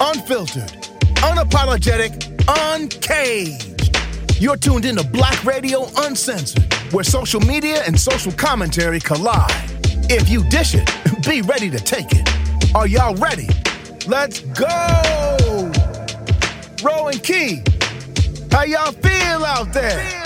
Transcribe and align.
unfiltered, 0.00 0.70
unapologetic, 1.22 2.12
uncaged. 2.74 3.96
You're 4.40 4.56
tuned 4.56 4.84
into 4.84 5.04
Black 5.04 5.44
Radio 5.44 5.86
Uncensored, 5.98 6.72
where 6.92 7.04
social 7.04 7.40
media 7.40 7.82
and 7.86 7.98
social 7.98 8.32
commentary 8.32 9.00
collide. 9.00 9.50
If 10.08 10.28
you 10.28 10.44
dish 10.48 10.74
it, 10.74 10.90
be 11.26 11.42
ready 11.42 11.70
to 11.70 11.78
take 11.78 12.08
it. 12.10 12.28
Are 12.74 12.86
y'all 12.86 13.14
ready? 13.16 13.48
Let's 14.06 14.40
go! 14.40 15.72
Ro 16.82 17.08
and 17.08 17.22
Key, 17.22 17.62
how 18.50 18.64
y'all 18.64 18.92
feel 18.92 19.44
out 19.44 19.72
there? 19.72 20.25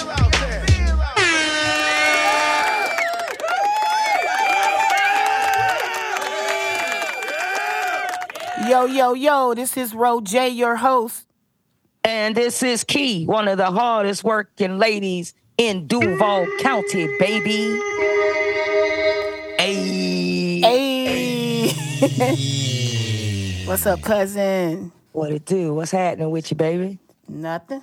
Yo, 8.71 8.87
yo, 8.87 9.15
yo, 9.15 9.53
this 9.53 9.77
is 9.77 9.93
Ro 9.97 10.21
J, 10.21 10.51
your 10.51 10.77
host. 10.77 11.27
And 12.05 12.37
this 12.37 12.63
is 12.63 12.85
Key, 12.85 13.27
one 13.27 13.49
of 13.49 13.59
the 13.59 13.69
hardest 13.69 14.23
working 14.23 14.79
ladies 14.79 15.35
in 15.59 15.89
Duval 15.89 16.47
County, 16.61 17.09
baby. 17.19 17.77
Hey. 19.59 20.61
Hey. 20.61 21.73
What's 23.67 23.85
up, 23.87 24.03
cousin? 24.03 24.93
What 25.11 25.33
it 25.33 25.45
do? 25.45 25.75
What's 25.75 25.91
happening 25.91 26.31
with 26.31 26.49
you, 26.53 26.57
baby? 26.57 27.01
Nothing. 27.29 27.83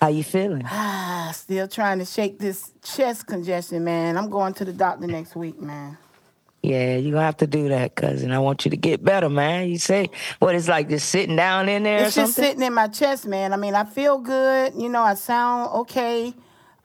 How 0.00 0.10
you 0.10 0.22
feeling? 0.22 0.62
Ah, 0.64 1.32
still 1.34 1.66
trying 1.66 1.98
to 1.98 2.04
shake 2.04 2.38
this 2.38 2.70
chest 2.84 3.26
congestion, 3.26 3.82
man. 3.82 4.16
I'm 4.16 4.30
going 4.30 4.54
to 4.54 4.64
the 4.64 4.72
doctor 4.72 5.08
next 5.08 5.34
week, 5.34 5.60
man. 5.60 5.98
Yeah, 6.64 6.96
you 6.96 7.12
gonna 7.12 7.24
have 7.24 7.36
to 7.38 7.46
do 7.46 7.68
that, 7.68 7.94
cousin. 7.94 8.32
I 8.32 8.38
want 8.38 8.64
you 8.64 8.70
to 8.70 8.76
get 8.78 9.04
better, 9.04 9.28
man. 9.28 9.68
You 9.68 9.76
say 9.76 10.08
what 10.38 10.54
it's 10.54 10.66
like 10.66 10.88
just 10.88 11.10
sitting 11.10 11.36
down 11.36 11.68
in 11.68 11.82
there 11.82 12.06
It's 12.06 12.14
just 12.14 12.32
sitting 12.32 12.62
in 12.62 12.72
my 12.72 12.88
chest, 12.88 13.26
man. 13.26 13.52
I 13.52 13.56
mean, 13.56 13.74
I 13.74 13.84
feel 13.84 14.16
good. 14.16 14.72
You 14.74 14.88
know, 14.88 15.02
I 15.02 15.12
sound 15.12 15.70
okay. 15.80 16.32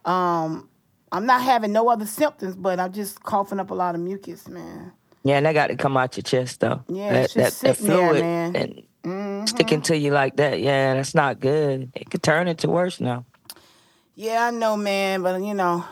Um, 0.03 0.67
I'm 1.13 1.25
not 1.25 1.43
having 1.43 1.71
no 1.71 1.87
other 1.89 2.05
symptoms, 2.05 2.57
but 2.57 2.77
I'm 2.77 2.91
just 2.91 3.23
coughing 3.23 3.57
up 3.57 3.71
a 3.71 3.73
lot 3.73 3.95
of 3.95 4.01
mucus, 4.01 4.49
man. 4.49 4.91
Yeah, 5.23 5.37
and 5.37 5.45
that 5.45 5.53
got 5.53 5.67
to 5.67 5.77
come 5.77 5.95
out 5.95 6.17
your 6.17 6.23
chest 6.23 6.59
though. 6.59 6.83
Yeah, 6.89 7.13
that, 7.13 7.23
it's 7.23 7.33
just 7.35 7.61
that, 7.61 7.67
that 7.67 7.77
sitting 7.77 7.95
there, 7.95 8.09
fluid 8.09 8.21
man. 8.21 8.53
Mm-hmm. 8.53 9.09
and 9.09 9.49
sticking 9.49 9.81
to 9.83 9.97
you 9.97 10.11
like 10.11 10.35
that. 10.35 10.59
Yeah, 10.59 10.95
that's 10.95 11.15
not 11.15 11.39
good. 11.39 11.89
It 11.95 12.09
could 12.09 12.21
turn 12.21 12.49
into 12.49 12.69
worse 12.69 12.99
now. 12.99 13.23
Yeah, 14.15 14.47
I 14.47 14.51
know, 14.51 14.75
man, 14.75 15.21
but 15.21 15.41
you 15.41 15.53
know, 15.53 15.85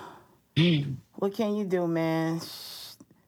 what 1.16 1.34
can 1.34 1.56
you 1.56 1.64
do, 1.64 1.88
man? 1.88 2.42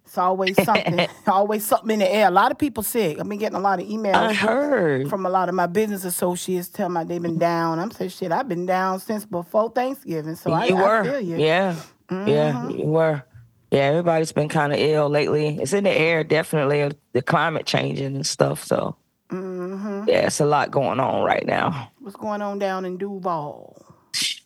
It's 0.10 0.18
always 0.18 0.56
something, 0.64 1.08
always 1.28 1.64
something 1.64 1.92
in 1.92 2.00
the 2.00 2.12
air. 2.12 2.28
A 2.30 2.32
lot 2.32 2.52
of 2.52 2.58
people 2.58 2.82
sick. 2.82 3.20
I've 3.20 3.30
been 3.30 3.38
getting 3.38 3.56
a 3.56 3.62
lot 3.62 3.80
of 3.80 3.88
emails 3.88 4.16
I 4.16 4.34
heard. 4.34 5.08
from 5.08 5.24
a 5.28 5.30
lot 5.30 5.50
of 5.50 5.54
my 5.56 5.68
business 5.68 6.04
associates 6.04 6.68
telling 6.68 6.94
me 6.94 7.04
they've 7.04 7.22
been 7.22 7.38
down. 7.38 7.78
I'm 7.78 7.92
saying, 7.92 8.10
shit, 8.10 8.32
I've 8.32 8.48
been 8.50 8.66
down 8.66 9.00
since 9.02 9.24
before 9.24 9.70
Thanksgiving, 9.70 10.34
so 10.36 10.52
I, 10.52 10.66
you 10.66 10.78
I 10.78 10.82
were. 10.82 11.04
feel 11.04 11.20
you. 11.20 11.38
Yeah. 11.38 11.76
Yeah, 12.10 12.54
Mm-hmm. 12.54 12.70
you 12.72 12.86
were. 12.88 13.24
Yeah, 13.70 13.82
everybody's 13.82 14.32
been 14.32 14.50
kind 14.50 14.74
of 14.74 14.80
ill 14.80 15.10
lately. 15.10 15.60
It's 15.62 15.74
in 15.74 15.84
the 15.84 15.92
air, 15.92 16.24
definitely. 16.24 16.92
The 17.14 17.22
climate 17.22 17.68
changing 17.68 18.16
and 18.16 18.26
stuff. 18.26 18.64
So, 18.64 18.96
Mm-hmm. 19.30 20.10
yeah, 20.10 20.26
it's 20.26 20.40
a 20.40 20.46
lot 20.46 20.72
going 20.72 21.00
on 21.00 21.24
right 21.24 21.46
now. 21.46 21.92
What's 22.00 22.16
going 22.18 22.42
on 22.42 22.58
down 22.58 22.84
in 22.84 22.98
Duval? 22.98 23.78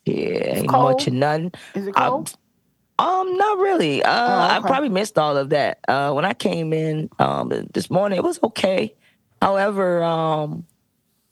Yeah, 0.06 0.58
ain't 0.58 0.67
cold? 0.67 0.84
much 0.84 1.08
of 1.08 1.14
nothing. 1.14 1.53
Is 1.73 1.88
it 1.88 1.95
cold? 1.95 2.34
Um, 3.00 3.38
not 3.38 3.58
really. 3.58 4.04
Uh, 4.04 4.12
I 4.12 4.56
Oh, 4.56 4.60
okay. 4.60 4.68
probably 4.68 4.90
missed 4.90 5.18
all 5.18 5.36
of 5.38 5.50
that. 5.50 5.80
Uh, 5.88 6.12
when 6.14 6.26
I 6.26 6.34
came 6.34 6.74
in 6.74 7.10
um 7.20 7.50
this 7.74 7.90
morning, 7.90 8.18
it 8.18 8.24
was 8.24 8.40
okay. 8.44 8.94
However, 9.42 10.04
um, 10.04 10.66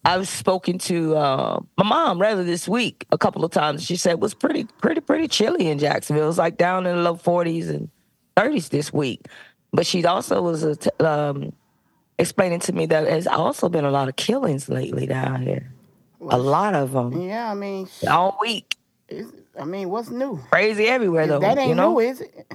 I've 0.04 0.28
spoken 0.28 0.80
to 0.80 1.16
uh, 1.16 1.60
my 1.78 1.84
mom 1.86 2.20
rather 2.20 2.44
this 2.44 2.68
week 2.68 3.06
a 3.12 3.18
couple 3.18 3.46
of 3.46 3.52
times. 3.52 3.84
She 3.86 3.96
said 3.96 4.14
it 4.14 4.20
was 4.20 4.34
pretty, 4.34 4.64
pretty, 4.82 5.00
pretty 5.02 5.28
chilly 5.28 5.68
in 5.68 5.78
Jacksonville. 5.78 6.24
It 6.24 6.28
was 6.28 6.38
like 6.40 6.58
down 6.58 6.88
in 6.88 6.96
the 6.96 7.02
low 7.04 7.16
forties 7.16 7.70
and 7.70 7.90
thirties 8.36 8.70
this 8.70 8.92
week. 8.92 9.28
But 9.72 9.86
she 9.86 10.04
also 10.04 10.42
was 10.42 10.64
uh, 10.66 10.76
t- 10.80 10.90
um, 11.06 11.54
explaining 12.18 12.60
to 12.62 12.74
me 12.74 12.88
that 12.88 13.06
there's 13.06 13.28
also 13.28 13.70
been 13.70 13.86
a 13.86 13.92
lot 13.92 14.10
of 14.10 14.16
killings 14.16 14.68
lately 14.68 15.06
down 15.06 15.44
here. 15.44 15.72
A 16.30 16.38
lot 16.38 16.74
of 16.76 16.92
them 16.92 17.22
Yeah, 17.22 17.50
I 17.52 17.54
mean, 17.54 17.88
all 18.10 18.38
week. 18.42 18.76
I 19.60 19.66
mean, 19.66 19.90
what's 19.90 20.10
new? 20.10 20.40
Crazy 20.52 20.86
everywhere 20.88 21.28
though. 21.28 21.40
that 21.40 21.58
ain't 21.58 21.70
you 21.70 21.76
know? 21.76 21.92
new, 21.94 22.00
is 22.00 22.22
it? 22.22 22.48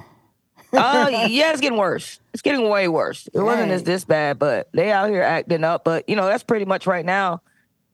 uh, 0.73 1.09
yeah, 1.29 1.51
it's 1.51 1.61
getting 1.61 1.77
worse. 1.77 2.19
It's 2.33 2.41
getting 2.41 2.67
way 2.69 2.87
worse. 2.87 3.27
It 3.33 3.39
wasn't 3.39 3.71
as 3.71 3.83
this 3.83 4.03
bad, 4.03 4.37
but 4.39 4.69
they 4.73 4.91
out 4.91 5.09
here 5.09 5.21
acting 5.21 5.63
up. 5.63 5.83
But 5.83 6.07
you 6.09 6.15
know, 6.15 6.25
that's 6.25 6.43
pretty 6.43 6.65
much 6.65 6.85
right 6.87 7.05
now, 7.05 7.41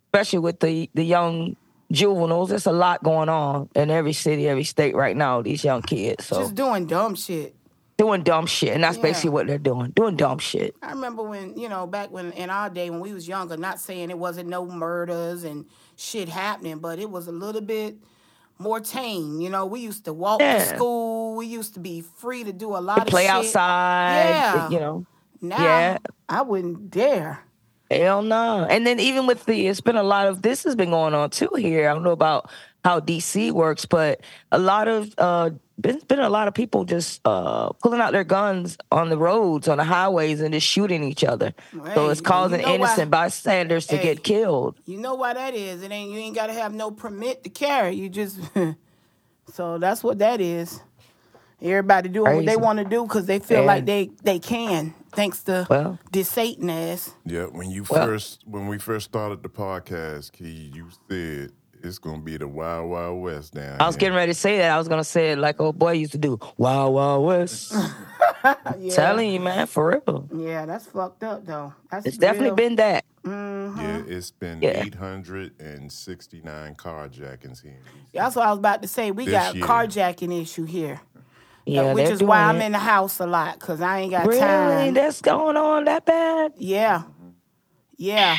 especially 0.07 0.39
with 0.39 0.59
the 0.59 0.89
the 0.93 1.03
young 1.03 1.55
juveniles. 1.91 2.49
There's 2.49 2.65
a 2.65 2.71
lot 2.71 3.03
going 3.03 3.29
on 3.29 3.69
in 3.75 3.91
every 3.91 4.13
city, 4.13 4.47
every 4.47 4.63
state 4.63 4.95
right 4.95 5.15
now. 5.15 5.41
These 5.41 5.63
young 5.63 5.81
kids, 5.81 6.25
so 6.25 6.39
Just 6.39 6.55
doing 6.55 6.87
dumb 6.87 7.13
shit. 7.15 7.55
doing 7.97 8.23
dumb 8.23 8.47
shit, 8.47 8.73
and 8.73 8.83
that's 8.83 8.97
Yeah. 8.97 9.03
basically 9.03 9.29
what 9.31 9.45
they're 9.47 9.59
doing. 9.59 9.91
Doing 9.91 10.15
dumb 10.15 10.39
shit. 10.39 10.75
I 10.81 10.89
remember 10.91 11.21
when, 11.23 11.55
you 11.57 11.69
know, 11.69 11.85
back 11.85 12.09
when 12.09 12.31
in 12.31 12.49
our 12.49 12.69
day 12.71 12.89
when 12.89 13.01
we 13.01 13.13
was 13.13 13.27
younger, 13.27 13.55
not 13.57 13.79
saying 13.79 14.09
it 14.09 14.17
wasn't 14.17 14.49
no 14.49 14.65
murders 14.65 15.43
and 15.43 15.65
shit 15.95 16.27
happening, 16.27 16.79
but 16.79 16.97
it 16.97 17.09
was 17.11 17.27
a 17.27 17.31
little 17.31 17.61
bit 17.61 17.97
more 18.59 18.79
tame. 18.79 19.41
You 19.41 19.49
know, 19.49 19.65
we 19.65 19.79
used 19.81 20.05
to 20.05 20.13
walk 20.13 20.39
Yeah. 20.41 20.59
to 20.59 20.75
school. 20.75 21.35
We 21.35 21.47
used 21.47 21.73
to 21.75 21.79
be 21.79 22.01
free 22.01 22.43
to 22.43 22.53
do 22.53 22.75
a 22.75 22.79
lot 22.79 22.99
of 22.99 23.07
Play 23.07 23.23
shit. 23.23 23.31
outside. 23.31 24.29
Yeah. 24.29 24.69
You 24.69 24.79
know. 24.79 25.05
Now, 25.41 25.63
Yeah. 25.63 25.97
I 26.29 26.41
wouldn't 26.41 26.89
dare. 26.91 27.43
Hell 27.91 28.21
no. 28.21 28.65
And 28.69 28.87
then 28.87 28.99
even 28.99 29.27
with 29.27 29.45
the, 29.45 29.67
it's 29.67 29.81
been 29.81 29.97
a 29.97 30.03
lot 30.03 30.27
of 30.27 30.41
this 30.41 30.63
has 30.63 30.75
been 30.75 30.89
going 30.91 31.13
on 31.13 31.29
too 31.29 31.49
here. 31.57 31.89
I 31.89 31.93
don't 31.93 32.03
know 32.03 32.11
about 32.11 32.49
how 32.83 32.99
DC 32.99 33.51
works, 33.51 33.85
but 33.85 34.21
a 34.51 34.57
lot 34.59 34.87
of 34.87 35.13
uh, 35.17 35.51
been 35.79 35.99
been 36.07 36.19
a 36.19 36.29
lot 36.29 36.47
of 36.47 36.53
people 36.53 36.85
just 36.85 37.19
uh 37.25 37.69
pulling 37.81 37.99
out 37.99 38.11
their 38.11 38.23
guns 38.23 38.77
on 38.91 39.09
the 39.09 39.17
roads, 39.17 39.67
on 39.67 39.77
the 39.77 39.83
highways, 39.83 40.39
and 40.41 40.53
just 40.53 40.67
shooting 40.67 41.03
each 41.03 41.23
other. 41.23 41.53
Hey, 41.71 41.93
so 41.95 42.09
it's 42.09 42.19
you 42.21 42.25
causing 42.25 42.61
know 42.61 42.67
why- 42.67 42.75
innocent 42.75 43.09
bystanders 43.11 43.87
to 43.87 43.97
Hey. 43.97 44.03
get 44.03 44.23
killed. 44.23 44.77
You 44.85 44.97
know 44.99 45.15
why 45.15 45.33
that 45.33 45.55
is? 45.55 45.81
It 45.83 45.91
ain't 45.91 46.11
you 46.11 46.17
ain't 46.19 46.35
gotta 46.35 46.53
have 46.53 46.73
no 46.73 46.91
permit 46.91 47.43
to 47.43 47.49
carry. 47.49 47.95
You 47.95 48.07
just 48.09 48.39
so 49.53 49.77
that's 49.77 50.03
what 50.03 50.19
that 50.19 50.41
is. 50.41 50.79
Everybody 51.61 52.09
doing 52.09 52.35
what 52.35 52.45
they 52.45 52.57
want 52.57 52.79
to 52.79 52.85
do 52.85 53.03
because 53.03 53.25
they 53.25 53.39
feel 53.39 53.61
Yeah. 53.61 53.65
like 53.65 53.85
they 53.85 54.11
they 54.23 54.37
can, 54.39 54.93
thanks 55.13 55.43
to 55.43 55.65
Well. 55.69 55.97
this 56.11 56.27
Satan 56.29 56.69
ass. 56.69 57.11
Yeah, 57.25 57.45
when 57.45 57.71
you 57.71 57.85
Well- 57.89 58.05
first 58.05 58.43
when 58.45 58.67
we 58.67 58.77
first 58.77 59.05
started 59.05 59.43
the 59.43 59.49
podcast, 59.49 60.33
Key, 60.33 60.71
you 60.73 60.87
said 61.09 61.51
it's 61.83 61.99
gonna 61.99 62.21
be 62.21 62.37
the 62.37 62.47
Wild 62.47 62.89
Wild 62.89 63.21
West 63.21 63.53
down 63.53 63.79
I 63.81 63.85
was 63.85 63.95
here. 63.95 63.99
getting 64.01 64.15
ready 64.15 64.31
to 64.31 64.39
say 64.39 64.57
that. 64.59 64.71
I 64.71 64.77
was 64.77 64.87
gonna 64.87 65.03
say 65.03 65.33
it 65.33 65.37
like 65.37 65.59
old 65.59 65.77
boy 65.77 65.91
used 65.93 66.13
to 66.13 66.17
do. 66.17 66.39
wild 66.57 66.93
wild 66.93 67.25
west. 67.25 67.73
Yeah. 68.77 68.93
Telling 68.93 69.31
you, 69.31 69.39
man, 69.39 69.67
for 69.67 70.01
real. 70.05 70.27
Yeah, 70.35 70.65
that's 70.65 70.85
fucked 70.87 71.23
up 71.23 71.45
though. 71.45 71.73
That's 71.89 72.05
It's 72.05 72.17
definitely 72.17 72.55
been 72.61 72.75
that. 72.75 73.05
Mm-hmm. 73.23 73.79
Yeah, 73.79 74.01
it's 74.17 74.31
been 74.31 74.61
Yeah. 74.61 74.83
869 74.83 76.75
carjackings 76.75 77.61
here. 77.63 77.79
That's 78.13 78.35
what 78.35 78.45
I 78.45 78.49
was 78.49 78.59
about 78.59 78.81
to 78.81 78.87
say. 78.89 79.11
We 79.11 79.25
This 79.25 79.31
got 79.33 79.55
year. 79.55 79.65
carjacking 79.65 80.41
issue 80.41 80.65
here, 80.65 80.99
Yeah, 81.65 81.81
uh, 81.91 81.93
which 81.93 82.09
is 82.09 82.21
why 82.21 82.41
I'm 82.41 82.57
it. 82.61 82.65
in 82.65 82.71
the 82.73 82.79
house 82.79 83.19
a 83.21 83.27
lot 83.27 83.59
because 83.59 83.79
I 83.79 83.99
ain't 84.01 84.11
got 84.11 84.25
Really, 84.27 84.39
time. 84.41 84.93
that's 84.93 85.21
going 85.21 85.55
on 85.55 85.85
that 85.85 86.05
bad. 86.05 86.53
Yeah, 86.57 87.03
yeah. 87.97 88.37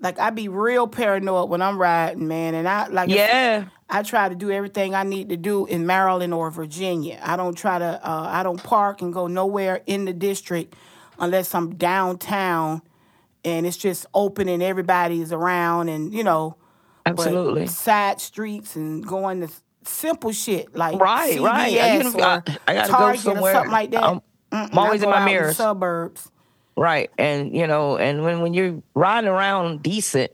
Like 0.00 0.18
I 0.18 0.30
be 0.30 0.48
real 0.48 0.86
paranoid 0.86 1.48
when 1.50 1.60
I'm 1.62 1.78
riding, 1.78 2.28
man, 2.28 2.54
and 2.54 2.68
I 2.68 2.86
like. 2.88 3.08
Yeah. 3.10 3.64
I 3.90 4.02
try 4.02 4.28
to 4.28 4.34
do 4.34 4.50
everything 4.50 4.94
I 4.94 5.02
need 5.02 5.30
to 5.30 5.36
do 5.38 5.64
in 5.64 5.86
Maryland 5.86 6.34
or 6.34 6.50
Virginia. 6.50 7.18
I 7.22 7.36
don't 7.36 7.56
try 7.56 7.78
to. 7.78 8.00
Uh, 8.02 8.28
I 8.30 8.42
don't 8.42 8.62
park 8.62 9.00
and 9.02 9.12
go 9.12 9.26
nowhere 9.26 9.80
in 9.86 10.04
the 10.04 10.12
district 10.12 10.74
unless 11.18 11.54
I'm 11.54 11.74
downtown 11.74 12.82
and 13.44 13.66
it's 13.66 13.76
just 13.78 14.06
open 14.14 14.48
and 14.48 14.62
everybody's 14.62 15.32
around 15.32 15.88
and 15.88 16.12
you 16.12 16.22
know. 16.22 16.56
Absolutely. 17.06 17.66
side 17.66 18.20
streets 18.20 18.76
and 18.76 19.04
going 19.06 19.40
to 19.40 19.48
simple 19.82 20.30
shit 20.30 20.76
like 20.76 21.00
Right, 21.00 21.38
CVS 21.38 21.42
right. 21.42 22.14
Or 22.14 22.22
I- 22.22 22.42
I 22.68 22.74
gotta 22.74 22.92
go 22.92 23.14
somewhere, 23.16 23.52
or 23.52 23.54
something 23.54 23.72
like 23.72 23.90
that. 23.92 24.02
I'm- 24.04 24.20
I'm 24.52 24.76
always 24.78 25.02
I 25.02 25.06
in 25.06 25.10
my 25.10 25.16
out 25.20 25.24
mirrors. 25.24 25.56
suburbs. 25.56 26.30
Right. 26.78 27.10
And 27.18 27.54
you 27.54 27.66
know, 27.66 27.98
and 27.98 28.22
when, 28.22 28.40
when 28.40 28.54
you're 28.54 28.82
riding 28.94 29.28
around 29.28 29.82
decent, 29.82 30.30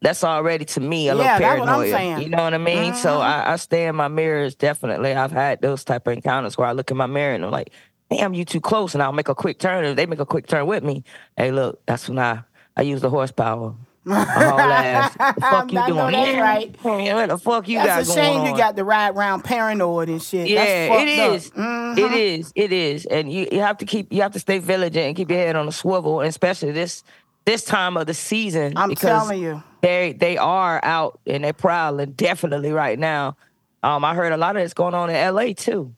that's 0.00 0.24
already 0.24 0.64
to 0.64 0.80
me 0.80 1.08
a 1.08 1.14
Yeah, 1.14 1.14
little 1.14 1.38
that's 1.38 1.60
what 1.60 1.68
I'm 1.68 1.90
paranoia. 1.90 2.20
You 2.20 2.28
know 2.30 2.42
what 2.42 2.54
I 2.54 2.58
mean? 2.58 2.94
So 2.94 3.10
mm-hmm. 3.10 3.20
I, 3.20 3.52
I 3.52 3.56
stay 3.56 3.86
in 3.86 3.94
my 3.94 4.08
mirrors 4.08 4.54
definitely. 4.54 5.14
I've 5.14 5.32
had 5.32 5.60
those 5.60 5.84
type 5.84 6.06
of 6.06 6.14
encounters 6.14 6.56
where 6.56 6.66
I 6.66 6.72
look 6.72 6.90
in 6.90 6.96
my 6.96 7.06
mirror 7.06 7.34
and 7.34 7.44
I'm 7.44 7.50
like, 7.50 7.70
damn, 8.10 8.34
you 8.34 8.44
too 8.44 8.60
close, 8.60 8.94
and 8.94 9.02
I'll 9.02 9.12
make 9.12 9.28
a 9.28 9.34
quick 9.34 9.58
turn. 9.58 9.84
If 9.84 9.96
they 9.96 10.06
make 10.06 10.18
a 10.18 10.26
quick 10.26 10.46
turn 10.46 10.66
with 10.66 10.82
me, 10.82 11.04
hey, 11.36 11.52
look, 11.52 11.84
that's 11.86 12.08
when 12.08 12.18
I 12.18 12.42
I 12.76 12.82
use 12.82 13.02
the 13.02 13.10
horsepower. 13.10 13.74
My 14.04 14.24
whole 14.24 14.58
ass. 14.60 15.12
The 15.14 15.40
fuck 15.40 15.72
you 15.72 15.78
I 15.78 15.88
know 15.88 16.10
doing? 16.10 16.12
that's 16.12 16.38
right. 16.40 16.76
yeah, 17.04 17.14
What 17.14 17.28
the 17.28 17.38
fuck 17.38 17.68
you 17.68 17.78
got 17.78 17.86
That's 17.86 18.10
a 18.10 18.14
going 18.14 18.24
shame 18.26 18.40
on? 18.40 18.46
you 18.50 18.56
got 18.56 18.76
to 18.76 18.84
ride 18.84 19.14
around 19.14 19.42
paranoid 19.44 20.08
and 20.08 20.20
shit. 20.22 20.48
Yeah, 20.48 20.64
That's 20.88 21.02
it 21.02 21.16
fucked 21.16 21.34
is. 21.36 21.46
Up. 21.46 21.52
Mhm. 21.56 21.98
It 21.98 22.12
is. 22.12 22.52
It 22.56 22.72
is. 22.72 23.06
And 23.06 23.32
you, 23.32 23.46
you 23.52 23.60
have 23.60 23.78
to 23.78 23.84
keep 23.84 24.12
you 24.12 24.22
have 24.22 24.32
to 24.32 24.40
stay 24.40 24.58
vigilant 24.58 24.96
and 24.96 25.14
keep 25.16 25.30
your 25.30 25.38
head 25.38 25.54
on 25.56 25.68
a 25.68 25.72
swivel, 25.72 26.20
and 26.20 26.28
especially 26.28 26.72
this 26.72 27.04
this 27.44 27.64
time 27.64 27.96
of 27.96 28.06
the 28.06 28.14
season. 28.14 28.72
I'm 28.76 28.94
telling 28.94 29.40
you. 29.40 29.62
they 29.82 30.12
they 30.14 30.36
are 30.36 30.80
out 30.82 31.20
and 31.26 31.44
they're 31.44 31.52
prowling 31.52 32.12
definitely 32.12 32.72
right 32.72 32.98
now. 32.98 33.36
Um, 33.84 34.04
I 34.04 34.14
heard 34.14 34.32
a 34.32 34.36
lot 34.36 34.56
of 34.56 34.62
this 34.62 34.74
going 34.74 34.94
on 34.94 35.10
in 35.10 35.16
L.A. 35.16 35.54
too. 35.54 35.92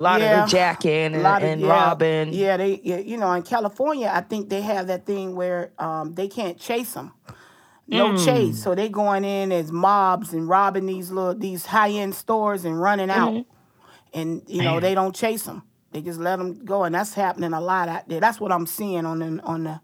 A 0.00 0.02
lot 0.04 0.20
Yeah. 0.20 0.44
of 0.44 0.50
the 0.50 0.56
jacking 0.56 0.90
A 0.92 1.04
and, 1.06 1.22
lot 1.22 1.42
of- 1.42 1.48
and 1.48 1.60
yeah, 1.60 1.66
robbing. 1.68 2.32
Yeah, 2.32 2.56
they, 2.56 2.80
yeah, 2.84 2.98
you 2.98 3.16
know, 3.16 3.32
in 3.32 3.42
California, 3.42 4.10
I 4.12 4.20
think 4.20 4.48
they 4.48 4.60
have 4.62 4.86
that 4.86 5.04
thing 5.06 5.34
where 5.34 5.72
um, 5.78 6.14
they 6.14 6.28
can't 6.28 6.56
chase 6.58 6.92
them. 6.94 7.12
No 7.88 8.10
Mm. 8.10 8.24
chase, 8.24 8.62
so 8.62 8.74
they 8.74 8.88
going 8.90 9.24
in 9.24 9.50
as 9.50 9.72
mobs 9.72 10.32
and 10.34 10.48
robbing 10.48 10.86
these 10.86 11.10
little 11.10 11.34
these 11.34 11.64
high 11.66 11.90
end 11.90 12.14
stores 12.14 12.64
and 12.66 12.80
running 12.80 13.10
out, 13.10 13.32
Mm-hmm. 13.32 14.20
and 14.20 14.42
you 14.46 14.62
know 14.62 14.78
they 14.78 14.94
don't 14.94 15.14
chase 15.16 15.44
them. 15.44 15.62
They 15.92 16.02
just 16.02 16.20
let 16.20 16.38
them 16.38 16.64
go, 16.66 16.84
and 16.84 16.94
that's 16.94 17.14
happening 17.14 17.54
a 17.54 17.60
lot 17.62 17.88
out 17.88 18.06
there. 18.08 18.20
That's 18.20 18.38
what 18.38 18.52
I'm 18.52 18.66
seeing 18.66 19.06
on 19.06 19.18
the 19.20 19.42
on 19.42 19.64
the 19.64 19.80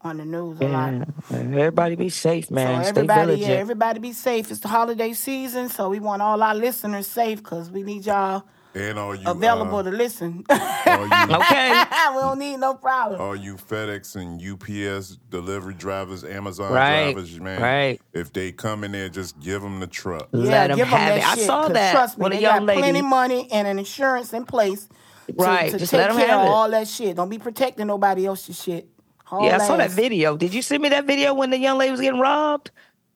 on 0.00 0.18
the 0.18 0.24
news 0.24 0.58
a 0.60 0.68
lot. 0.68 0.94
Everybody 1.32 1.96
be 1.96 2.08
safe, 2.08 2.50
man. 2.52 2.76
So 2.84 2.90
Stay 2.92 3.00
everybody, 3.00 3.32
vigilant. 3.32 3.52
yeah, 3.52 3.58
everybody 3.58 3.98
be 3.98 4.12
safe. 4.12 4.50
It's 4.52 4.60
the 4.60 4.68
holiday 4.68 5.12
season, 5.12 5.68
so 5.68 5.90
we 5.90 5.98
want 5.98 6.22
all 6.22 6.40
our 6.42 6.54
listeners 6.54 7.08
safe 7.08 7.42
because 7.42 7.68
we 7.70 7.82
need 7.82 8.06
y'all 8.06 8.44
And 8.74 8.98
all 8.98 9.14
you 9.14 9.28
available 9.28 9.78
uh, 9.78 9.82
to 9.84 9.90
listen. 9.90 10.44
all 10.48 10.58
you 11.06 11.34
okay. 11.36 11.70
we 12.14 12.20
don't 12.20 12.38
need 12.38 12.56
no 12.58 12.74
problem. 12.74 13.20
all 13.20 13.34
you 13.34 13.56
FedEx 13.56 14.14
and 14.16 14.40
UPS 14.40 15.16
delivery 15.28 15.74
drivers, 15.74 16.22
Amazon 16.22 16.72
Right, 16.72 17.12
drivers, 17.12 17.40
man. 17.40 17.60
right. 17.60 18.00
If 18.12 18.32
they 18.32 18.52
come 18.52 18.84
in 18.84 18.92
there, 18.92 19.08
just 19.08 19.40
give 19.40 19.62
them 19.62 19.80
the 19.80 19.86
truck. 19.88 20.28
Let 20.32 20.70
'em 20.70 20.76
give 20.76 20.86
'em 20.86 20.98
have 20.98 21.20
that 21.20 21.36
it. 21.38 21.42
I 21.42 21.46
saw 21.46 21.68
that 21.68 21.92
Trust 21.92 22.18
me, 22.18 22.22
with 22.24 22.32
they 22.34 22.40
young 22.42 22.66
got 22.66 22.76
plenty 22.76 23.02
money 23.02 23.48
and 23.50 23.66
an 23.66 23.78
insurance 23.78 24.32
in 24.32 24.44
place. 24.44 24.86
To, 25.26 25.34
Right, 25.36 25.70
to 25.70 25.78
just 25.78 25.90
take 25.92 25.98
let 25.98 26.10
'em 26.10 26.16
care 26.16 26.28
have 26.28 26.40
of 26.40 26.46
it. 26.46 26.50
all 26.50 26.70
that 26.70 26.86
shit. 26.88 27.16
Don't 27.16 27.28
be 27.28 27.38
protecting 27.38 27.86
nobody 27.88 28.26
else's 28.26 28.60
shit. 28.60 28.88
Haul 29.24 29.44
Yeah, 29.46 29.56
I 29.56 29.66
saw 29.66 29.76
that 29.76 29.90
video. 29.90 30.36
Did 30.36 30.52
you 30.54 30.60
send 30.62 30.82
me 30.82 30.88
that 30.90 31.06
video 31.06 31.34
when 31.34 31.50
the 31.50 31.58
young 31.58 31.78
lady 31.78 31.92
was 31.92 32.00
getting 32.00 32.18
robbed? 32.20 32.70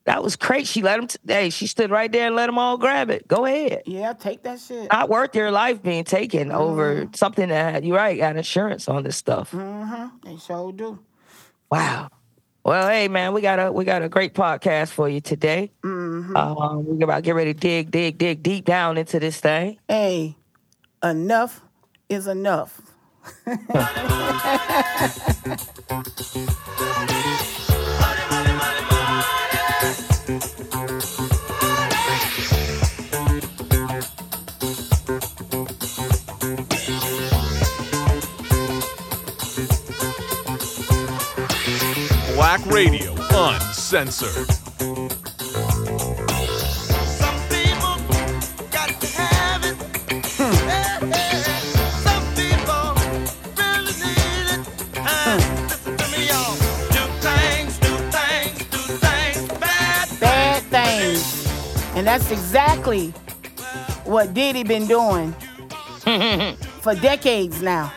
That 0.04 0.22
was 0.22 0.36
crazy. 0.36 0.66
She 0.66 0.82
let 0.82 0.98
him. 0.98 1.06
T- 1.06 1.18
hey, 1.26 1.50
she 1.50 1.66
stood 1.66 1.90
right 1.90 2.12
there 2.12 2.26
and 2.26 2.36
let 2.36 2.46
them 2.46 2.58
all 2.58 2.76
grab 2.76 3.10
it. 3.10 3.26
Go 3.26 3.46
ahead. 3.46 3.82
Yeah, 3.86 4.12
take 4.12 4.42
that 4.42 4.60
shit. 4.60 4.92
Not 4.92 5.08
worth 5.08 5.34
your 5.34 5.50
life 5.50 5.82
being 5.82 6.04
taken 6.04 6.52
over 6.52 7.08
something 7.14 7.48
that 7.48 7.84
you're 7.84 7.96
right. 7.96 8.18
Got 8.18 8.36
insurance 8.36 8.86
on 8.86 9.02
this 9.02 9.16
stuff. 9.16 9.52
Mm-hmm. 9.52 10.28
They 10.28 10.36
sure 10.36 10.72
do. 10.72 10.98
Wow. 11.70 12.10
Well, 12.64 12.88
hey 12.88 13.08
man, 13.08 13.34
we 13.34 13.40
got 13.40 13.58
a 13.58 13.72
we 13.72 13.84
got 13.84 14.02
a 14.02 14.08
great 14.08 14.34
podcast 14.34 14.90
for 14.90 15.08
you 15.08 15.20
today. 15.20 15.72
Um, 15.82 16.84
we're 16.86 17.04
about 17.04 17.16
to 17.16 17.22
get 17.22 17.34
ready 17.34 17.52
to 17.52 17.60
dig, 17.60 17.90
dig, 17.90 18.16
dig 18.16 18.42
deep 18.42 18.64
down 18.64 18.96
into 18.96 19.20
this 19.20 19.38
thing. 19.38 19.78
Hey, 19.88 20.36
enough 21.02 21.60
is 22.08 22.26
enough. 22.26 22.80
things, 57.23 57.79
do 57.79 57.96
things, 58.12 59.49
bad 59.58 60.20
Bad 60.20 60.62
things. 60.64 61.46
And 61.96 62.06
that's 62.06 62.31
exactly 62.31 63.08
what 64.05 64.35
Diddy 64.35 64.64
been 64.64 64.87
doing 64.87 65.32
for 66.82 66.94
decades 66.94 67.62
now. 67.62 67.91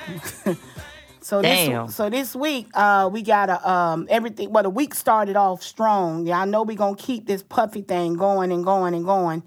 So 1.27 1.41
this 1.41 1.95
so 1.95 2.09
this 2.09 2.35
week 2.35 2.67
uh, 2.73 3.09
we 3.11 3.21
got 3.21 3.49
a 3.49 3.69
um, 3.69 4.07
everything. 4.09 4.51
Well, 4.51 4.63
the 4.63 4.69
week 4.69 4.95
started 4.95 5.35
off 5.35 5.61
strong. 5.61 6.25
Yeah, 6.25 6.39
I 6.39 6.45
know 6.45 6.63
we 6.63 6.75
gonna 6.75 6.95
keep 6.95 7.27
this 7.27 7.43
puffy 7.43 7.81
thing 7.81 8.13
going 8.13 8.51
and 8.51 8.63
going 8.63 8.93
and 8.93 9.03
going. 9.05 9.43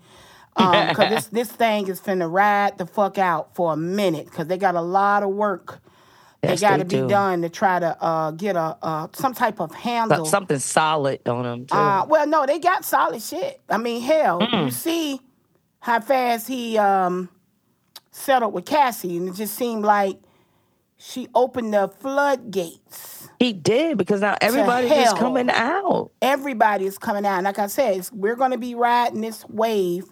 Um, 0.57 0.95
cause 0.95 1.09
this 1.09 1.27
this 1.39 1.51
thing 1.51 1.89
is 1.89 2.01
finna 2.01 2.31
ride 2.31 2.77
the 2.77 2.85
fuck 2.87 3.17
out 3.17 3.55
for 3.55 3.73
a 3.73 3.77
minute. 3.77 4.31
Cause 4.31 4.47
they 4.47 4.59
got 4.59 4.75
a 4.75 4.83
lot 4.83 5.23
of 5.23 5.31
work. 5.31 5.81
Yes, 6.43 6.61
they 6.61 6.67
got 6.69 6.77
to 6.79 6.85
be 6.85 6.97
do. 6.97 7.09
done 7.09 7.43
to 7.43 7.49
try 7.49 7.79
to 7.79 8.03
uh, 8.03 8.31
get 8.33 8.57
a 8.57 8.77
uh, 8.83 9.09
some 9.13 9.33
type 9.35 9.61
of 9.61 9.75
handle. 9.75 10.25
So- 10.25 10.31
Something 10.31 10.59
solid 10.59 11.27
on 11.29 11.43
them 11.45 11.67
too. 11.67 11.75
Uh, 11.75 12.05
well, 12.09 12.27
no, 12.27 12.45
they 12.47 12.59
got 12.59 12.85
solid 12.85 13.23
shit. 13.23 13.61
I 13.69 13.77
mean, 13.79 14.03
hell, 14.03 14.41
Mm. 14.41 14.65
you 14.67 14.71
see 14.71 15.21
how 15.81 16.01
fast 16.01 16.47
he 16.49 16.77
um, 16.79 17.29
settled 18.11 18.53
with 18.55 18.65
Cassie, 18.67 19.17
and 19.17 19.29
it 19.29 19.35
just 19.35 19.55
seemed 19.55 19.85
like 19.85 20.19
she 21.03 21.27
opened 21.35 21.73
the 21.73 21.89
floodgates. 21.89 23.29
he 23.39 23.53
did 23.55 23.97
because 23.97 24.21
now 24.21 24.37
everybody 24.41 24.87
is 24.89 25.13
coming 25.15 25.49
out. 25.51 26.11
Everybody 26.21 26.85
is 26.87 26.99
coming 26.99 27.25
out. 27.25 27.37
And 27.39 27.45
like 27.45 27.59
I 27.59 27.67
said, 27.69 28.07
we're 28.13 28.37
going 28.37 28.51
to 28.51 28.59
be 28.59 28.75
riding 28.75 29.23
this 29.23 29.45
wave 29.49 30.05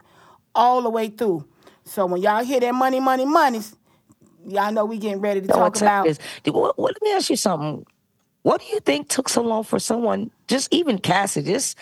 all 0.55 0.81
the 0.83 0.91
way 0.91 1.09
through. 1.09 1.47
So 1.85 2.07
when 2.07 2.23
y'all 2.23 2.43
hear 2.43 2.61
that 2.61 2.75
money, 2.75 3.01
money, 3.01 3.25
money, 3.27 3.61
y'all 4.47 4.73
know 4.73 4.85
we 4.87 4.99
getting 4.99 5.21
ready 5.21 5.41
to 5.43 5.47
No, 5.47 5.55
talk 5.55 5.77
about. 5.77 6.07
is- 6.07 6.19
What, 6.47 6.79
what, 6.79 6.95
let 6.95 7.03
me 7.03 7.13
ask 7.13 7.29
you 7.31 7.37
something. 7.37 7.85
What 8.43 8.61
do 8.63 8.67
you 8.69 8.81
think 8.81 9.09
took 9.09 9.29
so 9.29 9.43
long 9.43 9.65
for 9.65 9.79
someone, 9.79 10.31
just 10.47 10.73
even 10.73 10.99
Cassie, 10.99 11.43
just 11.43 11.77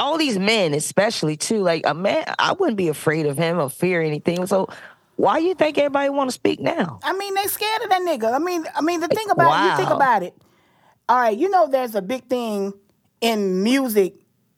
all 0.00 0.18
these 0.18 0.38
men, 0.38 0.74
especially 0.74 1.36
too, 1.36 1.60
like 1.62 1.86
a 1.86 1.94
man, 1.94 2.24
I 2.40 2.52
wouldn't 2.54 2.76
be 2.76 2.88
afraid 2.88 3.26
of 3.26 3.36
him 3.36 3.60
or 3.60 3.70
fear 3.70 4.02
anything. 4.02 4.46
So 4.46 4.68
why 5.18 5.38
you 5.38 5.54
think 5.54 5.76
everybody 5.78 6.08
want 6.10 6.30
to 6.30 6.32
speak 6.32 6.60
now? 6.60 7.00
I 7.02 7.12
mean, 7.12 7.34
they 7.34 7.42
scared 7.44 7.82
of 7.82 7.90
that 7.90 8.02
nigga. 8.02 8.32
I 8.32 8.38
mean, 8.38 8.64
I 8.74 8.80
mean, 8.80 9.00
the 9.00 9.08
thing 9.08 9.28
about 9.30 9.50
it, 9.66 9.70
you 9.70 9.76
think 9.76 9.90
about 9.90 10.22
it. 10.22 10.34
All 11.08 11.18
right, 11.18 11.36
you 11.36 11.50
know, 11.50 11.66
there's 11.66 11.94
a 11.96 12.02
big 12.02 12.28
thing 12.28 12.72
in 13.20 13.62
music 13.64 14.14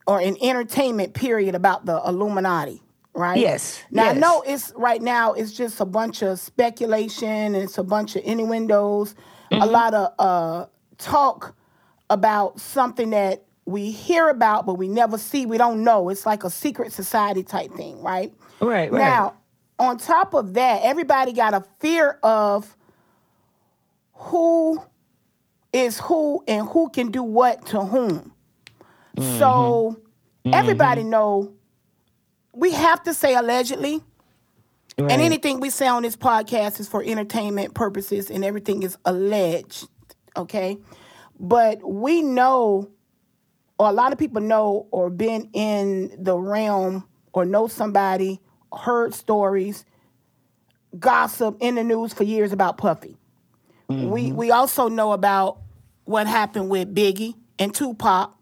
or 0.07 0.21
in 0.21 0.37
entertainment 0.43 1.15
period 1.15 1.55
about 1.55 1.87
the 1.87 1.99
Illuminati, 2.07 2.83
right? 3.15 3.39
Yes, 3.39 3.83
Now 3.91 4.11
I 4.11 4.13
know 4.13 4.43
it's 4.47 4.73
right 4.77 5.01
now. 5.01 5.33
It's 5.33 5.53
just 5.53 5.81
a 5.81 5.87
bunch 5.87 6.23
of 6.23 6.39
speculation. 6.41 7.29
And 7.29 7.57
it's 7.57 7.79
a 7.79 7.83
bunch 7.85 8.17
of 8.17 8.23
innuendos, 8.25 9.15
a 9.51 9.55
Mm-hmm. 9.55 9.71
lot 9.71 9.95
of 9.95 10.13
uh, 10.19 10.67
talk 10.99 11.55
about 12.11 12.61
something 12.61 13.11
that 13.11 13.45
we 13.65 13.91
hear 13.93 14.29
about 14.29 14.67
but 14.67 14.75
we 14.75 14.89
never 14.89 15.17
see. 15.17 15.47
We 15.47 15.59
don't 15.59 15.85
know. 15.85 16.09
It's 16.09 16.27
like 16.27 16.45
a 16.45 16.51
secret 16.51 16.93
society 16.93 17.43
type 17.45 17.73
thing, 17.75 18.03
right? 18.03 18.33
Right, 18.61 18.91
right. 18.93 18.99
Now, 18.99 19.35
on 19.81 19.97
top 19.97 20.35
of 20.35 20.55
that, 20.55 20.83
everybody 20.83 21.33
got 21.33 21.55
a 21.55 21.65
fear 21.81 22.19
of 22.23 22.77
who 24.13 24.81
is 25.73 25.99
who 25.99 26.45
and 26.47 26.69
who 26.69 26.91
can 26.91 27.11
do 27.11 27.23
what 27.23 27.67
to 27.67 27.81
whom. 27.81 28.33
So 29.17 29.23
mm-hmm. 29.25 30.49
Mm-hmm. 30.49 30.55
everybody 30.55 31.03
know 31.03 31.55
we 32.53 32.73
have 32.73 33.03
to 33.05 33.15
say 33.15 33.35
allegedly. 33.35 34.03
Right. 34.99 35.13
And 35.13 35.23
anything 35.23 35.61
we 35.61 35.71
say 35.71 35.87
on 35.87 36.03
this 36.03 36.17
podcast 36.17 36.79
is 36.79 36.89
for 36.89 37.03
entertainment 37.03 37.75
purposes 37.75 38.31
and 38.31 38.45
everything 38.45 38.83
is 38.83 38.99
alleged, 39.07 39.89
okay? 40.37 40.77
But 41.39 41.83
we 41.83 42.21
know, 42.21 42.91
or 43.79 43.89
a 43.89 43.93
lot 43.93 44.13
of 44.13 44.19
people 44.19 44.43
know, 44.43 44.89
or 44.91 45.09
been 45.09 45.49
in 45.55 46.15
the 46.23 46.37
realm, 46.37 47.09
or 47.33 47.47
know 47.47 47.67
somebody, 47.67 48.41
heard 48.77 49.15
stories, 49.15 49.85
gossip 50.99 51.57
in 51.61 51.75
the 51.77 51.85
news 51.85 52.13
for 52.13 52.25
years 52.25 52.53
about 52.53 52.79
Puffy. 52.79 53.17
We 53.89 54.31
we 54.31 54.53
also 54.53 54.89
know 54.89 55.11
about 55.13 55.59
what 56.05 56.29
happened 56.29 56.71
with 56.71 56.95
Biggie 56.95 57.35
and 57.59 57.75
Tupac, 57.75 58.33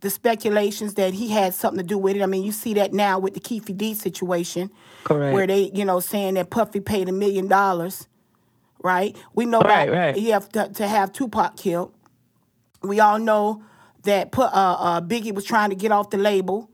the 0.00 0.10
speculations 0.10 0.94
that 0.94 1.14
he 1.14 1.28
had 1.28 1.54
something 1.54 1.78
to 1.78 1.86
do 1.86 1.96
with 1.96 2.16
it. 2.16 2.22
I 2.22 2.26
mean, 2.26 2.42
you 2.42 2.50
see 2.50 2.74
that 2.74 2.92
now 2.92 3.20
with 3.20 3.34
the 3.34 3.40
Keefe 3.40 3.66
D 3.76 3.94
situation, 3.94 4.68
Correct. 5.04 5.32
where 5.32 5.46
they, 5.46 5.70
you 5.72 5.84
know, 5.84 6.00
saying 6.00 6.34
that 6.34 6.50
Puffy 6.50 6.80
paid 6.80 7.08
a 7.08 7.12
million 7.12 7.46
dollars, 7.46 8.08
right? 8.82 9.16
We 9.32 9.46
know 9.46 9.60
Right, 9.60 9.88
about 9.88 9.96
right. 9.96 10.16
you 10.18 10.32
have 10.32 10.48
to, 10.50 10.68
to 10.70 10.88
have 10.88 11.12
Tupac 11.12 11.56
killed. 11.56 11.92
We 12.82 12.98
all 12.98 13.18
know 13.20 13.62
that 14.02 14.32
put, 14.32 14.46
uh, 14.52 14.76
uh, 14.80 15.00
Biggie 15.02 15.32
was 15.32 15.44
trying 15.44 15.70
to 15.70 15.76
get 15.76 15.92
off 15.92 16.10
the 16.10 16.18
label. 16.18 16.68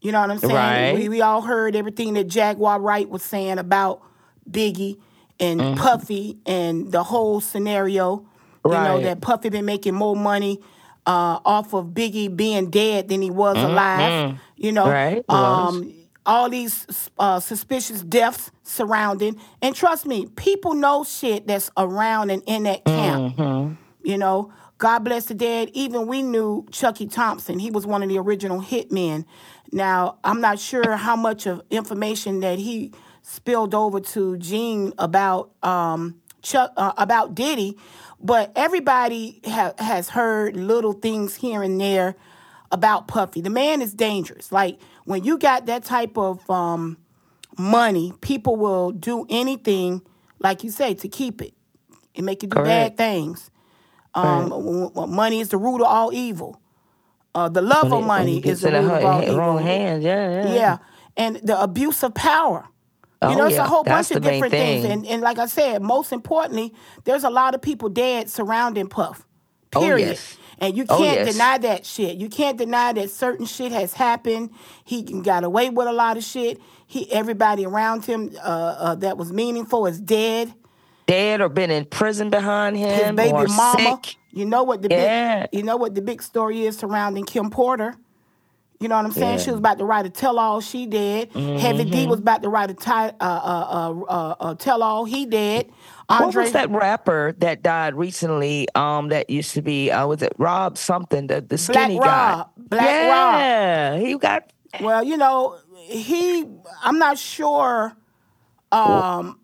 You 0.00 0.12
know 0.12 0.20
what 0.20 0.30
I'm 0.30 0.38
saying? 0.38 0.54
Right. 0.54 0.94
We, 0.94 1.08
we 1.08 1.20
all 1.22 1.42
heard 1.42 1.74
everything 1.74 2.14
that 2.14 2.24
Jaguar 2.28 2.80
Wright 2.80 3.08
was 3.08 3.22
saying 3.22 3.58
about 3.58 4.02
Biggie 4.48 4.98
and 5.40 5.60
Mm-hmm. 5.60 5.74
Puffy 5.80 6.38
and 6.46 6.90
the 6.90 7.02
whole 7.04 7.40
scenario. 7.40 8.26
Right. 8.64 8.76
You 8.76 8.88
know 8.88 9.00
that 9.02 9.20
Puffy 9.20 9.48
been 9.50 9.64
making 9.64 9.94
more 9.94 10.16
money 10.16 10.60
uh, 11.06 11.38
off 11.44 11.72
of 11.74 11.86
Biggie 11.86 12.34
being 12.34 12.70
dead 12.70 13.08
than 13.08 13.22
he 13.22 13.30
was 13.30 13.56
alive. 13.56 14.38
You 14.56 14.72
know, 14.72 14.84
Mm-hmm. 14.86 14.92
Right, 14.92 15.24
um, 15.30 15.94
all 16.26 16.50
these 16.50 16.86
uh, 17.18 17.40
suspicious 17.40 18.02
deaths 18.02 18.50
surrounding. 18.62 19.40
And 19.62 19.74
trust 19.74 20.04
me, 20.06 20.26
people 20.26 20.74
know 20.74 21.04
shit 21.04 21.46
that's 21.46 21.70
around 21.76 22.30
and 22.30 22.42
in 22.46 22.64
that 22.64 22.84
camp. 22.84 23.36
Mm-hmm. 23.36 23.74
You 24.02 24.18
know, 24.18 24.52
God 24.78 25.00
bless 25.00 25.26
the 25.26 25.34
dead. 25.34 25.70
Even 25.74 26.06
we 26.06 26.22
knew 26.22 26.66
Chucky 26.70 27.06
Thompson. 27.06 27.58
He 27.58 27.70
was 27.70 27.84
one 27.86 28.02
of 28.02 28.08
the 28.08 28.18
original 28.18 28.62
hitmen. 28.62 29.24
Now, 29.72 30.18
I'm 30.24 30.40
not 30.40 30.58
sure 30.58 30.96
how 30.96 31.16
much 31.16 31.46
of 31.46 31.62
information 31.68 32.40
that 32.40 32.58
he 32.58 32.92
spilled 33.22 33.74
over 33.74 34.00
to 34.00 34.36
Gene 34.38 34.92
about 34.96 35.50
um, 35.62 36.20
Chuck 36.42 36.72
uh, 36.76 36.92
about 36.96 37.34
Diddy, 37.34 37.76
but 38.20 38.52
everybody 38.56 39.40
ha- 39.44 39.74
has 39.78 40.10
heard 40.10 40.56
little 40.56 40.92
things 40.92 41.34
here 41.34 41.62
and 41.62 41.80
there 41.80 42.14
about 42.70 43.08
Puffy. 43.08 43.40
The 43.40 43.50
man 43.50 43.82
is 43.82 43.92
dangerous. 43.92 44.52
Like 44.52 44.78
when 45.04 45.24
you 45.24 45.38
got 45.38 45.66
that 45.66 45.84
type 45.84 46.16
of 46.16 46.48
um, 46.48 46.96
money, 47.58 48.12
people 48.20 48.56
will 48.56 48.92
do 48.92 49.26
anything, 49.28 50.02
like 50.38 50.62
you 50.62 50.70
say, 50.70 50.94
to 50.94 51.08
keep 51.08 51.42
it 51.42 51.52
and 52.14 52.24
make 52.24 52.42
you 52.42 52.48
do 52.48 52.54
Correct. 52.54 52.96
bad 52.96 52.96
things. 52.96 53.50
Um, 54.18 54.48
w- 54.50 55.06
money 55.06 55.40
is 55.40 55.48
the 55.50 55.58
root 55.58 55.80
of 55.80 55.86
all 55.86 56.12
evil. 56.12 56.60
Uh, 57.34 57.48
the 57.48 57.62
love 57.62 57.92
of 57.92 58.04
money 58.04 58.40
When 58.40 58.50
is 58.52 58.60
the 58.62 58.68
in 58.76 58.84
root 58.84 58.92
of 58.94 59.00
the 59.02 59.06
all 59.06 59.22
evil. 59.22 59.36
wrong 59.36 59.58
hands. 59.62 60.04
Yeah, 60.04 60.44
yeah. 60.44 60.54
Yeah, 60.54 60.78
and 61.16 61.36
the 61.36 61.60
abuse 61.60 62.02
of 62.02 62.14
power. 62.14 62.66
You 63.22 63.28
Oh, 63.30 63.34
know, 63.34 63.46
it's 63.46 63.56
yeah. 63.56 63.64
a 63.64 63.68
whole 63.68 63.82
That's 63.82 64.08
bunch 64.10 64.16
of 64.16 64.22
the 64.22 64.30
different 64.30 64.52
things. 64.52 64.84
And, 64.84 65.04
and 65.06 65.20
like 65.22 65.38
I 65.38 65.46
said, 65.46 65.82
most 65.82 66.12
importantly, 66.12 66.72
there's 67.04 67.24
a 67.24 67.30
lot 67.30 67.54
of 67.54 67.60
people 67.60 67.88
dead 67.88 68.30
surrounding 68.30 68.88
Puff. 68.88 69.26
Oh, 69.74 69.80
Period. 69.80 70.08
yes. 70.10 70.36
And 70.60 70.76
you 70.76 70.84
Oh, 70.88 70.98
can't 70.98 71.26
yes. 71.26 71.32
deny 71.34 71.58
that 71.58 71.84
shit. 71.84 72.16
You 72.16 72.28
can't 72.28 72.56
deny 72.56 72.92
that 72.92 73.10
certain 73.10 73.44
shit 73.46 73.72
has 73.72 73.92
happened. 73.94 74.50
He 74.84 75.02
got 75.02 75.42
away 75.44 75.68
with 75.70 75.86
a 75.88 75.92
lot 75.92 76.16
of 76.16 76.22
shit. 76.24 76.60
He 76.86 77.10
everybody 77.12 77.66
around 77.66 78.04
him 78.04 78.30
uh, 78.36 78.46
uh, 78.78 78.94
that 78.96 79.18
was 79.18 79.32
meaningful 79.32 79.86
is 79.86 80.00
dead. 80.00 80.54
Dead 81.08 81.40
or 81.40 81.48
been 81.48 81.70
in 81.70 81.86
prison 81.86 82.30
behind 82.30 82.76
him. 82.76 82.90
His 82.90 83.12
baby 83.16 83.32
or 83.32 83.46
mama. 83.48 83.98
Sick. 84.04 84.16
You 84.30 84.44
know 84.44 84.62
what 84.62 84.82
the 84.82 84.88
Yeah. 84.90 85.46
big 85.46 85.58
you 85.58 85.62
know 85.64 85.76
what 85.76 85.94
the 85.94 86.02
big 86.02 86.22
story 86.22 86.66
is 86.66 86.78
surrounding 86.78 87.24
Kim 87.24 87.50
Porter. 87.50 87.96
You 88.78 88.86
know 88.88 88.94
what 88.96 89.06
I'm 89.06 89.12
saying? 89.12 89.26
Yeah. 89.26 89.36
Mm-hmm. 89.36 89.44
She 89.44 89.50
was 89.50 89.58
about 89.58 89.78
to 89.78 89.84
write 89.84 90.06
a 90.06 90.10
tell 90.10 90.38
all. 90.38 90.60
She 90.60 90.86
did. 90.86 91.32
Heavy 91.32 91.84
D 91.84 92.06
was 92.06 92.20
about 92.20 92.42
to 92.42 92.48
write 92.48 92.70
a 92.70 92.92
uh, 92.94 93.12
uh, 93.20 93.24
uh, 93.24 94.00
uh, 94.02 94.34
uh, 94.38 94.54
tell 94.54 94.84
all. 94.84 95.04
He 95.04 95.26
did. 95.26 95.66
What 96.06 96.22
Andre 96.22 96.44
was 96.44 96.52
that 96.52 96.70
rapper 96.70 97.34
that 97.38 97.62
died 97.62 97.94
recently? 97.94 98.68
Um, 98.76 99.08
that 99.08 99.28
used 99.30 99.52
to 99.54 99.62
be 99.62 99.90
uh, 99.90 100.06
was 100.06 100.22
it 100.22 100.32
Rob 100.38 100.78
something? 100.78 101.26
The 101.26 101.40
the 101.40 101.58
skinny 101.58 101.98
guy. 101.98 102.36
Rob. 102.38 102.50
Black 102.56 103.10
Rob. 103.10 103.40
yeah, 103.40 103.96
he 103.98 104.16
got 104.16 104.52
Well, 104.80 105.02
you 105.02 105.16
know, 105.16 105.56
he. 105.74 106.44
I'm 106.82 106.98
not 106.98 107.18
sure. 107.18 107.96
Um, 108.70 109.40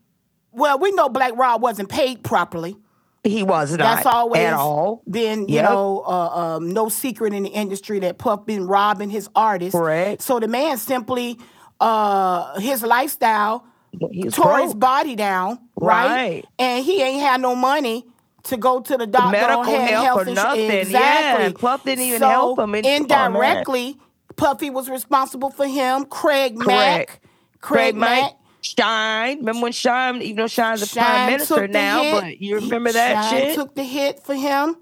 well, 0.54 0.78
we 0.78 0.92
know 0.92 1.08
Black 1.08 1.36
Rob 1.36 1.62
wasn't 1.62 1.88
paid 1.88 2.22
properly. 2.22 2.76
he 3.22 3.42
was 3.42 3.70
not 3.72 3.78
That's 3.78 4.06
always 4.06 4.42
at 4.42 4.52
all. 4.52 5.02
been, 5.10 5.48
you 5.48 5.54
Yep. 5.56 5.70
know, 5.70 6.02
uh, 6.06 6.56
um, 6.56 6.70
no 6.72 6.88
secret 6.90 7.32
in 7.32 7.44
the 7.44 7.48
industry 7.48 7.98
that 8.00 8.18
Puff 8.18 8.44
been 8.44 8.66
robbing 8.66 9.08
his 9.08 9.28
artists. 9.34 9.74
Correct. 9.78 10.20
So 10.20 10.38
the 10.40 10.46
man 10.48 10.76
simply, 10.76 11.38
uh, 11.80 12.58
his 12.60 12.82
lifestyle 12.82 13.64
He 14.10 14.24
was 14.24 14.34
tore 14.34 14.58
his 14.58 14.74
body 14.74 15.16
down, 15.16 15.58
right? 15.76 16.06
Right. 16.06 16.44
And 16.58 16.84
he 16.84 17.00
ain't 17.02 17.22
had 17.22 17.40
no 17.40 17.54
money 17.54 18.04
to 18.44 18.56
go 18.58 18.80
to 18.80 18.96
the 18.98 19.06
doctor 19.06 19.30
medical 19.38 19.60
or 19.60 19.64
help 19.80 20.04
health 20.04 20.28
or 20.28 20.30
nothing. 20.32 20.70
Exactly. 20.70 21.46
and 21.46 21.54
Puff 21.58 21.82
didn't 21.84 22.04
even 22.04 22.18
so 22.20 22.28
help 22.28 22.58
him. 22.58 22.74
It- 22.74 22.84
indirectly, 22.84 23.96
Puffy 24.36 24.68
was 24.68 24.90
responsible 24.90 25.50
for 25.50 25.66
him. 25.66 26.04
Craig 26.04 26.58
Mack. 26.58 26.66
Craig, 26.66 27.20
Craig 27.60 27.94
Mack. 27.94 28.20
Mack, 28.22 28.32
Shyne. 28.64 29.38
Remember 29.38 29.62
when 29.62 29.72
Shyne, 29.72 30.22
even 30.22 30.36
though 30.36 30.46
Shyne's 30.46 30.82
a 30.82 30.94
prime 30.94 31.32
minister 31.32 31.68
now, 31.68 32.02
hit. 32.02 32.20
but 32.20 32.40
you 32.40 32.56
remember 32.56 32.92
that 32.92 33.30
Shyne 33.30 33.40
shit? 33.40 33.54
took 33.54 33.74
the 33.74 33.84
hit 33.84 34.20
for 34.24 34.34
him 34.34 34.76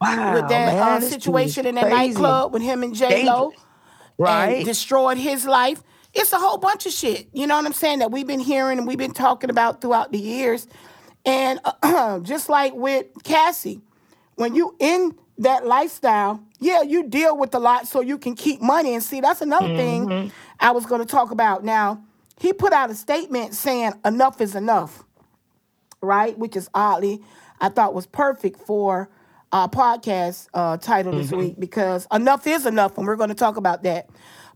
wow, 0.00 0.34
with 0.34 0.48
that 0.48 0.74
man, 0.74 0.78
uh, 0.80 1.00
situation 1.00 1.66
in 1.66 1.74
that 1.74 1.84
crazy. 1.84 1.96
nightclub 1.96 2.52
with 2.52 2.62
him 2.62 2.82
and 2.82 2.94
J 2.94 3.24
Lo. 3.24 3.52
Right. 4.16 4.58
and 4.58 4.64
destroyed 4.64 5.18
his 5.18 5.44
life. 5.44 5.82
It's 6.12 6.32
a 6.32 6.38
whole 6.38 6.58
bunch 6.58 6.86
of 6.86 6.92
shit. 6.92 7.26
You 7.32 7.48
know 7.48 7.56
what 7.56 7.66
I'm 7.66 7.72
saying 7.72 7.98
that 7.98 8.12
we've 8.12 8.26
been 8.26 8.38
hearing 8.38 8.78
and 8.78 8.86
we've 8.86 8.98
been 8.98 9.12
talking 9.12 9.50
about 9.50 9.80
throughout 9.80 10.12
the 10.12 10.18
years. 10.18 10.68
And 11.26 11.58
just 12.22 12.48
like 12.48 12.74
with 12.74 13.06
Cassie, 13.24 13.80
when 14.36 14.54
you 14.54 14.76
in 14.78 15.16
that 15.38 15.66
lifestyle, 15.66 16.40
yeah, 16.60 16.82
you 16.82 17.08
deal 17.08 17.36
with 17.36 17.52
a 17.54 17.58
lot 17.58 17.88
so 17.88 18.00
you 18.00 18.18
can 18.18 18.36
keep 18.36 18.62
money. 18.62 18.94
And 18.94 19.02
see, 19.02 19.20
that's 19.20 19.40
another 19.40 19.74
thing 19.74 20.30
I 20.60 20.70
was 20.70 20.86
going 20.86 21.00
to 21.00 21.06
talk 21.06 21.32
about. 21.32 21.64
Now, 21.64 22.04
he 22.40 22.52
put 22.52 22.72
out 22.72 22.90
a 22.90 22.94
statement 22.94 23.54
saying 23.54 23.92
enough 24.04 24.40
is 24.40 24.54
enough 24.54 25.04
right? 26.04 26.38
Which 26.38 26.56
is 26.56 26.68
oddly, 26.74 27.22
I 27.60 27.68
thought 27.68 27.94
was 27.94 28.06
perfect 28.06 28.60
for 28.60 29.08
our 29.52 29.68
podcast 29.68 30.48
uh, 30.54 30.76
title 30.76 31.12
this 31.12 31.30
week 31.32 31.58
because 31.58 32.06
enough 32.12 32.46
is 32.46 32.66
enough, 32.66 32.98
and 32.98 33.06
we're 33.06 33.16
going 33.16 33.28
to 33.28 33.34
talk 33.34 33.56
about 33.56 33.82
that. 33.84 34.08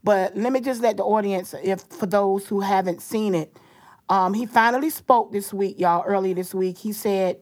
But 0.05 0.37
let 0.37 0.53
me 0.53 0.61
just 0.61 0.83
let 0.83 0.97
the 0.97 1.05
audience, 1.05 1.55
if 1.63 1.81
for 1.83 2.07
those 2.07 2.47
who 2.47 2.61
haven't 2.61 3.03
seen 3.03 3.35
it, 3.35 3.57
um, 4.09 4.35
he 4.35 4.47
finally 4.47 4.91
spoke 4.91 5.33
this 5.33 5.53
week, 5.53 5.79
y'all. 5.79 6.05
Early 6.05 6.33
this 6.33 6.55
week, 6.55 6.79
he 6.79 6.93
said, 6.93 7.39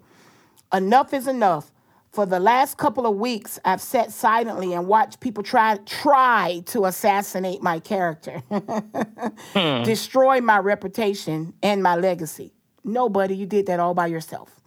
"Enough 0.73 1.15
is 1.15 1.27
enough." 1.27 1.71
For 2.17 2.25
the 2.25 2.41
last 2.41 2.79
couple 2.79 3.05
of 3.05 3.17
weeks, 3.17 3.61
I've 3.63 3.83
sat 3.83 4.11
silently 4.11 4.73
and 4.73 4.87
watched 4.87 5.21
people 5.21 5.43
try 5.43 5.77
try 5.85 6.63
to 6.65 6.87
assassinate 6.87 7.63
my 7.63 7.79
character, 7.79 8.39
hmm. 8.51 9.83
destroy 9.83 10.41
my 10.41 10.57
reputation 10.57 11.53
and 11.63 11.83
my 11.83 11.95
legacy. 11.95 12.55
Nobody, 12.83 13.37
you 13.37 13.45
did 13.45 13.67
that 13.67 13.81
all 13.81 13.93
by 13.93 14.07
yourself. 14.07 14.63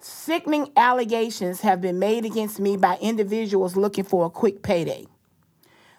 Sickening 0.00 0.70
allegations 0.76 1.62
have 1.62 1.80
been 1.80 1.98
made 1.98 2.26
against 2.26 2.60
me 2.60 2.76
by 2.76 2.98
individuals 3.00 3.74
looking 3.74 4.04
for 4.04 4.26
a 4.26 4.30
quick 4.30 4.62
payday. 4.62 5.06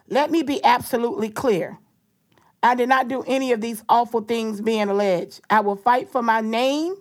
Let 0.10 0.30
me 0.30 0.44
be 0.44 0.64
absolutely 0.64 1.30
clear. 1.30 1.80
I 2.62 2.76
did 2.76 2.88
not 2.88 3.08
do 3.08 3.24
any 3.26 3.52
of 3.52 3.62
these 3.62 3.84
awful 3.90 4.22
things 4.22 4.62
being 4.62 4.90
alleged. 4.90 5.42
I 5.50 5.62
will 5.62 5.76
fight 5.76 6.12
for 6.12 6.22
my 6.22 6.42
name, 6.42 6.94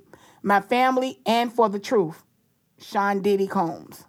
my 0.42 0.62
family, 0.62 1.20
and 1.26 1.52
for 1.52 1.68
the 1.68 1.78
truth. 1.78 2.24
Sean 2.82 3.22
Diddy 3.22 3.46
Combs. 3.46 4.04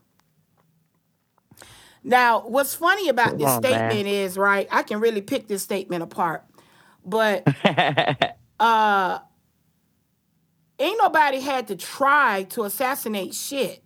Now, 2.03 2.41
what's 2.41 2.75
funny 2.75 3.07
about 3.07 3.37
this 3.37 3.47
on, 3.47 3.61
man. 3.61 3.71
statement 3.91 4.07
is, 4.07 4.37
right, 4.37 4.67
I 4.69 4.83
can 4.83 4.99
really 4.99 5.21
pick 5.21 5.47
this 5.47 5.63
statement 5.63 6.03
apart, 6.03 6.43
but 7.05 7.47
uh, 8.59 9.19
ain't 10.79 10.97
nobody 10.99 11.39
had 11.39 11.69
to 11.69 11.75
try 11.77 12.43
to 12.49 12.63
assassinate 12.63 13.33
shit. 13.33 13.81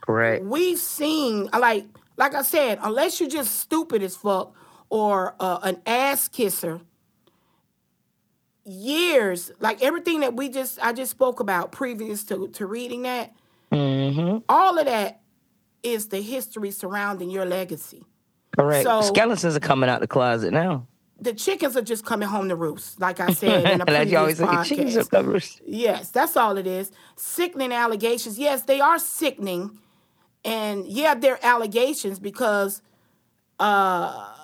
Correct. 0.00 0.44
We've 0.44 0.78
seen, 0.78 1.50
like, 1.52 1.84
like 2.16 2.34
I 2.34 2.42
said, 2.42 2.78
unless 2.82 3.20
you're 3.20 3.28
just 3.28 3.60
stupid 3.60 4.02
as 4.02 4.16
fuck 4.16 4.54
or 4.88 5.34
uh, 5.38 5.58
an 5.62 5.82
ass 5.84 6.28
kisser, 6.28 6.80
years, 8.64 9.50
like 9.60 9.82
everything 9.82 10.20
that 10.20 10.34
we 10.34 10.48
just, 10.48 10.78
I 10.82 10.92
just 10.92 11.10
spoke 11.10 11.40
about 11.40 11.70
previous 11.72 12.24
to, 12.24 12.48
to 12.48 12.66
reading 12.66 13.02
that, 13.02 13.34
Mm-hmm. 13.72 14.38
all 14.48 14.78
of 14.78 14.86
that 14.86 15.20
is 15.82 16.08
the 16.08 16.20
history 16.20 16.70
surrounding 16.70 17.30
your 17.30 17.44
legacy. 17.44 18.04
Correct. 18.56 18.84
So- 18.84 19.02
Skeletons 19.02 19.56
are 19.56 19.60
coming 19.60 19.88
out 19.90 20.00
the 20.00 20.06
closet 20.06 20.52
now. 20.52 20.86
The 21.20 21.32
chickens 21.32 21.76
are 21.76 21.82
just 21.82 22.04
coming 22.04 22.26
home 22.28 22.48
to 22.48 22.56
roost, 22.56 23.00
like 23.00 23.20
I 23.20 23.32
said 23.32 23.64
in 23.70 23.80
a 23.82 23.84
like 23.84 24.08
you 24.08 24.16
previous 24.16 24.40
always 24.40 24.40
at 24.40 24.64
chickens 24.66 24.96
podcast. 24.96 25.56
up. 25.60 25.62
Yes, 25.66 26.10
that's 26.10 26.36
all 26.36 26.56
it 26.56 26.66
is. 26.66 26.90
Sickening 27.14 27.70
allegations. 27.72 28.38
Yes, 28.40 28.62
they 28.62 28.80
are 28.80 28.98
sickening. 28.98 29.78
And 30.44 30.84
yeah, 30.86 31.14
they're 31.14 31.38
allegations 31.44 32.18
because 32.18 32.82
uh, 33.60 34.34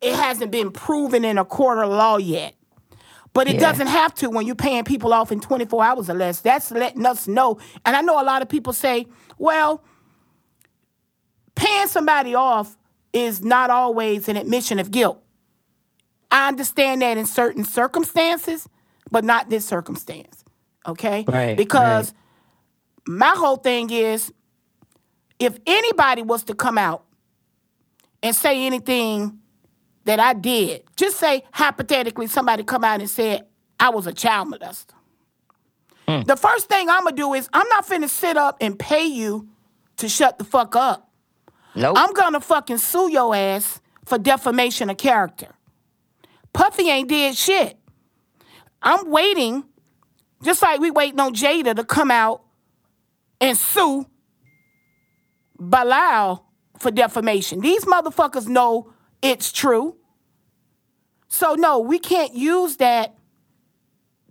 it 0.00 0.14
hasn't 0.16 0.50
been 0.50 0.72
proven 0.72 1.24
in 1.24 1.38
a 1.38 1.44
court 1.44 1.78
of 1.78 1.88
law 1.90 2.16
yet. 2.16 2.54
But 3.34 3.48
it 3.48 3.54
Yeah. 3.54 3.60
doesn't 3.60 3.88
have 3.88 4.14
to 4.16 4.30
when 4.30 4.46
you're 4.46 4.54
paying 4.54 4.84
people 4.84 5.12
off 5.12 5.30
in 5.32 5.40
24 5.40 5.84
hours 5.84 6.08
or 6.08 6.14
less. 6.14 6.40
That's 6.40 6.70
letting 6.70 7.04
us 7.04 7.26
know. 7.26 7.58
And 7.84 7.94
I 7.96 8.00
know 8.00 8.20
a 8.20 8.24
lot 8.24 8.40
of 8.42 8.48
people 8.48 8.72
say, 8.72 9.06
well, 9.38 9.82
paying 11.54 11.88
somebody 11.88 12.34
off 12.34 12.76
is 13.12 13.42
not 13.42 13.70
always 13.70 14.28
an 14.28 14.36
admission 14.36 14.78
of 14.78 14.90
guilt. 14.90 15.20
I 16.30 16.48
understand 16.48 17.02
that 17.02 17.16
in 17.18 17.26
certain 17.26 17.64
circumstances, 17.64 18.68
but 19.10 19.24
not 19.24 19.50
this 19.50 19.64
circumstance. 19.66 20.44
Okay? 20.86 21.24
Right, 21.28 21.56
Because 21.56 22.14
my 23.06 23.34
whole 23.36 23.56
thing 23.56 23.90
is 23.90 24.32
if 25.38 25.58
anybody 25.66 26.22
was 26.22 26.44
to 26.44 26.54
come 26.54 26.78
out 26.78 27.04
and 28.22 28.34
say 28.34 28.64
anything 28.64 29.40
that 30.04 30.20
I 30.20 30.34
did, 30.34 30.84
just 30.96 31.18
say 31.18 31.44
hypothetically 31.52 32.26
somebody 32.26 32.62
come 32.62 32.84
out 32.84 33.00
and 33.00 33.08
said 33.08 33.46
I 33.80 33.90
was 33.90 34.06
a 34.06 34.12
child 34.12 34.52
molester. 34.52 34.94
Hmm. 36.06 36.22
The 36.22 36.36
first 36.36 36.68
thing 36.68 36.88
I'm 36.88 37.04
gonna 37.04 37.16
do 37.16 37.34
is 37.34 37.48
I'm 37.52 37.68
not 37.68 37.86
finna 37.86 38.08
sit 38.08 38.36
up 38.36 38.58
and 38.60 38.78
pay 38.78 39.06
you 39.06 39.48
to 39.96 40.08
shut 40.08 40.38
the 40.38 40.44
fuck 40.44 40.76
up. 40.76 41.10
Nope. 41.74 41.96
I'm 41.98 42.12
gonna 42.12 42.40
fucking 42.40 42.78
sue 42.78 43.10
your 43.10 43.34
ass 43.34 43.80
for 44.04 44.18
defamation 44.18 44.90
of 44.90 44.96
character. 44.98 45.48
Puffy 46.52 46.88
ain't 46.88 47.08
did 47.08 47.36
shit. 47.36 47.78
I'm 48.82 49.10
waiting, 49.10 49.64
just 50.42 50.60
like 50.62 50.78
we 50.78 50.90
waiting 50.90 51.18
on 51.20 51.34
Jada 51.34 51.74
to 51.74 51.84
come 51.84 52.10
out 52.10 52.42
and 53.40 53.56
sue 53.56 54.06
Bilal 55.58 56.46
for 56.78 56.90
defamation. 56.90 57.60
These 57.60 57.86
motherfuckers 57.86 58.46
know 58.46 58.92
it's 59.24 59.50
true. 59.50 59.96
So 61.28 61.54
no, 61.54 61.80
we 61.80 61.98
can't 61.98 62.34
use 62.34 62.76
that 62.76 63.14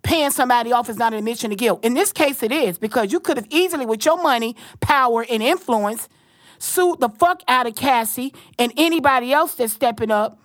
paying 0.03 0.31
somebody 0.31 0.71
off 0.71 0.89
is 0.89 0.97
not 0.97 1.13
an 1.13 1.19
admission 1.19 1.51
of 1.51 1.57
guilt. 1.57 1.83
In 1.83 1.95
this 1.95 2.11
case, 2.11 2.43
it 2.43 2.51
is 2.51 2.77
because 2.77 3.11
you 3.11 3.19
could 3.19 3.37
have 3.37 3.47
easily, 3.49 3.85
with 3.85 4.05
your 4.05 4.21
money, 4.21 4.55
power, 4.79 5.25
and 5.29 5.41
influence, 5.41 6.07
sued 6.59 6.99
the 6.99 7.09
fuck 7.09 7.41
out 7.47 7.67
of 7.67 7.75
Cassie 7.75 8.33
and 8.59 8.71
anybody 8.77 9.33
else 9.33 9.55
that's 9.55 9.73
stepping 9.73 10.11
up 10.11 10.39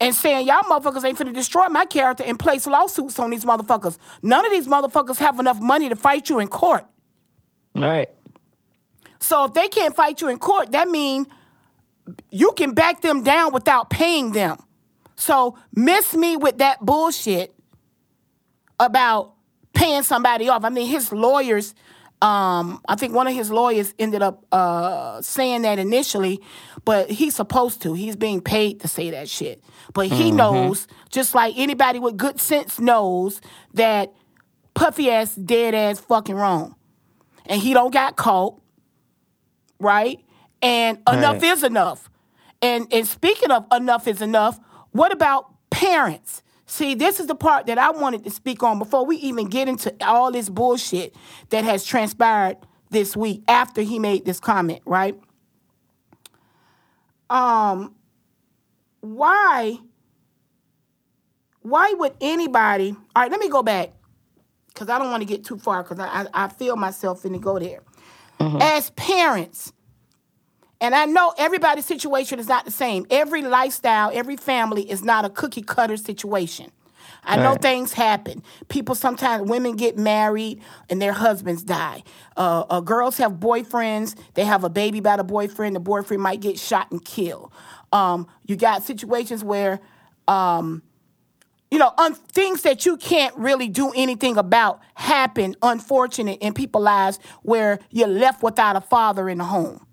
and 0.00 0.14
saying 0.14 0.46
y'all 0.46 0.62
motherfuckers 0.64 1.04
ain't 1.04 1.18
finna 1.18 1.32
destroy 1.32 1.68
my 1.68 1.84
character 1.84 2.24
and 2.24 2.38
place 2.38 2.66
lawsuits 2.66 3.18
on 3.18 3.30
these 3.30 3.44
motherfuckers. 3.44 3.98
None 4.22 4.44
of 4.44 4.52
these 4.52 4.66
motherfuckers 4.66 5.16
have 5.18 5.40
enough 5.40 5.60
money 5.60 5.88
to 5.88 5.96
fight 5.96 6.28
you 6.28 6.40
in 6.40 6.48
court. 6.48 6.84
Right. 7.74 8.10
So 9.20 9.44
if 9.44 9.54
they 9.54 9.68
can't 9.68 9.94
fight 9.94 10.20
you 10.20 10.28
in 10.28 10.38
court, 10.38 10.72
that 10.72 10.88
means 10.88 11.28
you 12.30 12.52
can 12.52 12.74
back 12.74 13.00
them 13.00 13.22
down 13.22 13.52
without 13.52 13.90
paying 13.90 14.32
them. 14.32 14.58
So 15.16 15.56
miss 15.74 16.14
me 16.14 16.36
with 16.36 16.58
that 16.58 16.80
bullshit 16.80 17.54
about 18.80 19.34
paying 19.72 20.02
somebody 20.02 20.48
off. 20.48 20.64
I 20.64 20.68
mean, 20.68 20.88
his 20.88 21.12
lawyers, 21.12 21.74
um, 22.20 22.80
I 22.88 22.96
think 22.96 23.14
one 23.14 23.26
of 23.26 23.34
his 23.34 23.50
lawyers 23.50 23.94
ended 23.98 24.22
up 24.22 24.44
uh, 24.52 25.22
saying 25.22 25.62
that 25.62 25.78
initially, 25.78 26.40
but 26.84 27.10
he's 27.10 27.36
supposed 27.36 27.82
to. 27.82 27.94
He's 27.94 28.16
being 28.16 28.40
paid 28.40 28.80
to 28.80 28.88
say 28.88 29.10
that 29.10 29.28
shit. 29.28 29.62
But 29.94 30.08
he 30.08 30.30
knows, 30.30 30.88
just 31.10 31.34
like 31.34 31.54
anybody 31.56 31.98
with 31.98 32.16
good 32.16 32.40
sense 32.40 32.80
knows, 32.80 33.40
that 33.74 34.12
Puffy 34.74 35.10
ass 35.10 35.34
dead 35.34 35.74
ass 35.74 36.00
fucking 36.00 36.34
wrong. 36.34 36.74
And 37.46 37.60
he 37.60 37.74
don't 37.74 37.92
got 37.92 38.16
caught, 38.16 38.60
right? 39.78 40.18
And 40.62 40.98
enough 41.08 41.42
Right. 41.42 41.44
is 41.44 41.62
enough. 41.64 42.08
And 42.62 42.86
and 42.92 43.06
speaking 43.06 43.50
of 43.50 43.66
enough 43.72 44.06
is 44.06 44.22
enough, 44.22 44.60
what 44.92 45.12
about 45.12 45.46
parents? 45.70 46.42
See, 46.66 46.94
this 46.94 47.18
is 47.20 47.26
the 47.26 47.34
part 47.34 47.66
that 47.66 47.76
I 47.76 47.90
wanted 47.90 48.22
to 48.24 48.30
speak 48.30 48.62
on 48.62 48.78
before 48.78 49.04
we 49.04 49.16
even 49.16 49.48
get 49.48 49.68
into 49.68 49.92
all 50.00 50.30
this 50.30 50.48
bullshit 50.48 51.14
that 51.50 51.64
has 51.64 51.84
transpired 51.84 52.56
this 52.90 53.16
week 53.16 53.42
after 53.48 53.82
he 53.82 53.98
made 53.98 54.24
this 54.24 54.38
comment, 54.40 54.80
right? 54.86 55.18
Um 57.28 57.94
why 59.00 59.78
why 61.62 61.92
would 61.98 62.12
anybody 62.20 62.94
all 63.16 63.22
right, 63.22 63.30
let 63.30 63.40
me 63.40 63.48
go 63.48 63.62
back 63.62 63.90
because 64.68 64.88
I 64.88 64.98
don't 64.98 65.10
want 65.10 65.22
to 65.22 65.26
get 65.26 65.44
too 65.44 65.58
far 65.58 65.82
because 65.82 65.98
I, 65.98 66.06
I 66.06 66.44
I 66.44 66.48
feel 66.48 66.76
myself 66.76 67.24
in 67.24 67.32
to 67.32 67.38
go 67.38 67.58
there. 67.58 67.82
As 68.40 68.90
parents, 68.90 69.72
and 70.82 70.94
I 70.94 71.06
know 71.06 71.32
everybody's 71.38 71.86
situation 71.86 72.38
is 72.40 72.48
not 72.48 72.64
the 72.64 72.70
same. 72.70 73.06
Every 73.08 73.40
lifestyle, 73.40 74.10
every 74.12 74.36
family 74.36 74.90
is 74.90 75.02
not 75.02 75.24
a 75.24 75.30
cookie 75.30 75.62
cutter 75.62 75.96
situation. 75.96 76.72
I 77.24 77.36
know 77.36 77.54
things 77.54 77.92
happen. 77.92 78.42
People 78.68 78.96
sometimes, 78.96 79.48
women 79.48 79.76
get 79.76 79.96
married 79.96 80.60
and 80.90 81.00
their 81.00 81.12
husbands 81.12 81.62
die. 81.62 82.02
Uh, 82.36 82.64
uh, 82.68 82.80
girls 82.80 83.16
have 83.18 83.34
boyfriends. 83.34 84.18
They 84.34 84.44
have 84.44 84.64
a 84.64 84.68
baby 84.68 84.98
by 84.98 85.16
the 85.16 85.24
boyfriend. 85.24 85.76
The 85.76 85.80
boyfriend 85.80 86.20
might 86.20 86.40
get 86.40 86.58
shot 86.58 86.90
and 86.90 87.04
killed. 87.04 87.52
Um, 87.92 88.26
you 88.44 88.56
got 88.56 88.82
situations 88.82 89.44
where 89.44 89.78
um, 90.26 90.82
you 91.70 91.78
know, 91.78 91.92
un- 91.96 92.14
things 92.14 92.62
that 92.62 92.84
you 92.84 92.96
can't 92.96 93.34
really 93.36 93.68
do 93.68 93.92
anything 93.96 94.36
about 94.36 94.80
happen, 94.94 95.54
unfortunate, 95.62 96.38
in 96.40 96.52
people's 96.52 96.84
lives 96.84 97.18
where 97.42 97.78
you're 97.90 98.08
left 98.08 98.42
without 98.42 98.76
a 98.76 98.80
father 98.80 99.28
in 99.28 99.38
the 99.38 99.44
home. 99.44 99.86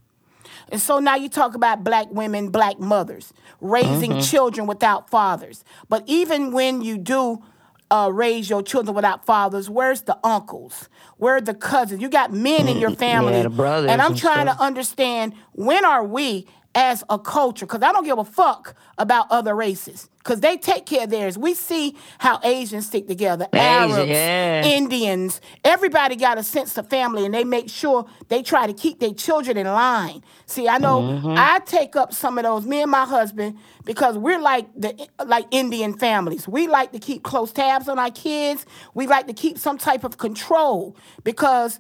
And 0.72 0.82
so 0.82 1.00
now 1.00 1.16
you 1.16 1.30
talk 1.30 1.56
about 1.56 1.84
black 1.84 2.08
women, 2.12 2.50
black 2.50 2.80
mothers, 2.80 3.34
raising 3.62 4.22
children 4.22 4.68
without 4.68 5.10
fathers. 5.10 5.64
But 5.90 6.04
even 6.08 6.52
when 6.52 6.82
you 6.82 6.98
do 6.98 7.44
uh, 7.92 8.10
raise 8.14 8.50
your 8.50 8.62
children 8.62 8.96
without 8.96 9.26
fathers, 9.26 9.68
where's 9.70 10.02
the 10.04 10.18
uncles? 10.24 10.88
Where 11.18 11.38
are 11.38 11.42
the 11.42 11.56
cousins? 11.56 12.02
You 12.02 12.10
got 12.10 12.32
men 12.32 12.68
in 12.68 12.78
your 12.78 12.92
family. 12.96 13.48
brothers 13.48 13.90
and 13.90 14.02
I'm 14.02 14.12
and 14.12 14.20
trying 14.20 14.46
stuff. 14.48 14.58
to 14.60 14.64
understand 14.64 15.34
when 15.54 15.84
are 15.86 16.04
we 16.06 16.48
as 16.76 17.04
a 17.10 17.18
culture 17.18 17.66
because 17.66 17.82
i 17.82 17.92
don't 17.92 18.06
give 18.06 18.18
a 18.20 18.24
fuck 18.24 18.76
about 18.98 19.26
other 19.32 19.56
races 19.56 20.10
because 20.20 20.42
they 20.42 20.58
take 20.58 20.86
care 20.86 21.06
of 21.06 21.10
theirs. 21.10 21.38
We 21.38 21.54
see 21.54 21.96
how 22.20 22.40
asians 22.44 22.86
stick 22.88 23.08
together 23.08 23.48
Asian, 23.54 23.92
arabs 23.92 24.10
yeah. 24.10 24.64
indians. 24.66 25.42
Everybody 25.64 26.16
got 26.16 26.38
a 26.38 26.44
sense 26.44 26.78
of 26.78 26.88
family 26.90 27.26
and 27.26 27.34
they 27.34 27.44
make 27.44 27.70
sure 27.70 28.06
they 28.28 28.44
try 28.44 28.68
to 28.68 28.74
keep 28.74 29.00
their 29.00 29.14
children 29.14 29.58
in 29.58 29.66
line. 29.66 30.24
See 30.46 30.68
i 30.68 30.78
know 30.78 31.00
Mm-hmm. 31.02 31.36
i 31.38 31.60
take 31.66 31.96
up 31.96 32.14
some 32.14 32.38
of 32.38 32.44
those 32.44 32.66
me 32.66 32.82
and 32.82 32.92
my 32.92 33.06
husband 33.06 33.58
because 33.86 34.18
we're 34.18 34.40
like 34.40 34.68
the 34.76 35.08
like 35.26 35.46
indian 35.52 35.98
families. 35.98 36.48
We 36.48 36.68
like 36.68 36.92
to 36.92 37.00
keep 37.00 37.24
close 37.24 37.52
tabs 37.52 37.88
on 37.90 37.98
our 37.98 38.12
kids. 38.12 38.66
We 38.94 39.08
like 39.08 39.26
to 39.28 39.34
keep 39.34 39.58
some 39.58 39.78
type 39.80 40.04
of 40.04 40.18
control 40.20 40.96
because 41.24 41.80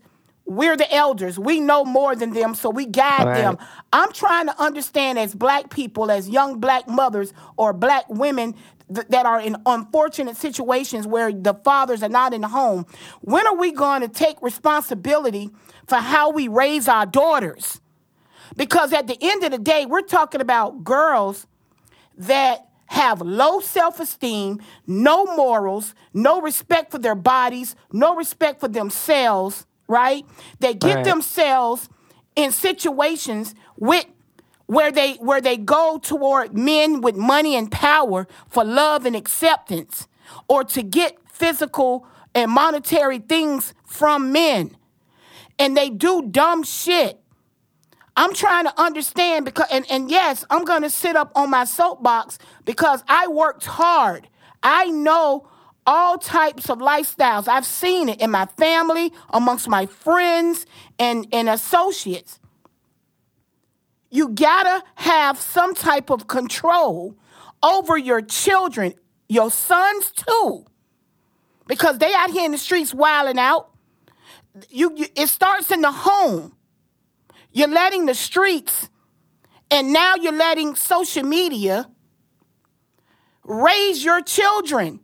we're 0.49 0.75
the 0.75 0.91
elders. 0.93 1.37
We 1.39 1.59
know 1.59 1.85
more 1.85 2.15
than 2.15 2.33
them, 2.33 2.55
so 2.55 2.69
we 2.69 2.85
guide 2.85 3.27
Right. 3.27 3.37
them. 3.41 3.57
I'm 3.93 4.11
trying 4.11 4.47
to 4.47 4.59
understand 4.61 5.19
as 5.19 5.35
black 5.35 5.69
people, 5.69 6.09
as 6.11 6.27
young 6.27 6.59
black 6.59 6.87
mothers 6.87 7.33
or 7.55 7.71
black 7.71 8.05
women 8.09 8.55
th- 8.93 9.07
that 9.09 9.25
are 9.27 9.39
in 9.39 9.57
unfortunate 9.67 10.35
situations 10.37 11.05
where 11.05 11.31
the 11.31 11.53
fathers 11.53 12.01
are 12.01 12.09
not 12.09 12.33
in 12.33 12.41
the 12.41 12.47
home. 12.47 12.85
When 13.21 13.45
are 13.47 13.55
we 13.55 13.71
going 13.71 14.01
to 14.01 14.07
take 14.07 14.41
responsibility 14.41 15.51
for 15.87 15.97
how 15.97 16.31
we 16.31 16.47
raise 16.47 16.87
our 16.87 17.05
daughters? 17.05 17.79
Because 18.57 18.91
at 18.91 19.05
the 19.07 19.17
end 19.21 19.43
of 19.43 19.51
the 19.51 19.59
day, 19.59 19.85
we're 19.85 20.01
talking 20.01 20.41
about 20.41 20.83
girls 20.83 21.45
that 22.17 22.65
have 22.87 23.21
low 23.21 23.59
self 23.59 23.99
esteem, 23.99 24.59
no 24.87 25.25
morals, 25.35 25.93
no 26.11 26.41
respect 26.41 26.89
for 26.91 26.97
their 26.97 27.13
bodies, 27.15 27.75
no 27.91 28.15
respect 28.15 28.59
for 28.59 28.67
themselves, 28.67 29.67
right? 29.89 30.25
They 30.61 30.73
get 30.75 30.95
Right. 30.97 31.05
themselves 31.05 31.89
in 32.35 32.51
situations 32.53 33.55
with 33.77 34.05
where 34.67 34.91
they 34.91 35.15
where 35.15 35.41
they 35.41 35.57
go 35.57 35.99
toward 35.99 36.57
men 36.57 37.01
with 37.01 37.17
money 37.17 37.55
and 37.57 37.71
power 37.71 38.27
for 38.49 38.63
love 38.63 39.05
and 39.05 39.15
acceptance 39.15 40.07
or 40.47 40.63
to 40.63 40.83
get 40.83 41.17
physical 41.31 42.07
and 42.35 42.51
monetary 42.51 43.19
things 43.19 43.73
from 43.85 44.31
men 44.31 44.77
and 45.57 45.75
they 45.75 45.89
do 45.89 46.21
dumb 46.29 46.63
shit 46.63 47.19
I'm 48.17 48.33
trying 48.33 48.65
to 48.65 48.81
understand 48.81 49.45
because, 49.45 49.67
and, 49.71 49.85
and 49.89 50.11
yes, 50.11 50.43
I'm 50.49 50.65
going 50.65 50.81
to 50.81 50.89
sit 50.89 51.15
up 51.15 51.31
on 51.35 51.49
my 51.49 51.63
soapbox 51.63 52.37
because 52.65 53.01
I 53.07 53.27
worked 53.27 53.65
hard. 53.65 54.27
I 54.61 54.87
know 54.87 55.47
all 55.85 56.17
types 56.17 56.69
of 56.69 56.79
lifestyles. 56.79 57.47
I've 57.47 57.65
seen 57.65 58.09
it 58.09 58.21
in 58.21 58.31
my 58.31 58.45
family, 58.45 59.11
amongst 59.29 59.67
my 59.67 59.85
friends 59.85 60.65
and, 60.97 61.27
and 61.31 61.49
associates. 61.49 62.39
You 64.11 64.29
gotta 64.29 64.83
have 64.95 65.39
some 65.39 65.75
type 65.75 66.09
of 66.09 66.27
control 66.27 67.15
over 67.61 67.97
your 67.97 68.21
children, 68.21 68.93
your 69.27 69.51
sons 69.51 70.11
too, 70.11 70.65
because 71.67 71.99
they 71.99 72.13
out 72.13 72.31
here 72.31 72.45
in 72.45 72.51
the 72.51 72.57
streets 72.57 72.93
wilding 72.93 73.37
out. 73.37 73.69
You, 74.69 74.93
you, 74.95 75.05
it 75.15 75.27
starts 75.27 75.71
in 75.71 75.81
the 75.81 75.91
home. 75.91 76.55
You're 77.51 77.67
letting 77.67 78.05
the 78.05 78.15
streets, 78.15 78.89
and 79.71 79.93
now 79.93 80.15
you're 80.15 80.33
letting 80.33 80.75
social 80.75 81.23
media 81.23 81.89
raise 83.43 84.03
your 84.03 84.21
children. 84.21 84.99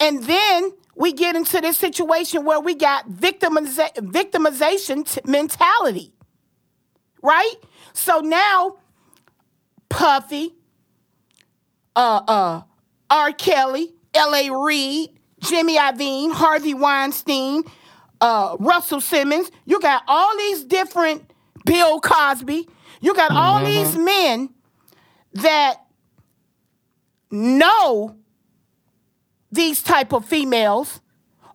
And 0.00 0.22
then 0.24 0.72
we 0.96 1.12
get 1.12 1.36
into 1.36 1.60
this 1.60 1.76
situation 1.76 2.44
where 2.44 2.60
we 2.60 2.74
got 2.74 3.08
victimiza- 3.08 3.94
victimization 3.96 5.10
t- 5.10 5.20
mentality, 5.24 6.12
right? 7.22 7.54
So 7.92 8.20
now, 8.20 8.76
Puffy, 9.88 10.54
uh, 11.94 12.22
uh, 12.26 12.62
R. 13.10 13.32
Kelly, 13.32 13.92
L.A. 14.14 14.50
Reid, 14.50 15.10
Jimmy 15.40 15.76
Iovine, 15.76 16.32
Harvey 16.32 16.74
Weinstein, 16.74 17.62
uh, 18.20 18.56
Russell 18.60 19.00
Simmons. 19.00 19.50
You 19.64 19.80
got 19.80 20.02
all 20.06 20.36
these 20.36 20.64
different 20.64 21.30
Bill 21.64 22.00
Cosby. 22.00 22.68
You 23.00 23.14
got 23.14 23.32
all 23.32 23.64
these 23.64 23.96
men 23.96 24.50
that 25.34 25.76
know 27.30 28.16
these 29.52 29.82
type 29.82 30.12
of 30.12 30.24
females 30.24 31.00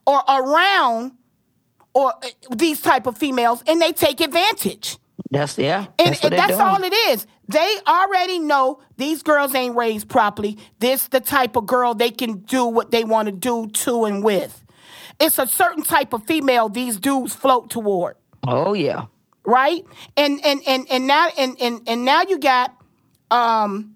or 0.05 0.21
around 0.27 1.13
or 1.93 2.13
uh, 2.13 2.27
these 2.55 2.81
type 2.81 3.07
of 3.07 3.17
females 3.17 3.63
and 3.67 3.81
they 3.81 3.91
take 3.91 4.21
advantage. 4.21 4.97
That's 5.31 5.57
yeah. 5.57 5.87
And 5.97 6.13
that's 6.13 6.23
what 6.23 6.33
and 6.33 6.39
that's 6.39 6.57
doing. 6.57 6.61
all 6.61 6.83
it 6.83 6.93
is. 6.93 7.27
They 7.47 7.77
already 7.87 8.39
know 8.39 8.81
these 8.97 9.23
girls 9.23 9.55
ain't 9.55 9.75
raised 9.75 10.09
properly. 10.09 10.57
This 10.79 11.07
the 11.07 11.19
type 11.19 11.55
of 11.55 11.65
girl 11.65 11.93
they 11.93 12.11
can 12.11 12.39
do 12.39 12.65
what 12.65 12.91
they 12.91 13.03
want 13.03 13.27
to 13.27 13.31
do 13.31 13.67
to 13.67 14.05
and 14.05 14.23
with. 14.23 14.63
It's 15.19 15.39
a 15.39 15.47
certain 15.47 15.83
type 15.83 16.13
of 16.13 16.25
female 16.25 16.69
these 16.69 16.97
dudes 16.97 17.33
float 17.33 17.69
toward. 17.69 18.17
Oh 18.47 18.73
yeah. 18.73 19.05
right? 19.45 19.83
And 20.17 20.43
and 20.45 20.61
and 20.67 20.85
and 20.89 21.07
now 21.07 21.29
and 21.37 21.55
and 21.61 21.81
and 21.87 22.05
now 22.05 22.23
you 22.27 22.39
got 22.39 22.75
um 23.31 23.95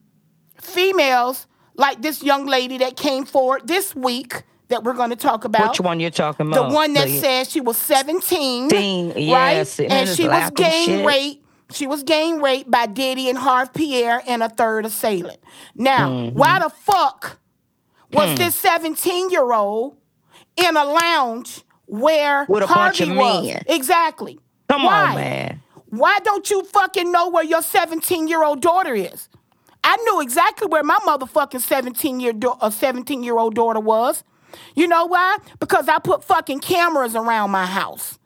females 0.61 1.47
like 1.79 2.01
this 2.01 2.21
young 2.21 2.45
lady 2.45 2.77
that 2.79 2.95
came 2.97 3.25
forward 3.25 3.65
this 3.65 3.95
week 3.95 4.43
that 4.67 4.83
we're 4.83 4.93
going 4.93 5.09
to 5.09 5.15
talk 5.15 5.45
about. 5.45 5.69
Which 5.69 5.79
one 5.81 5.99
you're 5.99 6.11
talking 6.11 6.47
about? 6.51 6.69
The 6.69 6.75
one 6.75 6.93
that 6.93 7.07
The- 7.07 7.17
said 7.19 7.47
she 7.47 7.61
was 7.61 7.77
17. 7.77 8.69
17, 8.69 9.07
right? 9.15 9.17
yes, 9.53 9.79
and 9.79 9.91
And 9.91 10.09
she 10.09 10.27
was 10.27 10.51
gang 10.51 11.05
raped. 11.05 11.45
She 11.71 11.87
was 11.87 12.03
gang 12.03 12.41
raped 12.41 12.69
by 12.69 12.85
Diddy 12.87 13.29
and 13.29 13.37
Harve 13.37 13.73
Pierre 13.73 14.21
and 14.27 14.41
a 14.43 14.49
third 14.49 14.85
assailant. 14.85 15.39
Now, 15.75 16.09
Mm-hmm. 16.09 16.37
why 16.37 16.59
the 16.59 16.69
fuck 16.69 17.39
was 18.11 18.29
Hmm. 18.31 18.35
this 18.35 18.55
17 18.55 19.29
year 19.29 19.53
old 19.53 19.95
in 20.57 20.75
a 20.75 20.83
lounge 20.83 21.61
where 21.85 22.45
With 22.49 22.63
a 22.63 22.67
bunch 22.67 22.99
Harvey 22.99 23.11
of 23.11 23.17
was? 23.17 23.45
men. 23.47 23.63
Exactly. 23.67 24.39
Come 24.67 24.83
Why? 24.83 25.09
on, 25.09 25.15
man. 25.15 25.61
Why 25.91 26.19
don't 26.23 26.49
you 26.51 26.63
fucking 26.63 27.11
know 27.11 27.29
where 27.29 27.43
your 27.43 27.61
17 27.63 28.27
year 28.27 28.43
old 28.43 28.61
daughter 28.61 28.93
is? 28.93 29.29
I 29.89 29.95
knew 30.03 30.21
exactly 30.21 30.67
where 30.67 30.83
my 30.83 30.97
motherfucking 30.99 31.61
17 31.61 32.19
year 32.19 32.31
do- 32.31 32.53
uh, 32.61 32.69
17 32.69 33.23
year 33.23 33.39
old 33.39 33.55
daughter 33.55 33.79
was. 33.79 34.23
You 34.75 34.87
know 34.87 35.07
why? 35.07 35.37
Because 35.59 35.89
I 35.89 35.97
put 35.97 36.23
fucking 36.23 36.59
cameras 36.59 37.15
around 37.15 37.49
my 37.49 37.65
house. 37.65 38.19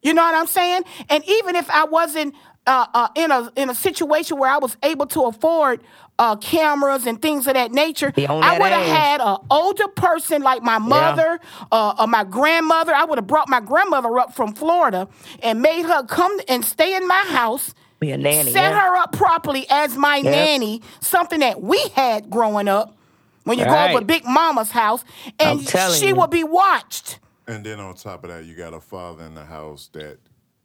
You 0.00 0.14
know 0.14 0.22
what 0.22 0.36
I'm 0.36 0.46
saying? 0.46 0.82
And 1.08 1.24
even 1.28 1.56
if 1.56 1.68
I 1.70 1.84
wasn't 1.86 2.34
uh, 2.68 2.86
uh, 2.94 3.08
in 3.16 3.32
a 3.32 3.50
in 3.56 3.68
a 3.68 3.74
situation 3.74 4.38
where 4.38 4.48
I 4.48 4.58
was 4.58 4.76
able 4.84 5.06
to 5.06 5.22
afford 5.22 5.82
uh, 6.20 6.36
cameras 6.36 7.04
and 7.06 7.20
things 7.20 7.48
of 7.48 7.54
that 7.54 7.72
nature, 7.72 8.12
I 8.44 8.52
would 8.60 8.70
have 8.72 8.86
had 8.96 9.20
an 9.20 9.38
older 9.50 9.88
person 9.88 10.42
like 10.42 10.62
my 10.62 10.78
mother 10.78 11.40
uh, 11.72 11.94
or 11.98 12.06
my 12.06 12.22
grandmother. 12.22 12.94
I 12.94 13.04
would 13.06 13.18
have 13.18 13.26
brought 13.26 13.48
my 13.48 13.60
grandmother 13.60 14.16
up 14.20 14.34
from 14.34 14.54
Florida 14.54 15.08
and 15.42 15.60
made 15.62 15.82
her 15.82 16.04
come 16.04 16.38
and 16.48 16.64
stay 16.64 16.94
in 16.94 17.08
my 17.08 17.24
house. 17.30 17.74
Be 18.00 18.10
a 18.12 18.16
nanny. 18.16 18.50
Set 18.50 18.72
yeah. 18.72 18.80
her 18.80 18.96
up 18.96 19.12
properly 19.12 19.66
as 19.70 19.96
my 19.96 20.16
Yep. 20.16 20.24
nanny, 20.24 20.82
something 21.00 21.40
that 21.40 21.62
we 21.62 21.78
had 21.94 22.30
growing 22.30 22.66
up. 22.66 22.96
When 23.44 23.58
you 23.58 23.64
go 23.64 23.70
Right. 23.72 23.94
over 23.94 24.04
Big 24.04 24.24
Mama's 24.26 24.70
house, 24.70 25.02
and 25.38 25.60
she 25.94 26.08
you. 26.08 26.14
will 26.14 26.26
be 26.26 26.44
watched. 26.44 27.18
And 27.48 27.64
then 27.64 27.80
on 27.80 27.94
top 27.94 28.22
of 28.24 28.30
that, 28.30 28.44
you 28.44 28.54
got 28.54 28.74
a 28.74 28.80
father 28.80 29.24
in 29.24 29.34
the 29.34 29.44
house 29.44 29.88
that 29.94 30.18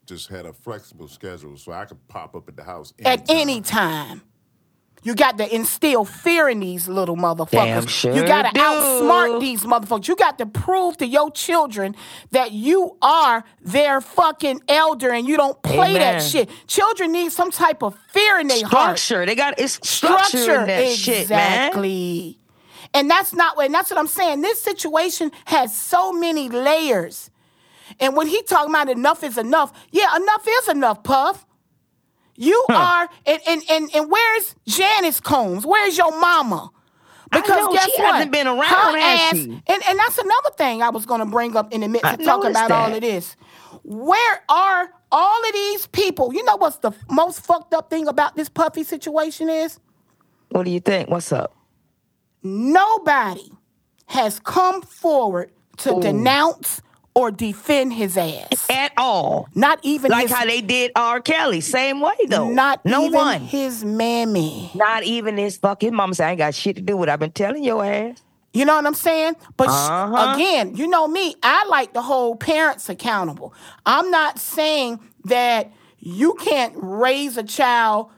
just 0.05 0.27
had 0.29 0.45
a 0.45 0.53
flexible 0.53 1.07
schedule, 1.07 1.57
so 1.57 1.71
I 1.71 1.85
could 1.85 2.05
pop 2.07 2.35
up 2.35 2.47
at 2.49 2.55
the 2.57 2.63
house 2.63 2.93
at 3.05 3.29
any 3.29 3.61
time. 3.61 4.21
You 5.05 5.13
got 5.13 5.37
to 5.37 5.55
instill 5.55 6.03
fear 6.03 6.49
in 6.49 6.61
these 6.61 6.87
little 6.87 7.15
motherfuckers. 7.15 7.51
Damn 7.51 7.85
sure 7.85 8.15
you 8.15 8.25
got 8.25 8.51
to 8.51 8.59
outsmart 8.59 9.39
these 9.39 9.61
motherfuckers. 9.61 10.07
You 10.07 10.15
got 10.15 10.39
to 10.39 10.47
prove 10.47 10.97
to 10.97 11.05
your 11.05 11.29
children 11.29 11.95
that 12.31 12.53
you 12.53 12.97
are 13.03 13.43
their 13.61 14.01
fucking 14.01 14.61
elder 14.67 15.11
and 15.11 15.27
you 15.27 15.37
don't 15.37 15.61
play 15.61 15.93
that 15.93 16.23
shit. 16.23 16.49
Children 16.65 17.11
need 17.11 17.31
some 17.31 17.51
type 17.51 17.83
of 17.83 17.95
fear 18.09 18.39
in 18.39 18.47
their 18.47 18.65
heart. 18.65 18.97
Structure. 18.97 19.27
They 19.27 19.35
got 19.35 19.59
it's 19.59 19.87
structure, 19.87 20.61
in 20.61 20.67
that 20.67 20.89
shit, 20.93 21.29
man. 21.29 21.67
exactly. 21.67 22.39
And 22.95 23.07
that's 23.07 23.31
not 23.31 23.57
what. 23.57 23.67
And 23.67 23.75
that's 23.75 23.91
what 23.91 23.99
I'm 23.99 24.07
saying. 24.07 24.41
This 24.41 24.59
situation 24.59 25.31
has 25.45 25.75
so 25.75 26.13
many 26.13 26.49
layers. 26.49 27.29
And 27.99 28.15
when 28.15 28.25
he 28.25 28.41
talking 28.41 28.71
about 28.71 28.89
enough 28.89 29.23
is 29.23 29.37
enough, 29.37 29.71
yeah, 29.91 30.15
enough 30.15 30.47
is 30.47 30.69
enough, 30.69 31.03
Puff. 31.03 31.45
You 32.35 32.65
are, 32.69 33.09
and, 33.25 33.41
and 33.47 33.63
and 33.69 33.89
and 33.95 34.11
where's 34.11 34.55
Janice 34.67 35.19
Combs? 35.19 35.65
Where's 35.65 35.97
your 35.97 36.11
mama? 36.19 36.69
Because 37.31 37.47
know, 37.47 37.73
guess 37.73 37.89
she 37.91 38.01
what? 38.01 38.13
hasn't 38.15 38.31
been 38.31 38.47
around, 38.47 38.61
Her 38.61 38.97
ass, 38.97 39.33
and, 39.33 39.61
and 39.67 39.99
that's 39.99 40.17
another 40.17 40.51
thing 40.57 40.81
I 40.81 40.89
was 40.89 41.05
going 41.05 41.19
to 41.19 41.25
bring 41.25 41.55
up 41.55 41.73
in 41.73 41.81
the 41.81 41.87
midst 41.87 42.05
I 42.05 42.13
of 42.13 42.23
talking 42.23 42.51
about 42.51 42.71
all 42.71 42.93
of 42.93 43.01
this. 43.01 43.35
Where 43.83 44.43
are 44.47 44.89
all 45.11 45.47
of 45.47 45.53
these 45.53 45.87
people? 45.87 46.33
You 46.33 46.43
know 46.43 46.55
what's 46.55 46.77
the 46.77 46.91
most 47.09 47.43
fucked 47.45 47.73
up 47.73 47.89
thing 47.89 48.07
about 48.07 48.35
this 48.35 48.49
Puffy 48.49 48.83
situation 48.83 49.49
is? 49.49 49.79
What 50.49 50.63
do 50.63 50.71
you 50.71 50.79
think? 50.79 51.09
What's 51.09 51.31
up? 51.31 51.55
nobody 52.45 53.51
has 54.05 54.39
come 54.39 54.81
forward 54.83 55.51
to 55.77 55.99
denounce 55.99 56.81
or 57.15 57.31
defend 57.31 57.93
his 57.93 58.17
ass. 58.17 58.69
At 58.69 58.91
all. 58.97 59.47
Not 59.55 59.79
even 59.83 60.11
Like 60.11 60.23
his, 60.27 60.31
how 60.31 60.45
they 60.45 60.61
did 60.61 60.91
R. 60.95 61.21
Kelly. 61.21 61.61
Same 61.61 62.01
way 62.01 62.13
though. 62.27 62.49
not 62.49 62.83
no 62.85 63.05
even 63.05 63.13
one. 63.17 63.41
his 63.41 63.83
mammy. 63.85 64.69
Not 64.75 65.03
even 65.03 65.37
his 65.37 65.57
fucking 65.57 65.95
mama 65.95 66.13
say 66.13 66.25
I 66.25 66.29
ain't 66.31 66.37
got 66.39 66.53
shit 66.53 66.75
to 66.75 66.81
do 66.81 66.97
with. 66.97 67.09
it. 67.09 67.13
I've 67.13 67.19
been 67.19 67.31
telling 67.31 67.63
your 67.63 67.83
ass. 67.83 68.21
You 68.53 68.63
know 68.65 68.75
what 68.75 68.85
I'm 68.85 68.93
saying? 68.93 69.35
But 69.57 69.69
Uh-huh. 69.69 70.33
again, 70.35 70.75
you 70.75 70.87
know 70.87 71.07
me, 71.07 71.35
I 71.43 71.65
like 71.65 71.93
to 71.93 72.01
hold 72.01 72.39
parents 72.39 72.87
accountable. 72.89 73.53
I'm 73.85 74.11
not 74.11 74.39
saying 74.39 74.99
that 75.25 75.71
you 75.99 76.35
can't 76.35 76.73
raise 76.77 77.35
a 77.37 77.43
child 77.43 78.11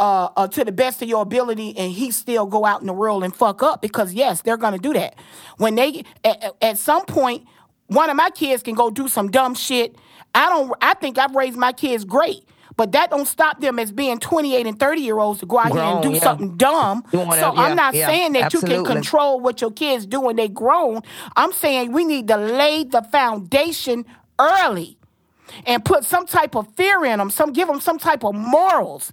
uh, 0.00 0.28
uh, 0.36 0.48
to 0.48 0.64
the 0.64 0.72
best 0.72 1.00
of 1.02 1.08
your 1.08 1.22
ability 1.22 1.76
and 1.76 1.92
he 1.92 2.10
still 2.10 2.44
go 2.46 2.64
out 2.64 2.80
in 2.80 2.86
the 2.86 2.92
world 2.92 3.22
and 3.22 3.34
fuck 3.36 3.62
up 3.62 3.80
because 3.82 4.12
yes, 4.14 4.42
they're 4.42 4.56
gonna 4.56 4.78
do 4.78 4.92
that. 4.92 5.14
When 5.58 5.74
they 5.76 6.04
at- 6.24 6.54
at 6.60 6.78
some 6.78 7.04
point, 7.04 7.44
one 7.86 8.10
of 8.10 8.16
my 8.16 8.30
kids 8.30 8.62
can 8.62 8.74
go 8.74 8.90
do 8.90 9.08
some 9.08 9.30
dumb 9.30 9.54
shit. 9.54 9.96
I 10.34 10.48
don't. 10.48 10.72
I 10.80 10.94
think 10.94 11.18
I've 11.18 11.34
raised 11.34 11.56
my 11.56 11.72
kids 11.72 12.04
great. 12.04 12.44
But 12.76 12.92
that 12.92 13.10
don't 13.10 13.26
stop 13.26 13.60
them 13.60 13.78
as 13.78 13.92
being 13.92 14.18
28 14.18 14.66
and 14.66 14.78
30 14.78 15.00
year 15.02 15.18
olds 15.18 15.40
to 15.40 15.46
go 15.46 15.58
out 15.58 15.72
here 15.72 15.82
and 15.82 16.02
do 16.02 16.12
yeah. 16.12 16.20
something 16.20 16.56
dumb. 16.56 17.04
So 17.10 17.24
whatever, 17.24 17.56
I'm 17.56 17.76
not 17.76 17.94
yeah, 17.94 18.06
saying 18.06 18.32
that 18.32 18.52
you 18.54 18.60
can 18.60 18.84
control 18.84 19.40
what 19.40 19.60
your 19.60 19.70
kids 19.70 20.06
do 20.06 20.20
when 20.20 20.36
they 20.36 20.48
grown. 20.48 21.02
I'm 21.36 21.52
saying 21.52 21.92
we 21.92 22.04
need 22.04 22.28
to 22.28 22.36
lay 22.36 22.84
the 22.84 23.02
foundation 23.02 24.06
early 24.38 24.96
and 25.66 25.84
put 25.84 26.04
some 26.04 26.26
type 26.26 26.56
of 26.56 26.66
fear 26.74 27.04
in 27.04 27.18
them, 27.18 27.30
some 27.30 27.52
give 27.52 27.68
them 27.68 27.80
some 27.80 27.98
type 27.98 28.24
of 28.24 28.34
morals 28.34 29.12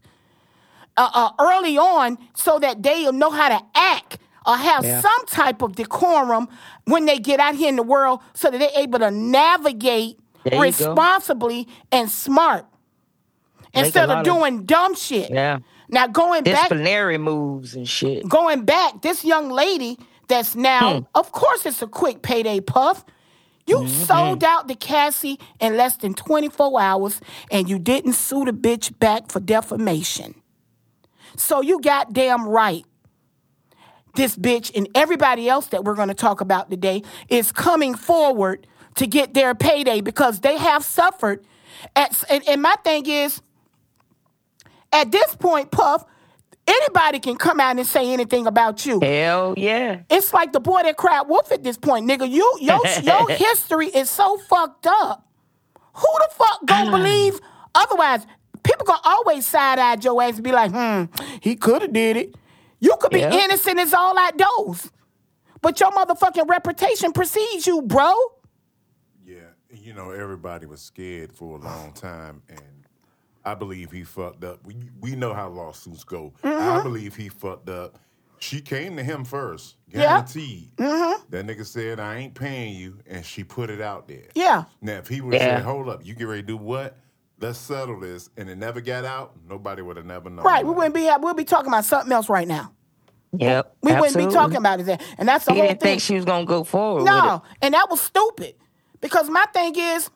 uh, 0.96 1.10
uh, 1.14 1.32
early 1.40 1.78
on 1.78 2.18
so 2.36 2.60
that 2.60 2.82
they'll 2.82 3.14
know 3.14 3.30
how 3.30 3.50
to 3.50 3.66
act 3.76 4.20
or 4.46 4.56
have 4.58 4.84
Yeah. 4.86 5.02
some 5.02 5.26
type 5.28 5.62
of 5.62 5.76
decorum 5.76 6.48
when 6.86 7.06
they 7.06 7.20
get 7.20 7.40
out 7.40 7.56
here 7.56 7.70
in 7.70 7.76
the 7.76 7.84
world 7.84 8.20
so 8.34 8.50
that 8.50 8.58
they're 8.58 8.70
able 8.76 9.00
to 9.00 9.12
navigate 9.12 10.20
you 10.46 10.52
go. 10.52 10.60
responsibly 10.62 11.68
and 11.92 12.10
smart 12.10 12.66
a 13.74 13.80
instead 13.80 14.04
of 14.06 14.10
lot 14.10 14.18
of- 14.20 14.24
doing 14.26 14.66
dumb 14.66 14.96
shit. 14.96 15.30
Yeah. 15.32 15.60
Now 15.90 16.08
going 16.08 16.44
back 16.44 16.56
Disciplinary 16.70 17.18
moves 17.18 17.76
and 17.76 17.88
shit. 17.88 18.28
going 18.28 18.64
back, 18.66 19.02
this 19.02 19.26
young 19.26 19.50
lady 19.50 19.98
that's 20.28 20.56
now, 20.56 21.00
Hmm. 21.00 21.04
of 21.16 21.32
course, 21.32 21.66
it's 21.66 21.82
a 21.82 21.88
quick 21.88 22.22
payday 22.22 22.60
puff. 22.62 23.04
You 23.68 23.78
Mm-hmm. 23.80 24.04
sold 24.06 24.44
out 24.44 24.68
to 24.68 24.76
Cassie 24.76 25.40
in 25.60 25.78
less 25.78 25.98
than 25.98 26.14
24 26.16 26.80
hours 26.82 27.22
and 27.52 27.70
you 27.70 27.78
didn't 27.78 28.14
sue 28.14 28.46
the 28.46 28.52
bitch 28.52 28.98
back 29.00 29.32
for 29.32 29.40
defamation. 29.40 30.34
So 31.36 31.62
you 31.62 31.80
got 31.80 32.12
damn 32.14 32.48
right. 32.48 32.84
This 34.16 34.36
bitch 34.36 34.72
and 34.76 34.90
everybody 34.96 35.48
else 35.48 35.68
that 35.68 35.84
we're 35.84 35.96
going 35.96 36.08
to 36.08 36.14
talk 36.14 36.42
about 36.42 36.70
today 36.70 37.04
is 37.30 37.52
coming 37.52 37.96
forward 37.96 38.68
to 38.96 39.08
get 39.08 39.34
their 39.34 39.56
payday 39.56 40.02
because 40.02 40.40
they 40.40 40.58
have 40.58 40.84
suffered. 40.84 41.46
At, 41.96 42.24
and, 42.30 42.48
and 42.48 42.62
my 42.62 42.76
thing 42.84 43.06
is, 43.06 43.42
at 44.92 45.12
this 45.12 45.36
point, 45.36 45.72
Puff, 45.72 46.04
anybody 46.68 47.20
can 47.20 47.36
come 47.36 47.60
out 47.60 47.78
and 47.78 47.86
say 47.86 48.12
anything 48.12 48.48
about 48.48 48.86
you. 48.86 49.00
Hell 49.00 49.54
yeah. 49.58 50.02
It's 50.10 50.34
like 50.34 50.52
the 50.52 50.60
boy 50.60 50.82
that 50.84 50.98
cried 50.98 51.28
wolf 51.28 51.52
at 51.52 51.64
this 51.64 51.78
point, 51.78 52.08
nigga. 52.08 52.30
You 52.30 52.58
your 52.60 52.80
your 53.04 53.30
history 53.30 53.88
is 53.88 54.10
so 54.10 54.38
fucked 54.38 54.88
up. 54.88 55.28
Who 55.94 56.08
the 56.20 56.30
fuck 56.32 56.66
gonna 56.66 56.92
believe 56.98 57.40
otherwise? 57.76 58.26
People 58.64 58.86
gonna 58.86 59.02
always 59.04 59.46
side 59.48 59.80
eye 59.80 59.98
your 60.02 60.22
ass 60.22 60.36
and 60.36 60.44
be 60.44 60.52
like, 60.52 60.72
hmm, 60.72 61.06
he 61.42 61.56
could 61.56 61.82
have 61.82 61.94
did 61.94 62.18
it. 62.18 62.36
You 62.80 62.96
could 63.00 63.12
be 63.12 63.20
Yep. 63.20 63.34
innocent 63.34 63.80
as 63.80 63.94
all 63.94 64.18
outdoors. 64.18 64.90
But 65.62 65.80
your 65.80 65.92
motherfucking 65.92 66.48
reputation 66.50 67.12
precedes 67.12 67.68
you, 67.68 67.82
bro. 67.82 68.14
Yeah, 69.26 69.40
you 69.70 69.94
know, 69.94 70.12
everybody 70.12 70.66
was 70.66 70.82
scared 70.82 71.34
for 71.34 71.58
a 71.58 71.62
long 71.62 71.92
time, 71.94 72.42
and 72.50 72.86
I 73.46 73.56
believe 73.56 73.92
he 73.92 74.04
fucked 74.04 74.44
up. 74.44 74.66
We 74.66 74.76
we 75.02 75.16
know 75.16 75.34
how 75.34 75.50
lawsuits 75.50 76.04
go. 76.04 76.34
Mm-hmm. 76.44 76.80
I 76.80 76.82
believe 76.84 77.16
he 77.16 77.30
fucked 77.30 77.70
up. 77.70 78.00
She 78.42 78.62
came 78.62 78.96
to 78.96 79.04
him 79.04 79.26
first, 79.26 79.76
Yeah. 79.90 80.02
guaranteed. 80.02 80.74
Mm-hmm. 80.78 81.24
That 81.30 81.46
nigga 81.46 81.66
said, 81.66 82.00
"I 82.00 82.16
ain't 82.16 82.34
paying 82.36 82.74
you," 82.76 83.00
and 83.06 83.26
she 83.26 83.44
put 83.44 83.70
it 83.70 83.82
out 83.82 84.08
there. 84.08 84.28
Yeah. 84.34 84.64
Now, 84.82 84.94
if 85.00 85.10
he 85.10 85.20
would 85.20 85.34
have 85.34 85.42
Yeah. 85.42 85.56
said, 85.58 85.66
"Hold 85.66 85.90
up, 85.90 86.06
you 86.06 86.16
get 86.16 86.24
ready 86.30 86.42
to 86.44 86.48
do 86.48 86.58
what?" 86.58 86.98
Let's 87.42 87.58
settle 87.58 88.00
this, 88.00 88.30
and 88.38 88.50
it 88.50 88.58
never 88.58 88.82
got 88.82 89.06
out. 89.06 89.34
Nobody 89.48 89.82
would 89.82 89.98
have 89.98 90.06
never 90.06 90.30
known. 90.30 90.46
Right. 90.46 90.66
We 90.66 90.74
wouldn't 90.74 90.94
be 90.96 91.10
we'll 91.20 91.34
be 91.34 91.46
talking 91.46 91.70
about 91.70 91.86
something 91.86 92.12
else 92.12 92.30
right 92.30 92.48
now. 92.48 92.74
Yep. 93.38 93.78
We 93.84 93.94
wouldn't 93.94 94.18
be 94.18 94.34
talking 94.34 94.58
about 94.58 94.80
it 94.80 94.86
then. 94.88 95.00
And 95.18 95.28
that's 95.30 95.46
the 95.46 95.54
He 95.54 95.60
whole 95.60 95.68
didn't 95.70 95.82
thing. 95.82 95.92
think 95.92 96.02
she 96.02 96.16
was 96.16 96.26
gonna 96.26 96.46
go 96.46 96.64
forward 96.64 97.04
with 97.04 97.06
No, 97.06 97.36
it. 97.36 97.58
and 97.66 97.74
that 97.76 97.88
was 97.90 98.02
stupid. 98.02 98.56
Because 99.02 99.30
my 99.30 99.46
thing 99.54 99.74
is, 99.78 100.10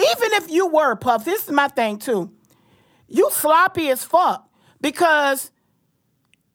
even 0.00 0.32
if 0.32 0.50
you 0.50 0.66
were 0.66 0.96
Puff, 0.96 1.24
this 1.24 1.44
is 1.44 1.50
my 1.50 1.68
thing 1.68 1.98
too. 1.98 2.32
You 3.06 3.30
sloppy 3.30 3.90
as 3.90 4.02
fuck. 4.02 4.48
Because 4.80 5.50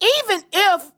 even 0.01 0.43
if 0.51 0.91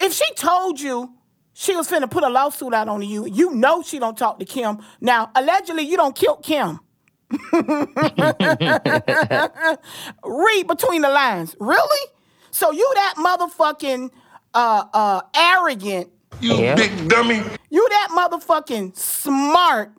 if 0.00 0.12
she 0.12 0.34
told 0.34 0.80
you 0.80 1.14
she 1.62 1.76
was 1.76 1.88
finna 1.88 2.10
put 2.10 2.24
a 2.24 2.28
lawsuit 2.28 2.74
out 2.74 2.88
on 2.88 3.02
you, 3.02 3.24
you 3.24 3.54
know 3.54 3.82
she 3.82 4.00
don't 4.00 4.18
talk 4.18 4.40
to 4.40 4.44
Kim. 4.44 4.78
Now, 5.00 5.30
allegedly, 5.36 5.84
you 5.84 5.96
don't 5.96 6.16
kill 6.16 6.36
Kim. 6.38 6.80
Read 10.24 10.66
between 10.66 11.02
the 11.02 11.08
lines. 11.08 11.54
Really? 11.60 12.08
So 12.50 12.72
you 12.72 12.90
that 12.94 13.14
motherfucking 13.16 14.10
uh 14.54 14.84
uh 14.92 15.20
arrogant, 15.34 16.10
You 16.40 16.56
Yeah. 16.56 16.74
big 16.74 17.08
dummy. 17.08 17.42
you 17.70 17.86
that 17.90 18.08
motherfucking 18.10 18.96
smart, 18.96 19.92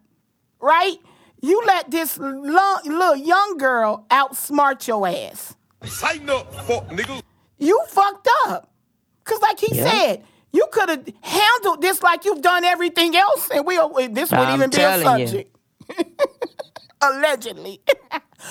right? 0.60 0.98
You 1.42 1.64
let 1.66 1.90
this 1.92 2.18
lo- 2.20 2.80
little 2.86 3.16
young 3.16 3.58
girl 3.58 4.06
outsmart 4.10 4.86
your 4.88 5.08
ass. 5.08 5.56
Tighten 6.00 6.30
up, 6.30 6.54
fuck 6.66 6.88
niggas. 6.90 7.22
You 7.58 7.82
fucked 7.90 8.28
up. 8.48 8.70
Cause 9.24 9.40
like 9.42 9.60
he 9.60 9.76
Yeah. 9.78 9.90
said, 9.90 10.24
you 10.54 10.66
could 10.72 10.90
have 10.90 11.06
handled 11.22 11.82
this 11.82 12.02
like 12.02 12.24
you've 12.26 12.42
done 12.42 12.64
everything 12.64 13.16
else, 13.16 13.50
and 13.50 13.66
we 13.66 13.78
uh, 13.78 13.90
this 14.12 14.32
wouldn't 14.32 14.50
even 14.56 14.70
be 14.70 14.78
a 14.78 15.02
subject. 15.04 15.58
Allegedly. 17.02 17.82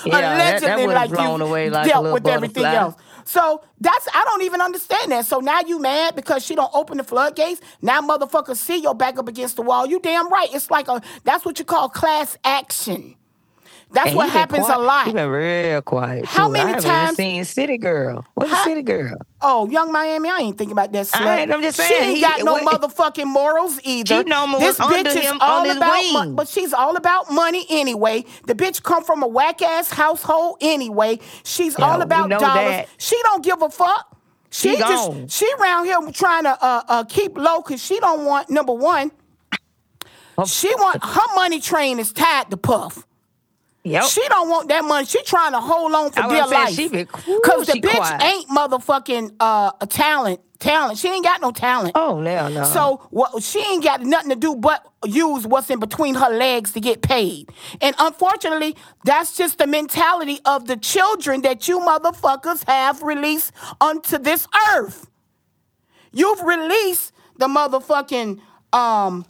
Yeah, 0.05 0.21
that- 0.21 0.61
that 0.61 0.79
Allegedly, 0.79 0.87
would've 0.87 0.95
like 0.95 1.09
you 1.11 1.15
away 1.45 1.69
like 1.69 1.87
dealt 1.87 2.03
with 2.13 2.23
everything 2.27 2.63
else. 2.65 2.95
So 3.25 3.63
that's 3.79 4.07
I 4.13 4.23
don't 4.25 4.41
even 4.43 4.61
understand 4.61 5.11
that. 5.11 5.25
So 5.25 5.39
now 5.39 5.61
you 5.61 5.79
mad 5.79 6.15
because 6.15 6.45
she 6.45 6.55
don't 6.55 6.71
open 6.73 6.97
the 6.97 7.03
floodgates. 7.03 7.61
Now 7.81 8.01
motherfuckers 8.01 8.57
see 8.57 8.77
your 8.77 8.93
back 8.95 9.17
up 9.17 9.27
against 9.29 9.55
the 9.55 9.61
wall. 9.61 9.85
You 9.87 9.99
damn 9.99 10.29
right. 10.29 10.49
It's 10.53 10.69
like 10.69 10.87
a 10.89 11.01
that's 11.23 11.45
what 11.45 11.57
you 11.57 11.65
call 11.65 11.89
class 11.89 12.37
action. 12.43 13.15
That's 13.93 14.07
And 14.07 14.15
what 14.17 14.29
happens 14.31 14.65
quiet. 14.65 14.79
a 14.79 14.81
lot. 14.81 15.05
He 15.05 15.13
been 15.13 15.29
real 15.29 15.81
quiet. 15.83 16.25
How 16.25 16.47
too. 16.47 16.53
many 16.53 16.73
I 16.73 16.79
times- 16.79 17.15
seen 17.15 17.45
City 17.45 17.77
Girl. 17.77 18.25
What's 18.33 18.51
How- 18.51 18.63
City 18.63 18.81
Girl? 18.81 19.15
Oh, 19.39 19.69
Young 19.69 19.91
Miami, 19.91 20.29
I 20.29 20.39
ain't 20.39 20.57
thinking 20.57 20.71
about 20.71 20.91
that 20.93 21.05
slut. 21.05 21.21
I 21.21 21.39
ain't- 21.41 21.53
I'm 21.53 21.61
just 21.61 21.77
saying 21.77 21.89
she 21.91 22.03
ain't 22.03 22.15
he- 22.15 22.21
got 22.21 22.43
no 22.43 22.55
wait. 22.55 22.63
motherfucking 22.65 23.25
morals 23.27 23.79
either. 23.83 24.23
She 24.23 24.29
more 24.29 24.59
this 24.59 24.79
bitch 24.79 25.15
is 25.15 25.31
all 25.39 25.69
about, 25.69 26.01
wing. 26.13 26.33
but 26.35 26.47
she's 26.47 26.73
all 26.73 26.95
about 26.95 27.29
money 27.31 27.67
anyway. 27.69 28.25
The 28.47 28.55
bitch 28.55 28.81
come 28.81 29.03
from 29.03 29.21
a 29.21 29.27
whack 29.27 29.61
ass 29.61 29.91
household 29.91 30.57
anyway. 30.61 31.19
She's 31.43 31.77
Yeah, 31.77 31.85
all 31.85 32.01
about 32.01 32.29
dollars. 32.29 32.41
that. 32.41 32.87
She 32.97 33.19
don't 33.23 33.43
give 33.43 33.61
a 33.61 33.69
fuck. 33.69 34.07
She, 34.49 34.71
She 34.71 34.77
just 34.77 35.07
gone. 35.09 35.27
she 35.27 35.47
around 35.59 35.85
here 35.85 35.97
trying 36.13 36.43
to 36.43 36.51
uh, 36.63 36.81
uh, 36.87 37.03
keep 37.05 37.37
low 37.37 37.61
because 37.61 37.83
she 37.83 37.99
don't 37.99 38.25
want 38.25 38.49
number 38.49 38.73
one. 38.73 39.11
Oh. 40.37 40.45
She 40.45 40.73
want 40.75 41.03
her 41.03 41.35
money 41.35 41.59
train 41.59 41.99
is 41.99 42.11
tied 42.11 42.49
to 42.49 42.57
Puff. 42.57 43.05
Yep. 43.83 44.03
She 44.05 44.25
don't 44.29 44.49
want 44.49 44.69
that 44.69 44.85
money. 44.85 45.05
She 45.05 45.21
trying 45.23 45.51
to 45.51 45.59
hold 45.59 45.93
on 45.93 46.11
for 46.11 46.21
I 46.21 46.29
dear 46.29 46.47
life. 46.47 46.73
she 46.73 46.87
been- 46.87 47.07
whew, 47.25 47.41
Cause 47.43 47.67
the 47.67 47.73
bitch 47.73 47.95
quiet. 47.97 48.23
ain't 48.23 48.49
motherfucking 48.49 49.35
uh 49.39 49.71
a 49.81 49.87
talent. 49.87 50.39
Talent. 50.59 50.97
She 50.97 51.09
ain't 51.09 51.25
got 51.25 51.41
no 51.41 51.51
talent. 51.51 51.91
oh, 51.95 52.21
no, 52.21 52.47
no. 52.47 52.63
So 52.63 53.05
what 53.09 53.43
she 53.43 53.59
ain't 53.59 53.83
got 53.83 54.01
nothing 54.01 54.29
to 54.29 54.37
do 54.37 54.55
but 54.55 54.85
use 55.03 55.45
what's 55.45 55.69
in 55.69 55.79
between 55.79 56.15
her 56.15 56.29
legs 56.29 56.71
to 56.71 56.79
get 56.79 57.01
paid. 57.01 57.49
And 57.81 57.93
unfortunately, 57.99 58.77
that's 59.03 59.35
just 59.35 59.57
the 59.57 59.67
mentality 59.67 60.39
of 60.45 60.65
the 60.67 60.77
children 60.77 61.41
that 61.41 61.67
you 61.67 61.81
motherfuckers 61.81 62.63
have 62.69 63.03
released 63.03 63.51
onto 63.81 64.17
this 64.17 64.47
earth. 64.73 65.09
You've 66.13 66.41
released 66.43 67.11
the 67.37 67.47
motherfucking 67.47 68.39
um 68.71 69.25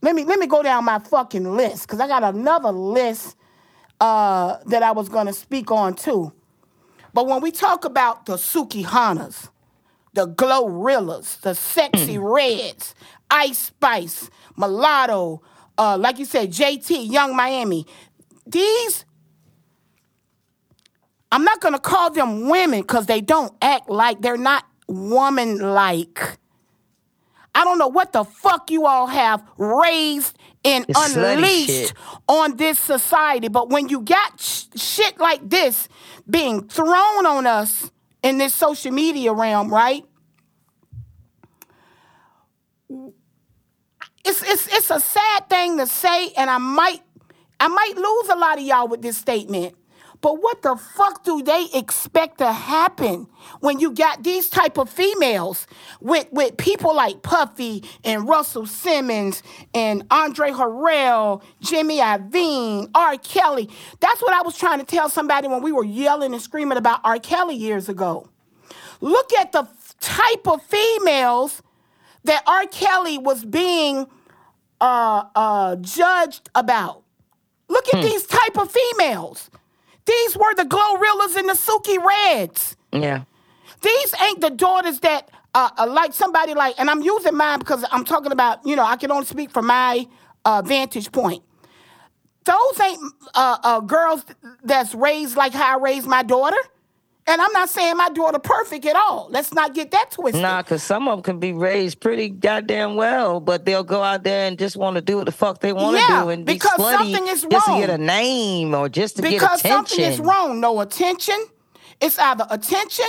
let 0.00 0.14
me 0.14 0.24
let 0.24 0.38
me 0.38 0.46
go 0.46 0.62
down 0.62 0.84
my 0.86 1.00
fucking 1.00 1.54
list 1.54 1.88
cuz 1.88 2.00
I 2.00 2.06
got 2.08 2.24
another 2.24 2.70
list 2.70 3.36
uh 4.00 4.58
that 4.66 4.82
I 4.82 4.92
was 4.92 5.08
going 5.08 5.26
to 5.26 5.32
speak 5.32 5.70
on 5.70 5.94
too. 5.94 6.32
But 7.12 7.26
when 7.26 7.40
we 7.40 7.50
talk 7.50 7.84
about 7.84 8.26
the 8.26 8.34
Sukihanas, 8.34 9.48
the 10.14 10.28
GloRillas, 10.28 11.40
the 11.40 11.54
Sexy 11.54 12.18
Reds, 12.18 12.94
Ice 13.30 13.58
Spice, 13.58 14.30
Mulatto, 14.56 15.42
uh, 15.76 15.96
like 15.98 16.18
you 16.18 16.24
said, 16.24 16.52
JT, 16.52 17.10
Young 17.10 17.34
Miami. 17.34 17.86
These, 18.46 19.04
I'm 21.30 21.44
not 21.44 21.60
gonna 21.60 21.78
call 21.78 22.10
them 22.10 22.48
women 22.48 22.80
because 22.80 23.06
they 23.06 23.20
don't 23.20 23.52
act 23.60 23.88
like 23.90 24.20
they're 24.20 24.36
not 24.36 24.64
woman 24.86 25.58
like. 25.58 26.38
I 27.54 27.64
don't 27.64 27.78
know 27.78 27.88
what 27.88 28.12
the 28.12 28.24
fuck 28.24 28.70
you 28.70 28.86
all 28.86 29.08
have 29.08 29.42
raised 29.56 30.37
and 30.64 30.84
It's 30.88 30.98
unleashed 31.14 31.94
on 32.28 32.56
this 32.56 32.78
society, 32.78 33.48
but 33.48 33.70
when 33.70 33.88
you 33.88 34.00
got 34.00 34.40
sh- 34.40 34.64
shit 34.76 35.18
like 35.18 35.48
this 35.48 35.88
being 36.28 36.68
thrown 36.68 37.26
on 37.26 37.46
us 37.46 37.90
in 38.22 38.38
this 38.38 38.54
social 38.54 38.92
media 38.92 39.32
realm, 39.32 39.72
right? 39.72 40.04
It's 44.24 44.42
it's 44.42 44.66
it's 44.68 44.90
a 44.90 45.00
sad 45.00 45.48
thing 45.48 45.78
to 45.78 45.86
say, 45.86 46.32
and 46.36 46.50
I 46.50 46.58
might 46.58 47.02
I 47.60 47.68
might 47.68 47.96
lose 47.96 48.28
a 48.30 48.36
lot 48.36 48.58
of 48.58 48.64
y'all 48.64 48.88
with 48.88 49.02
this 49.02 49.16
statement. 49.16 49.74
But 50.20 50.42
what 50.42 50.62
the 50.62 50.76
fuck 50.76 51.24
do 51.24 51.42
they 51.42 51.68
expect 51.72 52.38
to 52.38 52.52
happen 52.52 53.28
when 53.60 53.78
you 53.78 53.92
got 53.92 54.24
these 54.24 54.48
type 54.48 54.76
of 54.76 54.90
females 54.90 55.66
with, 56.00 56.26
with 56.32 56.56
people 56.56 56.94
like 56.94 57.22
Puffy 57.22 57.84
and 58.04 58.28
Russell 58.28 58.66
Simmons 58.66 59.42
and 59.74 60.04
Andre 60.10 60.50
Harrell, 60.50 61.42
Jimmy 61.60 61.98
Iovine, 61.98 62.90
R. 62.94 63.16
Kelly? 63.18 63.70
That's 64.00 64.20
what 64.20 64.32
I 64.32 64.42
was 64.42 64.58
trying 64.58 64.80
to 64.80 64.84
tell 64.84 65.08
somebody 65.08 65.46
when 65.46 65.62
we 65.62 65.70
were 65.70 65.84
yelling 65.84 66.32
and 66.32 66.42
screaming 66.42 66.78
about 66.78 67.00
R. 67.04 67.18
Kelly 67.20 67.54
years 67.54 67.88
ago. 67.88 68.28
Look 69.00 69.32
at 69.32 69.52
the 69.52 69.68
type 70.00 70.48
of 70.48 70.62
females 70.62 71.62
that 72.24 72.42
R. 72.46 72.66
Kelly 72.66 73.18
was 73.18 73.44
being 73.44 74.06
uh, 74.80 75.24
uh, 75.34 75.76
judged 75.76 76.50
about. 76.56 77.04
Look 77.68 77.86
at 77.94 78.02
these 78.02 78.26
type 78.26 78.58
of 78.58 78.70
females. 78.70 79.50
These 80.08 80.38
were 80.38 80.54
the 80.54 80.64
Glow 80.64 80.96
GloRillas 80.96 81.36
and 81.36 81.48
the 81.50 81.52
Suki 81.52 82.02
Reds. 82.02 82.76
yeah. 82.92 83.24
These 83.82 84.14
ain't 84.22 84.40
the 84.40 84.50
daughters 84.50 85.00
that 85.00 85.30
uh, 85.54 85.70
uh, 85.76 85.86
like 85.86 86.14
somebody 86.14 86.54
like, 86.54 86.74
and 86.78 86.88
I'm 86.90 87.02
using 87.02 87.36
mine 87.36 87.58
because 87.58 87.84
I'm 87.92 88.04
talking 88.04 88.32
about, 88.32 88.66
you 88.66 88.74
know, 88.74 88.84
I 88.84 88.96
can 88.96 89.12
only 89.12 89.26
speak 89.26 89.50
from 89.50 89.66
my 89.66 90.06
uh, 90.44 90.62
vantage 90.62 91.12
point. 91.12 91.42
Those 92.44 92.80
ain't 92.80 93.00
uh, 93.34 93.58
uh, 93.62 93.80
girls 93.80 94.24
that's 94.64 94.94
raised 94.94 95.36
like 95.36 95.52
how 95.52 95.78
I 95.78 95.80
raised 95.80 96.06
my 96.06 96.22
daughter. 96.22 96.56
And 97.28 97.42
I'm 97.42 97.52
not 97.52 97.68
saying 97.68 97.94
my 97.98 98.08
daughter 98.08 98.38
perfect 98.38 98.86
at 98.86 98.96
all. 98.96 99.28
Let's 99.30 99.52
not 99.52 99.74
get 99.74 99.90
that 99.90 100.12
twisted. 100.12 100.40
Nah, 100.40 100.62
because 100.62 100.82
some 100.82 101.06
of 101.08 101.18
them 101.18 101.22
can 101.22 101.38
be 101.38 101.52
raised 101.52 102.00
pretty 102.00 102.30
goddamn 102.30 102.96
well, 102.96 103.38
but 103.38 103.66
they'll 103.66 103.84
go 103.84 104.02
out 104.02 104.22
there 104.22 104.46
and 104.48 104.58
just 104.58 104.76
want 104.76 104.94
to 104.96 105.02
do 105.02 105.18
what 105.18 105.26
the 105.26 105.32
fuck 105.32 105.60
they 105.60 105.74
want 105.74 105.96
to 105.98 106.02
Yeah, 106.02 106.22
do 106.22 106.28
and 106.30 106.46
be 106.46 106.54
because 106.54 106.78
slutty 106.80 107.12
something 107.12 107.28
is 107.28 107.46
just 107.50 107.66
to 107.66 107.78
get 107.78 107.90
a 107.90 107.98
name 107.98 108.74
or 108.74 108.88
just 108.88 109.16
to 109.16 109.22
because 109.22 109.40
get 109.40 109.60
attention. 109.60 109.70
Because 109.70 109.90
something 109.90 110.04
is 110.04 110.20
wrong. 110.20 110.60
No 110.60 110.80
attention. 110.80 111.36
It's 112.00 112.18
either 112.18 112.46
attention. 112.48 113.06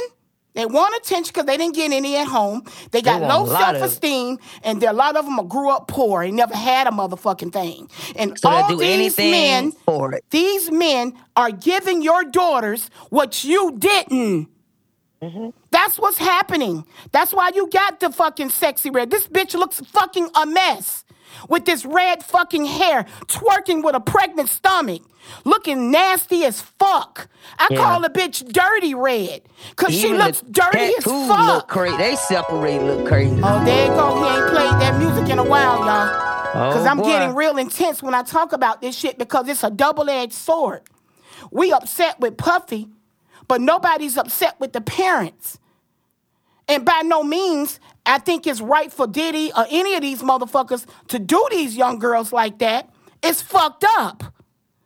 They 0.56 0.66
want 0.66 0.96
attention 0.96 1.32
because 1.34 1.46
they 1.46 1.58
didn't 1.58 1.76
get 1.76 1.92
any 1.92 2.18
at 2.18 2.28
home. 2.28 2.64
They 2.92 3.02
got 3.02 3.22
low 3.22 3.44
a 3.44 3.46
lot 3.46 3.76
of 3.76 3.76
it. 3.76 3.80
self 3.80 3.92
esteem, 3.92 4.40
and 4.64 4.82
there, 4.82 4.90
a 4.90 4.94
lot 4.94 5.16
of 5.16 5.26
them 5.26 5.48
grew 5.48 5.70
up 5.70 5.88
poor 5.88 6.24
and 6.24 6.36
never 6.36 6.56
had 6.56 6.88
a 6.88 6.92
motherfucking 6.92 7.54
thing. 7.54 7.90
And 8.16 8.38
So 8.38 8.50
all 8.50 8.76
these 8.76 9.18
men, 9.18 9.72
for 9.86 10.14
it. 10.14 10.26
these 10.32 10.72
men 10.72 11.14
are 11.36 11.52
giving 11.52 12.02
your 12.02 12.24
daughters 12.26 12.90
what 13.10 13.44
you 13.44 13.78
didn't. 13.78 14.50
Mm-hmm. 15.22 15.50
That's 15.72 16.00
what's 16.00 16.18
happening. 16.18 16.86
That's 17.12 17.34
why 17.34 17.52
you 17.54 17.68
got 17.70 18.00
the 18.00 18.10
fucking 18.12 18.50
sexy 18.50 18.90
red. 18.90 19.12
This 19.12 19.28
bitch 19.28 19.54
looks 19.54 19.80
fucking 19.82 20.30
a 20.36 20.46
mess 20.46 21.04
with 21.48 21.66
this 21.66 21.86
red 21.86 22.24
fucking 22.24 22.66
hair, 22.66 23.06
twerking 23.28 23.84
with 23.84 23.96
a 23.96 24.00
pregnant 24.00 24.50
stomach, 24.50 25.02
looking 25.46 25.92
nasty 25.92 26.44
as 26.46 26.62
fuck. 26.62 27.28
I 27.58 27.68
Yeah. 27.72 27.78
call 27.78 28.02
the 28.02 28.10
bitch 28.10 28.52
dirty 28.52 28.94
red 28.96 29.42
because 29.70 29.94
she 29.94 30.14
looks 30.14 30.42
dirty 30.42 30.94
as 30.98 31.04
fuck. 31.04 31.48
Look 31.48 31.68
crazy. 31.68 31.98
They 31.98 32.16
separate 32.16 32.82
look 32.82 33.06
crazy. 33.08 33.40
Oh, 33.44 33.64
there 33.66 33.86
you 33.88 33.96
go. 33.96 34.24
He 34.24 34.30
ain't 34.38 34.48
played 34.48 34.80
that 34.82 34.98
music 35.00 35.30
in 35.30 35.40
a 35.40 35.44
while, 35.44 35.80
y'all. 35.86 36.08
Because 36.52 36.86
Oh, 36.86 36.90
I'm 36.90 36.98
boy. 36.98 37.06
getting 37.06 37.36
real 37.36 37.58
intense 37.58 38.02
when 38.02 38.16
I 38.16 38.24
talk 38.24 38.54
about 38.54 38.82
this 38.82 38.96
shit 38.98 39.18
because 39.18 39.48
it's 39.48 39.64
a 39.64 39.70
double 39.70 40.10
edged 40.10 40.34
sword. 40.34 40.82
We 41.52 41.72
upset 41.72 42.20
with 42.20 42.38
Puffy, 42.38 42.90
but 43.48 43.62
nobody's 43.62 44.18
upset 44.18 44.60
with 44.60 44.74
the 44.74 44.82
parents. 44.82 45.60
And 46.68 46.86
by 46.86 47.02
no 47.04 47.24
means, 47.24 47.80
I 48.10 48.18
think 48.20 48.48
it's 48.48 48.62
right 48.62 48.92
for 48.92 49.08
Diddy 49.08 49.52
or 49.56 49.66
any 49.70 49.96
of 49.96 50.02
these 50.02 50.22
motherfuckers 50.22 50.86
to 51.10 51.20
do 51.20 51.46
these 51.52 51.76
young 51.78 52.00
girls 52.00 52.34
like 52.34 52.60
that. 52.60 52.90
It's 53.24 53.42
fucked 53.42 53.86
up. 53.88 54.24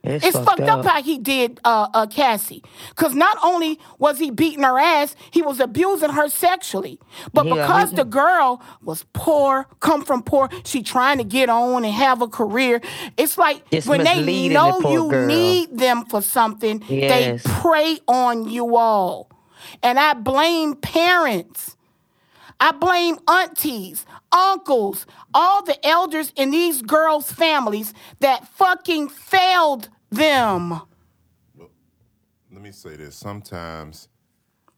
It's, 0.05 0.25
It's 0.25 0.38
fucked 0.38 0.59
up 0.59 0.83
how 0.83 1.01
he 1.01 1.17
did 1.17 1.62
uh, 1.63 1.88
uh, 1.93 2.07
Cassie. 2.07 2.62
Because 2.89 3.15
not 3.15 3.38
only 3.41 3.79
was 3.99 4.19
he 4.19 4.31
beating 4.31 4.63
her 4.63 4.77
ass, 4.77 5.15
he 5.31 5.41
was 5.41 5.62
abusing 5.62 6.09
her 6.09 6.27
sexually. 6.27 6.99
But 7.33 7.45
Yeah, 7.45 7.53
because 7.55 7.93
the 7.93 8.03
girl 8.03 8.62
was 8.81 9.05
poor, 9.13 9.65
come 9.79 10.03
from 10.03 10.21
poor, 10.21 10.49
she 10.65 10.83
trying 10.83 11.19
to 11.19 11.23
get 11.23 11.47
on 11.49 11.86
and 11.86 11.93
have 11.93 12.21
a 12.21 12.27
career. 12.27 12.81
It's 13.15 13.38
like 13.38 13.63
It's 13.71 13.88
when 13.88 14.03
they 14.03 14.15
misleading 14.17 14.49
the 14.49 14.53
know 14.81 14.91
you 14.91 15.09
girl. 15.09 15.25
need 15.27 15.77
them 15.77 16.03
for 16.05 16.21
something, 16.21 16.83
Yes. 16.89 17.41
they 17.43 17.49
prey 17.62 17.99
on 18.05 18.49
you 18.49 18.75
all. 18.75 19.29
And 19.81 19.97
I 19.97 20.15
blame 20.15 20.75
parents. 20.75 21.77
I 22.59 22.71
blame 22.71 23.17
aunties, 23.27 24.05
uncles, 24.31 25.05
all 25.33 25.63
the 25.63 25.83
elders 25.85 26.31
in 26.35 26.51
these 26.51 26.81
girls' 26.81 27.31
families 27.31 27.93
that 28.19 28.47
fucking 28.47 29.09
failed 29.09 29.89
them. 30.11 30.81
let 32.51 32.61
me 32.61 32.71
say 32.71 32.95
this. 32.95 33.15
Sometimes 33.15 34.07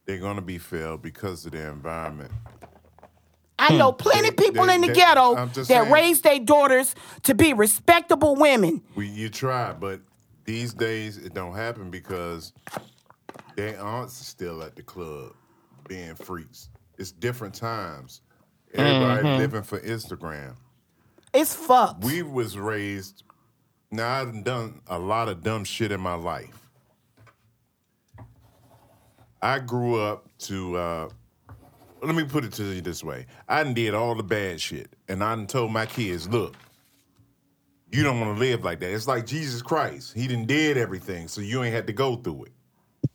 they're 0.06 0.18
gonna 0.18 0.40
be 0.40 0.58
failed 0.58 1.02
because 1.02 1.44
of 1.44 1.52
their 1.52 1.70
environment. 1.70 2.32
I 3.58 3.76
know 3.76 3.90
hmm. 3.92 3.96
plenty 3.98 4.30
They- 4.30 4.36
people 4.36 4.66
they- 4.66 4.74
in 4.74 4.80
the 4.80 4.88
they- 4.88 4.94
ghetto 4.94 5.34
that 5.34 5.66
saying. 5.66 5.90
raise 5.90 6.20
their 6.22 6.38
daughters 6.40 6.94
to 7.24 7.34
be 7.34 7.52
respectable 7.52 8.34
women. 8.36 8.82
We 8.94 9.06
you 9.08 9.28
try, 9.28 9.72
but 9.72 10.00
these 10.44 10.72
days 10.74 11.16
it 11.18 11.34
don't 11.34 11.54
happen 11.54 11.90
because 11.90 12.52
their 13.56 13.80
aunts 13.80 14.20
are 14.20 14.24
still 14.24 14.62
at 14.62 14.76
the 14.76 14.82
club 14.82 15.32
being 15.88 16.14
freaks. 16.14 16.68
It's 16.98 17.12
different 17.12 17.54
times. 17.54 18.22
Everybody 18.74 19.26
Mm-hmm. 19.26 19.38
living 19.38 19.62
for 19.62 19.80
Instagram. 19.80 20.56
It's 21.32 21.54
fucked. 21.54 22.04
We 22.04 22.22
was 22.22 22.56
raised. 22.58 23.22
Now 23.90 24.08
I've 24.20 24.42
done 24.44 24.80
a 24.86 24.98
lot 24.98 25.28
of 25.28 25.42
dumb 25.42 25.64
shit 25.64 25.92
in 25.92 26.00
my 26.00 26.14
life. 26.14 26.68
I 29.42 29.58
grew 29.58 30.00
up 30.00 30.26
to. 30.40 30.76
Uh, 30.76 31.08
let 32.02 32.14
me 32.14 32.24
put 32.24 32.44
it 32.44 32.52
to 32.54 32.64
you 32.64 32.80
this 32.80 33.04
way: 33.04 33.26
I 33.48 33.62
done 33.62 33.74
did 33.74 33.94
all 33.94 34.14
the 34.14 34.22
bad 34.22 34.60
shit, 34.60 34.88
and 35.08 35.22
I 35.22 35.34
done 35.34 35.46
told 35.46 35.72
my 35.72 35.86
kids, 35.86 36.28
"Look, 36.28 36.54
you 37.92 38.02
don't 38.02 38.18
want 38.20 38.34
to 38.36 38.40
live 38.40 38.64
like 38.64 38.80
that. 38.80 38.92
It's 38.92 39.06
like 39.06 39.26
Jesus 39.26 39.62
Christ. 39.62 40.14
He 40.14 40.26
done 40.26 40.46
did 40.46 40.76
everything, 40.76 41.28
so 41.28 41.40
you 41.40 41.62
ain't 41.62 41.74
had 41.74 41.86
to 41.86 41.92
go 41.92 42.16
through 42.16 42.44
it. 42.46 42.52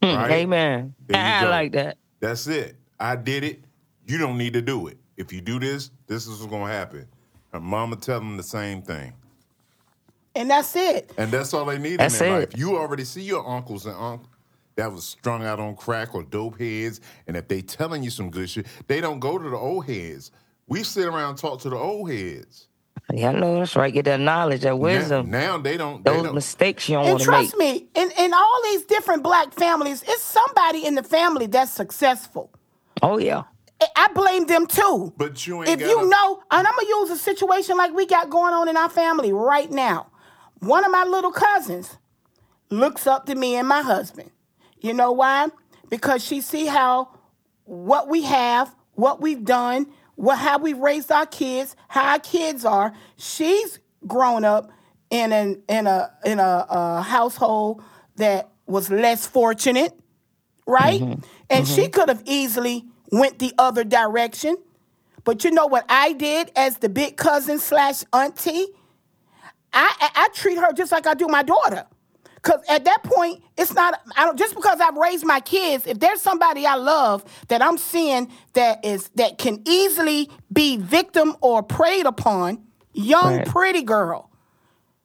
Right? 0.03 0.31
Amen. 0.31 0.93
I 1.13 1.43
go. 1.43 1.49
like 1.49 1.71
that. 1.73 1.97
That's 2.19 2.47
it. 2.47 2.75
I 2.99 3.15
did 3.15 3.43
it. 3.43 3.63
You 4.11 4.17
don't 4.17 4.37
need 4.37 4.51
to 4.53 4.61
do 4.61 4.87
it. 4.87 4.97
If 5.15 5.31
you 5.31 5.39
do 5.39 5.57
this, 5.57 5.89
this 6.07 6.27
is 6.27 6.39
what's 6.41 6.51
gonna 6.51 6.67
happen. 6.71 7.07
And 7.53 7.63
mama 7.63 7.95
tell 7.95 8.19
them 8.19 8.35
the 8.35 8.43
same 8.43 8.81
thing. 8.81 9.13
and 10.35 10.49
that's 10.49 10.75
it. 10.75 11.11
And 11.17 11.31
that's 11.31 11.53
all 11.53 11.63
they 11.65 11.77
need 11.77 11.99
That's 11.99 12.19
in 12.19 12.27
their 12.27 12.41
it. 12.41 12.49
life. 12.53 12.59
You 12.59 12.77
already 12.77 13.05
see 13.05 13.21
your 13.21 13.47
uncles 13.47 13.85
and 13.85 13.95
uncles 13.95 14.27
that 14.75 14.91
was 14.91 15.05
strung 15.05 15.45
out 15.45 15.59
on 15.61 15.75
crack 15.77 16.13
or 16.13 16.23
dope 16.23 16.59
heads, 16.59 16.99
and 17.27 17.37
if 17.37 17.47
they 17.47 17.61
telling 17.61 18.03
you 18.03 18.09
some 18.09 18.29
good 18.29 18.49
shit, 18.49 18.65
they 18.87 18.99
don't 19.01 19.19
go 19.19 19.37
to 19.37 19.49
the 19.49 19.55
old 19.57 19.85
heads. 19.85 20.31
We 20.67 20.83
sit 20.83 21.05
around 21.05 21.29
and 21.29 21.37
talk 21.37 21.61
to 21.61 21.69
the 21.69 21.77
old 21.77 22.11
heads. 22.11 22.67
Yeah, 23.13 23.29
I 23.29 23.33
know 23.33 23.59
that's 23.59 23.75
right. 23.77 23.93
Get 23.93 24.05
that 24.05 24.19
knowledge, 24.21 24.61
that 24.61 24.77
wisdom. 24.77 25.29
now 25.31 25.57
they 25.57 25.77
don't. 25.77 26.03
They 26.03 26.11
Those 26.11 26.23
don't. 26.23 26.35
mistakes 26.35 26.87
you 26.89 26.95
don't 26.95 27.05
And 27.05 27.11
want 27.13 27.23
to 27.23 27.31
make. 27.31 27.49
trust 27.49 27.57
me, 27.57 27.87
in, 27.95 28.11
in 28.17 28.33
all 28.33 28.61
these 28.65 28.83
different 28.83 29.23
black 29.23 29.53
families, 29.53 30.03
it's 30.07 30.21
somebody 30.23 30.85
in 30.85 30.95
the 30.95 31.03
family 31.03 31.47
that's 31.47 31.71
successful. 31.71 32.49
Oh 33.01 33.17
yeah. 33.17 33.43
I- 33.81 33.87
I 33.95 34.07
blame 34.13 34.45
them 34.45 34.67
too. 34.67 35.13
But 35.17 35.45
you 35.47 35.59
ain't 35.61 35.69
if 35.69 35.79
gotta- 35.79 35.91
you 35.91 36.07
know, 36.09 36.39
and 36.51 36.67
I'm 36.67 36.73
gonna 36.75 36.87
use 36.87 37.09
a 37.09 37.17
situation 37.17 37.77
like 37.77 37.93
we 37.93 38.05
got 38.05 38.29
going 38.29 38.53
on 38.53 38.67
in 38.69 38.77
our 38.77 38.89
family 38.89 39.33
right 39.33 39.69
now. 39.71 40.07
One 40.59 40.85
of 40.85 40.91
my 40.91 41.03
little 41.03 41.31
cousins 41.31 41.97
looks 42.69 43.07
up 43.07 43.25
to 43.25 43.35
me 43.35 43.55
and 43.55 43.67
my 43.67 43.81
husband. 43.81 44.29
You 44.79 44.93
know 44.93 45.11
why? 45.11 45.47
Because 45.89 46.23
she 46.23 46.41
see 46.41 46.67
how 46.67 47.09
what 47.65 48.07
we 48.07 48.23
have, 48.23 48.73
what 48.93 49.21
we've 49.21 49.43
done, 49.43 49.87
what 50.15 50.37
how 50.37 50.57
we 50.59 50.73
raised 50.73 51.11
our 51.11 51.25
kids, 51.25 51.75
how 51.87 52.03
our 52.13 52.19
kids 52.19 52.63
are. 52.65 52.93
She's 53.17 53.79
grown 54.07 54.45
up 54.45 54.71
in 55.09 55.31
an 55.33 55.61
in 55.67 55.87
a 55.87 56.11
in 56.25 56.39
a, 56.39 56.65
uh 56.69 57.01
household 57.01 57.81
that 58.17 58.49
was 58.67 58.89
less 58.89 59.25
fortunate, 59.25 59.93
right? 60.67 61.01
And 61.49 61.67
she 61.67 61.87
could 61.89 62.07
have 62.09 62.21
easily 62.25 62.85
went 63.11 63.39
the 63.39 63.53
other 63.57 63.83
direction. 63.83 64.57
But 65.23 65.43
you 65.43 65.51
know 65.51 65.67
what 65.67 65.85
I 65.89 66.13
did 66.13 66.51
as 66.55 66.77
the 66.77 66.89
big 66.89 67.17
cousin 67.17 67.59
slash 67.59 68.03
auntie? 68.11 68.67
I, 69.73 69.93
I 70.01 70.09
I 70.15 70.29
treat 70.33 70.57
her 70.57 70.73
just 70.73 70.91
like 70.91 71.05
I 71.07 71.13
do 71.13 71.27
my 71.27 71.43
daughter. 71.43 71.85
Cause 72.41 72.59
at 72.67 72.85
that 72.85 73.03
point, 73.03 73.43
it's 73.55 73.73
not 73.73 74.01
I 74.17 74.25
don't 74.25 74.37
just 74.37 74.55
because 74.55 74.79
I've 74.81 74.97
raised 74.97 75.23
my 75.25 75.39
kids, 75.41 75.85
if 75.85 75.99
there's 75.99 76.21
somebody 76.21 76.65
I 76.65 76.75
love 76.75 77.23
that 77.49 77.61
I'm 77.61 77.77
seeing 77.77 78.31
that 78.53 78.83
is 78.83 79.09
that 79.15 79.37
can 79.37 79.61
easily 79.67 80.29
be 80.51 80.77
victim 80.77 81.35
or 81.41 81.61
preyed 81.61 82.07
upon, 82.07 82.63
young, 82.93 83.37
Right. 83.37 83.47
pretty 83.47 83.83
girl. 83.83 84.31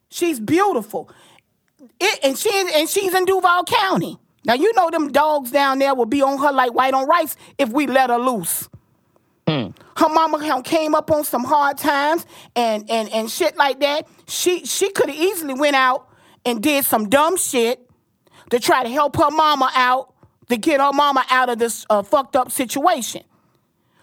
She's 0.09 0.41
beautiful. 0.41 1.11
It, 2.01 2.21
and 2.23 2.39
she 2.39 2.51
and 2.75 2.89
she's 2.89 3.13
in 3.15 3.27
Duval 3.27 3.65
County. 3.65 4.19
Now 4.47 4.55
you 4.55 4.73
know 4.75 4.91
them 4.91 5.11
dogs 5.11 5.51
down 5.51 5.81
there 5.81 5.95
will 5.95 6.07
be 6.07 6.23
on 6.23 6.39
her 6.39 6.53
like 6.53 6.73
white 6.73 6.95
on 6.95 7.07
rice 7.09 7.37
if 7.59 7.69
we 7.71 7.89
let 7.89 8.11
her 8.11 8.19
loose. 8.19 8.69
Her 9.97 10.09
mama 10.09 10.39
came 10.63 10.95
up 10.95 11.11
on 11.11 11.25
some 11.25 11.45
hard 11.45 11.79
times 11.79 12.25
and 12.55 12.89
and 12.89 13.09
and 13.11 13.31
shit 13.31 13.57
like 13.57 13.81
that. 13.81 14.07
She 14.29 14.65
she 14.65 14.91
could 14.93 15.09
have 15.11 15.19
easily 15.19 15.55
went 15.55 15.75
out 15.75 16.09
and 16.45 16.63
did 16.63 16.85
some 16.85 17.09
dumb 17.09 17.37
shit 17.37 17.91
to 18.51 18.61
try 18.61 18.85
to 18.85 18.89
help 18.89 19.17
her 19.17 19.31
mama 19.33 19.71
out 19.75 20.15
to 20.49 20.57
get 20.57 20.81
her 20.81 20.93
mama 20.93 21.25
out 21.29 21.49
of 21.49 21.59
this 21.59 21.85
uh, 21.91 22.03
fucked 22.03 22.37
up 22.37 22.53
situation. 22.53 23.23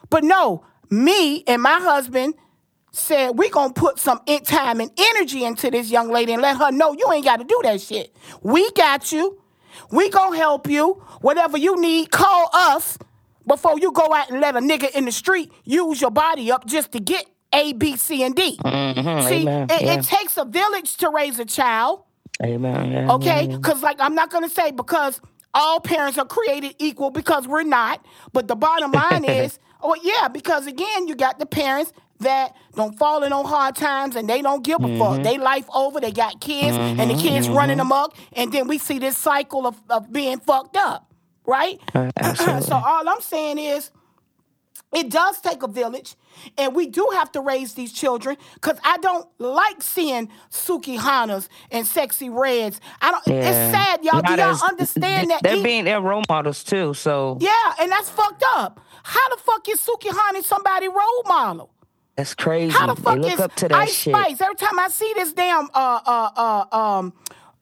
But 0.09 0.25
no, 0.25 0.65
me 0.89 1.43
and 1.47 1.61
my 1.61 1.79
husband 1.79 2.35
said 2.91 3.37
we 3.37 3.49
gonna 3.49 3.73
put 3.73 3.97
some 3.97 4.19
time 4.45 4.81
and 4.81 4.91
energy 4.97 5.45
into 5.45 5.71
this 5.71 5.89
young 5.89 6.11
lady 6.11 6.33
and 6.33 6.41
let 6.41 6.57
her 6.57 6.71
know 6.71 6.93
you 6.93 7.09
ain't 7.13 7.25
got 7.25 7.37
to 7.37 7.45
do 7.45 7.59
that 7.63 7.79
shit. 7.79 8.13
We 8.41 8.69
got 8.71 9.11
you. 9.13 9.39
We 9.91 10.09
gonna 10.09 10.37
help 10.37 10.67
you. 10.69 11.03
Whatever 11.21 11.57
you 11.57 11.79
need, 11.79 12.11
call 12.11 12.49
us 12.53 12.97
before 13.47 13.79
you 13.79 13.91
go 13.91 14.13
out 14.13 14.29
and 14.29 14.39
let 14.39 14.55
a 14.55 14.59
nigga 14.59 14.89
in 14.91 15.05
the 15.05 15.11
street 15.11 15.51
use 15.63 16.01
your 16.01 16.11
body 16.11 16.51
up 16.51 16.65
just 16.65 16.91
to 16.93 16.99
get 16.99 17.25
A, 17.53 17.73
B, 17.73 17.97
C, 17.97 18.23
and 18.23 18.35
D. 18.35 18.57
Mm-hmm. 18.57 19.27
See, 19.27 19.47
it, 19.47 19.81
yeah. 19.81 19.99
it 19.99 20.03
takes 20.05 20.37
a 20.37 20.45
village 20.45 20.97
to 20.97 21.09
raise 21.09 21.39
a 21.39 21.45
child. 21.45 22.03
Amen. 22.41 23.09
Okay, 23.11 23.47
because 23.47 23.83
like 23.83 23.97
I'm 23.99 24.15
not 24.15 24.29
gonna 24.29 24.49
say 24.49 24.71
because 24.71 25.21
all 25.53 25.79
parents 25.79 26.17
are 26.17 26.25
created 26.25 26.75
equal 26.79 27.11
because 27.11 27.47
we're 27.47 27.63
not. 27.63 28.03
But 28.31 28.47
the 28.47 28.55
bottom 28.55 28.91
line 28.91 29.23
is, 29.27 29.59
oh 29.81 29.95
yeah, 30.01 30.27
because 30.27 30.67
again, 30.67 31.07
you 31.07 31.15
got 31.15 31.39
the 31.39 31.45
parents 31.45 31.93
that 32.19 32.55
don't 32.75 32.97
fall 32.97 33.23
in 33.23 33.33
on 33.33 33.45
hard 33.45 33.75
times 33.75 34.15
and 34.15 34.29
they 34.29 34.41
don't 34.41 34.63
give 34.63 34.79
a 34.79 34.87
Mm-hmm. 34.87 34.99
fuck. 34.99 35.23
They 35.23 35.37
life 35.37 35.65
over, 35.73 35.99
they 35.99 36.11
got 36.11 36.39
kids, 36.39 36.77
and 36.77 37.09
the 37.09 37.15
kids 37.15 37.49
running 37.49 37.79
amok, 37.79 38.15
and 38.33 38.51
then 38.53 38.67
we 38.67 38.77
see 38.77 38.99
this 38.99 39.17
cycle 39.17 39.67
of, 39.67 39.75
of 39.89 40.11
being 40.11 40.39
fucked 40.39 40.77
up, 40.77 41.11
right? 41.45 41.79
Absolutely. 41.93 42.61
so 42.61 42.75
all 42.75 43.07
I'm 43.09 43.21
saying 43.21 43.57
is. 43.59 43.91
It 44.95 45.09
does 45.09 45.41
take 45.41 45.63
a 45.63 45.67
village, 45.67 46.13
and 46.55 46.75
we 46.75 46.85
do 46.85 47.09
have 47.13 47.31
to 47.31 47.41
raise 47.41 47.73
these 47.73 47.91
children 47.91 48.37
because 48.53 48.77
I 48.83 48.97
don't 48.99 49.27
like 49.39 49.81
seeing 49.81 50.29
Sukihanas 50.51 51.47
and 51.71 51.87
Sexy 51.87 52.29
Reds. 52.29 52.79
I 53.01 53.09
don't. 53.09 53.23
It's 53.27 53.73
sad, 53.73 54.03
y'all. 54.03 54.21
Do 54.21 54.31
y'all 54.33 54.51
as- 54.51 54.61
understand 54.61 55.31
that? 55.31 55.41
They're 55.41 55.55
e- 55.57 55.63
being 55.63 55.85
their 55.85 55.99
role 55.99 56.21
models 56.29 56.63
too. 56.63 56.93
So 56.93 57.37
yeah, 57.41 57.73
and 57.79 57.91
that's 57.91 58.11
fucked 58.11 58.43
up. 58.53 58.79
How 59.03 59.29
the 59.29 59.37
fuck 59.41 59.67
is 59.67 59.81
Sukihana 59.81 60.43
somebody 60.43 60.87
role 60.87 61.23
model? 61.27 61.72
That's 62.15 62.35
crazy. 62.35 62.71
How 62.77 62.93
the 62.93 63.01
fuck 63.01 63.15
they 63.15 63.21
look 63.21 63.33
is 63.33 63.39
up 63.39 63.55
to 63.55 63.67
that 63.69 63.77
Ice 63.77 63.93
shit. 63.93 64.13
Spice? 64.15 64.41
Every 64.41 64.55
time 64.55 64.79
I 64.79 64.87
see 64.89 65.11
this 65.15 65.33
damn 65.33 65.65
uh 65.73 65.99
uh 66.05 66.29
uh 66.71 66.75
um 66.77 67.13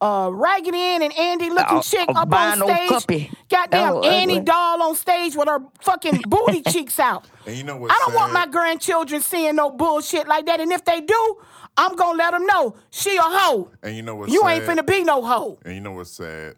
uh 0.01 0.29
Raggedy 0.33 0.77
Ann 0.77 1.03
and 1.03 1.13
Andy 1.17 1.49
looking 1.51 1.77
Uh, 1.77 1.81
chick 1.83 2.09
uh, 2.09 2.21
up 2.21 2.33
on 2.33 2.57
stage, 2.57 2.89
puppy. 2.89 3.31
goddamn 3.49 3.93
Oh, 3.93 4.01
Annie 4.01 4.33
ugly. 4.37 4.45
doll 4.45 4.81
on 4.81 4.95
stage 4.95 5.35
with 5.35 5.47
her 5.47 5.59
fucking 5.81 6.21
booty 6.27 6.61
cheeks 6.71 6.99
out. 6.99 7.25
And 7.45 7.55
you 7.55 7.63
know 7.63 7.77
what's 7.77 7.93
I 7.93 7.99
don't 8.05 8.15
want 8.15 8.33
my 8.33 8.47
grandchildren 8.47 9.21
seeing 9.21 9.55
no 9.55 9.69
bullshit 9.69 10.27
like 10.27 10.47
that, 10.47 10.59
and 10.59 10.71
if 10.71 10.83
they 10.85 11.01
do, 11.01 11.37
I'm 11.77 11.95
gonna 11.95 12.17
let 12.17 12.31
them 12.31 12.45
know 12.47 12.75
she 12.89 13.15
a 13.15 13.21
hoe. 13.21 13.69
And 13.83 13.95
you 13.95 14.01
know 14.01 14.15
what's 14.15 14.33
You 14.33 14.47
ain't 14.47 14.65
sad? 14.65 14.77
finna 14.79 14.87
be 14.87 15.03
no 15.03 15.21
hoe. 15.23 15.59
And 15.63 15.75
you 15.75 15.81
know 15.81 15.91
what's 15.91 16.11
sad? 16.11 16.55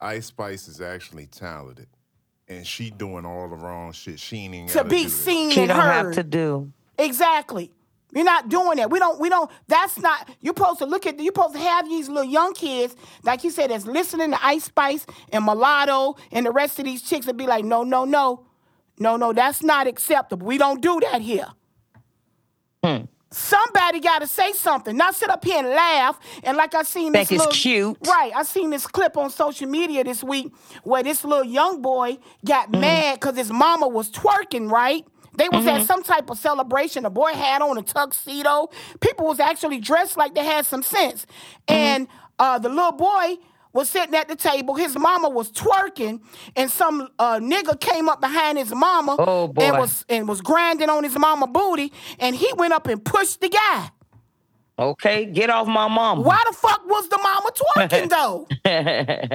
Ice 0.00 0.26
Spice 0.26 0.68
is 0.68 0.80
actually 0.82 1.26
talented, 1.26 1.88
and 2.46 2.66
she 2.66 2.90
doing 2.90 3.24
all 3.24 3.48
the 3.48 3.56
wrong 3.56 3.92
shit. 3.92 4.20
She 4.20 4.36
ain't 4.36 4.54
even 4.54 4.68
To 4.68 4.74
gotta 4.74 4.88
be 4.90 5.04
do 5.04 5.08
seen 5.08 5.50
She 5.50 5.66
don't 5.66 5.80
heard. 5.80 6.06
have 6.06 6.14
to 6.16 6.22
do. 6.22 6.72
Exactly. 6.98 7.72
You're 8.14 8.24
not 8.24 8.48
doing 8.48 8.76
that. 8.76 8.90
We 8.90 8.98
don't. 8.98 9.20
We 9.20 9.28
don't. 9.28 9.50
That's 9.68 9.98
not. 9.98 10.30
You're 10.40 10.54
supposed 10.56 10.78
to 10.78 10.86
look 10.86 11.06
at. 11.06 11.18
You're 11.18 11.26
supposed 11.26 11.54
to 11.54 11.60
have 11.60 11.86
these 11.86 12.08
little 12.08 12.30
young 12.30 12.54
kids, 12.54 12.96
like 13.24 13.44
you 13.44 13.50
said, 13.50 13.70
that's 13.70 13.84
listening 13.84 14.30
to 14.30 14.44
Ice 14.44 14.64
Spice 14.64 15.04
and 15.32 15.44
Mulatto 15.44 16.16
and 16.32 16.46
the 16.46 16.52
rest 16.52 16.78
of 16.78 16.84
these 16.84 17.02
chicks, 17.02 17.26
and 17.26 17.36
be 17.36 17.46
like, 17.46 17.64
no, 17.64 17.82
no, 17.82 18.04
no, 18.04 18.46
no, 18.98 19.16
no. 19.16 19.32
That's 19.32 19.62
not 19.62 19.86
acceptable. 19.86 20.46
We 20.46 20.56
don't 20.56 20.80
do 20.80 21.00
that 21.00 21.20
here. 21.20 21.48
Hmm. 22.82 23.04
Somebody 23.32 24.00
got 24.00 24.20
to 24.20 24.26
say 24.26 24.52
something. 24.52 24.96
Not 24.96 25.14
sit 25.14 25.28
up 25.28 25.44
here 25.44 25.58
and 25.58 25.68
laugh. 25.68 26.18
And 26.42 26.56
like 26.56 26.74
I 26.74 26.84
seen 26.84 27.12
this 27.12 27.30
little, 27.30 27.48
cute. 27.48 27.98
right? 28.06 28.32
I 28.34 28.44
seen 28.44 28.70
this 28.70 28.86
clip 28.86 29.16
on 29.18 29.28
social 29.30 29.68
media 29.68 30.04
this 30.04 30.24
week 30.24 30.54
where 30.84 31.02
this 31.02 31.22
little 31.24 31.44
young 31.44 31.82
boy 31.82 32.16
got 32.46 32.70
mad 32.70 33.20
because 33.20 33.36
his 33.36 33.50
mama 33.50 33.88
was 33.88 34.10
twerking. 34.10 34.70
Right? 34.70 35.04
They 35.36 35.48
was 35.48 35.66
at 35.66 35.86
some 35.86 36.02
type 36.02 36.30
of 36.30 36.38
celebration. 36.38 37.02
The 37.04 37.10
boy 37.10 37.32
had 37.32 37.62
on 37.62 37.78
a 37.78 37.82
tuxedo. 37.82 38.68
People 39.00 39.26
was 39.26 39.40
actually 39.40 39.78
dressed 39.78 40.16
like 40.16 40.34
they 40.34 40.44
had 40.44 40.66
some 40.66 40.82
sense. 40.82 41.26
And 41.68 42.08
uh, 42.38 42.58
the 42.58 42.68
little 42.68 42.92
boy 42.92 43.36
was 43.72 43.90
sitting 43.90 44.14
at 44.14 44.26
the 44.28 44.36
table. 44.36 44.74
His 44.74 44.96
mama 44.98 45.28
was 45.28 45.52
twerking, 45.52 46.20
and 46.56 46.70
some 46.70 47.08
uh, 47.18 47.38
nigga 47.38 47.78
came 47.78 48.08
up 48.08 48.20
behind 48.22 48.56
his 48.56 48.74
mama 48.74 49.16
Oh, 49.18 49.52
and 49.58 49.78
was 49.78 50.04
and 50.08 50.26
was 50.26 50.40
grinding 50.40 50.88
on 50.88 51.04
his 51.04 51.18
mama 51.18 51.46
booty, 51.46 51.92
and 52.18 52.34
he 52.34 52.50
went 52.56 52.72
up 52.72 52.86
and 52.86 53.04
pushed 53.04 53.40
the 53.42 53.50
guy. 53.50 53.90
Okay, 54.78 55.24
get 55.24 55.48
off 55.48 55.66
my 55.66 55.88
mama. 55.88 56.20
Why 56.20 56.42
the 56.50 56.54
fuck 56.54 56.86
was 56.86 57.08
the 57.08 57.16
mama 57.18 57.50
twerking 57.50 58.10
though? 58.10 58.46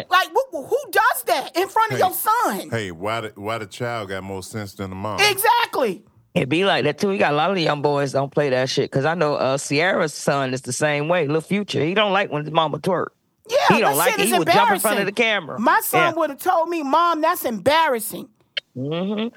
like, 0.09 0.29
who, 0.29 0.63
who 0.63 0.77
does 0.91 1.23
that 1.25 1.55
in 1.57 1.67
front 1.67 1.91
of 1.93 1.97
Hey. 1.97 2.03
your 2.03 2.13
son? 2.13 2.69
Hey, 2.69 2.91
why 2.91 3.21
the 3.21 3.31
why 3.35 3.57
the 3.57 3.65
child 3.65 4.09
got 4.09 4.23
more 4.23 4.43
sense 4.43 4.73
than 4.75 4.91
the 4.91 4.95
mom? 4.95 5.19
Exactly. 5.19 6.03
It 6.35 6.47
be 6.47 6.63
like 6.63 6.83
that 6.85 6.99
too. 6.99 7.11
You 7.11 7.17
got 7.17 7.33
a 7.33 7.35
lot 7.35 7.49
of 7.49 7.55
the 7.55 7.63
young 7.63 7.81
boys 7.81 8.11
don't 8.13 8.31
play 8.31 8.49
that 8.51 8.69
shit. 8.69 8.91
Cause 8.91 9.03
I 9.03 9.15
know 9.15 9.33
uh 9.35 9.57
Sierra's 9.57 10.13
son 10.13 10.53
is 10.53 10.61
the 10.61 10.73
same 10.73 11.07
way. 11.07 11.25
Little 11.25 11.41
future. 11.41 11.83
He 11.83 11.93
don't 11.95 12.13
like 12.13 12.31
when 12.31 12.45
his 12.45 12.53
mama 12.53 12.77
twerk. 12.79 13.07
Yeah, 13.49 13.57
He 13.69 13.73
that 13.75 13.81
don't 13.81 13.97
like 13.97 14.11
shit 14.11 14.19
it. 14.19 14.23
is 14.25 14.31
He 14.33 14.37
would 14.39 14.47
jump 14.47 14.71
in 14.71 14.79
front 14.79 14.99
of 14.99 15.07
the 15.07 15.11
camera. 15.11 15.59
My 15.59 15.81
son 15.83 16.13
Yeah. 16.13 16.19
would 16.19 16.29
have 16.29 16.39
told 16.39 16.69
me, 16.69 16.83
"Mom, 16.83 17.19
that's 17.21 17.43
embarrassing." 17.45 18.29
Mm-hmm. 18.77 19.35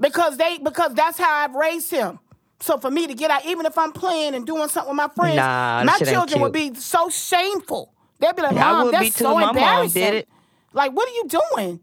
Because 0.00 0.36
they, 0.36 0.58
because 0.58 0.94
that's 0.94 1.16
how 1.18 1.32
I've 1.44 1.54
raised 1.54 1.90
him. 1.90 2.18
So 2.62 2.78
for 2.78 2.92
me 2.92 3.08
to 3.08 3.14
get 3.14 3.28
out, 3.28 3.44
even 3.44 3.66
if 3.66 3.76
I'm 3.76 3.90
playing 3.90 4.36
and 4.36 4.46
doing 4.46 4.68
something 4.68 4.90
with 4.90 4.96
my 4.96 5.08
friends, 5.08 5.34
Nah, 5.34 5.82
my 5.82 5.84
that 5.84 5.98
shit 5.98 6.08
ain't 6.08 6.16
children 6.16 6.40
would 6.42 6.52
be 6.52 6.72
so 6.74 7.08
shameful. 7.08 7.92
They'd 8.20 8.36
be 8.36 8.42
like, 8.42 8.54
"Mom, 8.54 8.84
would 8.84 8.94
that's 8.94 9.04
be 9.04 9.10
too. 9.10 9.24
so 9.24 9.34
My 9.34 9.40
mom 9.46 9.56
embarrassing." 9.56 10.00
did 10.00 10.14
it. 10.14 10.28
Like, 10.72 10.92
what 10.92 11.08
are 11.08 11.12
you 11.12 11.40
doing? 11.56 11.80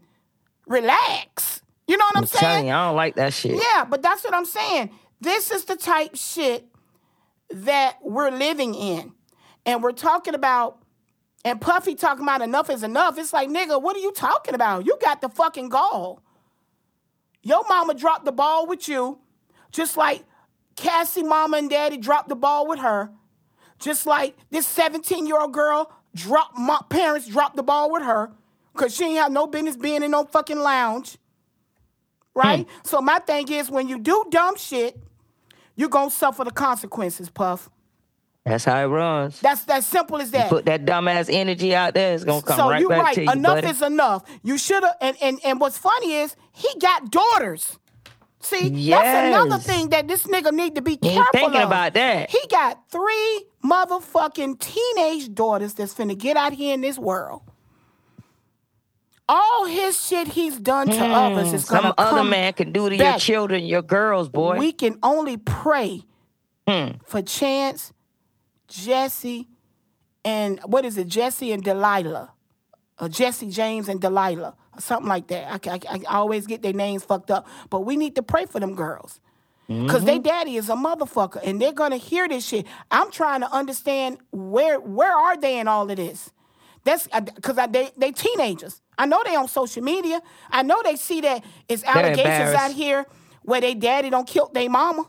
Relax. 0.66 1.60
You 1.86 1.98
know 1.98 2.04
what 2.06 2.16
I'm, 2.16 2.22
I'm 2.22 2.26
saying? 2.28 2.66
you, 2.68 2.72
I 2.72 2.86
don't 2.86 2.96
like 2.96 3.16
that 3.16 3.34
shit. 3.34 3.60
Yeah, 3.62 3.84
but 3.84 4.00
that's 4.00 4.24
what 4.24 4.32
I'm 4.32 4.46
saying. 4.46 4.90
This 5.20 5.50
is 5.50 5.66
the 5.66 5.76
type 5.76 6.16
shit 6.16 6.66
that 7.50 7.98
we're 8.02 8.30
living 8.30 8.74
in. 8.74 9.12
And 9.66 9.82
we're 9.82 9.92
talking 9.92 10.34
about, 10.34 10.78
and 11.44 11.60
Puffy 11.60 11.94
talking 11.94 12.22
about 12.24 12.40
enough 12.40 12.70
is 12.70 12.82
enough. 12.82 13.18
It's 13.18 13.34
like, 13.34 13.50
nigga, 13.50 13.82
what 13.82 13.96
are 13.96 14.00
you 14.00 14.12
talking 14.12 14.54
about? 14.54 14.86
You 14.86 14.96
got 15.02 15.20
the 15.20 15.28
fucking 15.28 15.68
gall. 15.68 16.22
Your 17.42 17.64
mama 17.68 17.92
dropped 17.92 18.24
the 18.24 18.32
ball 18.32 18.66
with 18.66 18.88
you, 18.88 19.18
just 19.72 19.98
like 19.98 20.24
Cassie 20.80 21.22
mama 21.22 21.58
and 21.58 21.70
daddy 21.70 21.96
dropped 21.96 22.28
the 22.28 22.36
ball 22.36 22.66
with 22.66 22.80
her. 22.80 23.10
Just 23.78 24.06
like 24.06 24.36
this 24.50 24.66
17 24.66 25.26
year 25.26 25.40
old 25.40 25.52
girl 25.52 25.92
dropped, 26.14 26.58
my 26.58 26.80
parents 26.88 27.28
dropped 27.28 27.56
the 27.56 27.62
ball 27.62 27.90
with 27.92 28.02
her 28.02 28.30
because 28.72 28.94
she 28.94 29.04
ain't 29.04 29.18
have 29.18 29.32
no 29.32 29.46
business 29.46 29.76
being 29.76 30.02
in 30.02 30.10
no 30.10 30.24
fucking 30.24 30.58
lounge 30.58 31.18
right? 32.34 32.66
Hmm. 32.66 32.72
So 32.84 33.00
my 33.00 33.18
thing 33.18 33.50
is, 33.50 33.70
when 33.70 33.88
you 33.88 33.98
do 33.98 34.24
dumb 34.30 34.56
shit, 34.56 34.96
you're 35.76 35.88
gonna 35.88 36.10
suffer 36.10 36.44
the 36.44 36.50
consequences, 36.50 37.30
Puff. 37.30 37.70
That's 38.44 38.64
how 38.64 38.82
it 38.82 38.86
runs. 38.86 39.38
That's 39.40 39.64
that 39.64 39.84
simple 39.84 40.16
as 40.16 40.30
that. 40.30 40.48
Put 40.48 40.64
that 40.64 40.84
dumbass 40.84 41.28
energy 41.30 41.74
out 41.74 41.94
there, 41.94 42.14
it's 42.14 42.24
gonna 42.24 42.42
come 42.42 42.58
right 42.58 42.58
back. 42.58 42.64
so 42.66 42.70
right 42.70 42.80
you're 42.80 42.88
back 42.88 43.04
right. 43.04 43.14
to 43.14 43.24
you, 43.24 43.30
enough 43.30 43.56
buddy. 43.56 43.68
is 43.68 43.82
enough. 43.82 44.24
You 44.42 44.58
should 44.58 44.82
have. 44.82 44.96
And, 45.00 45.16
and 45.20 45.40
and 45.44 45.60
what's 45.60 45.78
funny 45.78 46.14
is 46.14 46.36
he 46.52 46.68
got 46.80 47.10
daughters. 47.10 47.78
See, 48.42 48.88
that's 48.90 49.34
another 49.34 49.58
thing 49.58 49.90
that 49.90 50.08
this 50.08 50.24
nigga 50.24 50.52
need 50.52 50.74
to 50.76 50.82
be 50.82 50.96
careful 50.96 51.24
thinking 51.32 51.60
of. 51.60 51.68
about 51.68 51.92
that. 51.94 52.30
He 52.30 52.40
got 52.50 52.90
three 52.90 53.44
motherfucking 53.62 54.58
teenage 54.58 55.34
daughters 55.34 55.74
that's 55.74 55.92
finna 55.92 56.16
get 56.16 56.36
out 56.38 56.54
here 56.54 56.72
in 56.72 56.80
this 56.80 56.98
world. 56.98 57.42
All 59.28 59.66
his 59.66 60.04
shit 60.04 60.28
he's 60.28 60.58
done 60.58 60.88
to 60.88 61.04
others 61.04 61.52
is 61.52 61.64
gonna. 61.66 61.88
Some 61.88 61.94
other 61.98 62.24
man 62.24 62.52
can 62.54 62.72
do 62.72 62.88
to 62.88 62.96
your 62.96 63.18
children, 63.18 63.64
your 63.64 63.82
girls, 63.82 64.28
boy. 64.28 64.58
We 64.58 64.72
can 64.72 64.98
only 65.02 65.36
pray 65.36 66.02
Hmm. 66.66 66.92
for 67.04 67.22
Chance, 67.22 67.92
Jessie, 68.68 69.48
and 70.24 70.60
what 70.64 70.84
is 70.84 70.98
it? 70.98 71.06
Jessie 71.08 71.52
and 71.52 71.62
D'Lila, 71.62 72.30
or 73.00 73.08
Jessie 73.08 73.50
James 73.50 73.88
and 73.88 74.00
D'Lila, 74.00 74.54
something 74.78 75.08
like 75.08 75.28
that. 75.28 75.66
I, 75.66 75.70
I, 75.72 76.00
I 76.08 76.16
always 76.16 76.46
get 76.46 76.62
their 76.62 76.72
names 76.72 77.02
fucked 77.04 77.30
up, 77.30 77.46
but 77.70 77.80
we 77.80 77.96
need 77.96 78.14
to 78.16 78.22
pray 78.22 78.46
for 78.46 78.60
them 78.60 78.74
girls. 78.74 79.20
Cause 79.88 80.04
their 80.04 80.18
daddy 80.18 80.56
is 80.56 80.68
a 80.68 80.74
motherfucker, 80.74 81.40
and 81.44 81.62
they're 81.62 81.72
gonna 81.72 81.96
hear 81.96 82.26
this 82.26 82.44
shit. 82.44 82.66
I'm 82.90 83.12
trying 83.12 83.40
to 83.42 83.52
understand 83.52 84.18
where 84.32 84.80
where 84.80 85.12
are 85.12 85.36
they 85.36 85.60
in 85.60 85.68
all 85.68 85.88
of 85.88 85.96
this? 85.96 86.32
That's 86.82 87.06
because 87.36 87.56
I, 87.56 87.68
they 87.68 87.90
they 87.96 88.10
teenagers. 88.10 88.82
I 88.98 89.06
know 89.06 89.22
they 89.24 89.36
on 89.36 89.46
social 89.46 89.82
media. 89.84 90.22
I 90.50 90.62
know 90.64 90.82
they 90.82 90.96
see 90.96 91.20
that 91.20 91.44
it's 91.68 91.84
allegations 91.84 92.52
out 92.56 92.72
here 92.72 93.06
where 93.42 93.60
they 93.60 93.74
daddy 93.74 94.10
don't 94.10 94.26
kill 94.26 94.50
their 94.52 94.68
mama. 94.68 95.04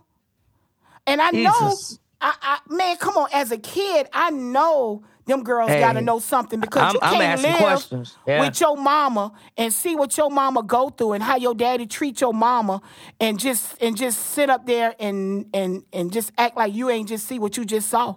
And 1.08 1.22
I 1.22 1.32
know, 1.32 1.76
I, 2.22 2.36
I 2.42 2.60
man, 2.70 2.98
come 2.98 3.18
on. 3.18 3.30
As 3.34 3.52
a 3.52 3.58
kid, 3.58 4.08
I 4.14 4.30
know 4.30 5.04
them 5.26 5.44
girls 5.44 5.70
Hey, 5.70 5.80
got 5.80 5.94
to 5.94 6.02
know 6.02 6.20
something 6.20 6.60
because 6.60 6.82
I'm- 6.82 6.94
you 6.96 7.00
can't 7.00 7.42
live 7.42 7.58
questions. 7.58 8.18
Yeah. 8.28 8.42
with 8.42 8.60
your 8.60 8.76
mama 8.76 9.32
and 9.58 9.72
see 9.74 9.96
what 9.96 10.18
your 10.18 10.30
mama 10.32 10.64
go 10.64 10.90
through 10.90 11.14
and 11.14 11.24
how 11.24 11.36
your 11.38 11.54
daddy 11.54 11.86
treat 11.86 12.20
your 12.22 12.34
mama 12.34 12.82
and 13.20 13.40
just 13.40 13.76
and 13.82 13.96
just 13.96 14.18
sit 14.20 14.50
up 14.50 14.66
there 14.66 14.96
and 15.00 15.46
and 15.54 15.84
and 15.94 16.12
just 16.12 16.32
act 16.38 16.58
like 16.58 16.74
you 16.74 16.90
ain't 16.90 17.08
just 17.10 17.28
see 17.28 17.40
what 17.40 17.56
you 17.58 17.66
just 17.66 17.90
saw. 17.90 18.16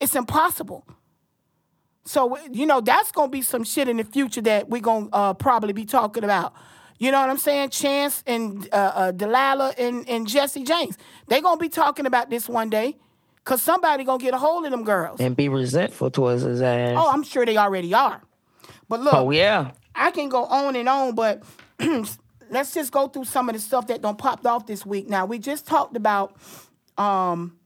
It's 0.00 0.14
impossible. 0.14 0.86
So 2.04 2.36
you 2.50 2.66
know 2.66 2.80
that's 2.80 3.12
gonna 3.12 3.28
be 3.28 3.42
some 3.42 3.64
shit 3.64 3.88
in 3.88 3.96
the 3.96 4.04
future 4.04 4.40
that 4.42 4.68
we're 4.68 4.80
gonna 4.80 5.08
uh, 5.12 5.34
probably 5.34 5.72
be 5.72 5.84
talking 5.84 6.24
about. 6.24 6.52
You 6.98 7.10
know 7.10 7.20
what 7.20 7.30
I'm 7.30 7.38
saying? 7.38 7.70
Chance 7.70 8.22
and 8.26 8.68
uh, 8.72 8.76
uh, 8.94 9.10
D'Lila 9.12 9.74
and, 9.76 10.08
and 10.08 10.26
Jessie 10.26 10.62
James. 10.62 10.96
They 11.28 11.40
gonna 11.40 11.56
be 11.58 11.68
talking 11.68 12.06
about 12.06 12.30
this 12.30 12.48
one 12.48 12.70
day, 12.70 12.96
cause 13.44 13.62
somebody 13.62 14.04
gonna 14.04 14.22
get 14.22 14.34
a 14.34 14.38
hold 14.38 14.64
of 14.64 14.70
them 14.70 14.84
girls. 14.84 15.20
and 15.20 15.36
be 15.36 15.48
resentful 15.48 16.10
towards 16.10 16.42
his 16.42 16.60
ass. 16.62 16.94
Oh, 16.98 17.10
I'm 17.10 17.22
sure 17.22 17.44
they 17.46 17.56
already 17.56 17.92
are. 17.94 18.22
But 18.88 19.00
look, 19.00 19.14
Oh, 19.14 19.30
yeah. 19.30 19.72
I 19.94 20.10
can 20.10 20.28
go 20.28 20.44
on 20.44 20.76
and 20.76 20.88
on, 20.88 21.14
but 21.14 21.42
let's 22.50 22.74
just 22.74 22.92
go 22.92 23.08
through 23.08 23.24
some 23.24 23.48
of 23.48 23.54
the 23.54 23.60
stuff 23.60 23.86
that 23.88 24.00
don't 24.02 24.16
popped 24.18 24.46
off 24.46 24.66
this 24.66 24.84
week. 24.86 25.08
Now 25.08 25.26
we 25.26 25.38
just 25.38 25.66
talked 25.66 25.96
about 25.96 26.36
um, 26.98 27.56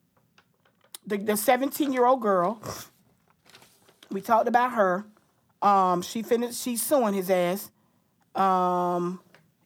the 1.06 1.16
the 1.18 1.36
17 1.36 1.92
year 1.92 2.04
old 2.06 2.20
girl. 2.22 2.60
We 4.10 4.20
talked 4.20 4.48
about 4.48 4.72
her. 4.74 5.04
Um, 5.62 6.02
she 6.02 6.22
finished. 6.22 6.62
She's 6.62 6.82
suing 6.82 7.14
his 7.14 7.28
ass. 7.30 7.70
Um, 8.34 9.20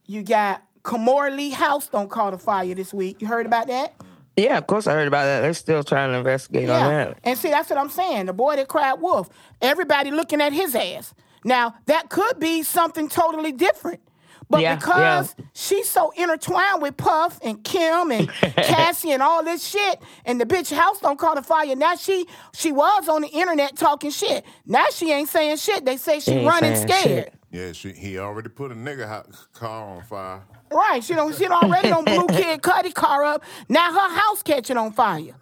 you 0.06 0.22
got 0.22 0.62
Kamora 0.82 1.34
Lee 1.36 1.50
House 1.50 1.88
don't 1.88 2.08
call 2.10 2.30
the 2.30 2.38
fire 2.38 2.74
this 2.74 2.94
week. 2.94 3.20
You 3.20 3.26
heard 3.28 3.44
about 3.46 3.66
that? 3.66 3.94
Yeah, 4.36 4.56
of 4.58 4.66
course 4.66 4.86
I 4.86 4.92
heard 4.92 5.08
about 5.08 5.24
that. 5.24 5.40
They're 5.42 5.52
still 5.54 5.82
trying 5.82 6.12
to 6.12 6.18
investigate 6.18 6.70
on 6.70 6.88
that. 6.90 7.18
And 7.24 7.38
see, 7.38 7.50
that's 7.50 7.68
what 7.70 7.78
I'm 7.78 7.90
saying. 7.90 8.26
The 8.26 8.32
boy 8.32 8.56
that 8.56 8.68
cried 8.68 8.94
wolf. 8.94 9.28
Everybody 9.60 10.10
looking 10.10 10.40
at 10.40 10.52
his 10.52 10.74
ass. 10.74 11.12
Now, 11.44 11.74
that 11.86 12.08
could 12.10 12.38
be 12.38 12.62
something 12.62 13.08
totally 13.08 13.52
different. 13.52 14.00
But 14.48 14.62
Yeah, 14.62 14.76
because 14.76 15.34
yeah. 15.38 15.44
she's 15.54 15.88
so 15.88 16.10
intertwined 16.16 16.82
with 16.82 16.96
Puff 16.96 17.38
and 17.42 17.62
Kim 17.62 18.10
and 18.10 18.28
Cassie 18.56 19.12
and 19.12 19.22
all 19.22 19.44
this 19.44 19.64
shit, 19.64 20.00
and 20.24 20.40
the 20.40 20.44
bitch 20.44 20.74
house 20.74 20.98
don't 21.00 21.18
call 21.20 21.36
the 21.36 21.42
fire. 21.42 21.76
Now 21.76 21.94
she 21.94 22.26
she 22.52 22.72
was 22.72 23.08
on 23.08 23.22
the 23.22 23.28
internet 23.28 23.76
talking 23.76 24.10
shit. 24.10 24.44
Now 24.66 24.86
she 24.92 25.12
ain't 25.12 25.28
saying 25.28 25.58
shit. 25.58 25.84
They 25.84 25.96
say 25.96 26.18
she 26.18 26.32
Ain't 26.32 26.48
running 26.48 26.74
scared. 26.74 27.02
shit. 27.04 27.34
Yeah, 27.52 27.72
she, 27.72 27.92
he 27.92 28.18
already 28.18 28.48
put 28.48 28.72
a 28.72 28.74
nigga 28.74 29.08
ho- 29.08 29.30
car 29.54 29.96
on 29.96 30.02
fire. 30.02 30.42
Right. 30.72 31.02
She 31.02 31.14
don't 31.14 31.34
she 31.34 31.44
done 31.44 31.52
already 31.52 31.90
on 31.90 32.06
blew 32.06 32.28
Kid 32.30 32.62
Cudi 32.62 32.94
car 32.94 33.24
up. 33.24 33.42
Now 33.68 33.92
her 33.92 34.14
house 34.14 34.42
catching 34.42 34.76
on 34.76 34.92
fire. 34.92 35.34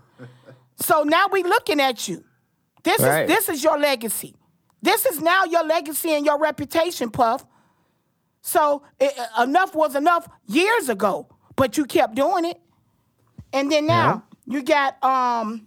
So 0.77 1.03
now 1.03 1.27
we 1.31 1.43
looking 1.43 1.81
at 1.81 2.09
you. 2.09 2.25
This 2.83 3.01
Right. 3.01 3.29
is 3.29 3.29
this 3.47 3.49
is 3.49 3.65
your 3.65 3.79
legacy. 3.79 4.35
This 4.81 5.05
is 5.07 5.21
now 5.21 5.45
your 5.45 5.65
legacy 5.65 6.13
and 6.13 6.25
your 6.25 6.39
reputation, 6.39 7.11
Puff. 7.11 7.45
So 8.41 8.83
it, 9.01 9.13
enough 9.39 9.75
was 9.75 9.95
enough 9.97 10.29
years 10.47 10.89
ago, 10.89 11.27
but 11.57 11.77
you 11.77 11.85
kept 11.85 12.15
doing 12.15 12.45
it. 12.45 12.61
And 13.53 13.71
then 13.71 13.87
now 13.87 14.23
you 14.47 14.63
got 14.63 15.03
um 15.05 15.67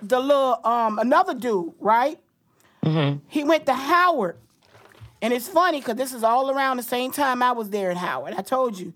the 0.00 0.20
little 0.20 0.60
um 0.64 0.98
another 0.98 1.34
dude, 1.34 1.72
right? 1.80 2.18
He 3.28 3.42
went 3.44 3.66
to 3.66 3.74
Howard. 3.74 4.38
And 5.22 5.32
it's 5.32 5.48
funny 5.48 5.80
because 5.80 5.96
this 5.96 6.12
is 6.12 6.22
all 6.22 6.50
around 6.50 6.76
the 6.76 6.82
same 6.82 7.10
time 7.10 7.42
I 7.42 7.52
was 7.52 7.70
there 7.70 7.90
at 7.90 7.96
Howard. 7.96 8.34
I 8.36 8.42
told 8.42 8.78
you, 8.78 8.92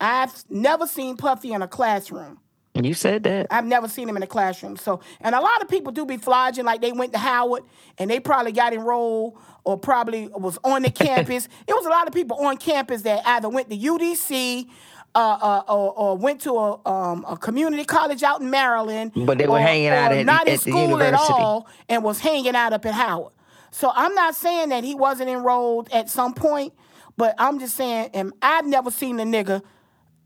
I've 0.00 0.32
never 0.50 0.86
seen 0.86 1.16
Puffy 1.16 1.52
in 1.52 1.62
a 1.62 1.68
classroom. 1.68 2.38
And 2.74 2.86
you 2.86 2.94
said 2.94 3.22
that. 3.24 3.46
I've 3.50 3.66
never 3.66 3.86
seen 3.86 4.08
him 4.08 4.16
in 4.16 4.22
a 4.22 4.26
classroom. 4.26 4.76
So, 4.76 5.00
and 5.20 5.34
a 5.34 5.40
lot 5.40 5.60
of 5.62 5.68
people 5.68 5.92
do 5.92 6.06
be 6.06 6.16
flogging 6.16 6.64
like 6.64 6.80
they 6.80 6.92
went 6.92 7.12
to 7.12 7.18
Howard 7.18 7.62
and 7.98 8.10
they 8.10 8.18
probably 8.18 8.52
got 8.52 8.72
enrolled 8.72 9.36
or 9.64 9.78
probably 9.78 10.28
was 10.28 10.58
on 10.64 10.82
the 10.82 10.90
campus. 11.06 11.48
It 11.66 11.72
was 11.74 11.84
a 11.86 11.90
lot 11.90 12.06
of 12.08 12.14
people 12.14 12.38
on 12.38 12.56
campus 12.56 13.02
that 13.02 13.22
either 13.26 13.48
went 13.50 13.68
to 13.70 13.76
UDC 13.76 14.68
uh, 15.14 15.18
uh, 15.18 15.62
or, 15.68 15.92
or 15.92 16.16
went 16.16 16.40
to 16.42 16.52
a, 16.54 16.88
um, 16.88 17.26
a 17.28 17.36
community 17.36 17.84
college 17.84 18.22
out 18.22 18.40
in 18.40 18.48
Maryland. 18.48 19.12
But 19.14 19.36
they 19.36 19.46
were 19.46 19.56
or- 19.56 19.60
hanging 19.60 19.88
out 19.88 20.10
or 20.10 20.14
at- 20.16 20.26
not 20.26 20.46
in 20.48 20.54
at 20.54 20.60
the 20.60 20.70
school 20.70 20.80
at 20.84 20.88
university. 20.90 21.32
all 21.34 21.68
and 21.90 22.02
was 22.02 22.20
hanging 22.20 22.56
out 22.56 22.72
up 22.72 22.86
at 22.86 22.94
Howard. 22.94 23.32
So 23.72 23.90
I'm 23.94 24.14
not 24.14 24.36
saying 24.36 24.68
that 24.68 24.84
he 24.84 24.94
wasn't 24.94 25.30
enrolled 25.30 25.90
at 25.92 26.10
some 26.10 26.34
point, 26.34 26.74
but 27.16 27.34
I'm 27.38 27.58
just 27.58 27.74
saying, 27.74 28.10
and 28.12 28.32
I've 28.42 28.66
never 28.66 28.90
seen 28.90 29.18
a 29.18 29.24
nigga 29.24 29.62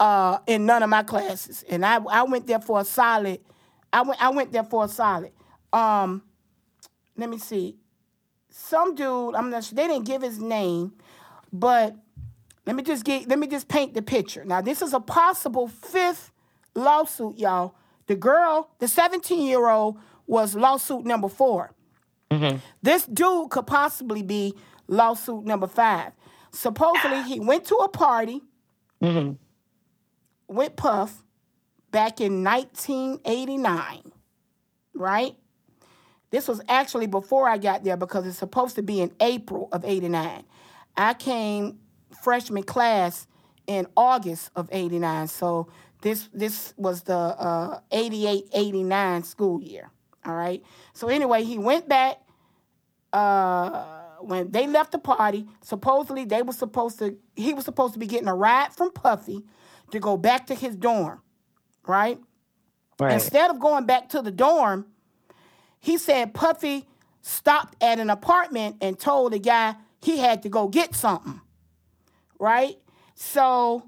uh, 0.01 0.39
in 0.49 0.67
none 0.67 0.83
of 0.83 0.91
my 0.91 1.05
classes, 1.05 1.65
and 1.69 1.87
I 1.87 1.99
I 2.11 2.25
went 2.25 2.49
there 2.49 2.61
for 2.61 2.81
a 2.81 2.85
solid. 2.85 3.41
I 3.93 4.03
went 4.03 4.23
I 4.23 4.31
went 4.31 4.53
there 4.53 4.65
for 4.65 4.85
a 4.85 4.89
solid. 4.89 5.31
Um, 5.73 6.23
let 7.17 7.31
me 7.31 7.39
see. 7.39 7.77
Some 8.51 8.95
dude, 8.97 9.35
I'm 9.37 9.51
not 9.51 9.65
sure. 9.65 9.77
They 9.77 9.87
didn't 9.87 10.07
give 10.07 10.23
his 10.23 10.41
name, 10.41 10.95
but 11.53 11.95
let 12.67 12.75
me 12.75 12.83
just 12.83 13.05
get 13.05 13.29
let 13.29 13.39
me 13.39 13.47
just 13.47 13.69
paint 13.69 13.95
the 13.95 14.03
picture. 14.03 14.45
Now 14.45 14.61
this 14.61 14.83
is 14.83 14.93
a 14.93 15.01
possible 15.01 15.69
fifth 15.69 16.33
lawsuit, 16.75 17.39
y'all. 17.39 17.77
The 18.09 18.17
girl, 18.17 18.71
the 18.81 18.89
17 18.89 19.47
year 19.47 19.69
old, 19.69 19.99
was 20.27 20.57
lawsuit 20.57 21.05
number 21.05 21.29
4 22.31 22.61
This 22.83 23.07
dude 23.07 23.51
could 23.51 23.67
possibly 23.67 24.23
be 24.23 24.55
lawsuit 24.89 25.45
number 25.45 25.67
five. 25.67 26.13
Supposedly, 26.51 27.23
he 27.23 27.41
went 27.41 27.65
to 27.67 27.77
a 27.77 27.89
party 27.89 28.43
with 30.49 30.77
Puff 30.77 31.23
back 31.91 32.21
in 32.21 32.43
1989, 32.45 34.13
right? 34.95 35.37
This 36.31 36.49
was 36.49 36.61
actually 36.69 37.07
before 37.07 37.49
I 37.49 37.59
got 37.59 37.85
there 37.85 37.97
because 37.97 38.27
it's 38.27 38.39
supposed 38.39 38.75
to 38.77 38.83
be 38.83 39.01
in 39.01 39.13
April 39.21 39.69
of 39.73 39.85
89. 39.85 40.45
I 40.97 41.15
came 41.15 41.79
freshman 42.23 42.63
class 42.63 43.27
in 43.67 43.87
August 43.97 44.51
of 44.57 44.69
89. 44.73 45.29
So 45.29 45.69
this 46.03 46.29
this 46.33 46.75
was 46.77 47.03
the 47.03 47.17
uh 47.17 47.81
88 47.93 48.49
89 48.53 49.23
school 49.23 49.63
year. 49.63 49.91
All 50.27 50.35
right. 50.35 50.63
So 50.93 51.09
anyway, 51.09 51.45
he 51.45 51.59
went 51.59 51.89
back 51.89 52.19
uh 53.13 53.85
when 54.21 54.51
they 54.51 54.67
left 54.67 54.93
the 54.93 54.99
party, 54.99 55.47
supposedly 55.63 56.25
they 56.25 56.43
were 56.43 56.53
supposed 56.53 56.99
to 56.99 57.17
he 57.37 57.55
was 57.55 57.65
supposed 57.65 57.93
to 57.95 57.99
be 57.99 58.07
getting 58.07 58.29
a 58.29 58.35
ride 58.35 58.73
from 58.75 58.91
Puffy 58.91 59.45
to 59.91 60.01
go 60.01 60.17
back 60.17 60.47
to 60.49 60.55
his 60.55 60.75
dorm, 60.77 61.23
right? 61.87 62.19
Right. 62.99 63.13
Instead 63.13 63.51
of 63.51 63.61
going 63.61 63.85
back 63.87 64.09
to 64.11 64.23
the 64.23 64.33
dorm, 64.33 64.87
he 65.79 65.99
said 65.99 66.35
Puffy 66.35 66.89
stopped 67.21 67.77
at 67.83 67.99
an 67.99 68.11
apartment 68.11 68.77
and 68.81 68.99
told 68.99 69.33
the 69.33 69.39
guy 69.39 69.75
he 70.03 70.19
had 70.19 70.43
to 70.43 70.49
go 70.49 70.69
get 70.69 70.95
something. 70.95 71.41
Right? 72.39 72.77
So 73.15 73.85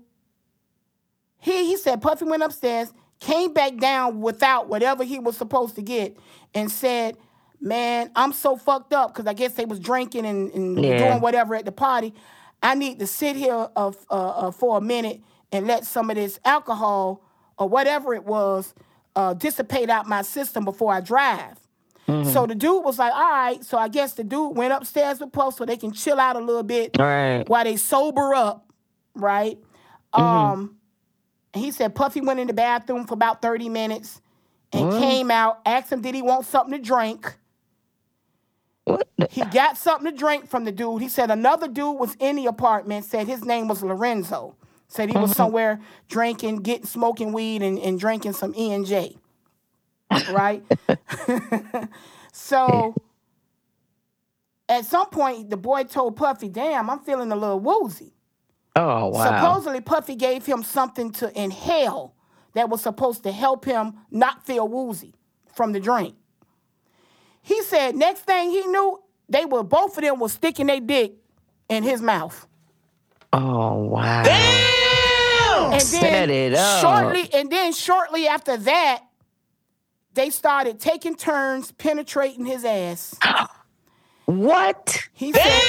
he 1.39 1.67
he 1.67 1.77
said 1.77 2.03
Puffy 2.03 2.25
went 2.25 2.43
upstairs, 2.43 2.93
came 3.21 3.53
back 3.53 3.77
down 3.79 4.21
without 4.21 4.69
whatever 4.69 5.05
he 5.05 5.19
was 5.19 5.37
supposed 5.37 5.75
to 5.77 5.83
get, 5.83 6.17
and 6.55 6.71
said, 6.71 7.17
Man, 7.61 8.11
I'm 8.15 8.33
so 8.33 8.57
fucked 8.57 8.93
up 8.93 9.13
because 9.13 9.27
I 9.27 9.33
guess 9.35 9.55
they 9.55 9.65
was 9.65 9.81
drinking 9.81 10.25
and, 10.27 10.53
and 10.53 10.85
Yeah. 10.85 10.97
doing 10.99 11.21
whatever 11.21 11.57
at 11.57 11.65
the 11.65 11.73
party. 11.73 12.15
I 12.63 12.75
need 12.77 13.01
to 13.01 13.07
sit 13.07 13.35
here 13.35 13.69
uh, 13.75 13.93
uh, 14.11 14.15
uh, 14.15 14.51
for 14.53 14.79
a 14.79 14.81
minute 14.81 15.21
and 15.51 15.67
let 15.67 15.85
some 15.85 16.09
of 16.11 16.15
this 16.17 16.39
alcohol 16.45 17.21
or 17.59 17.69
whatever 17.69 18.15
it 18.15 18.25
was 18.25 18.75
uh, 19.17 19.35
dissipate 19.35 19.91
out 19.91 20.07
my 20.07 20.23
system 20.23 20.65
before 20.65 20.93
I 20.93 21.01
drive. 21.01 21.59
So 22.25 22.47
the 22.47 22.55
dude 22.55 22.85
was 22.85 22.99
like, 22.99 23.13
all 23.13 23.21
right. 23.21 23.63
So 23.63 23.77
I 23.77 23.89
guess 23.89 24.15
the 24.15 24.25
dude 24.25 24.57
went 24.57 24.73
upstairs 24.73 25.21
with 25.21 25.31
Puff 25.31 25.57
so 25.57 25.67
they 25.67 25.77
can 25.77 25.93
chill 25.93 26.19
out 26.19 26.37
a 26.37 26.39
little 26.39 26.63
bit 26.63 26.97
Right. 26.99 27.47
while 27.49 27.65
they 27.65 27.77
sober 27.77 28.35
up, 28.35 28.73
right? 29.15 29.59
Um, 30.15 30.23
and 30.23 30.78
he 31.55 31.71
said 31.71 31.95
Puffy 31.95 32.21
went 32.21 32.41
in 32.41 32.47
the 32.47 32.53
bathroom 32.53 33.07
for 33.07 33.15
about 33.15 33.43
30 33.43 33.69
minutes 33.69 34.21
and 34.73 34.91
came 34.93 35.31
out, 35.31 35.61
asked 35.65 35.93
him, 35.93 36.03
did 36.03 36.15
he 36.15 36.23
want 36.23 36.45
something 36.47 36.79
to 36.79 36.85
drink? 36.85 37.37
What 38.85 39.09
He 39.31 39.45
got 39.45 39.77
something 39.77 40.11
to 40.11 40.17
drink 40.17 40.49
from 40.49 40.65
the 40.65 40.73
dude. 40.73 41.03
He 41.03 41.09
said 41.09 41.31
another 41.31 41.69
dude 41.69 41.99
was 41.99 42.17
in 42.21 42.37
the 42.37 42.47
apartment, 42.47 43.05
said 43.05 43.27
his 43.27 43.45
name 43.45 43.69
was 43.69 43.83
Lorenzo. 43.83 44.57
Said 44.89 45.11
he 45.11 45.19
was 45.19 45.31
mm-hmm. 45.31 45.37
somewhere 45.37 45.81
drinking, 46.09 46.57
getting 46.57 46.87
smoking 46.87 47.33
weed 47.33 47.63
and, 47.63 47.79
and 47.79 48.01
drinking 48.01 48.33
some 48.33 48.55
E 48.57 48.73
and 48.73 48.87
J. 48.87 49.19
Right? 50.31 50.63
so 52.33 52.95
at 54.69 54.87
some 54.87 55.11
point 55.11 55.51
the 55.51 55.59
boy 55.59 55.85
told 55.85 56.17
Puffy, 56.17 56.49
damn, 56.49 56.89
I'm 56.89 57.01
feeling 57.01 57.31
a 57.31 57.37
little 57.37 57.61
woozy. 57.61 58.15
Oh 58.79 59.09
wow. 59.09 59.25
Supposedly 59.25 59.81
Puffy 59.81 60.15
gave 60.15 60.47
him 60.47 60.63
something 60.63 61.11
to 61.15 61.41
inhale 61.41 62.15
that 62.55 62.69
was 62.71 62.81
supposed 62.81 63.25
to 63.25 63.33
help 63.33 63.65
him 63.65 63.95
not 64.11 64.47
feel 64.47 64.69
woozy 64.69 65.15
from 65.55 65.73
the 65.73 65.81
drink. 65.81 66.15
He 67.43 67.63
said 67.63 67.97
next 67.97 68.21
thing 68.21 68.51
he 68.51 68.67
knew, 68.67 69.03
they 69.29 69.45
were 69.45 69.63
both 69.65 69.97
of 69.99 70.05
them 70.05 70.21
were 70.21 70.29
sticking 70.29 70.67
their 70.69 70.81
dick 70.81 71.15
in 71.69 71.83
his 71.83 72.01
mouth. 72.01 72.47
oh 73.33 73.75
wow. 73.85 74.23
And 75.73 75.83
Set 75.83 76.01
then 76.01 76.31
it 76.31 76.55
up. 76.55 76.81
shortly 76.81 77.29
and 77.35 77.51
then 77.51 77.73
shortly 77.73 78.29
after 78.29 78.57
that, 78.57 79.03
they 80.15 80.31
started 80.31 80.79
taking 80.81 81.17
turns 81.17 81.73
penetrating 81.73 82.47
his 82.47 82.65
ass. 82.65 83.17
What? 84.27 85.09
He 85.15 85.33
said 85.33 85.63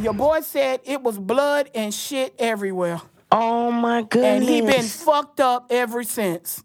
your 0.00 0.14
boy 0.14 0.40
said 0.40 0.80
it 0.84 1.02
was 1.02 1.18
blood 1.18 1.70
and 1.74 1.92
shit 1.92 2.34
everywhere. 2.38 3.00
Oh 3.32 3.70
my 3.70 4.02
goodness. 4.02 4.24
and 4.24 4.44
he 4.44 4.60
been 4.60 4.84
fucked 4.84 5.40
up 5.40 5.66
ever 5.70 6.02
since. 6.02 6.62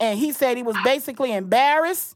And 0.00 0.18
he 0.18 0.32
said 0.32 0.56
he 0.56 0.62
was 0.62 0.76
basically 0.84 1.32
embarrassed. 1.32 2.14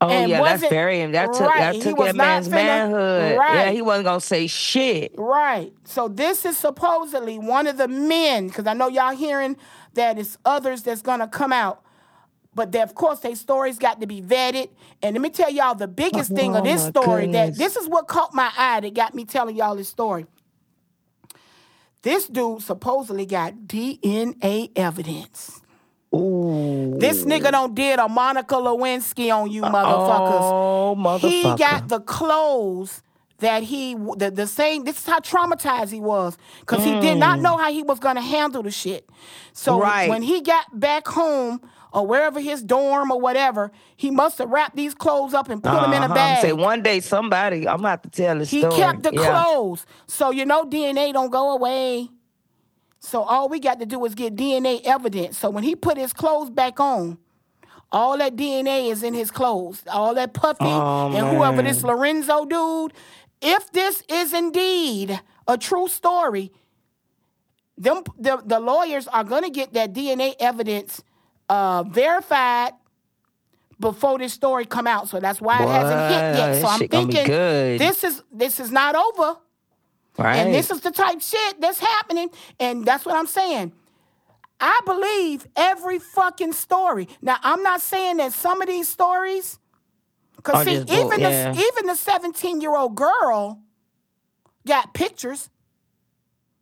Oh 0.00 0.08
and 0.08 0.28
yeah, 0.28 0.42
that's 0.42 0.66
very 0.68 1.04
that 1.06 1.32
took 1.32 1.42
right, 1.42 1.74
that 1.74 1.82
took 1.82 1.96
that 1.98 2.16
man's 2.16 2.48
finna- 2.48 2.52
manhood. 2.52 3.38
right. 3.38 3.66
Yeah, 3.66 3.70
he 3.70 3.82
wasn't 3.82 4.06
gonna 4.06 4.20
say 4.20 4.48
shit. 4.48 5.14
Right. 5.16 5.72
So 5.84 6.08
this 6.08 6.44
is 6.44 6.56
supposedly 6.56 7.38
one 7.38 7.68
of 7.68 7.76
the 7.76 7.86
men, 7.86 8.48
because 8.48 8.66
I 8.66 8.74
know 8.74 8.88
y'all 8.88 9.14
hearing 9.14 9.56
that 9.94 10.18
it's 10.18 10.38
others 10.44 10.82
that's 10.82 11.02
gonna 11.02 11.28
come 11.28 11.52
out. 11.52 11.84
But 12.54 12.70
they, 12.72 12.82
of 12.82 12.94
course, 12.94 13.20
their 13.20 13.34
stories 13.34 13.78
got 13.78 14.00
to 14.02 14.06
be 14.06 14.20
vetted. 14.20 14.68
And 15.02 15.14
let 15.14 15.22
me 15.22 15.30
tell 15.30 15.50
y'all 15.50 15.74
the 15.74 15.88
biggest 15.88 16.32
thing 16.32 16.54
of 16.54 16.62
Oh, 16.62 16.64
this 16.64 16.84
story 16.86 17.26
that 17.28 17.56
this 17.56 17.76
is 17.76 17.88
what 17.88 18.08
caught 18.08 18.34
my 18.34 18.50
eye 18.56 18.80
that 18.80 18.92
got 18.94 19.14
me 19.14 19.24
telling 19.24 19.56
y'all 19.56 19.74
this 19.76 19.88
story. 19.88 20.26
This 22.02 22.26
dude 22.26 22.62
supposedly 22.62 23.26
got 23.26 23.54
DNA 23.66 24.70
evidence. 24.76 25.60
Ooh. 26.14 26.96
This 26.98 27.24
nigga 27.24 27.50
don't 27.52 27.74
did 27.74 27.98
a 27.98 28.08
Monica 28.08 28.56
Lewinsky 28.56 29.34
on 29.34 29.50
you 29.50 29.62
motherfuckers. 29.62 30.40
Oh 30.42 30.94
motherfucker. 30.98 31.20
he 31.30 31.42
got 31.56 31.88
the 31.88 32.00
clothes 32.00 33.02
that 33.38 33.62
he 33.62 33.94
the, 33.94 34.30
the 34.30 34.46
same 34.46 34.84
this 34.84 34.98
is 34.98 35.06
how 35.06 35.20
traumatized 35.20 35.90
he 35.90 36.00
was 36.00 36.36
because 36.60 36.84
he 36.84 37.00
did 37.00 37.16
not 37.16 37.40
know 37.40 37.56
how 37.56 37.72
he 37.72 37.82
was 37.82 37.98
going 37.98 38.14
to 38.16 38.20
handle 38.22 38.62
the 38.62 38.70
shit 38.70 39.08
so 39.52 39.78
Mm. 39.78 39.82
Right. 39.82 40.08
when 40.10 40.22
he 40.22 40.42
got 40.42 40.78
back 40.78 41.08
home 41.08 41.60
or 41.92 42.06
wherever 42.06 42.40
his 42.40 42.62
dorm 42.62 43.10
or 43.10 43.20
whatever 43.20 43.70
he 43.96 44.10
must 44.10 44.38
have 44.38 44.48
wrapped 44.50 44.76
these 44.76 44.94
clothes 44.94 45.34
up 45.34 45.48
and 45.50 45.62
put 45.62 45.72
them 45.72 45.92
in 45.92 46.02
a 46.02 46.06
Uh-huh. 46.06 46.14
bag 46.14 46.40
Say 46.42 46.52
one 46.52 46.82
day 46.82 47.00
somebody, 47.00 47.68
I'm 47.68 47.76
gonna 47.78 47.90
have 47.90 48.02
to 48.02 48.10
tell 48.10 48.38
the 48.38 48.44
he 48.44 48.60
story. 48.60 48.76
kept 48.76 49.02
the 49.02 49.12
Yeah. 49.14 49.30
clothes 49.44 49.84
so 50.06 50.30
you 50.30 50.44
know 50.46 50.64
dna 50.64 51.12
don't 51.12 51.30
go 51.30 51.50
away 51.52 52.08
so 53.00 53.22
all 53.22 53.48
we 53.48 53.58
got 53.60 53.78
to 53.80 53.86
do 53.86 54.04
is 54.04 54.14
get 54.14 54.34
dna 54.36 54.80
evidence 54.84 55.38
so 55.38 55.50
when 55.50 55.64
he 55.64 55.74
put 55.76 55.96
his 55.98 56.12
clothes 56.12 56.50
back 56.50 56.80
on 56.80 57.18
all 57.94 58.16
that 58.16 58.36
DNA 58.36 58.90
is 58.90 59.02
in 59.02 59.12
his 59.12 59.30
clothes. 59.30 59.82
All 59.86 60.14
that 60.14 60.32
Puffy 60.32 60.64
Oh, 60.64 61.12
and 61.14 61.26
whoever 61.36 61.56
man. 61.56 61.66
this 61.66 61.84
Lorenzo 61.84 62.46
dude. 62.46 62.94
If 63.42 63.70
this 63.72 64.02
is 64.08 64.32
indeed 64.32 65.20
a 65.46 65.58
true 65.58 65.88
story, 65.88 66.52
them 67.76 68.02
the, 68.18 68.40
the 68.46 68.60
lawyers 68.60 69.08
are 69.08 69.24
gonna 69.24 69.50
get 69.50 69.74
that 69.74 69.92
DNA 69.92 70.34
evidence 70.40 71.02
uh, 71.52 71.82
verified 71.82 72.72
before 73.78 74.18
this 74.18 74.32
story 74.32 74.64
come 74.64 74.86
out. 74.86 75.08
So 75.10 75.20
that's 75.20 75.38
why 75.38 75.62
it 75.62 75.68
hasn't 75.68 76.00
hit 76.00 76.38
yet. 76.38 76.60
So 76.62 76.66
I'm 76.66 76.78
shit 76.78 76.90
gonna 76.90 77.06
be 77.08 77.12
thinking 77.12 77.78
this 77.78 78.04
is 78.04 78.22
this 78.32 78.58
is 78.58 78.70
not 78.70 78.94
over. 78.94 79.38
Right. 80.16 80.36
And 80.36 80.54
this 80.54 80.70
is 80.70 80.80
the 80.80 80.90
type 80.90 81.20
shit 81.20 81.60
that's 81.60 81.78
happening. 81.78 82.30
And 82.58 82.86
that's 82.86 83.04
what 83.04 83.16
I'm 83.16 83.26
saying. 83.26 83.72
I 84.60 84.80
believe 84.86 85.46
every 85.56 85.98
fucking 85.98 86.52
story. 86.52 87.08
Now, 87.20 87.36
I'm 87.42 87.62
not 87.62 87.80
saying 87.80 88.18
that 88.18 88.32
some 88.32 88.62
of 88.62 88.68
these 88.68 88.88
stories, 88.88 89.58
because 90.36 90.64
see, 90.64 90.76
even 90.76 91.20
yeah. 91.20 91.52
the 91.52 91.58
even 91.58 91.86
the 91.86 91.96
17 91.96 92.60
year 92.60 92.76
old 92.76 92.94
girl 92.94 93.60
got 94.66 94.94
pictures. 94.94 95.50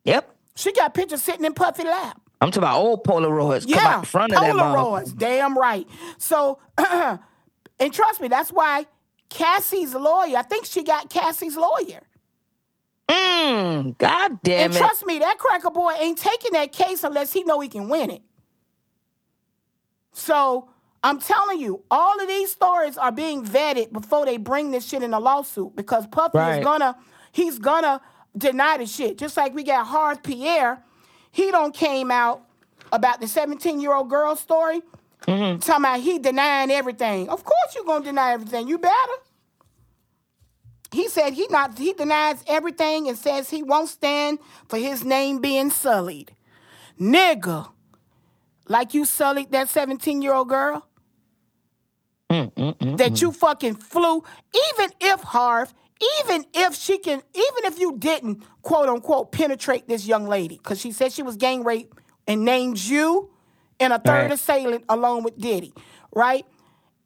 yep. 0.05 0.35
She 0.57 0.73
got 0.73 0.95
pictures 0.95 1.23
sitting 1.23 1.45
in 1.45 1.55
Puffy 1.55 1.85
lap. 1.85 2.21
I'm 2.41 2.51
talking 2.51 2.65
about 2.65 2.79
old 2.79 3.05
Polaroids. 3.05 3.69
Come 3.69 3.87
Yeah, 3.87 3.87
out 3.87 4.07
front 4.07 4.33
of 4.33 4.41
that 4.41 4.57
Polaroids. 4.57 5.17
Damn 5.19 5.59
right. 5.59 5.89
So, 6.19 6.61
and 6.79 7.93
trust 7.93 8.21
me, 8.21 8.29
that's 8.29 8.51
why 8.53 8.87
Cassie's 9.31 9.95
lawyer. 9.95 10.39
I 10.39 10.43
think 10.43 10.67
she 10.67 10.85
got 10.85 11.11
Cassie's 11.11 11.57
lawyer. 11.57 12.03
Mm, 13.11 13.99
God 13.99 14.43
damn 14.43 14.73
and 14.73 14.73
it. 14.77 14.79
trust 14.79 15.07
me, 15.07 15.19
that 15.21 15.39
cracker 15.39 15.71
boy 15.71 15.93
ain't 16.01 16.19
taking 16.19 16.53
that 16.53 16.73
case 16.73 17.05
unless 17.05 17.33
he 17.33 17.45
know 17.45 17.61
he 17.61 17.69
can 17.69 17.89
win 17.89 18.11
it. 18.11 18.23
So 20.15 20.71
I'm 21.05 21.21
telling 21.21 21.61
you, 21.61 21.85
all 21.91 22.21
of 22.21 22.29
these 22.29 22.53
stories 22.53 22.99
are 22.99 23.13
being 23.13 23.45
vetted 23.45 23.93
before 23.93 24.27
they 24.27 24.39
bring 24.39 24.71
this 24.73 24.87
shit 24.89 25.03
in 25.03 25.15
a 25.15 25.21
lawsuit 25.21 25.77
because 25.77 26.07
Puffy 26.09 26.39
Right. 26.39 26.49
is 26.49 26.59
gonna 26.59 26.97
he's 27.33 27.59
gonna 27.59 28.01
deny 28.37 28.79
the 28.79 28.87
shit. 28.87 29.19
Just 29.19 29.37
like 29.37 29.55
we 29.55 29.65
got 29.65 29.87
Harve 29.87 30.23
Pierre, 30.23 30.83
he 31.31 31.51
don't 31.51 31.75
came 31.75 32.11
out 32.11 32.43
about 32.93 33.21
the 33.21 33.29
17 33.29 33.81
year 33.81 33.95
old 33.95 34.11
girl 34.11 34.37
story. 34.37 34.83
Mm-hmm. 35.27 35.59
Talking 35.59 35.85
about 35.85 36.01
he 36.01 36.19
denying 36.19 36.71
everything. 36.71 37.29
Of 37.29 37.45
course 37.45 37.75
you're 37.75 37.85
gonna 37.85 38.05
deny 38.05 38.33
everything. 38.33 38.69
You 38.69 38.79
better. 38.79 39.13
He 40.93 41.09
said 41.09 41.35
he 41.35 41.47
not 41.51 41.79
he 41.79 41.93
denies 41.93 42.43
everything 42.49 43.09
and 43.09 43.17
says 43.17 43.51
he 43.51 43.63
won't 43.63 43.89
stand 43.89 44.39
for 44.69 44.77
his 44.79 45.05
name 45.05 45.41
being 45.41 45.71
sullied. 45.71 46.35
Nigga, 46.99 47.69
like 48.69 48.95
you 48.95 49.05
sullied 49.05 49.53
that 49.53 49.69
17 49.69 50.23
year 50.23 50.35
old 50.35 50.49
girl. 50.49 50.87
that 52.29 53.21
you 53.21 53.33
fucking 53.33 53.75
flew, 53.75 54.23
even 54.71 54.91
if 55.01 55.21
Harv, 55.21 55.75
even 56.21 56.45
if 56.55 56.75
she 56.75 56.99
can, 56.99 57.23
even 57.35 57.65
if 57.65 57.79
you 57.79 57.97
didn't 57.99 58.43
quote 58.63 58.89
unquote 58.89 59.33
penetrate 59.33 59.89
this 59.89 60.07
young 60.07 60.27
lady, 60.27 60.57
because 60.57 60.81
she 60.81 60.93
said 60.93 61.13
she 61.13 61.23
was 61.23 61.37
gang 61.37 61.63
raped 61.65 61.99
and 62.27 62.45
named 62.45 62.79
you 62.79 63.31
and 63.79 63.93
a 63.93 63.99
third 63.99 64.23
Right. 64.25 64.33
assailant 64.33 64.85
along 64.89 65.25
with 65.25 65.39
Diddy, 65.39 65.73
right? 66.15 66.45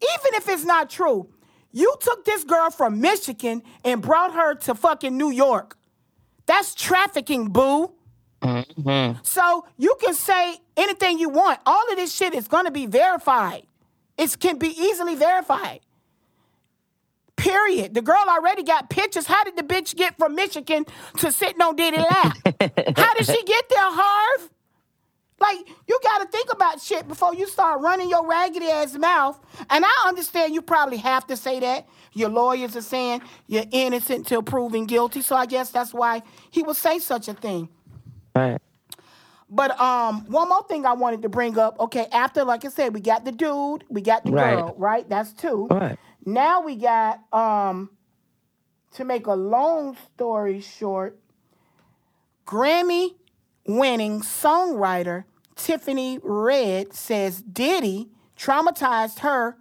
Even 0.00 0.34
if 0.34 0.48
it's 0.48 0.64
not 0.64 0.90
true, 0.90 1.28
you 1.72 1.94
took 2.00 2.24
this 2.24 2.44
girl 2.44 2.70
from 2.70 3.00
Michigan 3.00 3.62
and 3.84 4.00
brought 4.02 4.32
her 4.32 4.54
to 4.54 4.74
fucking 4.74 5.16
New 5.16 5.30
York. 5.30 5.76
That's 6.46 6.74
trafficking, 6.74 7.48
boo. 7.48 7.92
Mm-hmm. 8.42 9.18
So 9.22 9.66
you 9.78 9.96
can 10.00 10.14
say 10.14 10.58
anything 10.76 11.18
you 11.18 11.30
want. 11.30 11.58
All 11.64 11.90
of 11.90 11.96
this 11.96 12.14
shit 12.14 12.34
is 12.34 12.46
gonna 12.46 12.70
be 12.70 12.86
verified. 12.86 13.66
It 14.18 14.38
can 14.38 14.58
be 14.58 14.68
easily 14.68 15.14
verified. 15.14 15.80
Period. 17.36 17.94
The 17.94 18.02
girl 18.02 18.24
already 18.28 18.62
got 18.62 18.90
pictures. 18.90 19.26
How 19.26 19.42
did 19.44 19.56
the 19.56 19.62
bitch 19.62 19.96
get 19.96 20.16
from 20.18 20.34
Michigan 20.34 20.84
to 21.18 21.32
sitting 21.32 21.60
on 21.60 21.76
Diddy 21.76 21.98
lap? 21.98 22.36
How 22.96 23.14
did 23.14 23.26
she 23.26 23.42
get 23.42 23.68
there, 23.68 23.78
Harv? 23.80 24.50
Like, 25.40 25.58
you 25.88 25.98
gotta 26.02 26.26
think 26.28 26.50
about 26.52 26.80
shit 26.80 27.06
before 27.08 27.34
you 27.34 27.46
start 27.48 27.80
running 27.80 28.08
your 28.08 28.26
raggedy 28.26 28.66
ass 28.70 28.94
mouth. 28.96 29.38
And 29.68 29.84
I 29.84 30.04
understand 30.06 30.54
you 30.54 30.62
probably 30.62 30.96
have 30.98 31.26
to 31.26 31.36
say 31.36 31.60
that. 31.60 31.86
Your 32.12 32.28
lawyers 32.28 32.76
are 32.76 32.80
saying 32.82 33.20
you're 33.48 33.64
innocent 33.72 34.26
till 34.26 34.42
proven 34.42 34.86
guilty. 34.86 35.20
So 35.20 35.34
I 35.34 35.46
guess 35.46 35.70
that's 35.70 35.92
why 35.92 36.22
he 36.50 36.62
would 36.62 36.76
say 36.76 37.00
such 37.00 37.26
a 37.28 37.34
thing. 37.34 37.68
Right. 38.34 38.58
But 39.50 39.78
um, 39.80 40.24
one 40.30 40.48
more 40.48 40.62
thing 40.68 40.86
I 40.86 40.94
wanted 40.94 41.22
to 41.22 41.28
bring 41.28 41.58
up. 41.58 41.78
Okay, 41.78 42.06
after 42.12 42.44
like 42.44 42.64
I 42.64 42.68
said, 42.68 42.94
we 42.94 43.00
got 43.00 43.24
the 43.24 43.32
dude, 43.32 43.84
we 43.90 44.00
got 44.00 44.24
the 44.24 44.30
Right. 44.32 44.56
girl, 44.56 44.74
right? 44.78 45.06
That's 45.08 45.32
two. 45.32 45.66
Right. 45.70 45.98
Now 46.24 46.62
we 46.62 46.76
got 46.76 47.20
um, 47.32 47.90
to 48.94 49.04
make 49.04 49.26
a 49.26 49.34
long 49.34 49.96
story 50.14 50.60
short, 50.60 51.18
Grammy 52.46 53.14
winning 53.66 54.20
songwriter 54.20 55.24
Tiffany 55.56 56.18
Red 56.22 56.92
says 56.92 57.40
Diddy 57.42 58.10
traumatized 58.36 59.20
her 59.20 59.56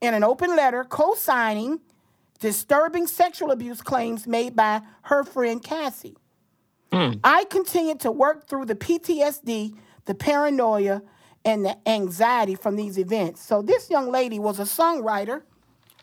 in 0.00 0.14
an 0.14 0.22
open 0.22 0.54
letter 0.54 0.84
co-signing 0.84 1.80
disturbing 2.38 3.06
sexual 3.06 3.50
abuse 3.50 3.82
claims 3.82 4.26
made 4.26 4.54
by 4.54 4.82
her 5.02 5.24
friend 5.24 5.62
Cassie. 5.62 6.16
I 7.24 7.44
continued 7.44 8.00
to 8.00 8.10
work 8.12 8.48
through 8.48 8.66
the 8.66 8.74
PTSD, 8.74 9.76
the 10.04 10.14
paranoia, 10.14 11.02
and 11.44 11.64
the 11.64 11.76
anxiety 11.88 12.54
from 12.54 12.76
these 12.76 12.98
events. 12.98 13.42
So 13.42 13.60
this 13.62 13.90
young 13.90 14.10
lady 14.10 14.38
was 14.38 14.58
a 14.58 14.62
songwriter, 14.62 15.42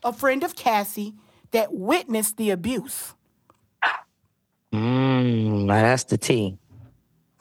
a 0.06 0.14
friend 0.14 0.44
of 0.44 0.56
Cassie, 0.56 1.16
that 1.52 1.74
witnessed 1.74 2.38
the 2.38 2.52
abuse. 2.52 3.14
Mm, 4.74 5.68
that's 5.68 6.06
the 6.06 6.18
T. 6.18 6.58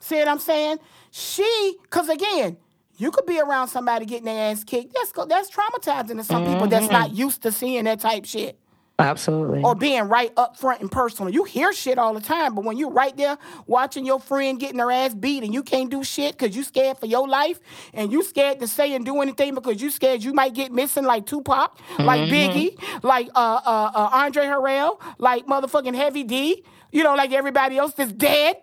See 0.00 0.16
what 0.16 0.28
I'm 0.28 0.38
saying? 0.38 0.78
She, 1.10 1.76
because 1.82 2.08
again, 2.08 2.56
you 2.96 3.10
could 3.10 3.26
be 3.26 3.40
around 3.40 3.68
somebody 3.68 4.06
getting 4.06 4.26
their 4.26 4.50
ass 4.50 4.64
kicked. 4.64 4.94
That's 4.94 5.12
that's 5.28 5.50
traumatizing 5.50 6.16
to 6.16 6.24
some 6.24 6.44
people 6.44 6.66
that's 6.66 6.90
not 6.90 7.12
used 7.14 7.42
to 7.42 7.52
seeing 7.52 7.84
that 7.84 8.00
type 8.00 8.24
shit. 8.24 8.58
Absolutely. 8.98 9.62
or 9.62 9.74
being 9.74 10.04
right 10.04 10.32
up 10.36 10.56
front 10.56 10.80
and 10.80 10.90
personal. 10.90 11.32
You 11.32 11.42
hear 11.42 11.72
shit 11.72 11.98
all 11.98 12.14
the 12.14 12.20
time, 12.20 12.54
but 12.54 12.64
when 12.64 12.76
you're 12.76 12.92
right 12.92 13.16
there 13.16 13.36
watching 13.66 14.06
your 14.06 14.20
friend 14.20 14.58
getting 14.60 14.78
her 14.78 14.90
ass 14.92 15.14
beat 15.14 15.42
and 15.42 15.52
you 15.52 15.64
can't 15.64 15.90
do 15.90 16.04
shit 16.04 16.38
because 16.38 16.54
you 16.54 16.62
scared 16.62 16.98
for 16.98 17.06
your 17.06 17.26
life 17.26 17.58
and 17.92 18.12
you 18.12 18.22
scared 18.22 18.60
to 18.60 18.68
say 18.68 18.94
and 18.94 19.04
do 19.04 19.20
anything 19.20 19.54
because 19.54 19.82
you 19.82 19.90
scared 19.90 20.22
you 20.22 20.32
might 20.32 20.54
get 20.54 20.70
missing 20.70 21.04
like 21.04 21.26
Tupac, 21.26 21.76
like 21.98 22.30
Biggie, 22.30 22.80
like 23.02 23.28
uh, 23.34 23.60
uh, 23.64 23.90
uh, 23.94 24.10
Andre 24.12 24.44
Harrell, 24.44 25.00
like 25.18 25.46
motherfucking 25.46 25.96
Heavy 25.96 26.22
D, 26.22 26.64
you 26.92 27.02
know, 27.02 27.16
like 27.16 27.32
everybody 27.32 27.76
else 27.76 27.94
that's 27.94 28.12
dead 28.12 28.56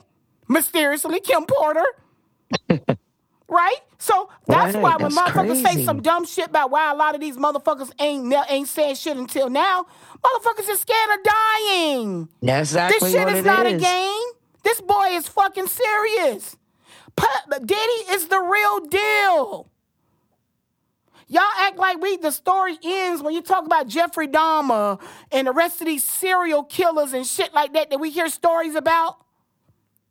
mysteriously, 0.47 1.19
Kim 1.19 1.45
Porter. 1.45 1.86
Right? 3.52 3.78
So 3.99 4.30
that's 4.47 4.76
Right, 4.76 4.82
why 4.82 4.95
when 4.95 5.14
that's 5.14 5.32
motherfuckers 5.32 5.62
say 5.62 5.84
some 5.84 6.02
dumb 6.02 6.26
shit 6.26 6.47
about 6.47 6.72
why 6.72 6.89
a 6.91 6.95
lot 6.95 7.16
of 7.16 7.22
these 7.22 7.36
motherfuckers 7.38 7.91
ain't 7.99 8.34
ain't 8.49 8.68
saying 8.68 8.95
shit 8.95 9.18
until 9.18 9.49
now, 9.49 9.86
motherfuckers 10.24 10.70
are 10.70 10.78
scared 10.78 11.20
of 11.20 11.24
dying. 11.24 12.30
That's 12.41 12.72
exactly 12.72 12.99
this 12.99 13.12
shit 13.12 13.26
what 13.26 13.34
is 13.34 13.39
it 13.39 13.45
not 13.45 13.66
a 13.66 13.78
game. 13.78 14.32
This 14.64 14.80
boy 14.82 15.08
is 15.12 15.28
fucking 15.28 15.68
serious. 15.68 16.56
Diddy 17.66 18.04
is 18.12 18.28
the 18.28 18.39
real 18.39 18.80
deal. 18.88 19.68
Y'all 21.28 21.43
act 21.60 21.78
like 21.78 22.02
we 22.02 22.18
the 22.18 22.32
story 22.32 22.78
ends 22.84 23.22
when 23.22 23.34
you 23.34 23.41
talk 23.41 23.66
about 23.66 23.88
Jeffrey 23.88 24.28
Dahmer 24.28 24.99
and 25.32 25.47
the 25.47 25.52
rest 25.54 25.82
of 25.82 25.88
these 25.88 26.04
serial 26.04 26.64
killers 26.64 27.14
and 27.14 27.26
shit 27.26 27.54
like 27.54 27.74
that 27.74 27.89
that 27.89 27.99
we 27.99 28.12
hear 28.12 28.30
stories 28.30 28.76
about. 28.76 29.18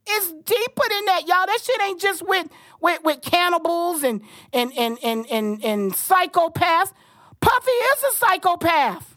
It's 0.07 0.29
deeper 0.29 0.85
than 0.89 1.05
that, 1.07 1.23
y'all. 1.27 1.47
That 1.47 1.59
shit 1.63 1.81
ain't 1.83 2.01
just 2.01 2.27
with 2.27 2.49
with, 2.81 3.03
with 3.05 3.23
cannibals 3.23 4.03
and 4.03 4.23
and, 4.53 4.73
and 4.77 4.99
and 5.03 5.27
and 5.31 5.65
and 5.65 5.93
psychopaths. 5.93 6.93
Puffy 7.41 7.71
is 7.71 8.05
a 8.13 8.17
psychopath. 8.17 9.17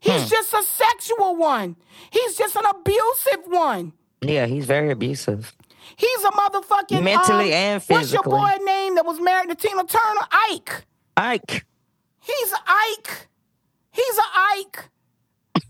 He's 0.00 0.28
just 0.28 0.52
a 0.52 0.62
sexual 0.62 1.34
one. 1.34 1.76
He's 2.10 2.36
just 2.36 2.56
an 2.56 2.64
abusive 2.66 3.46
one. 3.46 3.94
Yeah, 4.20 4.46
he's 4.46 4.66
very 4.66 4.90
abusive. 4.90 5.54
He's 5.96 6.24
a 6.24 6.30
motherfucking 6.30 7.02
Mentally 7.02 7.52
um, 7.52 7.58
and 7.58 7.82
physically. 7.82 7.96
What's 7.96 8.12
your 8.12 8.58
boy 8.58 8.64
name 8.64 8.94
that 8.96 9.04
was 9.06 9.20
married 9.20 9.48
to 9.50 9.54
Tina 9.54 9.84
Turner? 9.84 10.26
Ike. 10.50 10.84
Ike. 11.16 11.64
He's 12.20 12.54
Ike. 12.66 13.28
He's 13.92 14.18
a 14.18 14.22
Ike. 14.58 14.90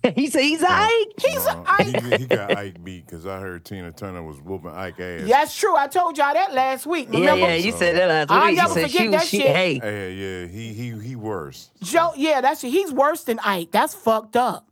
he's 0.15 0.35
a, 0.35 0.41
he's 0.41 0.63
a 0.63 0.71
Ike. 0.71 1.07
He's 1.21 1.47
Uh, 1.47 1.63
Ike. 1.67 2.03
he, 2.03 2.17
he 2.19 2.27
got 2.27 2.57
Ike 2.57 2.85
beat 2.85 3.07
because 3.07 3.27
I 3.27 3.41
heard 3.41 3.65
Tina 3.65 3.91
Turner 3.93 4.23
was 4.23 4.41
whooping 4.41 4.71
Ike 4.71 5.01
ass. 5.01 5.29
That's 5.29 5.57
true. 5.57 5.77
I 5.77 5.87
told 5.87 6.19
y'all 6.19 6.35
that 6.35 6.53
last 6.53 6.87
week. 6.87 7.09
Yeah, 7.11 7.21
Remember? 7.21 7.47
yeah, 7.47 7.55
you 7.55 7.73
said 7.73 7.97
that 7.97 8.09
last 8.09 8.31
I'll 8.31 8.43
week. 8.47 8.51
You 8.51 8.57
never 8.63 8.75
said 8.75 8.83
forget 8.91 9.01
she, 9.03 9.09
that 9.09 9.27
she, 9.27 9.39
shit. 9.39 9.57
hey, 9.57 9.75
Yeah, 9.77 10.09
yeah, 10.43 10.47
he 10.49 10.73
he 10.75 10.91
he 11.09 11.17
worse. 11.17 11.71
Joe, 11.83 12.13
yeah, 12.17 12.41
that's 12.41 12.61
he's 12.61 12.93
worse 12.93 13.25
than 13.25 13.39
Ike. 13.41 13.71
That's 13.71 13.95
fucked 13.95 14.37
up. 14.37 14.67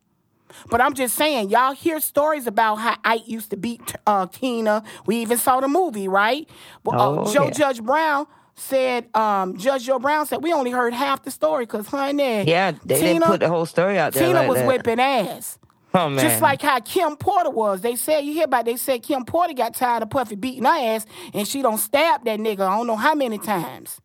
But 0.69 0.83
I'm 0.83 0.93
just 0.93 1.15
saying, 1.15 1.49
y'all 1.49 1.73
hear 1.73 1.99
stories 1.99 2.47
about 2.47 2.77
how 2.77 2.97
Ike 3.05 3.27
used 3.27 3.49
to 3.51 3.57
beat 3.57 3.95
uh, 4.07 4.27
Tina. 4.27 4.83
We 5.07 5.17
even 5.17 5.39
saw 5.39 5.61
the 5.61 5.69
movie, 5.69 6.09
right? 6.09 6.47
Well, 6.85 7.01
uh, 7.01 7.23
Oh, 7.23 7.33
Joe 7.33 7.45
yeah. 7.45 7.51
Judge 7.53 7.83
Brown 7.83 8.27
said, 8.55 9.15
um, 9.17 9.57
Judge 9.57 9.85
Joe 9.85 9.99
Brown 9.99 10.27
said, 10.27 10.43
we 10.43 10.53
only 10.53 10.71
heard 10.71 10.93
half 10.95 11.23
the 11.25 11.31
story 11.31 11.65
because, 11.65 11.87
honey, 11.87 12.45
yeah, 12.45 12.73
they 12.85 13.01
didn't 13.01 13.23
put 13.25 13.41
the 13.41 13.49
whole 13.49 13.67
story 13.67 13.99
out 13.99 14.13
there 14.13 14.27
Tina 14.27 14.41
like 14.41 14.49
was 14.49 14.59
that. 14.59 14.67
whipping 14.67 15.01
ass. 15.01 15.59
Oh 15.95 16.09
man, 16.09 16.25
Just 16.27 16.41
like 16.41 16.63
how 16.63 16.81
Kim 16.81 17.17
Porter 17.17 17.51
was. 17.51 17.83
They 17.83 17.97
said, 17.97 18.21
you 18.21 18.33
hear 18.33 18.45
about, 18.45 18.65
they 18.65 18.77
said 18.77 19.03
Kim 19.03 19.25
Porter 19.27 19.53
got 19.53 19.75
tired 19.75 20.03
of 20.03 20.09
Puffy 20.11 20.37
beating 20.37 20.65
her 20.65 20.71
ass 20.71 21.05
and 21.35 21.47
she 21.47 21.61
don't 21.61 21.77
stab 21.79 22.25
that 22.25 22.39
nigga 22.39 22.61
I 22.61 22.77
don't 22.79 22.87
know 22.87 22.97
how 22.97 23.15
many 23.15 23.37
times. 23.39 24.01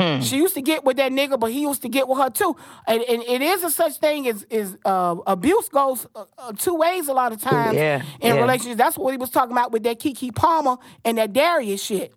Hmm. 0.00 0.20
She 0.20 0.36
used 0.36 0.54
to 0.54 0.62
get 0.62 0.84
with 0.84 0.96
that 0.98 1.10
nigga, 1.12 1.38
but 1.38 1.50
he 1.52 1.62
used 1.62 1.82
to 1.82 1.88
get 1.88 2.06
with 2.08 2.18
her 2.18 2.30
too. 2.30 2.56
And, 2.86 3.02
and 3.02 3.22
it 3.22 3.40
is 3.42 3.62
a 3.64 3.70
such 3.70 3.98
thing 3.98 4.28
as, 4.28 4.44
as 4.50 4.76
uh, 4.84 5.16
abuse 5.26 5.68
goes 5.68 6.06
uh, 6.16 6.24
uh, 6.38 6.52
two 6.52 6.74
ways 6.74 7.08
a 7.08 7.12
lot 7.12 7.32
of 7.32 7.40
times 7.40 7.76
Yeah, 7.76 8.02
in 8.20 8.34
yeah. 8.34 8.40
relationships. 8.40 8.76
That's 8.76 8.96
what 8.98 9.10
he 9.12 9.16
was 9.16 9.30
talking 9.30 9.52
about 9.52 9.70
with 9.72 9.82
that 9.84 9.98
Keke 10.00 10.34
Palmer 10.34 10.76
and 11.04 11.18
that 11.18 11.32
Darius 11.32 11.82
shit. 11.82 12.12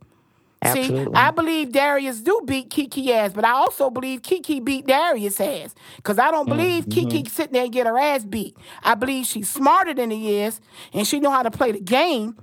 See, 0.64 1.08
I 1.16 1.32
believe 1.32 1.72
Darius 1.72 2.20
do 2.22 2.42
beat 2.46 2.70
Keke 2.70 3.10
ass, 3.10 3.34
but 3.34 3.44
I 3.44 3.52
also 3.52 3.90
believe 3.90 4.22
Keke 4.22 4.64
beat 4.64 4.86
Darius 4.86 5.40
ass. 5.42 5.74
Cause 6.04 6.20
I 6.20 6.30
don't 6.30 6.48
believe 6.48 6.86
Mm-hmm. 6.86 7.08
Keke 7.10 7.30
sitting 7.30 7.54
there 7.54 7.64
and 7.64 7.74
get 7.74 7.88
her 7.88 7.98
ass 7.98 8.24
beat. 8.26 8.56
I 8.84 8.94
believe 8.94 9.26
she's 9.26 9.50
smarter 9.50 9.94
than 9.96 10.12
he 10.12 10.38
is, 10.42 10.62
and 10.94 11.08
she 11.08 11.20
know 11.20 11.32
how 11.32 11.42
to 11.42 11.50
play 11.50 11.72
the 11.72 11.80
game, 11.80 12.38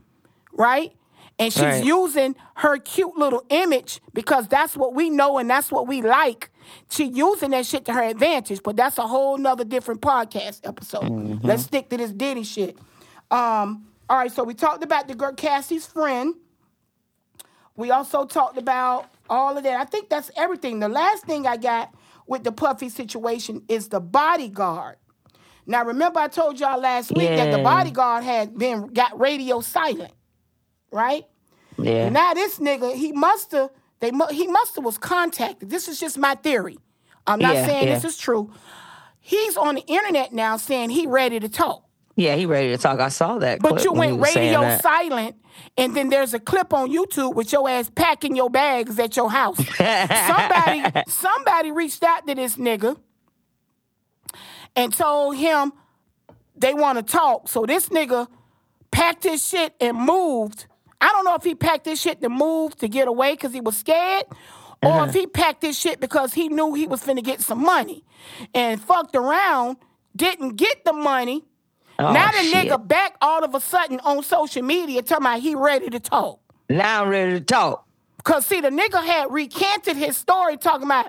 right? 0.52 0.92
And 1.38 1.52
she's 1.52 1.62
Right. 1.62 1.84
using 1.84 2.34
her 2.56 2.78
cute 2.78 3.16
little 3.16 3.44
image 3.50 4.00
because 4.12 4.48
that's 4.48 4.76
what 4.76 4.94
we 4.94 5.08
know 5.10 5.38
and 5.38 5.48
that's 5.48 5.70
what 5.70 5.86
we 5.86 6.02
like. 6.02 6.50
She 6.90 7.04
using 7.04 7.50
that 7.50 7.66
shit 7.66 7.84
to 7.84 7.92
her 7.92 8.02
advantage, 8.02 8.64
but 8.64 8.74
that's 8.74 8.98
a 8.98 9.06
whole 9.06 9.38
nother 9.38 9.62
different 9.64 10.00
podcast 10.00 10.66
episode. 10.66 11.04
Mm-hmm. 11.04 11.46
Let's 11.46 11.62
stick 11.62 11.88
to 11.90 11.96
this 11.96 12.10
Diddy 12.10 12.42
shit. 12.42 12.76
Um, 13.30 13.86
all 14.10 14.18
right, 14.18 14.32
so 14.32 14.42
we 14.42 14.54
talked 14.54 14.82
about 14.82 15.06
the 15.06 15.14
girl 15.14 15.32
Cassie's 15.32 15.86
friend. 15.86 16.34
We 17.78 17.92
also 17.92 18.26
talked 18.26 18.58
about 18.58 19.06
all 19.30 19.56
of 19.56 19.62
that. 19.62 19.80
I 19.80 19.84
think 19.84 20.10
that's 20.10 20.30
everything. 20.36 20.80
The 20.80 20.88
last 20.88 21.24
thing 21.24 21.46
I 21.46 21.56
got 21.56 21.94
with 22.26 22.42
the 22.44 22.52
Puffy 22.52 22.88
situation 22.88 23.62
is 23.68 23.88
the 23.88 24.00
bodyguard. 24.00 24.96
Now, 25.64 25.84
remember 25.84 26.18
I 26.18 26.28
told 26.28 26.58
y'all 26.58 26.80
last 26.80 27.12
week 27.14 27.28
that 27.28 27.52
the 27.52 27.62
bodyguard 27.62 28.24
had 28.24 28.58
been 28.58 28.88
got 28.88 29.18
radio 29.18 29.60
silent, 29.60 30.12
right? 30.90 31.24
yeah, 31.78 32.08
now 32.08 32.34
this 32.34 32.58
nigga, 32.58 32.94
he 32.96 33.12
must 33.12 33.52
have 33.52 33.70
they 34.00 34.10
he 34.32 34.48
must 34.48 34.74
have 34.76 34.84
was 34.84 34.98
contacted. 34.98 35.70
This 35.70 35.86
is 35.88 36.00
just 36.00 36.18
my 36.18 36.34
theory. 36.34 36.78
I'm 37.26 37.38
not 37.38 37.54
Yeah, 37.54 37.66
saying 37.66 37.88
yeah. 37.88 37.94
this 37.94 38.04
is 38.04 38.16
true. 38.18 38.50
He's 39.20 39.56
on 39.56 39.76
the 39.76 39.82
internet 39.86 40.32
now 40.32 40.56
saying 40.56 40.90
he 40.90 41.06
ready 41.06 41.38
to 41.38 41.48
talk. 41.48 41.84
Yeah, 42.18 42.34
he 42.34 42.46
ready 42.46 42.70
to 42.70 42.78
talk. 42.78 42.98
I 42.98 43.10
saw 43.10 43.38
that. 43.38 43.60
But 43.60 43.84
you 43.84 43.92
went 43.92 44.20
radio 44.20 44.76
silent, 44.78 45.36
and 45.76 45.94
then 45.96 46.08
there's 46.08 46.34
a 46.34 46.40
clip 46.40 46.72
on 46.72 46.90
YouTube 46.90 47.34
with 47.36 47.52
your 47.52 47.68
ass 47.68 47.88
packing 47.94 48.34
your 48.34 48.50
bags 48.50 48.98
at 48.98 49.16
your 49.16 49.30
house. 49.30 49.56
somebody, 49.56 50.82
somebody 51.08 51.70
reached 51.70 52.02
out 52.02 52.26
to 52.26 52.34
this 52.34 52.56
nigga 52.56 52.96
and 54.74 54.92
told 54.92 55.36
him 55.36 55.72
they 56.56 56.74
want 56.74 56.98
to 56.98 57.04
talk. 57.04 57.48
So 57.48 57.64
this 57.66 57.88
nigga 57.88 58.26
packed 58.90 59.22
his 59.22 59.46
shit 59.46 59.74
and 59.80 59.96
moved. 59.96 60.66
I 61.00 61.08
don't 61.12 61.24
know 61.24 61.36
if 61.36 61.44
he 61.44 61.54
packed 61.54 61.86
his 61.86 62.00
shit 62.00 62.20
to 62.22 62.28
move 62.28 62.74
to 62.78 62.88
get 62.88 63.06
away 63.06 63.34
because 63.34 63.52
he 63.52 63.60
was 63.60 63.76
scared, 63.76 64.24
or 64.82 64.90
Uh-huh. 64.90 65.04
if 65.04 65.14
he 65.14 65.28
packed 65.28 65.62
his 65.62 65.78
shit 65.78 66.00
because 66.00 66.34
he 66.34 66.48
knew 66.48 66.74
he 66.74 66.88
was 66.88 67.00
finna 67.04 67.22
get 67.22 67.40
some 67.40 67.62
money 67.62 68.04
and 68.54 68.80
fucked 68.82 69.14
around, 69.14 69.76
didn't 70.16 70.56
get 70.56 70.84
the 70.84 70.92
money. 70.92 71.44
Oh, 71.98 72.12
now 72.12 72.30
the 72.30 72.38
shit. 72.38 72.68
nigga 72.68 72.86
back 72.86 73.16
all 73.20 73.44
of 73.44 73.54
a 73.54 73.60
sudden 73.60 73.98
on 74.00 74.22
social 74.22 74.62
media 74.62 75.02
talking 75.02 75.26
about 75.26 75.40
he 75.40 75.54
ready 75.54 75.90
to 75.90 75.98
talk. 75.98 76.40
Now 76.68 77.02
I'm 77.02 77.08
ready 77.08 77.32
to 77.32 77.44
talk. 77.44 77.86
Cause 78.24 78.46
see, 78.46 78.60
the 78.60 78.70
nigga 78.70 79.04
had 79.04 79.32
recanted 79.32 79.96
his 79.96 80.16
story 80.16 80.56
talking 80.56 80.86
about, 80.86 81.06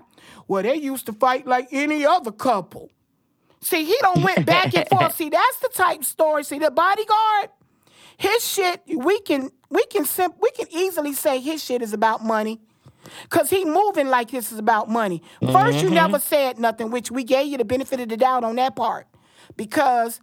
well, 0.47 0.63
they 0.63 0.75
used 0.75 1.05
to 1.07 1.13
fight 1.13 1.45
like 1.45 1.67
any 1.71 2.05
other 2.05 2.31
couple. 2.31 2.89
See, 3.61 3.83
he 3.83 3.95
don't 4.01 4.23
went 4.23 4.45
back 4.45 4.75
and 4.75 4.87
forth. 4.87 5.15
See, 5.17 5.29
that's 5.29 5.57
the 5.59 5.69
type 5.73 6.03
story. 6.05 6.43
See, 6.43 6.59
the 6.59 6.71
bodyguard, 6.71 7.49
his 8.17 8.47
shit, 8.47 8.81
we 8.87 9.19
can 9.21 9.49
we 9.69 9.85
can 9.87 10.05
sim- 10.05 10.33
we 10.41 10.49
can 10.51 10.67
easily 10.71 11.13
say 11.13 11.39
his 11.39 11.63
shit 11.63 11.81
is 11.81 11.93
about 11.93 12.23
money. 12.23 12.61
Cause 13.29 13.49
he 13.49 13.65
moving 13.65 14.07
like 14.07 14.31
this 14.31 14.51
is 14.51 14.59
about 14.59 14.89
money. 14.89 15.21
1st 15.41 15.73
you 15.73 15.85
mm-hmm. 15.85 15.95
never 15.95 16.19
said 16.19 16.59
nothing, 16.59 16.91
which 16.91 17.11
we 17.11 17.23
gave 17.23 17.47
you 17.47 17.57
the 17.57 17.65
benefit 17.65 17.99
of 17.99 18.09
the 18.09 18.17
doubt 18.17 18.43
on 18.43 18.55
that 18.57 18.75
part. 18.75 19.07
Because 19.55 20.21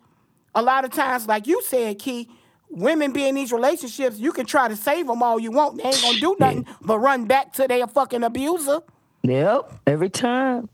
a 0.56 0.62
lot 0.62 0.84
of 0.84 0.90
times, 0.90 1.28
like 1.28 1.46
you 1.46 1.62
said, 1.62 1.98
Key, 1.98 2.28
women 2.70 3.12
be 3.12 3.28
in 3.28 3.34
these 3.34 3.52
relationships, 3.52 4.18
you 4.18 4.32
can 4.32 4.46
try 4.46 4.66
to 4.66 4.74
save 4.74 5.06
them 5.06 5.22
all 5.22 5.38
you 5.38 5.52
want. 5.52 5.76
They 5.76 5.84
ain't 5.84 6.02
gonna 6.02 6.18
do 6.18 6.36
nothing 6.40 6.66
but 6.80 6.98
run 6.98 7.26
back 7.26 7.52
to 7.54 7.68
their 7.68 7.86
fucking 7.86 8.24
abuser. 8.24 8.80
Yep, 9.22 9.72
every 9.86 10.10
time. 10.10 10.68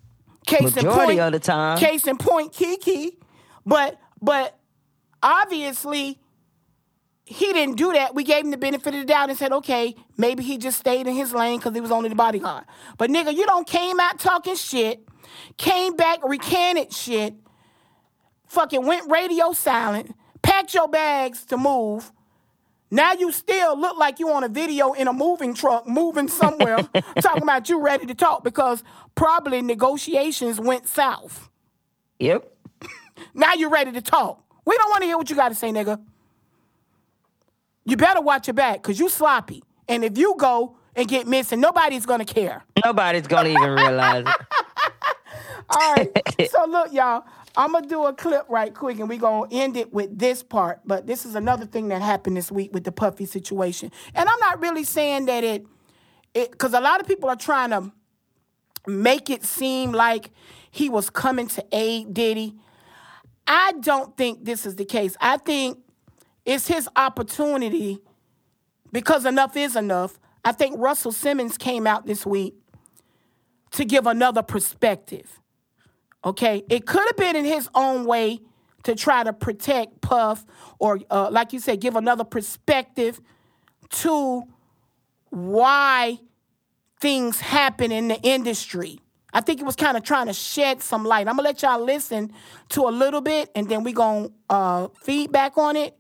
Case 0.47 0.77
in 0.77 0.87
Majority 0.87 1.07
point, 1.07 1.21
of 1.21 1.33
the 1.33 1.41
time. 1.41 1.79
Case 1.79 2.07
in 2.07 2.17
point, 2.17 2.53
Keke. 2.53 3.17
But 3.67 4.01
but 4.21 4.57
obviously 5.23 6.19
he 7.25 7.53
didn't 7.53 7.77
do 7.77 7.93
that. 7.93 8.15
We 8.15 8.25
gave 8.25 8.45
him 8.45 8.51
the 8.51 8.57
benefit 8.57 8.95
of 8.95 9.01
the 9.01 9.07
doubt 9.07 9.31
and 9.31 9.39
said, 9.39 9.53
okay, 9.53 9.95
maybe 10.17 10.43
he 10.43 10.59
just 10.59 10.79
stayed 10.79 11.07
in 11.07 11.15
his 11.15 11.33
lane 11.33 11.59
because 11.59 11.75
he 11.75 11.81
was 11.81 11.91
only 11.91 12.09
the 12.09 12.15
bodyguard. 12.15 12.65
But 12.99 13.11
nigga, 13.11 13.35
you 13.35 13.47
don't 13.47 13.67
came 13.67 13.99
out 14.01 14.19
talking 14.19 14.57
shit, 14.57 15.01
came 15.57 15.97
back, 15.97 16.19
recanted 16.25 16.93
shit, 16.93 17.35
fucking 18.53 18.87
went 18.87 19.11
radio 19.11 19.53
silent, 19.53 20.15
packed 20.43 20.75
your 20.75 20.89
bags 20.89 21.45
to 21.47 21.57
move. 21.57 22.13
Now 22.91 23.15
you 23.15 23.33
still 23.33 23.81
look 23.81 23.97
like 23.97 24.19
you 24.19 24.31
on 24.31 24.45
a 24.45 24.49
video 24.49 24.93
in 24.93 25.09
a 25.09 25.13
moving 25.13 25.55
truck, 25.55 25.89
moving 25.89 26.29
somewhere, 26.29 26.77
talking 27.21 27.43
about 27.43 27.71
you 27.71 27.81
ready 27.81 28.05
to 28.05 28.15
talk 28.15 28.45
because 28.45 28.85
probably 29.15 29.63
negotiations 29.63 30.61
went 30.61 30.87
south. 30.87 31.49
Yep. 32.19 32.53
Now 33.35 33.55
you're 33.55 33.71
ready 33.71 33.93
to 33.93 34.03
talk. 34.03 34.45
We 34.67 34.77
don't 34.77 34.91
want 34.91 35.03
to 35.03 35.07
hear 35.07 35.17
what 35.17 35.31
you 35.31 35.37
got 35.37 35.49
to 35.49 35.55
say, 35.55 35.71
nigga. 35.71 35.99
You 37.85 37.97
better 37.97 38.21
watch 38.21 38.47
your 38.47 38.55
back 38.55 38.83
because 38.83 39.01
you 39.01 39.09
sloppy. 39.09 39.63
And 39.89 40.05
if 40.05 40.19
you 40.19 40.35
go 40.37 40.77
and 40.95 41.09
get 41.09 41.27
missing, 41.27 41.61
nobody's 41.61 42.05
going 42.05 42.25
to 42.25 42.35
care. 42.35 42.63
Nobody's 42.85 43.27
gonna 43.27 43.49
even 43.49 43.71
realize 43.71 44.27
it. 44.27 44.37
All 45.71 45.95
right. 45.95 46.11
so 46.51 46.67
look, 46.67 46.93
y'all. 46.93 47.25
I'm 47.57 47.73
gonna 47.73 47.87
do 47.87 48.05
a 48.05 48.15
clip 48.15 48.47
right 48.49 48.75
quick, 48.75 48.99
and 48.99 49.09
we're 49.09 49.19
gonna 49.19 49.49
end 49.51 49.77
it 49.77 49.93
with 49.93 50.19
this 50.19 50.43
part. 50.43 50.81
But 50.85 51.07
this 51.07 51.27
is 51.27 51.35
another 51.35 51.67
thing 51.67 51.89
that 51.89 52.03
happened 52.03 52.37
this 52.37 52.51
week 52.51 52.73
with 52.73 52.85
the 52.85 52.93
Puffy 52.93 53.27
situation. 53.27 53.91
And 54.15 54.29
I'm 54.29 54.41
not 54.41 54.61
really 54.61 54.85
saying 54.85 55.27
that 55.27 55.45
it, 55.45 55.67
it, 56.35 56.53
because 56.53 56.73
a 56.73 56.81
lot 56.81 57.01
of 57.01 57.07
people 57.07 57.29
are 57.29 57.37
trying 57.37 57.71
to 57.71 57.93
make 58.87 59.31
it 59.31 59.45
seem 59.45 59.93
like 59.93 60.31
he 60.71 60.89
was 60.89 61.11
coming 61.11 61.47
to 61.49 61.65
aid 61.73 62.15
Diddy. 62.15 62.57
I 63.47 63.73
don't 63.81 64.17
think 64.17 64.45
this 64.45 64.65
is 64.65 64.77
the 64.77 64.85
case. 64.85 65.17
I 65.21 65.37
think 65.37 65.79
it's 66.45 66.67
his 66.67 66.89
opportunity 66.97 67.99
because 68.93 69.27
enough 69.27 69.57
is 69.57 69.77
enough. 69.77 70.19
I 70.45 70.53
think 70.53 70.77
Russell 70.79 71.13
Simmons 71.13 71.57
came 71.59 71.87
out 71.87 72.07
this 72.07 72.25
week 72.25 72.55
to 73.73 73.85
give 73.85 74.07
another 74.07 74.43
perspective. 74.43 75.41
Okay, 76.25 76.63
it 76.69 76.87
could 76.87 77.05
have 77.05 77.17
been 77.17 77.37
in 77.37 77.45
his 77.45 77.69
own 77.75 78.05
way 78.05 78.41
to 78.85 78.95
try 78.95 79.23
to 79.25 79.33
protect 79.33 80.01
Puff, 80.01 80.45
or 80.79 81.01
uh, 81.11 81.29
like 81.31 81.53
you 81.53 81.61
said, 81.61 81.81
give 81.81 81.97
another 81.97 82.25
perspective 82.25 83.21
to 83.91 84.43
why 85.31 86.19
things 87.01 87.41
happen 87.41 87.91
in 87.93 88.09
the 88.09 88.21
industry. 88.23 89.01
I 89.33 89.41
think 89.41 89.61
it 89.61 89.65
was 89.65 89.77
kind 89.77 89.97
of 89.97 90.03
trying 90.03 90.27
to 90.27 90.33
shed 90.33 90.83
some 90.83 91.05
light. 91.05 91.27
I'm 91.27 91.37
gonna 91.37 91.43
let 91.43 91.63
y'all 91.63 91.83
listen 91.83 92.33
to 92.71 92.83
a 92.83 92.91
little 92.91 93.21
bit, 93.21 93.51
and 93.55 93.69
then 93.69 93.83
we 93.83 93.93
gonna 93.93 94.29
uh, 94.51 94.89
feedback 95.03 95.57
on 95.57 95.75
it, 95.77 95.97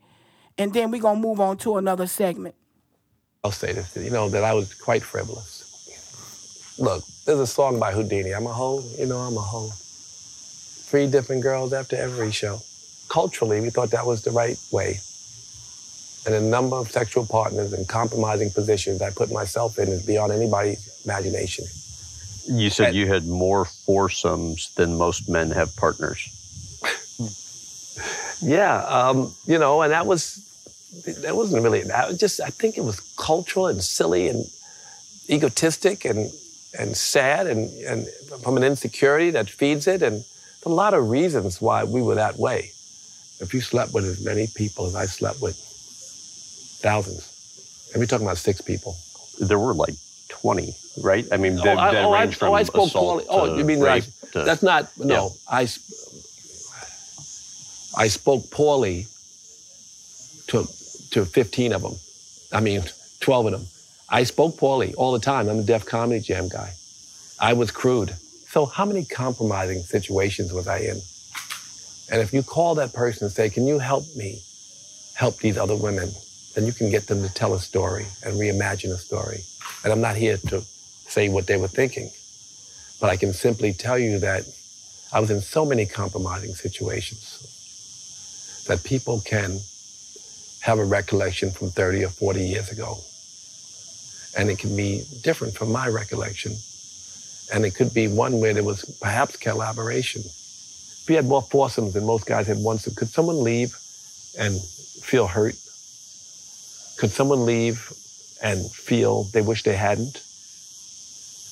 and 0.58 0.72
then 0.72 0.90
we 0.90 0.98
gonna 0.98 1.18
move 1.18 1.40
on 1.40 1.56
to 1.58 1.76
another 1.78 2.06
segment. 2.06 2.54
I'll 3.42 3.50
say 3.50 3.72
this, 3.72 3.96
you 3.96 4.10
know, 4.10 4.28
that 4.28 4.44
I 4.44 4.54
was 4.54 4.74
quite 4.74 5.02
frivolous. 5.02 6.76
Look, 6.78 7.02
there's 7.26 7.40
a 7.40 7.46
song 7.46 7.80
by 7.80 7.92
Whodini. 7.92 8.36
I'm 8.36 8.46
a 8.46 8.52
hoe, 8.52 8.82
you 8.98 9.06
know, 9.06 9.18
I'm 9.18 9.36
a 9.36 9.40
hoe. 9.40 9.70
Three 10.92 11.06
different 11.06 11.42
girls 11.42 11.72
after 11.72 11.96
every 11.96 12.30
show. 12.32 12.60
Culturally, 13.08 13.62
we 13.62 13.70
thought 13.70 13.92
that 13.92 14.04
was 14.04 14.20
the 14.24 14.30
right 14.30 14.58
way. 14.70 15.00
And 16.26 16.34
a 16.34 16.40
number 16.46 16.76
of 16.76 16.90
sexual 16.90 17.24
partners 17.24 17.72
and 17.72 17.88
compromising 17.88 18.50
positions 18.50 19.00
I 19.00 19.08
put 19.08 19.32
myself 19.32 19.78
in 19.78 19.88
is 19.88 20.04
beyond 20.04 20.32
anybody's 20.32 21.00
imagination. 21.06 21.64
You 22.46 22.68
said 22.68 22.94
you 22.94 23.06
had 23.06 23.24
more 23.26 23.64
foursomes 23.64 24.68
than 24.74 24.98
most 24.98 25.30
men 25.30 25.50
have 25.52 25.74
partners. 25.76 26.28
Yeah, 28.42 28.84
um, 28.84 29.32
you 29.46 29.58
know, 29.58 29.80
and 29.80 29.92
that 29.92 30.04
was 30.04 30.44
that 31.22 31.34
wasn't 31.34 31.62
really 31.62 31.84
that 31.84 32.08
was 32.08 32.18
just 32.18 32.38
I 32.38 32.50
think 32.50 32.76
it 32.76 32.84
was 32.84 33.00
cultural 33.16 33.66
and 33.68 33.82
silly 33.82 34.28
and 34.28 34.44
egotistic 35.30 36.04
and 36.04 36.30
and 36.78 36.94
sad 36.94 37.46
and 37.46 37.70
and 37.84 38.06
from 38.42 38.58
an 38.58 38.62
insecurity 38.62 39.30
that 39.30 39.48
feeds 39.48 39.86
it 39.86 40.02
and 40.02 40.22
a 40.64 40.68
lot 40.68 40.94
of 40.94 41.08
reasons 41.10 41.60
why 41.60 41.84
we 41.84 42.02
were 42.02 42.14
that 42.16 42.38
way. 42.38 42.70
If 43.40 43.52
you 43.52 43.60
slept 43.60 43.92
with 43.92 44.04
as 44.04 44.24
many 44.24 44.46
people 44.54 44.86
as 44.86 44.94
I 44.94 45.06
slept 45.06 45.40
with, 45.42 45.56
thousands, 46.80 47.90
and 47.92 48.00
we're 48.00 48.06
talking 48.06 48.26
about 48.26 48.38
six 48.38 48.60
people. 48.60 48.96
There 49.40 49.58
were 49.58 49.74
like 49.74 49.94
20, 50.28 50.72
right? 51.02 51.26
I 51.32 51.36
mean, 51.36 51.58
Oh, 51.58 51.64
that, 51.64 51.78
I, 51.78 51.92
that 51.92 52.04
oh, 52.04 52.12
I, 52.12 52.30
from 52.30 52.50
oh, 52.50 52.54
I 52.54 52.62
spoke 52.62 52.86
assault 52.88 53.26
poorly. 53.26 53.26
Oh, 53.28 53.56
you 53.56 53.64
mean 53.64 53.80
that 53.80 53.88
I, 53.88 53.94
rape 53.94 54.04
that's 54.32 54.62
not 54.62 54.88
no. 54.98 55.24
Yeah. 55.24 55.28
I 55.58 55.60
I 57.96 58.08
spoke 58.08 58.50
poorly 58.50 59.06
to 60.48 60.66
to 61.10 61.24
15 61.26 61.72
of 61.72 61.82
them. 61.82 61.94
I 62.52 62.60
mean, 62.60 62.82
12 63.20 63.46
of 63.46 63.52
them. 63.52 63.66
I 64.08 64.24
spoke 64.24 64.56
poorly 64.56 64.94
all 64.94 65.12
the 65.12 65.18
time. 65.18 65.48
I'm 65.48 65.58
a 65.58 65.62
Def 65.62 65.84
Comedy 65.84 66.20
Jam 66.20 66.48
guy. 66.48 66.72
I 67.40 67.52
was 67.52 67.70
crude. 67.70 68.14
So 68.52 68.66
how 68.66 68.84
many 68.84 69.06
compromising 69.06 69.82
situations 69.82 70.52
was 70.52 70.68
I 70.68 70.80
in? 70.80 71.00
And 72.10 72.20
if 72.20 72.34
you 72.34 72.42
call 72.42 72.74
that 72.74 72.92
person 72.92 73.24
and 73.24 73.32
say, 73.32 73.48
"Can 73.48 73.66
you 73.66 73.78
help 73.78 74.04
me 74.14 74.42
help 75.14 75.38
these 75.38 75.56
other 75.56 75.74
women?" 75.74 76.14
then 76.54 76.66
you 76.66 76.72
can 76.74 76.90
get 76.90 77.06
them 77.06 77.22
to 77.22 77.32
tell 77.32 77.54
a 77.54 77.60
story 77.60 78.06
and 78.22 78.34
reimagine 78.34 78.92
a 78.92 78.98
story. 78.98 79.42
And 79.82 79.90
I'm 79.90 80.02
not 80.02 80.16
here 80.16 80.36
to 80.48 80.62
say 81.08 81.30
what 81.30 81.46
they 81.46 81.56
were 81.56 81.66
thinking, 81.66 82.12
but 83.00 83.08
I 83.08 83.16
can 83.16 83.32
simply 83.32 83.72
tell 83.72 83.98
you 83.98 84.18
that 84.18 84.44
I 85.12 85.20
was 85.20 85.30
in 85.30 85.40
so 85.40 85.64
many 85.64 85.86
compromising 85.86 86.54
situations 86.54 87.38
that 88.66 88.84
people 88.84 89.22
can 89.22 89.62
have 90.60 90.78
a 90.78 90.84
recollection 90.84 91.52
from 91.52 91.70
30 91.70 92.04
or 92.04 92.10
40 92.10 92.46
years 92.46 92.68
ago. 92.68 93.02
And 94.36 94.50
it 94.50 94.58
can 94.58 94.76
be 94.76 95.06
different 95.22 95.56
from 95.56 95.72
my 95.72 95.88
recollection. 95.88 96.58
And 97.52 97.66
it 97.66 97.74
could 97.74 97.92
be 97.92 98.08
one 98.08 98.40
where 98.40 98.54
there 98.54 98.64
was 98.64 98.84
perhaps 99.00 99.36
collaboration. 99.36 100.22
If 100.22 101.04
we 101.08 101.16
had 101.16 101.26
more 101.26 101.42
foursomes 101.42 101.92
than 101.92 102.06
most 102.06 102.24
guys 102.24 102.46
had 102.46 102.58
once, 102.58 102.92
could 102.94 103.08
someone 103.08 103.42
leave 103.42 103.76
and 104.38 104.58
feel 105.02 105.26
hurt? 105.26 105.54
Could 106.96 107.10
someone 107.10 107.44
leave 107.44 107.92
and 108.42 108.70
feel 108.70 109.24
they 109.24 109.42
wish 109.42 109.64
they 109.64 109.76
hadn't? 109.76 110.22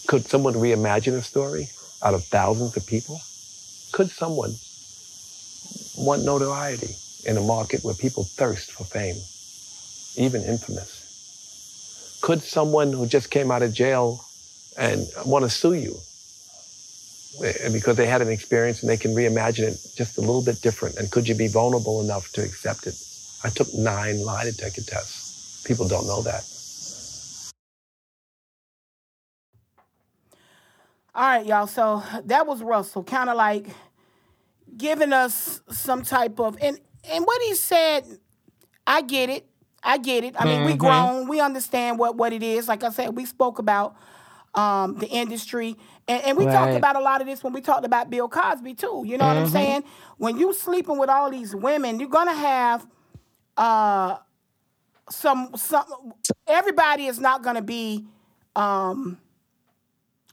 Could 0.06 0.26
someone 0.26 0.54
reimagine 0.54 1.14
a 1.14 1.22
story 1.22 1.68
out 2.02 2.14
of 2.14 2.24
thousands 2.24 2.76
of 2.76 2.86
people? 2.86 3.20
Could 3.92 4.10
someone 4.10 4.54
want 5.96 6.24
notoriety 6.24 6.94
in 7.26 7.36
a 7.36 7.40
market 7.42 7.84
where 7.84 7.94
people 7.94 8.24
thirst 8.24 8.72
for 8.72 8.84
fame, 8.84 9.16
even 10.16 10.42
infamous? 10.42 12.18
Could 12.22 12.42
someone 12.42 12.92
who 12.92 13.06
just 13.06 13.30
came 13.30 13.50
out 13.50 13.62
of 13.62 13.74
jail 13.74 14.24
and 14.80 15.06
want 15.26 15.44
to 15.44 15.50
sue 15.50 15.74
you 15.74 15.96
eh, 17.44 17.70
because 17.72 17.96
they 17.96 18.06
had 18.06 18.22
an 18.22 18.30
experience 18.30 18.82
and 18.82 18.90
they 18.90 18.98
can 18.98 19.12
reimagine 19.12 19.68
it 19.68 19.78
just 19.96 20.18
a 20.18 20.22
little 20.22 20.44
bit 20.44 20.62
different. 20.62 20.96
And 20.98 21.10
could 21.12 21.28
you 21.28 21.36
be 21.36 21.48
vulnerable 21.48 22.02
enough 22.02 22.32
to 22.34 22.42
accept 22.42 22.88
it? 22.88 22.96
I 23.44 23.50
took 23.50 23.68
nine 23.74 24.24
lie 24.24 24.44
detector 24.44 24.82
tests. 24.82 25.64
People 25.66 25.88
don't 25.88 26.06
know 26.08 26.22
that. 26.22 26.44
All 31.14 31.24
right, 31.24 31.46
y'all. 31.46 31.66
So 31.68 32.02
that 32.26 32.46
was 32.46 32.62
Russell, 32.62 33.04
kind 33.04 33.30
of 33.30 33.36
like 33.36 33.68
giving 34.76 35.12
us 35.12 35.62
some 35.70 36.02
type 36.02 36.40
of 36.40 36.58
and 36.62 36.78
and 37.10 37.26
what 37.26 37.42
he 37.42 37.54
said. 37.56 38.04
I 38.86 39.02
get 39.02 39.30
it. 39.30 39.46
I 39.82 39.98
get 39.98 40.24
it. 40.24 40.36
I 40.38 40.46
mean, 40.46 40.64
we 40.64 40.74
grown. 40.74 41.28
We 41.28 41.40
understand 41.40 41.98
what 41.98 42.16
what 42.16 42.32
it 42.32 42.42
is. 42.42 42.68
Like 42.68 42.84
I 42.84 42.90
said, 42.90 43.16
we 43.16 43.26
spoke 43.26 43.58
about 43.60 43.96
um, 44.54 44.96
the 44.98 45.06
industry, 45.08 45.76
and, 46.08 46.22
and 46.24 46.38
we 46.38 46.44
talked 46.44 46.76
about 46.76 46.96
a 46.96 47.00
lot 47.00 47.20
of 47.20 47.26
this 47.26 47.44
when 47.44 47.52
we 47.52 47.60
talked 47.60 47.84
about 47.86 48.10
Bill 48.10 48.28
Cosby 48.28 48.74
too. 48.74 49.04
You 49.06 49.16
know 49.18 49.26
what 49.26 49.36
I'm 49.36 49.48
saying? 49.48 49.84
When 50.18 50.38
you 50.38 50.52
sleeping 50.52 50.98
with 50.98 51.08
all 51.08 51.30
these 51.30 51.54
women, 51.54 52.00
you're 52.00 52.08
gonna 52.08 52.34
have 52.34 52.86
uh, 53.56 54.16
some 55.08 55.50
some. 55.56 55.84
Everybody 56.46 57.06
is 57.06 57.20
not 57.20 57.42
gonna 57.42 57.62
be 57.62 58.06
um, 58.56 59.18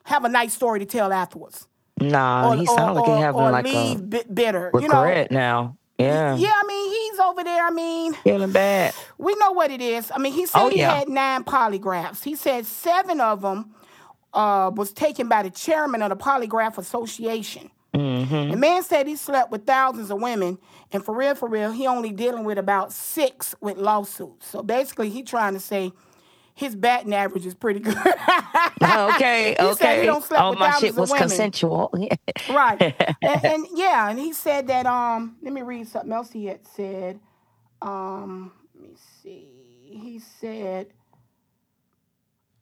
have 0.03 0.25
a 0.25 0.29
nice 0.29 0.53
story 0.53 0.79
to 0.79 0.85
tell 0.85 1.13
afterwards. 1.13 1.67
Nah, 1.99 2.53
he 2.53 2.65
sounds 2.65 2.95
like 2.97 3.05
he 3.05 3.11
having 3.11 3.41
or 3.41 3.51
like 3.51 3.65
leave 3.65 3.99
a 3.99 4.03
bit 4.03 4.33
bitter. 4.33 4.71
You 4.73 4.87
know, 4.87 5.01
regret 5.03 5.31
now. 5.31 5.77
Yeah. 5.97 6.35
yeah. 6.35 6.53
I 6.55 6.63
mean, 6.67 6.91
he's 6.91 7.19
over 7.19 7.43
there. 7.43 7.65
I 7.65 7.71
mean, 7.71 8.13
Feeling 8.13 8.51
bad. 8.51 8.93
we 9.17 9.33
know 9.35 9.51
what 9.51 9.71
it 9.71 9.81
is. 9.81 10.11
I 10.13 10.19
mean, 10.19 10.31
he 10.31 10.45
said 10.45 10.59
Oh, 10.61 10.69
he 10.69 10.77
yeah. 10.77 10.93
had 10.93 11.09
nine 11.09 11.43
polygraphs. 11.43 12.23
He 12.23 12.35
said 12.35 12.67
seven 12.67 13.19
of 13.19 13.41
them 13.41 13.73
uh, 14.37 14.69
was 14.69 14.93
taken 14.93 15.27
by 15.27 15.41
the 15.41 15.49
chairman 15.49 16.03
of 16.03 16.09
the 16.09 16.15
Polygraph 16.15 16.77
Association. 16.77 17.71
Mm-hmm. 17.93 18.51
The 18.51 18.57
man 18.57 18.83
said 18.83 19.07
he 19.07 19.15
slept 19.15 19.51
with 19.51 19.65
thousands 19.65 20.11
of 20.11 20.21
women, 20.21 20.59
and 20.91 21.03
for 21.03 21.15
real, 21.15 21.33
for 21.33 21.49
real, 21.49 21.71
he 21.71 21.87
only 21.87 22.11
dealing 22.11 22.43
with 22.43 22.59
about 22.59 22.93
six 22.93 23.55
with 23.61 23.77
lawsuits. 23.77 24.47
So 24.47 24.61
basically, 24.61 25.09
he 25.09 25.23
trying 25.23 25.55
to 25.55 25.59
say 25.59 25.91
his 26.53 26.75
batting 26.75 27.13
average 27.13 27.45
is 27.45 27.55
pretty 27.55 27.79
good. 27.79 27.97
Okay, 28.79 29.55
He 29.59 29.73
said 29.73 29.95
he 29.95 29.99
okay. 29.99 30.05
don't 30.05 30.23
slept 30.23 30.41
oh, 30.41 30.51
with 30.51 30.59
my 30.59 30.71
thousands 30.71 30.81
shit 30.81 30.91
of 30.91 30.97
was 30.97 31.13
consensual. 31.13 31.91
right. 32.49 32.81
And, 33.21 33.45
and 33.45 33.67
yeah, 33.73 34.09
and 34.09 34.19
he 34.19 34.33
said 34.33 34.67
that 34.67 34.85
um 34.85 35.35
let 35.41 35.51
me 35.51 35.61
read 35.61 35.87
something 35.87 36.11
else 36.11 36.31
he 36.31 36.45
had 36.45 36.65
said. 36.65 37.19
Um 37.81 38.51
let 38.75 38.89
me 38.89 38.95
see. 39.23 39.47
He 39.83 40.19
said 40.19 40.87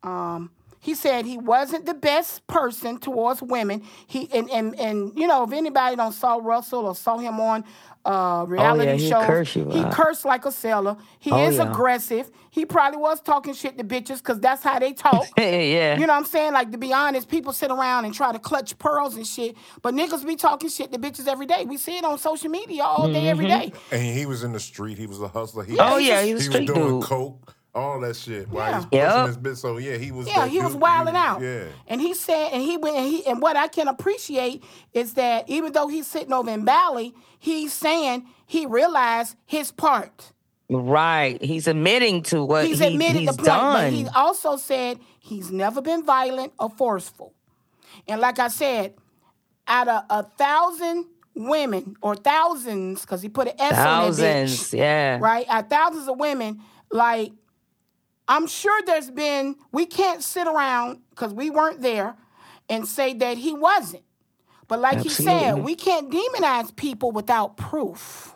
um 0.03 0.51
he 0.86 0.93
said 0.93 1.25
he 1.25 1.38
wasn't 1.38 1.86
the 1.86 1.95
best 1.95 2.45
person 2.47 2.99
towards 2.99 3.41
women. 3.41 3.81
He 4.07 4.29
and 4.31 4.49
and, 4.51 4.79
and 4.79 5.11
you 5.17 5.27
know 5.27 5.43
if 5.43 5.51
anybody 5.51 5.95
don't 5.95 6.11
saw 6.13 6.38
Russell 6.41 6.86
or 6.86 6.95
saw 6.95 7.17
him 7.17 7.39
on 7.39 7.63
uh 8.05 8.45
reality 8.47 8.83
Oh, 8.89 8.93
yeah, 8.93 8.97
he 8.99 9.09
shows, 9.09 9.25
curse 9.25 9.55
you 9.55 9.67
he 9.71 9.79
out. 9.79 9.91
cursed 9.91 10.25
like 10.25 10.45
a 10.45 10.51
sailor. 10.51 10.95
He 11.19 11.31
Oh, 11.31 11.47
is 11.47 11.55
yeah. 11.57 11.69
aggressive. 11.71 12.29
He 12.51 12.63
probably 12.65 12.99
was 12.99 13.19
talking 13.19 13.53
shit 13.55 13.77
to 13.79 13.83
bitches 13.83 14.19
because 14.19 14.39
that's 14.39 14.61
how 14.63 14.77
they 14.77 14.93
talk. 14.93 15.25
yeah. 15.38 15.97
You 15.99 16.05
know 16.05 16.13
what 16.13 16.19
I'm 16.19 16.25
saying? 16.25 16.53
Like 16.53 16.71
to 16.71 16.77
be 16.77 16.93
honest, 16.93 17.27
people 17.29 17.51
sit 17.51 17.71
around 17.71 18.05
and 18.05 18.13
try 18.13 18.31
to 18.31 18.38
clutch 18.39 18.77
pearls 18.77 19.15
and 19.15 19.25
shit, 19.25 19.57
but 19.81 19.95
niggas 19.95 20.23
be 20.25 20.36
talking 20.36 20.69
shit 20.69 20.91
to 20.91 20.99
bitches 20.99 21.27
every 21.27 21.47
day. 21.47 21.65
We 21.65 21.77
see 21.77 21.97
it 21.97 22.05
on 22.05 22.19
social 22.19 22.49
media 22.49 22.83
all 22.83 23.11
day, 23.11 23.27
every 23.27 23.47
day. 23.47 23.71
Mm-hmm. 23.73 23.95
And 23.95 24.03
he 24.19 24.25
was 24.27 24.43
in 24.43 24.53
the 24.53 24.59
street. 24.59 24.99
He 24.99 25.07
was 25.07 25.19
a 25.19 25.27
hustler. 25.27 25.63
He, 25.63 25.77
Oh, 25.79 25.97
yeah, 25.97 26.21
he 26.23 26.36
was 26.36 26.45
he 26.45 26.51
street 26.51 26.69
was 26.69 26.77
doing 26.77 26.99
dude. 26.99 27.03
coke, 27.09 27.55
all 27.76 27.99
that 27.99 28.15
shit. 28.15 28.49
While 28.49 28.69
Yeah. 28.71 28.76
he's 28.78 28.86
pushing 28.86 28.99
Yep. 28.99 29.28
his 29.28 29.38
bit. 29.38 29.55
So 29.57 29.78
yeah, 29.78 29.97
he 29.97 30.11
was. 30.11 30.28
Yeah, 30.28 30.41
that 30.41 30.49
he 30.49 30.59
was 30.59 30.71
dude. 30.71 30.82
wilding 30.82 31.15
out. 31.15 31.41
Yeah. 31.41 31.65
And 31.88 31.99
he 32.01 32.13
said, 32.13 32.49
and 32.53 32.61
he 32.63 32.78
went, 32.78 32.95
and 32.97 33.05
he, 33.07 33.26
and 33.28 33.41
what 33.41 33.55
I 33.57 33.67
can 33.67 33.88
appreciate 33.88 34.63
is 34.93 35.13
that 35.15 35.49
even 35.49 35.73
though 35.73 35.88
he's 35.88 36.07
sitting 36.07 36.34
over 36.34 36.49
in 36.49 36.63
Bali, 36.65 37.13
he's 37.39 37.73
saying 37.73 38.26
he 38.45 38.65
realized 38.65 39.36
his 39.45 39.71
part. 39.71 40.32
Right. 40.69 41.39
He's 41.43 41.67
admitting 41.67 42.23
to 42.23 42.43
what 42.43 42.65
He's 42.65 42.80
he, 42.80 42.88
admitted 42.88 43.21
he's 43.21 43.30
the 43.32 43.36
point, 43.38 43.45
done. 43.45 43.73
but 43.91 43.93
he 43.93 44.07
also 44.15 44.55
said 44.57 44.99
he's 45.19 45.51
never 45.51 45.80
been 45.82 46.03
violent 46.03 46.53
or 46.57 46.69
forceful. 46.71 47.34
And 48.07 48.19
like 48.19 48.39
I 48.39 48.47
said, 48.47 48.95
out 49.67 49.88
of 49.88 50.03
a 50.09 50.23
thousand 50.23 51.05
women 51.36 51.95
or 52.01 52.15
thousands, 52.15 53.01
because 53.01 53.21
he 53.21 53.30
put 53.30 53.47
an 53.47 53.53
S 53.59 53.73
on 53.73 53.76
that 53.76 53.78
bitch, 53.78 54.17
Thousands. 54.17 54.73
Yeah. 54.73 55.17
right? 55.19 55.45
Out 55.49 55.69
thousands 55.69 56.07
of 56.07 56.17
women, 56.17 56.61
like 56.91 57.32
I'm 58.28 58.47
sure 58.47 58.82
there's 58.86 59.11
been. 59.11 59.55
We 59.71 59.86
can't 59.86 60.23
sit 60.23 60.47
around 60.47 61.01
because 61.11 61.34
we 61.34 61.49
weren't 61.49 61.82
there 61.82 62.15
and 62.69 62.88
say 62.88 63.13
that 63.13 63.38
he 63.38 63.53
wasn't. 63.53 64.03
But 64.67 64.80
like 64.80 65.01
he 65.01 65.09
said, 65.09 65.63
we 65.63 65.76
can't 65.76 66.11
demonize 66.11 66.76
people 66.76 67.11
without 67.11 67.55
proof. 67.55 68.34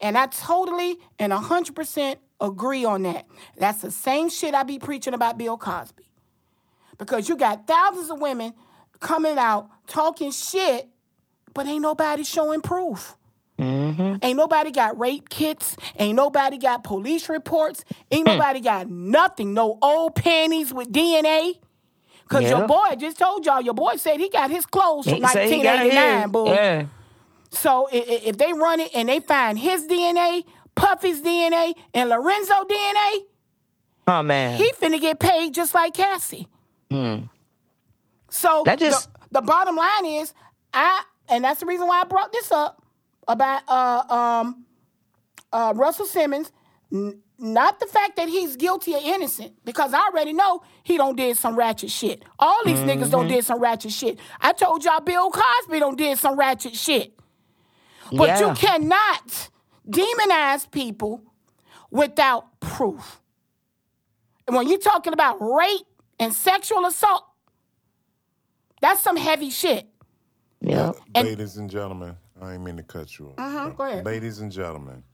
And 0.00 0.16
I 0.16 0.26
totally 0.26 0.96
and 1.18 1.32
100% 1.32 2.16
agree 2.40 2.84
on 2.84 3.02
that. 3.02 3.26
That's 3.58 3.82
the 3.82 3.90
same 3.90 4.30
shit 4.30 4.54
I 4.54 4.62
be 4.62 4.78
preaching 4.78 5.14
about 5.14 5.38
Bill 5.38 5.58
Cosby. 5.58 6.08
Because 6.98 7.28
you 7.28 7.36
got 7.36 7.66
thousands 7.66 8.10
of 8.10 8.20
women 8.20 8.54
coming 9.00 9.38
out 9.38 9.68
talking 9.86 10.30
shit, 10.30 10.88
but 11.52 11.66
ain't 11.66 11.82
nobody 11.82 12.24
showing 12.24 12.62
proof. 12.62 13.16
Ain't 13.58 14.36
nobody 14.36 14.70
got 14.72 14.98
rape 14.98 15.28
kits. 15.28 15.76
Ain't 15.98 16.16
nobody 16.16 16.58
got 16.58 16.82
police 16.82 17.28
reports. 17.28 17.84
Ain't 18.10 18.26
Hmm. 18.26 18.36
nobody 18.38 18.60
got 18.60 18.88
nothing. 18.88 19.54
No 19.54 19.78
old 19.82 20.14
panties 20.16 20.72
with 20.74 20.90
DNA. 20.90 21.60
Cause 22.28 22.42
Yeah. 22.44 22.58
your 22.58 22.66
boy 22.66 22.96
just 22.98 23.18
told 23.18 23.44
y'all, 23.46 23.60
your 23.60 23.74
boy 23.74 23.96
said 23.96 24.18
he 24.18 24.28
got 24.30 24.50
his 24.50 24.64
clothes 24.66 25.04
from 25.04 25.16
He 25.22 25.26
say 25.28 25.44
he 25.50 25.62
got 25.62 25.76
1989, 25.84 26.22
his. 26.22 26.30
boo. 26.30 26.46
Yeah. 26.48 26.84
So 27.50 27.88
if 27.92 28.38
they 28.38 28.52
run 28.52 28.80
it 28.80 28.90
and 28.94 29.08
they 29.08 29.20
find 29.20 29.58
his 29.58 29.86
DNA, 29.86 30.44
Puffy's 30.74 31.20
DNA, 31.20 31.74
and 31.92 32.08
Lorenzo 32.08 32.64
DNA, 32.64 33.24
Oh 34.08 34.22
man. 34.22 34.56
he 34.56 34.72
finna 34.72 34.98
get 35.00 35.20
paid 35.20 35.52
just 35.52 35.74
like 35.74 35.92
Cassie. 35.94 36.48
So 36.90 36.96
Hmm. 36.98 38.64
That 38.64 38.78
just- 38.78 39.08
the, 39.30 39.40
the 39.40 39.42
bottom 39.42 39.76
line 39.76 40.06
is, 40.06 40.32
I 40.72 41.02
and 41.28 41.44
that's 41.44 41.60
the 41.60 41.66
reason 41.66 41.86
why 41.86 42.00
I 42.00 42.04
brought 42.04 42.32
this 42.32 42.50
up 42.50 42.81
about 43.28 43.62
uh 43.68 44.04
um 44.14 44.64
uh 45.52 45.72
Russell 45.76 46.06
Simmons. 46.06 46.50
N- 46.92 47.20
not 47.38 47.80
the 47.80 47.86
fact 47.86 48.16
that 48.16 48.28
he's 48.28 48.54
guilty 48.56 48.94
or 48.94 49.00
innocent, 49.02 49.52
because 49.64 49.92
I 49.92 50.06
already 50.06 50.32
know 50.32 50.62
he 50.84 50.96
don't 50.96 51.16
did 51.16 51.36
some 51.36 51.56
ratchet 51.56 51.90
shit. 51.90 52.22
All 52.38 52.60
these 52.64 52.78
niggas 52.78 53.10
don't 53.10 53.24
Mm-hmm. 53.26 53.34
did 53.34 53.44
some 53.44 53.58
ratchet 53.60 53.90
shit. 53.90 54.18
I 54.40 54.52
told 54.52 54.84
y'all 54.84 55.00
Bill 55.00 55.28
Cosby 55.30 55.80
don't 55.80 55.98
did 55.98 56.18
some 56.18 56.38
ratchet 56.38 56.76
shit. 56.76 57.18
But 58.12 58.38
you 58.38 58.52
cannot 58.54 59.48
demonize 59.88 60.70
people 60.70 61.22
without 61.90 62.60
proof. 62.60 63.20
And 64.46 64.54
when 64.54 64.68
you're 64.68 64.78
talking 64.78 65.12
about 65.12 65.38
rape 65.40 65.86
and 66.20 66.32
sexual 66.32 66.84
assault, 66.86 67.24
that's 68.80 69.00
some 69.00 69.16
heavy 69.16 69.50
shit. 69.50 69.88
Yeah. 70.60 70.92
And- 71.14 71.26
Ladies 71.26 71.56
and 71.56 71.68
gentlemen, 71.70 72.16
I 72.42 72.54
ain't 72.54 72.64
mean 72.64 72.76
to 72.76 72.82
cut 72.82 73.18
you 73.18 73.28
off. 73.28 73.34
Uh-huh, 73.38 73.70
go 73.70 73.84
ahead. 73.84 74.04
Ladies 74.04 74.40
and 74.40 74.50
gentlemen, 74.50 75.04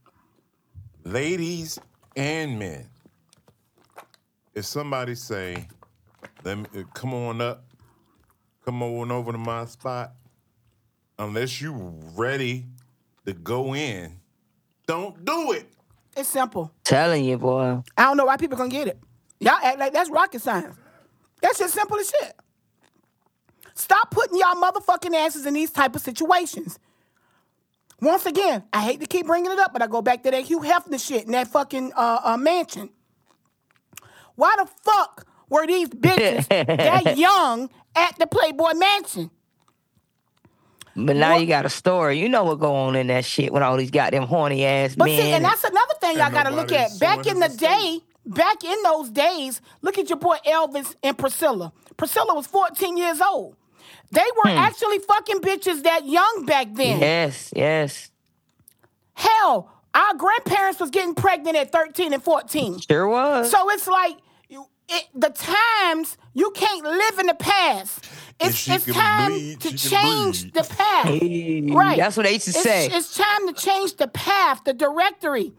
ladies 1.03 1.77
and 2.15 2.57
men, 2.57 2.87
if 4.55 4.65
somebody 4.65 5.13
say, 5.13 5.67
"Let 6.43 6.57
me 6.57 6.65
uh, 6.75 6.83
come 6.95 7.13
on 7.13 7.39
up, 7.39 7.63
come 8.65 8.81
on 8.81 9.11
over 9.11 9.31
to 9.31 9.37
my 9.37 9.65
spot," 9.65 10.13
unless 11.19 11.61
you 11.61 11.93
ready 12.15 12.65
to 13.27 13.33
go 13.33 13.75
in, 13.75 14.19
don't 14.87 15.23
do 15.23 15.51
it. 15.51 15.67
It's 16.17 16.29
simple. 16.29 16.71
Telling 16.83 17.23
you, 17.25 17.37
boy. 17.37 17.83
I 17.95 18.03
don't 18.05 18.17
know 18.17 18.25
why 18.25 18.37
people 18.37 18.57
gonna 18.57 18.71
get 18.71 18.87
it. 18.87 18.99
Y'all 19.39 19.53
act 19.63 19.77
like 19.77 19.93
that's 19.93 20.09
rocket 20.09 20.41
science. 20.41 20.75
That's 21.43 21.59
just 21.59 21.75
simple 21.75 21.97
as 21.99 22.09
shit. 22.09 22.35
Stop 23.75 24.09
putting 24.09 24.39
y'all 24.39 24.55
motherfucking 24.55 25.13
asses 25.13 25.45
in 25.45 25.53
these 25.53 25.69
type 25.69 25.95
of 25.95 26.01
situations. 26.01 26.79
Once 28.01 28.25
again, 28.25 28.63
I 28.71 28.81
hate 28.81 29.01
to 29.01 29.05
keep 29.07 29.25
bringing 29.27 29.51
it 29.51 29.59
up, 29.59 29.73
but 29.73 29.81
I 29.81 29.87
go 29.87 30.01
back 30.01 30.23
to 30.23 30.31
that 30.31 30.43
Hugh 30.43 30.61
Hefner 30.61 31.05
shit 31.05 31.25
in 31.25 31.31
that 31.33 31.47
fucking 31.49 31.91
uh, 31.95 32.19
uh, 32.23 32.37
mansion. 32.37 32.89
Why 34.35 34.55
the 34.57 34.69
fuck 34.83 35.27
were 35.49 35.67
these 35.67 35.89
bitches 35.89 36.47
that 36.49 37.17
young 37.17 37.69
at 37.95 38.17
the 38.17 38.27
Playboy 38.27 38.73
Mansion? 38.75 39.29
But 40.95 41.15
now 41.17 41.33
What- 41.33 41.41
you 41.41 41.47
got 41.47 41.65
a 41.65 41.69
story. 41.69 42.19
You 42.19 42.29
know 42.29 42.43
what 42.45 42.59
go 42.59 42.73
on 42.73 42.95
in 42.95 43.07
that 43.07 43.25
shit 43.25 43.51
with 43.53 43.63
all 43.63 43.77
these 43.77 43.91
goddamn 43.91 44.23
horny 44.23 44.65
ass 44.65 44.95
But 44.95 45.05
men. 45.05 45.21
see, 45.21 45.31
and 45.31 45.43
that's 45.43 45.63
another 45.63 45.93
thing 46.01 46.17
y'all 46.17 46.31
gotta 46.31 46.51
look 46.55 46.71
at. 46.71 46.97
Back 46.99 47.25
in 47.27 47.39
the 47.39 47.47
his 47.47 47.57
day, 47.57 47.99
back 48.25 48.63
in 48.63 48.81
those 48.83 49.09
days, 49.09 49.61
look 49.81 49.97
at 49.97 50.09
your 50.09 50.19
boy 50.19 50.37
Elvis 50.45 50.95
and 51.03 51.17
Priscilla. 51.17 51.73
Priscilla 51.97 52.33
was 52.33 52.47
14 52.47 52.97
years 52.97 53.21
old. 53.21 53.55
They 54.11 54.25
were 54.43 54.49
actually 54.51 54.99
fucking 54.99 55.41
bitches 55.41 55.83
that 55.83 56.07
young 56.07 56.45
back 56.45 56.67
then. 56.73 56.99
yes, 56.99 57.51
yes. 57.55 58.11
Hell, 59.13 59.69
our 59.93 60.13
grandparents 60.15 60.79
was 60.79 60.89
getting 60.89 61.13
pregnant 61.15 61.57
at 61.57 61.71
13 61.71 62.13
and 62.13 62.23
14. 62.23 62.79
Sure 62.79 63.07
was. 63.07 63.51
So 63.51 63.69
it's 63.69 63.87
like 63.87 64.15
You, 64.47 64.65
it, 64.87 65.05
the 65.13 65.29
times 65.29 66.17
you 66.33 66.51
can't 66.51 66.83
live 66.83 67.19
in 67.19 67.27
the 67.27 67.33
past. 67.35 68.05
It's, 68.39 68.67
it's 68.69 68.85
time 68.85 69.31
bleed, 69.31 69.59
to 69.61 69.75
change 69.77 70.41
bleed. 70.43 70.53
the 70.53 70.63
path. 70.63 71.05
Hey, 71.05 71.61
right. 71.69 71.97
that's 71.97 72.15
what 72.17 72.25
they 72.25 72.33
used 72.33 72.45
to 72.45 72.51
It's- 72.59 72.63
say. 72.91 72.97
It's 72.97 73.15
time 73.17 73.47
to 73.47 73.53
change 73.53 73.97
the 73.97 74.07
path, 74.07 74.63
the 74.63 74.73
directory 74.73 75.53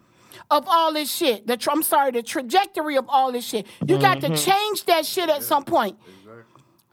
of 0.51 0.65
all 0.67 0.93
this 0.95 1.13
shit. 1.15 1.47
The 1.47 1.57
tra- 1.59 1.75
I'm 1.75 1.83
sorry, 1.83 2.11
the 2.13 2.23
trajectory 2.23 2.97
of 2.97 3.05
all 3.09 3.31
this 3.33 3.45
shit. 3.45 3.67
You 3.87 3.99
got 3.99 4.19
Mm-hmm. 4.19 4.35
to 4.35 4.41
change 4.43 4.85
that 4.87 5.05
shit 5.07 5.29
at 5.29 5.43
some 5.45 5.65
point. 5.65 5.99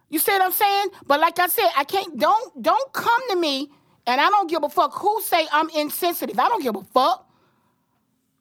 You 0.10 0.20
see 0.20 0.32
what 0.32 0.41
I'm 0.41 0.51
saying? 0.51 0.88
But 1.05 1.20
like 1.20 1.39
I 1.39 1.47
said, 1.47 1.70
I 1.76 1.84
can't. 1.84 2.18
Don't 2.18 2.62
don't 2.62 2.93
come 2.93 3.30
to 3.30 3.36
me, 3.36 3.70
and 4.05 4.22
I 4.22 4.30
don't 4.30 4.49
give 4.49 4.64
a 4.64 4.70
fuck 4.70 4.93
who 4.93 5.22
say 5.22 5.47
I'm 5.51 5.70
insensitive. 5.72 6.39
I 6.39 6.47
don't 6.47 6.64
give 6.64 6.76
a 6.76 6.84
fuck. 6.84 7.30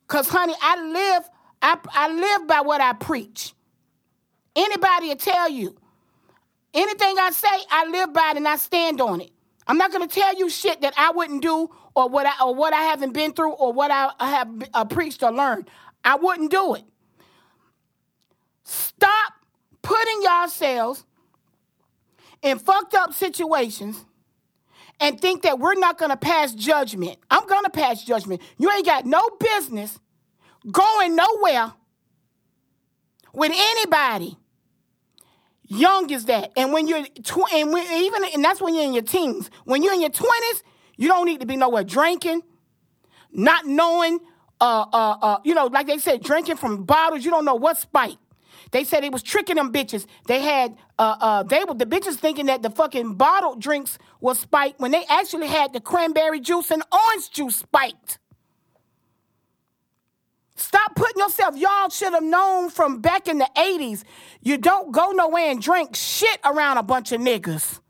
Cause 0.07 0.29
honey, 0.29 0.55
I 0.61 0.83
live. 0.83 1.31
I 1.63 1.79
I 1.93 2.13
live 2.13 2.47
by 2.47 2.61
what 2.61 2.81
I 2.81 2.93
preach. 2.93 3.55
Anybody 4.55 5.09
will 5.09 5.17
tell 5.17 5.51
you. 5.51 5.77
Anything 6.73 7.17
I 7.19 7.31
say, 7.31 7.49
I 7.71 7.87
live 7.87 8.13
by 8.13 8.33
it 8.33 8.37
and 8.37 8.47
I 8.47 8.57
stand 8.57 9.01
on 9.01 9.23
it. 9.23 9.31
I'm 9.67 9.79
not 9.79 9.91
gonna 9.93 10.07
tell 10.07 10.37
you 10.37 10.49
shit 10.51 10.83
that 10.83 10.95
I 10.97 11.11
wouldn't 11.11 11.43
do 11.43 11.71
or 11.95 12.09
what 12.09 12.27
I 12.27 12.45
or 12.45 12.55
what 12.55 12.73
I 12.75 12.83
haven't 12.83 13.13
been 13.13 13.33
through 13.33 13.53
or 13.53 13.73
what 13.73 13.91
I, 13.91 14.11
have 14.21 14.49
uh, 14.75 14.85
preached 14.85 15.23
or 15.23 15.33
learned. 15.33 15.69
I 16.05 16.17
wouldn't 16.17 16.51
do 16.51 16.75
it. 16.75 16.85
Stop 18.63 19.33
putting 19.83 20.23
yourselves 20.23 21.05
in 22.43 22.59
fucked 22.59 22.95
up 22.95 23.13
situations 23.13 24.05
and 25.01 25.21
think 25.21 25.43
that 25.43 25.59
we're 25.59 25.75
not 25.75 25.99
gonna 25.99 26.17
pass 26.17 26.55
judgment. 26.55 27.19
I'm 27.31 27.47
gonna 27.47 27.71
pass 27.71 28.03
judgment. 28.03 28.41
You 28.59 28.71
ain't 28.71 28.87
got 28.87 29.05
no 29.07 29.29
business 29.39 29.99
going 30.71 31.15
nowhere 31.15 31.73
with 33.33 33.53
anybody 33.55 34.39
young 35.69 36.13
as 36.13 36.27
that. 36.27 36.53
And 36.57 36.73
when 36.73 36.89
you're 36.89 37.05
tw- 37.05 37.53
and 37.53 37.73
when, 37.73 37.85
even 37.93 38.25
and 38.33 38.45
that's 38.45 38.61
when 38.61 38.75
you're 38.75 38.85
in 38.85 38.95
your 38.95 39.03
teens. 39.03 39.51
When 39.65 39.83
you're 39.83 39.95
in 39.95 40.01
your 40.01 40.11
twenties, 40.11 40.63
you 40.97 41.09
don't 41.09 41.27
need 41.27 41.41
to 41.41 41.47
be 41.47 41.57
nowhere 41.57 41.85
drinking, 41.85 42.43
not 43.33 43.67
knowing. 43.67 44.21
Uh, 44.59 44.87
uh, 44.91 45.17
uh, 45.21 45.39
you 45.45 45.55
know, 45.55 45.67
like 45.67 45.87
they 45.87 45.99
said, 45.99 46.23
drinking 46.23 46.57
from 46.57 46.85
bottles. 46.85 47.25
You 47.25 47.31
don't 47.31 47.45
know 47.45 47.57
what 47.57 47.77
spike. 47.77 48.17
They 48.73 48.85
said 48.85 49.05
it 49.05 49.13
was 49.13 49.23
tricking 49.23 49.57
them 49.57 49.73
bitches. 49.73 50.07
They 50.27 50.41
had 50.41 50.77
uh, 50.99 51.17
uh, 51.21 51.43
they 51.45 51.65
were 51.65 51.75
the 51.75 51.87
bitches 51.87 52.17
thinking 52.17 52.47
that 52.47 52.63
the 52.63 52.71
fucking 52.71 53.15
bottled 53.15 53.61
drinks 53.61 53.99
was 54.21 54.39
spiked 54.41 54.81
when 54.81 54.91
they 54.91 55.05
actually 55.09 55.47
had 55.47 55.73
the 55.73 55.81
cranberry 55.81 56.41
juice 56.41 56.71
and 56.71 56.83
orange 56.93 57.31
juice 57.31 57.57
spiked. 57.57 58.19
Stop 60.57 60.97
putting 60.97 61.19
yourself. 61.23 61.55
Y'all 61.57 61.91
should 61.91 62.13
have 62.15 62.23
known 62.23 62.71
from 62.71 63.01
back 63.01 63.29
in 63.29 63.39
the 63.39 63.49
80s. 63.57 64.05
You 64.43 64.57
don't 64.57 64.91
go 64.91 65.11
nowhere 65.11 65.51
and 65.51 65.61
drink 65.61 65.95
shit 65.95 66.39
around 66.45 66.79
a 66.79 66.83
bunch 66.83 67.13
of 67.13 67.21
niggas. 67.21 67.81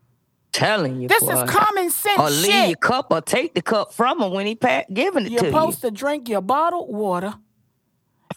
Telling 0.53 1.01
you, 1.01 1.07
This 1.09 1.22
boy. 1.22 1.33
is 1.43 1.51
common 1.51 1.91
sense 1.91 2.18
Or 2.18 2.29
leave 2.31 2.45
shit. 2.47 2.68
your 2.70 2.77
cup 2.79 3.09
or 3.11 3.20
take 3.20 3.55
the 3.55 3.62
cup 3.62 3.93
from 3.93 4.20
him 4.20 4.33
when 4.33 4.47
he 4.47 4.57
pack, 4.57 4.87
giving 4.93 5.27
it 5.27 5.29
to 5.29 5.33
You're 5.35 5.43
to 5.43 5.51
supposed 5.51 5.85
you. 5.85 5.91
to 5.91 5.95
drink 5.97 6.29
your 6.29 6.41
bottled 6.41 6.89
water, 6.93 7.35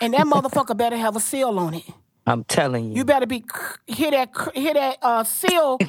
and 0.01 0.13
that 0.13 0.25
motherfucker 0.27 0.77
better 0.77 0.97
have 0.97 1.15
a 1.15 1.19
seal 1.19 1.57
on 1.57 1.73
it. 1.75 1.83
I'm 2.29 2.43
telling 2.45 2.91
you. 2.91 2.97
You 2.97 3.05
better 3.05 3.25
be 3.25 3.43
hear 3.87 4.11
that 4.11 4.29
hear 4.53 4.73
that 4.75 4.97
uh, 5.01 5.23
seal 5.23 5.79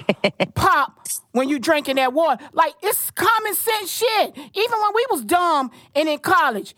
pop 0.55 1.07
when 1.33 1.49
you 1.49 1.59
drinking 1.59 1.97
that 1.97 2.13
water. 2.13 2.43
Like 2.53 2.75
it's 2.83 3.11
common 3.13 3.55
sense 3.55 3.91
shit. 3.93 4.37
Even 4.37 4.79
when 4.81 4.93
we 4.95 5.07
was 5.11 5.25
dumb 5.25 5.71
and 5.95 6.09
in 6.09 6.19
college, 6.19 6.75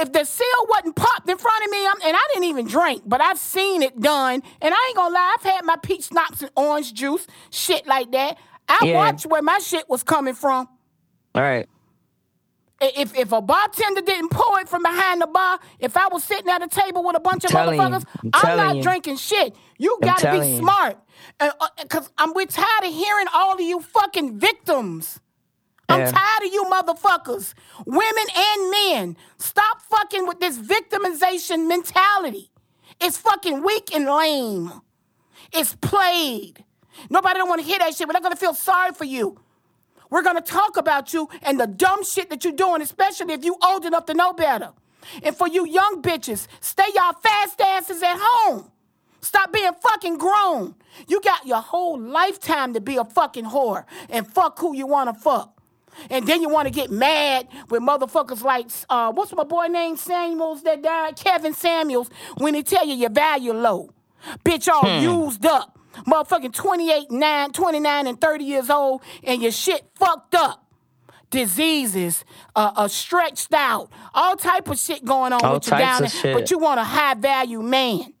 if 0.00 0.12
the 0.12 0.24
seal 0.24 0.46
wasn't 0.68 0.96
popped 0.96 1.28
in 1.28 1.36
front 1.38 1.64
of 1.64 1.70
me, 1.70 1.86
I'm, 1.86 2.00
and 2.06 2.16
I 2.16 2.28
didn't 2.32 2.44
even 2.44 2.66
drink, 2.66 3.02
but 3.04 3.20
I've 3.20 3.38
seen 3.38 3.82
it 3.82 4.00
done, 4.00 4.42
and 4.62 4.74
I 4.74 4.84
ain't 4.88 4.96
gonna 4.96 5.14
lie, 5.14 5.36
I've 5.38 5.44
had 5.44 5.64
my 5.64 5.76
peach 5.76 6.04
schnapps 6.06 6.40
and 6.42 6.50
orange 6.56 6.94
juice, 6.94 7.26
shit 7.50 7.86
like 7.86 8.12
that. 8.12 8.38
I 8.68 8.80
Yeah. 8.84 8.94
watched 8.96 9.26
where 9.26 9.42
my 9.42 9.58
shit 9.58 9.88
was 9.88 10.02
coming 10.02 10.34
from. 10.34 10.68
All 11.34 11.42
right. 11.42 11.68
If 12.80 13.16
if 13.16 13.32
a 13.32 13.40
bartender 13.40 14.02
didn't 14.02 14.30
pour 14.30 14.60
it 14.60 14.68
from 14.68 14.82
behind 14.82 15.20
the 15.20 15.26
bar, 15.26 15.58
if 15.80 15.96
I 15.96 16.06
was 16.08 16.22
sitting 16.22 16.48
at 16.48 16.62
a 16.62 16.68
table 16.68 17.02
with 17.02 17.16
a 17.16 17.20
bunch 17.20 17.44
of 17.44 17.50
telling 17.50 17.74
you. 17.74 17.82
motherfuckers, 17.82 18.04
I'm 18.32 18.50
I'm, 18.50 18.56
not 18.56 18.76
you. 18.76 18.82
drinking 18.82 19.16
shit. 19.16 19.56
You 19.78 19.98
gotta 20.00 20.30
be 20.40 20.58
smart, 20.58 20.96
uh, 21.40 21.50
uh, 21.60 21.68
because 21.82 22.08
I'm 22.18 22.32
we're 22.34 22.46
tired 22.46 22.84
of 22.84 22.92
hearing 22.92 23.26
all 23.34 23.52
of 23.52 23.60
you 23.60 23.80
fucking 23.80 24.38
victims. 24.38 25.18
I'm 25.88 26.12
tired 26.12 26.46
of 26.46 26.52
you 26.52 26.64
motherfuckers, 26.64 27.54
women 27.86 28.24
and 28.36 28.70
men. 28.70 29.16
Stop 29.38 29.80
fucking 29.82 30.26
with 30.26 30.38
this 30.38 30.58
victimization 30.58 31.66
mentality. 31.66 32.50
It's 33.00 33.16
fucking 33.16 33.62
weak 33.64 33.94
and 33.94 34.04
lame. 34.06 34.72
It's 35.52 35.74
played. 35.76 36.64
Nobody 37.10 37.38
don't 37.38 37.48
want 37.48 37.60
to 37.62 37.66
hear 37.66 37.78
that 37.78 37.94
shit. 37.94 38.06
We're 38.06 38.12
not 38.12 38.22
gonna 38.22 38.36
feel 38.36 38.54
sorry 38.54 38.92
for 38.92 39.04
you. 39.04 39.40
We're 40.10 40.22
gonna 40.22 40.40
talk 40.40 40.76
about 40.76 41.12
you 41.12 41.28
and 41.42 41.58
the 41.60 41.66
dumb 41.66 42.04
shit 42.04 42.30
that 42.30 42.44
you're 42.44 42.52
doing, 42.52 42.82
especially 42.82 43.34
if 43.34 43.44
you 43.44 43.56
old 43.62 43.84
enough 43.84 44.06
to 44.06 44.14
know 44.14 44.32
better. 44.32 44.70
And 45.22 45.36
for 45.36 45.48
you 45.48 45.66
young 45.66 46.02
bitches, 46.02 46.46
stay 46.60 46.86
y'all 46.94 47.12
fast 47.12 47.60
asses 47.60 48.02
at 48.02 48.16
home. 48.20 48.70
Stop 49.20 49.52
being 49.52 49.72
fucking 49.82 50.18
grown. 50.18 50.74
You 51.06 51.20
got 51.20 51.46
your 51.46 51.60
whole 51.60 51.98
lifetime 51.98 52.72
to 52.74 52.80
be 52.80 52.96
a 52.96 53.04
fucking 53.04 53.46
whore 53.46 53.84
and 54.08 54.26
fuck 54.26 54.58
who 54.58 54.74
you 54.74 54.86
wanna 54.86 55.14
fuck. 55.14 55.54
And 56.10 56.26
then 56.26 56.40
you 56.42 56.48
wanna 56.48 56.70
get 56.70 56.90
mad 56.90 57.48
with 57.68 57.82
motherfuckers 57.82 58.42
like, 58.42 58.66
uh, 58.88 59.12
what's 59.12 59.32
my 59.32 59.44
boy 59.44 59.66
name, 59.66 59.96
Samuels 59.96 60.62
that 60.62 60.82
died? 60.82 61.16
Kevin 61.16 61.54
Samuels, 61.54 62.08
when 62.36 62.54
he 62.54 62.62
tell 62.62 62.86
you 62.86 62.94
your 62.94 63.10
value 63.10 63.52
low. 63.52 63.90
Bitch, 64.44 64.68
all 64.68 65.00
used 65.00 65.44
up. 65.46 65.77
Motherfucking 66.06 66.52
28, 66.52 67.10
9, 67.10 67.52
29, 67.52 68.06
and 68.06 68.20
30 68.20 68.44
years 68.44 68.70
old, 68.70 69.02
and 69.24 69.42
your 69.42 69.52
shit 69.52 69.84
fucked 69.94 70.34
up. 70.34 70.64
Diseases, 71.30 72.24
uh, 72.56 72.72
uh, 72.74 72.88
stretched 72.88 73.52
out, 73.52 73.90
all 74.14 74.34
type 74.36 74.66
of 74.68 74.78
shit 74.78 75.04
going 75.04 75.34
on 75.34 75.44
All 75.44 75.54
with 75.54 75.66
you 75.66 75.76
down 75.76 76.00
there. 76.00 76.34
of 76.34 76.40
But 76.40 76.50
you 76.50 76.58
want 76.58 76.80
a 76.80 76.84
high 76.84 77.12
value 77.14 77.60
man. 77.60 78.14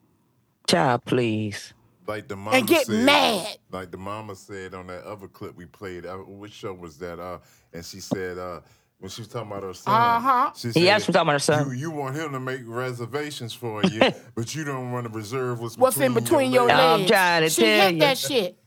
Child, 0.66 1.04
please. 1.06 1.72
Like 2.06 2.28
the 2.28 2.36
mama 2.36 2.62
get 2.62 2.86
said, 2.86 3.04
mad. 3.04 3.58
Like 3.70 3.90
the 3.90 3.98
mama 3.98 4.34
said 4.34 4.74
on 4.74 4.86
that 4.88 5.04
other 5.04 5.28
clip 5.28 5.56
we 5.56 5.66
played. 5.66 6.06
Uh, 6.06 6.16
which 6.16 6.52
show 6.52 6.72
was 6.72 6.98
that? 6.98 7.18
Uh, 7.18 7.38
and 7.72 7.84
she 7.84 8.00
said 8.00 8.38
uh, 8.38 8.60
when 8.98 9.10
she 9.10 9.20
was 9.22 9.28
talking 9.28 9.50
about 9.50 9.62
her 9.62 9.74
son. 9.74 9.94
Uh-huh. 9.94 10.52
She 10.56 10.70
He 10.70 10.88
asked 10.90 11.08
me 11.08 11.12
talking 11.12 11.26
about 11.26 11.32
her 11.34 11.38
son. 11.38 11.68
You, 11.70 11.74
you 11.74 11.90
want 11.90 12.16
him 12.16 12.32
to 12.32 12.40
make 12.40 12.60
reservations 12.64 13.52
for 13.52 13.82
you, 13.92 14.00
but 14.34 14.54
you 14.54 14.64
don't 14.64 14.92
want 14.92 15.06
to 15.06 15.12
reserve 15.12 15.60
what's, 15.60 15.76
What's 15.76 15.98
in 15.98 16.14
between 16.14 16.52
your 16.52 16.66
legs. 16.66 17.02
I'm 17.02 17.06
trying 17.06 17.42
to 17.44 17.50
she 17.50 17.62
tell 17.62 17.86
hit 17.86 17.94
you. 17.94 18.00
that 18.00 18.18
shit. 18.18 18.58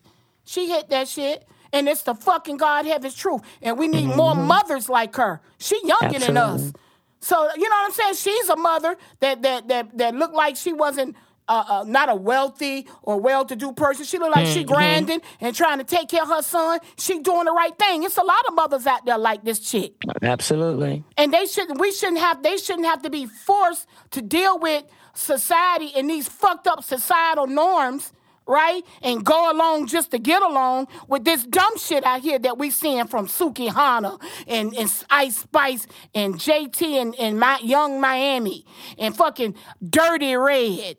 She 0.46 0.70
hit 0.70 0.90
that 0.90 1.08
shit. 1.08 1.48
And 1.74 1.88
it's 1.88 2.02
the 2.04 2.14
fucking 2.14 2.58
God 2.58 2.86
heaven's 2.86 3.16
truth. 3.16 3.42
And 3.62 3.78
we 3.78 3.88
need 3.88 4.08
more 4.08 4.36
mothers 4.36 4.90
like 4.90 5.16
her. 5.16 5.42
She 5.58 5.80
younger 5.86 6.20
than 6.20 6.36
us. 6.36 6.74
So 7.22 7.48
you 7.56 7.70
know 7.70 7.76
what 7.76 7.86
I'm 7.86 7.92
saying? 7.92 8.16
She's 8.16 8.50
a 8.50 8.56
mother 8.58 8.98
that 9.20 9.42
that 9.44 9.68
that 9.70 9.98
that 9.98 10.16
looked 10.16 10.34
like 10.34 10.58
she 10.58 10.74
wasn't 10.74 11.16
uh, 11.52 11.66
uh, 11.68 11.84
not 11.86 12.10
a 12.10 12.16
wealthy 12.16 12.88
or 13.04 13.20
well-to-do 13.20 13.74
person. 13.74 14.06
She 14.06 14.18
look 14.18 14.34
like 14.34 14.48
she 14.48 14.64
grinding 14.64 15.22
and 15.42 15.54
trying 15.56 15.80
to 15.80 15.84
take 15.84 16.08
care 16.10 16.24
of 16.24 16.30
her 16.30 16.42
son. 16.42 16.80
She 16.98 17.20
doing 17.20 17.46
the 17.46 17.52
right 17.52 17.78
thing. 17.78 18.04
It's 18.04 18.18
a 18.18 18.24
lot 18.24 18.46
of 18.48 18.54
mothers 18.56 18.88
out 18.88 19.06
there 19.06 19.18
like 19.18 19.44
this 19.44 19.60
chick 19.60 19.94
Absolutely. 20.22 21.04
and 21.18 21.34
they 21.34 21.46
shouldn't 21.46 21.80
we 21.80 21.92
shouldn't 21.92 22.20
have 22.20 22.42
they 22.42 22.58
shouldn't 22.58 22.86
have 22.88 23.02
to 23.02 23.10
be 23.10 23.26
forced 23.26 23.88
to 24.12 24.22
deal 24.22 24.60
with 24.60 24.84
society 25.14 25.92
and 25.96 26.10
these 26.10 26.28
fucked 26.28 26.68
up 26.68 26.84
societal 26.84 27.48
norms 27.48 28.14
right 28.48 28.84
and 29.02 29.24
go 29.24 29.52
along 29.52 29.88
just 29.88 30.12
to 30.12 30.20
get 30.20 30.42
along 30.42 30.88
with 31.08 31.24
this 31.24 31.44
dumb 31.44 31.78
shit 31.78 32.04
out 32.04 32.22
here 32.22 32.40
that 32.40 32.58
we 32.58 32.70
seeing 32.70 33.08
from 33.08 33.28
Sukihana 33.28 34.22
and, 34.48 34.74
and 34.76 35.06
Ice 35.10 35.38
Spice 35.38 35.88
and 36.14 36.36
JT 36.36 37.02
and, 37.02 37.16
and 37.16 37.40
my 37.40 37.60
Yung 37.64 38.02
Miami 38.02 38.66
and 38.98 39.16
fucking 39.16 39.56
Dirty 39.88 40.36
Red. 40.36 40.98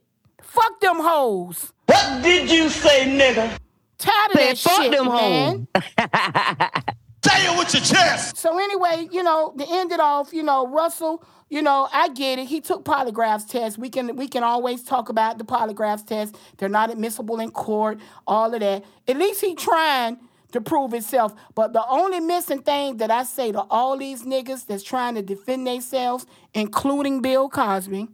Fuck 0.52 0.80
them 0.80 0.96
hoes. 1.00 1.72
What 1.86 2.22
did 2.22 2.50
you 2.50 2.68
say, 2.68 3.06
nigga? 3.06 3.56
Tired 3.96 4.30
of 4.32 4.36
that 4.36 4.58
Fuck 4.58 4.82
shit, 4.82 4.92
them 4.92 5.08
man. 5.08 5.66
hoes. 5.74 5.84
Say 7.24 7.46
it 7.46 7.58
with 7.58 7.72
your 7.72 7.82
chest. 7.82 8.36
So 8.36 8.58
anyway, 8.58 9.08
you 9.10 9.22
know, 9.22 9.54
to 9.56 9.64
end 9.66 9.92
it 9.92 10.00
off, 10.00 10.34
you 10.34 10.42
know, 10.42 10.66
Russell, 10.66 11.24
you 11.48 11.62
know, 11.62 11.88
I 11.90 12.10
get 12.10 12.38
it. 12.38 12.48
He 12.48 12.60
took 12.60 12.84
polygraphs 12.84 13.48
test. 13.48 13.78
We 13.78 13.88
can 13.88 14.14
we 14.16 14.28
can 14.28 14.42
always 14.42 14.82
talk 14.82 15.08
about 15.08 15.38
the 15.38 15.44
polygraphs 15.44 16.06
test. 16.06 16.36
They're 16.58 16.68
not 16.68 16.90
admissible 16.90 17.40
in 17.40 17.50
court, 17.50 17.98
all 18.26 18.52
of 18.52 18.60
that. 18.60 18.84
At 19.08 19.16
least 19.16 19.40
he 19.40 19.54
trying 19.54 20.18
to 20.52 20.60
prove 20.60 20.92
himself. 20.92 21.32
But 21.54 21.72
the 21.72 21.84
only 21.88 22.20
missing 22.20 22.60
thing 22.60 22.98
that 22.98 23.10
I 23.10 23.22
say 23.22 23.52
to 23.52 23.62
all 23.70 23.96
these 23.96 24.24
niggas 24.24 24.66
that's 24.66 24.82
trying 24.82 25.14
to 25.14 25.22
defend 25.22 25.66
themselves, 25.66 26.26
including 26.52 27.22
Bill 27.22 27.48
Cosby, 27.48 28.08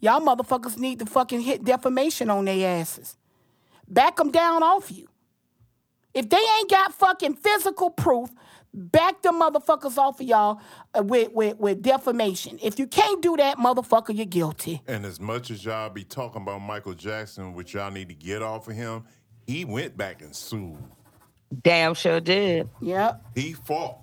y'all 0.00 0.20
motherfuckers 0.20 0.78
need 0.78 0.98
to 1.00 1.06
fucking 1.06 1.40
hit 1.40 1.64
defamation 1.64 2.30
on 2.30 2.44
their 2.44 2.80
asses. 2.80 3.16
Back 3.88 4.16
them 4.16 4.30
down 4.30 4.62
off 4.62 4.90
you. 4.90 5.08
If 6.12 6.28
they 6.28 6.38
ain't 6.58 6.70
got 6.70 6.94
fucking 6.94 7.34
physical 7.34 7.90
proof 7.90 8.30
back 8.74 9.22
the 9.22 9.30
motherfuckers 9.30 9.96
off 9.96 10.20
of 10.20 10.26
y'all 10.26 10.60
uh, 10.98 11.02
with, 11.02 11.32
with, 11.32 11.58
with 11.58 11.82
defamation. 11.82 12.58
If 12.62 12.78
you 12.78 12.86
can't 12.86 13.22
do 13.22 13.36
that, 13.36 13.56
motherfucker, 13.56 14.14
you're 14.14 14.26
guilty. 14.26 14.82
And 14.86 15.06
as 15.06 15.20
much 15.20 15.50
as 15.50 15.64
y'all 15.64 15.90
be 15.90 16.04
talking 16.04 16.42
about 16.42 16.58
Michael 16.60 16.94
Jackson, 16.94 17.54
which 17.54 17.74
y'all 17.74 17.90
need 17.90 18.08
to 18.08 18.14
get 18.14 18.42
off 18.42 18.68
of 18.68 18.74
him, 18.74 19.04
he 19.46 19.64
went 19.64 19.96
back 19.96 20.22
and 20.22 20.34
sued. 20.34 20.76
Damn 21.62 21.94
sure 21.94 22.20
did. 22.20 22.68
Yep. 22.80 23.24
He 23.34 23.52
fought. 23.52 24.00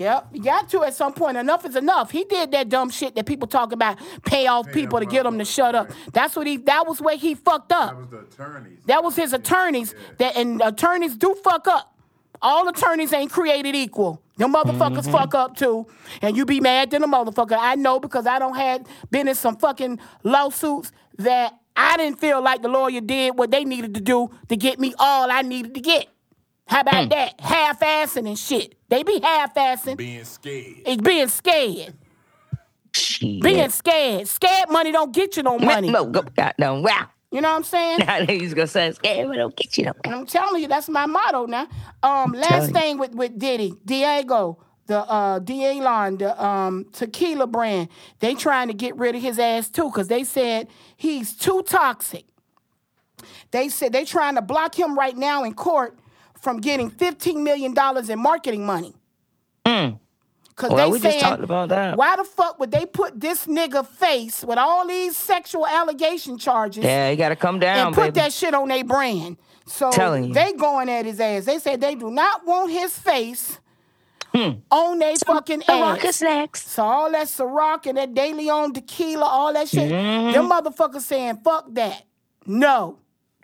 Yep, 0.00 0.28
you 0.32 0.42
got 0.42 0.70
to 0.70 0.82
at 0.82 0.94
some 0.94 1.12
point. 1.12 1.36
Enough 1.36 1.66
is 1.66 1.76
enough. 1.76 2.10
He 2.10 2.24
did 2.24 2.52
that 2.52 2.70
dumb 2.70 2.88
shit 2.88 3.14
that 3.16 3.26
people 3.26 3.46
talk 3.46 3.72
about, 3.72 3.98
pay 4.24 4.46
off 4.46 4.72
people 4.72 4.98
to 4.98 5.04
get 5.04 5.24
them 5.24 5.38
to 5.38 5.44
shut 5.44 5.74
up. 5.74 5.90
That's 6.14 6.34
what 6.34 6.46
he. 6.46 6.56
That 6.56 6.86
was 6.86 7.02
where 7.02 7.18
he 7.18 7.34
fucked 7.34 7.70
up. 7.70 7.90
That 7.90 7.98
was 7.98 8.08
the 8.08 8.18
attorneys. 8.20 8.78
That 8.86 9.04
was 9.04 9.14
his 9.16 9.32
attorneys. 9.34 9.94
That 10.16 10.36
and 10.38 10.62
attorneys 10.62 11.16
do 11.18 11.36
fuck 11.44 11.68
up. 11.68 11.94
All 12.40 12.66
attorneys 12.68 13.12
ain't 13.12 13.30
created 13.30 13.74
equal. 13.76 14.22
Them 14.38 14.54
motherfuckers 14.54 15.02
Mm-hmm. 15.02 15.12
fuck 15.12 15.34
up 15.34 15.54
too, 15.54 15.86
and 16.22 16.34
you 16.34 16.46
be 16.46 16.60
mad 16.60 16.90
than 16.92 17.02
a 17.02 17.06
motherfucker. 17.06 17.58
I 17.60 17.74
know 17.74 18.00
because 18.00 18.26
I 18.26 18.38
don't 18.38 18.56
had 18.56 18.86
been 19.10 19.28
in 19.28 19.34
some 19.34 19.58
fucking 19.58 19.98
lawsuits 20.24 20.92
that 21.18 21.58
I 21.76 21.98
didn't 21.98 22.18
feel 22.20 22.40
like 22.40 22.62
the 22.62 22.68
lawyer 22.68 23.02
did 23.02 23.36
what 23.36 23.50
they 23.50 23.66
needed 23.66 23.92
to 23.96 24.00
do 24.00 24.30
to 24.48 24.56
get 24.56 24.80
me 24.80 24.94
all 24.98 25.30
I 25.30 25.42
needed 25.42 25.74
to 25.74 25.80
get. 25.80 26.08
How 26.70 26.82
about 26.82 27.06
Mm. 27.06 27.10
that? 27.10 27.40
Half-assing 27.40 28.28
and 28.28 28.38
shit. 28.38 28.76
They 28.88 29.02
be 29.02 29.18
half-assing. 29.20 29.96
Being 29.96 30.24
scared. 30.24 30.76
It's 30.86 31.02
being 31.02 31.26
scared. 31.28 31.94
Shit. 32.94 33.42
Being 33.42 33.70
scared. 33.70 34.28
Scared 34.28 34.70
money 34.70 34.92
don't 34.92 35.12
get 35.12 35.36
you 35.36 35.42
no 35.42 35.58
money. 35.58 35.90
No, 35.90 36.04
go, 36.06 36.22
goddamn, 36.22 36.82
wow. 36.84 37.06
You 37.32 37.40
know 37.40 37.50
what 37.50 37.56
I'm 37.56 37.64
saying? 37.64 38.00
I 38.08 38.20
knew 38.24 38.34
he 38.38 38.42
was 38.44 38.54
gonna 38.54 38.66
say 38.68 38.92
scared, 38.92 39.26
but 39.28 39.36
don't 39.36 39.56
get 39.56 39.76
you 39.78 39.84
no. 39.86 39.92
And 40.04 40.14
I'm 40.14 40.26
telling 40.26 40.62
you, 40.62 40.68
that's 40.68 40.88
my 40.88 41.06
motto 41.06 41.46
now. 41.46 41.66
Um, 42.04 42.32
last 42.32 42.48
telling 42.48 42.68
you. 42.68 42.74
thing 42.74 42.98
with, 42.98 43.14
with 43.16 43.36
Diddy, 43.38 43.72
Diageo, 43.84 44.56
the 44.86 44.98
uh 44.98 45.38
De 45.40 45.54
Leon, 45.72 46.18
the 46.18 46.44
um 46.44 46.86
tequila 46.92 47.46
brand, 47.48 47.88
they 48.20 48.34
trying 48.36 48.68
to 48.68 48.74
get 48.74 48.96
rid 48.96 49.16
of 49.16 49.22
his 49.22 49.38
ass 49.40 49.68
too, 49.68 49.84
because 49.90 50.06
they 50.06 50.22
said 50.24 50.68
he's 50.96 51.34
too 51.34 51.62
toxic. 51.62 52.26
They 53.52 53.68
said 53.68 53.92
they 53.92 54.04
trying 54.04 54.36
to 54.36 54.42
block 54.42 54.74
him 54.76 54.96
right 54.98 55.16
now 55.16 55.42
in 55.44 55.54
court 55.54 55.96
from 56.40 56.60
getting 56.60 56.90
$15 56.90 57.42
million 57.42 57.74
in 58.10 58.18
marketing 58.18 58.64
money. 58.66 58.94
Cause 59.64 59.72
Mm. 59.72 59.98
Well, 60.68 60.76
they 60.76 60.92
we 60.92 60.98
just 60.98 61.02
saying, 61.02 61.20
talked 61.22 61.42
about 61.42 61.68
that. 61.70 61.96
why 61.96 62.16
the 62.16 62.24
fuck 62.24 62.58
would 62.60 62.70
they 62.70 62.84
put 62.84 63.18
this 63.18 63.46
nigga 63.46 63.86
face 63.86 64.44
with 64.44 64.58
all 64.58 64.86
these 64.86 65.16
sexual 65.16 65.66
allegation 65.66 66.36
charges 66.38 66.84
Yeah, 66.84 67.08
you 67.10 67.16
gotta 67.16 67.36
come 67.36 67.58
down, 67.60 67.86
and 67.88 67.94
put 67.94 68.06
baby. 68.12 68.20
that 68.20 68.32
shit 68.32 68.52
on 68.52 68.68
their 68.68 68.84
brand. 68.84 69.38
So 69.66 69.90
Telling 69.90 70.24
you. 70.24 70.34
they 70.34 70.52
going 70.52 70.88
at 70.90 71.06
his 71.06 71.18
ass. 71.20 71.44
They 71.46 71.58
said 71.60 71.80
they 71.80 71.94
do 71.94 72.10
not 72.10 72.44
want 72.46 72.70
his 72.72 72.98
face 72.98 73.58
on 74.34 74.98
their 74.98 75.16
fucking 75.16 75.62
Hmm. 75.62 75.72
The 75.72 75.80
rocket 75.80 76.04
ass. 76.06 76.16
snacks. 76.16 76.68
So 76.68 76.82
all 76.84 77.10
that 77.12 77.26
Ciroc 77.26 77.86
and 77.86 77.96
that 77.98 78.14
De 78.14 78.32
Leon 78.34 78.72
tequila, 78.74 79.24
all 79.24 79.52
that 79.54 79.68
shit, 79.68 79.90
Mm-hmm. 79.90 80.32
them 80.32 80.48
motherfuckers 80.50 81.02
saying 81.02 81.40
fuck 81.42 81.66
that. 81.74 82.02
No. 82.46 82.98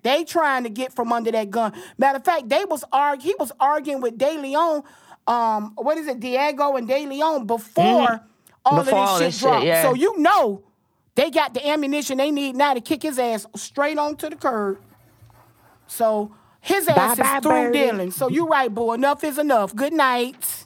They 0.07 0.25
trying 0.25 0.63
to 0.65 0.71
get 0.71 0.93
from 0.95 1.13
under 1.13 1.31
that 1.33 1.51
gun. 1.51 1.73
Matter 1.99 2.19
of 2.19 2.25
fact, 2.25 2.49
they 2.49 2.65
was 2.65 2.85
arg- 2.93 3.21
he 3.23 3.35
was 3.39 3.53
arguing 3.61 4.01
with 4.01 4.17
De 4.17 4.39
Leon, 4.39 4.83
um, 5.27 5.73
what 5.77 5.99
is 5.99 6.07
it, 6.07 6.21
Diageo 6.21 6.79
and 6.79 6.87
De 6.89 7.07
Leon 7.07 7.47
before 7.47 8.21
all 8.65 8.79
Mm-hmm. 8.79 8.85
Before 8.85 8.99
of 8.99 9.19
this 9.19 9.19
this 9.21 9.35
shit 9.35 9.41
shit, 9.41 9.49
dropped. 9.49 9.65
yeah. 9.67 9.83
So 9.83 9.95
you 9.95 10.19
know 10.19 10.63
they 11.15 11.31
got 11.31 11.55
the 11.55 11.67
ammunition 11.69 12.19
they 12.19 12.31
need 12.31 12.57
now 12.57 12.75
to 12.75 12.81
kick 12.81 13.03
his 13.03 13.19
ass 13.19 13.47
straight 13.57 13.99
onto 13.99 14.29
the 14.31 14.37
curb. 14.37 14.79
So 15.87 16.35
his 16.61 16.89
ass 16.89 17.17
Bye-bye, 17.17 17.37
is 17.37 17.43
through 17.43 17.51
birdie. 17.53 17.79
dealing. 17.79 18.11
So 18.11 18.29
you 18.29 18.49
right, 18.49 18.73
boy. 18.73 18.95
Enough 18.95 19.23
is 19.25 19.39
enough. 19.39 19.75
Good 19.75 19.93
night. 19.93 20.65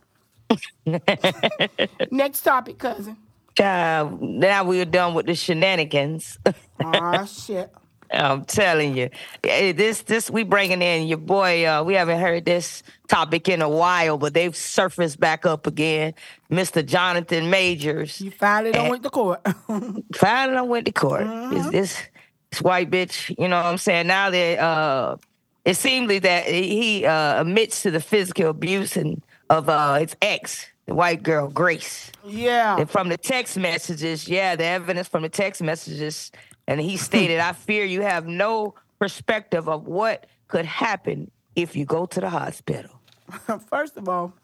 Next 2.11 2.41
topic, 2.43 2.79
cousin. 2.79 3.17
Uh, 3.59 4.11
now 4.21 4.65
we're 4.65 4.85
done 4.87 5.13
with 5.15 5.27
the 5.27 5.35
shenanigans. 5.35 6.39
Ah 6.83 7.25
shit. 7.27 7.71
I'm 8.13 8.45
telling 8.45 8.97
you, 8.97 9.11
this 9.43 10.03
this 10.03 10.31
we 10.31 10.43
bringing 10.43 10.83
in 10.83 11.07
your 11.07 11.19
boy. 11.19 11.67
Uh, 11.67 11.83
we 11.83 11.95
haven't 11.95 12.21
heard 12.21 12.45
this 12.45 12.83
topic 13.09 13.49
in 13.49 13.63
a 13.63 13.69
while, 13.69 14.19
but 14.19 14.35
they've 14.35 14.55
surfaced 14.55 15.21
back 15.21 15.47
up 15.47 15.67
again. 15.67 16.15
Mr. 16.51 16.85
Jonathan 16.85 17.51
Majors 17.51 18.21
You 18.21 18.31
finally 18.31 18.73
done 18.73 18.91
went 18.91 19.03
to 19.05 19.11
court. 19.11 19.41
finally 20.15 20.57
done 20.57 20.69
went 20.69 20.87
to 20.87 20.93
court. 20.93 21.23
Mm-hmm. 21.23 21.57
Is 21.57 21.71
this 21.71 22.03
this 22.51 22.63
white 22.63 22.91
bitch? 22.91 23.35
You 23.39 23.49
know 23.49 23.57
what 23.57 23.67
I'm 23.67 23.79
saying? 23.79 24.09
Now 24.09 24.31
that 24.31 24.59
uh, 24.59 25.17
it 25.65 25.77
seems 25.77 26.09
like 26.09 26.23
that 26.23 26.47
he 26.47 27.05
uh, 27.05 27.41
admits 27.41 27.83
to 27.83 27.91
the 27.91 28.01
physical 28.01 28.49
abuse 28.49 28.97
and 28.97 29.23
of 29.51 29.69
uh, 29.69 29.95
his 29.95 30.17
ex, 30.23 30.67
the 30.87 30.95
white 30.95 31.23
girl 31.23 31.49
Grace. 31.49 32.11
yeah. 32.25 32.79
And 32.79 32.89
from 32.89 33.09
the 33.09 33.19
text 33.19 33.57
messages, 33.59 34.29
yeah, 34.29 34.57
the 34.57 34.65
evidence 34.65 35.09
from 35.09 35.23
the 35.23 35.29
text 35.29 35.61
messages, 35.61 36.31
and 36.71 36.81
he 36.81 36.97
stated, 36.97 37.41
I 37.41 37.53
fear 37.53 37.85
you 37.85 38.03
have 38.03 38.27
no 38.27 38.75
perspective 39.01 39.69
of 39.69 39.89
what 39.89 40.27
could 40.47 40.65
happen 40.65 41.31
if 41.57 41.75
you 41.75 41.85
go 41.85 42.07
to 42.07 42.21
the 42.21 42.31
hospital. 42.31 42.93
First 43.69 43.97
of 43.97 44.09
all, 44.09 44.35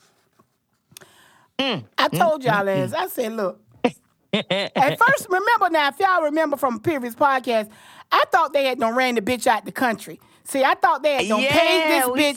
Mm. 1.58 1.84
I 1.96 2.08
mm, 2.08 2.18
told 2.18 2.44
y'all 2.44 2.66
mm, 2.66 2.76
as 2.76 2.92
mm. 2.92 2.98
I 2.98 3.06
said, 3.06 3.32
look. 3.32 3.60
At 4.34 4.98
first, 4.98 5.26
remember 5.30 5.70
now, 5.70 5.88
if 5.88 5.98
y'all 5.98 6.24
remember 6.24 6.58
from 6.58 6.74
a 6.74 6.78
previous 6.78 7.14
podcast, 7.14 7.70
I 8.12 8.24
thought 8.30 8.52
they 8.52 8.66
had 8.66 8.78
done 8.78 8.94
ran 8.94 9.14
the 9.14 9.22
bitch 9.22 9.46
out 9.46 9.64
the 9.64 9.72
country. 9.72 10.20
See, 10.48 10.62
I 10.62 10.74
thought 10.74 11.02
they 11.02 11.14
had 11.14 11.28
done 11.28 11.40
paid 11.42 11.82
this 11.90 12.04
bitch 12.20 12.36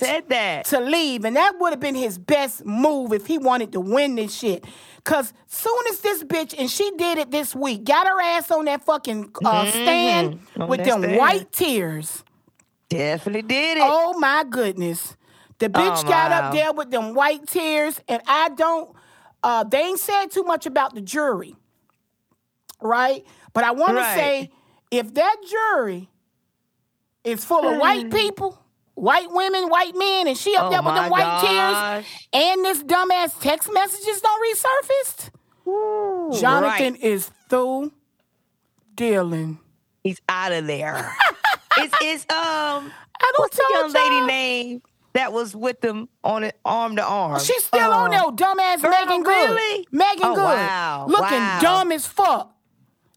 to 0.63 0.79
leave, 0.79 1.25
and 1.25 1.35
that 1.35 1.59
would 1.59 1.73
have 1.73 1.79
been 1.79 1.93
his 1.93 2.17
best 2.17 2.65
move 2.65 3.13
if 3.13 3.27
he 3.27 3.37
wanted 3.37 3.71
to 3.73 3.79
win 3.79 4.15
this 4.15 4.33
shit. 4.35 4.65
Cause 5.03 5.31
soon 5.47 5.77
as 5.91 5.99
this 6.01 6.23
bitch, 6.23 6.55
and 6.57 6.69
she 6.71 6.89
did 6.97 7.19
it 7.19 7.29
this 7.31 7.55
week, 7.55 7.83
got 7.83 8.07
her 8.07 8.19
ass 8.19 8.49
on 8.51 8.65
that 8.65 8.83
fucking 8.83 9.31
uh, 9.45 9.65
stand 9.65 10.39
Mm-hmm. 10.39 10.61
On 10.63 10.69
with 10.69 10.83
them 10.83 11.01
stand. 11.03 11.17
white 11.17 11.51
tears. 11.51 12.23
Definitely 12.89 13.43
did 13.43 13.77
it. 13.77 13.83
Oh 13.85 14.17
my 14.17 14.43
goodness. 14.49 15.15
The 15.59 15.69
bitch 15.69 16.03
Oh, 16.05 16.09
got 16.09 16.31
wow. 16.31 16.47
up 16.47 16.53
there 16.53 16.73
with 16.73 16.89
them 16.89 17.13
white 17.13 17.45
tears, 17.47 18.01
and 18.07 18.21
I 18.25 18.49
don't, 18.49 18.91
uh, 19.43 19.63
they 19.65 19.81
ain't 19.83 19.99
said 19.99 20.27
too 20.31 20.43
much 20.43 20.65
about 20.65 20.95
the 20.95 21.01
jury, 21.01 21.55
right? 22.81 23.23
But 23.53 23.63
I 23.65 23.71
want 23.71 23.95
Right. 23.97 24.03
to 24.13 24.19
say 24.19 24.49
if 24.91 25.13
that 25.13 25.35
jury 25.47 26.08
is 27.23 27.43
full 27.45 27.67
of 27.67 27.77
white 27.79 28.11
people, 28.11 28.57
white 28.95 29.29
women, 29.31 29.69
white 29.69 29.95
men, 29.95 30.27
and 30.27 30.37
she 30.37 30.55
up 30.55 30.65
Oh, 30.65 30.69
there 30.69 30.81
with 30.81 30.93
them 30.95 31.03
my 31.03 31.09
white 31.09 31.41
tears, 31.41 32.05
and 32.33 32.65
this 32.65 32.83
dumbass 32.83 33.39
text 33.39 33.69
messages 33.73 34.21
don't 34.21 34.55
resurfaced, 35.65 36.39
Jonathan 36.41 36.95
is 36.95 37.29
through 37.49 37.91
dealing. 38.95 39.59
He's 40.03 40.21
out 40.29 40.51
of 40.51 40.67
there. 40.67 41.15
it's, 41.77 41.93
it's 42.01 42.23
um, 42.23 42.91
I 43.21 43.31
don't 43.33 43.39
what's 43.39 43.57
the 43.57 43.65
young 43.71 43.91
lady 43.91 44.15
y'all. 44.15 44.25
name 44.25 44.81
that 45.13 45.33
was 45.33 45.55
with 45.55 45.81
them 45.81 46.07
on 46.23 46.43
it, 46.45 46.57
arm 46.63 46.95
to 46.95 47.03
arm? 47.03 47.39
She's 47.39 47.63
still 47.63 47.91
on 47.91 48.13
Uh, 48.13 48.31
there, 48.31 48.31
dumbass 48.47 48.81
girl, 48.81 48.91
Meagan 48.91 49.23
Good. 49.23 49.49
really? 49.49 49.87
Meagan 49.91 50.19
Oh, 50.23 50.35
Good. 50.35 50.43
wow, 50.43 51.05
Looking 51.09 51.37
wow. 51.37 51.59
dumb 51.61 51.91
as 51.91 52.05
fuck. 52.05 52.55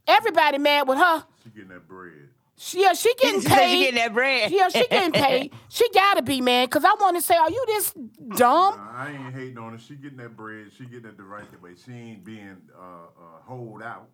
Everybody 0.08 0.58
mad 0.58 0.88
with 0.88 0.98
her. 0.98 1.24
She 1.44 1.50
getting 1.50 1.68
that 1.68 1.86
bread. 1.86 2.21
She, 2.64 2.80
yeah, 2.80 2.92
she 2.92 3.12
getting 3.16 3.40
She 3.42 3.48
paid. 3.48 3.70
she 3.70 3.78
getting 3.80 3.94
that 3.96 4.14
bread. 4.14 4.52
Yeah, 4.52 4.68
she 4.68 4.86
getting 4.86 5.10
paid. 5.12 5.52
She 5.68 5.88
gotta 5.92 6.22
be, 6.22 6.40
man, 6.40 6.66
because 6.66 6.84
I 6.84 6.94
want 7.00 7.16
to 7.16 7.22
say, 7.22 7.34
are 7.36 7.50
you 7.50 7.64
this 7.66 7.92
dumb? 8.36 8.76
Nah, 8.76 8.92
I 8.94 9.10
ain't 9.10 9.34
hating 9.34 9.58
on 9.58 9.72
her. 9.72 9.78
She 9.78 9.94
getting 9.96 10.18
that 10.18 10.36
bread. 10.36 10.66
She 10.76 10.84
getting 10.84 11.06
it 11.06 11.16
the 11.16 11.24
right 11.24 11.44
way. 11.60 11.70
She 11.84 11.92
ain't 11.92 12.24
being 12.24 12.58
uh, 12.78 12.80
uh, 12.80 13.40
hold 13.46 13.82
out. 13.82 14.08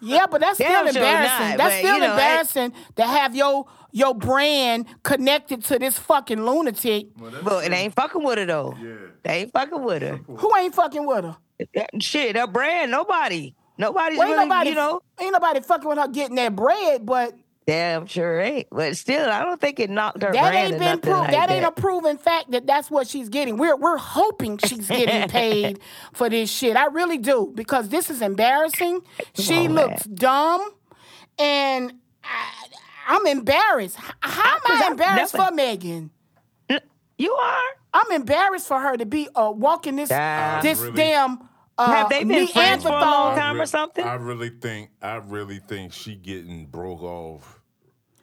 Yeah, 0.00 0.26
but 0.30 0.40
that's 0.40 0.58
Damn 0.58 0.86
still 0.88 0.92
sure 0.92 1.02
embarrassing. 1.02 1.48
not, 1.48 1.58
that's 1.58 1.74
but, 1.74 1.78
still 1.78 1.94
you 1.94 2.00
know, 2.00 2.10
embarrassing 2.12 2.72
to 2.96 3.02
have 3.04 3.34
your 3.34 3.66
your 3.90 4.14
brand 4.14 4.86
connected 5.02 5.64
to 5.64 5.78
this 5.78 5.98
fucking 5.98 6.44
lunatic 6.44 7.06
But 7.16 7.64
it 7.64 7.72
ain't 7.72 7.94
fucking 7.94 8.22
with 8.22 8.38
her 8.38 8.46
though. 8.46 8.76
Yeah. 8.80 8.94
They 9.22 9.30
ain't 9.42 9.52
fucking 9.52 9.82
with 9.82 10.02
her. 10.02 10.16
who 10.26 10.56
ain't 10.56 10.74
fucking 10.74 11.06
with 11.06 11.24
her. 11.24 11.36
That- 11.74 12.02
Shit, 12.02 12.34
that 12.34 12.52
brand, 12.52 12.90
nobody. 12.90 13.54
Nobody's 13.78 14.18
Well, 14.18 14.28
ain't 14.28 14.36
really, 14.36 14.48
nobody, 14.48 14.70
you 14.70 14.76
know. 14.76 15.00
ain't 15.20 15.32
nobody 15.32 15.60
fucking 15.60 15.88
with 15.88 15.98
her 15.98 16.08
getting 16.08 16.36
that 16.36 16.54
bread, 16.54 17.04
but 17.06 17.34
Damn 17.66 18.06
sure 18.06 18.40
ain't. 18.40 18.66
But 18.70 18.96
still, 18.96 19.30
I 19.30 19.42
don't 19.44 19.60
think 19.60 19.80
it 19.80 19.88
knocked 19.88 20.22
her 20.22 20.32
That 20.32 20.50
brand 20.50 20.56
ain't 20.56 20.74
or 20.74 20.78
been 20.78 20.80
nothing 20.86 21.00
proved. 21.00 21.18
like 21.20 21.30
that 21.30 21.48
that. 21.48 21.54
ain't 21.54 21.64
a 21.64 21.70
proven 21.72 22.18
fact 22.18 22.50
that 22.50 22.66
that's 22.66 22.90
what 22.90 23.06
she's 23.08 23.28
getting. 23.30 23.56
We're 23.56 23.76
we're 23.76 23.96
hoping 23.96 24.58
she's 24.58 24.86
getting 24.88 25.28
paid 25.30 25.80
for 26.12 26.28
this 26.28 26.50
shit. 26.50 26.76
I 26.76 26.86
really 26.86 27.16
do 27.18 27.52
because 27.54 27.88
this 27.88 28.10
is 28.10 28.20
embarrassing. 28.20 29.00
she 29.34 29.66
on, 29.66 29.74
looks 29.74 30.04
dumb, 30.04 30.68
and 31.38 31.94
I, 32.22 32.52
I'm 33.06 33.26
embarrassed. 33.26 33.96
How 34.20 34.54
am 34.56 34.60
I 34.66 34.82
I've 34.84 34.90
embarrassed 34.92 35.34
for 35.36 35.50
Meagan? 35.52 36.10
You 37.16 37.32
are? 37.32 37.62
I'm 37.94 38.10
embarrassed 38.12 38.66
for 38.66 38.80
her 38.80 38.96
to 38.96 39.06
be 39.06 39.28
uh, 39.36 39.52
walking 39.54 39.96
this 39.96 40.08
Damn. 40.08 40.62
this 40.62 40.80
Really? 40.80 40.96
damn. 40.96 41.48
Uh, 41.76 41.90
Have 41.90 42.08
they 42.08 42.22
been 42.24 42.46
friends 42.48 42.82
for 42.84 42.90
a 42.90 42.92
long 42.92 43.34
Neanderthal- 43.34 43.36
time? 43.36 43.60
or 43.60 43.66
something? 43.66 44.04
I 44.04 44.14
really 44.14 44.50
think 44.50 44.90
I 45.02 45.16
really 45.16 45.58
think 45.58 45.92
she 45.92 46.14
getting 46.14 46.66
broke 46.66 47.02
off. 47.02 47.60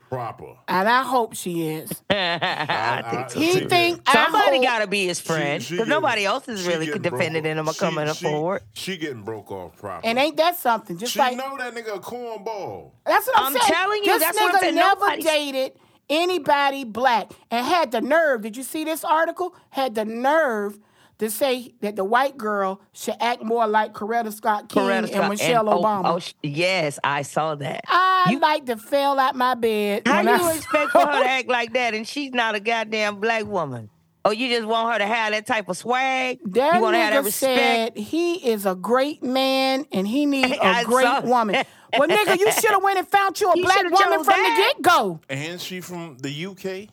proper. 0.09 0.57
And 0.67 0.89
I 0.89 1.03
hope 1.03 1.35
she 1.35 1.67
is. 1.69 1.89
I 2.09 3.01
think 3.09 3.29
so. 3.29 3.39
He 3.39 3.51
she- 3.59 3.65
think 3.67 4.01
Somebody 4.09 4.61
got 4.61 4.79
to 4.79 4.87
be 4.87 5.05
his 5.07 5.19
friend 5.21 5.61
She- 5.63 5.69
she 5.69 5.73
because 5.75 5.87
nobody 5.87 6.25
else 6.25 6.47
is 6.49 6.67
really 6.67 6.85
getting 6.87 7.01
defending 7.01 7.45
him 7.45 7.67
or 7.69 7.73
coming 7.73 8.07
She- 8.07 8.13
she- 8.15 8.25
forward. 8.25 8.61
She 8.73 8.97
getting 8.97 9.23
broke 9.23 9.51
off 9.51 9.77
proper. 9.77 10.05
and 10.05 10.17
ain't 10.19 10.35
that 10.37 10.57
something? 10.57 10.97
Just 10.97 11.13
she 11.13 11.19
like 11.19 11.37
know 11.37 11.57
that 11.57 11.73
nigga 11.73 11.95
a 11.95 11.99
cornball. 11.99 12.91
That's 13.05 13.25
what 13.27 13.37
I'm, 13.37 13.45
I'm 13.47 13.53
saying. 13.53 13.63
telling 13.67 14.03
you, 14.03 14.11
this 14.19 14.23
that's 14.23 14.37
what 14.39 14.51
nigga 14.51 14.55
I'm 14.55 14.59
saying. 14.61 14.75
never 14.75 14.99
Nobody's- 14.99 15.23
dated 15.25 15.71
anybody 16.09 16.83
black 16.83 17.31
and 17.49 17.65
had 17.65 17.91
the 17.91 18.01
nerve. 18.01 18.41
Did 18.41 18.57
you 18.57 18.63
see 18.63 18.83
this 18.83 19.03
article? 19.05 19.55
Had 19.69 19.95
the 19.95 20.03
nerve 20.05 20.77
to 21.21 21.29
say 21.29 21.71
that 21.81 21.95
the 21.95 22.03
white 22.03 22.35
girl 22.35 22.81
should 22.93 23.13
act 23.19 23.43
more 23.43 23.67
like 23.67 23.93
Coretta 23.93 24.33
Scott 24.33 24.69
King 24.69 24.81
Coretta 24.81 25.15
and 25.15 25.29
Michelle 25.29 25.69
oh, 25.69 25.79
Obama. 25.83 26.01
Oh, 26.15 26.17
sh- 26.19 26.33
yes, 26.41 26.97
I 27.03 27.21
saw 27.21 27.53
that. 27.53 27.81
I 27.87 28.29
You- 28.31 28.39
like 28.39 28.65
to 28.65 28.75
fell 28.75 29.19
out 29.19 29.35
my 29.35 29.53
bed. 29.53 30.01
How 30.07 30.23
when 30.23 30.39
you 30.39 30.45
I- 30.47 30.53
expect 30.55 30.89
for 30.89 30.99
her 31.01 31.23
to 31.23 31.29
act 31.29 31.47
like 31.47 31.73
that 31.73 31.93
and 31.93 32.07
she's 32.07 32.31
not 32.33 32.55
a 32.55 32.59
goddamn 32.59 33.17
black 33.19 33.45
woman? 33.45 33.91
Oh, 34.25 34.31
you 34.31 34.49
just 34.49 34.67
want 34.67 34.91
her 34.93 34.97
to 34.97 35.05
have 35.05 35.31
that 35.33 35.45
type 35.45 35.69
of 35.69 35.77
swag? 35.77 36.39
That 36.43 36.75
you 36.75 36.81
want 36.81 36.95
to 36.95 36.99
have 36.99 37.13
that 37.13 37.23
respect? 37.23 37.95
said 37.95 37.97
he 37.97 38.49
is 38.49 38.65
a 38.65 38.73
great 38.73 39.21
man 39.21 39.85
and 39.91 40.07
he 40.07 40.25
needs 40.25 40.57
a 40.59 40.83
great 40.85 41.23
woman. 41.23 41.53
that. 41.53 41.67
Well, 41.99 42.09
nigga, 42.09 42.39
you 42.39 42.51
should 42.51 42.71
have 42.71 42.81
went 42.81 42.97
and 42.97 43.07
found 43.07 43.39
you 43.39 43.51
a 43.51 43.55
You 43.57 43.63
black 43.63 43.83
woman 43.83 44.23
from 44.23 44.25
that. 44.25 44.73
the 44.75 44.81
get 44.83 44.91
go. 44.91 45.19
And 45.29 45.61
she 45.61 45.81
from 45.81 46.17
the 46.17 46.45
UK. 46.47 46.89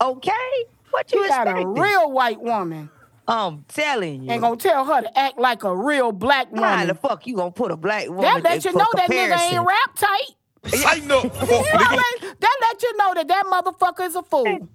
Okay, 0.00 0.64
what 0.90 1.12
you 1.12 1.22
You 1.22 1.28
got 1.28 1.48
a 1.48 1.66
real 1.66 2.12
white 2.12 2.40
woman. 2.40 2.88
I'm 3.28 3.64
telling 3.68 4.22
you. 4.24 4.32
Ain't 4.32 4.40
gonna 4.42 4.56
tell 4.56 4.84
her 4.86 5.02
to 5.02 5.18
act 5.18 5.38
like 5.38 5.62
a 5.64 5.76
real 5.76 6.12
black 6.12 6.48
How 6.54 6.60
woman. 6.72 6.86
the 6.88 6.94
fuck 6.94 7.26
you 7.26 7.36
gonna 7.36 7.50
put 7.50 7.70
a 7.70 7.76
black 7.76 8.08
woman 8.08 8.22
That 8.22 8.42
let 8.42 8.64
you 8.64 8.72
for 8.72 8.78
know 8.78 8.86
that 8.96 9.10
nigga 9.10 9.38
ain't 9.52 9.66
rap 9.66 9.94
tight. 9.94 10.34
Tighten 10.82 11.10
up, 11.12 11.24
You 11.24 11.30
know, 11.30 11.62
nigga. 11.62 11.96
that, 12.20 12.34
that 12.40 12.56
let 12.62 12.82
you 12.82 12.96
know 12.96 13.14
that 13.14 13.28
that 13.28 13.44
motherfucker 13.46 14.06
is 14.06 14.16
a 14.16 14.22
fool. 14.22 14.68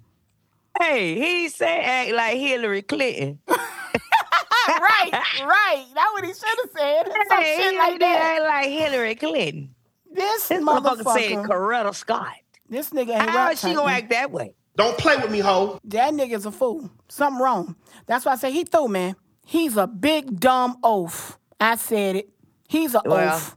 Hey, 0.80 1.14
he 1.18 1.48
said 1.48 1.80
act 1.84 2.12
like 2.12 2.36
Hillary 2.38 2.82
Clinton. 2.82 3.38
right, 3.48 5.10
right. 5.12 5.84
That's 5.94 6.12
what 6.12 6.24
he 6.24 6.32
should 6.32 6.44
have 6.46 6.70
said. 6.76 7.12
Some 7.28 7.42
Hey, 7.42 7.56
shit 7.60 7.74
like 7.76 8.00
that. 8.00 8.36
act 8.36 8.42
like 8.44 8.68
Hillary 8.70 9.14
Clinton. 9.14 9.74
This 10.12 10.48
This 10.48 10.62
motherfucker 10.62 11.04
said 11.12 11.32
motherfucker, 11.38 11.46
Coretta 11.48 11.94
Scott. 11.94 12.32
this 12.68 12.90
nigga 12.90 13.10
ain't 13.10 13.28
How 13.30 13.36
rap 13.46 13.52
is 13.52 13.60
she 13.60 13.74
gonna 13.74 13.90
act 13.92 14.10
that 14.10 14.30
way? 14.30 14.54
Don't 14.76 14.98
play 14.98 15.16
with 15.16 15.30
me, 15.30 15.38
hoe. 15.38 15.78
That 15.84 16.12
nigga's 16.14 16.46
a 16.46 16.50
fool. 16.50 16.90
Something 17.08 17.40
wrong. 17.42 17.76
That's 18.06 18.24
why 18.24 18.32
I 18.32 18.36
say 18.36 18.50
he 18.52 18.64
through, 18.64 18.88
man. 18.88 19.14
He's 19.46 19.76
a 19.76 19.86
big 19.86 20.40
dumb 20.40 20.78
oaf. 20.82 21.38
I 21.60 21.76
said 21.76 22.16
it. 22.16 22.28
He's 22.68 22.94
a 22.94 23.02
Well, 23.04 23.36
oaf. 23.36 23.56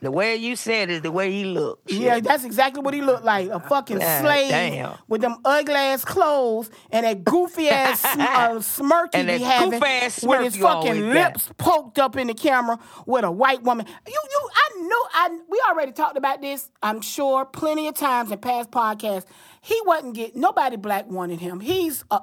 The 0.00 0.12
way 0.12 0.36
you 0.36 0.54
said 0.54 0.90
it, 0.90 1.02
the 1.02 1.10
way 1.10 1.32
he 1.32 1.44
looked. 1.44 1.90
shit. 1.90 2.00
Yeah, 2.00 2.20
that's 2.20 2.44
exactly 2.44 2.80
what 2.82 2.94
he 2.94 3.02
looked 3.02 3.24
like. 3.24 3.48
A 3.48 3.58
fucking 3.58 3.98
God 3.98 4.20
slave 4.22 4.48
damn. 4.48 4.92
with 5.08 5.22
them 5.22 5.38
ugly 5.44 5.74
ass 5.74 6.04
clothes 6.04 6.70
and 6.92 7.04
that 7.04 7.24
goofy 7.24 7.68
ass 7.70 8.00
sm- 8.12 8.20
uh, 8.20 8.60
smirk 8.60 9.12
he 9.12 9.18
And 9.18 9.26
be 9.26 9.38
having 9.38 9.70
with 9.80 10.12
smirk 10.12 10.44
his 10.44 10.56
you 10.56 10.68
always 10.68 10.86
fucking 10.90 11.02
got. 11.12 11.14
lips 11.14 11.50
poked 11.58 11.98
up 11.98 12.16
in 12.16 12.28
the 12.28 12.34
camera 12.34 12.78
with 13.06 13.24
a 13.24 13.30
white 13.32 13.64
woman. 13.64 13.86
You, 14.06 14.12
you, 14.30 14.48
I 14.54 14.82
know. 14.82 15.02
I 15.14 15.38
we 15.48 15.60
already 15.68 15.90
talked 15.90 16.16
about 16.16 16.40
this. 16.42 16.70
I'm 16.80 17.00
sure 17.00 17.44
plenty 17.44 17.88
of 17.88 17.96
times 17.96 18.30
in 18.30 18.38
past 18.38 18.70
podcasts. 18.70 19.24
He 19.60 19.80
wasn't 19.84 20.14
getting 20.14 20.40
nobody 20.40 20.76
black 20.76 21.08
wanted 21.08 21.40
him. 21.40 21.60
He's 21.60 22.04
a 22.10 22.20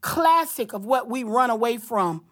classic 0.00 0.72
of 0.72 0.84
what 0.84 1.08
we 1.08 1.24
run 1.24 1.50
away 1.50 1.76
from 1.78 2.24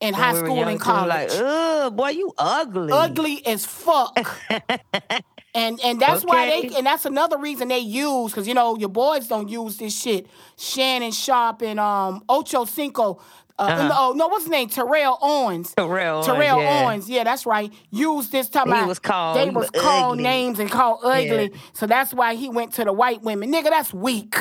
in 0.00 0.14
high 0.14 0.32
We 0.32 0.38
school 0.38 0.64
and 0.64 0.80
college 0.80 1.32
Like, 1.32 1.42
ugh, 1.42 1.96
boy, 1.96 2.08
you 2.10 2.32
ugly. 2.38 2.92
ugly 2.92 3.46
as 3.46 3.64
fuck. 3.64 4.18
and 5.54 5.80
and 5.82 6.00
that's 6.00 6.24
why 6.24 6.46
they 6.46 6.76
and 6.76 6.86
that's 6.86 7.04
another 7.06 7.38
reason 7.38 7.68
they 7.68 7.78
use 7.78 8.30
because 8.30 8.46
you 8.46 8.54
know 8.54 8.76
your 8.76 8.88
boys 8.90 9.28
don't 9.28 9.48
use 9.48 9.78
this 9.78 9.98
shit. 9.98 10.26
Shannon 10.56 11.12
Sharpe 11.12 11.62
and 11.62 11.80
um 11.80 12.22
Ocho 12.28 12.64
Cinco. 12.64 13.20
Uh, 13.58 13.88
no, 13.88 14.12
no, 14.12 14.28
what's 14.28 14.44
his 14.44 14.50
name? 14.50 14.68
Terrell 14.68 15.18
Owens. 15.22 15.72
Uh-huh. 15.76 15.86
Terrell 15.88 16.16
Owens, 16.16 16.26
Terrell 16.26 16.60
yeah. 16.60 16.84
Owens. 16.84 17.08
Yeah, 17.08 17.24
that's 17.24 17.46
right. 17.46 17.72
Used 17.90 18.30
this 18.30 18.48
time. 18.50 18.70
He 18.70 18.84
was 18.86 18.98
called- 18.98 19.38
They 19.38 19.46
was 19.46 19.70
was 19.72 19.82
called 19.82 20.18
names 20.18 20.58
and 20.58 20.70
called 20.70 21.00
ugly. 21.02 21.50
Yeah. 21.52 21.58
So 21.72 21.86
that's 21.86 22.12
why 22.12 22.34
he 22.34 22.50
went 22.50 22.74
to 22.74 22.84
the 22.84 22.92
white 22.92 23.22
women. 23.22 23.50
Nigga, 23.50 23.70
that's 23.70 23.94
weak. 23.94 24.36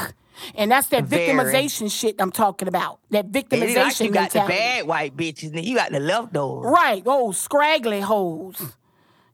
And 0.54 0.70
that's 0.70 0.88
that 0.90 1.06
Very. 1.06 1.28
victimization 1.30 1.90
shit 1.90 2.16
I'm 2.20 2.32
talking 2.32 2.68
about. 2.68 3.00
That 3.12 3.32
victimization 3.32 3.76
like 3.78 4.00
you 4.02 4.12
got 4.12 4.32
the 4.32 4.40
mentality. 4.40 4.54
bad 4.54 4.88
white 4.88 5.16
bitches, 5.16 5.56
and 5.56 5.64
you 5.64 5.76
got 5.76 5.92
the 5.92 6.02
leftovers. 6.02 6.70
Right, 6.70 7.02
oh, 7.06 7.32
scraggly 7.32 8.02
hoes. 8.02 8.62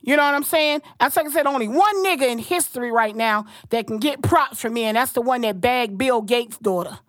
You 0.03 0.15
know 0.15 0.23
what 0.23 0.35
I'm 0.35 0.43
saying? 0.43 0.81
That's 0.99 1.15
like 1.15 1.25
I 1.27 1.31
said, 1.31 1.47
only 1.47 1.67
one 1.67 2.05
nigga 2.05 2.29
in 2.29 2.37
history 2.37 2.91
right 2.91 3.15
now 3.15 3.45
that 3.69 3.87
can 3.87 3.97
get 3.97 4.21
props 4.21 4.61
from 4.61 4.73
me, 4.73 4.83
and 4.83 4.95
that's 4.95 5.13
the 5.13 5.21
one 5.21 5.41
that 5.41 5.59
bagged 5.59 5.97
Bill 5.97 6.21
Gates' 6.21 6.57
daughter. 6.57 6.99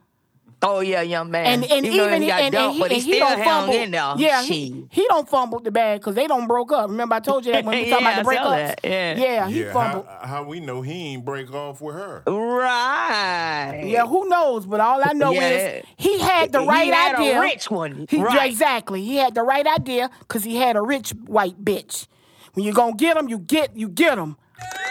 Oh 0.65 0.79
yeah, 0.81 1.03
young 1.03 1.31
man. 1.31 1.47
And 1.47 1.65
and 1.73 1.87
Even 1.87 1.99
though 1.99 2.07
even 2.07 2.23
he 2.23 2.25
he, 2.27 2.31
got 2.31 2.41
and, 2.43 2.55
and 2.55 2.73
he, 2.75 2.79
but 2.81 2.91
he 2.93 2.97
and 2.99 3.05
he 3.05 3.13
still 3.15 3.29
don't 3.29 3.39
hung 3.41 3.61
fumble. 3.67 3.75
in 3.75 3.91
there. 3.91 4.15
Yeah, 4.17 4.43
he, 4.45 4.85
he 4.91 5.07
don't 5.09 5.29
fumble 5.29 5.59
the 5.59 5.73
bag 5.73 6.01
because 6.01 6.15
they 6.15 6.27
don't 6.29 6.47
broke 6.47 6.71
up. 6.71 6.89
Remember 6.89 7.17
I 7.17 7.21
told 7.21 7.45
you 7.45 7.53
that 7.53 7.65
when 7.65 7.79
we 7.83 7.91
talking 7.91 8.07
Yeah, 8.07 8.21
about 8.21 8.25
the 8.25 8.31
I 8.31 8.35
saw 8.35 8.45
breakups. 8.51 8.57
that, 8.67 8.81
yeah. 8.85 9.15
yeah, 9.17 9.49
he 9.49 9.61
yeah, 9.63 9.73
fumbled. 9.73 10.07
how, 10.07 10.27
how 10.27 10.43
we 10.45 10.61
know 10.61 10.81
he 10.83 10.93
ain't 11.15 11.25
break 11.25 11.53
off 11.53 11.81
with 11.81 11.97
her? 11.97 12.23
right. 12.29 13.83
Yeah, 13.85 14.07
who 14.07 14.29
knows? 14.29 14.67
But 14.67 14.81
all 14.81 15.03
I 15.03 15.13
know 15.13 15.33
Yeah. 15.33 15.49
is 15.49 15.85
he 15.97 16.21
had 16.21 16.53
the 16.53 16.61
He 16.61 16.67
right 16.69 16.93
had 16.95 17.15
a 17.15 17.19
idea. 17.19 17.41
rich 17.41 17.71
one. 17.71 18.07
He, 18.09 18.23
Right. 18.23 18.51
Exactly. 18.51 19.03
He 19.03 19.17
had 19.17 19.35
the 19.35 19.43
right 19.43 19.67
idea 19.67 20.11
because 20.21 20.45
he 20.45 20.57
had 20.57 20.77
a 20.77 20.83
rich 20.83 21.11
white 21.27 21.63
bitch. 21.65 22.07
When 22.55 22.65
you 22.65 22.73
gonna 22.73 22.95
get 22.95 23.17
him, 23.17 23.29
you 23.29 23.39
get 23.39 23.77
you 23.77 23.89
get 23.89 24.19
him. 24.19 24.37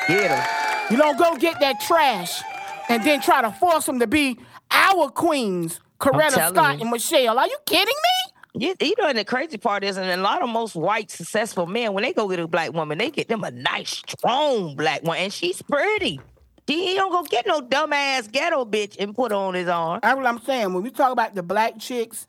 Get 0.08 0.32
him. 0.32 0.44
You 0.90 0.98
don't 0.98 1.18
go 1.18 1.36
get 1.36 1.60
that 1.62 1.80
trash 1.80 2.42
and 2.90 3.04
then 3.04 3.22
try 3.22 3.42
to 3.42 3.52
force 3.52 3.88
him 3.88 4.00
to 4.00 4.08
be 4.08 4.38
our 4.72 5.10
queens, 5.10 5.80
Coretta 6.00 6.50
Scott 6.50 6.76
you. 6.78 6.82
and 6.82 6.92
Michelle. 6.92 7.38
Are 7.38 7.48
you 7.48 7.58
kidding 7.66 7.88
me? 7.88 8.66
You, 8.68 8.76
you 8.82 8.94
know, 9.00 9.08
and 9.08 9.18
the 9.18 9.24
crazy 9.24 9.58
part 9.58 9.84
is, 9.84 9.96
and 9.98 10.10
a 10.10 10.18
lot 10.18 10.42
of 10.42 10.50
most 10.50 10.76
white 10.76 11.10
successful 11.10 11.66
men, 11.68 11.94
when 11.94 12.04
they 12.04 12.12
go 12.12 12.28
get 12.28 12.40
a 12.40 12.48
black 12.48 12.74
woman, 12.74 12.98
they 12.98 13.10
get 13.10 13.30
them 13.30 13.44
a 13.46 13.52
nice, 13.52 13.92
strong 14.08 14.76
black 14.76 15.04
one, 15.04 15.18
and 15.18 15.32
she's 15.32 15.62
pretty. 15.62 16.20
He 16.68 16.96
don't 16.96 17.12
go 17.12 17.24
get 17.24 17.46
no 17.48 17.62
dumbass 17.62 18.32
ghetto 18.32 18.64
bitch 18.66 18.96
and 19.00 19.14
put 19.16 19.32
on 19.32 19.54
his 19.56 19.68
arm. 19.68 20.00
That's 20.04 20.16
what 20.16 20.26
I'm 20.26 20.40
saying. 20.42 20.74
When 20.74 20.84
we 20.84 20.90
talk 20.90 21.12
about 21.12 21.34
the 21.36 21.44
black 21.44 21.80
chicks 21.80 22.28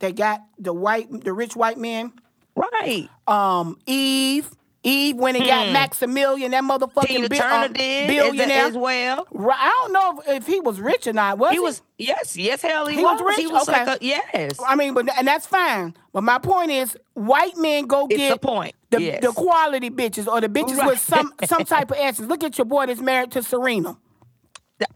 that 0.00 0.16
got 0.16 0.42
the 0.58 0.72
white, 0.72 1.08
the 1.24 1.32
rich 1.32 1.54
white 1.56 1.78
men, 1.78 2.12
Right. 2.56 3.08
um, 3.26 3.78
Eve, 3.86 4.48
Eve 4.84 5.16
went 5.16 5.36
and 5.38 5.46
got 5.46 5.66
Maximillion, 5.68 6.50
that 6.50 6.62
motherfucking 6.62 7.30
bi- 7.30 7.38
um, 7.38 7.72
billionaire. 7.72 8.66
as, 8.66 8.76
well. 8.76 9.26
I 9.34 9.74
don't 9.82 9.92
know 9.92 10.22
if, 10.34 10.46
he 10.46 10.60
was 10.60 10.78
rich 10.78 11.06
or 11.06 11.14
not. 11.14 11.38
Was 11.38 11.50
he? 11.52 11.56
He 11.56 11.60
was 11.60 11.82
yes, 11.98 12.36
yes, 12.36 12.60
hell 12.62 12.86
he, 12.86 12.96
He 12.96 13.02
was 13.02 13.20
rich? 13.22 13.36
He 13.38 13.46
was 13.46 13.66
Okay. 13.68 13.84
like 13.86 14.00
a, 14.02 14.04
yes. 14.04 14.58
I 14.64 14.76
mean, 14.76 14.92
but 14.94 15.08
and 15.18 15.26
that's 15.26 15.46
fine. 15.46 15.94
But 16.12 16.22
my 16.22 16.38
point 16.38 16.70
is, 16.70 16.96
white 17.14 17.56
men 17.56 17.86
go 17.86 18.06
It's 18.10 18.16
get 18.18 18.40
the 18.40 18.46
point, 18.46 18.74
the, 18.90 19.02
yes. 19.02 19.22
the 19.22 19.32
quality 19.32 19.88
bitches 19.90 20.26
or 20.26 20.40
the 20.40 20.48
bitches 20.48 20.76
Right. 20.76 20.86
with 20.88 20.98
some 21.00 21.32
some 21.46 21.64
type 21.64 21.90
of 21.90 21.96
essence. 21.98 22.28
Look 22.28 22.44
at 22.44 22.58
your 22.58 22.66
boy 22.66 22.86
that's 22.86 23.00
married 23.00 23.32
to 23.32 23.42
Serena. 23.42 23.96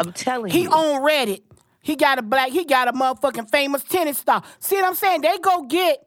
I'm 0.00 0.12
telling 0.12 0.52
He 0.52 0.62
you. 0.64 0.70
on 0.70 1.02
Reddit. 1.02 1.42
He 1.80 1.96
got 1.96 2.18
a 2.18 2.22
black. 2.22 2.50
He 2.50 2.64
got 2.66 2.88
a 2.88 2.92
motherfucking 2.92 3.48
famous 3.50 3.82
tennis 3.84 4.18
star. 4.18 4.42
See 4.58 4.76
what 4.76 4.84
I'm 4.84 4.94
saying? 4.94 5.22
They 5.22 5.38
go 5.38 5.62
get 5.62 6.04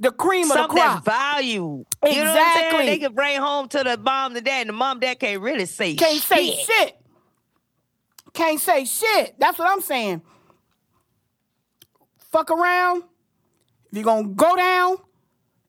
the 0.00 0.10
cream 0.12 0.44
of 0.44 0.48
the 0.50 0.54
Something 0.54 0.76
that's 0.76 1.02
crop. 1.02 1.04
value. 1.04 1.84
You 2.04 2.24
know 2.24 2.30
Exactly. 2.30 2.86
They 2.86 2.98
can 2.98 3.14
bring 3.14 3.38
home 3.40 3.68
to 3.68 3.82
the 3.84 3.96
mom 3.98 4.36
and 4.36 4.44
dad, 4.44 4.60
and 4.62 4.68
the 4.70 4.72
mom 4.74 5.00
dad 5.00 5.18
can't 5.18 5.40
really 5.42 5.66
say 5.66 5.94
Can't 5.94 6.20
say 6.22 6.50
shit. 6.52 6.66
shit. 6.66 6.96
Can't 8.34 8.60
say 8.60 8.84
shit. 8.84 9.34
That's 9.38 9.58
what 9.58 9.68
I'm 9.68 9.80
saying. 9.80 10.22
Fuck 12.30 12.50
around. 12.50 13.04
If 13.90 13.94
you're 13.96 14.04
gonna 14.04 14.28
go 14.28 14.54
down 14.54 14.96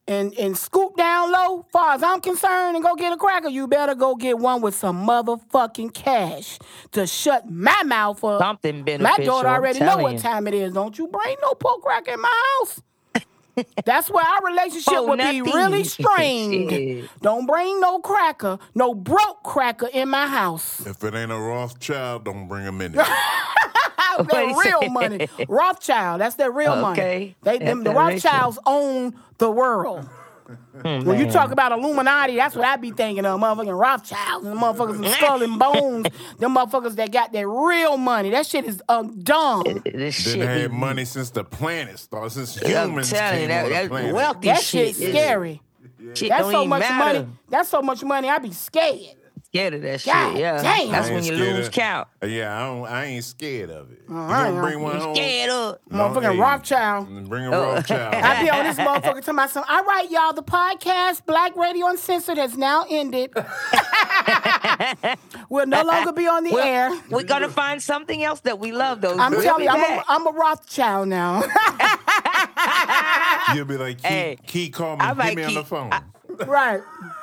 and, 0.07 0.34
and 0.38 0.57
scoop 0.57 0.97
down 0.97 1.31
low, 1.31 1.65
far 1.72 1.93
as 1.93 2.03
I'm 2.03 2.19
concerned, 2.19 2.76
and 2.76 2.84
go 2.84 2.95
get 2.95 3.14
a 3.14 3.18
cracker, 3.18 3.47
you 3.47 3.68
better 3.68 3.95
go 3.95 4.15
get 4.15 4.38
one 4.38 4.61
with 4.61 4.76
some 4.76 5.07
motherfucking 5.07 5.93
cash 5.93 6.60
to 6.91 7.07
shut 7.07 7.49
my 7.49 7.81
mouth 7.84 8.22
up. 8.23 8.41
Something 8.41 8.84
beneficial. 8.84 9.18
My 9.19 9.23
daughter 9.26 9.47
already 9.47 9.80
know 9.80 9.97
what 9.97 10.14
you. 10.14 10.19
time 10.19 10.47
it 10.47 10.53
is. 10.53 10.73
Don't 10.73 10.97
you 10.97 11.07
bring 11.07 11.35
no 11.41 11.53
pork 11.53 11.81
cracker 11.81 12.11
in 12.11 12.22
my 12.22 12.43
house. 12.60 12.81
That's 13.86 14.10
where 14.10 14.26
our 14.26 14.40
oh, 14.44 14.45
relationship 14.45 14.94
Oh, 14.94 15.07
would 15.07 15.19
be 15.19 15.41
really 15.41 15.84
strained. 15.84 17.10
Don't 17.22 17.45
bring 17.45 17.80
no 17.80 17.99
cracker, 17.99 18.60
no 18.76 18.94
broke 18.94 19.44
cracker 19.44 19.88
in 19.94 20.10
my 20.10 20.27
house. 20.27 20.86
If 20.86 21.03
it 21.03 21.14
ain't 21.14 21.31
a 21.31 21.38
Rothschild, 21.38 22.26
don't 22.26 22.48
bring 22.48 22.65
him 22.65 22.81
in 22.81 22.91
there. 22.94 23.06
That 24.18 24.56
real 24.57 24.81
say? 24.81 24.88
money. 24.90 25.30
Rothschild, 25.48 26.22
that's 26.22 26.36
their 26.36 26.52
real 26.52 26.76
money. 26.76 27.36
They 27.44 27.57
them, 27.60 27.84
the 27.84 27.91
That's 27.91 27.95
that 27.95 28.07
rich 28.07 28.23
Rothschilds 28.26 28.60
own 28.65 29.15
the 29.38 29.49
world. 29.52 30.10
Hmm, 30.81 31.05
when 31.05 31.19
you 31.19 31.30
talk 31.30 31.51
about 31.51 31.71
Illuminati, 31.71 32.35
that's 32.35 32.55
what 32.55 32.65
I 32.65 32.76
be 32.77 32.91
thinking 32.91 33.26
of, 33.26 33.39
motherfucking 33.39 33.80
Rothschilds 33.80 34.45
and 34.45 34.55
the 34.55 34.59
motherfuckers 34.59 35.03
in 35.03 35.11
skull 35.11 35.43
and 35.43 35.59
bones. 35.59 36.07
them 36.39 36.55
motherfuckers 36.55 36.95
that 36.95 37.11
got 37.11 37.31
their 37.31 37.47
real 37.49 37.97
money. 37.97 38.30
That 38.31 38.45
shit 38.45 38.65
is 38.65 38.81
um, 38.89 39.19
dumb. 39.21 39.63
This 39.63 39.84
Didn't 39.84 40.11
shit 40.11 40.39
have 40.47 40.71
be- 40.71 40.77
money 40.77 41.05
since 41.05 41.30
the 41.31 41.43
planet 41.43 41.99
started, 41.99 42.31
since 42.31 42.57
I'm 42.63 42.89
humans 42.89 43.09
telling 43.11 43.41
you, 43.41 43.47
came 43.47 43.49
that, 43.49 43.63
on 43.65 43.69
the 43.69 43.76
that 43.76 43.89
planet. 43.89 44.15
wealthy 44.15 44.47
That 44.47 44.61
shit. 44.61 44.95
shit's 44.95 45.09
scary. 45.09 45.61
Shit 46.15 46.30
That's 46.30 46.43
don't 46.43 46.51
so 46.53 46.57
even 46.59 46.69
much 46.69 46.80
matter. 46.81 47.19
money. 47.19 47.31
That's 47.49 47.69
so 47.69 47.81
much 47.81 48.03
money. 48.03 48.30
I 48.30 48.38
be 48.39 48.51
scared. 48.51 49.15
Scared 49.51 49.73
of 49.73 49.81
that 49.81 50.03
God 50.05 50.31
shit. 50.31 50.39
Yeah, 50.41 50.61
damn. 50.61 50.91
that's 50.91 51.09
when 51.09 51.23
you 51.23 51.31
lose 51.34 51.67
of- 51.67 51.73
count. 51.73 52.07
Yeah, 52.26 52.55
I 52.55 52.59
don't. 52.67 52.85
I 52.88 53.05
ain't 53.05 53.23
scared 53.23 53.69
of 53.71 53.91
it. 53.91 54.03
you 54.07 54.15
I 54.17 54.49
gonna 54.49 54.61
bring 54.61 54.81
one 54.81 54.97
home? 54.99 55.15
Scared 55.15 55.49
of. 55.49 55.77
No, 55.89 55.97
Motherfucking 56.09 56.34
hey, 56.34 56.39
Rothschild. 56.39 57.30
Bring 57.30 57.45
a 57.45 57.51
oh. 57.51 57.73
Rothschild. 57.73 58.13
I 58.15 58.43
be 58.43 58.49
on 58.49 58.65
this 58.65 58.77
motherfucker 58.77 59.23
to 59.26 59.34
myself. 59.34 59.65
All 59.69 59.84
right, 59.84 60.09
y'all. 60.09 60.34
The 60.34 60.43
podcast 60.43 61.26
Black 61.26 61.55
Radio 61.55 61.88
Uncensored 61.88 62.38
has 62.38 62.57
now 62.57 62.85
ended. 62.89 63.31
we'll 65.49 65.65
no 65.65 65.84
longer 65.84 66.11
be 66.11 66.27
on 66.27 66.43
the 66.43 66.51
We're, 66.51 66.61
air. 66.61 67.01
we're 67.09 67.23
gonna 67.23 67.49
find 67.49 67.81
something 67.81 68.23
else 68.23 68.41
that 68.41 68.59
we 68.59 68.71
love. 68.71 69.01
Though 69.01 69.17
I'm 69.17 69.31
We'll 69.31 69.41
telling 69.41 69.63
you, 69.63 69.69
I'm 69.69 69.80
a, 69.80 69.81
back. 69.81 70.05
I'm 70.07 70.27
a 70.27 70.31
Rothschild 70.31 71.07
now. 71.07 71.41
You'll 73.55 73.65
be 73.65 73.77
like, 73.77 74.01
Key, 74.01 74.07
Hey, 74.07 74.38
Key 74.45 74.69
call 74.69 74.97
me. 74.97 75.05
I 75.05 75.09
Get 75.09 75.17
might 75.17 75.35
me 75.35 75.43
on 75.43 75.53
the 75.55 75.61
keep- 75.61 75.67
phone. 75.69 75.91
Right. 76.48 76.82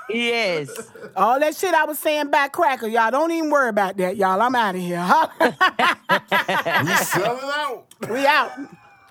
yes. 0.09 0.71
All 1.17 1.39
that 1.41 1.57
shit 1.57 1.75
I 1.75 1.85
was 1.85 1.99
saying 1.99 2.31
back 2.31 2.53
cracker, 2.53 2.87
y'all. 2.87 3.11
Don't 3.11 3.31
even 3.31 3.51
worry 3.51 3.69
about 3.69 3.97
that, 3.97 4.17
y'all. 4.17 4.41
I'm 4.41 4.55
out 4.55 4.75
of 4.75 4.81
here. 4.81 4.99
we 5.41 6.95
selling 6.97 7.51
out. 7.53 7.85
we 8.11 8.27
out. 8.27 8.53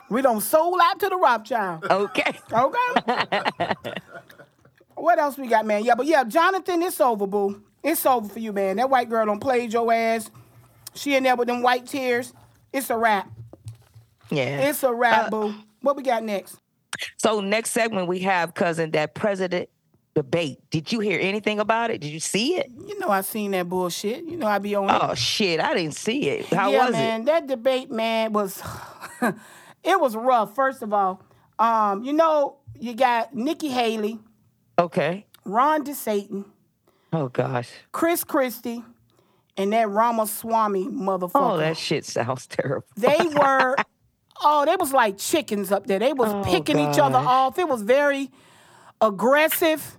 We 0.10 0.22
don't 0.22 0.42
sold 0.42 0.80
out 0.84 1.00
to 1.00 1.10
the 1.10 1.18
Rothschild. 1.18 1.86
Okay. 1.86 2.40
Okay. 2.52 3.42
what 4.96 5.18
else 5.20 5.38
we 5.38 5.48
got, 5.48 5.66
man? 5.66 5.84
Yeah, 5.84 5.96
but 5.96 6.06
yeah, 6.06 6.24
Jonathan, 6.24 6.84
it's 6.84 7.02
over, 7.02 7.26
boo. 7.26 7.64
It's 7.84 8.06
over 8.06 8.30
for 8.30 8.40
you, 8.40 8.54
man. 8.54 8.78
That 8.78 8.90
white 8.90 9.10
girl 9.10 9.26
don't 9.26 9.40
play 9.40 9.66
your 9.66 9.92
ass. 9.92 10.30
She 10.94 11.16
in 11.16 11.24
there 11.24 11.36
with 11.36 11.48
them 11.48 11.62
white 11.62 11.86
tears. 11.86 12.34
It's 12.72 12.90
a 12.90 12.98
wrap. 12.98 13.30
Yeah. 14.30 14.70
It's 14.70 14.84
a 14.84 14.94
wrap, 14.94 15.28
Uh, 15.28 15.30
boo. 15.30 15.56
What 15.82 15.96
we 15.98 16.04
got 16.04 16.24
next? 16.24 16.58
So 17.18 17.42
next 17.42 17.72
segment 17.72 18.08
we 18.08 18.20
have 18.20 18.54
cousin 18.54 18.92
that 18.92 19.14
president 19.16 19.70
debate. 20.16 20.60
Did 20.72 20.92
you 20.92 21.00
hear 21.02 21.20
anything 21.22 21.60
about 21.60 21.92
it? 21.92 22.00
Did 22.02 22.10
you 22.12 22.20
see 22.22 22.56
it? 22.56 22.72
You 22.88 22.98
know 23.00 23.10
I 23.10 23.22
seen 23.22 23.52
that 23.52 23.68
bullshit. 23.70 24.24
You 24.24 24.38
know 24.38 24.48
I 24.48 24.58
be 24.60 24.74
on 24.74 24.90
it. 24.90 24.98
Oh 25.02 25.14
shit, 25.14 25.60
I 25.60 25.74
didn't 25.74 25.96
see 25.96 26.30
it. 26.30 26.46
How 26.48 26.72
yeah, 26.72 26.86
was 26.86 26.94
man, 26.94 27.26
that 27.26 27.48
debate, 27.48 27.92
man, 27.92 28.32
was 28.34 28.64
it 29.22 30.00
was 30.00 30.16
rough. 30.16 30.56
First 30.56 30.82
of 30.82 30.94
all, 30.94 31.22
um, 31.60 32.04
you 32.04 32.14
know, 32.14 32.58
you 32.80 32.94
got 32.96 33.36
Nikki 33.36 33.68
Haley. 33.68 34.20
Okay. 34.80 35.26
Ron 35.46 35.84
DeSatan, 35.86 36.46
Oh 37.14 37.28
gosh. 37.28 37.70
Chris 37.92 38.24
Christie, 38.24 38.84
and 39.58 39.72
that 39.74 39.90
Ramaswamy 39.90 40.86
motherfucker. 40.86 41.32
Oh, 41.36 41.58
that 41.58 41.78
shit 41.78 42.04
sounds 42.04 42.48
terrible. 42.48 42.88
They 42.98 43.18
were, 43.20 43.76
oh, 44.42 44.66
they 44.66 44.76
was 44.76 44.92
like 44.92 45.18
chickens 45.18 45.72
up 45.72 45.86
there. 45.88 46.00
They 46.00 46.14
was 46.14 46.34
Oh, 46.34 46.44
picking 46.44 46.80
each 46.80 46.98
other 46.98 47.18
off. 47.20 47.60
It 47.60 47.68
was 47.68 47.84
very 47.84 48.32
aggressive. 49.02 49.98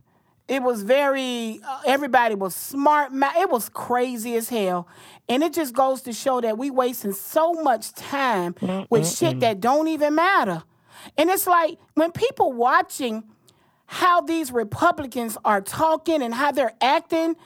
It 0.48 0.62
was 0.62 0.82
very, 0.82 1.60
uh, 1.66 1.81
everybody 1.86 2.36
was 2.36 2.55
smart. 2.55 3.10
It 3.12 3.51
was 3.51 3.68
crazy 3.68 4.36
as 4.36 4.48
hell. 4.48 4.86
And 5.28 5.43
it 5.43 5.52
just 5.52 5.74
goes 5.74 6.02
to 6.02 6.12
show 6.12 6.40
that 6.40 6.56
we 6.56 6.70
wasting 6.70 7.12
so 7.12 7.52
much 7.55 7.93
time 7.94 8.55
mm, 8.55 8.86
with 8.89 9.02
mm, 9.02 9.18
shit 9.18 9.36
mm. 9.36 9.40
that 9.40 9.60
don't 9.60 9.89
even 9.89 10.14
matter. 10.14 10.62
And 11.18 11.31
it's 11.31 11.47
like 11.47 11.78
when 11.94 12.12
people 12.12 12.52
watching 12.52 13.24
how 13.86 14.20
these 14.20 14.52
Republicans 14.52 15.36
are 15.44 15.60
talking 15.60 16.23
and 16.23 16.32
how 16.32 16.52
they're 16.52 16.74
acting, 16.81 17.36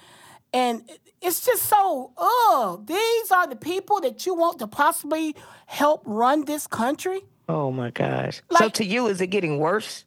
and 0.52 0.88
it's 1.22 1.44
just 1.44 1.64
so, 1.64 2.12
ugh, 2.16 2.86
these 2.86 3.30
are 3.30 3.46
the 3.46 3.56
people 3.56 4.00
that 4.00 4.26
you 4.26 4.34
want 4.34 4.58
to 4.58 4.66
possibly 4.66 5.36
help 5.66 6.02
run 6.04 6.44
this 6.44 6.66
country? 6.66 7.20
Oh 7.48 7.70
my 7.70 7.90
gosh. 7.90 8.42
so 8.56 8.68
to 8.68 8.84
you, 8.84 9.06
is 9.06 9.20
it 9.20 9.28
getting 9.28 9.58
worse? 9.58 10.04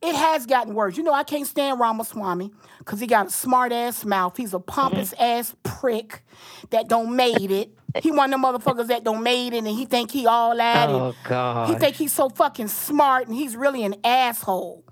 It 0.00 0.14
has 0.14 0.46
gotten 0.46 0.74
worse. 0.74 0.96
You 0.96 1.02
know, 1.02 1.12
I 1.12 1.24
can't 1.24 1.46
stand 1.46 1.80
Ramaswamy 1.80 2.52
because 2.78 3.00
he 3.00 3.06
got 3.08 3.26
a 3.26 3.30
smart 3.30 3.72
ass 3.72 4.04
mouth. 4.04 4.36
He's 4.36 4.54
a 4.54 4.60
pompous 4.60 5.12
ass 5.18 5.56
prick 5.64 6.22
that 6.70 6.88
don't 6.88 7.16
made 7.16 7.50
it. 7.50 7.70
He 8.00 8.12
one 8.12 8.32
of 8.32 8.40
them 8.40 8.42
motherfuckers 8.42 8.86
that 8.88 9.02
don't 9.02 9.24
made 9.24 9.54
it 9.54 9.58
and 9.58 9.66
he 9.66 9.86
think 9.86 10.12
he 10.12 10.26
all 10.26 10.56
that. 10.56 10.88
Oh 10.88 11.14
god. 11.24 11.70
He 11.70 11.74
think 11.74 11.96
he's 11.96 12.12
so 12.12 12.28
fucking 12.28 12.68
smart 12.68 13.26
and 13.26 13.34
he's 13.34 13.56
really 13.56 13.82
an 13.82 13.96
asshole, 14.04 14.84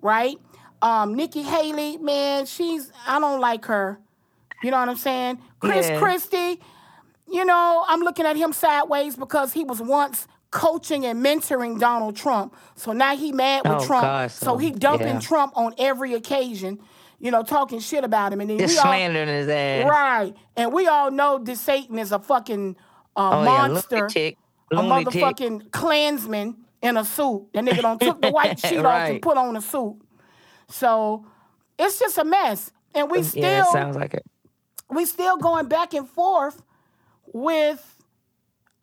right? 0.00 0.36
Um, 0.82 1.14
Nikki 1.16 1.42
Haley, 1.42 1.96
man, 1.96 2.46
she's 2.46 2.92
I 3.08 3.18
don't 3.18 3.40
like 3.40 3.64
her. 3.64 3.98
You 4.62 4.70
know 4.70 4.78
what 4.78 4.88
I'm 4.88 4.96
saying? 4.96 5.40
Chris 5.58 5.88
Yeah. 5.88 5.98
Christie, 5.98 6.60
you 7.32 7.44
know, 7.44 7.84
I'm 7.88 8.00
looking 8.00 8.24
at 8.26 8.36
him 8.36 8.52
sideways 8.52 9.16
because 9.16 9.52
he 9.52 9.64
was 9.64 9.80
once 9.80 10.28
coaching 10.54 11.04
and 11.04 11.22
mentoring 11.22 11.80
Donald 11.80 12.14
Trump. 12.14 12.54
So 12.76 12.92
now 12.92 13.16
he 13.16 13.32
mad 13.32 13.62
with 13.64 13.82
Oh, 13.82 13.86
Trump. 13.86 14.04
gosh, 14.04 14.32
so 14.32 14.56
he 14.56 14.70
dumping 14.70 15.08
yeah. 15.08 15.18
Trump 15.20 15.52
on 15.56 15.74
every 15.78 16.14
occasion, 16.14 16.78
you 17.18 17.32
know, 17.32 17.42
talking 17.42 17.80
shit 17.80 18.04
about 18.04 18.32
him. 18.32 18.40
And 18.40 18.48
then 18.48 18.58
Just 18.60 18.74
we 18.82 18.88
all, 18.88 19.10
his 19.26 19.48
ass. 19.48 19.90
Right. 19.90 20.32
And 20.56 20.72
we 20.72 20.86
all 20.86 21.10
know 21.10 21.38
this 21.38 21.60
Satan 21.60 21.98
is 21.98 22.12
a 22.12 22.20
fucking 22.20 22.76
uh, 23.16 23.30
Oh, 23.30 23.40
yeah, 23.42 23.68
monster. 23.68 23.96
lunatic. 23.96 24.38
A 24.70 24.76
motherfucking 24.76 25.72
Klansman 25.72 26.56
in 26.82 26.96
a 26.96 27.04
suit. 27.04 27.48
That 27.52 27.64
nigga 27.64 27.82
done 27.82 27.98
took 27.98 28.22
the 28.22 28.30
white 28.30 28.58
sheet 28.64 28.78
off 28.78 29.08
and 29.08 29.20
put 29.20 29.36
on 29.36 29.56
a 29.56 29.60
suit. 29.60 29.98
So 30.68 31.26
it's 31.78 31.98
just 31.98 32.16
a 32.16 32.24
mess. 32.24 32.70
And 32.94 33.10
we 33.10 33.24
still 33.24 33.42
Yeah, 33.42 33.62
it 33.62 33.72
sounds 33.72 33.96
like 33.96 34.14
it. 34.14 34.24
we 34.88 35.04
still 35.04 35.36
going 35.36 35.66
back 35.66 35.94
and 35.94 36.08
forth 36.08 36.62
with 37.32 37.84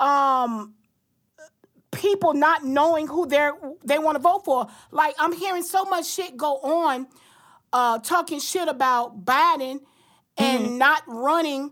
um 0.01 0.73
people 2.01 2.33
not 2.33 2.65
knowing 2.65 3.07
who 3.07 3.27
they're 3.27 3.53
they 3.85 3.99
want 3.99 4.15
to 4.15 4.21
vote 4.21 4.43
for. 4.43 4.67
Like 4.91 5.15
I'm 5.19 5.33
hearing 5.33 5.63
so 5.63 5.85
much 5.85 6.05
shit 6.07 6.35
go 6.35 6.57
on, 6.57 7.07
uh, 7.71 7.99
talking 7.99 8.39
shit 8.39 8.67
about 8.67 9.23
Biden 9.25 9.79
and 10.37 10.65
Mm-hmm. 10.65 10.77
not 10.77 11.03
running. 11.07 11.71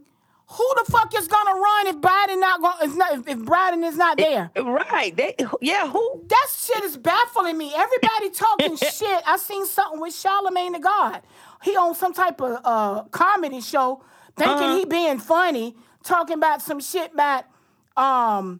Who 0.57 0.67
the 0.77 0.91
fuck 0.91 1.13
is 1.15 1.27
gonna 1.27 1.53
run 1.53 1.87
if 1.87 1.97
Biden 1.97 2.39
not 2.39 2.59
going? 2.61 2.89
If, 2.89 2.95
not, 2.95 3.13
if 3.27 3.37
Biden 3.39 3.87
is 3.87 3.97
not 3.97 4.17
there? 4.17 4.49
Right. 4.55 5.15
They, 5.15 5.35
yeah, 5.61 5.87
who? 5.87 6.23
That 6.27 6.47
shit 6.57 6.83
is 6.83 6.97
baffling 6.97 7.55
me. 7.57 7.71
Everybody 7.75 8.29
talking 8.33 8.75
shit. 8.77 9.21
I 9.27 9.37
seen 9.37 9.65
something 9.67 9.99
with 10.01 10.15
Charlemagne 10.15 10.71
the 10.73 10.79
God. 10.79 11.21
He 11.61 11.75
on 11.77 11.93
some 11.93 12.13
type 12.13 12.41
of 12.41 12.59
uh, 12.63 13.03
comedy 13.11 13.61
show, 13.61 14.01
thinking 14.35 14.55
Uh-huh. 14.57 14.77
he 14.77 14.85
being 14.85 15.19
funny, 15.19 15.75
talking 16.03 16.35
about 16.37 16.61
some 16.63 16.79
shit 16.79 17.13
about 17.13 17.43
um, 17.95 18.59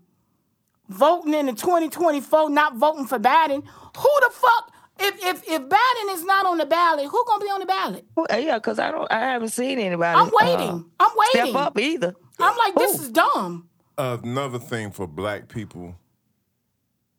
voting 0.90 1.34
in 1.34 1.46
the 1.46 1.54
2024, 1.54 2.50
not 2.50 2.76
voting 2.76 3.06
for 3.06 3.20
Biden. 3.20 3.64
Who 3.64 4.10
the 4.22 4.30
fuck? 4.32 4.74
If 5.00 5.24
if 5.24 5.48
if 5.48 5.62
Biden 5.62 6.14
is 6.14 6.26
not 6.26 6.46
on 6.46 6.58
the 6.58 6.66
ballot, 6.66 7.06
who 7.06 7.24
gonna 7.26 7.44
be 7.46 7.50
on 7.50 7.62
the 7.62 7.66
ballot? 7.66 8.06
Well, 8.16 8.28
yeah, 8.32 8.58
because 8.58 8.80
I 8.80 8.92
don't. 8.92 9.10
I 9.12 9.20
haven't 9.20 9.50
seen 9.50 9.80
anybody. 9.80 10.20
I'm 10.20 10.30
waiting. 10.42 10.86
uh, 11.00 11.06
I'm 11.06 11.12
waiting. 11.16 11.52
Step 11.52 11.62
up 11.62 11.80
either. 11.80 12.16
I'm 12.38 12.58
like, 12.58 12.76
this 12.76 13.00
is 13.00 13.10
dumb. 13.10 13.70
Another 13.98 14.60
thing 14.60 14.92
for 14.92 15.08
black 15.08 15.48
people 15.50 15.96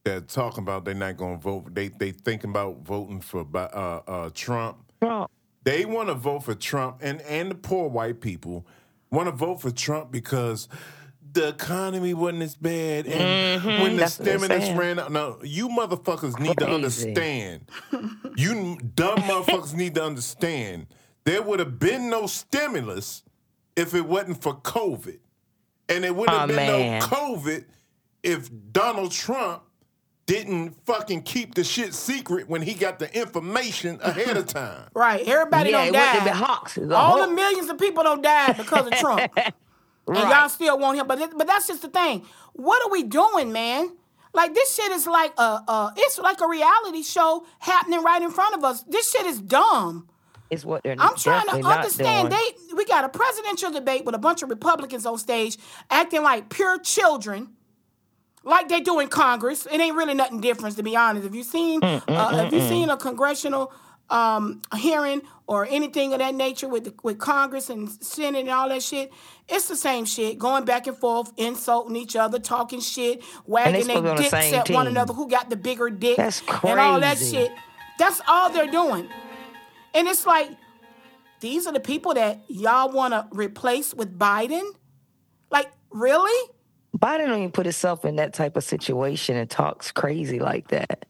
that 0.04 0.28
talking 0.28 0.62
about 0.62 0.84
they're 0.84 0.94
not 0.94 1.16
going 1.16 1.36
to 1.36 1.42
vote. 1.42 1.74
They 1.74 1.88
they 1.88 2.10
thinking 2.10 2.50
about 2.50 2.82
voting 2.82 3.20
for 3.20 3.46
uh, 3.54 3.58
uh, 3.58 4.30
Trump. 4.34 4.78
Trump. 5.02 5.30
They 5.64 5.84
want 5.84 6.08
to 6.08 6.14
vote 6.14 6.40
for 6.44 6.54
Trump, 6.54 6.98
and 7.00 7.20
and 7.22 7.50
the 7.50 7.54
poor 7.54 7.88
white 7.88 8.20
people 8.20 8.66
want 9.10 9.28
to 9.28 9.32
vote 9.34 9.60
for 9.60 9.70
Trump 9.70 10.10
because 10.10 10.68
the 11.32 11.48
economy 11.48 12.14
wasn't 12.14 12.42
as 12.42 12.54
bad, 12.56 13.06
and 13.06 13.62
when 13.64 13.72
the 13.74 13.80
Mm-hmm. 13.80 13.96
that's 13.96 14.18
what 14.18 14.24
they're 14.26 14.38
stimulus 14.38 14.70
ran 14.78 14.98
out. 14.98 15.12
No, 15.12 15.38
you 15.42 15.68
motherfuckers 15.68 16.38
need 16.40 16.58
to 16.58 16.68
understand. 16.68 17.68
you 18.36 18.78
dumb 18.94 19.18
motherfuckers 19.18 19.74
need 19.74 19.94
to 19.96 20.04
understand. 20.04 20.86
There 21.24 21.42
would 21.42 21.58
have 21.58 21.78
been 21.78 22.08
no 22.10 22.26
stimulus 22.26 23.22
if 23.76 23.94
it 23.94 24.06
wasn't 24.06 24.42
for 24.42 24.54
COVID, 24.60 25.18
and 25.88 26.04
it 26.04 26.14
wouldn't 26.16 26.36
have 26.38 26.48
been 26.48 26.56
man. 26.56 27.00
no 27.00 27.06
COVID 27.06 27.64
if 28.22 28.50
Donald 28.72 29.12
Trump 29.12 29.62
didn't 30.26 30.76
fucking 30.86 31.22
keep 31.22 31.54
the 31.54 31.64
shit 31.64 31.92
secret 31.92 32.48
when 32.48 32.62
he 32.62 32.72
got 32.74 32.98
the 33.00 33.12
information 33.18 33.98
ahead 34.02 34.36
of 34.36 34.46
time. 34.46 34.84
Right. 34.94 35.26
Everybody 35.26 35.70
yeah, 35.70 35.78
don't 35.78 35.86
it 35.88 35.90
wouldn't 35.92 36.08
have 36.10 36.18
die. 36.18 36.24
been 36.24 36.34
Hawks. 36.34 36.76
It 36.78 36.82
was 36.82 36.92
All 36.92 37.26
the 37.26 37.34
millions 37.34 37.68
of 37.68 37.78
people 37.78 38.02
don't 38.04 38.22
die 38.22 38.52
because 38.52 38.86
of 38.86 38.92
Trump. 38.94 39.32
And 40.18 40.28
y'all 40.30 40.48
still 40.48 40.78
want 40.78 40.98
him. 40.98 41.06
But 41.06 41.36
but 41.36 41.46
that's 41.46 41.66
just 41.68 41.82
the 41.82 41.88
thing. 41.88 42.24
What 42.54 42.84
are 42.86 42.90
we 42.90 43.02
doing, 43.02 43.52
man? 43.52 43.90
Like 44.32 44.54
this 44.54 44.74
shit 44.74 44.92
is 44.92 45.06
like 45.06 45.32
a, 45.38 45.42
a 45.42 45.94
it's 45.96 46.18
like 46.18 46.40
a 46.40 46.48
reality 46.48 47.02
show 47.02 47.44
happening 47.58 48.02
right 48.02 48.22
in 48.22 48.30
front 48.30 48.54
of 48.54 48.64
us. 48.64 48.82
This 48.84 49.10
shit 49.10 49.26
is 49.26 49.40
dumb. 49.40 50.08
Is 50.50 50.64
what 50.66 50.82
they're 50.82 50.96
doing. 50.96 51.08
I'm 51.08 51.16
trying 51.16 51.46
to 51.46 51.66
understand. 51.66 52.32
They 52.32 52.74
we 52.74 52.84
got 52.84 53.04
a 53.04 53.08
presidential 53.08 53.70
debate 53.70 54.04
with 54.04 54.14
a 54.14 54.18
bunch 54.18 54.42
of 54.42 54.50
Republicans 54.50 55.06
on 55.06 55.16
stage 55.18 55.56
acting 55.90 56.22
like 56.22 56.48
pure 56.48 56.78
children, 56.80 57.50
like 58.42 58.68
they 58.68 58.80
do 58.80 58.98
in 58.98 59.08
Congress. 59.08 59.66
It 59.66 59.80
ain't 59.80 59.96
really 59.96 60.14
nothing 60.14 60.40
different, 60.40 60.76
to 60.76 60.82
be 60.82 60.96
honest. 60.96 61.26
If 61.26 61.34
you 61.34 61.44
seen 61.44 61.80
Mm, 61.80 62.02
uh, 62.08 62.44
if 62.46 62.52
you 62.52 62.60
seen 62.68 62.90
a 62.90 62.96
congressional 62.96 63.72
um, 64.10 64.62
hearing 64.76 65.22
or 65.46 65.66
anything 65.66 66.12
of 66.12 66.18
that 66.18 66.34
nature 66.34 66.68
with 66.68 66.84
the, 66.84 66.94
with 67.02 67.18
Congress 67.18 67.70
and 67.70 67.90
Senate 67.90 68.40
and 68.40 68.50
all 68.50 68.68
that 68.68 68.82
shit, 68.82 69.12
it's 69.48 69.68
the 69.68 69.76
same 69.76 70.04
shit. 70.04 70.38
Going 70.38 70.64
back 70.64 70.86
and 70.86 70.96
forth, 70.96 71.32
insulting 71.36 71.96
each 71.96 72.16
other, 72.16 72.38
talking 72.38 72.80
shit, 72.80 73.22
wagging 73.46 73.82
supposed 73.82 73.96
to 73.96 74.02
be 74.02 74.06
their 74.08 74.16
the 74.16 74.22
dicks 74.22 74.30
same 74.30 74.54
at 74.54 74.70
one 74.70 74.86
another. 74.86 75.12
Who 75.12 75.28
got 75.28 75.50
the 75.50 75.56
bigger 75.56 75.90
dick? 75.90 76.16
That's 76.16 76.40
crazy. 76.40 76.72
And 76.72 76.80
all 76.80 77.00
that 77.00 77.18
shit. 77.18 77.50
That's 77.98 78.20
all 78.28 78.50
they're 78.50 78.70
doing. 78.70 79.08
And 79.94 80.06
it's 80.06 80.26
like 80.26 80.50
these 81.40 81.66
are 81.66 81.72
the 81.72 81.80
people 81.80 82.14
that 82.14 82.40
y'all 82.48 82.90
want 82.90 83.12
to 83.14 83.26
replace 83.32 83.94
with 83.94 84.18
Biden? 84.18 84.70
Like, 85.50 85.70
really? 85.90 86.50
Biden 86.96 87.26
don't 87.26 87.38
even 87.38 87.50
put 87.50 87.66
himself 87.66 88.04
in 88.04 88.16
that 88.16 88.34
type 88.34 88.56
of 88.56 88.64
situation 88.64 89.36
and 89.36 89.48
talks 89.48 89.90
crazy 89.90 90.38
like 90.38 90.68
that. 90.68 91.06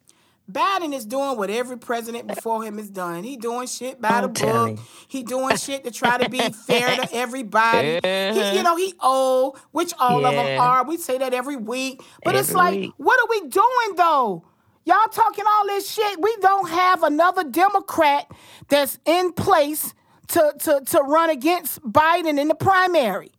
Biden 0.52 0.94
is 0.94 1.04
doing 1.04 1.36
what 1.36 1.50
every 1.50 1.78
president 1.78 2.26
before 2.26 2.64
him 2.64 2.78
has 2.78 2.90
done. 2.90 3.24
He 3.24 3.36
doing 3.36 3.66
shit 3.66 4.00
by 4.00 4.08
I'm 4.08 4.22
the 4.22 4.28
book. 4.28 4.78
you. 4.78 4.84
He 5.08 5.22
doing 5.22 5.56
shit 5.56 5.84
to 5.84 5.90
try 5.90 6.18
to 6.18 6.28
be 6.28 6.38
fair 6.38 6.96
to 6.96 7.08
everybody. 7.12 8.00
He, 8.02 8.56
you 8.56 8.62
know, 8.62 8.76
he 8.76 8.94
old, 9.02 9.58
which 9.72 9.92
all 9.98 10.24
of 10.24 10.32
them 10.32 10.60
are. 10.60 10.84
We 10.84 10.96
say 10.96 11.18
that 11.18 11.34
every 11.34 11.56
week. 11.56 12.02
But 12.24 12.34
it's 12.34 12.52
like, 12.52 12.74
week. 12.74 12.92
what 12.96 13.20
are 13.20 13.28
we 13.30 13.48
doing 13.48 13.96
though? 13.96 14.44
Y'all 14.84 15.08
talking 15.12 15.44
all 15.46 15.66
this 15.66 15.90
shit. 15.90 16.20
We 16.20 16.34
don't 16.40 16.68
have 16.70 17.02
another 17.02 17.44
Democrat 17.44 18.30
that's 18.68 18.98
in 19.04 19.32
place 19.32 19.94
to 20.28 20.54
to 20.60 20.80
to 20.86 20.98
run 21.00 21.30
against 21.30 21.82
Biden 21.82 22.40
in 22.40 22.48
the 22.48 22.54
primary. 22.54 23.32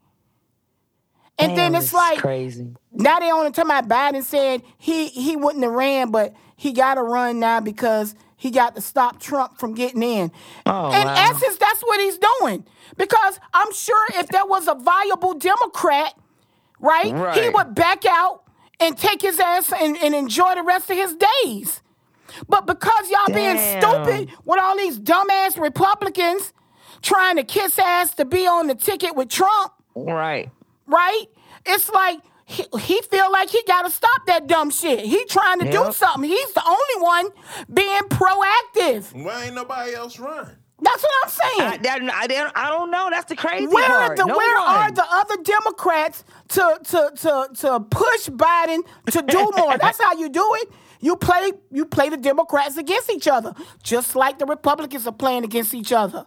And 1.40 1.58
then 1.58 1.74
it's 1.74 1.94
like 1.94 2.20
crazy. 2.20 2.76
now 2.92 3.20
they 3.20 3.32
only 3.32 3.52
talking 3.52 3.72
about 3.72 3.88
Biden 3.88 4.24
said 4.24 4.62
he 4.78 5.08
he 5.08 5.36
wouldn't 5.36 5.64
have 5.64 5.74
ran, 5.74 6.12
but 6.12 6.36
he 6.62 6.74
got 6.74 6.94
to 6.94 7.02
run 7.02 7.40
now 7.40 7.60
because 7.60 8.14
he 8.38 8.52
got 8.52 8.76
to 8.76 8.82
stop 8.82 9.20
Trump 9.20 9.58
from 9.58 9.74
getting 9.74 10.04
in. 10.04 10.32
Oh, 10.68 10.92
in 10.92 11.08
wow. 11.08 11.16
essence, 11.18 11.58
that's 11.58 11.82
what 11.82 12.00
he's 12.00 12.20
doing. 12.20 12.64
Because 12.98 13.40
I'm 13.52 13.74
sure 13.74 14.06
if 14.14 14.28
there 14.28 14.46
was 14.46 14.68
a 14.68 14.76
viable 14.76 15.34
Democrat, 15.34 16.14
right, 16.80 17.36
he 17.36 17.50
would 17.50 17.74
back 17.74 18.06
out 18.06 18.44
and 18.80 18.96
take 18.96 19.24
his 19.24 19.40
ass 19.40 19.74
and, 19.74 19.98
and 19.98 20.14
enjoy 20.14 20.54
the 20.54 20.62
rest 20.62 20.92
of 20.92 20.98
his 20.98 21.16
days. 21.44 21.82
But 22.48 22.68
because 22.68 23.10
y'all 23.10 23.34
being 23.34 23.58
stupid 23.58 24.30
with 24.46 24.60
all 24.60 24.78
these 24.78 25.00
dumbass 25.00 25.60
Republicans 25.60 26.54
trying 27.02 27.38
to 27.38 27.44
kiss 27.44 27.80
ass 27.80 28.14
to 28.16 28.26
be 28.26 28.46
on 28.46 28.68
the 28.68 28.76
ticket 28.76 29.16
with 29.16 29.30
Trump, 29.30 29.74
Right. 29.96 30.52
right? 30.86 31.26
It's 31.66 31.90
like 31.90 32.20
he, 32.52 32.66
he 32.80 33.02
feel 33.04 33.32
like 33.32 33.50
he 33.50 33.62
got 33.68 33.84
to 33.84 33.92
stop 33.92 34.26
that 34.28 34.48
dumb 34.48 34.70
shit. 34.70 35.00
He 35.06 35.26
trying 35.26 35.60
to 35.60 35.72
do 35.72 35.92
something. 35.94 36.30
He's 36.30 36.54
the 36.54 36.64
only 36.66 36.98
one 37.04 37.30
being 37.74 38.02
proactive. 38.10 39.14
Why 39.24 39.46
ain't 39.46 39.56
nobody 39.56 39.94
else 39.96 40.20
run? 40.20 40.58
That's 40.84 41.04
what 41.04 41.12
I'm 41.24 41.30
I, 41.30 41.70
saying. 41.70 41.82
that, 41.84 42.02
I, 42.16 42.28
don't- 42.28 42.58
I 42.58 42.70
don't 42.70 42.90
know. 42.90 43.10
That's 43.12 43.30
the 43.30 43.36
crazy 43.36 43.68
where 43.68 43.88
part. 43.88 44.18
the 44.18 44.26
No 44.26 44.36
where 44.36 44.60
one. 44.60 44.68
are 44.68 44.92
the 44.92 45.06
other 45.10 45.36
Democrats 45.44 46.24
to 46.50 46.80
to 46.86 47.12
to 47.18 47.50
to 47.62 47.80
push 47.82 48.30
Biden 48.30 48.80
to 49.12 49.22
do 49.22 49.52
more? 49.58 49.78
That's 49.78 50.02
how 50.02 50.14
you 50.14 50.28
do 50.30 50.48
it. 50.62 50.70
You 51.00 51.16
play 51.18 51.52
you 51.72 51.86
play 51.86 52.10
the 52.10 52.18
Democrats 52.18 52.78
against 52.78 53.12
each 53.12 53.28
other, 53.28 53.54
just 53.84 54.16
like 54.16 54.40
the 54.40 54.46
Republicans 54.48 55.06
are 55.06 55.14
playing 55.14 55.44
against 55.44 55.76
each 55.76 55.92
other. 55.92 56.26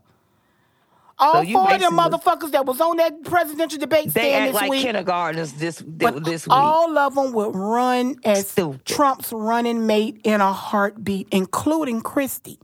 All 1.18 1.44
So 1.44 1.52
four 1.52 1.72
of 1.74 1.80
them 1.80 1.96
motherfuckers 1.96 2.50
that 2.52 2.66
was 2.66 2.80
on 2.80 2.96
that 2.98 3.22
presidential 3.24 3.78
debate 3.78 4.12
They 4.12 4.20
stand 4.22 4.34
act 4.44 4.52
this 4.52 4.62
like 4.62 4.70
week. 4.70 4.82
kindergartners 4.82 5.52
this 5.52 5.80
But 5.80 6.24
this 6.24 6.46
week. 6.46 6.52
all 6.56 6.98
of 6.98 7.14
them 7.14 7.32
would 7.32 7.54
run 7.54 8.16
as 8.24 8.48
Stupid. 8.48 8.84
Trump's 8.84 9.32
running 9.32 9.86
mate 9.86 10.20
in 10.24 10.40
a 10.40 10.52
heartbeat, 10.52 11.28
including 11.30 12.00
Christie. 12.00 12.58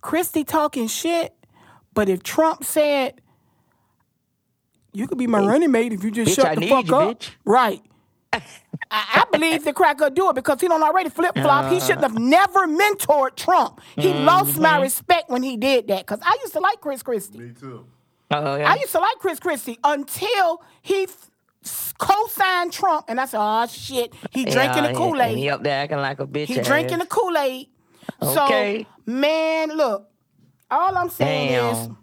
Christie 0.00 0.44
talking 0.44 0.86
shit, 0.86 1.34
but 1.94 2.08
if 2.08 2.22
Trump 2.22 2.64
said, 2.64 3.20
"You 4.92 5.06
could 5.06 5.18
be 5.18 5.26
my 5.26 5.38
running 5.40 5.70
mate 5.70 5.92
if 5.92 6.04
you 6.04 6.10
just 6.10 6.32
Bitch, 6.32 6.36
shut 6.36 6.46
I 6.46 6.54
the 6.56 6.68
fuck 6.68 6.86
you, 6.88 6.94
up," 6.96 7.18
bitch. 7.20 7.30
right? 7.44 7.82
I, 8.96 9.22
I 9.22 9.24
believe 9.36 9.64
the 9.64 9.72
crack 9.72 9.98
could 9.98 10.14
do 10.14 10.28
it 10.30 10.34
because 10.34 10.60
he 10.60 10.68
don't 10.68 10.82
already 10.82 11.10
flip 11.10 11.34
flop. 11.34 11.72
he 11.72 11.80
shouldn't 11.80 12.02
have 12.02 12.18
never 12.18 12.66
mentored 12.68 13.34
Trump. 13.36 13.80
He 13.96 14.12
lost 14.12 14.52
Mm-hmm. 14.52 14.62
my 14.62 14.80
respect 14.80 15.28
when 15.30 15.42
he 15.42 15.56
did 15.56 15.88
that 15.88 16.06
because 16.06 16.20
I 16.22 16.36
used 16.42 16.52
to 16.52 16.60
like 16.60 16.80
Chris 16.80 17.02
Christie. 17.02 17.38
Me 17.38 17.52
too. 17.58 17.86
Oh, 18.30 18.56
yeah. 18.56 18.70
I 18.70 18.76
used 18.76 18.92
to 18.92 19.00
like 19.00 19.16
Chris 19.18 19.38
Christie 19.40 19.78
until 19.84 20.62
he 20.82 21.04
f- 21.04 21.94
co-signed 21.98 22.72
Trump, 22.72 23.06
and 23.08 23.20
I 23.20 23.26
said, 23.26 23.38
"Oh 23.40 23.66
shit, 23.66 24.14
he 24.30 24.44
drinking 24.44 24.84
Yeah, 24.84 24.92
the 24.92 24.98
Kool 24.98 25.20
Aid." 25.20 25.38
He 25.38 25.48
up 25.50 25.62
there 25.62 25.78
acting 25.82 25.98
like 25.98 26.20
a 26.20 26.26
bitch. 26.26 26.46
He 26.46 26.60
ass. 26.60 26.66
drinking 26.66 26.98
the 26.98 27.06
Kool 27.06 27.36
Aid." 27.36 27.68
Okay. 28.22 28.86
So, 29.06 29.10
man, 29.12 29.70
look, 29.76 30.08
all 30.70 30.96
I'm 30.96 31.10
saying 31.10 31.52
is, 31.72 31.86
Damn. 31.86 31.96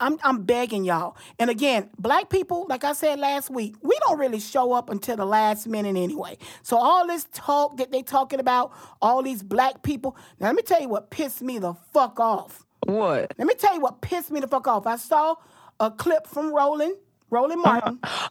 I'm 0.00 0.18
I'm 0.22 0.44
begging 0.44 0.84
y'all. 0.84 1.16
And 1.38 1.50
again, 1.50 1.90
black 1.98 2.30
people, 2.30 2.66
like 2.68 2.84
I 2.84 2.92
said 2.92 3.18
last 3.18 3.50
week, 3.50 3.76
we 3.82 3.98
don't 4.06 4.18
really 4.18 4.40
show 4.40 4.72
up 4.72 4.90
until 4.90 5.16
the 5.16 5.24
last 5.24 5.66
minute 5.66 5.96
anyway. 5.96 6.38
So 6.62 6.76
all 6.76 7.06
this 7.06 7.26
talk 7.32 7.76
that 7.78 7.92
they 7.92 8.02
talking 8.02 8.40
about, 8.40 8.72
all 9.02 9.22
these 9.22 9.42
black 9.42 9.82
people. 9.82 10.16
Now 10.40 10.46
let 10.46 10.56
me 10.56 10.62
tell 10.62 10.80
you 10.80 10.88
what 10.88 11.10
pissed 11.10 11.42
me 11.42 11.58
the 11.58 11.74
fuck 11.92 12.20
off. 12.20 12.64
What? 12.86 13.32
Let 13.38 13.46
me 13.46 13.54
tell 13.54 13.74
you 13.74 13.80
what 13.80 14.00
pissed 14.00 14.30
me 14.30 14.40
the 14.40 14.48
fuck 14.48 14.66
off. 14.66 14.86
I 14.86 14.96
saw 14.96 15.36
a 15.80 15.90
clip 15.90 16.26
from 16.26 16.54
Roland, 16.54 16.96
Roland 17.30 17.62
Martin. 17.62 17.98
Uh-huh. 18.02 18.28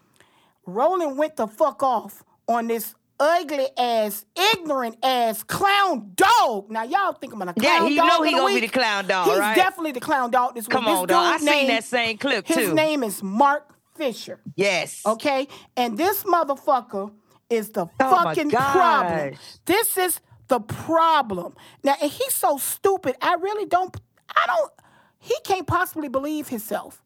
Roland 0.66 1.18
went 1.18 1.38
the 1.38 1.48
fuck 1.48 1.82
off 1.82 2.24
on 2.48 2.68
this 2.68 2.94
ugly 3.20 3.68
ass, 3.78 4.26
ignorant 4.54 4.98
ass 5.04 5.44
clown 5.44 6.12
dog. 6.16 6.70
Now 6.70 6.84
y'all 6.84 7.14
think 7.14 7.34
I'm 7.34 7.40
gonna 7.40 7.54
clown 7.54 7.84
yeah, 7.84 7.88
he 7.88 7.96
dog 7.96 8.08
know 8.08 8.22
he 8.24 8.32
gonna 8.32 8.54
be 8.54 8.62
the 8.62 8.68
clown 8.68 9.08
dog, 9.08 9.28
He's 9.28 9.38
right? 9.40 9.56
definitely 9.56 9.92
the 9.94 10.00
clown 10.00 10.32
dog 10.32 10.56
this 10.56 10.66
week. 10.66 10.72
Come 10.72 10.86
This 10.86 10.94
on, 10.98 11.08
dog. 11.08 11.34
I 11.34 11.38
seen 11.38 11.46
name- 11.46 11.68
that 11.68 11.84
same 11.84 12.18
clip, 12.18 12.48
His 12.48 12.58
too. 12.58 12.74
name 12.74 13.04
is 13.04 13.22
Mark 13.24 13.74
Fisher. 13.96 14.40
Yes. 14.56 15.02
Okay, 15.06 15.48
and 15.76 15.98
this 15.98 16.24
motherfucker 16.24 17.12
is 17.50 17.70
the 17.72 17.88
Oh 18.00 18.10
fucking 18.24 18.52
problem. 18.52 19.34
This 19.66 19.98
is 19.98 20.20
the 20.48 20.60
problem. 20.60 21.56
Now, 21.84 21.96
and 22.02 22.12
he's 22.12 22.34
so 22.34 22.58
stupid. 22.58 23.16
I 23.22 23.34
really 23.36 23.66
don't. 23.66 23.96
I 24.36 24.46
don't. 24.48 24.72
He 25.20 25.36
can't 25.44 25.66
possibly 25.66 26.08
believe 26.10 26.48
himself. 26.50 27.02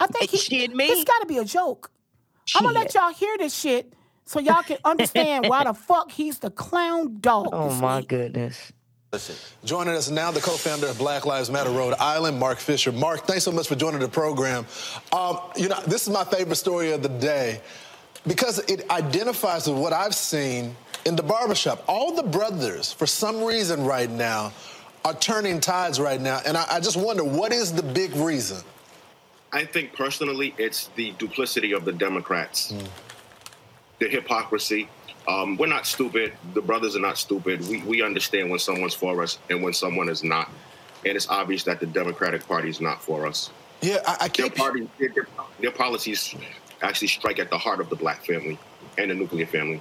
I 0.00 0.06
think 0.08 0.30
he. 0.30 0.36
Shit, 0.38 0.74
me? 0.74 0.88
This 0.88 1.04
got 1.04 1.20
to 1.20 1.26
be 1.26 1.38
a 1.38 1.44
joke. 1.44 1.90
I'm 2.56 2.64
gonna 2.64 2.76
let 2.78 2.92
y'all 2.94 3.12
hear 3.12 3.38
this 3.38 3.54
shit 3.54 3.92
so 4.32 4.40
y'all 4.40 4.62
can 4.62 4.78
understand 4.84 5.46
why 5.46 5.64
the 5.64 5.74
fuck 5.74 6.10
he's 6.10 6.38
the 6.38 6.50
clown 6.50 7.18
dog. 7.20 7.50
Oh 7.52 7.70
my 7.74 7.98
week. 7.98 8.08
goodness. 8.08 8.72
Listen. 9.12 9.36
Joining 9.62 9.94
us 9.94 10.08
now, 10.08 10.30
the 10.30 10.40
co-founder 10.40 10.86
of 10.86 10.96
Black 10.96 11.26
Lives 11.26 11.50
Matter 11.50 11.68
Rhode 11.68 11.94
Island, 12.00 12.38
Mark 12.38 12.58
Fisher. 12.58 12.92
Mark, 12.92 13.26
thanks 13.26 13.44
so 13.44 13.52
much 13.52 13.68
for 13.68 13.74
joining 13.74 14.00
the 14.00 14.08
program. 14.08 14.64
Um, 15.12 15.38
you 15.54 15.68
know, 15.68 15.78
this 15.86 16.06
is 16.06 16.14
my 16.14 16.24
favorite 16.24 16.56
story 16.56 16.92
of 16.92 17.02
the 17.02 17.10
day 17.10 17.60
because 18.26 18.58
it 18.70 18.90
identifies 18.90 19.68
with 19.68 19.76
what 19.78 19.92
I've 19.92 20.14
seen 20.14 20.74
in 21.04 21.14
the 21.14 21.22
barbershop. 21.22 21.84
All 21.86 22.14
the 22.14 22.22
brothers, 22.22 22.90
for 22.90 23.06
some 23.06 23.44
reason 23.44 23.84
right 23.84 24.10
now, 24.10 24.50
are 25.04 25.14
turning 25.14 25.60
tides 25.60 26.00
right 26.00 26.20
now. 26.20 26.40
And 26.46 26.56
I, 26.56 26.64
I 26.70 26.80
just 26.80 26.96
wonder, 26.96 27.22
what 27.22 27.52
is 27.52 27.70
the 27.70 27.82
big 27.82 28.16
reason? 28.16 28.64
I 29.52 29.66
think 29.66 29.92
personally, 29.92 30.54
it's 30.56 30.86
the 30.96 31.10
duplicity 31.18 31.72
of 31.72 31.84
the 31.84 31.92
Democrats, 31.92 32.72
the 34.02 34.08
hypocrisy. 34.08 34.88
Um, 35.28 35.56
we're 35.56 35.66
not 35.68 35.86
stupid. 35.86 36.32
The 36.54 36.60
brothers 36.60 36.96
are 36.96 37.00
not 37.00 37.16
stupid. 37.16 37.66
We, 37.68 37.82
we 37.82 38.02
understand 38.02 38.50
when 38.50 38.58
someone's 38.58 38.94
for 38.94 39.22
us 39.22 39.38
and 39.48 39.62
when 39.62 39.72
someone 39.72 40.08
is 40.08 40.24
not. 40.24 40.50
And 41.06 41.16
it's 41.16 41.28
obvious 41.28 41.62
that 41.64 41.78
the 41.80 41.86
Democratic 41.86 42.46
Party 42.46 42.68
is 42.68 42.80
not 42.80 43.02
for 43.02 43.26
us. 43.26 43.50
Yeah, 43.80 43.98
I, 44.06 44.16
I 44.22 44.28
Their 44.28 44.50
party, 44.50 44.88
their- 44.98 45.26
their 45.60 45.70
policies 45.70 46.34
actually 46.82 47.08
strike 47.08 47.38
at 47.38 47.50
the 47.50 47.58
heart 47.58 47.80
of 47.80 47.88
the 47.88 47.96
black 47.96 48.24
family 48.24 48.58
and 48.98 49.10
the 49.10 49.14
nuclear 49.14 49.46
family. 49.46 49.80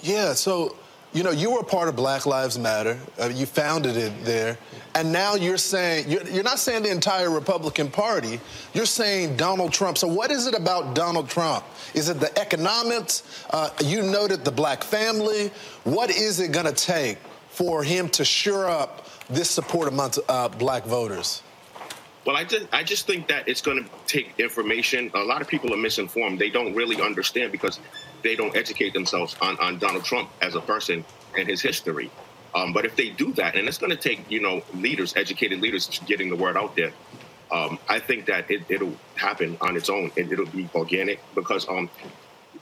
Yeah, 0.00 0.32
so 0.32 0.76
you 1.14 1.22
know 1.22 1.30
you 1.30 1.52
were 1.52 1.60
a 1.60 1.64
part 1.64 1.88
of 1.88 1.96
Black 1.96 2.26
Lives 2.26 2.58
Matter. 2.58 2.98
Uh, 3.20 3.28
you 3.28 3.46
founded 3.46 3.96
it 3.96 4.12
there, 4.24 4.58
and 4.96 5.12
now 5.12 5.36
you're 5.36 5.56
saying 5.56 6.10
you're, 6.10 6.26
you're 6.28 6.42
not 6.42 6.58
saying 6.58 6.82
the 6.82 6.90
entire 6.90 7.30
Republican 7.30 7.88
Party. 7.88 8.40
You're 8.74 8.84
saying 8.84 9.36
Donald 9.36 9.72
Trump. 9.72 9.96
So 9.96 10.08
what 10.08 10.30
is 10.30 10.46
it 10.48 10.54
about 10.54 10.94
Donald 10.94 11.28
Trump? 11.28 11.64
Is 11.94 12.08
it 12.08 12.18
the 12.18 12.36
economics? 12.38 13.44
Uh, 13.50 13.70
you 13.82 14.02
noted 14.02 14.44
the 14.44 14.50
black 14.50 14.82
family. 14.82 15.52
What 15.84 16.10
is 16.10 16.40
it 16.40 16.50
going 16.50 16.66
to 16.66 16.72
take 16.72 17.18
for 17.48 17.84
him 17.84 18.08
to 18.10 18.24
shore 18.24 18.66
up 18.66 19.06
this 19.30 19.48
support 19.48 19.86
amongst 19.88 20.18
uh, 20.28 20.48
black 20.48 20.84
voters? 20.84 21.42
Well, 22.26 22.36
I 22.36 22.44
just 22.44 22.66
I 22.72 22.82
just 22.82 23.06
think 23.06 23.28
that 23.28 23.48
it's 23.48 23.60
going 23.60 23.84
to 23.84 23.90
take 24.06 24.32
information. 24.38 25.10
A 25.14 25.22
lot 25.22 25.42
of 25.42 25.48
people 25.48 25.72
are 25.74 25.78
misinformed. 25.78 26.38
They 26.38 26.50
don't 26.50 26.74
really 26.74 27.00
understand 27.00 27.52
because 27.52 27.78
they 28.24 28.34
don't 28.34 28.56
educate 28.56 28.92
themselves 28.94 29.36
on, 29.40 29.56
on 29.60 29.78
Donald 29.78 30.04
Trump 30.04 30.30
as 30.42 30.56
a 30.56 30.60
person 30.60 31.04
and 31.36 31.46
his 31.46 31.62
history. 31.62 32.10
Um, 32.54 32.72
but 32.72 32.84
if 32.84 32.96
they 32.96 33.10
do 33.10 33.32
that, 33.34 33.54
and 33.56 33.68
it's 33.68 33.78
going 33.78 33.90
to 33.90 33.96
take 33.96 34.28
you 34.30 34.40
know 34.40 34.62
leaders, 34.74 35.14
educated 35.16 35.60
leaders, 35.60 35.86
getting 36.06 36.30
the 36.30 36.36
word 36.36 36.56
out 36.56 36.74
there. 36.74 36.92
Um, 37.52 37.78
I 37.88 38.00
think 38.00 38.26
that 38.26 38.50
it, 38.50 38.62
it'll 38.68 38.96
happen 39.14 39.56
on 39.60 39.76
its 39.76 39.88
own 39.88 40.10
and 40.16 40.32
it'll 40.32 40.46
be 40.46 40.68
organic 40.74 41.20
because 41.36 41.68
um, 41.68 41.88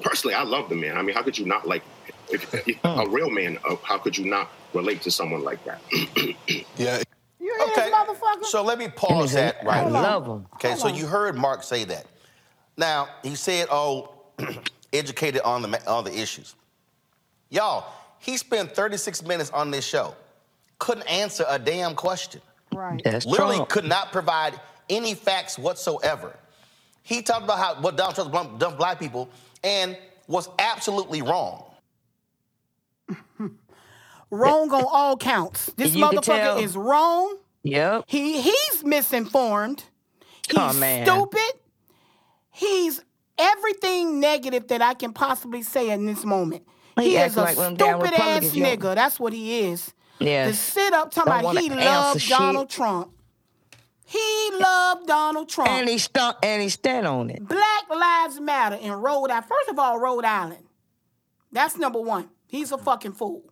personally, 0.03 0.35
I 0.35 0.43
love 0.43 0.69
the 0.69 0.75
man. 0.75 0.99
I 0.99 1.03
mean, 1.03 1.15
how 1.15 1.23
could 1.23 1.39
you 1.39 1.47
not 1.47 1.67
like 1.67 1.83
if, 2.31 2.53
if 2.69 2.79
a 2.85 3.09
real 3.09 3.31
man? 3.31 3.59
Uh, 3.67 3.77
how 3.85 3.97
could 3.99 4.19
you 4.19 4.27
not 4.27 4.51
relate 4.75 5.01
to 5.03 5.11
someone 5.11 5.45
like 5.45 5.61
that? 5.65 5.81
Yeah. 6.77 7.01
You 7.39 7.55
hear 7.59 7.67
Okay. 7.85 7.91
motherfucker? 7.91 8.45
So 8.45 8.63
let 8.63 8.79
me 8.79 8.89
pause 8.89 9.33
that 9.35 9.57
right 9.65 9.87
I 9.87 9.91
here. 9.91 10.01
love 10.01 10.27
him. 10.27 10.47
Okay, 10.55 10.75
so 10.75 10.89
you 10.89 11.07
heard 11.07 11.37
Mark 11.37 11.63
say 11.63 11.85
that. 11.85 12.07
Now 12.77 13.09
he 13.23 13.35
said, 13.35 13.69
"Oh, 13.71 14.15
educated 14.93 15.43
on 15.43 15.63
the 15.63 15.89
on 15.91 16.05
the 16.05 16.17
issues." 16.19 16.55
Y'all, 17.51 17.85
he 18.19 18.37
spent 18.37 18.75
36 18.75 19.23
minutes 19.25 19.51
on 19.51 19.71
this 19.71 19.85
show, 19.85 20.15
couldn't 20.79 21.07
answer 21.07 21.45
a 21.49 21.59
damn 21.59 21.95
question. 21.95 22.41
right. 22.73 23.01
That's 23.05 23.27
Literally 23.27 23.57
Trump. 23.57 23.69
could 23.69 23.85
not 23.85 24.11
provide 24.13 24.59
any 24.89 25.15
facts 25.15 25.59
whatsoever. 25.59 26.35
He 27.03 27.21
talked 27.23 27.45
about 27.45 27.59
how 27.59 27.75
what 27.81 27.97
Donald 27.97 28.15
Trump 28.15 28.33
done 28.33 28.59
done 28.59 28.77
black 28.79 28.99
people 28.99 29.29
and 29.65 29.99
was 30.29 30.49
absolutely 30.59 31.21
wrong. 31.23 31.65
Wrong 34.31 34.73
on 34.73 34.85
all 34.91 35.17
counts. 35.19 35.67
This 35.77 35.95
You 35.95 36.05
motherfucker 36.07 36.63
is 36.63 36.75
wrong. 36.75 37.37
Yep. 37.65 38.05
He 38.07 38.41
he's 38.41 38.83
misinformed. 38.83 39.85
He's 40.49 40.57
Aw, 40.59 40.73
man. 40.73 41.07
stupid. 41.07 41.53
He's 42.51 43.03
everything 43.39 44.21
negative 44.21 44.69
that 44.69 44.83
I 44.83 44.95
can 44.95 45.13
possibly 45.13 45.63
say 45.63 45.91
in 45.91 46.07
this 46.07 46.25
moment. 46.25 46.65
He 46.99 47.11
He, 47.11 47.17
is 47.17 47.37
a 47.37 47.41
like 47.43 47.57
one 47.57 47.73
of 47.73 47.79
them 47.79 48.01
damn 48.01 48.07
stupid 48.07 48.21
ass 48.21 48.45
nigga. 48.53 48.95
That's 48.95 49.19
what 49.21 49.33
he 49.33 49.61
is. 49.61 49.93
Yeah. 50.19 50.47
To 50.49 50.55
sit 50.55 50.93
up 50.93 51.11
talking 51.11 51.33
Don't 51.33 51.41
about 51.41 51.59
he 51.59 51.67
an 51.69 51.73
ounce 51.79 51.83
of 51.83 51.87
loved 52.15 52.21
shit. 52.21 52.39
Donald 52.39 52.71
Trump. 52.71 53.11
He 54.07 54.51
loved 54.61 55.07
Donald 55.07 55.49
Trump. 55.49 55.71
And 55.71 55.89
he 55.89 55.97
stand 55.99 56.37
and 56.43 56.63
he 56.63 56.69
stand 56.69 57.07
on 57.07 57.31
it. 57.31 57.47
Black 57.49 57.89
Lives 57.91 58.39
Matter 58.41 58.77
in 58.77 58.93
Rhode 58.93 59.31
Island. 59.31 59.47
First 59.47 59.71
of 59.71 59.79
all, 59.79 59.99
Rhode 59.99 60.25
Island. 60.27 60.65
That's 61.51 61.77
number 61.79 62.01
one. 62.01 62.29
He's 62.47 62.73
a 62.73 62.79
fucking 62.79 63.13
fool. 63.13 63.43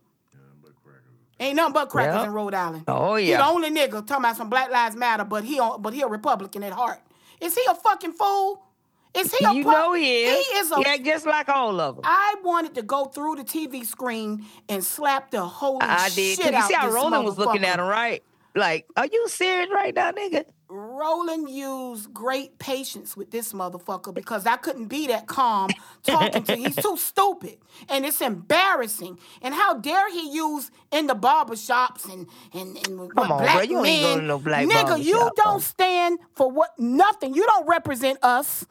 Ain't 1.39 1.55
nothing 1.55 1.73
but 1.73 1.89
crackers 1.89 2.17
Yep. 2.17 2.25
in 2.27 2.33
Rhode 2.33 2.53
Island. 2.53 2.83
Oh, 2.87 3.15
yeah. 3.15 3.25
He 3.25 3.31
the 3.33 3.45
only 3.45 3.71
nigga 3.71 4.05
talking 4.05 4.17
about 4.23 4.37
some 4.37 4.49
Black 4.49 4.69
Lives 4.69 4.95
Matter, 4.95 5.23
but 5.23 5.43
he 5.43 5.59
on, 5.59 5.81
but 5.81 5.91
he 5.93 6.03
a 6.03 6.07
Republican 6.07 6.61
at 6.61 6.71
heart. 6.73 6.99
Is 7.39 7.55
he 7.55 7.61
a 7.67 7.73
fucking 7.73 8.13
fool? 8.13 8.63
Is 9.13 9.33
he 9.33 9.45
a 9.45 9.53
You 9.53 9.63
know 9.63 9.93
he 9.93 10.23
is. 10.23 10.47
He 10.47 10.53
is 10.57 10.71
a 10.71 10.79
act 10.87 11.03
just 11.03 11.25
like 11.25 11.49
all 11.49 11.79
of 11.79 11.95
them. 11.97 12.05
I 12.07 12.35
wanted 12.43 12.75
to 12.75 12.81
go 12.81 13.05
through 13.05 13.35
the 13.35 13.43
TV 13.43 13.85
screen 13.85 14.45
and 14.69 14.83
slap 14.83 15.31
the 15.31 15.45
holy 15.45 15.81
I 15.81 16.09
did. 16.09 16.37
shit 16.37 16.49
too. 16.49 16.55
You 16.55 16.61
see 16.63 16.73
how 16.73 16.89
Roland 16.89 17.25
was 17.25 17.37
looking 17.37 17.65
at 17.65 17.79
him, 17.79 17.85
right? 17.85 18.23
Like, 18.55 18.85
are 18.97 19.05
you 19.05 19.27
serious 19.29 19.69
right 19.73 19.95
now, 19.95 20.11
nigga? 20.11 20.45
Roland 20.67 21.49
used 21.49 22.13
great 22.13 22.57
patience 22.59 23.15
with 23.15 23.31
this 23.31 23.53
motherfucker 23.53 24.13
because 24.13 24.45
I 24.45 24.55
couldn't 24.57 24.87
be 24.87 25.07
that 25.07 25.25
calm 25.27 25.69
talking 26.03 26.43
to 26.43 26.53
him. 26.55 26.59
He's 26.59 26.75
too 26.75 26.97
stupid. 26.97 27.57
And 27.89 28.05
it's 28.05 28.21
embarrassing. 28.21 29.19
And 29.41 29.53
how 29.53 29.75
dare 29.75 30.09
he 30.11 30.31
use 30.31 30.71
in 30.91 31.07
the 31.07 31.15
barber 31.15 31.55
shops 31.55 32.05
and, 32.05 32.27
and, 32.53 32.77
and 32.87 33.13
Come 33.13 33.31
on, 33.31 33.41
black 33.41 33.55
bro. 33.55 33.61
You 33.63 33.81
men. 33.81 33.85
ain't 33.85 34.03
go 34.03 34.19
to 34.19 34.25
no 34.25 34.39
black 34.39 34.65
Nigga, 34.67 35.03
you 35.03 35.29
don't 35.35 35.61
stand 35.61 36.19
for 36.35 36.49
what 36.51 36.71
nothing. 36.77 37.33
You 37.33 37.45
don't 37.45 37.67
represent 37.67 38.19
us. 38.21 38.65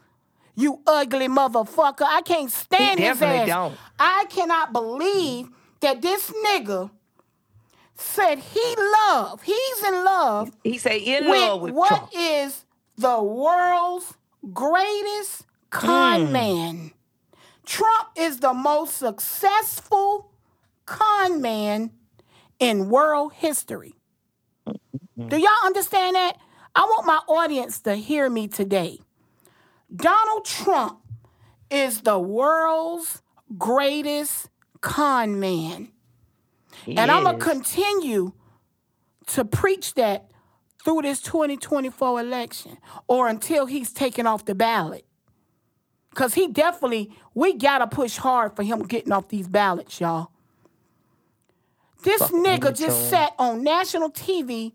You 0.61 0.81
ugly 0.87 1.29
motherfucker. 1.29 2.03
I 2.07 2.23
can't 2.23 2.51
stand 2.51 2.99
his 3.01 3.09
definitely 3.19 3.41
ass. 3.43 3.49
don't. 3.49 3.77
I 3.99 4.25
cannot 4.29 4.73
believe 4.73 5.49
that 5.81 6.03
this 6.03 6.31
nigga 6.47 6.91
said 7.95 8.39
he 8.39 8.75
love. 9.09 9.43
He's 9.43 9.85
in 9.87 10.05
love 10.05 10.51
He 10.65 10.79
say 10.79 10.99
in 10.99 11.27
love 11.29 11.61
with 11.63 11.75
what 11.75 11.89
Trump. 11.89 12.11
is 12.15 12.65
the 12.97 13.23
world's 13.23 14.15
greatest 14.53 15.45
con 15.71 16.27
Hmm. 16.27 16.33
man. 16.33 16.91
Trump 17.65 18.09
is 18.17 18.41
the 18.41 18.53
most 18.53 18.97
successful 18.99 20.31
con 20.87 21.41
man 21.41 21.93
in 22.59 22.89
world 22.91 23.33
history. 23.35 23.95
Do 24.67 25.37
y'all 25.37 25.51
understand 25.65 26.17
that? 26.17 26.37
I 26.75 26.81
want 26.83 27.07
my 27.07 27.21
audience 27.29 27.81
to 27.81 27.95
hear 27.95 28.29
me 28.31 28.49
today. 28.49 29.01
Donald 29.95 30.45
Trump 30.45 31.01
is 31.71 32.03
the 32.03 32.19
world's 32.19 33.23
greatest 33.59 34.49
con 34.81 35.41
man. 35.41 35.91
He 36.85 36.97
And 36.97 37.11
I'm 37.11 37.25
going 37.25 37.39
to 37.39 37.45
continue 37.45 38.33
to 39.29 39.45
preach 39.45 39.95
that 39.95 40.31
through 40.85 41.03
this 41.03 41.21
2024 41.21 42.21
election 42.21 42.79
or 43.07 43.29
until 43.29 43.67
he's 43.67 43.93
taken 43.93 44.27
off 44.27 44.45
the 44.45 44.55
ballot. 44.55 45.05
Because 46.11 46.35
he 46.35 46.49
definitely, 46.49 47.13
we 47.35 47.55
got 47.55 47.79
to 47.79 47.87
push 47.87 48.17
hard 48.17 48.57
for 48.57 48.63
him 48.63 48.83
getting 48.83 49.13
off 49.13 49.29
these 49.29 49.47
ballots, 49.47 50.01
y'all. 50.01 50.31
This 52.03 52.21
Fuck 52.23 52.33
nigga 52.33 52.77
just 52.77 53.11
sat 53.11 53.35
on 53.39 53.63
national 53.63 54.11
TV 54.11 54.73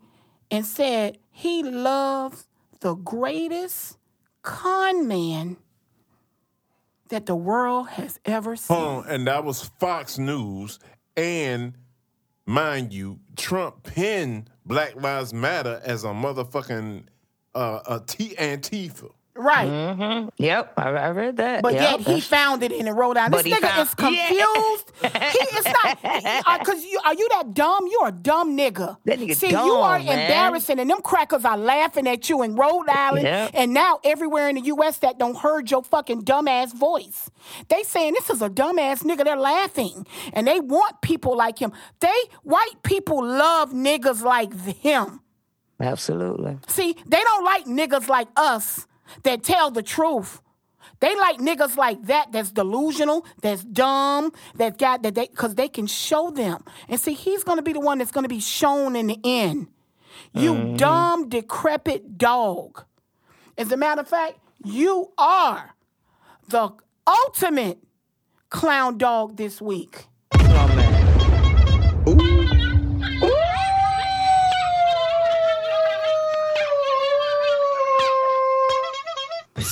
and 0.52 0.66
said 0.66 1.18
he 1.32 1.64
loves 1.64 2.48
the 2.82 2.94
greatest 2.94 3.98
con 4.46 5.08
man 5.08 5.58
that 7.10 7.26
the 7.26 7.36
world 7.36 7.90
has 7.90 8.20
ever 8.26 8.56
seen. 8.56 9.04
And 9.08 9.28
that 9.28 9.44
was 9.44 9.64
Fox 9.80 10.18
News. 10.18 10.80
And 11.18 11.74
mind 12.46 12.94
you, 12.94 13.20
Trump 13.36 13.84
pinned 13.84 14.50
Black 14.66 14.96
Lives 14.96 15.34
Matter 15.34 15.82
as 15.84 16.04
a 16.04 16.10
motherfucking 16.10 17.06
uh, 17.56 17.80
a 17.88 18.00
T 18.06 18.36
Antifa. 18.38 19.12
Right. 19.38 19.68
Mm-hmm. 19.70 20.30
Yep, 20.38 20.74
I, 20.78 20.90
I 20.92 21.10
read 21.10 21.36
that. 21.38 21.62
But 21.62 21.74
yep, 21.74 22.00
yet 22.00 22.08
he 22.08 22.22
found 22.22 22.64
it 22.64 22.72
in 22.72 22.86
the 22.86 22.94
Rhode 22.94 23.18
Island. 23.18 23.34
This 23.44 23.54
nigga 23.54 23.68
found- 23.68 23.82
is 23.82 23.94
confused. 23.94 24.92
he 25.02 25.58
is 25.58 25.66
not 25.66 26.60
because 26.60 26.86
you 26.86 26.98
are 27.04 27.14
you 27.14 27.28
that 27.30 27.54
dumb? 27.54 27.86
You're 27.92 28.08
a 28.08 28.12
dumb 28.14 28.56
nigga. 28.58 28.96
That 29.04 29.20
nigga 29.20 29.36
See, 29.36 29.50
you 29.50 29.58
are 29.58 30.00
man. 30.00 30.08
embarrassing, 30.08 30.80
and 30.80 30.90
them 30.90 31.02
crackers 31.02 31.44
are 31.44 31.58
laughing 31.58 32.08
at 32.08 32.30
you 32.30 32.44
in 32.44 32.56
Rhode 32.56 32.88
Island 32.88 33.26
Yep. 33.26 33.52
and 33.56 33.74
now 33.74 34.00
everywhere 34.06 34.48
in 34.48 34.56
the 34.56 34.62
U.S. 34.62 35.00
that 35.00 35.20
don't 35.20 35.36
heard 35.38 35.70
your 35.70 35.84
fucking 35.84 36.24
dumbass 36.24 36.74
voice. 36.74 37.30
They 37.68 37.84
saying 37.84 38.14
this 38.14 38.30
is 38.30 38.42
a 38.42 38.50
dumbass 38.50 39.04
nigga. 39.04 39.26
They're 39.26 39.36
laughing, 39.36 40.08
and 40.32 40.48
they 40.48 40.62
want 40.62 41.02
people 41.02 41.36
like 41.36 41.60
him. 41.60 41.74
They 42.00 42.16
white 42.44 42.82
people 42.84 43.22
love 43.22 43.72
niggas 43.74 44.24
like 44.24 44.58
him. 44.78 45.20
Absolutely. 45.82 46.58
See, 46.68 46.96
they 47.06 47.20
don't 47.22 47.44
like 47.44 47.66
niggas 47.66 48.08
like 48.08 48.30
us 48.38 48.88
that 49.24 49.44
tell 49.44 49.72
the 49.72 49.84
truth. 49.84 50.42
They 51.00 51.16
like 51.16 51.38
niggas 51.38 51.78
like 51.78 52.04
that 52.04 52.32
that's 52.32 52.52
delusional, 52.52 53.26
that's 53.42 53.64
dumb, 53.64 54.32
that 54.56 54.78
got 54.78 55.04
that 55.04 55.16
they 55.16 55.28
cause 55.28 55.56
they 55.56 55.68
can 55.68 55.88
show 55.88 56.32
them. 56.32 56.64
And 56.88 57.00
see, 57.00 57.14
he's 57.14 57.44
gonna 57.44 57.62
be 57.62 57.74
the 57.74 57.80
one 57.80 57.98
that's 57.98 58.12
gonna 58.12 58.28
be 58.28 58.40
shown 58.40 58.96
in 58.96 59.08
the 59.08 59.20
end. 59.24 59.68
You 60.34 60.54
mm-hmm. 60.54 60.76
dumb, 60.78 61.30
decrepit 61.30 62.18
dog. 62.18 62.86
As 63.58 63.72
a 63.72 63.78
matter 63.78 64.02
of 64.02 64.08
fact, 64.08 64.40
you 64.64 65.12
are 65.18 65.76
the 66.48 66.72
ultimate 67.08 67.80
clown 68.50 68.98
dog 68.98 69.38
this 69.38 69.62
week. 69.62 70.08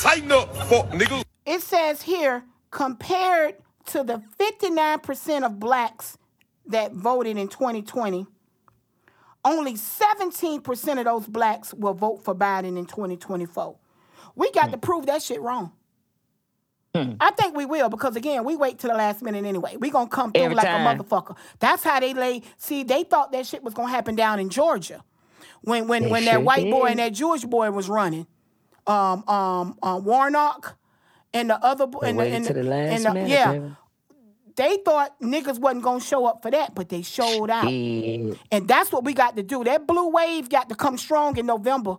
Sign 0.03 0.29
up, 0.33 0.53
fuck 0.67 0.89
nigga. 0.89 1.23
It 1.45 1.61
says 1.61 2.01
here, 2.01 2.43
compared 2.71 3.55
to 3.85 4.03
the 4.03 4.21
59% 4.37 5.45
of 5.45 5.61
blacks 5.61 6.17
that 6.65 6.91
voted 6.91 7.37
in 7.37 7.47
2020, 7.47 8.27
only 9.45 9.75
17% 9.75 10.99
of 10.99 11.05
those 11.05 11.25
blacks 11.25 11.73
will 11.73 11.93
vote 11.93 12.21
for 12.21 12.35
Biden 12.35 12.77
in 12.77 12.85
2024. 12.85 13.77
We 14.35 14.51
got 14.51 14.65
to 14.65 14.71
hmm. 14.71 14.79
prove 14.81 15.05
that 15.05 15.21
shit 15.21 15.39
wrong. 15.39 15.71
Hmm. 16.93 17.13
I 17.21 17.31
think 17.31 17.55
we 17.55 17.63
will 17.63 17.87
because 17.87 18.17
again, 18.17 18.43
we 18.43 18.57
wait 18.57 18.79
till 18.79 18.89
the 18.89 18.97
last 18.97 19.21
minute 19.21 19.45
anyway. 19.45 19.77
We 19.77 19.89
gonna 19.89 20.09
come 20.09 20.33
through 20.33 20.43
Every 20.43 20.55
like 20.55 20.65
time. 20.65 20.85
a 20.85 21.01
motherfucker. 21.01 21.37
That's 21.59 21.81
how 21.81 22.01
they 22.01 22.13
lay. 22.13 22.41
See, 22.57 22.83
they 22.83 23.05
thought 23.05 23.31
that 23.31 23.47
shit 23.47 23.63
was 23.63 23.73
gonna 23.73 23.87
happen 23.87 24.15
down 24.15 24.41
in 24.41 24.49
Georgia, 24.49 25.01
when 25.61 25.87
when 25.87 26.03
They 26.03 26.09
when 26.09 26.25
that 26.25 26.33
sure 26.33 26.41
white 26.41 26.69
boy 26.69 26.87
and 26.87 26.99
that 26.99 27.13
Jewish 27.13 27.45
boy 27.45 27.71
was 27.71 27.87
running, 27.87 28.27
um 28.87 29.23
um 29.27 29.77
uh, 29.81 29.99
Warnock, 30.03 30.77
and 31.33 31.49
the 31.49 31.63
other. 31.63 31.85
They 31.87 32.09
and 32.09 32.19
the, 32.19 32.23
and 32.25 32.45
to 32.45 32.53
the 32.53 32.63
last 32.63 32.91
and 32.91 33.05
the- 33.05 33.13
minute, 33.13 33.29
yeah, 33.29 33.51
baby. 33.53 33.75
they 34.55 34.77
thought 34.85 35.19
niggas 35.21 35.59
wasn't 35.59 35.83
gonna 35.83 35.99
show 35.99 36.25
up 36.25 36.41
for 36.41 36.51
that, 36.51 36.75
but 36.75 36.89
they 36.89 37.01
showed 37.01 37.49
out. 37.49 37.67
And 37.71 38.67
that's 38.67 38.91
what 38.91 39.03
we 39.03 39.13
got 39.13 39.35
to 39.35 39.43
do. 39.43 39.63
That 39.63 39.87
blue 39.87 40.09
wave 40.09 40.49
got 40.49 40.69
to 40.69 40.75
come 40.75 40.97
strong 40.97 41.37
in 41.37 41.45
November 41.45 41.97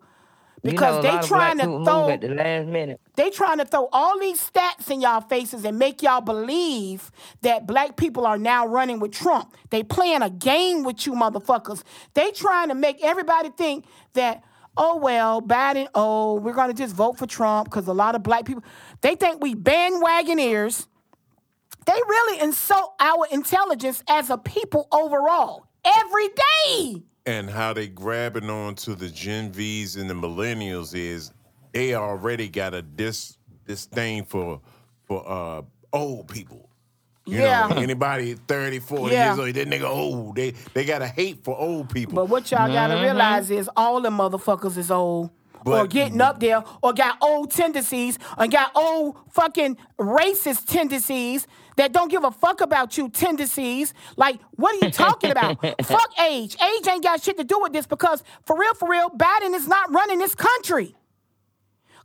You 0.62 0.70
because 0.70 1.02
know, 1.04 1.20
they 1.20 1.26
trying 1.26 1.58
to 1.58 1.64
throw 1.64 2.08
at 2.10 2.20
the 2.20 2.28
last 2.28 2.66
minute. 2.68 3.00
they 3.16 3.30
trying 3.30 3.58
to 3.58 3.64
throw 3.64 3.88
all 3.92 4.18
these 4.20 4.40
stats 4.50 4.90
in 4.90 5.00
y'all 5.00 5.20
faces 5.20 5.64
and 5.64 5.78
make 5.78 6.02
y'all 6.02 6.20
believe 6.20 7.10
that 7.42 7.66
black 7.66 7.96
people 7.96 8.26
are 8.26 8.38
now 8.38 8.66
running 8.66 8.98
with 9.00 9.12
Trump. 9.12 9.54
They 9.70 9.82
playing 9.82 10.22
a 10.22 10.30
game 10.30 10.84
with 10.84 11.06
you 11.06 11.12
motherfuckers. 11.14 11.82
They 12.14 12.30
trying 12.30 12.68
to 12.68 12.74
make 12.74 13.02
everybody 13.02 13.50
think 13.50 13.84
that 14.14 14.42
oh 14.76 14.96
well, 14.96 15.40
bad 15.40 15.76
and 15.76 15.88
oh, 15.94 16.34
we're 16.34 16.52
gonna 16.52 16.74
just 16.74 16.94
vote 16.94 17.18
for 17.18 17.26
Trump 17.26 17.68
because 17.70 17.86
a 17.88 17.92
lot 17.92 18.14
of 18.14 18.22
black 18.22 18.44
people 18.44 18.64
they 19.00 19.14
think 19.14 19.42
we 19.42 19.54
bandwagoneers. 19.54 20.86
They 21.86 21.92
really 21.92 22.40
insult 22.40 22.94
our 22.98 23.26
intelligence 23.30 24.02
as 24.08 24.30
a 24.30 24.38
people 24.38 24.88
overall 24.90 25.66
every 25.84 26.28
day. 26.28 27.02
And 27.26 27.50
how 27.50 27.74
they 27.74 27.88
grabbing 27.88 28.48
on 28.48 28.74
to 28.76 28.94
the 28.94 29.08
Gen 29.08 29.52
Vs 29.52 29.96
and 29.96 30.08
the 30.08 30.14
millennials 30.14 30.94
is 30.94 31.32
they 31.72 31.94
already 31.94 32.48
got 32.48 32.74
a 32.74 32.82
dis 32.82 33.36
disdain 33.66 34.24
for 34.24 34.60
for 35.04 35.28
uh 35.28 35.62
old 35.92 36.28
people. 36.28 36.70
You 37.26 37.38
Yeah. 37.40 37.68
know, 37.68 37.76
anybody 37.76 38.34
30, 38.34 38.78
40 38.80 39.14
Yeah. 39.14 39.28
years 39.34 39.38
old, 39.38 39.54
that 39.54 39.68
nigga 39.68 39.88
old. 39.88 40.36
They 40.36 40.50
they 40.74 40.84
got 40.84 41.00
a 41.02 41.06
hate 41.06 41.42
for 41.42 41.58
old 41.58 41.88
people. 41.90 42.14
But 42.14 42.28
what 42.28 42.50
y'all 42.50 42.70
gotta 42.72 42.94
mm-hmm. 42.94 43.02
realize 43.04 43.50
is 43.50 43.70
all 43.76 44.00
the 44.00 44.10
motherfuckers 44.10 44.76
is 44.76 44.90
old. 44.90 45.30
or 45.66 45.86
getting 45.86 46.20
up 46.20 46.40
there 46.40 46.62
or 46.82 46.92
got 46.92 47.16
old 47.22 47.50
tendencies 47.50 48.18
or 48.36 48.46
got 48.46 48.70
old 48.74 49.16
fucking 49.32 49.78
racist 49.98 50.66
tendencies 50.66 51.46
that 51.76 51.90
don't 51.90 52.10
give 52.10 52.22
a 52.22 52.30
fuck 52.30 52.60
about 52.60 52.98
you 52.98 53.08
tendencies. 53.08 53.94
Like, 54.18 54.38
what 54.56 54.74
are 54.74 54.84
you 54.84 54.92
talking 54.92 55.30
about? 55.30 55.58
fuck 55.82 56.10
age. 56.20 56.54
Age 56.60 56.86
ain't 56.86 57.02
got 57.02 57.22
shit 57.22 57.38
to 57.38 57.44
do 57.44 57.58
with 57.60 57.72
this 57.72 57.86
because 57.86 58.22
for 58.44 58.58
real, 58.58 58.74
for 58.74 58.90
real, 58.90 59.08
Biden 59.08 59.54
is 59.54 59.66
not 59.66 59.90
running 59.90 60.18
this 60.18 60.34
country. 60.34 60.94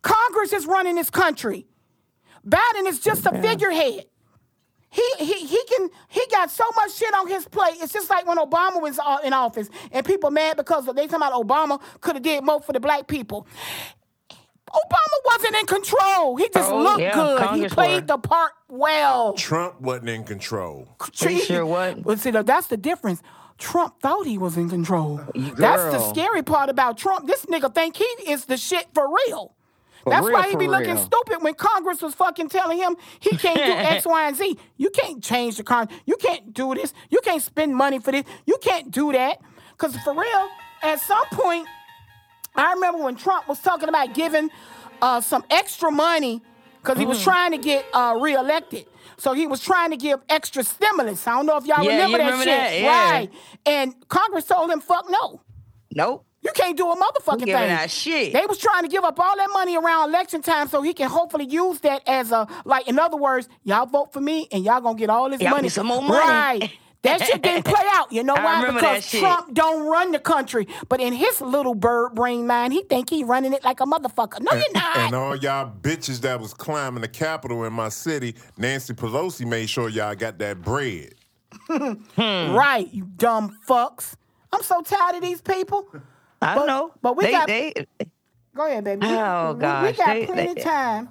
Congress 0.02 0.54
is 0.54 0.66
running 0.66 0.96
this 0.96 1.10
country. 1.10 1.68
Biden 2.48 2.88
is 2.88 3.02
just 3.02 3.26
a 3.26 3.42
figurehead. 3.42 4.06
He, 4.92 5.04
he 5.20 5.46
he 5.46 5.64
can 5.70 5.90
he 6.08 6.22
got 6.32 6.50
so 6.50 6.64
much 6.76 6.94
shit 6.96 7.14
on 7.14 7.28
his 7.28 7.46
plate. 7.48 7.76
It's 7.80 7.94
just 7.94 8.10
like 8.10 8.26
when 8.28 8.38
Obama 8.38 8.82
was 8.82 8.98
uh, 9.00 9.20
in 9.24 9.34
office 9.34 9.70
and 9.92 10.06
people 10.06 10.32
mad 10.32 10.58
because 10.58 10.86
they 10.88 11.08
talking 11.08 11.16
about 11.16 11.34
Obama 11.34 11.80
could 12.02 12.16
have 12.16 12.24
did 12.24 12.44
more 12.44 12.62
for 12.62 12.74
the 12.74 12.80
black 12.80 13.08
people. 13.08 13.46
Obama 14.72 15.18
wasn't 15.26 15.56
in 15.56 15.66
control. 15.66 16.36
He 16.38 16.48
just 16.54 16.72
Oh, 16.72 16.82
looked 16.84 17.00
yeah, 17.02 17.14
good. 17.16 17.50
He 17.62 17.68
played 17.70 18.04
were. 18.04 18.08
the 18.08 18.18
part 18.20 18.52
well. 18.68 19.34
Trump 19.34 19.82
wasn't 19.82 20.10
in 20.10 20.24
control. 20.24 20.88
He 21.14 21.40
sure 21.40 21.66
wasn't. 21.66 22.04
But 22.04 22.20
see, 22.20 22.32
that's 22.32 22.68
the 22.68 22.78
difference. 22.78 23.22
Trump 23.58 24.00
thought 24.00 24.26
he 24.26 24.38
was 24.38 24.58
in 24.58 24.70
control. 24.70 25.22
That's 25.36 25.84
the 25.92 26.00
scary 26.10 26.44
part 26.44 26.70
about 26.70 26.98
Trump. 26.98 27.28
This 27.28 27.46
nigga 27.48 27.74
think 27.74 27.98
he 27.98 28.06
is 28.32 28.46
the 28.46 28.58
shit 28.58 28.88
for 28.94 29.08
real. 29.28 29.56
For 30.04 30.12
That's 30.12 30.26
real, 30.26 30.34
why 30.34 30.50
he 30.50 30.56
be 30.56 30.68
looking 30.68 30.96
real. 30.96 31.04
stupid 31.04 31.42
when 31.44 31.54
Congress 31.56 32.02
was 32.02 32.14
fucking 32.14 32.50
telling 32.50 32.78
him 32.78 32.96
he 33.20 33.36
can't 33.38 33.58
do 33.58 33.72
X, 33.72 34.06
Y, 34.06 34.28
and 34.28 34.36
Z. 34.36 34.58
You 34.78 34.90
can't 34.92 35.22
change 35.24 35.58
the 35.58 35.64
con. 35.64 35.90
You 36.06 36.16
can't 36.18 36.54
do 36.54 36.74
this. 36.76 36.94
You 37.10 37.20
can't 37.24 37.42
spend 37.42 37.76
money 37.76 38.00
for 38.00 38.12
this. 38.12 38.24
You 38.46 38.58
can't 38.62 38.92
do 38.92 39.12
that. 39.12 39.40
Cause 39.78 39.96
for 39.98 40.14
real, 40.14 40.50
at 40.84 41.00
some 41.02 41.26
point, 41.32 41.68
I 42.56 42.74
remember 42.74 43.04
when 43.04 43.16
Trump 43.16 43.48
was 43.48 43.60
talking 43.62 43.90
about 43.90 44.14
giving 44.14 44.50
uh, 45.02 45.22
some 45.22 45.44
extra 45.50 45.92
money 45.92 46.42
because 46.82 46.98
he 46.98 47.06
Mm. 47.06 47.10
was 47.10 47.22
trying 47.24 47.52
to 47.52 47.58
get 47.58 47.86
uh, 47.94 48.18
reelected. 48.20 48.86
So 49.18 49.34
he 49.34 49.48
was 49.48 49.62
trying 49.62 49.92
to 49.92 49.98
give 49.98 50.20
extra 50.30 50.64
stimulus. 50.64 51.28
I 51.28 51.32
don't 51.36 51.46
know 51.46 51.58
if 51.58 51.66
y'all 51.66 51.84
Yeah, 51.84 51.92
remember 51.92 52.18
that 52.20 52.24
remember 52.26 52.44
shit. 52.46 52.58
that? 52.58 52.80
Yeah. 52.80 53.12
Right. 53.12 53.30
And 53.66 53.96
Congress 54.08 54.46
told 54.46 54.72
him, 54.72 54.80
fuck 54.80 55.06
no. 55.10 55.42
Nope. 55.94 56.26
You 56.42 56.52
can't 56.54 56.78
do 56.78 56.90
a 56.90 56.96
motherfucking 56.96 57.32
Who 57.32 57.38
thing. 57.40 57.46
giving 57.48 57.70
out 57.70 57.90
shit? 57.90 58.32
They 58.34 58.46
was 58.46 58.58
trying 58.58 58.84
to 58.84 58.88
give 58.90 59.04
up 59.04 59.20
all 59.20 59.36
that 59.38 59.50
money 59.52 59.78
around 59.78 60.10
election 60.10 60.42
time 60.42 60.68
so 60.70 60.82
he 60.82 60.94
can 60.94 61.10
hopefully 61.10 61.46
use 61.46 61.80
that 61.82 62.02
as 62.08 62.32
a 62.32 62.48
like 62.66 62.88
in 62.88 62.98
other 62.98 63.18
words, 63.18 63.50
y'all 63.64 63.86
vote 63.86 64.14
for 64.14 64.22
me 64.22 64.48
and 64.52 64.64
y'all 64.64 64.80
gonna 64.82 64.98
get 64.98 65.10
all 65.10 65.30
this 65.30 65.42
Y'all 65.42 65.52
money. 65.52 65.64
get 65.64 65.74
some 65.74 65.88
more 65.88 66.02
money. 66.02 66.20
Right. 66.62 66.72
That 67.02 67.22
shit 67.26 67.42
didn't 67.42 67.64
play 67.64 67.86
out. 67.92 68.12
You 68.12 68.24
know 68.24 68.34
why? 68.40 68.72
Because. 68.72 69.10
Trump 69.10 69.54
don't 69.54 69.88
run 69.88 70.12
the 70.12 70.20
country. 70.20 70.68
But 70.90 71.00
in 71.00 71.14
his 71.14 71.40
little 71.40 71.74
bird 71.74 72.14
brain 72.14 72.46
mind, 72.46 72.74
he 72.74 72.84
think 72.84 73.10
he 73.10 73.24
running 73.24 73.54
it 73.54 73.64
like 73.64 73.80
a 73.80 73.86
motherfucker. 73.86 74.42
No, 74.42 74.52
you're 74.52 74.74
not. 74.74 74.98
And 74.98 75.16
all 75.16 75.36
y'all 75.38 75.72
bitches 75.82 76.20
that 76.22 76.42
was 76.42 76.54
climbing 76.54 77.00
the 77.02 77.08
Capitol 77.08 77.64
in 77.64 77.72
my 77.72 77.88
city, 77.88 78.36
Nancy 78.58 78.94
Pelosi 78.94 79.46
made 79.46 79.70
sure 79.70 79.88
y'all 79.88 80.14
got 80.16 80.40
that 80.40 80.62
bread. 80.62 81.16
Hmm. 81.68 81.94
Right, 82.54 82.94
you 82.94 83.06
dumb 83.16 83.58
fucks. 83.68 84.16
I'm 84.52 84.64
so 84.64 84.82
tired 84.82 85.16
of 85.16 85.22
these 85.22 85.42
people. 85.42 85.88
I 86.42 86.56
But- 86.56 86.66
know. 86.68 86.92
but 87.02 87.18
we 87.18 87.26
they, 87.26 87.32
got- 87.32 87.48
they, 87.48 87.74
Go 88.56 88.66
ahead, 88.66 88.84
baby. 88.84 89.06
We- 89.06 89.14
Oh, 89.14 89.52
we, 89.54 89.58
we 89.60 89.62
got 89.94 89.96
They- 90.08 90.26
plenty 90.26 90.54
they- 90.56 90.62
time 90.62 91.10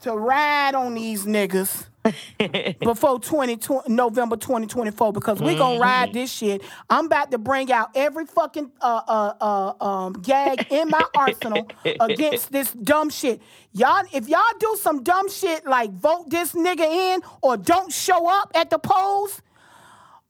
to 0.00 0.12
ride 0.16 0.74
on 0.74 0.94
these 0.94 1.24
niggas 1.26 1.86
before 2.80 3.18
2020, 3.18 3.92
November 3.92 4.36
2024 4.36 5.12
because 5.12 5.40
we 5.40 5.56
gonna 5.56 5.74
Mm-hmm. 5.74 5.82
ride 5.82 6.12
this 6.12 6.30
shit. 6.30 6.62
I'm 6.88 7.06
about 7.06 7.32
to 7.32 7.38
bring 7.38 7.72
out 7.72 7.90
every 7.96 8.26
fucking 8.26 8.70
uh, 8.80 9.00
uh, 9.08 9.32
uh, 9.80 9.84
um, 9.84 10.12
gag 10.14 10.70
in 10.70 10.88
my 10.88 11.02
arsenal 11.16 11.66
against 11.98 12.52
this 12.52 12.70
dumb 12.72 13.10
shit. 13.10 13.42
Y'all, 13.72 14.04
if 14.12 14.28
y'all 14.28 14.40
do 14.60 14.76
some 14.80 15.02
dumb 15.02 15.28
shit 15.28 15.66
like 15.66 15.90
vote 15.92 16.30
this 16.30 16.52
nigga 16.52 16.84
in 17.14 17.20
or 17.42 17.56
don't 17.56 17.92
show 17.92 18.28
up 18.28 18.52
at 18.54 18.70
the 18.70 18.78
polls, 18.78 19.42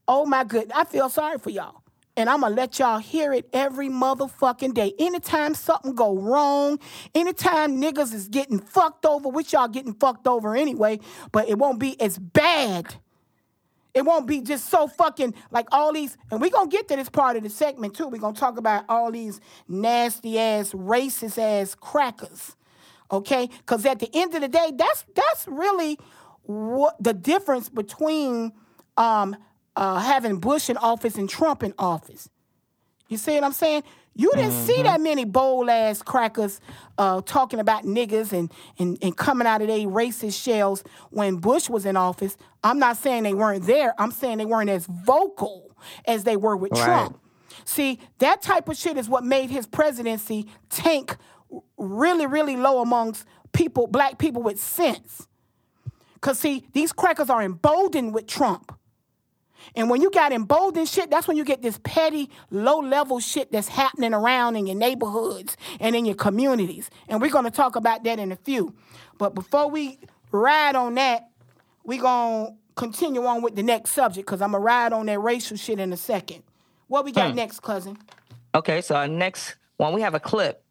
oh 0.09 0.25
my 0.25 0.45
goodness, 0.45 0.77
I 0.77 0.85
feel 0.85 1.11
sorry 1.11 1.39
for 1.39 1.51
y'all. 1.51 1.83
And 2.17 2.31
I'm 2.31 2.41
gonna 2.41 2.55
let 2.55 2.79
y'all 2.79 2.99
hear 2.99 3.33
it 3.33 3.49
every 3.53 3.89
motherfucking 3.89 4.73
day. 4.73 4.95
Anytime 4.99 5.55
something 5.55 5.95
go 5.95 6.17
wrong, 6.17 6.79
anytime 7.15 7.81
niggas 7.81 8.15
is 8.15 8.29
getting 8.29 8.59
fucked 8.59 9.05
over, 9.05 9.29
which 9.29 9.53
y'all 9.53 9.69
getting 9.69 9.93
fucked 9.93 10.27
over 10.27 10.57
anyway, 10.57 10.99
but 11.31 11.49
it 11.49 11.59
won't 11.59 11.79
be 11.79 12.01
as 12.01 12.19
bad. 12.19 12.95
It 13.93 14.05
won't 14.05 14.27
be 14.27 14.41
just 14.41 14.69
so 14.69 14.89
fucking 14.89 15.35
like 15.51 15.69
all 15.73 15.93
these, 15.93 16.17
and 16.31 16.41
we 16.41 16.49
gonna 16.49 16.69
get 16.69 16.89
to 16.89 16.97
this 16.97 17.09
part 17.11 17.37
of 17.37 17.43
the 17.43 17.51
segment 17.51 17.95
too. 17.95 18.09
we 18.09 18.19
gonna 18.19 18.37
talk 18.37 18.59
about 18.59 18.85
all 18.89 19.11
these 19.11 19.41
nasty 19.69 20.39
ass, 20.39 20.73
racist 20.73 21.39
ass 21.39 21.75
crackers. 21.75 22.57
Okay? 23.11 23.49
Cause 23.67 23.85
at 23.87 23.99
the 23.99 24.11
end 24.15 24.35
of 24.35 24.41
the 24.41 24.49
day, 24.49 24.73
that's 24.75 25.05
that's 25.15 25.47
really 25.49 25.99
what 26.43 26.97
the 27.03 27.13
difference 27.13 27.69
between 27.69 28.53
um 28.97 29.37
uh, 29.77 30.01
having 30.01 30.41
Bush 30.41 30.69
in 30.71 30.77
office 30.79 31.17
and 31.17 31.29
Trump 31.29 31.63
in 31.63 31.75
office. 31.79 32.29
You 33.09 33.17
see 33.17 33.35
what 33.35 33.45
I'm 33.45 33.53
saying? 33.53 33.85
You 34.15 34.33
didn't 34.35 34.53
see 34.67 34.83
that 34.83 35.01
many 35.01 35.27
bold 35.27 35.69
ass 35.69 36.01
crackers 36.01 36.59
uh, 36.97 37.21
talking 37.21 37.61
about 37.61 37.85
niggas 37.85 38.33
and, 38.33 38.51
and, 38.79 38.97
and 39.03 39.15
coming 39.15 39.47
out 39.47 39.61
of 39.61 39.69
their 39.69 39.81
racist 39.81 40.43
shells 40.43 40.83
when 41.11 41.37
Bush 41.37 41.69
was 41.69 41.85
in 41.85 41.99
office. 41.99 42.39
I'm 42.65 42.79
not 42.79 42.97
saying 42.97 43.25
they 43.25 43.35
weren't 43.35 43.67
there. 43.67 43.95
I'm 43.99 44.11
saying 44.11 44.39
they 44.39 44.47
weren't 44.47 44.71
as 44.71 44.87
vocal 44.87 45.77
as 46.07 46.25
they 46.25 46.37
were 46.37 46.57
with 46.57 46.73
Right. 46.73 46.85
Trump. 46.85 47.21
See, 47.67 48.01
that 48.19 48.41
type 48.41 48.69
of 48.71 48.77
shit 48.77 48.97
is 48.97 49.09
what 49.09 49.23
made 49.23 49.51
his 49.51 49.67
presidency 49.67 50.47
tank 50.71 51.17
really, 51.77 52.27
really 52.27 52.57
low 52.57 52.81
amongst 52.81 53.27
people, 53.53 53.87
black 53.87 54.19
people 54.19 54.43
with 54.43 54.59
sense. 54.59 55.29
Cause 56.23 56.39
see, 56.39 56.67
these 56.73 56.93
crackers 56.93 57.29
are 57.29 57.43
emboldened 57.43 58.15
with 58.15 58.27
Trump. 58.27 58.76
And 59.75 59.91
when 59.91 60.01
you 60.01 60.11
got 60.11 60.33
emboldened 60.33 60.89
shit, 60.89 61.11
that's 61.11 61.27
when 61.29 61.37
you 61.37 61.45
get 61.45 61.63
this 61.63 61.79
petty, 61.83 62.31
low 62.51 62.79
level 62.81 63.21
shit 63.21 63.51
that's 63.53 63.69
happening 63.69 64.15
around 64.15 64.57
in 64.57 64.67
your 64.67 64.77
neighborhoods 64.77 65.57
and 65.81 65.95
in 65.97 66.05
your 66.05 66.15
communities. 66.15 66.91
And 67.09 67.21
we're 67.21 67.31
gonna 67.31 67.51
talk 67.51 67.77
about 67.77 68.05
that 68.05 68.19
in 68.19 68.33
a 68.33 68.37
few. 68.37 68.75
But 69.19 69.35
before 69.35 69.69
we 69.71 69.99
ride 70.33 70.77
on 70.77 70.95
that, 70.95 71.29
we're 71.85 72.01
gonna 72.03 72.55
continue 72.77 73.25
on 73.25 73.43
with 73.43 73.57
the 73.57 73.63
next 73.63 73.93
subject 73.93 74.27
because 74.27 74.43
I'm 74.43 74.53
gonna 74.53 74.63
ride 74.65 74.93
on 74.93 75.07
that 75.07 75.19
racial 75.19 75.57
shit 75.57 75.79
in 75.81 75.93
a 75.93 75.97
second. 75.97 76.43
What 76.89 77.05
we 77.05 77.13
got 77.13 77.31
Hmm. 77.31 77.37
next, 77.37 77.61
cousin? 77.61 77.99
Okay, 78.55 78.81
so 78.81 78.95
our 78.95 79.09
next 79.09 79.57
one, 79.77 79.93
we 79.95 80.01
have 80.03 80.15
a 80.15 80.21
clip. 80.21 80.63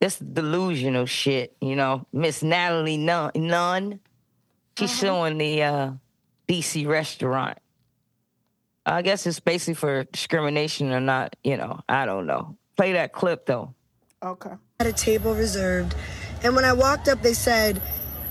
This 0.00 0.18
delusional 0.18 1.06
shit, 1.06 1.56
you 1.60 1.76
know, 1.76 2.06
Miss 2.12 2.42
Natalie 2.42 2.96
Nunn. 2.98 3.30
Nunn 3.34 4.00
she's 4.78 4.90
Uh-huh. 4.90 5.00
showing 5.06 5.38
the 5.38 5.62
uh, 5.62 5.90
DC 6.48 6.86
restaurant. 6.86 7.58
I 8.86 9.02
guess 9.02 9.26
it's 9.26 9.40
basically 9.40 9.74
for 9.74 10.04
discrimination 10.04 10.92
or 10.92 11.00
not, 11.00 11.36
you 11.42 11.56
know, 11.56 11.80
I 11.88 12.04
don't 12.06 12.26
know. 12.26 12.56
Play 12.76 12.92
that 12.92 13.12
clip 13.12 13.46
though. 13.46 13.74
Okay. 14.22 14.50
Had 14.78 14.88
a 14.88 14.92
table 14.92 15.34
reserved, 15.34 15.94
and 16.42 16.54
when 16.54 16.64
I 16.64 16.72
walked 16.72 17.08
up, 17.08 17.22
they 17.22 17.32
said, 17.32 17.80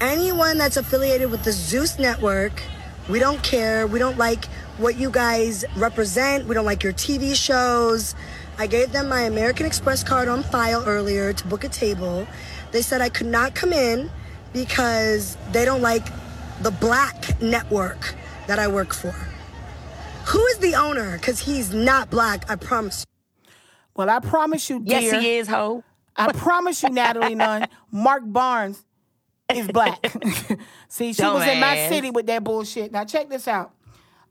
anyone 0.01 0.57
that's 0.57 0.77
affiliated 0.77 1.31
with 1.31 1.43
the 1.43 1.51
Zeus 1.51 1.97
network, 1.97 2.61
we 3.09 3.19
don't 3.19 3.41
care. 3.41 3.87
We 3.87 3.99
don't 3.99 4.17
like 4.17 4.45
what 4.77 4.97
you 4.97 5.09
guys 5.09 5.65
represent. 5.75 6.45
We 6.45 6.55
don't 6.55 6.65
like 6.65 6.83
your 6.83 6.93
TV 6.93 7.35
shows. 7.35 8.15
I 8.57 8.67
gave 8.67 8.91
them 8.91 9.09
my 9.09 9.21
American 9.21 9.65
Express 9.65 10.03
card 10.03 10.27
on 10.27 10.43
file 10.43 10.83
earlier 10.85 11.33
to 11.33 11.47
book 11.47 11.63
a 11.63 11.69
table. 11.69 12.27
They 12.71 12.81
said 12.81 13.01
I 13.01 13.09
could 13.09 13.27
not 13.27 13.55
come 13.55 13.73
in 13.73 14.11
because 14.51 15.37
they 15.51 15.65
don't 15.65 15.81
like 15.81 16.05
the 16.61 16.71
black 16.71 17.41
network 17.41 18.15
that 18.47 18.59
I 18.59 18.67
work 18.67 18.93
for. 18.93 19.15
Who 20.27 20.45
is 20.47 20.57
the 20.59 20.75
owner? 20.75 21.17
Because 21.17 21.39
he's 21.39 21.73
not 21.73 22.09
black, 22.09 22.49
I 22.49 22.55
promise 22.55 23.05
Well, 23.95 24.09
I 24.09 24.19
promise 24.19 24.69
you, 24.69 24.81
Yes, 24.85 25.11
he 25.21 25.35
is, 25.37 25.47
ho. 25.47 25.83
I 26.15 26.31
promise 26.31 26.83
you, 26.83 26.89
Natalie 26.89 27.35
Nunn, 27.35 27.67
Mark 27.91 28.21
Barnes 28.25 28.83
is 29.53 29.67
black. 29.67 29.99
See, 30.87 31.13
she 31.13 31.23
was 31.23 31.47
in 31.47 31.59
my 31.59 31.75
Dumbass. 31.75 31.89
city 31.89 32.11
with 32.11 32.27
that 32.27 32.43
bullshit. 32.43 32.91
Now 32.91 33.03
check 33.03 33.29
this 33.29 33.47
out. 33.47 33.73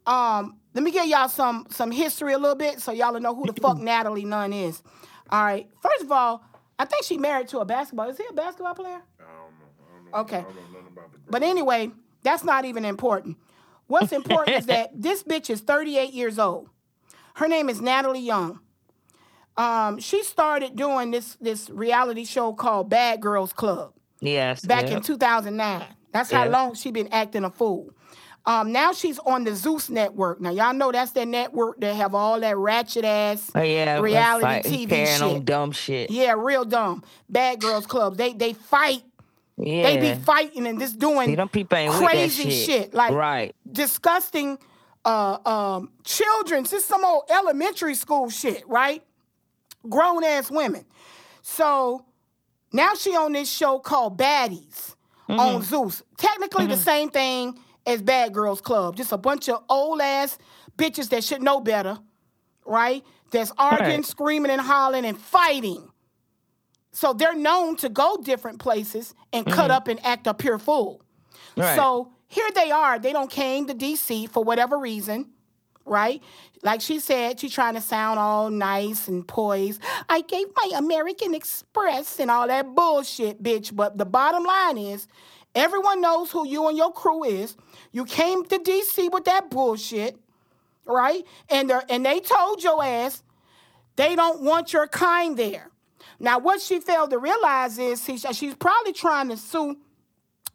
Um, 0.06 0.58
let 0.74 0.82
me 0.82 0.90
give 0.90 1.06
y'all 1.06 1.28
some 1.28 1.66
some 1.70 1.90
history 1.90 2.32
a 2.32 2.38
little 2.38 2.56
bit 2.56 2.80
so 2.80 2.92
y'all 2.92 3.12
will 3.12 3.20
know 3.20 3.34
who 3.34 3.46
the 3.46 3.60
fuck 3.60 3.78
Natalie 3.78 4.24
Nunn 4.24 4.52
is. 4.52 4.82
All 5.30 5.44
right. 5.44 5.68
First 5.80 6.02
of 6.02 6.12
all, 6.12 6.44
I 6.78 6.84
think 6.84 7.04
she 7.04 7.18
married 7.18 7.48
to 7.48 7.58
a 7.58 7.64
basketball. 7.64 8.08
Is 8.08 8.16
he 8.16 8.24
a 8.28 8.32
basketball 8.32 8.74
player? 8.74 9.00
I 9.20 9.22
don't 9.22 9.28
know. 9.28 9.66
I 9.78 9.94
don't 9.94 10.12
know. 10.12 10.18
Okay. 10.20 10.42
Don't 10.42 10.54
know 10.56 11.02
but 11.28 11.42
anyway, 11.42 11.90
that's 12.22 12.44
not 12.44 12.64
even 12.64 12.84
important. 12.84 13.36
What's 13.92 14.10
important 14.12 14.56
is 14.56 14.66
that 14.66 14.90
this 14.94 15.22
bitch 15.22 15.50
is 15.50 15.60
38 15.60 16.14
years 16.14 16.38
old. 16.38 16.70
Her 17.34 17.46
name 17.46 17.68
is 17.68 17.82
Natalie 17.82 18.20
Young. 18.20 18.58
Um, 19.58 19.98
she 20.00 20.22
started 20.24 20.76
doing 20.76 21.10
this 21.10 21.36
this 21.42 21.68
reality 21.68 22.24
show 22.24 22.54
called 22.54 22.88
Bad 22.88 23.20
Girls 23.20 23.52
Club 23.52 23.92
Yes. 24.20 24.64
back 24.64 24.88
yeah. 24.88 24.96
in 24.96 25.02
2009. 25.02 25.84
That's 26.10 26.30
how 26.30 26.44
Yeah. 26.44 26.50
long 26.50 26.74
she 26.74 26.90
been 26.90 27.08
acting 27.12 27.44
a 27.44 27.50
fool. 27.50 27.90
Um, 28.46 28.72
now 28.72 28.92
she's 28.94 29.18
on 29.20 29.44
the 29.44 29.54
Zeus 29.54 29.90
network. 29.90 30.40
Now 30.40 30.50
y'all 30.50 30.72
know 30.72 30.90
that's 30.90 31.10
that 31.12 31.28
network 31.28 31.78
that 31.80 31.94
have 31.94 32.14
all 32.14 32.40
that 32.40 32.56
ratchet 32.56 33.04
ass 33.04 33.50
Oh, 33.54 33.60
yeah, 33.60 34.00
reality 34.00 34.86
TV 34.86 35.06
shit. 35.06 35.22
on 35.22 35.44
dumb 35.44 35.70
shit. 35.70 36.10
Yeah, 36.10 36.34
real 36.36 36.64
dumb. 36.64 37.04
Bad 37.28 37.60
girls 37.60 37.86
club. 37.86 38.16
They 38.16 38.32
they 38.32 38.54
fight. 38.54 39.02
Yeah. 39.56 39.82
They 39.82 39.96
be 40.14 40.14
fighting 40.22 40.66
and 40.66 40.80
just 40.80 40.98
doing 40.98 41.26
See, 41.28 41.34
them 41.34 41.48
people 41.48 41.76
ain't 41.78 41.92
crazy 41.92 42.50
shit. 42.50 42.94
like 42.94 43.12
Right. 43.12 43.54
disgusting 43.70 44.58
uh 45.04 45.38
um 45.44 45.90
children. 46.04 46.62
This 46.62 46.72
is 46.72 46.84
some 46.84 47.04
old 47.04 47.24
elementary 47.30 47.94
school 47.94 48.30
shit, 48.30 48.66
right? 48.68 49.02
Grown 49.88 50.24
ass 50.24 50.50
women. 50.50 50.84
So 51.42 52.04
now 52.72 52.94
she 52.94 53.10
on 53.16 53.32
this 53.32 53.50
show 53.50 53.78
called 53.78 54.16
Baddies 54.18 54.94
Mm-hmm. 55.28 55.38
on 55.40 55.62
Zeus. 55.62 56.02
Technically 56.18 56.66
the 56.66 56.76
same 56.76 57.08
thing 57.08 57.56
as 57.86 58.02
Bad 58.02 58.32
Girls 58.34 58.60
Club. 58.60 58.96
Just 58.96 59.12
a 59.12 59.16
bunch 59.16 59.48
of 59.48 59.62
old 59.68 60.00
ass 60.00 60.36
bitches 60.76 61.08
that 61.10 61.22
should 61.24 61.42
know 61.42 61.60
better, 61.60 61.96
right? 62.66 63.04
That's 63.30 63.52
arguing, 63.56 63.98
Right. 63.98 64.04
screaming, 64.06 64.50
and 64.50 64.60
hollering 64.60 65.04
and 65.06 65.16
fighting. 65.16 65.88
So 66.92 67.14
they're 67.14 67.34
known 67.34 67.76
to 67.76 67.88
go 67.88 68.18
different 68.22 68.58
places 68.58 69.14
and 69.32 69.46
cut 69.46 69.56
mm-hmm. 69.56 69.70
up 69.70 69.88
and 69.88 70.04
act 70.04 70.26
a 70.26 70.34
pure 70.34 70.58
fool. 70.58 71.02
Right. 71.56 71.74
So 71.74 72.12
here 72.28 72.48
they 72.54 72.70
are. 72.70 72.98
They 72.98 73.12
don't 73.12 73.30
came 73.30 73.66
to 73.66 73.74
DC 73.74 74.28
for 74.28 74.44
whatever 74.44 74.78
reason, 74.78 75.30
right? 75.86 76.22
Like 76.62 76.80
she 76.80 76.98
said, 77.00 77.40
she's 77.40 77.52
trying 77.52 77.74
to 77.74 77.80
sound 77.80 78.18
all 78.18 78.50
nice 78.50 79.08
and 79.08 79.26
poised. 79.26 79.82
I 80.08 80.20
gave 80.20 80.46
my 80.54 80.70
American 80.76 81.34
Express 81.34 82.20
and 82.20 82.30
all 82.30 82.46
that 82.46 82.74
bullshit, 82.74 83.42
bitch. 83.42 83.74
But 83.74 83.98
the 83.98 84.04
bottom 84.04 84.44
line 84.44 84.78
is, 84.78 85.08
everyone 85.54 86.00
knows 86.00 86.30
who 86.30 86.46
you 86.46 86.68
and 86.68 86.76
your 86.76 86.92
crew 86.92 87.24
is. 87.24 87.56
You 87.90 88.04
came 88.04 88.44
to 88.44 88.58
DC 88.58 89.10
with 89.10 89.24
that 89.24 89.50
bullshit, 89.50 90.16
right? 90.86 91.24
And 91.50 91.68
they 91.70 91.80
and 91.88 92.06
they 92.06 92.20
told 92.20 92.62
your 92.62 92.84
ass 92.84 93.22
they 93.96 94.14
don't 94.14 94.42
want 94.42 94.72
your 94.72 94.86
kind 94.86 95.36
there. 95.36 95.71
Now, 96.22 96.38
what 96.38 96.60
she 96.62 96.78
failed 96.80 97.10
to 97.10 97.18
realize 97.18 97.78
is 97.78 98.00
see, 98.00 98.16
she's 98.16 98.54
probably 98.54 98.92
trying 98.92 99.28
to 99.28 99.36
sue 99.36 99.76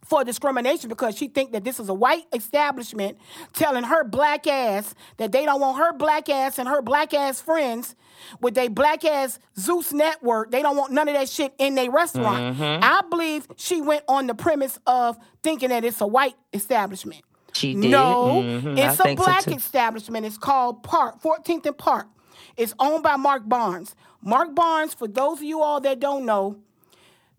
for 0.06 0.24
discrimination 0.24 0.88
because 0.88 1.18
she 1.18 1.28
think 1.28 1.52
that 1.52 1.66
this 1.66 1.82
is 1.82 1.90
a 1.90 1.94
white 1.94 2.24
establishment 2.34 3.18
telling 3.52 3.84
her 3.84 4.06
black 4.06 4.48
ass 4.48 4.96
that 5.18 5.34
they 5.34 5.44
don't 5.44 5.60
want 5.60 5.78
her 5.78 5.92
black 5.92 6.30
ass 6.30 6.58
and 6.58 6.70
her 6.70 6.82
black 6.82 7.14
ass 7.14 7.42
friends 7.42 7.94
with 8.40 8.56
their 8.56 8.70
black 8.70 9.04
ass 9.04 9.38
Zeus 9.60 9.92
network. 9.92 10.50
They 10.52 10.62
don't 10.62 10.78
want 10.78 10.94
none 10.94 11.10
of 11.10 11.16
that 11.16 11.28
shit 11.28 11.54
in 11.58 11.76
their 11.76 11.92
restaurant. 11.92 12.58
Mhm. 12.58 12.80
I 12.82 13.02
believe 13.10 13.48
she 13.58 13.82
went 13.82 14.06
on 14.08 14.28
the 14.28 14.36
premise 14.36 14.80
of 14.88 15.18
thinking 15.44 15.70
that 15.70 15.84
it's 15.84 16.00
a 16.00 16.08
white 16.08 16.36
establishment. 16.54 17.24
She 17.52 17.74
did. 17.74 17.92
No, 17.92 18.44
Mhm, 18.46 18.78
it's 18.78 19.00
a 19.00 19.04
think 19.04 19.20
so, 19.20 19.26
black 19.26 19.48
establishment. 19.48 20.26
It's 20.26 20.38
called 20.38 20.84
Park, 20.84 21.22
14th 21.22 21.66
and 21.66 21.78
Park. 21.78 22.08
It's 22.56 22.74
owned 22.80 23.04
by 23.04 23.18
Mark 23.18 23.48
Barnes. 23.50 23.94
Mark 24.22 24.54
Barnes, 24.56 24.94
for 24.94 25.08
those 25.08 25.40
of 25.40 25.44
you 25.44 25.62
all 25.62 25.80
that 25.82 26.00
don't 26.00 26.26
know, 26.26 26.58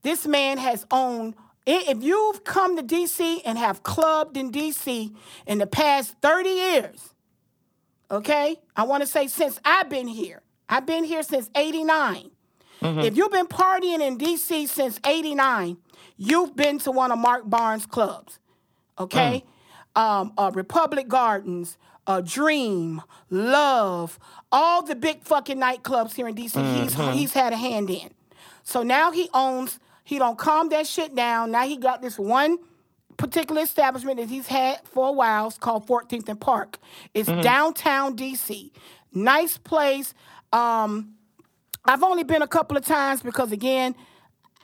this 0.03 0.27
man 0.27 0.59
has 0.59 0.87
owned. 0.91 1.35
If 1.67 2.03
you've 2.03 2.45
come 2.45 2.77
to 2.77 2.83
DC 2.83 3.43
and 3.45 3.59
have 3.59 3.83
clubbed 3.83 4.37
in 4.37 4.51
DC 4.51 5.15
in 5.47 5.59
the 5.59 5.67
past 5.67 6.15
30 6.23 6.49
years, 6.49 7.15
okay, 8.11 8.57
I 8.75 8.85
want 8.85 9.03
to 9.03 9.07
say 9.07 9.27
since 9.27 9.61
I've 9.65 9.91
been 9.91 10.09
here, 10.09 10.43
I've 10.69 10.87
been 10.87 11.05
here 11.05 11.23
since 11.23 11.51
89. 11.55 12.31
If 12.81 13.17
you've 13.17 13.33
been 13.33 13.49
partying 13.49 14.01
in 14.01 14.19
DC 14.19 14.69
since 14.69 15.01
89, 15.05 15.77
you've 16.17 16.55
been 16.55 16.79
to 16.81 16.91
one 16.93 17.11
of 17.11 17.19
Mark 17.19 17.51
Barnes' 17.51 17.87
clubs 17.87 18.39
okay? 18.99 19.45
Um, 19.97 20.33
uh, 20.37 20.51
Republic 20.55 21.09
Gardens, 21.09 21.77
uh, 22.09 22.21
Dream, 22.23 23.03
Love, 23.31 24.19
all 24.51 24.83
the 24.83 24.97
big 24.97 25.23
fucking 25.23 25.59
nightclubs 25.59 26.15
here 26.15 26.27
in 26.27 26.35
DC. 26.35 26.61
He's 26.83 26.95
Mhm. 26.97 27.13
he's 27.13 27.33
had 27.35 27.53
a 27.53 27.57
hand 27.57 27.91
in. 27.91 28.11
So 28.65 28.83
now 28.83 29.13
he 29.13 29.29
owns. 29.35 29.79
He 30.05 30.19
don't 30.19 30.39
calm 30.39 30.71
that 30.71 30.87
shit 30.87 31.15
down. 31.15 31.51
Now 31.51 31.65
he 31.67 31.77
got 31.77 32.01
this 32.03 32.19
one 32.19 32.59
particular 33.19 33.63
establishment 33.63 34.17
that 34.19 34.29
he's 34.29 34.47
had 34.47 34.81
for 34.89 35.09
a 35.09 35.13
while. 35.13 35.49
It's 35.49 35.59
called 35.59 35.87
14th 35.87 36.29
and 36.29 36.41
Park. 36.41 36.79
It's 37.13 37.29
Mhm. 37.29 37.43
downtown 37.43 38.17
DC. 38.17 38.73
Nice 39.13 39.59
place. 39.59 40.15
Um, 40.53 41.15
I've 41.85 42.03
only 42.03 42.23
been 42.25 42.43
a 42.43 42.47
couple 42.49 42.77
of 42.77 42.85
times 42.87 43.21
because 43.23 43.53
again, 43.53 43.95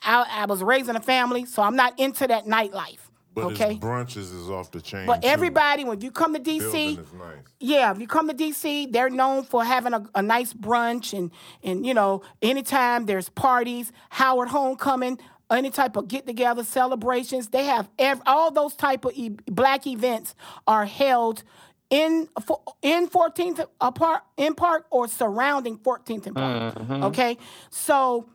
I, 0.03 0.25
I 0.31 0.47
was 0.47 0.63
raising 0.63 0.97
a 0.97 1.01
family, 1.01 1.45
so 1.47 1.63
I'm 1.63 1.77
not 1.77 1.99
into 1.99 2.27
that 2.27 2.47
nightlife. 2.47 3.04
But 3.35 3.45
okay. 3.47 3.75
his 3.75 3.79
brunches 3.79 4.33
is 4.35 4.49
off 4.49 4.71
the 4.71 4.81
chain. 4.81 5.07
But 5.07 5.23
too. 5.23 5.29
everybody, 5.29 5.85
when 5.85 6.01
you 6.01 6.11
come 6.13 6.35
to 6.35 6.41
DC, 6.41 6.99
is 6.99 7.13
nice. 7.13 7.37
yeah, 7.59 7.91
if 7.91 7.99
you 8.01 8.07
come 8.07 8.29
to 8.29 8.35
DC, 8.35 8.93
they're 8.93 9.11
known 9.11 9.43
for 9.43 9.65
having 9.65 9.93
a, 9.93 10.09
a 10.15 10.23
nice 10.23 10.53
brunch 10.53 11.17
and 11.17 11.31
and 11.63 11.85
you 11.85 11.95
know, 11.95 12.23
anytime 12.43 13.07
there's 13.07 13.29
parties, 13.29 13.91
Howard 14.11 14.49
homecoming, 14.49 15.19
any 15.51 15.71
type 15.71 15.97
of 15.97 16.07
get 16.09 16.27
together 16.27 16.63
celebrations, 16.63 17.49
they 17.49 17.65
have 17.65 17.89
ev- 17.99 18.23
all 18.27 18.51
those 18.53 18.75
type 18.77 19.05
of 19.05 19.13
e- 19.15 19.31
black 19.47 19.87
events 19.87 20.35
are 20.67 20.85
held 20.87 21.43
in 21.91 22.29
in 22.83 23.09
14th 23.09 23.67
apart 23.81 24.23
in 24.37 24.55
park 24.55 24.87
or 24.91 25.09
surrounding 25.09 25.77
14th 25.79 26.27
and 26.27 26.37
park. 26.37 26.75
Mhm. 26.77 27.05
Okay, 27.05 27.37
so 27.71 28.27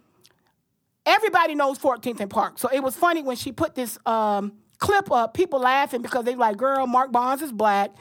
everybody 1.06 1.56
knows 1.56 1.80
14th 1.80 2.20
and 2.20 2.30
Park. 2.30 2.60
So 2.60 2.70
it 2.72 2.82
was 2.82 2.96
funny 2.96 3.24
when 3.24 3.36
she 3.36 3.52
put 3.52 3.76
this 3.76 3.98
um, 4.06 4.54
clip 4.80 5.12
up, 5.12 5.34
people 5.34 5.60
laughing 5.60 6.02
because 6.02 6.26
they 6.26 6.36
like, 6.36 6.58
girl, 6.58 6.88
Mark 6.88 7.12
Bonds 7.12 7.42
is 7.44 7.52
black. 7.52 7.92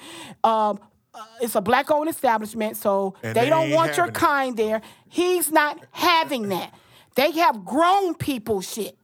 Um, 0.45 0.79
uh, 1.15 1.25
it's 1.41 1.55
a 1.55 1.61
black 1.61 1.91
owned 1.91 2.09
establishment, 2.09 2.77
so 2.77 3.15
And 3.23 3.35
they, 3.37 3.43
they 3.45 3.51
don't 3.51 3.71
want 3.73 3.97
your 3.97 4.07
it. 4.07 4.15
kind 4.15 4.57
there. 4.57 4.81
He's 5.09 5.51
not 5.51 5.79
having 5.91 6.49
that. 6.51 6.73
They 7.17 7.33
have 7.33 7.65
grown 7.65 8.15
people 8.15 8.61
shit. 8.61 8.97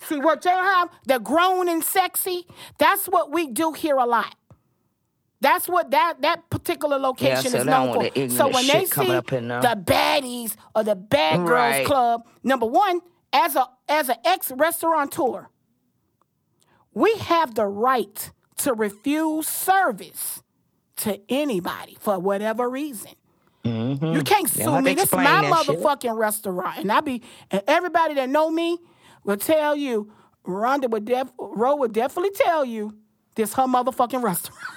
See 0.00 0.18
what 0.20 0.42
they 0.42 0.50
have? 0.50 0.88
They're 1.06 1.18
grown 1.18 1.68
and 1.68 1.82
sexy. 1.84 2.46
That's 2.78 3.06
what 3.06 3.30
we 3.30 3.46
do 3.48 3.72
here 3.72 3.96
a 3.96 4.06
lot. 4.06 4.34
That's 5.40 5.68
what 5.68 5.90
that 5.90 6.22
that 6.22 6.48
particular 6.48 6.98
location 6.98 7.50
so 7.50 7.58
is 7.58 7.66
known 7.66 7.92
for. 7.94 8.28
So 8.30 8.48
when 8.48 8.66
they 8.66 8.86
see 8.86 9.10
up 9.10 9.30
in 9.32 9.48
the 9.48 9.78
baddies 9.84 10.56
or 10.74 10.84
the 10.84 10.94
bad 10.94 11.38
girls 11.38 11.50
Right. 11.50 11.86
club, 11.86 12.26
number 12.42 12.64
one, 12.66 13.00
as 13.32 13.54
a 13.56 13.66
as 13.88 14.08
an 14.08 14.16
ex 14.24 14.50
restaurateur, 14.52 15.48
we 16.94 17.14
have 17.18 17.54
the 17.54 17.66
right 17.66 18.30
to 18.58 18.72
refuse 18.72 19.48
service 19.48 20.42
to 20.96 21.20
anybody 21.28 21.96
for 22.00 22.18
whatever 22.18 22.70
reason. 22.70 23.12
Mm-hmm. 23.64 24.12
You 24.12 24.22
can't 24.22 24.48
They'll 24.50 24.76
sue 24.76 24.82
me. 24.82 24.94
This 24.94 25.06
is 25.06 25.12
my 25.12 25.24
that 25.24 25.64
shit. 25.64 25.78
motherfucking 25.78 26.16
restaurant, 26.16 26.78
and 26.78 26.92
I 26.92 27.00
be 27.00 27.22
and 27.50 27.62
everybody 27.66 28.14
that 28.14 28.28
know 28.28 28.50
me 28.50 28.78
will 29.24 29.36
tell 29.36 29.76
you. 29.76 30.12
Rhonda 30.46 30.90
would 30.90 31.06
def, 31.06 31.32
Ro 31.38 31.74
would 31.76 31.94
definitely 31.94 32.32
tell 32.32 32.66
you 32.66 32.94
this 33.34 33.54
her 33.54 33.62
motherfucking 33.62 34.22
restaurant. 34.22 34.60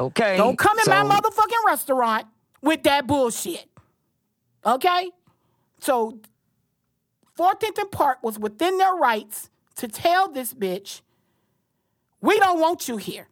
Okay. 0.00 0.38
Don't 0.38 0.56
come 0.56 0.78
in 0.78 0.84
my 0.88 1.02
motherfucking 1.02 1.66
restaurant 1.66 2.26
with 2.62 2.82
that 2.84 3.06
bullshit. 3.06 3.66
Okay? 4.64 5.10
So 5.80 6.18
14th 7.38 7.78
and 7.78 7.90
Park 7.90 8.22
was 8.22 8.38
within 8.38 8.78
their 8.78 8.94
rights 8.94 9.50
to 9.80 9.88
tell 9.88 10.30
this 10.30 10.52
bitch, 10.52 11.00
we 12.20 12.38
don't 12.38 12.60
want 12.60 12.86
you 12.86 12.98
here. 12.98 13.28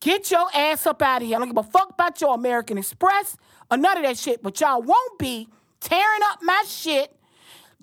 Get 0.00 0.30
your 0.30 0.46
ass 0.54 0.86
up 0.86 1.02
out 1.02 1.22
of 1.22 1.28
here. 1.28 1.36
I 1.36 1.40
don't 1.40 1.48
give 1.48 1.56
a 1.56 1.62
fuck 1.64 1.90
about 1.90 2.20
your 2.20 2.34
American 2.34 2.78
Express 2.78 3.36
or 3.68 3.76
none 3.76 3.96
of 3.96 4.04
that 4.04 4.16
shit, 4.16 4.44
but 4.44 4.60
y'all 4.60 4.80
won't 4.80 5.18
be 5.18 5.48
tearing 5.80 6.20
up 6.30 6.38
my 6.42 6.62
shit, 6.68 7.16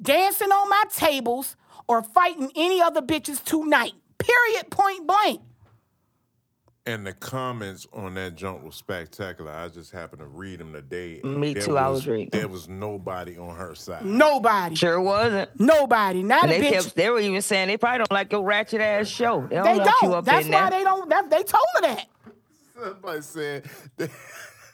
dancing 0.01 0.49
on 0.49 0.69
my 0.69 0.84
tables, 0.95 1.57
or 1.89 2.01
fighting 2.01 2.51
any 2.55 2.81
other 2.81 3.01
bitches 3.01 3.43
tonight. 3.43 3.93
Period, 4.17 4.69
point 4.69 5.05
blank. 5.05 5.41
And 6.90 7.06
the 7.06 7.14
comments 7.14 7.86
on 7.94 8.16
that 8.16 8.34
junk 8.34 8.64
was 8.64 8.74
spectacular. 8.74 9.52
I 9.52 9.68
just 9.70 9.91
happened 9.91 10.22
to 10.22 10.26
read 10.26 10.60
them 10.60 10.74
today. 10.74 11.22
Me 11.24 11.53
There 11.53 11.61
too, 11.61 11.78
I 11.78 11.88
was 11.88 12.07
reading. 12.07 12.30
There 12.32 12.48
was 12.48 12.68
nobody 12.68 13.38
on 13.38 13.56
her 13.56 13.76
side. 13.76 14.03
Nobody. 14.03 14.74
Sure 14.76 14.99
wasn't. 14.99 15.52
Nobody. 15.60 16.24
Not 16.24 16.45
And 16.45 16.52
a 16.53 16.60
they, 16.60 16.66
bitch. 16.72 16.72
kept, 16.86 16.95
they 16.95 17.11
were 17.11 17.20
even 17.20 17.44
saying 17.44 17.68
they 17.68 17.78
probably 17.78 17.99
don't 17.99 18.11
like 18.11 18.32
your 18.32 18.41
ratchet 18.44 18.82
ass 18.82 19.07
show. 19.07 19.45
They 19.48 19.57
don't 19.57 19.78
They 19.78 19.84
don't. 19.84 20.14
up 20.16 20.26
That's 20.26 20.48
in 20.48 20.52
why 20.52 20.72
there. 20.72 20.80
they 20.80 20.84
don't. 20.84 21.07
That, 21.10 21.30
they 21.30 21.44
told 21.44 21.64
her 21.76 21.82
that. 21.82 22.06
Somebody 22.82 23.22
said, 23.22 23.70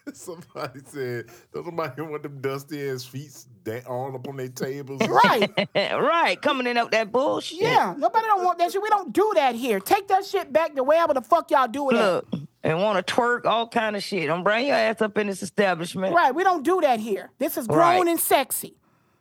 somebody 0.14 0.80
said, 0.86 1.26
don't 1.53 1.65
nobody 1.65 2.02
want 2.02 2.23
them 2.23 2.40
dusty 2.41 2.90
ass 2.90 3.03
feet 3.03 3.32
da- 3.64 3.82
all 3.88 4.15
up 4.15 4.27
on 4.27 4.38
their 4.38 4.48
tables. 4.49 5.02
Right. 5.07 5.52
right. 5.76 6.41
Coming 6.41 6.68
in 6.68 6.77
up 6.77 6.91
that 6.91 7.11
bullshit. 7.11 7.61
Yeah. 7.61 7.95
Nobody 7.98 8.26
don't 8.27 8.44
want 8.44 8.60
that 8.60 8.72
shit. 8.72 8.82
We 8.82 8.90
don't 8.90 9.11
do 9.14 9.32
that 9.36 9.56
here. 9.56 9.80
Take 9.80 10.07
that 10.10 10.26
shit 10.26 10.52
back 10.53 10.76
to 10.76 10.84
wherever 10.84 11.14
the 11.14 11.22
fuck 11.22 11.49
y'all 11.52 11.68
do 11.68 11.90
it. 11.90 11.95
at. 11.95 11.99
Look, 12.02 12.27
and 12.64 12.82
want 12.82 13.06
to 13.06 13.14
twerk 13.14 13.45
all 13.45 13.68
kind 13.68 13.95
of 13.95 14.03
shit. 14.03 14.27
Don't 14.27 14.44
bring 14.44 14.68
your 14.68 14.76
ass 14.76 15.02
up 15.02 15.18
in 15.18 15.27
this 15.27 15.44
establishment. 15.44 16.15
Right. 16.15 16.34
We 16.34 16.44
don't 16.44 16.64
do 16.64 16.82
that 16.82 16.99
here. 16.99 17.30
This 17.38 17.57
is 17.57 17.68
grown 17.68 17.80
Right. 18.06 18.07
and 18.07 18.19
sexy, 18.19 18.76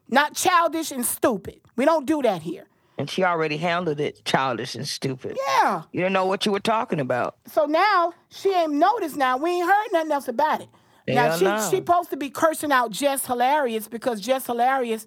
not 0.08 0.34
childish 0.34 0.90
and 0.90 1.04
stupid. 1.04 1.60
We 1.76 1.84
don't 1.84 2.06
do 2.06 2.22
that 2.22 2.42
here. 2.42 2.66
And 2.96 3.10
she 3.10 3.24
already 3.24 3.56
handled 3.56 3.98
it 3.98 4.24
childish 4.24 4.74
and 4.74 4.86
stupid. 4.86 5.36
Yeah. 5.48 5.82
You 5.92 6.00
didn't 6.00 6.12
know 6.12 6.26
what 6.26 6.46
you 6.46 6.52
were 6.52 6.60
talking 6.60 7.00
about. 7.00 7.36
So 7.46 7.66
now 7.66 8.14
she 8.28 8.52
ain't 8.52 8.72
noticed. 8.72 9.16
Now 9.16 9.36
we 9.36 9.50
ain't 9.50 9.66
heard 9.66 9.86
nothing 9.92 10.12
else 10.12 10.28
about 10.28 10.60
it. 10.60 10.68
now 11.08 11.36
she 11.36 11.44
she 11.70 11.76
supposed 11.76 12.10
to 12.10 12.16
be 12.16 12.30
cursing 12.30 12.70
out 12.70 12.90
Jess 12.92 13.26
Hilarious 13.26 13.88
because 13.88 14.20
Jess 14.20 14.46
Hilarious 14.46 15.06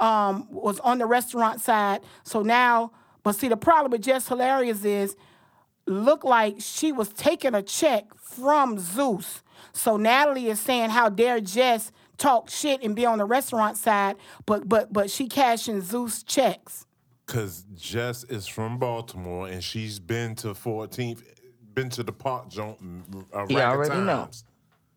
um, 0.00 0.46
was 0.50 0.78
on 0.80 0.98
the 0.98 1.06
restaurant 1.06 1.60
side. 1.60 2.02
So 2.22 2.42
now, 2.42 2.92
but 3.22 3.34
see 3.34 3.48
the 3.48 3.56
problem 3.56 3.90
with 3.90 4.02
Jess 4.02 4.28
Hilarious 4.28 4.84
is 4.84 5.16
look 5.86 6.24
like 6.24 6.56
she 6.60 6.92
was 6.92 7.08
taking 7.10 7.54
a 7.54 7.62
check 7.62 8.14
from 8.14 8.78
Zeus. 8.78 9.42
So 9.72 9.96
Natalie 9.96 10.48
is 10.48 10.60
saying 10.60 10.90
how 10.90 11.08
dare 11.08 11.40
Jess 11.40 11.90
talk 12.16 12.48
shit 12.48 12.82
and 12.82 12.94
be 12.94 13.04
on 13.06 13.18
the 13.18 13.24
restaurant 13.24 13.76
side, 13.76 14.16
but 14.46 14.68
but 14.68 14.92
but 14.92 15.10
she 15.10 15.28
cashing 15.28 15.80
Zeus 15.80 16.22
checks. 16.22 16.86
Cause 17.26 17.64
Jess 17.74 18.24
is 18.24 18.46
from 18.46 18.78
Baltimore 18.78 19.48
and 19.48 19.64
she's 19.64 19.98
been 19.98 20.34
to 20.36 20.48
14th, 20.48 21.22
been 21.72 21.88
to 21.90 22.02
the 22.02 22.12
park 22.12 22.48
joint 22.48 22.82
mm, 22.82 23.24
uh, 23.34 23.44
a 23.44 23.48
She 23.48 23.56
rack 23.56 23.72
of 23.72 23.78
already 23.78 24.00
know. 24.00 24.28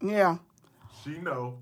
Yeah. 0.01 0.37
She 1.03 1.17
know. 1.19 1.59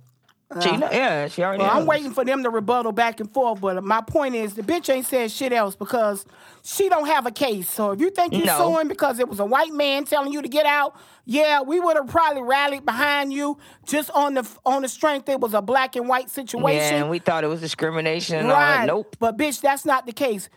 She 0.62 0.70
uh, 0.70 0.78
know, 0.78 0.90
yeah, 0.92 1.28
she 1.28 1.44
already 1.44 1.64
Well, 1.64 1.72
I'm 1.72 1.88
waiting 1.88 2.12
for 2.12 2.24
them 2.24 2.44
to 2.44 2.52
rebuttal 2.52 2.92
back 2.92 3.20
and 3.20 3.30
forth, 3.34 3.60
but 3.62 3.84
my 3.84 4.02
point 4.02 4.36
is 4.36 4.54
the 4.54 4.62
bitch 4.62 4.94
ain't 4.94 5.08
said 5.08 5.32
shit 5.32 5.52
else 5.52 5.76
because 5.76 6.24
she 6.64 6.88
don't 6.88 7.08
have 7.08 7.26
a 7.26 7.32
case. 7.32 7.68
So 7.70 7.92
if 7.92 8.00
you 8.00 8.12
think 8.12 8.34
you're 8.34 8.46
No. 8.46 8.74
suing 8.74 8.88
because 8.88 9.18
it 9.18 9.28
was 9.28 9.40
a 9.40 9.46
white 9.46 9.74
man 9.74 10.06
telling 10.06 10.32
you 10.32 10.44
to 10.44 10.48
get 10.48 10.68
out, 10.68 10.96
yeah, 11.26 11.62
we 11.62 11.80
would 11.80 11.98
have 11.98 12.08
probably 12.08 12.44
rallied 12.44 12.86
behind 12.86 13.34
you 13.34 13.58
just 13.88 14.12
on 14.12 14.36
the 14.36 14.48
on 14.68 14.84
the 14.84 14.88
strength 14.88 15.28
it 15.30 15.40
was 15.40 15.56
a 15.56 15.64
black 15.64 15.96
and 15.96 16.08
white 16.08 16.30
situation. 16.30 16.94
Yeah, 16.94 17.02
and 17.02 17.10
we 17.10 17.18
thought 17.18 17.44
it 17.44 17.48
was 17.48 17.60
discrimination 17.60 18.38
and 18.38 18.52
all 18.52 18.56
that. 18.56 18.78
Right. 18.78 18.86
Nope. 18.86 19.16
But 19.20 19.38
bitch, 19.38 19.62
that's 19.62 19.84
not 19.84 20.06
the 20.06 20.14
case. 20.14 20.48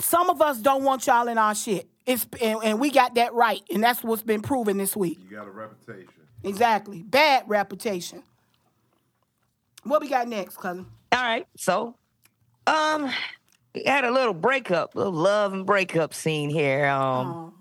Some 0.00 0.30
of 0.30 0.40
us 0.40 0.58
don't 0.58 0.84
want 0.84 1.06
y'all 1.06 1.28
in 1.28 1.36
our 1.36 1.54
shit. 1.54 1.86
It's 2.06 2.26
and, 2.40 2.60
and 2.64 2.80
we 2.80 2.90
got 2.90 3.14
that 3.16 3.34
right, 3.34 3.60
and 3.70 3.84
that's 3.84 4.02
what's 4.02 4.22
been 4.22 4.40
proven 4.40 4.78
this 4.78 4.96
week. 4.96 5.18
You 5.22 5.36
got 5.36 5.46
a 5.46 5.50
reputation. 5.50 6.08
Exactly. 6.42 7.02
Bad 7.02 7.44
reputation. 7.46 8.22
What 9.86 10.00
we 10.00 10.08
got 10.08 10.26
next, 10.26 10.56
cousin? 10.56 10.86
All 11.12 11.22
right. 11.22 11.46
So, 11.56 11.94
um, 12.66 13.10
we 13.74 13.84
had 13.84 14.04
a 14.04 14.10
little 14.10 14.34
breakup, 14.34 14.96
little 14.96 15.12
love 15.12 15.52
and 15.52 15.64
breakup 15.64 16.12
scene 16.12 16.50
here. 16.50 16.86
Um, 16.86 17.52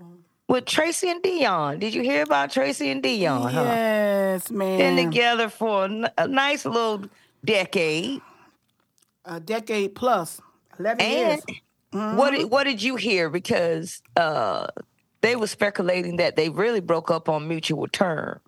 with 0.48 0.66
Tracey 0.66 1.10
and 1.10 1.22
Deion. 1.24 1.80
Did 1.80 1.94
you 1.94 2.02
hear 2.02 2.24
about 2.24 2.52
Tracey 2.52 2.90
and 2.90 3.04
Deion? 3.04 3.52
Huh? 3.52 3.62
Yes, 3.64 4.50
man. 4.52 4.96
Been 4.96 5.12
together 5.12 5.50
for 5.50 5.86
a 6.18 6.28
nice 6.28 6.66
little 6.66 7.06
decade. 7.44 8.22
A 9.26 9.40
decade 9.40 9.96
plus, 9.96 10.40
eleven 10.80 11.02
And 11.02 11.42
years. 11.48 12.16
what 12.16 12.32
did, 12.32 12.50
what 12.52 12.64
did 12.66 12.82
you 12.82 12.96
hear? 12.96 13.30
Because 13.30 14.02
uh, 14.16 14.68
they 15.22 15.36
were 15.36 15.48
speculating 15.48 16.18
that 16.18 16.36
they 16.36 16.50
really 16.50 16.80
broke 16.80 17.10
up 17.10 17.28
on 17.28 17.48
mutual 17.48 17.88
terms. 17.88 18.40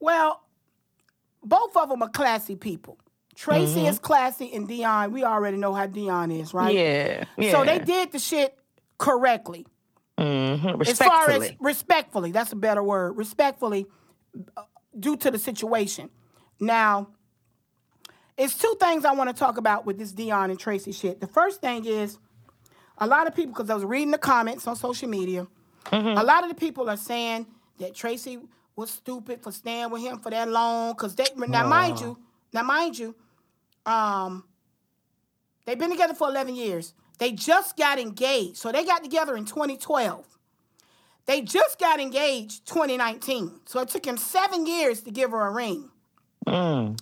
Well, 0.00 0.42
both 1.44 1.76
of 1.76 1.88
them 1.88 2.02
are 2.02 2.08
classy 2.08 2.56
people. 2.56 2.98
Tracey 3.38 3.82
Mhm. 3.82 3.88
is 3.90 3.98
classy, 4.00 4.52
and 4.52 4.68
Deion, 4.68 5.12
we 5.12 5.22
already 5.22 5.56
know 5.58 5.72
how 5.72 5.86
Deion 5.86 6.36
is, 6.40 6.52
right? 6.52 6.74
Yeah, 6.74 7.24
So 7.52 7.64
they 7.64 7.78
did 7.78 8.10
the 8.10 8.18
shit 8.18 8.58
correctly. 8.98 9.64
Mm-hmm. 10.18 10.82
As 10.82 10.98
far 10.98 11.30
as 11.30 11.52
Respectfully. 11.60 12.32
that's 12.32 12.50
a 12.52 12.56
better 12.56 12.82
word. 12.82 13.16
Respectfully, 13.16 13.86
uh, 14.56 14.62
due 14.98 15.16
to 15.18 15.30
the 15.30 15.38
situation. 15.38 16.10
Now, 16.58 17.10
it's 18.36 18.58
two 18.58 18.74
things 18.80 19.04
I 19.04 19.12
want 19.12 19.30
to 19.30 19.34
talk 19.36 19.56
about 19.56 19.86
with 19.86 19.98
this 19.98 20.12
Deion 20.12 20.46
and 20.50 20.58
Tracey 20.58 20.90
shit. 20.90 21.20
The 21.20 21.28
first 21.28 21.60
thing 21.60 21.84
is 21.84 22.18
a 22.98 23.06
lot 23.06 23.28
of 23.28 23.36
people, 23.36 23.52
because 23.52 23.70
I 23.70 23.74
was 23.74 23.84
reading 23.84 24.10
the 24.10 24.18
comments 24.18 24.66
on 24.66 24.74
social 24.76 25.08
media, 25.08 25.46
Mm-hmm. 25.86 26.18
a 26.18 26.22
lot 26.24 26.42
of 26.42 26.50
the 26.50 26.54
people 26.56 26.90
are 26.90 26.96
saying 26.98 27.46
that 27.78 27.94
Tracey 27.94 28.40
was 28.76 28.90
stupid 28.90 29.42
for 29.42 29.52
staying 29.52 29.88
with 29.90 30.02
him 30.02 30.18
for 30.18 30.28
that 30.30 30.48
long. 30.48 30.92
Because 30.92 31.14
they 31.14 31.24
now, 31.36 31.66
mind 31.66 32.00
you, 32.00 32.18
now 32.52 32.62
mind 32.62 32.98
you, 32.98 33.14
um, 33.88 34.44
they've 35.64 35.78
been 35.78 35.90
together 35.90 36.14
for 36.14 36.28
11 36.28 36.54
years. 36.54 36.94
They 37.18 37.32
just 37.32 37.76
got 37.76 37.98
engaged. 37.98 38.56
So 38.58 38.70
they 38.70 38.84
got 38.84 39.02
together 39.02 39.36
in 39.36 39.44
2012. 39.44 40.24
They 41.26 41.42
just 41.42 41.78
got 41.78 42.00
engaged 42.00 42.66
2019. 42.66 43.60
So 43.66 43.80
it 43.80 43.88
took 43.88 44.06
him 44.06 44.16
seven 44.16 44.66
years 44.66 45.02
to 45.02 45.10
give 45.10 45.30
her 45.32 45.46
a 45.46 45.50
ring. 45.50 45.90
Mm. 46.46 46.98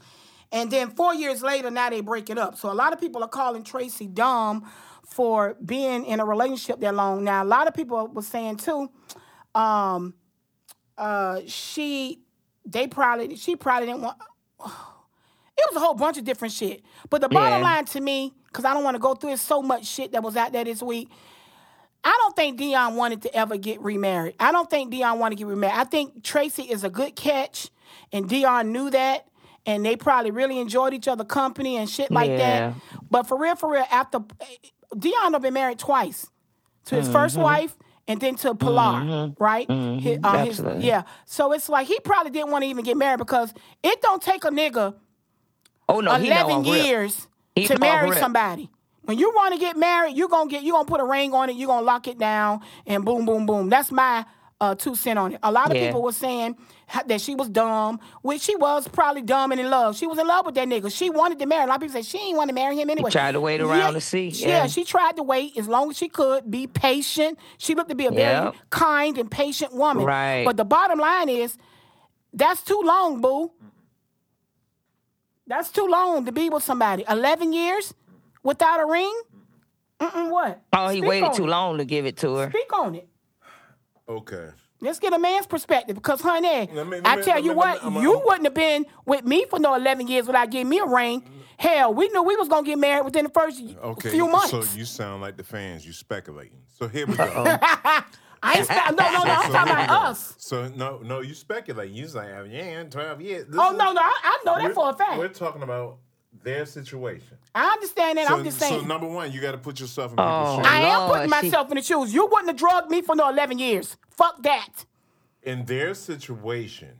And 0.52 0.70
then 0.70 0.90
four 0.90 1.14
years 1.14 1.42
later, 1.42 1.70
now 1.70 1.90
they 1.90 2.00
break 2.00 2.30
it 2.30 2.38
up. 2.38 2.56
So 2.56 2.70
a 2.70 2.74
lot 2.74 2.92
of 2.92 3.00
people 3.00 3.22
are 3.22 3.28
calling 3.28 3.62
Tracey 3.62 4.06
dumb 4.06 4.68
for 5.06 5.56
being 5.64 6.04
in 6.04 6.20
a 6.20 6.24
relationship 6.24 6.80
that 6.80 6.94
long. 6.94 7.24
Now, 7.24 7.42
a 7.42 7.46
lot 7.46 7.68
of 7.68 7.74
people 7.74 8.08
were 8.08 8.22
saying 8.22 8.56
too, 8.56 8.90
um, 9.54 10.14
uh, 10.96 11.40
she, 11.46 12.22
they 12.64 12.86
probably, 12.86 13.36
she 13.36 13.54
probably 13.54 13.88
didn't 13.88 14.02
want. 14.02 14.16
It 15.58 15.64
was 15.72 15.76
a 15.82 15.84
whole 15.84 15.94
bunch 15.94 16.18
of 16.18 16.24
different 16.24 16.52
shit. 16.52 16.82
But 17.08 17.20
the 17.22 17.28
bottom 17.28 17.60
Yeah. 17.60 17.64
line 17.64 17.84
to 17.86 18.00
me, 18.00 18.32
because 18.46 18.64
I 18.64 18.74
don't 18.74 18.84
want 18.84 18.94
to 18.94 18.98
go 18.98 19.14
through 19.14 19.32
it, 19.32 19.38
so 19.38 19.62
much 19.62 19.86
shit 19.86 20.12
that 20.12 20.22
was 20.22 20.36
out 20.36 20.52
there 20.52 20.64
this 20.64 20.82
week. 20.82 21.08
I 22.04 22.16
don't 22.22 22.36
think 22.36 22.60
Deion 22.60 22.94
wanted 22.94 23.22
to 23.22 23.34
ever 23.34 23.56
get 23.56 23.80
remarried. 23.80 24.34
I 24.38 24.52
don't 24.52 24.70
think 24.70 24.92
Deion 24.92 25.18
wanted 25.18 25.36
to 25.36 25.38
get 25.44 25.46
remarried. 25.48 25.76
I 25.76 25.84
think 25.84 26.22
Tracey 26.22 26.62
is 26.64 26.84
a 26.84 26.90
good 26.90 27.16
catch, 27.16 27.70
and 28.12 28.28
Deion 28.28 28.68
knew 28.68 28.90
that, 28.90 29.26
and 29.64 29.84
they 29.84 29.96
probably 29.96 30.30
really 30.30 30.60
enjoyed 30.60 30.94
each 30.94 31.08
other 31.08 31.24
company 31.24 31.76
and 31.76 31.88
shit 31.90 32.10
like 32.12 32.30
Yeah. 32.30 32.36
that. 32.36 32.74
But 33.10 33.26
for 33.26 33.36
real, 33.36 33.56
for 33.56 33.70
real, 33.70 33.84
after 33.90 34.20
Deion 34.94 35.32
have 35.32 35.42
been 35.42 35.54
married 35.54 35.78
twice 35.78 36.30
to 36.84 36.94
his 36.96 37.08
first 37.08 37.36
Mhm. 37.36 37.42
wife 37.42 37.76
and 38.06 38.20
then 38.20 38.36
to 38.36 38.54
Pilar, 38.54 39.00
Mhm. 39.00 39.36
right? 39.40 39.66
Mhm. 39.68 40.00
His- 40.00 40.18
uh, 40.22 40.44
his- 40.44 40.62
yeah. 40.84 41.02
So 41.24 41.50
it's 41.50 41.68
like 41.68 41.88
he 41.88 41.98
probably 41.98 42.30
didn't 42.30 42.52
want 42.52 42.62
to 42.62 42.68
even 42.68 42.84
get 42.84 42.96
married 42.96 43.18
because 43.18 43.52
it 43.82 44.00
don't 44.00 44.22
take 44.22 44.44
a 44.44 44.50
nigga 44.50 44.94
Oh 45.88 46.00
no, 46.00 46.14
11 46.14 46.52
I'm 46.52 46.64
years 46.64 47.28
to 47.56 47.78
marry 47.78 48.12
somebody. 48.16 48.70
When 49.02 49.18
you 49.18 49.30
want 49.34 49.54
to 49.54 49.60
get 49.60 49.76
married, 49.76 50.16
you're 50.16 50.28
gonna 50.28 50.50
get 50.50 50.64
you 50.64 50.72
gonna 50.72 50.84
put 50.84 51.00
a 51.00 51.04
ring 51.04 51.32
on 51.32 51.48
it, 51.48 51.56
you're 51.56 51.68
gonna 51.68 51.86
lock 51.86 52.08
it 52.08 52.18
down, 52.18 52.60
and 52.86 53.04
boom, 53.04 53.24
boom, 53.24 53.46
boom. 53.46 53.68
That's 53.68 53.92
my 53.92 54.24
uh, 54.60 54.74
two 54.74 54.96
cent 54.96 55.16
on 55.18 55.34
it. 55.34 55.38
A 55.44 55.52
lot 55.52 55.70
of 55.70 55.76
Yeah. 55.76 55.86
people 55.86 56.02
were 56.02 56.12
saying 56.12 56.56
that 57.06 57.20
she 57.20 57.34
was 57.34 57.48
dumb, 57.50 58.00
which 58.22 58.40
she 58.42 58.56
was 58.56 58.88
probably 58.88 59.20
dumb 59.22 59.52
and 59.52 59.60
in 59.60 59.68
love. 59.70 59.96
She 59.96 60.06
was 60.06 60.18
in 60.18 60.26
love 60.26 60.46
with 60.46 60.54
that 60.56 60.66
nigga. 60.66 60.90
She 60.90 61.10
wanted 61.10 61.38
to 61.40 61.46
marry. 61.46 61.64
A 61.64 61.66
lot 61.66 61.76
of 61.76 61.82
people 61.82 61.92
said 61.94 62.06
she 62.06 62.18
ain't 62.18 62.36
want 62.38 62.48
to 62.48 62.54
marry 62.54 62.74
him 62.76 62.88
anyway. 62.90 63.10
She 63.10 63.18
tried 63.18 63.32
to 63.32 63.40
wait 63.40 63.60
around 63.60 63.92
to 63.94 64.00
see, 64.00 64.28
Yeah, 64.28 64.48
yeah. 64.48 64.66
she 64.66 64.84
tried 64.84 65.16
to 65.16 65.22
wait 65.22 65.56
as 65.58 65.68
long 65.68 65.90
as 65.90 65.98
she 65.98 66.08
could, 66.08 66.50
be 66.50 66.66
patient. 66.66 67.38
She 67.58 67.74
looked 67.74 67.90
to 67.90 67.94
be 67.94 68.06
a 68.06 68.10
very 68.10 68.50
kind 68.70 69.18
and 69.18 69.30
patient 69.30 69.72
woman. 69.74 70.04
Right. 70.04 70.44
But 70.44 70.56
the 70.56 70.64
bottom 70.64 70.98
line 70.98 71.28
is, 71.28 71.58
that's 72.32 72.62
too 72.62 72.80
long, 72.82 73.20
boo. 73.20 73.52
That's 75.46 75.70
too 75.70 75.86
long 75.86 76.24
to 76.26 76.32
be 76.32 76.50
with 76.50 76.62
somebody. 76.64 77.04
11 77.08 77.52
years 77.52 77.94
without 78.42 78.80
a 78.80 78.86
ring? 78.86 79.12
Mm-mm, 80.00 80.30
what? 80.30 80.60
Oh, 80.72 80.88
he 80.88 80.98
Speak 80.98 81.08
waited 81.08 81.32
too 81.34 81.44
it. 81.44 81.48
long 81.48 81.78
to 81.78 81.84
give 81.84 82.04
it 82.06 82.16
to 82.18 82.34
her. 82.36 82.50
Speak 82.50 82.72
on 82.72 82.94
it. 82.96 83.08
Okay. 84.08 84.48
Let's 84.80 84.98
get 84.98 85.12
a 85.14 85.18
man's 85.18 85.46
perspective 85.46 85.96
because, 85.96 86.20
honey, 86.20 86.68
Let 86.72 86.86
me- 86.86 87.00
let 87.00 87.06
I 87.06 87.20
tell 87.22 87.34
let 87.36 87.44
you 87.44 87.50
me- 87.50 87.56
what, 87.56 87.82
I'm- 87.82 87.94
I'm- 87.96 88.02
you 88.02 88.14
I'm- 88.14 88.22
wouldn't 88.26 88.44
have 88.44 88.54
been 88.54 88.84
with 89.06 89.24
me 89.24 89.46
for 89.48 89.58
no 89.58 89.74
11 89.74 90.06
years 90.06 90.26
without 90.26 90.50
getting 90.50 90.68
me 90.68 90.80
a 90.80 90.84
ring. 90.86 91.22
Hell, 91.58 91.94
we 91.94 92.08
knew 92.08 92.22
we 92.22 92.36
was 92.36 92.48
going 92.48 92.64
to 92.64 92.68
get 92.70 92.78
married 92.78 93.04
within 93.06 93.24
the 93.24 93.30
first 93.30 93.58
Okay. 93.82 94.10
few 94.10 94.28
months. 94.28 94.50
So 94.50 94.62
you 94.76 94.84
sound 94.84 95.22
like 95.22 95.38
the 95.38 95.44
fans. 95.44 95.86
You 95.86 95.94
speculating. 95.94 96.58
So 96.78 96.88
here 96.88 97.06
we 97.06 97.16
go. 97.16 97.56
I 98.42 98.58
ain't 98.58 98.66
spe- 98.66 98.72
no, 98.72 99.10
no, 99.10 99.24
no, 99.24 99.32
I'm 99.32 99.42
So 99.46 99.52
talking 99.52 99.72
about 99.72 99.90
us. 100.10 100.34
So 100.38 100.68
no, 100.68 100.98
no, 100.98 101.20
you 101.20 101.34
speculate. 101.34 101.90
You 101.90 102.06
say, 102.08 102.32
oh, 102.38 102.44
yeah, 102.44 102.82
twelve 102.84 103.20
years. 103.20 103.46
This 103.46 103.56
Oh, 103.58 103.72
is- 103.72 103.78
no, 103.78 103.92
no, 103.92 104.00
I, 104.00 104.12
I 104.24 104.38
know 104.44 104.54
that 104.56 104.62
we're- 104.64 104.74
for 104.74 104.90
a 104.90 104.92
fact. 104.94 105.18
We're 105.18 105.28
talking 105.28 105.62
about 105.62 105.98
their 106.42 106.66
situation. 106.66 107.38
I 107.54 107.66
understand 107.70 108.18
that. 108.18 108.28
so, 108.28 108.36
I'm 108.36 108.44
just 108.44 108.58
saying. 108.58 108.80
So 108.82 108.86
number 108.86 109.08
one, 109.08 109.32
you 109.32 109.40
got 109.40 109.52
to 109.52 109.58
put 109.58 109.80
yourself 109.80 110.12
in 110.12 110.20
Oh, 110.20 110.22
people's 110.22 110.56
shoes. 110.58 110.66
I 110.72 110.80
am 110.80 110.98
Lord, 111.00 111.12
putting 111.12 111.26
she- 111.40 111.46
myself 111.48 111.70
in 111.70 111.76
the 111.76 111.82
shoes. 111.82 112.14
You 112.14 112.26
wouldn't 112.26 112.48
have 112.48 112.56
drugged 112.56 112.90
me 112.90 113.02
for 113.02 113.16
no 113.16 113.28
11 113.30 113.58
years. 113.58 113.96
Fuck 114.10 114.42
that. 114.42 114.84
In 115.42 115.64
their 115.64 115.94
situation, 115.94 116.90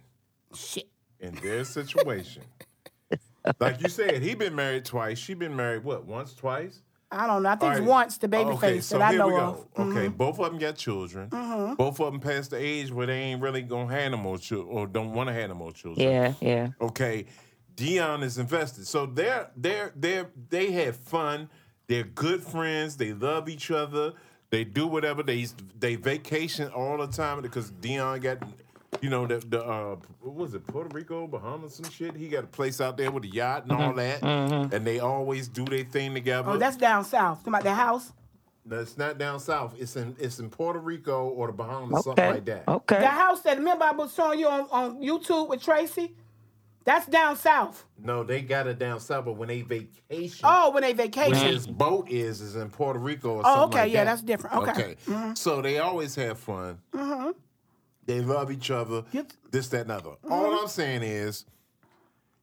Shit. 0.55 0.89
in 1.21 1.35
their 1.37 1.65
situation, 1.65 2.43
like 3.61 3.83
you 3.83 3.89
said, 3.89 4.23
he 4.23 4.35
been 4.35 4.55
married 4.55 4.85
twice. 4.85 5.19
She 5.19 5.35
been 5.35 5.55
married 5.55 5.85
what? 5.85 6.07
Once, 6.07 6.33
twice. 6.35 6.83
I 7.11 7.27
don't 7.27 7.43
know. 7.45 7.51
I 7.51 7.57
think 7.57 7.75
right. 7.75 7.83
once 7.85 8.19
the 8.19 8.27
baby 8.27 8.51
okay, 8.51 8.75
face 8.75 8.87
so 8.87 8.99
that 8.99 9.15
I 9.15 9.17
know 9.17 9.29
we 9.29 9.33
go. 9.35 9.41
of. 9.41 9.75
Mm-hmm. 9.75 9.97
Okay, 9.97 10.09
both 10.09 10.41
of 10.41 10.51
them 10.51 10.59
got 10.59 10.77
children. 10.77 11.29
Both 11.77 12.01
of 12.01 12.13
them 12.13 12.21
past 12.21 12.51
the 12.51 12.57
age 12.57 12.91
where 12.91 13.07
they 13.07 13.19
ain't 13.19 13.41
really 13.41 13.63
gonna 13.63 13.93
have 13.95 14.11
no 14.11 14.17
more 14.17 14.39
children 14.39 14.77
or 14.77 14.87
don't 14.87 15.13
want 15.13 15.29
to 15.29 15.33
have 15.33 15.49
no 15.51 15.55
more 15.55 15.73
children. 15.73 16.07
Yeah, 16.09 16.35
yeah. 16.41 16.69
Okay, 16.81 17.27
Deion 17.77 18.23
is 18.23 18.39
invested, 18.39 18.87
so 18.87 19.07
they're 19.07 19.51
they're 19.57 19.93
they're 19.95 20.31
they 20.49 20.73
have 20.73 20.97
fun. 20.97 21.49
They're 21.87 22.05
good 22.05 22.43
friends. 22.43 22.97
They 22.97 23.13
love 23.13 23.49
each 23.49 23.71
other. 23.71 24.15
They 24.51 24.65
do 24.65 24.89
whatever 24.89 25.23
they 25.23 25.47
they 25.79 25.95
vacation 25.95 26.69
all 26.71 26.99
the 26.99 27.07
time 27.07 27.41
because 27.41 27.71
Deion 27.71 28.21
got. 28.21 28.39
You 29.01 29.11
know 29.11 29.27
the 29.27 29.39
the 29.39 29.63
uh, 29.65 29.97
what 30.21 30.35
was 30.35 30.55
it 30.55 30.67
Puerto 30.67 30.89
Rico, 30.95 31.27
Bahamas, 31.27 31.75
some 31.75 31.91
shit. 31.91 32.17
He 32.17 32.29
got 32.29 32.45
a 32.45 32.47
place 32.47 32.81
out 32.81 32.97
there 32.97 33.11
with 33.11 33.25
a 33.25 33.29
yacht 33.29 33.65
and 33.65 33.73
all 33.73 33.93
that, 33.95 34.23
and 34.23 34.87
they 34.87 34.99
always 35.01 35.49
do 35.49 35.65
their 35.65 35.85
thing 35.85 36.15
together. 36.15 36.51
Oh, 36.51 36.57
that's 36.57 36.77
down 36.77 37.05
south. 37.05 37.39
Talking 37.39 37.53
about 37.53 37.63
the 37.65 37.75
house? 37.75 38.13
No, 38.65 38.81
it's 38.81 38.99
not 38.99 39.17
down 39.19 39.39
south. 39.39 39.75
It's 39.79 39.95
in 39.97 40.17
it's 40.19 40.39
in 40.41 40.51
Puerto 40.51 40.79
Rico 40.81 41.29
or 41.29 41.47
the 41.49 41.53
Bahamas, 41.53 42.05
something 42.05 42.25
like 42.31 42.45
that. 42.47 42.65
Okay. 42.67 42.99
The 42.99 43.07
house 43.07 43.43
that 43.43 43.59
remember 43.59 43.85
I 43.85 43.93
was 43.93 44.13
showing 44.15 44.41
you 44.41 44.49
on, 44.49 44.67
on 44.73 45.01
YouTube 45.03 45.49
with 45.49 45.63
Tracey, 45.63 46.17
that's 46.85 47.07
down 47.07 47.37
south. 47.37 47.85
No, 47.97 48.25
they 48.25 48.43
got 48.43 48.67
it 48.67 48.79
down 48.81 48.99
south, 48.99 49.25
but 49.27 49.35
when 49.35 49.49
they 49.49 49.63
vacation, 49.63 50.41
Oh, 50.43 50.71
when 50.71 50.83
they 50.83 50.95
where 50.95 51.07
vacation. 51.07 51.47
his 51.47 51.67
boat 51.67 52.11
is, 52.11 52.41
is 52.41 52.57
in 52.57 52.69
Puerto 52.71 52.99
Rico 52.99 53.37
or 53.37 53.43
Oh, 53.45 53.55
something 53.55 53.79
okay, 53.79 53.83
like 53.85 53.93
yeah, 53.93 54.05
that. 54.05 54.11
that's 54.11 54.23
different. 54.23 54.57
Okay. 54.69 54.97
Mhm. 55.07 55.39
So 55.39 55.63
they 55.63 55.79
always 55.79 56.15
have 56.17 56.39
fun. 56.39 56.79
Mm-hmm. 56.93 57.31
They 58.07 58.21
love 58.21 58.51
each 58.53 58.71
other. 58.71 59.03
This, 59.51 59.69
that, 59.69 59.83
and 59.83 59.91
other. 59.91 60.11
Mm-hmm. 60.11 60.33
All 60.33 60.61
I'm 60.61 60.69
saying 60.69 61.03
is, 61.03 61.45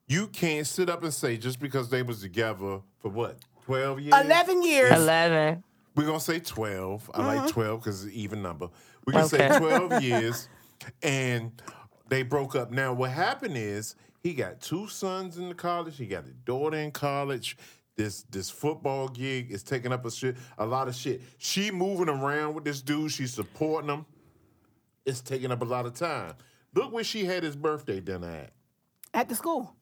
you 0.08 0.28
can't 0.28 0.68
sit 0.68 0.90
up 0.90 1.04
and 1.04 1.14
say 1.14 1.38
just 1.38 1.60
because 1.60 1.90
they 1.90 2.04
was 2.04 2.22
together 2.22 2.82
for 3.00 3.10
what 3.10 3.38
twelve 3.66 4.00
years, 4.02 4.14
11 4.14 4.64
years. 4.64 4.92
11. 4.92 5.64
We're 5.96 6.06
gonna 6.06 6.20
say 6.20 6.40
twelve. 6.40 7.10
I 7.14 7.20
Mhm. 7.22 7.26
like 7.26 7.50
twelve 7.52 7.80
because 7.82 8.04
it's 8.04 8.14
an 8.14 8.20
even 8.20 8.42
number. 8.42 8.68
We 9.06 9.14
can 9.14 9.22
Okay. 9.24 9.38
say 9.50 9.58
twelve 9.60 10.04
years, 10.04 10.50
and 11.02 11.52
they 12.10 12.24
broke 12.24 12.56
up. 12.56 12.72
Now, 12.72 12.92
what 12.94 13.12
happened 13.12 13.56
is 13.58 13.96
he 14.22 14.34
got 14.34 14.60
two 14.60 14.88
sons 14.88 15.38
in 15.38 15.48
the 15.50 15.56
college. 15.56 15.98
He 15.98 16.06
got 16.08 16.26
a 16.26 16.32
daughter 16.46 16.78
in 16.78 16.92
college. 16.92 17.58
This 17.96 18.24
this 18.24 18.50
football 18.50 19.08
gig 19.08 19.52
is 19.52 19.62
taking 19.64 19.94
up 19.94 20.04
a 20.06 20.12
shit 20.12 20.36
a 20.58 20.66
lot 20.66 20.88
of 20.88 20.96
shit. 20.96 21.22
She 21.38 21.70
moving 21.72 22.10
around 22.10 22.56
with 22.56 22.66
this 22.66 22.82
dude. 22.82 23.12
She's 23.12 23.34
supporting 23.34 23.90
him. 23.90 24.06
It's 25.06 25.22
taking 25.22 25.52
up 25.52 25.62
a 25.62 25.66
lot 25.66 25.86
of 25.86 25.94
time. 25.94 26.34
Look 26.74 26.92
where 26.92 27.04
she 27.04 27.26
had 27.26 27.44
his 27.44 27.56
birthday 27.56 28.00
dinner 28.00 28.30
at. 28.30 28.54
At 29.14 29.30
the 29.30 29.36
school. 29.36 29.76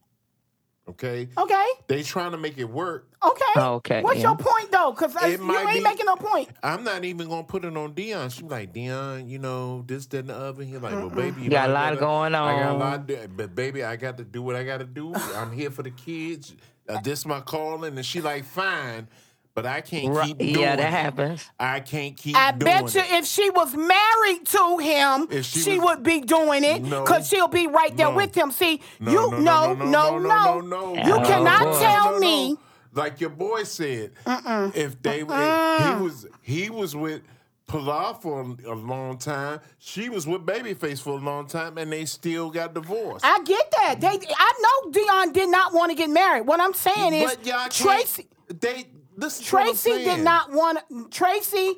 Okay. 0.88 1.28
Okay. 1.38 1.66
They 1.86 2.02
trying 2.02 2.32
to 2.32 2.36
make 2.38 2.58
it 2.58 2.64
work. 2.68 3.08
Okay. 3.24 3.42
Okay, 3.56 4.02
What's 4.02 4.16
yeah. 4.18 4.30
your 4.30 4.36
point 4.36 4.72
though? 4.72 4.90
Because 4.90 5.14
It 5.22 5.38
you 5.40 5.56
ain't 5.56 5.74
be- 5.74 5.80
making 5.80 6.06
no 6.06 6.16
point. 6.16 6.48
I'm 6.62 6.82
not 6.82 7.04
even 7.04 7.28
gonna 7.28 7.44
put 7.44 7.64
it 7.64 7.76
on 7.76 7.94
Deion. 7.94 8.32
She 8.36 8.42
like 8.42 8.74
Deion, 8.74 9.28
you 9.28 9.38
know 9.38 9.82
this, 9.86 10.06
that, 10.06 10.18
and 10.20 10.30
the 10.30 10.36
other. 10.36 10.64
He 10.64 10.76
like, 10.78 10.92
well, 10.94 11.08
baby, 11.08 11.42
you 11.42 11.50
Got 11.50 11.68
know, 11.70 11.76
a 11.76 11.78
I 11.78 11.80
lot 11.82 11.88
gotta- 11.90 12.00
going 12.00 12.34
I 12.34 12.52
got 12.56 12.62
a 12.62 12.68
on. 12.72 12.78
lot, 12.80 13.08
to, 13.08 13.28
but 13.28 13.54
baby, 13.54 13.84
I 13.84 13.94
got 13.94 14.18
to 14.18 14.24
do 14.24 14.42
what 14.42 14.56
I 14.56 14.64
got 14.64 14.78
to 14.78 14.84
do. 14.84 15.14
I'm 15.14 15.52
here 15.52 15.70
for 15.70 15.84
the 15.84 15.92
kids. 15.92 16.56
Uh, 16.88 17.00
this 17.00 17.24
my 17.24 17.40
calling, 17.40 17.96
and 17.96 18.04
she 18.04 18.20
like, 18.20 18.44
fine, 18.44 19.06
but 19.54 19.66
I 19.66 19.80
can't 19.80 20.14
right. 20.14 20.28
keep 20.28 20.38
doing 20.38 20.58
Yeah, 20.58 20.76
that 20.76 20.90
happens. 20.90 21.50
I 21.58 21.80
can't 21.80 22.16
keep 22.16 22.36
I 22.36 22.52
bet 22.52 22.94
you 22.94 23.00
it. 23.00 23.10
if 23.10 23.26
she 23.26 23.50
was 23.50 23.74
married 23.74 24.46
to 24.46 24.78
him, 24.78 25.28
if 25.30 25.46
she, 25.46 25.60
she 25.60 25.78
was, 25.78 25.96
would 25.96 26.02
be 26.02 26.20
doing 26.20 26.64
it 26.64 26.82
because 26.82 27.28
she'll 27.28 27.48
be 27.48 27.66
right 27.66 27.96
there 27.96 28.10
no, 28.10 28.16
with 28.16 28.34
him. 28.34 28.50
See, 28.50 28.80
no, 29.00 29.12
you 29.12 29.38
no, 29.42 29.74
no, 29.74 30.18
no, 30.18 30.60
no, 30.60 30.94
You 30.94 31.16
cannot 31.24 31.80
tell 31.80 32.18
me. 32.18 32.56
Like 32.94 33.20
your 33.20 33.30
boy 33.30 33.62
said, 33.64 34.12
Mm-mm. 34.26 34.76
if 34.76 35.00
they 35.00 35.20
if 35.20 35.28
he 35.28 36.02
was 36.02 36.26
he 36.42 36.70
was 36.70 36.94
with 36.94 37.22
Pilar 37.66 38.14
for 38.20 38.42
a 38.66 38.74
long 38.74 39.16
time. 39.16 39.60
She 39.78 40.10
was 40.10 40.26
with 40.26 40.44
Babyface 40.44 41.00
for 41.00 41.10
a 41.10 41.22
long 41.22 41.46
time, 41.46 41.78
and 41.78 41.90
they 41.90 42.04
still 42.04 42.50
got 42.50 42.74
divorced. 42.74 43.24
I 43.24 43.42
get 43.44 43.70
that. 43.78 43.98
They, 43.98 44.08
I 44.08 44.52
know 44.84 44.90
Deion 44.90 45.32
did 45.32 45.48
not 45.48 45.72
want 45.72 45.90
to 45.90 45.96
get 45.96 46.10
married. 46.10 46.46
What 46.46 46.60
I'm 46.60 46.74
saying 46.74 47.14
is, 47.14 47.34
Tracey. 47.70 48.28
They 48.48 48.88
listen 49.16 49.44
to 49.44 49.50
Tracey 49.50 50.04
did 50.04 50.20
not 50.24 50.50
want. 50.52 50.78
Tracey, 51.10 51.74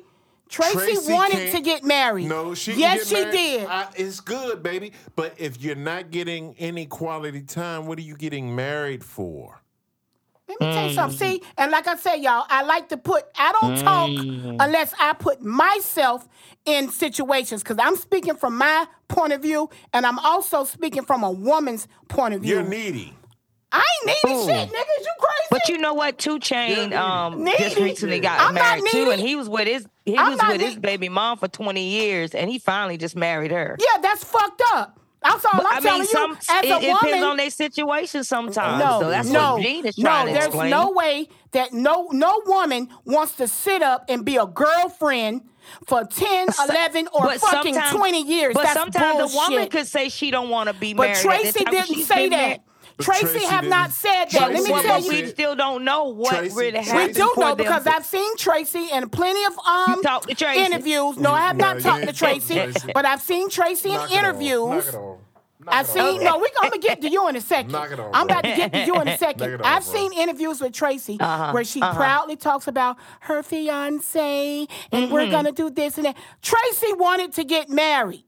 Tracey, 0.49 0.73
Tracey 0.77 1.11
wanted 1.11 1.51
to 1.51 1.61
get 1.61 1.83
married. 1.83 2.27
No, 2.27 2.53
she 2.53 2.71
can 2.71 2.79
yes, 2.79 3.07
she 3.07 3.15
married. 3.15 3.31
did. 3.31 3.67
I, 3.67 3.87
it's 3.95 4.19
good, 4.19 4.61
baby. 4.63 4.91
But 5.15 5.33
if 5.37 5.61
you're 5.61 5.75
not 5.75 6.11
getting 6.11 6.55
any 6.59 6.85
quality 6.85 7.41
time, 7.41 7.87
what 7.87 7.97
are 7.97 8.03
you 8.03 8.15
getting 8.15 8.55
married 8.55 9.03
for? 9.03 9.61
Let 10.47 10.61
me 10.61 10.67
tell 10.73 10.83
you 10.85 10.91
Mm. 10.91 10.95
something. 10.95 11.17
See, 11.17 11.41
and 11.57 11.71
like 11.71 11.87
I 11.87 11.95
said, 11.95 12.17
y'all, 12.17 12.45
I 12.47 12.61
like 12.61 12.89
to 12.89 12.97
put. 12.97 13.23
I 13.35 13.51
don't 13.59 13.77
talk 13.77 14.09
Mm. 14.11 14.57
unless 14.59 14.93
I 14.99 15.13
put 15.13 15.41
myself 15.41 16.27
in 16.65 16.89
situations 16.91 17.63
because 17.63 17.77
I'm 17.79 17.95
speaking 17.95 18.35
from 18.35 18.55
my 18.57 18.85
point 19.07 19.33
of 19.33 19.41
view, 19.41 19.69
and 19.91 20.05
I'm 20.05 20.19
also 20.19 20.63
speaking 20.63 21.03
from 21.03 21.23
a 21.23 21.31
woman's 21.31 21.87
point 22.09 22.35
of 22.35 22.41
view. 22.41 22.55
You're 22.55 22.63
needy. 22.63 23.15
I 23.71 23.79
ain't 24.07 24.07
needy 24.23 24.35
Ooh. 24.37 24.45
shit, 24.45 24.69
niggas. 24.69 24.73
You 24.99 25.13
crazy? 25.19 25.47
But 25.51 25.69
you 25.69 25.77
know 25.79 25.93
what? 25.93 26.17
Two 26.17 26.39
Chain 26.39 26.93
um 26.93 27.45
just 27.57 27.77
recently 27.77 28.19
got 28.19 28.39
I'm 28.39 28.53
married 28.53 28.83
too, 28.89 29.09
and 29.11 29.19
he 29.21 29.35
was 29.35 29.49
with 29.49 29.67
his 29.67 29.87
he 30.05 30.17
I'm 30.17 30.29
was 30.31 30.37
not 30.37 30.53
with 30.53 30.61
his 30.61 30.75
baby 30.77 31.09
mom 31.09 31.37
for 31.37 31.47
twenty 31.47 31.89
years, 31.89 32.33
and 32.33 32.49
he 32.49 32.59
finally 32.59 32.97
just 32.97 33.15
married 33.15 33.51
her. 33.51 33.75
yeah, 33.79 34.01
that's 34.01 34.23
fucked 34.23 34.61
up. 34.73 34.99
That's 35.23 35.43
all 35.43 35.51
But, 35.55 35.65
I'm 35.65 35.77
I 35.77 35.79
telling 35.79 35.99
mean, 36.01 36.01
you. 36.01 36.05
some 36.07 36.31
as 36.33 36.65
it, 36.65 36.71
a 36.71 36.75
it 36.77 36.93
depends 37.01 37.25
on 37.25 37.37
their 37.37 37.49
situation 37.49 38.23
sometimes. 38.23 38.83
no, 38.83 38.99
so 39.01 39.09
that's 39.09 39.27
no, 39.27 39.53
what 39.55 39.63
Gene 39.63 39.85
is 39.87 39.97
no. 39.97 40.03
trying 40.03 40.27
to 40.27 40.33
There's 40.33 40.45
explain. 40.47 40.69
no 40.69 40.91
way 40.91 41.27
that 41.51 41.73
no 41.73 42.09
no 42.11 42.43
woman 42.45 42.89
wants 43.05 43.33
to 43.37 43.47
sit 43.47 43.81
up 43.81 44.05
and 44.07 44.23
be 44.23 44.37
a 44.37 44.45
girlfriend 44.45 45.41
for 45.87 46.03
10, 46.05 46.47
11, 46.69 47.07
or 47.11 47.23
But 47.25 47.41
fucking 47.41 47.75
20 47.75 48.21
years. 48.21 48.53
But 48.53 48.63
That's 48.63 48.73
sometimes 48.75 49.17
bullshit. 49.17 49.35
a 49.35 49.51
woman 49.55 49.69
could 49.69 49.87
say 49.87 50.09
she 50.09 50.29
don't 50.29 50.49
want 50.49 50.67
to 50.69 50.75
be 50.75 50.93
married. 50.93 51.15
But 51.15 51.21
Tracey 51.41 51.65
didn't 51.65 52.03
say 52.05 52.29
that. 52.29 52.37
married. 52.37 52.61
But 52.97 53.05
Tracey, 53.05 53.25
Tracey 53.27 53.45
have 53.47 53.65
not 53.67 53.91
said 53.91 54.25
that. 54.31 54.51
Let 54.51 54.63
me 54.63 54.71
Well, 54.71 54.81
tell 54.81 54.99
but 55.01 55.05
you. 55.05 55.23
we 55.23 55.27
still 55.27 55.55
don't 55.55 55.83
know 55.83 56.05
what 56.05 56.33
Tracey- 56.35 56.55
really 56.55 56.71
Tracey- 56.71 56.89
happened. 56.91 57.07
We 57.07 57.13
do 57.13 57.33
know 57.37 57.55
because 57.55 57.83
to- 57.83 57.93
I've 57.95 58.05
seen 58.05 58.37
Tracey 58.37 58.87
in 58.91 59.09
plenty 59.09 59.43
of 59.45 59.53
um 59.67 59.95
You 59.97 60.03
to 60.29 60.35
Tracey? 60.35 60.61
interviews. 60.63 61.17
No, 61.17 61.33
I 61.33 61.41
have 61.41 61.57
No, 61.57 61.73
not 61.73 61.81
talked 61.81 61.99
to 62.01 62.05
didn't 62.05 62.15
talk 62.17 62.29
to 62.29 62.39
Tracey, 62.39 62.53
Tracey. 62.55 62.91
but 62.93 63.05
I've 63.05 63.21
seen 63.21 63.49
Tracey 63.49 63.89
in 63.89 63.95
Knock 63.95 64.11
it 64.11 64.13
off. 64.13 64.19
interviews. 64.19 64.69
Knock 64.69 64.85
it 64.87 64.95
off. 64.95 65.17
Knock 65.57 65.73
I've 65.73 65.87
seen 65.87 66.23
no. 66.23 66.37
we're 66.37 66.47
gonna 66.61 66.77
get 66.77 67.01
to 67.01 67.09
you 67.09 67.27
in 67.27 67.35
a 67.35 67.41
second. 67.41 67.71
Knock 67.71 67.91
it 67.91 67.99
off, 67.99 68.11
I'm 68.13 68.25
about 68.27 68.43
to 68.43 68.55
get 68.55 68.71
to 68.71 68.85
you 68.85 68.93
in 69.01 69.07
a 69.07 69.17
second. 69.25 69.51
it 69.53 69.61
I've 69.63 69.83
bro. 69.83 69.93
seen 69.93 70.13
interviews 70.13 70.61
with 70.61 70.73
Tracey 70.73 71.17
Uh-huh, 71.19 71.51
where 71.53 71.63
she 71.63 71.81
uh-huh. 71.81 71.95
proudly 71.95 72.35
talks 72.35 72.67
about 72.67 72.97
her 73.21 73.41
fiance 73.41 74.67
and 74.91 75.11
we're 75.11 75.21
Mm-hmm. 75.21 75.31
gonna 75.31 75.51
do 75.51 75.69
this 75.71 75.97
and 75.97 76.05
that. 76.05 76.17
Tracey 76.43 76.93
wanted 76.93 77.33
to 77.33 77.43
get 77.43 77.69
married. 77.69 78.24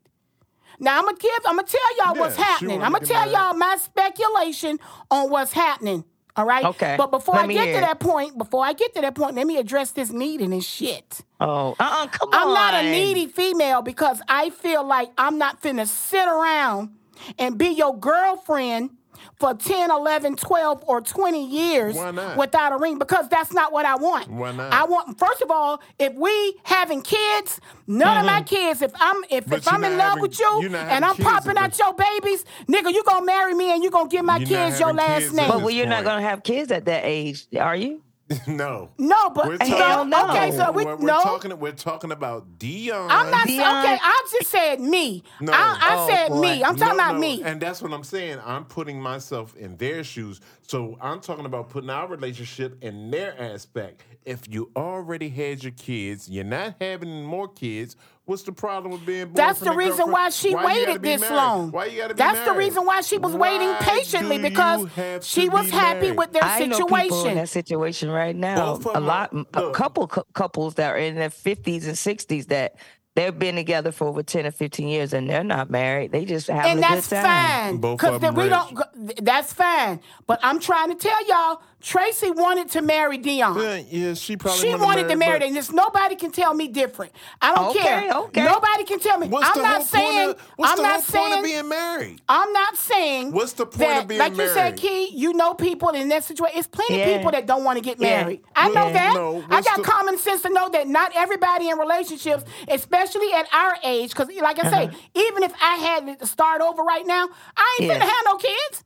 Now 0.79 0.97
I'm 0.99 1.05
gonna 1.05 1.17
give. 1.17 1.31
I'm 1.45 1.55
gonna 1.55 1.67
tell 1.67 1.97
y'all 1.97 2.15
what's 2.15 2.37
Yeah, 2.37 2.43
she 2.57 2.65
happening. 2.67 2.79
wanted 2.79 2.85
I'm 2.85 2.91
gonna 2.93 3.05
tell 3.05 3.31
y'all 3.31 3.53
my 3.55 3.77
speculation 3.77 4.79
on 5.11 5.29
what's 5.29 5.53
happening. 5.53 6.03
All 6.35 6.45
right. 6.45 6.65
Okay, 6.65 6.95
But 6.97 7.09
before 7.11 7.35
let 7.35 7.45
I 7.45 7.53
get 7.53 7.63
hear 7.65 7.75
to 7.75 7.81
that 7.81 7.99
point, 7.99 8.37
before 8.37 8.63
I 8.63 8.73
get 8.73 8.93
to 8.95 9.01
that 9.01 9.15
point, 9.15 9.35
let 9.35 9.47
me 9.47 9.57
address 9.57 9.91
this 9.91 10.11
needing 10.11 10.53
and 10.53 10.63
shit. 10.63 11.21
Oh, 11.39 11.75
uh-uh, 11.79 12.07
come 12.09 12.29
on. 12.29 12.35
I'm 12.35 12.53
not 12.53 12.73
a 12.75 12.91
needy 12.91 13.25
female 13.27 13.81
because 13.81 14.21
I 14.29 14.51
feel 14.51 14.85
like 14.85 15.09
I'm 15.17 15.39
not 15.39 15.61
finna 15.63 15.87
sit 15.87 16.27
around 16.27 16.91
and 17.39 17.57
be 17.57 17.69
your 17.69 17.97
girlfriend 17.97 18.91
for 19.39 19.53
10, 19.53 19.89
11, 19.91 20.35
12, 20.35 20.83
or 20.87 21.01
20 21.01 21.45
years 21.47 21.95
without 22.37 22.73
a 22.73 22.77
ring 22.77 22.99
because 22.99 23.27
that's 23.29 23.53
not 23.53 23.71
what 23.71 23.85
I 23.85 23.95
want. 23.95 24.29
Why 24.29 24.51
not? 24.51 24.71
I 24.71 24.85
want 24.85 25.17
first 25.17 25.41
of 25.41 25.49
all, 25.51 25.81
if 25.97 26.13
we 26.13 26.55
having 26.63 27.01
kids, 27.01 27.59
none 27.87 28.17
of 28.17 28.25
my 28.25 28.41
kids, 28.43 28.81
if 28.81 28.91
I'm 28.99 29.23
if, 29.29 29.47
Mm-hmm. 29.47 29.49
But 29.51 29.59
if 29.59 29.73
I'm 29.73 29.83
in 29.85 29.97
love 29.97 30.09
having- 30.09 30.21
with 30.23 30.39
you 30.39 30.75
and 30.75 31.05
I'm 31.05 31.15
popping 31.15 31.57
out 31.57 31.77
your 31.79 31.93
babies, 31.93 32.43
nigga, 32.67 32.93
you 32.93 33.03
gonna 33.03 33.25
marry 33.25 33.53
me 33.53 33.71
and 33.73 33.83
you 33.83 33.89
gonna 33.89 34.09
give 34.09 34.25
my 34.25 34.37
You're 34.37 34.47
kids 34.47 34.79
your 34.79 34.93
last 34.93 35.19
kids 35.21 35.33
name. 35.33 35.47
But 35.47 35.59
well, 35.61 35.69
you're 35.69 35.85
not 35.87 36.03
gonna 36.03 36.21
have 36.21 36.43
kids 36.43 36.71
at 36.71 36.85
that 36.85 37.01
age, 37.05 37.47
are 37.57 37.75
you? 37.75 38.01
no. 38.47 38.89
no, 38.97 39.29
but 39.29 39.47
We're 39.47 39.57
Hell 39.61 39.77
talking, 40.05 40.09
no. 40.09 40.29
okay, 40.29 40.51
so 40.51 40.71
we 40.71 40.83
we're, 40.83 40.97
we're 40.97 41.07
no. 41.07 41.21
talking. 41.23 41.57
We're 41.59 41.71
talking 41.71 42.11
about 42.11 42.59
Deion. 42.59 43.07
I'm 43.09 43.31
not 43.31 43.47
Deion- 43.47 43.83
okay. 43.83 43.97
I 44.01 44.27
just 44.31 44.51
said 44.51 44.81
me. 44.81 45.23
No. 45.39 45.53
I, 45.53 45.77
I 45.79 45.95
Oh, 45.97 46.07
said 46.09 46.27
boy. 46.29 46.41
me. 46.41 46.63
I'm 46.63 46.75
talking 46.75 46.97
No, 46.97 47.03
about 47.03 47.13
no, 47.15 47.19
me. 47.21 47.41
And 47.43 47.61
that's 47.61 47.81
what 47.81 47.93
I'm 47.93 48.03
saying. 48.03 48.39
I'm 48.45 48.65
putting 48.65 49.01
myself 49.01 49.55
in 49.55 49.77
their 49.77 50.03
shoes. 50.03 50.41
So 50.67 50.97
I'm 50.99 51.21
talking 51.21 51.45
about 51.45 51.69
putting 51.69 51.89
our 51.89 52.07
relationship 52.07 52.83
in 52.83 53.09
their 53.09 53.41
aspect. 53.41 54.03
If 54.25 54.41
you 54.49 54.69
already 54.75 55.29
had 55.29 55.63
your 55.63 55.71
kids, 55.71 56.29
you're 56.29 56.43
not 56.43 56.75
having 56.81 57.23
more 57.23 57.47
kids. 57.47 57.95
What's 58.25 58.43
the 58.43 58.51
problem 58.51 58.91
with 58.91 59.05
being? 59.05 59.27
Born? 59.27 59.35
That's 59.35 59.61
the 59.61 59.71
reason 59.71 59.95
girlfriend? 60.07 60.11
why 60.11 60.29
she 60.31 60.53
Why 60.53 60.65
waited 60.65 61.01
this 61.01 61.21
married? 61.21 61.35
long. 61.37 61.71
Why 61.71 61.85
you 61.85 62.01
gotta 62.01 62.13
be 62.13 62.17
That's 62.17 62.45
the 62.45 62.53
reason 62.57 62.85
why 62.85 62.99
she 62.99 63.17
was 63.17 63.33
waiting 63.33 63.73
patiently 63.75 64.39
because 64.39 64.89
she 65.25 65.47
was 65.47 65.67
be 65.67 65.71
happy 65.71 66.11
with 66.11 66.33
their 66.33 66.43
I 66.43 66.65
know 66.65 66.75
people 66.79 66.97
in 66.97 67.03
situation. 67.05 67.35
that 67.35 67.47
situation 67.47 68.09
right 68.09 68.35
now. 68.35 68.73
A 68.93 68.99
lot, 68.99 69.33
are- 69.53 69.69
a 69.69 69.71
couple 69.71 70.05
couples 70.07 70.73
that 70.75 70.91
are 70.93 70.97
in 70.97 71.15
their 71.15 71.29
fifties 71.29 71.87
and 71.87 71.97
sixties 71.97 72.47
that 72.47 72.75
they've 73.17 73.37
been 73.37 73.57
together 73.57 73.91
for 73.91 74.07
over 74.07 74.23
ten 74.23 74.47
or 74.47 74.51
fifteen 74.51 74.87
years 74.89 75.13
and 75.13 75.29
they're 75.29 75.43
not 75.43 75.71
married. 75.71 76.13
They 76.13 76.25
just 76.25 76.47
having 76.47 76.71
and 76.73 76.79
a 76.79 76.83
that's 76.83 77.09
good 77.09 77.17
time. 77.17 77.25
And 77.25 77.25
that's 77.25 77.61
fine. 77.73 77.77
Both 77.79 77.99
Because 77.99 78.15
of 78.15 78.21
them 78.21 78.35
we 78.35 78.43
rich. 78.45 78.51
don't. 78.51 79.25
That's 79.25 79.53
fine. 79.53 80.01
But 80.27 80.39
I'm 80.43 80.59
trying 80.61 80.89
to 80.91 80.95
tell 80.95 81.27
y'all, 81.27 81.61
Tracey 81.79 82.31
wanted 82.31 82.71
to 82.71 82.81
marry 82.81 83.19
Deion. 83.19 83.61
Yeah, 83.61 83.75
yeah, 84.07 84.13
she 84.15 84.35
probably 84.35 84.59
She 84.61 84.69
wanna 84.71 84.83
wanted 84.83 85.09
to 85.09 85.15
marry, 85.15 85.39
but- 85.39 85.45
and 85.47 85.55
there's 85.55 85.71
nobody 85.71 86.15
can 86.15 86.31
tell 86.31 86.53
me 86.53 86.67
different. 86.67 87.11
I 87.39 87.53
don't 87.53 87.69
Okay, 87.69 87.79
care. 87.83 88.11
okay. 88.13 88.43
Nobody 88.43 88.83
can 88.83 88.99
tell 88.99 89.17
me. 89.19 89.27
What's 89.27 89.47
I'm 89.47 89.53
the 89.57 89.61
not 89.61 89.75
whole 89.75 89.85
saying. 89.85 90.25
point 90.27 90.39
of, 90.39 90.47
what's 90.55 90.71
I'm 90.71 90.77
the 90.77 90.83
not 90.83 90.91
whole 90.93 91.01
saying. 91.03 91.25
point 91.27 91.37
of 91.39 91.43
being 91.45 91.69
married? 91.69 92.21
I'm 92.27 92.51
not 92.51 92.75
saying. 92.77 93.31
What's 93.31 93.53
the 93.53 93.67
point 93.67 93.77
that, 93.79 94.01
of 94.01 94.07
being 94.07 94.17
married? 94.17 94.37
like 94.37 94.47
you 94.47 94.53
said. 94.53 94.77
Key, 94.77 95.11
you 95.15 95.33
know 95.33 95.53
people 95.53 95.89
in 95.89 96.09
that 96.09 96.23
situation. 96.23 96.57
It's 96.57 96.67
plenty 96.67 96.99
of 97.01 97.15
people 97.15 97.31
that 97.31 97.45
don't 97.45 97.63
want 97.63 97.77
to 97.77 97.83
get 97.83 97.99
Yeah. 98.01 98.21
married. 98.23 98.41
I 98.55 98.69
know 98.69 98.85
Well, 98.85 98.93
that. 98.93 99.13
no, 99.13 99.43
I 99.49 99.61
got 99.61 99.77
the- 99.77 99.83
common 99.83 100.17
sense 100.17 100.41
to 100.41 100.49
know 100.49 100.69
that 100.69 100.87
not 100.87 101.11
everybody 101.15 101.69
in 101.69 101.77
relationships, 101.77 102.43
especially 102.67 103.31
at 103.33 103.47
our 103.53 103.77
age, 103.83 104.09
because 104.15 104.29
like 104.41 104.57
I 104.63 104.69
say, 104.71 104.89
even 105.13 105.43
if 105.43 105.53
I 105.61 105.75
had 105.75 106.19
to 106.19 106.25
start 106.27 106.61
over 106.61 106.81
right 106.81 107.05
now, 107.05 107.29
I 107.55 107.77
ain't 107.81 107.91
Uh-huh. 107.91 107.99
Yeah. 107.99 108.05
finna 108.05 108.09
have 108.09 108.25
no 108.25 108.35
kids. 108.37 108.83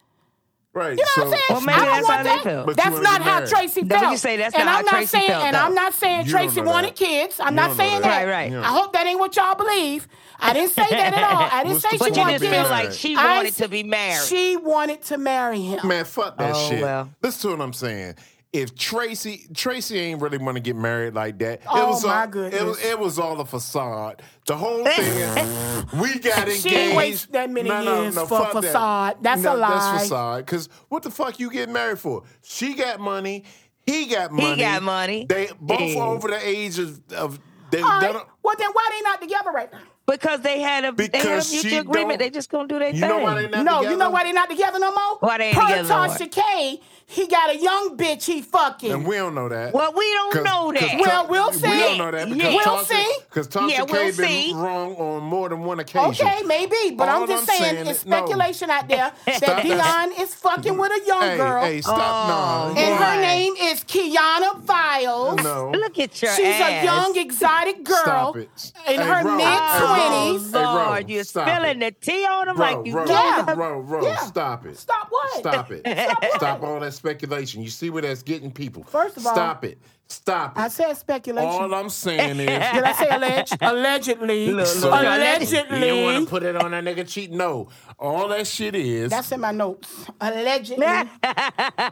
Right. 0.73 0.97
You 0.97 1.03
know 1.03 1.03
so, 1.15 1.25
what 1.25 1.27
I'm 1.27 1.31
saying? 1.33 1.43
Well, 1.49 1.61
maybe 1.61 1.81
that's 1.81 2.07
how 2.07 2.23
that. 2.23 2.75
That's 2.77 3.01
not 3.01 3.21
how 3.21 3.45
Tracey 3.45 3.83
felt. 3.83 4.03
What 4.03 4.11
you 4.11 4.17
say 4.17 4.37
that's 4.37 4.55
and 4.55 4.65
not 4.65 4.79
I'm 4.79 4.85
how 4.85 4.91
not 4.91 4.97
Tracey 4.97 5.07
saying, 5.17 5.27
felt. 5.27 5.43
And. 5.43 5.55
I'm 5.57 5.75
not 5.75 5.93
saying 5.93 6.25
Tracey 6.27 6.61
wanted 6.61 6.95
kids. 6.95 7.39
I'm 7.41 7.53
you 7.53 7.55
not 7.57 7.75
saying 7.75 8.01
that. 8.01 8.25
that. 8.25 8.31
Right, 8.31 8.53
right. 8.53 8.63
I 8.63 8.67
hope 8.67 8.93
that 8.93 9.05
ain't 9.05 9.19
what 9.19 9.35
y'all 9.35 9.55
believe. 9.55 10.07
I 10.39 10.53
didn't 10.53 10.71
say 10.71 10.87
that 10.89 11.13
at 11.13 11.23
all. 11.23 11.49
I 11.51 11.63
didn't 11.63 11.81
say 11.81 11.89
she 11.89 11.97
wanted 11.97 12.39
kids. 12.39 12.53
Feel 12.53 12.63
like 12.63 12.91
she 12.93 13.15
wanted 13.15 13.47
I, 13.47 13.49
to 13.49 13.67
be 13.67 13.83
married. 13.83 14.25
She 14.25 14.55
wanted 14.55 15.01
to 15.03 15.17
marry 15.17 15.61
him. 15.61 15.85
Man, 15.85 16.05
fuck 16.05 16.37
that 16.37 16.55
oh, 16.55 16.69
shit. 16.69 16.81
Well. 16.81 17.09
Listen 17.21 17.51
to 17.51 17.57
what 17.57 17.63
I'm 17.63 17.73
saying 17.73 18.15
if 18.53 18.75
Tracey 18.75 19.47
Tracey 19.53 19.97
ain't 19.97 20.21
really 20.21 20.37
want 20.37 20.57
to 20.57 20.61
get 20.61 20.75
married 20.75 21.13
like 21.13 21.39
that. 21.39 21.61
Oh 21.67 21.83
it 21.83 21.87
was 21.87 22.05
my 22.05 22.21
all, 22.21 22.27
goodness! 22.27 22.61
It 22.61 22.65
was, 22.65 22.83
it 22.83 22.99
was 22.99 23.19
all 23.19 23.39
a 23.39 23.45
facade. 23.45 24.21
The 24.45 24.57
whole 24.57 24.85
eh, 24.85 24.91
thing—we 24.91 26.09
eh. 26.09 26.17
got 26.17 26.39
engaged. 26.39 26.63
She 26.63 26.69
didn't 26.69 26.97
waste 26.97 27.31
that 27.31 27.49
many 27.49 27.69
no, 27.69 28.01
years 28.01 28.15
no, 28.15 28.25
for 28.25 28.45
facade. 28.47 29.15
That. 29.15 29.23
That's 29.23 29.45
a 29.45 29.55
lie. 29.55 29.69
That's 29.69 30.03
facade. 30.03 30.45
Because 30.45 30.67
what 30.89 31.03
the 31.03 31.11
fuck 31.11 31.39
you 31.39 31.49
get 31.49 31.69
married 31.69 31.99
for? 31.99 32.23
She 32.41 32.73
got 32.73 32.99
money. 32.99 33.45
He 33.85 34.07
got 34.07 34.31
money. 34.31 34.55
He 34.55 34.61
got 34.61 34.83
money. 34.83 35.25
They 35.27 35.49
both 35.59 35.79
yeah. 35.79 36.03
over 36.03 36.27
the 36.27 36.47
age 36.47 36.77
of. 36.77 37.01
of 37.13 37.39
they, 37.71 37.81
right. 37.81 38.13
well, 38.43 38.55
then 38.59 38.69
why 38.73 38.89
they 38.91 39.01
not 39.01 39.21
together 39.21 39.51
right 39.51 39.71
now? 39.71 39.79
Because 40.05 40.41
they 40.41 40.59
had 40.59 40.83
a, 40.83 40.91
because 40.91 41.11
they 41.23 41.29
had 41.29 41.45
a 41.45 41.49
mutual 41.49 41.79
agreement. 41.79 42.19
They 42.19 42.29
just 42.29 42.49
gonna 42.49 42.67
do 42.67 42.79
their 42.79 42.91
thing. 42.91 42.99
Know 42.99 43.19
no, 43.19 43.35
together? 43.37 43.91
you 43.91 43.97
know 43.97 44.09
why 44.09 44.25
they 44.25 44.33
not 44.33 44.49
together 44.49 44.77
no 44.77 44.91
more? 44.91 45.17
Why 45.21 45.37
they 45.37 45.45
ain't 45.45 45.57
per 45.57 45.67
together? 45.67 45.87
Tasha 45.87 46.29
K 46.29 46.81
he 47.11 47.27
got 47.27 47.53
a 47.53 47.57
young 47.57 47.97
bitch 47.97 48.25
he 48.25 48.41
fucking. 48.41 48.91
And 48.91 49.05
we 49.05 49.17
don't 49.17 49.35
know 49.35 49.49
that. 49.49 49.73
Well, 49.73 49.93
we 49.95 50.05
don't 50.13 50.43
know 50.43 50.71
that. 50.71 50.99
well, 50.99 51.27
we'll 51.27 51.51
see. 51.51 51.69
We 51.69 51.77
don't 51.77 51.97
know 51.97 52.11
that 52.11 52.29
because 52.29 52.43
yeah. 52.43 52.63
We'll 52.65 52.85
see. 52.85 53.15
Because 53.29 53.47
Thompson 53.47 53.79
yeah, 53.79 53.91
we'll 53.91 54.11
K 54.13 54.51
been 54.51 54.57
wrong 54.57 54.95
on 54.95 55.23
more 55.23 55.49
than 55.49 55.63
one 55.63 55.79
occasion. 55.79 56.25
Okay, 56.25 56.43
maybe, 56.43 56.95
but 56.95 57.09
All 57.09 57.23
I'm 57.23 57.27
just 57.27 57.49
I'm 57.49 57.57
saying, 57.57 57.75
saying, 57.75 57.87
it's 57.87 57.99
speculation 57.99 58.69
no. 58.69 58.73
out 58.75 58.87
there 58.87 59.11
that 59.25 59.41
Deion 59.41 60.21
is 60.21 60.33
fucking 60.35 60.77
with 60.77 60.91
a 60.91 61.05
young 61.05 61.21
hey, 61.21 61.37
girl. 61.37 61.61
Hey, 61.63 61.81
stop! 61.81 62.29
Oh, 62.29 62.73
no. 62.73 62.81
And 62.81 63.03
her 63.03 63.21
name 63.21 63.53
is 63.59 63.83
Kiana 63.83 64.63
Files. 64.65 65.43
No. 65.43 65.71
Look 65.71 65.99
at 65.99 66.21
your 66.21 66.31
She's 66.31 66.45
ass. 66.45 66.81
a 66.81 66.85
young 66.85 67.17
exotic 67.17 67.83
girl 67.83 68.33
in 68.35 68.47
hey, 68.85 68.95
her 68.95 69.23
mid 69.23 69.59
twenties. 69.81 70.51
Hey, 70.51 70.65
Lord, 70.65 71.09
you're 71.09 71.23
spilling 71.23 71.79
the 71.79 71.91
tea 71.91 72.25
on 72.25 72.47
him 72.47 72.55
bro, 72.55 72.65
like 72.65 72.85
you. 72.85 72.93
Bro, 72.93 73.05
yeah. 73.07 73.53
bro, 73.53 73.81
bro, 73.81 74.15
stop 74.15 74.65
it. 74.65 74.77
Stop 74.77 75.07
what? 75.09 75.39
Stop 75.39 75.71
it. 75.71 75.81
stop 76.35 76.63
all 76.63 76.79
that 76.79 76.93
speculation. 77.01 77.63
You 77.63 77.69
see 77.69 77.89
where 77.89 78.03
that's 78.03 78.21
getting 78.21 78.51
people. 78.51 78.83
First 78.83 79.17
of 79.17 79.25
all, 79.25 79.33
stop 79.33 79.65
it. 79.65 79.79
Stop. 80.11 80.57
It. 80.57 80.61
I 80.61 80.67
said 80.67 80.93
speculation. 80.97 81.49
All 81.49 81.73
I'm 81.73 81.89
saying 81.89 82.39
is, 82.41 82.45
did 82.45 82.83
I 82.83 82.91
say 82.93 83.07
alleged? 83.09 83.57
Allegedly, 83.61 84.51
look, 84.51 84.67
allegedly. 84.83 85.87
You 85.87 86.03
want 86.03 86.25
to 86.25 86.29
put 86.29 86.43
it 86.43 86.55
on 86.57 86.71
that 86.71 86.83
nigga 86.83 87.07
cheat? 87.07 87.31
No. 87.31 87.69
All 87.97 88.27
that 88.29 88.45
shit 88.45 88.75
is. 88.75 89.09
That's 89.09 89.31
in 89.31 89.39
my 89.39 89.51
notes. 89.51 90.07
Allegedly. 90.19 90.85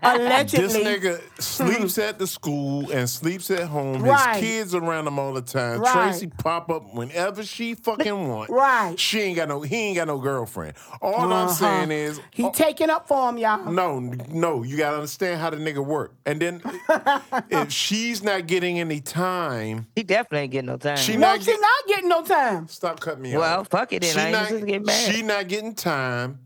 allegedly. 0.03 0.67
This 0.67 0.77
nigga 0.77 1.41
sleeps 1.41 1.97
at 1.97 2.19
the 2.19 2.27
school 2.27 2.91
and 2.91 3.09
sleeps 3.09 3.49
at 3.51 3.67
home. 3.67 4.01
Right. 4.01 4.35
His 4.35 4.43
kids 4.43 4.75
around 4.75 5.07
him 5.07 5.17
all 5.17 5.33
the 5.33 5.41
time. 5.41 5.79
Right. 5.79 5.93
Tracy 5.93 6.27
pop 6.27 6.69
up 6.69 6.93
whenever 6.93 7.43
she 7.43 7.75
fucking 7.75 8.27
want. 8.27 8.49
Right. 8.49 8.99
She 8.99 9.21
ain't 9.21 9.37
got 9.37 9.47
no. 9.47 9.61
He 9.61 9.75
ain't 9.75 9.95
got 9.95 10.07
no 10.07 10.17
girlfriend. 10.17 10.73
All 11.01 11.31
uh-huh. 11.31 11.33
I'm 11.33 11.49
saying 11.49 11.91
is, 11.91 12.19
he 12.31 12.43
oh, 12.43 12.51
taking 12.51 12.89
up 12.89 13.07
for 13.07 13.29
him, 13.29 13.37
y'all. 13.37 13.71
No, 13.71 13.99
no. 13.99 14.63
You 14.63 14.75
gotta 14.75 14.95
understand 14.95 15.39
how 15.39 15.51
the 15.51 15.57
nigga 15.57 15.85
work. 15.85 16.15
And 16.25 16.41
then 16.41 16.61
if 17.49 17.71
she 17.71 18.08
she's 18.09 18.23
not 18.23 18.47
getting 18.47 18.79
any 18.79 18.99
time. 18.99 19.87
She 19.95 20.03
definitely 20.03 20.39
ain't 20.39 20.51
getting 20.51 20.67
no 20.67 20.77
time. 20.77 20.97
She 20.97 21.13
no, 21.13 21.19
not 21.19 21.43
she 21.43 21.51
not 21.51 21.87
getting 21.87 22.09
no 22.09 22.23
time. 22.23 22.67
Stop 22.67 22.99
cutting 22.99 23.21
me 23.21 23.35
off. 23.35 23.39
Well, 23.39 23.63
fuck 23.65 23.93
it 23.93 24.01
then. 24.01 24.13
She 24.13 24.19
I 24.19 24.31
not, 24.31 24.49
just 24.49 24.65
get 24.65 24.85
married. 24.85 25.15
She 25.15 25.21
not 25.21 25.47
getting 25.47 25.75
time. 25.75 26.39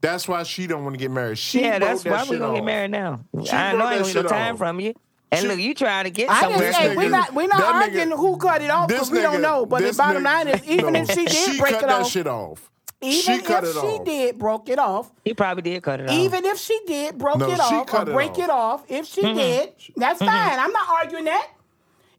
That's 0.00 0.28
why 0.28 0.44
she 0.44 0.66
don't 0.66 0.84
want 0.84 0.94
to 0.94 0.98
get 0.98 1.10
married. 1.10 1.38
She 1.38 1.60
yeah, 1.60 1.78
that's 1.78 2.04
that 2.04 2.10
why 2.10 2.30
we 2.30 2.38
gonna 2.38 2.54
get 2.54 2.64
married 2.64 2.92
now. 2.92 3.20
She 3.44 3.50
I 3.50 3.72
know 3.72 3.84
I 3.84 3.96
ain't 3.96 4.14
no 4.14 4.22
time 4.22 4.54
off. 4.54 4.58
from 4.58 4.80
you. 4.80 4.94
And 5.32 5.46
look, 5.46 5.58
you 5.58 5.74
trying 5.74 6.04
to 6.04 6.10
get 6.10 6.28
I 6.28 6.40
somewhere. 6.40 6.72
Hey, 6.72 6.96
we're 6.96 7.08
not, 7.08 7.32
we 7.34 7.46
not 7.46 7.60
arguing 7.60 8.08
nigga, 8.08 8.16
who 8.16 8.36
cut 8.36 8.62
it 8.62 8.70
off 8.70 8.88
because 8.88 9.10
we 9.10 9.20
don't 9.20 9.42
know. 9.42 9.64
But 9.64 9.82
the 9.82 9.92
bottom 9.92 10.22
nigga, 10.22 10.24
line 10.24 10.48
is, 10.48 10.64
even 10.64 10.94
no, 10.94 11.00
if 11.00 11.10
she 11.10 11.24
did 11.24 11.32
she 11.32 11.58
break 11.60 11.74
cut 11.74 11.84
it 11.84 11.86
that 11.86 12.00
off, 12.00 12.10
shit 12.10 12.26
off. 12.26 12.70
Even 13.02 13.22
she 13.22 13.32
if 13.32 13.72
she 13.72 13.78
off. 13.78 14.04
did 14.04 14.38
broke 14.38 14.68
it 14.68 14.78
off, 14.78 15.10
he 15.24 15.32
probably 15.32 15.62
did 15.62 15.82
cut 15.82 16.00
it 16.00 16.08
off. 16.08 16.14
Even 16.14 16.44
if 16.44 16.58
she 16.58 16.78
did 16.86 17.16
broke 17.16 17.38
no, 17.38 17.50
it 17.50 17.58
off 17.58 17.94
or 17.94 18.02
it 18.02 18.12
break 18.12 18.30
off. 18.32 18.38
it 18.38 18.50
off, 18.50 18.84
if 18.90 19.06
she 19.06 19.22
mm-hmm. 19.22 19.38
did, 19.38 19.72
that's 19.96 20.20
mm-hmm. 20.20 20.26
fine. 20.26 20.58
I'm 20.58 20.72
not 20.72 20.88
arguing 20.88 21.24
that. 21.24 21.48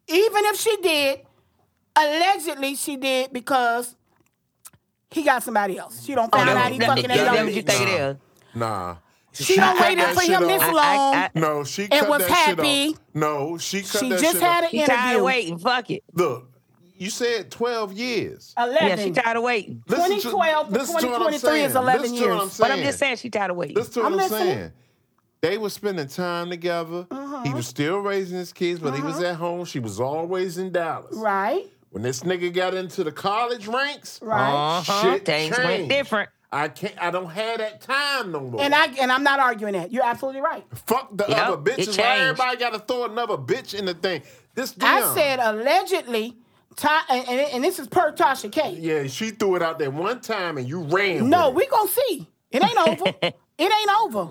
Even 0.08 0.46
if 0.46 0.60
she 0.60 0.76
did, 0.78 1.20
allegedly 1.96 2.76
she 2.76 2.98
did 2.98 3.32
because 3.32 3.96
he 5.12 5.24
got 5.24 5.44
somebody 5.44 5.78
else. 5.78 6.04
She 6.04 6.16
don't 6.16 6.30
oh, 6.34 6.38
find 6.38 6.50
oh, 6.50 6.58
out 6.58 6.72
he 6.72 6.80
fucking 6.80 7.08
that, 7.10 7.18
that, 7.18 7.46
that 7.46 7.54
you 7.54 7.62
think 7.62 8.18
nah. 8.56 8.68
Nah. 8.68 8.96
She, 9.34 9.44
she 9.44 9.56
don't 9.56 9.80
waited 9.80 10.06
for 10.08 10.22
him 10.22 10.48
this 10.48 10.62
long. 10.62 10.78
I, 10.78 11.14
I, 11.14 11.30
I, 11.34 11.40
no, 11.40 11.64
she 11.64 11.88
cut 11.88 12.00
and 12.00 12.10
was 12.10 12.28
happy. 12.28 12.98
No, 13.14 13.58
she 13.58 13.82
cut 13.82 14.00
she 14.02 14.10
that 14.10 14.20
just 14.20 14.40
had 14.42 14.66
off. 14.66 14.74
an 14.74 14.80
interview. 14.80 15.16
She 15.16 15.22
waiting. 15.22 15.58
Fuck 15.58 15.92
it. 15.92 16.04
Look, 16.14 16.51
you 17.02 17.10
said 17.10 17.50
12 17.50 17.94
years. 17.94 18.54
11. 18.56 18.88
Yeah, 18.88 18.96
she 18.96 19.10
tired 19.10 19.36
of 19.36 19.42
waiting. 19.42 19.82
2012 19.90 20.68
to, 20.68 20.74
to 20.74 20.80
2023 20.86 21.62
is 21.62 21.76
11 21.76 22.02
listen 22.02 22.16
years. 22.16 22.40
I'm 22.40 22.50
but 22.60 22.70
I'm 22.70 22.84
just 22.84 23.00
saying 23.00 23.16
she 23.16 23.32
tired 23.32 23.50
of 23.50 23.58
waiting. 23.58 23.76
Listen 23.76 23.94
to 23.94 24.00
what 24.02 24.14
I'm, 24.14 24.20
I'm 24.20 24.30
saying. 24.30 24.72
They 25.42 25.58
were 25.58 25.72
spending 25.72 26.08
time 26.08 26.52
together. 26.52 27.08
Uh-huh. 27.10 27.42
He 27.42 27.56
was 27.56 27.66
still 27.66 27.98
raising 27.98 28.38
his 28.38 28.54
kids, 28.54 28.80
but 28.80 28.90
uh-huh. 28.90 28.98
he 28.98 29.02
was 29.02 29.16
uh-huh. 29.16 29.26
at 29.30 29.36
home. 29.38 29.66
She 29.66 29.80
was 29.80 30.00
always 30.00 30.60
in 30.60 30.72
Dallas. 30.72 31.16
Right. 31.16 31.66
When 31.90 32.04
this 32.04 32.20
nigga 32.20 32.54
got 32.54 32.76
into 32.76 33.04
the 33.04 33.12
college 33.12 33.66
ranks, 33.66 34.20
right. 34.22 34.78
Uh-huh. 34.78 35.02
shit 35.02 35.26
Things 35.26 35.58
changed. 35.58 35.68
went 35.68 35.90
different. 35.90 36.30
I 36.52 36.68
can't. 36.68 37.02
I 37.02 37.10
don't 37.10 37.32
have 37.32 37.58
that 37.58 37.82
time 37.82 38.32
no 38.32 38.42
more. 38.42 38.62
And 38.62 38.76
I 38.76 38.86
and 39.00 39.12
I'm 39.12 39.24
not 39.24 39.40
arguing 39.40 39.74
that. 39.74 39.92
You're 39.92 40.06
absolutely 40.06 40.42
right. 40.42 40.64
Fuck 40.76 41.18
the 41.18 41.26
yep, 41.28 41.48
other 41.48 41.58
bitches. 41.58 41.98
Why 41.98 42.20
everybody 42.20 42.58
got 42.58 42.74
to 42.74 42.80
throw 42.80 43.06
another 43.06 43.38
bitch 43.38 43.74
in 43.74 43.86
the 43.86 43.96
thing? 43.96 44.22
This 44.54 44.74
damn. 44.74 45.04
I 45.04 45.16
said 45.16 45.40
allegedly 45.40 46.38
Ty, 46.76 47.02
and, 47.10 47.28
and, 47.28 47.64
this 47.64 47.80
is 47.80 47.88
per 47.88 48.12
Tasha 48.14 48.52
K. 48.52 48.78
Yeah, 48.80 49.08
she 49.08 49.32
threw 49.32 49.56
it 49.56 49.62
out 49.62 49.78
there 49.78 49.92
one 49.92 50.22
time 50.22 50.58
and 50.58 50.68
you 50.68 50.82
ran. 50.82 51.30
No, 51.30 51.50
we 51.50 51.68
gonna 51.68 51.90
see. 51.90 52.28
It 52.50 52.64
ain't 52.64 52.88
over. 52.88 53.14
it 53.22 53.34
ain't 53.60 54.02
over. 54.02 54.30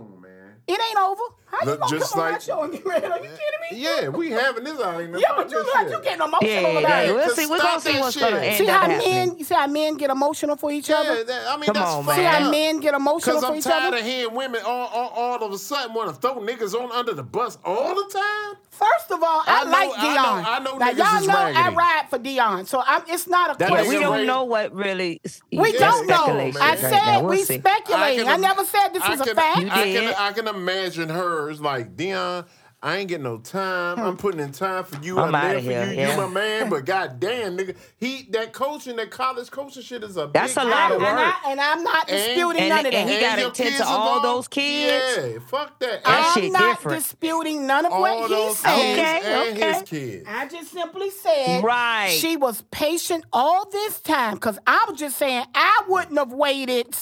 It 0.71 0.81
ain't 0.81 0.99
over. 0.99 1.23
How 1.47 1.67
Look, 1.67 1.81
you 1.91 1.99
gonna 1.99 2.05
come 2.05 2.21
like, 2.21 2.27
on 2.27 2.33
my 2.33 2.39
show 2.39 2.63
and 2.63 2.73
get 2.73 2.87
mad? 2.87 3.05
Are 3.05 3.19
you 3.19 3.23
kidding 3.25 3.61
me? 3.73 3.83
Yeah, 3.83 4.09
we 4.09 4.31
having 4.31 4.63
this 4.63 4.81
out 4.81 5.01
here. 5.01 5.19
Yeah, 5.19 5.33
but 5.37 5.51
you 5.51 5.59
like 5.75 5.89
shit. 5.89 5.91
you 5.91 6.03
getting 6.05 6.23
emotional 6.23 6.49
yeah, 6.49 6.79
about 6.79 7.05
it. 7.07 7.15
We'll 7.15 7.31
see. 7.31 7.47
We're 7.47 7.59
gonna 7.59 7.81
see 7.81 7.99
what's 7.99 8.15
shit. 8.15 8.23
gonna 8.23 8.39
end 8.39 8.57
See 8.57 8.67
how 8.67 8.87
men 8.87 9.39
you 9.39 9.45
see 9.45 9.55
how 9.55 9.67
men 9.67 9.97
get 9.97 10.11
emotional 10.11 10.57
for 10.57 10.71
each 10.71 10.91
other? 10.91 11.17
Yeah, 11.17 11.23
that, 11.25 11.47
I 11.49 11.57
mean 11.57 11.65
come 11.65 11.75
that's 11.75 11.91
on, 11.91 12.07
man. 12.07 12.17
See 12.17 12.23
how 12.23 12.51
men 12.51 12.79
get 12.79 12.95
emotional 12.95 13.41
for 13.41 13.57
each 13.57 13.67
other? 13.67 13.73
Because 13.73 13.87
I'm 13.87 13.91
tired 13.91 14.01
of 14.01 14.07
hearing 14.07 14.35
women 14.35 14.61
all, 14.65 14.87
all, 14.87 15.09
all 15.09 15.45
of 15.45 15.53
a 15.53 15.59
sudden 15.59 15.93
want 15.93 16.15
to 16.15 16.21
throw 16.21 16.37
niggas 16.37 16.81
on 16.81 16.93
under 16.93 17.15
the 17.15 17.25
bus 17.25 17.59
all 17.65 17.93
the 17.93 18.09
time. 18.13 18.55
First 18.81 19.11
of 19.11 19.23
all, 19.23 19.43
I, 19.47 19.61
I 19.61 19.65
know, 19.65 19.71
like 19.71 19.91
Deion. 19.91 20.45
I 20.47 20.59
know, 20.61 20.79
I 20.81 20.93
know 20.93 21.05
y'all 21.05 21.27
know. 21.27 21.61
I 21.61 21.69
ride 21.69 22.07
for 22.09 22.19
Deion, 22.19 22.67
so 22.67 22.83
I'm, 22.87 23.03
it's 23.09 23.27
not 23.27 23.55
a 23.55 23.59
that 23.59 23.69
question. 23.69 23.91
We 23.91 24.01
don't 24.01 24.27
know 24.27 24.45
what 24.45 24.75
really. 24.75 25.21
We 25.53 25.73
don't 25.73 26.07
know. 26.07 26.51
I 26.61 26.77
said 26.77 26.93
right 26.93 27.23
we 27.23 27.43
speculate. 27.43 28.27
I, 28.27 28.35
I 28.35 28.37
never 28.39 28.65
said 28.65 28.89
this 28.89 29.07
was 29.07 29.21
a 29.21 29.35
fact. 29.35 29.59
I 29.59 29.93
can, 29.93 30.15
I 30.17 30.33
can 30.33 30.49
imagine 30.49 31.11
hers 31.11 31.61
like 31.61 31.95
Deion 31.95 32.47
I 32.83 32.97
ain't 32.97 33.09
getting 33.09 33.25
no 33.25 33.37
time. 33.37 33.99
I'm 33.99 34.13
hmm. 34.13 34.17
putting 34.17 34.41
in 34.41 34.53
time 34.53 34.85
for 34.85 35.03
you. 35.05 35.19
I'm, 35.19 35.33
there 35.33 35.61
here, 35.61 35.85
for 35.85 35.91
you. 35.93 35.99
Yeah. 35.99 36.13
You 36.13 36.23
my 36.23 36.29
man, 36.29 36.71
but 36.71 36.87
goddamn, 36.87 37.59
nigga, 37.59 37.77
he 37.99 38.23
that 38.31 38.55
coaching, 38.55 38.97
that 38.97 39.11
college 39.11 39.51
coaching 39.51 39.83
shit 39.83 40.03
is 40.03 40.17
a 40.17 40.31
that's 40.33 40.57
a 40.57 40.65
lot 40.65 40.93
of 40.93 41.03
work. 41.03 41.35
And, 41.47 41.61
I, 41.61 41.73
am 41.73 41.85
not 41.85 42.09
disputing 42.09 42.63
and, 42.63 42.69
none 42.71 42.79
and, 42.79 42.87
of 42.87 42.93
that. 42.93 42.99
And 43.01 43.11
he 43.11 43.21
got 43.21 43.37
to 43.37 43.63
tend 43.63 43.77
to 43.77 43.87
all 43.87 44.23
those 44.23 44.49
kids. 44.49 45.19
Yeah, 45.19 45.39
fuck 45.47 45.79
that. 45.81 46.05
that 46.05 46.35
I'm 46.37 46.53
not 46.53 46.79
different. 46.79 47.03
disputing 47.03 47.67
none 47.67 47.85
of 47.85 47.93
all 47.93 48.01
what 48.01 48.31
he 48.31 48.55
said. 48.55 48.75
Okay, 48.75 49.51
okay. 49.51 49.73
His 49.75 49.83
kids. 49.83 50.27
I 50.27 50.49
just 50.49 50.73
simply 50.73 51.11
said, 51.11 51.63
right. 51.63 52.17
She 52.19 52.39
was 52.39 52.63
patient 52.71 53.27
all 53.31 53.69
this 53.69 54.01
time 54.01 54.35
because 54.35 54.59
I 54.67 54.87
was 54.89 54.99
just 54.99 55.19
saying 55.19 55.45
I 55.55 55.83
wouldn't 55.87 56.17
have 56.17 56.33
waited 56.33 56.97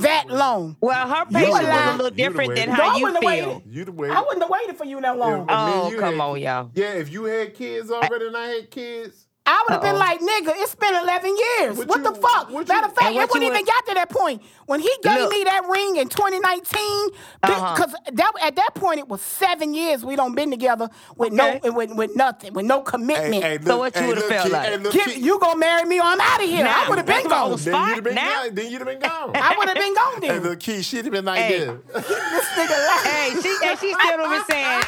that 0.00 0.28
long. 0.28 0.76
Well, 0.80 1.08
her 1.08 1.24
patience 1.26 1.52
was 1.52 1.94
a 1.94 1.96
little 1.96 2.10
different 2.10 2.54
than 2.56 2.68
how 2.68 2.96
you 2.96 3.10
feel. 3.12 3.20
Waited. 3.20 3.62
You 3.66 3.84
the 3.84 3.92
waited. 3.92 4.16
I 4.16 4.20
wouldn't 4.20 4.42
have 4.42 4.50
waited 4.50 4.76
for 4.76 4.84
you 4.84 5.00
that 5.00 5.16
long. 5.16 5.46
Oh, 5.48 5.94
come 5.98 6.20
on, 6.20 6.40
y'all. 6.40 6.70
Yeah, 6.74 6.94
if 6.94 7.12
you 7.12 7.24
had 7.24 7.54
kids 7.54 7.90
already 7.90 8.26
and 8.26 8.36
I 8.36 8.46
had 8.46 8.70
kids, 8.70 9.27
I 9.48 9.64
would 9.64 9.72
have 9.72 9.82
been 9.82 9.98
like, 9.98 10.20
nigga, 10.20 10.52
it's 10.56 10.74
been 10.74 10.94
11 10.94 11.36
years. 11.36 11.78
What, 11.78 11.88
what 11.88 11.98
you, 11.98 12.04
the 12.04 12.20
fuck? 12.20 12.50
What 12.50 12.68
Matter 12.68 12.88
of 12.88 12.94
fact, 12.94 13.16
it 13.16 13.30
wouldn't 13.30 13.44
even 13.44 13.64
got 13.64 13.86
to 13.86 13.94
that 13.94 14.10
point. 14.10 14.42
When 14.66 14.80
he 14.80 14.90
gave 15.02 15.22
look, 15.22 15.30
me 15.30 15.44
that 15.44 15.66
ring 15.70 15.96
in 15.96 16.08
2019, 16.10 17.08
because 17.40 17.94
uh-huh. 17.94 18.32
at 18.42 18.56
that 18.56 18.70
point 18.74 18.98
it 18.98 19.08
was 19.08 19.22
seven 19.22 19.72
years 19.72 20.04
we 20.04 20.16
don't 20.16 20.34
been 20.34 20.50
together 20.50 20.90
with 21.16 21.32
okay. 21.32 21.60
no 21.64 21.72
with, 21.72 21.94
with 21.94 22.14
nothing, 22.14 22.52
with 22.52 22.66
no 22.66 22.82
commitment. 22.82 23.42
Hey, 23.42 23.52
hey, 23.52 23.58
look, 23.58 23.66
so 23.66 23.78
what 23.78 23.94
you 23.94 24.02
hey, 24.02 24.08
would 24.08 24.16
have 24.18 24.26
felt 24.26 24.42
kid, 24.44 24.52
like? 24.52 24.92
Get, 24.92 25.16
you 25.16 25.40
gonna 25.40 25.58
marry 25.58 25.88
me 25.88 25.98
or 25.98 26.04
I'm 26.04 26.20
out 26.20 26.42
of 26.42 26.48
here. 26.48 26.64
Now, 26.64 26.84
I 26.84 26.88
would 26.90 26.98
have 26.98 27.06
been 27.06 27.28
gone. 27.28 27.50
The 27.52 27.58
then 27.64 27.88
you'd 27.88 27.94
have 27.94 28.04
been, 28.04 28.14
gone. 28.14 28.46
Been 28.84 28.98
gone. 29.00 29.32
I 29.34 29.54
would 29.56 29.68
have 29.68 29.76
been 29.78 29.94
gone 29.94 30.20
then. 30.20 30.30
Hey, 30.30 30.38
little 30.38 30.56
key, 30.56 30.82
she'd 30.82 31.04
have 31.06 31.12
been 31.12 31.24
like 31.24 31.40
hey. 31.40 31.58
this. 31.60 31.68
nigga 31.94 32.86
like. 32.86 33.06
Hey, 33.06 33.30
she, 33.40 33.56
and 33.64 33.78
she 33.78 33.94
still 33.94 34.28
been 34.28 34.44
saying, 34.44 34.84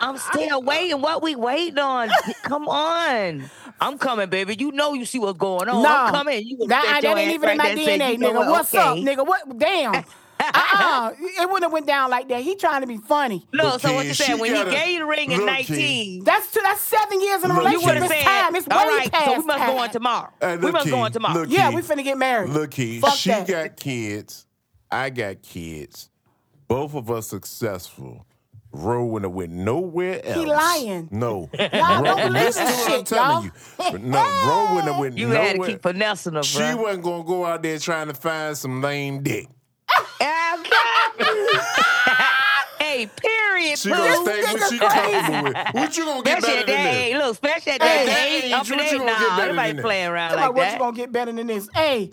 I'm 0.00 0.18
still 0.18 0.62
waiting. 0.62 1.00
What 1.00 1.22
we 1.22 1.36
waiting 1.36 1.78
on? 1.78 2.10
Come 2.42 2.68
on. 2.68 3.48
I'm 3.80 3.98
coming, 3.98 4.28
baby. 4.28 4.56
You 4.58 4.72
know 4.72 4.94
you 4.94 5.04
see 5.04 5.18
what's 5.18 5.38
going 5.38 5.68
on. 5.68 5.82
no, 5.82 5.88
I'm 5.88 6.12
coming. 6.12 6.42
You 6.46 6.58
gonna 6.58 6.68
that, 6.68 6.84
set 6.84 6.90
that 6.94 7.02
your 7.08 7.18
ain't 7.18 7.32
even 7.34 7.48
in 7.50 7.58
right 7.58 7.58
my 7.58 7.64
there 7.64 7.72
and 7.72 7.84
say, 7.84 7.98
DNA, 7.98 8.12
you 8.12 8.18
know 8.18 8.30
nigga. 8.32 8.36
what? 8.36 8.48
What's 8.50 8.74
up, 8.74 8.96
nigga? 8.98 9.26
What? 9.26 9.58
Damn. 9.58 9.94
uh-uh. 10.40 11.10
It 11.18 11.46
wouldn't 11.48 11.64
have 11.64 11.72
went 11.72 11.86
down 11.86 12.10
like 12.10 12.28
that. 12.28 12.42
He 12.42 12.54
trying 12.54 12.80
to 12.82 12.86
be 12.86 12.96
funny. 12.96 13.44
No, 13.52 13.64
Look, 13.64 13.80
so 13.80 13.92
what 13.92 14.06
you 14.06 14.14
she 14.14 14.22
saying? 14.22 14.38
When 14.38 14.52
gotta- 14.52 14.70
he 14.70 14.76
gave 14.76 14.88
you 14.90 14.98
the 15.00 15.04
ring 15.06 15.32
at 15.32 15.38
look, 15.38 15.46
19, 15.46 16.22
That's 16.24 16.52
two, 16.52 16.60
that's 16.62 16.80
seven 16.80 17.20
years 17.20 17.42
in 17.42 17.50
a 17.50 17.54
Look, 17.54 17.64
you 17.64 17.68
relationship. 17.80 17.86
would 17.86 17.94
have 18.02 18.10
It's 18.12 18.20
said, 18.22 18.24
time. 18.42 18.54
It's 18.56 18.66
way 18.68 18.76
all 18.76 18.86
right, 18.86 19.12
past 19.12 19.24
so 19.24 19.38
we 19.40 19.44
must 19.46 19.58
time. 19.58 19.70
go 19.74 19.78
on 19.78 19.90
tomorrow. 19.90 20.30
Hey, 20.40 20.56
we 20.56 20.62
look, 20.62 20.72
must 20.74 20.90
go 20.90 20.98
on 20.98 21.10
tomorrow. 21.12 21.40
look, 21.40 21.50
Yeah, 21.50 21.70
we 21.74 21.82
finna 21.82 22.04
get 22.04 22.18
married. 22.18 22.50
Look, 22.50 22.70
Keith, 22.70 23.00
Fuck 23.00 23.14
she 23.14 23.30
that. 23.30 23.48
got 23.48 23.76
kids. 23.76 24.46
I 24.92 25.10
got 25.10 25.42
kids. 25.42 26.08
Both 26.68 26.94
of 26.94 27.10
us 27.10 27.26
successful. 27.26 28.24
Ro 28.72 29.04
wouldn't 29.06 29.30
have 29.30 29.34
went 29.34 29.52
nowhere 29.52 30.24
else. 30.24 30.36
He 30.36 30.44
lying. 30.46 31.08
No. 31.10 31.48
Y'all 31.58 31.68
Ro- 31.72 32.04
don't 32.04 32.16
believe 32.16 32.32
listen 32.32 32.64
this 32.66 32.76
to 32.76 32.82
what 32.82 32.90
I'm 32.90 32.96
shit, 32.98 33.06
telling 33.06 33.30
y'all. 33.30 33.44
you. 33.44 33.52
But 33.92 34.02
no, 34.02 34.18
Ro 34.46 34.74
wouldn't 34.74 34.92
have 34.92 35.00
went 35.00 35.16
You 35.18 35.28
nowhere. 35.28 35.42
You 35.42 35.48
had 35.48 35.56
to 35.62 35.66
keep 35.72 35.82
finessing 35.82 36.34
her, 36.34 36.42
She 36.42 36.74
wasn't 36.74 37.04
gonna 37.04 37.24
go 37.24 37.44
out 37.46 37.62
there 37.62 37.78
trying 37.78 38.08
to 38.08 38.14
find 38.14 38.56
some 38.56 38.82
lame 38.82 39.22
dick. 39.22 39.48
hey, 42.78 43.08
period. 43.16 43.78
She 43.78 43.90
boo. 43.90 43.96
gonna 43.96 44.16
stay 44.24 44.42
what 44.42 44.70
she 44.70 44.78
comfortable 44.78 45.42
with. 45.44 45.56
What 45.72 45.96
you 45.96 46.04
gonna 46.04 46.22
get 46.22 46.42
better 46.42 46.66
than 46.66 46.76
this? 46.84 46.96
age. 46.96 47.14
Look, 47.16 47.32
especially 47.32 47.72
at 47.72 47.82
Hey, 47.82 48.06
that 48.06 48.06
that 48.06 48.28
age. 48.28 48.44
age, 48.44 48.52
Up 48.52 48.60
what 48.60 48.70
in 48.72 48.78
you 48.78 48.84
age, 48.84 48.90
gonna 48.92 49.04
get 49.10 49.20
nah, 49.20 49.36
better 49.36 49.52
nobody 49.52 49.68
than 49.68 49.76
that? 49.76 49.82
playing 49.82 50.08
around 50.08 50.30
Come 50.30 50.40
like 50.40 50.48
on, 50.48 50.54
what 50.54 50.60
that. 50.62 50.72
you 50.74 50.78
gonna 50.78 50.96
get 50.96 51.12
better 51.12 51.32
than 51.32 51.46
this? 51.46 51.68
Hey, 51.74 52.10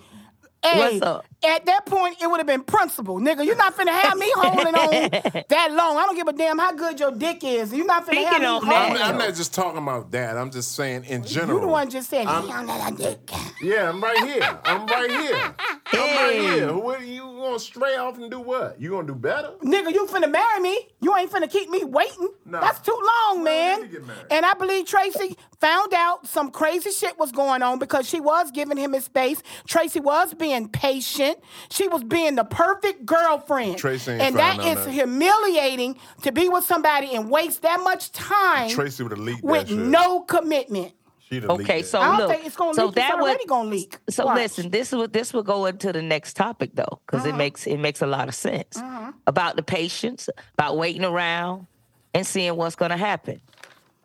hey. 0.64 0.80
What's 0.99 1.02
up? 1.02 1.26
At 1.45 1.65
that 1.68 1.86
point, 1.86 2.18
it 2.23 2.27
would 2.27 2.38
have 2.40 2.48
been 2.48 2.64
principle, 2.64 3.19
nigga. 3.19 3.45
You're 3.45 3.56
not 3.56 3.77
finna 3.77 3.90
have 3.91 4.18
me 4.18 4.32
holding 4.36 4.73
on 4.73 4.90
that 5.49 5.72
long. 5.72 5.95
I 5.98 6.06
don't 6.07 6.15
give 6.15 6.27
a 6.27 6.34
damn 6.34 6.57
how 6.57 6.72
good 6.72 6.99
your 6.99 7.11
dick 7.11 7.44
is. 7.44 7.72
You're 7.72 7.86
not 7.86 8.07
finna 8.07 8.26
have 8.26 8.40
me 8.41 8.45
holding 8.48 8.69
that, 8.69 8.91
I'm, 9.02 9.11
I'm 9.14 9.18
not 9.19 9.36
just 9.36 9.53
talking 9.53 9.77
about 9.77 10.10
that. 10.11 10.38
I'm 10.38 10.49
just 10.49 10.76
saying 10.76 11.03
in 11.06 11.23
general. 11.23 11.60
You 11.60 11.65
the 11.65 11.72
one 11.72 11.90
just 11.91 12.10
saying 12.10 12.27
I'm- 12.27 12.48
"He 12.48 12.52
on 12.52 12.65
that 12.65 12.95
dick." 12.98 13.30
Yeah, 13.61 13.90
I'm 13.90 14.02
right 14.03 14.23
here. 14.26 14.60
I'm 14.65 14.88
right 14.88 15.11
here. 15.11 15.36
I'm 15.94 16.15
right 16.15 16.34
Hey. 16.36 16.41
here. 16.41 16.73
What 16.73 17.02
you 17.06 17.22
gonna 17.22 17.60
stray 17.60 17.95
off 17.98 18.18
and 18.18 18.32
do 18.32 18.40
what? 18.40 18.82
You 18.82 18.90
gonna 18.90 19.06
do 19.07 19.14
better? 19.14 19.52
Nigga, 19.61 19.94
you 19.94 20.07
finna 20.07 20.32
marry 20.32 20.60
me. 20.61 20.88
You 20.99 21.15
ain't 21.15 21.32
finna 21.32 21.49
keep 21.49 21.69
me 21.69 21.84
waiting. 21.84 22.30
No. 22.45 22.60
That's 22.60 22.80
too 22.80 22.91
long, 22.91 23.44
Well, 23.44 23.44
man. 23.44 23.82
we 23.82 23.88
get 23.88 24.06
married. 24.07 24.26
And 24.32 24.45
I 24.48 24.56
believe 24.56 24.88
Tracey 24.88 25.38
found 25.61 25.94
out 25.94 26.26
some 26.27 26.49
crazy 26.49 26.90
shit 26.91 27.19
was 27.19 27.32
going 27.32 27.61
on 27.61 27.77
because 27.77 28.10
she 28.10 28.19
was 28.19 28.49
giving 28.52 28.77
him 28.77 28.94
his 28.94 29.06
space. 29.06 29.44
Tracey 29.68 29.99
was 29.99 30.34
being 30.34 30.55
patient. 30.68 31.38
She 31.69 31.88
was 31.88 32.03
being 32.03 32.36
the 32.36 32.44
perfect 32.44 33.06
girlfriend. 33.06 33.77
Tracey 33.77 34.11
ain't 34.11 34.22
and 34.22 34.36
that 34.38 34.57
found 34.57 34.61
out 34.61 34.68
is 34.68 34.76
nothing. 34.77 34.94
humiliating 34.94 35.99
to 36.23 36.32
be 36.32 36.49
with 36.49 36.64
somebody 36.64 37.14
and 37.15 37.30
waste 37.30 37.61
that 37.64 37.82
much 37.84 38.11
time 38.11 38.69
Tracey 38.69 39.03
would 39.03 39.11
have 39.11 39.19
leaked 39.19 39.41
that 39.41 39.48
with 39.52 39.68
shit. 39.69 39.77
no 39.77 40.22
commitment. 40.22 40.94
She'd 41.19 41.41
have 41.44 41.52
leaked 41.57 41.69
Okay, 41.69 41.82
that. 41.82 41.88
so 41.88 41.99
I 41.99 42.07
don't 42.07 42.18
look, 42.19 42.32
think 42.32 42.45
it's 42.45 42.56
gonna 42.56 42.73
so 42.76 42.86
leak. 42.86 42.95
that 42.95 43.10
it's 43.10 43.15
would 43.15 43.23
already 43.30 43.45
gonna 43.45 43.69
leak. 43.69 43.98
So 44.10 44.26
Watch. 44.27 44.36
listen, 44.38 44.69
this 44.69 44.91
will 44.91 45.07
this 45.07 45.34
will 45.34 45.44
go 45.44 45.65
into 45.65 45.91
the 45.91 46.02
next 46.02 46.36
topic 46.36 46.72
though, 46.76 46.99
because 47.06 47.22
Uh-huh. 47.26 47.30
it 47.34 47.38
makes 47.38 47.65
it 47.68 47.77
makes 47.77 48.02
a 48.02 48.07
lot 48.07 48.27
of 48.27 48.36
sense 48.36 48.80
about 49.27 49.56
the 49.56 49.64
patience, 49.64 50.30
about 50.53 50.77
waiting 50.77 51.03
around 51.03 51.68
and 52.14 52.26
seeing 52.26 52.56
what's 52.56 52.76
going 52.76 52.91
to 52.91 52.98
happen. 52.98 53.41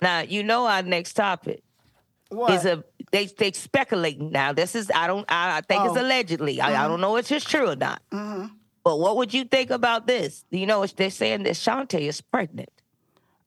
Now 0.01 0.21
you 0.21 0.43
know 0.43 0.67
our 0.67 0.83
next 0.83 1.13
topic 1.13 1.63
What? 2.31 2.53
is 2.53 2.65
a 2.65 2.83
they 3.13 3.27
they 3.27 3.53
speculating 3.53 4.31
now. 4.31 4.53
This 4.53 4.75
is 4.75 4.91
I 4.95 5.07
don't 5.07 5.25
I, 5.31 5.59
I 5.59 5.61
think 5.63 5.85
it's 5.85 5.97
Oh. 5.97 6.01
allegedly. 6.03 6.61
I, 6.61 6.85
I 6.85 6.89
don't 6.89 7.01
know 7.01 7.17
if 7.17 7.31
it's 7.31 7.45
true 7.45 7.69
or 7.71 7.77
not. 7.77 8.01
But 8.83 8.99
what 8.99 9.17
would 9.19 9.35
you 9.35 9.45
think 9.45 9.71
about 9.71 10.07
this? 10.07 10.45
You 10.51 10.65
know, 10.65 10.83
it's- 10.85 10.95
they're 10.97 11.11
saying 11.11 11.43
that 11.43 11.53
Shantae 11.53 12.09
is 12.09 12.21
pregnant. 12.23 12.71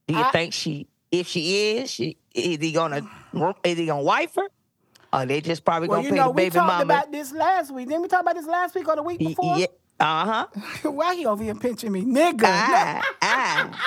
Do 0.08 0.14
you 0.16 0.22
I- 0.22 0.32
think 0.32 0.54
she, 0.54 0.86
if 1.12 1.28
she 1.28 1.78
is, 1.78 1.90
she 1.90 2.18
is 2.36 2.58
he 2.60 2.72
gonna 2.72 3.02
is 3.64 3.78
he 3.78 3.86
gonna 3.88 4.04
wife 4.04 4.36
her? 4.36 4.48
Or 5.12 5.26
they 5.26 5.42
just 5.42 5.64
probably 5.64 5.88
well, 5.88 6.00
gonna 6.02 6.10
pay 6.10 6.16
know, 6.18 6.28
the 6.28 6.44
we 6.44 6.50
talked 6.50 6.84
about 6.84 7.12
this 7.12 7.32
last 7.32 7.72
week. 7.74 7.88
Didn't 7.88 8.02
we 8.02 8.08
talk 8.10 8.22
about 8.22 8.36
this 8.36 8.48
last 8.48 8.76
week 8.76 8.88
or 8.88 8.96
the 8.96 9.04
week 9.04 9.20
before? 9.20 9.58
Yeah. 9.58 9.68
Uh 10.00 10.26
huh. 10.26 10.48
Why 10.92 11.16
he 11.16 11.26
over 11.26 11.44
here 11.44 11.56
pinching 11.56 11.92
me? 11.92 12.02
Nigga. 12.02 12.42
Ah, 12.46 13.02
ah. 13.22 13.80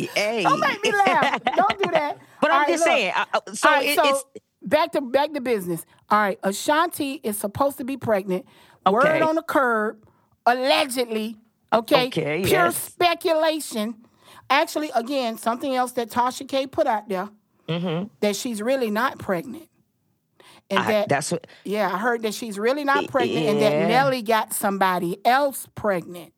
Hey. 0.14 0.42
Don't 0.44 0.60
make 0.60 0.82
me 0.82 0.92
laugh. 0.92 1.40
Don't 1.56 1.82
do 1.82 1.90
that. 1.92 2.18
But 2.40 2.50
I'm 2.50 2.58
right, 2.62 2.68
just 2.68 2.86
look. 2.86 2.94
saying. 2.96 3.12
so 3.54 3.68
right, 3.70 3.86
it, 3.86 3.96
so 3.96 4.08
it's 4.08 4.24
back 4.62 4.92
to 4.92 5.00
back 5.00 5.32
to 5.34 5.40
business. 5.40 5.84
All 6.10 6.18
right, 6.18 6.38
Ashanti 6.42 7.20
is 7.22 7.36
supposed 7.38 7.78
to 7.78 7.84
be 7.84 7.96
pregnant. 7.96 8.46
Word 8.90 9.22
on 9.22 9.34
the 9.34 9.42
curb, 9.42 10.04
allegedly. 10.46 11.36
Okay, 11.72 12.06
Okay, 12.06 12.42
pure 12.44 12.66
yes. 12.66 12.76
speculation. 12.76 13.94
Actually, 14.48 14.90
again, 14.94 15.36
something 15.36 15.74
else 15.74 15.92
that 15.92 16.08
Tasha 16.10 16.48
K 16.48 16.66
put 16.66 16.86
out 16.86 17.08
there 17.08 17.28
that 18.20 18.34
she's 18.34 18.62
really 18.62 18.90
not 18.90 19.18
pregnant, 19.18 19.68
and 20.70 20.78
Mm-hmm. 20.78 20.88
I- 20.88 20.92
that 20.92 21.08
that's 21.10 21.30
what. 21.32 21.46
yeah, 21.64 21.92
I 21.92 21.98
heard 21.98 22.22
that 22.22 22.32
she's 22.32 22.58
really 22.58 22.84
not 22.84 23.08
pregnant 23.08 23.46
and 23.46 23.60
that. 23.60 23.88
Nelly 23.88 24.22
got 24.22 24.54
somebody 24.54 25.18
else 25.24 25.66
pregnant. 25.74 26.32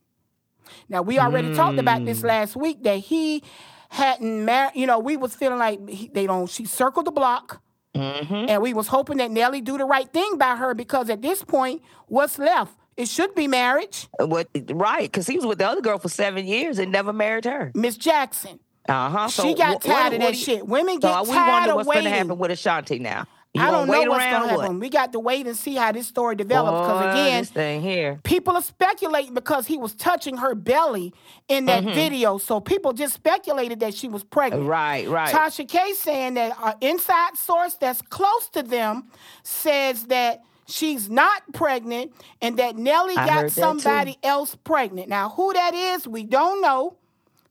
Now 0.89 1.03
we 1.03 1.19
already 1.21 1.55
talked 1.55 1.79
about 1.79 2.01
Mm. 2.01 2.07
this 2.07 2.23
last 2.25 2.57
week 2.57 2.83
that 2.83 2.99
he 2.99 3.45
hadn't 3.91 4.45
married. 4.45 4.73
You 4.75 4.87
know, 4.87 4.99
we 4.99 5.17
was 5.17 5.35
feeling 5.35 5.59
like 5.59 5.87
he, 5.89 6.09
they 6.09 6.27
don't. 6.27 6.49
She 6.49 6.65
circled 6.65 7.07
the 7.07 7.11
block, 7.13 7.61
Mm-hmm. 7.95 8.47
and 8.49 8.63
we 8.63 8.73
was 8.73 8.87
hoping 8.87 9.17
that 9.19 9.31
Nelly 9.33 9.61
do 9.61 9.77
the 9.77 9.85
right 9.85 10.11
thing 10.13 10.39
by 10.39 10.55
her 10.57 10.75
because 10.75 11.11
at 11.11 11.23
this 11.23 11.43
point, 11.43 11.83
what's 12.07 12.39
left? 12.39 12.77
It 12.97 13.09
should 13.09 13.35
be 13.35 13.49
marriage. 13.49 14.07
What 14.19 14.49
right? 14.71 15.03
Because 15.11 15.27
he 15.27 15.37
was 15.37 15.45
with 15.47 15.59
the 15.59 15.67
other 15.69 15.81
girl 15.81 15.99
for 15.99 16.09
seven 16.09 16.47
years 16.47 16.79
and 16.79 16.93
never 16.93 17.13
married 17.13 17.47
her. 17.47 17.73
Miss 17.75 17.97
Jackson. 17.97 18.61
Uh 18.89 19.09
huh. 19.11 19.29
So 19.29 19.43
she 19.43 19.55
got 19.55 19.81
tired 19.83 19.83
what- 19.83 20.07
of 20.07 20.13
what 20.13 20.21
that 20.21 20.33
do 20.33 20.39
you- 20.39 20.45
shit. 20.45 20.67
Women 20.67 21.01
So 21.01 21.09
get 21.09 21.23
we 21.27 21.33
tired 21.35 21.51
wonder 21.51 21.71
of 21.71 21.77
what's 21.77 21.87
going 21.89 22.05
to 22.05 22.11
happen 22.11 22.39
with 22.39 22.51
Ashanti 22.53 22.99
now. 23.01 23.27
You 23.53 23.63
I 23.63 23.73
don't 23.73 23.89
know 23.89 24.03
what's 24.03 24.25
or 24.25 24.41
what? 24.47 24.61
happen. 24.61 24.79
We 24.79 24.89
got 24.91 25.13
to 25.13 25.19
wait 25.19 25.47
and 25.49 25.57
see 25.57 25.75
how 25.75 25.91
this 25.91 26.07
story 26.07 26.37
develops. 26.37 26.83
Because 26.87 27.13
again, 27.15 27.41
this 27.43 27.51
thing 27.51 27.81
here. 27.83 28.21
people 28.23 28.55
are 28.55 28.63
speculating 28.63 29.35
because 29.35 29.67
he 29.67 29.77
was 29.77 29.93
touching 29.95 30.37
her 30.37 30.55
belly 30.55 31.13
in 31.49 31.65
that 31.67 31.83
Mm-hmm. 31.83 31.95
video. 31.95 32.39
So 32.39 32.61
people 32.61 32.93
just 32.93 33.15
speculated 33.15 33.81
that 33.81 33.95
she 33.95 34.07
was 34.07 34.23
pregnant. 34.23 34.69
Right, 34.69 35.09
right. 35.09 35.35
Tasha 35.35 35.67
K 35.69 35.95
saying 35.95 36.35
that 36.35 36.57
an 36.63 36.75
inside 36.81 37.37
source 37.37 37.75
that's 37.75 38.01
close 38.03 38.49
to 38.51 38.63
them 38.63 39.11
says 39.43 40.05
that 40.05 40.43
she's 40.69 41.11
not 41.11 41.43
pregnant 41.53 42.13
and 42.41 42.57
that 42.59 42.77
Nelly 42.77 43.17
I 43.17 43.27
got 43.27 43.31
heard 43.31 43.51
that 43.51 43.55
too. 43.57 43.61
somebody 43.61 44.17
else 44.23 44.55
pregnant. 44.55 45.09
Now, 45.09 45.31
who 45.31 45.53
that 45.55 45.75
is, 45.75 46.07
we 46.07 46.23
don't 46.23 46.61
know. 46.63 46.99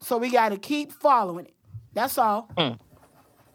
So 0.00 0.16
we 0.16 0.30
got 0.30 0.48
to 0.48 0.56
keep 0.56 0.92
following 0.92 1.44
it. 1.44 1.54
That's 1.92 2.16
all. 2.16 2.48
Mm. 2.56 2.78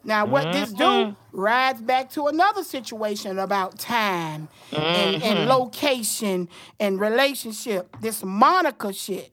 Now, 0.06 0.24
what 0.24 0.52
this 0.52 0.72
Mm-hmm. 0.72 1.10
do 1.10 1.16
rides 1.32 1.80
back 1.80 2.10
to 2.10 2.26
another 2.28 2.62
situation 2.62 3.38
about 3.38 3.78
time 3.78 4.48
and, 4.72 5.16
Mm-hmm. 5.16 5.24
and 5.24 5.48
location 5.48 6.48
and 6.80 7.00
relationship. 7.00 7.96
This 8.00 8.22
Monica 8.24 8.92
shit. 8.92 9.32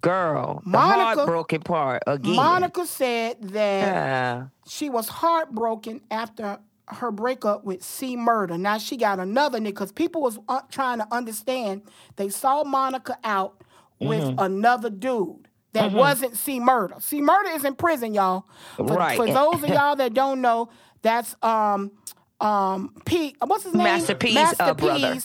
Girl, 0.00 0.62
the 0.64 0.70
Monica- 0.70 1.04
heartbroken 1.16 1.60
part 1.60 2.02
again. 2.06 2.34
Monica 2.36 2.86
said 2.86 3.36
that 3.42 3.86
Yeah. 3.86 4.46
she 4.66 4.88
was 4.88 5.08
heartbroken 5.08 6.00
after 6.10 6.58
her 6.88 7.10
breakup 7.12 7.64
with 7.64 7.82
C 7.84 8.16
Murder. 8.16 8.56
Now 8.56 8.78
she 8.78 8.96
got 8.96 9.20
another 9.20 9.58
nigga 9.60 9.64
because 9.66 9.92
people 9.92 10.22
was 10.22 10.38
uh, 10.48 10.62
trying 10.70 10.98
to 10.98 11.06
understand. 11.14 11.82
They 12.16 12.30
saw 12.30 12.64
Monica 12.64 13.18
out 13.22 13.62
with 14.00 14.22
Mm-hmm. 14.22 14.38
another 14.38 14.88
dude 14.88 15.46
that 15.72 15.92
wasn't 15.92 16.36
C 16.36 16.60
Murder. 16.60 16.96
C 17.00 17.20
Murder 17.20 17.50
is 17.50 17.64
in 17.64 17.74
prison, 17.74 18.14
y'all. 18.14 18.44
For, 18.76 18.84
Right. 18.84 19.16
for 19.16 19.26
those 19.26 19.62
of 19.62 19.68
y'all 19.68 19.96
that 19.96 20.14
don't 20.14 20.40
know, 20.40 20.68
that's 21.02 21.34
um 21.42 21.92
um 22.40 22.94
P. 23.04 23.34
What's 23.44 23.64
his 23.64 23.74
name? 23.74 23.84
Master 23.84 24.14
P's, 24.14 24.34
Master 24.34 24.62
uh, 24.62 24.74
brother. 24.74 25.18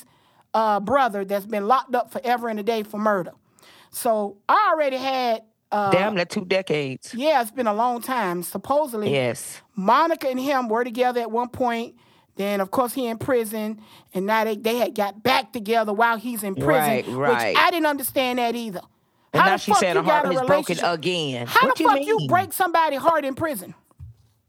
Uh, 0.54 0.80
brother 0.80 1.26
that's 1.26 1.46
been 1.46 1.68
locked 1.68 1.94
up 1.96 2.12
forever 2.12 2.48
and 2.48 2.58
a 2.60 2.64
day 2.64 2.84
for 2.84 2.98
murder. 2.98 3.32
So 3.92 4.38
I 4.48 4.72
already 4.74 4.98
had. 4.98 5.44
Uh, 5.72 5.92
Damn, 5.92 6.16
that 6.16 6.30
two 6.30 6.46
decades. 6.46 7.14
yeah, 7.14 7.42
it's 7.42 7.52
been 7.52 7.68
a 7.68 7.74
long 7.74 8.02
time. 8.02 8.44
Supposedly, 8.44 9.12
Yes. 9.12 9.62
Monica 9.76 10.30
and 10.30 10.40
him 10.40 10.70
were 10.70 10.84
together 10.86 11.20
at 11.20 11.32
one 11.32 11.50
point. 11.50 11.96
Then, 12.38 12.62
of 12.62 12.70
course, 12.72 12.94
he 12.94 13.08
in 13.08 13.18
prison, 13.18 13.82
and 14.14 14.26
now 14.26 14.44
they, 14.44 14.56
they 14.58 14.78
had 14.78 14.94
got 14.94 15.24
back 15.24 15.52
together 15.54 15.92
while 15.94 16.18
he's 16.18 16.44
in 16.44 16.54
prison. 16.56 16.72
Right, 16.74 17.08
right. 17.08 17.48
Which 17.54 17.58
I 17.58 17.72
didn't 17.72 17.88
understand 17.88 18.40
that 18.40 18.56
either. 18.56 18.82
And 19.36 19.42
How 19.44 19.50
now 19.50 19.52
the 19.54 19.58
she 19.58 19.72
fuck 19.72 19.80
said 19.82 19.96
you 19.96 20.02
her 20.02 20.04
heart 20.10 20.24
got 20.24 20.34
a 20.34 20.36
is 20.36 20.42
broken 20.48 20.80
again. 20.84 21.48
How 21.48 21.68
what 21.68 21.78
the 21.78 21.84
you 21.84 21.90
fuck 21.90 22.00
mean? 22.00 22.08
you 22.08 22.28
break 22.28 22.54
somebody's 22.54 23.00
heart 23.02 23.26
in 23.26 23.36
prison? 23.36 23.76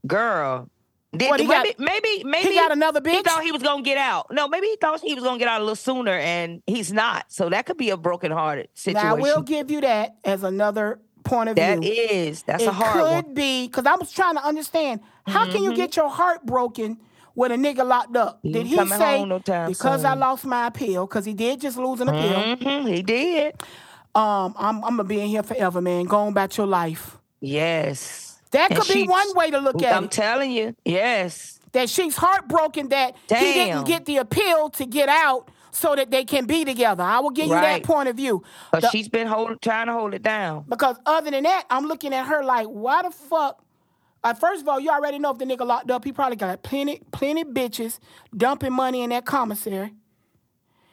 Girl. 0.06 0.68
Did, 1.16 1.30
What, 1.30 1.40
he 1.40 1.46
maybe, 1.46 1.72
got- 1.72 1.78
maybe, 1.80 2.24
maybe 2.24 2.48
he 2.50 2.54
got 2.56 2.72
another 2.72 3.00
bitch. 3.00 3.12
He 3.12 3.22
thought 3.22 3.42
he 3.42 3.52
was 3.52 3.62
gonna 3.62 3.82
get 3.82 3.96
out. 3.98 4.26
No, 4.30 4.48
maybe 4.48 4.66
he 4.66 4.76
thought 4.80 5.00
he 5.00 5.14
was 5.14 5.24
gonna 5.24 5.38
get 5.38 5.48
out 5.48 5.60
a 5.60 5.64
little 5.64 5.76
sooner, 5.76 6.12
and 6.12 6.62
he's 6.66 6.92
not. 6.92 7.24
So 7.28 7.48
that 7.48 7.64
could 7.66 7.78
be 7.78 7.90
a 7.90 7.96
broken 7.96 8.30
hearted 8.32 8.68
situation. 8.74 9.08
Now, 9.08 9.16
I 9.16 9.18
will 9.20 9.42
give 9.42 9.70
you 9.70 9.80
that 9.80 10.16
as 10.24 10.42
another 10.42 11.00
point 11.24 11.48
of 11.48 11.56
That 11.56 11.78
view. 11.80 11.90
That 11.94 12.12
is, 12.14 12.42
that's 12.42 12.62
it 12.62 12.68
a 12.68 12.72
hard 12.72 12.92
could 12.92 13.02
one. 13.02 13.22
Mm-hmm. 13.24 13.34
be 13.34 13.66
because 13.66 13.86
I 13.86 13.94
was 13.96 14.12
trying 14.12 14.34
to 14.36 14.44
understand 14.44 15.00
how 15.26 15.50
can 15.50 15.62
you 15.62 15.74
get 15.74 15.96
your 15.96 16.10
heart 16.10 16.44
broken 16.44 16.98
with 17.34 17.50
a 17.50 17.56
nigga 17.56 17.86
locked 17.86 18.16
up? 18.16 18.40
He 18.42 18.52
Did 18.52 18.66
he 18.66 18.76
say 18.86 19.24
no 19.24 19.38
time 19.38 19.68
because 19.70 20.04
I 20.04 20.14
lost 20.14 20.44
my 20.44 20.66
appeal? 20.66 21.06
Because 21.06 21.24
he 21.24 21.32
did 21.34 21.60
just 21.62 21.78
lose 21.78 22.00
an 22.00 22.08
appeal. 22.08 22.56
hmm 22.56 22.86
he 22.88 23.02
did. 23.02 23.54
Um, 24.16 24.54
I'm 24.56 24.76
I'm 24.84 24.96
gonna 24.96 25.04
be 25.04 25.20
in 25.20 25.28
here 25.28 25.42
forever, 25.42 25.80
man. 25.82 26.06
Go 26.06 26.18
on 26.20 26.28
about 26.28 26.56
your 26.56 26.66
life. 26.66 27.18
Yes. 27.40 28.40
That 28.52 28.74
could 28.74 28.88
be 28.92 29.06
one 29.06 29.34
way 29.34 29.50
to 29.50 29.58
look 29.58 29.76
at 29.82 29.92
it. 29.92 29.94
I'm 29.96 30.08
telling 30.08 30.50
you. 30.50 30.74
Yes. 30.84 31.60
that 31.72 31.90
she's 31.90 32.16
heartbroken 32.16 32.88
that 32.88 33.14
he 33.28 33.34
didn't 33.34 33.84
get 33.84 34.06
the 34.06 34.16
appeal 34.16 34.70
to 34.70 34.86
get 34.86 35.08
out. 35.08 35.50
so 35.72 35.94
that 35.94 36.10
they 36.10 36.24
can 36.24 36.46
be 36.46 36.64
together. 36.64 37.02
I 37.02 37.18
will 37.20 37.28
give 37.28 37.48
you 37.48 37.52
that 37.52 37.82
point 37.82 38.08
of 38.08 38.16
view. 38.16 38.42
But 38.72 38.80
The- 38.80 38.88
she's 38.88 39.10
been 39.10 39.26
hold, 39.26 39.60
trying 39.60 39.88
to 39.88 39.92
hold 39.92 40.14
it 40.14 40.22
down. 40.22 40.64
because 40.66 40.96
other 41.04 41.30
than 41.30 41.42
that, 41.42 41.66
I'm 41.68 41.84
looking 41.84 42.14
at 42.14 42.24
her 42.28 42.42
like, 42.42 42.66
why 42.68 43.02
the 43.02 43.10
fuck? 43.10 43.62
Uh, 44.24 44.32
first 44.32 44.62
of 44.62 44.68
all, 44.68 44.80
you 44.80 44.88
already 44.88 45.18
know 45.18 45.32
if 45.32 45.36
the 45.38 45.44
nigga 45.44 45.66
locked 45.66 45.90
up, 45.90 46.02
he 46.02 46.12
probably 46.12 46.36
got 46.36 46.62
plenty, 46.62 47.02
plenty 47.12 47.44
bitches 47.44 47.98
dumping 48.34 48.72
money 48.72 49.02
in 49.02 49.10
that 49.10 49.26
commissary. 49.26 49.92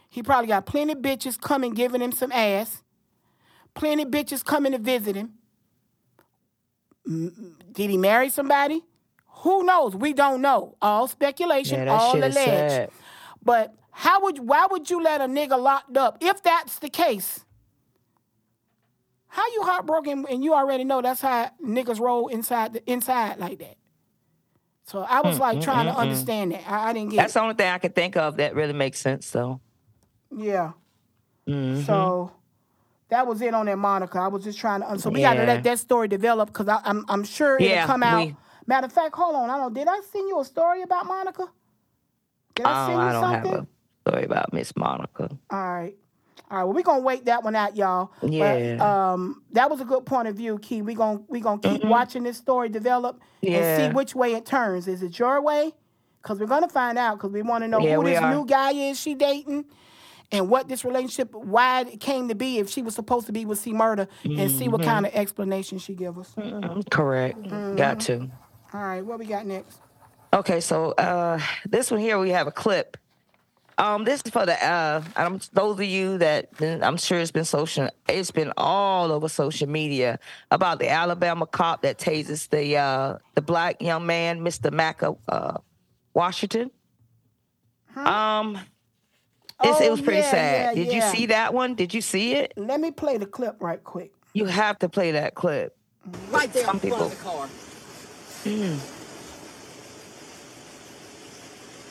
He 0.10 0.22
probably 0.22 0.48
got 0.48 0.66
plenty 0.66 0.96
bitches 0.96 1.40
coming 1.40 1.74
giving 1.74 2.02
him 2.02 2.12
some 2.12 2.34
ass. 2.34 2.83
Plenty 3.76 4.06
bitches 4.06 4.44
coming 4.46 4.72
to 4.74 4.78
visit 4.78 5.16
him. 5.16 5.34
Mm, 7.08 7.56
Did 7.74 7.90
he 7.90 7.98
marry 7.98 8.30
somebody? 8.30 8.84
Who 9.44 9.64
knows? 9.64 9.96
We 9.96 10.14
don't 10.14 10.42
know. 10.42 10.76
All 10.82 11.08
speculation, 11.08 11.80
Yeah, 11.86 11.94
all 11.94 12.14
shit 12.14 12.24
is 12.24 12.36
alleged. 12.36 12.72
sad. 12.72 12.90
But 13.44 13.76
how 13.92 14.22
would 14.24 14.40
why 14.40 14.68
would 14.70 14.90
you 14.90 15.02
let 15.02 15.22
a 15.22 15.26
nigga 15.26 15.60
locked 15.62 15.98
up 15.98 16.18
if 16.22 16.42
that's 16.44 16.80
the 16.80 16.90
case? 16.90 17.44
How 19.28 19.46
you 19.48 19.64
heartbroken 19.64 20.26
and 20.30 20.44
you 20.44 20.54
already 20.54 20.84
know 20.84 21.02
that's 21.02 21.22
how 21.22 21.50
niggas 21.64 22.00
roll 22.00 22.28
inside 22.28 22.74
the 22.74 22.90
inside 22.92 23.40
like 23.40 23.60
that? 23.60 23.76
So 24.86 25.00
I 25.02 25.22
was 25.22 25.38
Mm, 25.38 25.40
like 25.40 25.58
mm, 25.58 25.64
trying 25.64 25.86
mm, 25.88 25.90
to 25.92 25.96
mm. 25.96 25.98
understand 25.98 26.52
that. 26.52 26.70
I, 26.70 26.90
I 26.90 26.94
didn't 26.94 27.10
get 27.12 27.18
That's 27.18 27.32
it. 27.32 27.34
the 27.36 27.42
only 27.42 27.56
thing 27.56 27.70
I 27.70 27.78
could 27.80 27.96
think 27.96 28.16
of 28.16 28.38
that 28.38 28.54
really 28.56 28.74
makes 28.74 29.00
sense. 29.00 29.30
though. 29.32 29.60
Yeah. 30.36 30.74
mhm. 31.48 31.86
So 31.86 32.32
that 33.10 33.28
was 33.28 33.42
it 33.42 33.54
on 33.54 33.66
that 33.68 33.78
Monica. 33.78 34.20
I 34.20 34.28
was 34.28 34.44
just 34.44 34.58
trying 34.60 34.82
to. 34.82 34.98
So 35.00 35.10
we 35.10 35.22
got 35.22 35.36
to 35.36 35.44
let 35.46 35.64
that 35.64 35.80
story 35.80 36.08
develop 36.08 36.50
because 36.50 36.68
I'm 36.84 37.06
I'm 37.10 37.24
sure 37.24 37.56
it'll 37.58 37.68
Yeah, 37.68 37.86
come 37.86 38.04
out. 38.04 38.28
we- 38.28 38.36
Matter 38.66 38.86
of 38.86 38.94
fact, 38.94 39.14
hold 39.16 39.36
on. 39.36 39.50
I 39.50 39.58
don't. 39.58 39.74
Did 39.74 39.88
I 39.90 40.00
send 40.12 40.30
you 40.30 40.40
a 40.40 40.46
story 40.46 40.84
about 40.84 41.06
Monica? 41.06 41.48
Did 42.56 42.66
I 42.66 42.88
oh, 42.88 42.92
you 42.92 42.98
I 42.98 43.12
don't 43.12 43.22
something? 43.22 43.52
have 43.52 43.62
a 43.64 44.10
story 44.10 44.24
about 44.26 44.54
Miss 44.54 44.74
Monica. 44.78 45.30
All 45.50 45.60
right. 45.74 45.96
All 46.50 46.58
right. 46.58 46.64
Well, 46.64 46.74
we're 46.74 46.82
gonna 46.84 47.02
wait 47.02 47.26
that 47.26 47.44
one 47.44 47.56
out, 47.56 47.76
y'all. 47.76 48.12
But, 48.22 48.32
Yeah. 48.32 49.12
um, 49.14 49.44
that 49.52 49.70
was 49.70 49.82
a 49.82 49.86
good 49.86 50.06
point 50.06 50.28
of 50.30 50.36
view, 50.36 50.60
Key. 50.60 50.82
We're 50.82 50.96
gonna 50.96 51.22
we 51.28 51.42
gonna 51.42 51.60
keep 51.60 51.84
watching 51.84 52.24
this 52.24 52.38
story 52.38 52.70
develop 52.70 53.20
and 53.46 53.82
see 53.92 53.94
which 53.94 54.16
way 54.16 54.34
it 54.34 54.46
turns. 54.46 54.88
Is 54.88 55.04
it 55.04 55.20
your 55.20 55.42
way? 55.42 55.74
Because 56.22 56.40
we're 56.40 56.46
gonna 56.46 56.70
find 56.70 56.98
out. 56.98 57.18
Because 57.18 57.32
we 57.32 57.42
want 57.42 57.64
to 57.66 57.68
know 57.68 57.80
Yeah, 57.80 57.96
who 57.98 58.04
this 58.06 58.20
are. 58.22 58.34
new 58.34 58.46
guy 58.46 58.72
is 58.72 58.98
she 59.00 59.14
dating, 59.14 59.66
and 60.34 60.50
what 60.50 60.68
this 60.68 60.84
relationship, 60.84 61.34
why 61.34 61.82
it 61.82 62.00
came 62.02 62.28
to 62.28 62.36
be, 62.36 62.58
if 62.58 62.70
she 62.70 62.82
was 62.82 62.96
supposed 62.96 63.28
to 63.28 63.32
be 63.32 63.46
with 63.46 63.60
C 63.60 63.72
Murder, 63.72 64.08
and 64.26 64.52
see 64.52 64.68
what 64.68 64.82
Mhm. 64.82 64.86
kind 64.86 65.06
of 65.06 65.14
explanation 65.16 65.78
she 65.78 65.94
give 65.94 66.18
us. 66.20 66.34
Mm, 66.36 66.90
Correct. 66.90 67.42
Mm-hmm. 67.42 67.76
Got 67.76 68.00
to. 68.02 68.30
All 68.74 68.82
right. 68.82 69.06
What 69.06 69.20
we 69.20 69.26
got 69.26 69.46
next? 69.46 69.80
Okay, 70.34 70.60
so 70.60 70.92
uh, 70.94 71.40
this 71.70 71.92
one 71.92 72.00
here 72.00 72.18
we 72.20 72.32
have 72.32 72.48
a 72.48 72.52
clip. 72.52 72.98
Um, 73.78 74.04
this 74.04 74.22
is 74.26 74.32
for 74.32 74.46
the 74.46 74.54
uh, 74.64 75.02
um, 75.16 75.40
those 75.54 75.80
of 75.80 75.84
you 75.86 76.18
that 76.20 76.50
I'm 76.62 76.98
sure 76.98 77.20
it's 77.20 77.32
been 77.32 77.46
social, 77.46 77.90
it's 78.08 78.30
been 78.32 78.52
all 78.58 79.12
over 79.12 79.28
social 79.30 79.68
media 79.68 80.20
about 80.52 80.78
the 80.80 80.90
Alabama 80.90 81.48
cop 81.48 81.82
that 81.82 81.98
tases 81.98 82.50
the 82.50 82.78
uh, 82.78 83.18
the 83.36 83.42
black 83.42 83.82
young 83.82 84.06
man, 84.06 84.42
Mr. 84.42 84.70
Macca 84.72 85.18
uh, 85.28 85.58
Washington. 86.14 86.70
Um, 87.96 88.60
it's, 89.64 89.82
it 89.82 89.88
Oh, 89.88 89.92
was 89.92 90.02
pretty 90.02 90.20
yeah, 90.22 90.32
sad. 90.32 90.78
yeah, 90.78 90.84
Did 90.84 90.94
yeah. 90.94 91.10
you 91.12 91.16
see 91.16 91.26
that 91.28 91.54
one? 91.54 91.76
Did 91.76 91.94
you 91.94 92.02
see 92.02 92.34
it? 92.36 92.54
Let 92.58 92.80
me 92.80 92.92
play 92.92 93.18
the 93.18 93.26
clip 93.26 93.62
right 93.62 93.84
quick. 93.84 94.12
You 94.34 94.46
have 94.46 94.80
to 94.80 94.90
play 94.90 95.12
that 95.12 95.36
clip. 95.36 95.76
Right 96.32 96.52
there 96.54 96.66
Some 96.66 96.80
in 96.84 96.90
front 96.90 97.02
of 97.04 97.10
people- 97.10 97.10
the 97.10 97.16
car. 97.24 97.48
Mm. 98.46 98.80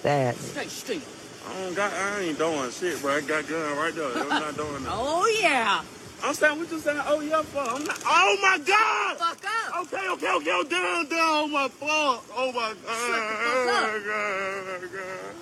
That. 0.02 0.34
Stay 0.36 0.66
still. 0.66 1.00
I 1.48 1.60
don't 1.64 1.74
got. 1.74 1.92
I 1.92 2.20
ain't 2.20 2.38
doing 2.38 2.70
shit, 2.70 3.00
bro. 3.00 3.16
I 3.16 3.20
got 3.20 3.48
gun 3.48 3.76
right 3.76 3.94
there. 3.94 4.10
I'm 4.16 4.28
not 4.28 4.56
doing 4.56 4.82
that. 4.84 4.90
Oh 4.92 5.38
yeah. 5.40 5.82
I'm 6.24 6.34
saying 6.34 6.58
what 6.58 6.70
you 6.70 6.78
saying. 6.78 7.00
Oh 7.06 7.20
yeah, 7.20 7.42
fuck. 7.42 7.72
I'm 7.72 7.84
not. 7.84 7.98
Oh 8.06 8.38
my 8.42 8.58
god. 8.64 9.16
Fuck 9.18 9.44
up. 9.44 9.82
Okay, 9.86 10.08
okay, 10.10 10.32
okay. 10.36 10.50
Oh 10.52 10.64
down, 10.64 11.06
down. 11.08 11.18
Oh 11.20 11.48
my 11.48 11.68
fuck. 11.68 12.24
Oh 12.36 12.52
my 12.52 12.74
god. 12.84 12.96
Shut 12.98 13.22
the 13.28 13.34
fuck 13.66 13.84
up. 13.84 14.82
God, 14.82 14.92
God. 14.92 15.34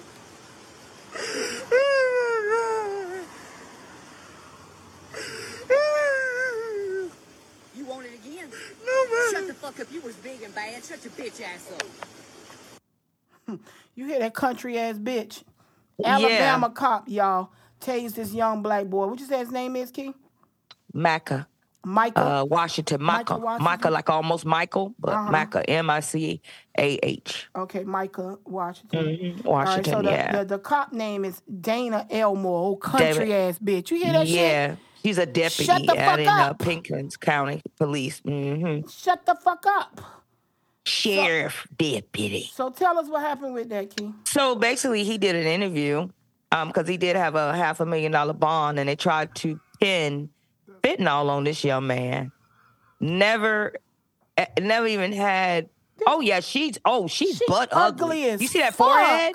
You 7.77 7.85
want 7.85 8.07
it 8.07 8.15
again? 8.15 8.49
No 8.85 9.05
man. 9.05 9.33
Shut 9.33 9.47
the 9.47 9.55
fuck 9.55 9.81
up. 9.81 9.87
You 9.93 10.01
was 10.01 10.15
big 10.17 10.43
and 10.43 10.55
bad. 10.55 10.85
Shut 10.85 11.05
your 11.05 11.13
bitch 11.13 11.41
ass 11.43 11.73
up. 11.75 13.59
You 13.97 14.07
hear 14.07 14.21
that 14.21 14.33
country 14.33 14.79
ass 14.79 14.97
bitch? 14.97 15.43
Yeah. 15.99 16.15
Alabama 16.15 16.71
cop, 16.71 17.09
y'all, 17.09 17.51
tased 17.81 18.15
this 18.15 18.33
young 18.33 18.63
black 18.63 18.87
boy. 18.87 19.07
What 19.09 19.19
you 19.19 19.27
say 19.27 19.39
his 19.39 19.51
name 19.51 19.75
is, 19.77 19.91
Key? 19.91 20.15
Macca. 20.95 21.47
Micah. 21.85 22.41
Uh, 22.41 22.45
Washington. 22.45 23.03
Micah 23.03 23.39
Micah. 23.39 23.63
Micah, 23.63 23.91
like 23.91 24.11
almost 24.11 24.45
Michael, 24.45 24.95
but 24.99 25.15
Uh-huh. 25.15 25.31
Macca, 25.33 25.65
M 25.67 25.89
I 25.91 26.01
C 26.01 26.41
A 26.79 26.99
H. 27.03 27.49
Okay, 27.57 27.85
Micah 27.85 28.39
Washington. 28.45 29.05
Mhm, 29.07 29.47
All 29.47 29.55
right, 29.57 29.67
so 29.67 29.71
Washington, 29.71 30.05
the, 30.05 30.11
yeah. 30.11 30.33
the, 30.39 30.45
the 30.45 30.59
cop 30.59 30.93
name 30.93 31.25
is 31.25 31.41
Dana 31.61 32.07
Elmore, 32.11 32.61
old 32.61 32.81
country 32.81 33.27
David- 33.27 33.31
ass 33.33 33.59
bitch. 33.59 33.91
You 33.91 33.97
hear 34.05 34.13
that 34.13 34.27
yeah. 34.27 34.69
shit? 34.71 34.79
She's 35.03 35.17
a 35.17 35.25
deputy 35.25 35.65
Shut 35.65 35.87
the 35.87 35.93
out 35.99 36.11
fuck 36.11 36.19
in 36.21 36.29
uh. 36.29 36.53
Pickens 36.55 37.17
County 37.17 37.63
Police. 37.79 38.21
hmm 38.21 38.81
Shut 38.87 39.25
the 39.25 39.35
fuck 39.35 39.65
up. 39.67 40.01
Sheriff 40.85 41.67
deputy. 41.77 42.51
So 42.53 42.71
tell 42.71 42.99
us 42.99 43.09
what 43.09 43.23
happened 43.23 43.55
with 43.55 43.69
that, 43.71 43.95
Key. 43.97 44.13
So 44.25 44.55
basically, 44.57 45.05
he 45.05 45.19
did 45.19 45.37
an 45.37 45.47
interview 45.47 46.09
because 46.51 46.89
he 46.89 46.97
did 46.97 47.17
have 47.17 47.35
a 47.37 47.55
half 47.55 47.81
a 47.81 47.87
million 47.87 48.13
dollar 48.13 48.33
bond, 48.33 48.79
and 48.79 48.89
they 48.89 48.97
tried 48.97 49.35
to 49.37 49.61
pin 49.81 50.29
fentanyl 50.83 51.29
on 51.29 51.45
this 51.45 51.63
young 51.65 51.87
man. 51.87 52.33
Never, 53.01 53.75
eh, 54.37 54.47
never 54.61 54.87
even 54.87 55.13
had. 55.13 55.69
Oh 56.07 56.21
yeah, 56.21 56.41
she's 56.41 56.79
oh 56.85 57.07
she's 57.09 57.41
butt 57.47 57.69
ugly. 57.73 58.25
ugly 58.31 58.43
you 58.43 58.49
see 58.49 58.61
that 58.61 58.75
fuck. 58.75 58.87
forehead? 58.89 59.35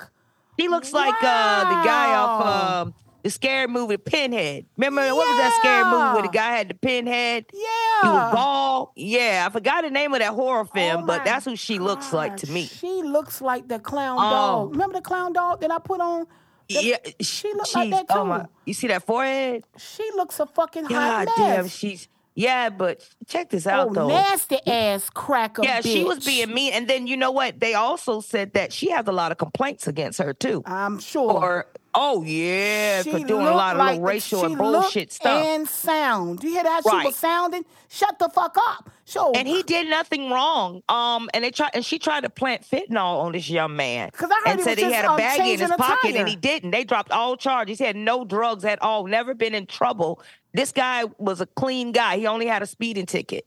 He 0.58 0.68
looks 0.68 0.94
like 0.94 1.14
uh, 1.22 1.60
the 1.70 1.88
guy 1.88 2.16
off 2.16 2.46
um, 2.88 2.94
the 3.24 3.30
scary 3.30 3.68
movie 3.68 3.98
Pinhead. 3.98 4.66
Remember 4.78 5.02
what 5.14 5.28
was 5.28 5.38
that 5.38 5.58
scary 5.60 5.84
movie 5.84 6.14
where 6.14 6.22
the 6.24 6.30
guy 6.30 6.56
had 6.58 6.70
the 6.70 6.74
pinhead? 6.76 7.46
Yeah. 7.54 7.60
He 8.04 8.08
was 8.08 8.34
bald. 8.34 8.90
Yeah, 8.96 9.46
I 9.48 9.52
forgot 9.52 9.84
the 9.84 9.90
name 9.92 10.14
of 10.14 10.20
that 10.20 10.32
horror 10.34 10.66
film, 10.66 11.04
Oh 11.04 11.06
but 11.06 11.26
that's 11.26 11.46
who 11.46 11.56
she 11.56 11.78
looks 11.78 12.14
like 12.14 12.38
to 12.38 12.52
me. 12.52 12.66
She 12.66 12.88
looks 13.04 13.42
like 13.42 13.68
the 13.68 13.80
clown 13.80 14.18
Oh. 14.20 14.30
dog. 14.30 14.72
Remember 14.72 14.94
the 14.96 15.02
clown 15.02 15.34
dog 15.34 15.62
that 15.62 15.72
I 15.72 15.80
put 15.80 16.00
on? 16.02 16.26
Yeah, 16.68 16.98
she 17.22 17.54
looked 17.54 17.68
she's, 17.68 17.76
like 17.76 17.92
that 17.92 18.10
too. 18.10 18.20
oh 18.20 18.26
my, 18.26 18.46
you 18.66 18.74
see 18.74 18.88
that 18.88 19.04
forehead? 19.04 19.64
She 19.78 20.10
looks 20.16 20.40
a 20.40 20.46
fucking 20.46 20.86
God 20.86 21.28
hot 21.28 21.38
damn, 21.38 21.64
mess. 21.64 21.76
she's 21.76 22.08
yeah, 22.36 22.70
but 22.70 23.08
check 23.28 23.50
this 23.50 23.66
out 23.66 23.90
oh, 23.90 23.94
though. 23.94 24.08
nasty 24.10 24.60
ass 24.68 25.10
cracker. 25.10 25.64
yeah, 25.64 25.80
she 25.80 26.04
was 26.04 26.26
being 26.26 26.54
mean, 26.54 26.74
and 26.74 26.88
then 26.88 27.08
you 27.08 27.16
know 27.16 27.32
what? 27.32 27.62
They 27.62 27.76
also 27.76 28.20
said 28.20 28.54
that 28.54 28.74
she 28.74 28.90
has 28.92 29.08
a 29.08 29.14
lot 29.14 29.32
of 29.32 29.38
complaints 29.38 29.88
against 29.88 30.20
her 30.20 30.34
too. 30.34 30.62
I'm 30.66 31.00
sure. 31.00 31.32
Or 31.32 31.68
oh 31.96 32.24
yeah, 32.24 33.02
She 33.04 33.12
for 33.12 33.20
doing 33.20 33.48
a 33.48 33.52
lot 33.56 33.76
of 33.76 33.80
like 33.80 33.98
the- 34.00 34.02
racial 34.06 34.46
and 34.46 34.58
bullshit 34.58 35.12
stuff. 35.12 35.44
And 35.46 35.68
sound. 35.68 36.44
You 36.44 36.50
hear 36.52 36.64
that? 36.64 36.82
She 36.90 36.96
was 37.06 37.16
sounding. 37.16 37.66
Shut 37.90 38.20
the 38.20 38.30
fuck 38.30 38.56
up. 38.58 38.90
So 39.06 39.32
and 39.34 39.48
he 39.48 39.64
did 39.64 39.88
nothing 39.88 40.30
wrong. 40.32 40.82
Um, 40.90 41.30
and 41.34 41.44
they 41.44 41.52
tried, 41.52 41.72
and 41.74 41.86
she 41.86 41.98
tried 42.00 42.22
to 42.22 42.30
plant 42.30 42.64
fentanyl 42.64 43.22
on 43.24 43.32
this 43.32 43.50
young 43.50 43.76
man. 43.76 44.10
'Cause 44.12 44.30
I 44.32 44.36
heard 44.36 44.48
and 44.48 44.60
he 44.60 44.64
said 44.64 44.72
was 44.72 44.80
he 44.80 44.84
just, 44.90 44.96
had 44.96 45.06
a 45.06 45.12
um, 45.12 45.20
baggie 45.20 45.54
in 45.54 45.60
his 45.60 45.72
pocket, 45.72 46.12
tire. 46.12 46.20
and 46.20 46.28
he 46.30 46.36
didn't. 46.36 46.72
They 46.72 46.84
dropped 46.84 47.12
all 47.12 47.38
charges. 47.38 47.78
He 47.80 47.86
had 47.86 47.96
no 47.96 48.26
drugs 48.26 48.66
at 48.66 48.82
all. 48.82 49.06
Never 49.06 49.34
been 49.34 49.54
in 49.56 49.66
trouble. 49.68 50.22
This 50.54 50.72
guy 50.72 51.04
was 51.18 51.42
a 51.42 51.46
clean 51.46 51.92
guy. 51.92 52.18
He 52.18 52.28
only 52.28 52.48
had 52.48 52.62
a 52.64 52.68
speeding 52.68 53.06
ticket. 53.06 53.46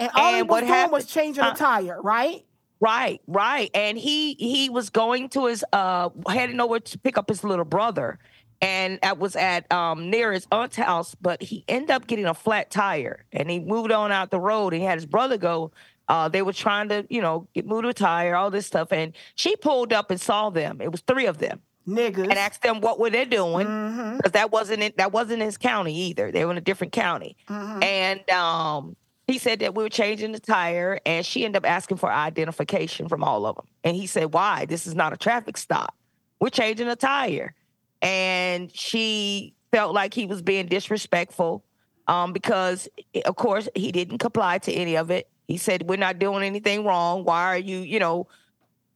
and 0.00 0.10
all 0.14 0.32
he 0.34 0.42
was 0.42 0.48
what 0.50 0.60
doing 0.60 0.72
happened- 0.72 0.92
was 0.92 1.06
changing 1.06 1.42
Uh, 1.44 1.52
a 1.52 1.56
tire, 1.56 2.00
right? 2.02 2.44
Right, 2.80 3.20
right. 3.26 3.70
And 3.74 3.98
he 3.98 4.34
he 4.34 4.70
was 4.70 4.90
going 4.90 5.28
to 5.30 5.46
his 5.46 5.64
uh 5.72 6.10
heading 6.28 6.60
over 6.60 6.78
to 6.78 6.98
pick 6.98 7.18
up 7.18 7.28
his 7.28 7.42
little 7.42 7.64
brother. 7.64 8.18
And 8.60 8.98
that 9.02 9.18
was 9.18 9.36
at 9.36 9.70
um 9.72 10.10
near 10.10 10.32
his 10.32 10.46
aunt's 10.52 10.76
house, 10.76 11.14
but 11.20 11.42
he 11.42 11.64
ended 11.68 11.90
up 11.90 12.06
getting 12.06 12.26
a 12.26 12.34
flat 12.34 12.70
tire 12.70 13.24
and 13.32 13.50
he 13.50 13.58
moved 13.58 13.92
on 13.92 14.12
out 14.12 14.30
the 14.30 14.40
road 14.40 14.72
and 14.72 14.82
he 14.82 14.86
had 14.86 14.96
his 14.96 15.06
brother 15.06 15.36
go. 15.36 15.72
Uh 16.08 16.28
they 16.28 16.42
were 16.42 16.52
trying 16.52 16.88
to, 16.90 17.04
you 17.10 17.20
know, 17.20 17.48
get 17.52 17.66
moved 17.66 17.86
a 17.86 17.92
tire, 17.92 18.36
all 18.36 18.50
this 18.50 18.66
stuff. 18.66 18.92
And 18.92 19.12
she 19.34 19.56
pulled 19.56 19.92
up 19.92 20.10
and 20.10 20.20
saw 20.20 20.50
them. 20.50 20.80
It 20.80 20.92
was 20.92 21.00
three 21.00 21.26
of 21.26 21.38
them. 21.38 21.60
Niggas. 21.88 22.24
And 22.24 22.34
asked 22.34 22.62
them 22.62 22.80
what 22.80 23.00
were 23.00 23.10
they 23.10 23.24
doing. 23.24 23.66
Mm-hmm. 23.66 24.16
Because 24.18 24.32
that 24.32 24.52
wasn't 24.52 24.82
in, 24.82 24.92
that 24.98 25.10
wasn't 25.10 25.42
his 25.42 25.56
county 25.56 25.96
either. 25.96 26.30
They 26.30 26.44
were 26.44 26.52
in 26.52 26.58
a 26.58 26.60
different 26.60 26.92
county. 26.92 27.36
Mm-hmm. 27.48 27.82
And 27.82 28.30
um, 28.30 28.96
he 29.28 29.36
said 29.36 29.60
that 29.60 29.74
we 29.74 29.82
were 29.82 29.90
changing 29.90 30.32
the 30.32 30.40
tire, 30.40 30.98
and 31.04 31.24
she 31.24 31.44
ended 31.44 31.62
up 31.62 31.70
asking 31.70 31.98
for 31.98 32.10
identification 32.10 33.08
from 33.08 33.22
all 33.22 33.44
of 33.44 33.56
them. 33.56 33.66
And 33.84 33.94
he 33.94 34.06
said, 34.06 34.32
"Why? 34.32 34.64
This 34.64 34.86
is 34.86 34.94
not 34.94 35.12
a 35.12 35.18
traffic 35.18 35.58
stop. 35.58 35.94
We're 36.40 36.48
changing 36.48 36.88
a 36.88 36.96
tire." 36.96 37.54
And 38.00 38.74
she 38.74 39.54
felt 39.70 39.92
like 39.94 40.14
he 40.14 40.24
was 40.24 40.40
being 40.40 40.66
disrespectful 40.66 41.62
um, 42.06 42.32
because, 42.32 42.88
of 43.26 43.36
course, 43.36 43.68
he 43.74 43.92
didn't 43.92 44.18
comply 44.18 44.58
to 44.58 44.72
any 44.72 44.96
of 44.96 45.10
it. 45.10 45.28
He 45.46 45.58
said, 45.58 45.90
"We're 45.90 45.96
not 45.96 46.18
doing 46.18 46.42
anything 46.42 46.84
wrong. 46.84 47.24
Why 47.24 47.44
are 47.44 47.58
you, 47.58 47.80
you 47.80 47.98
know, 47.98 48.28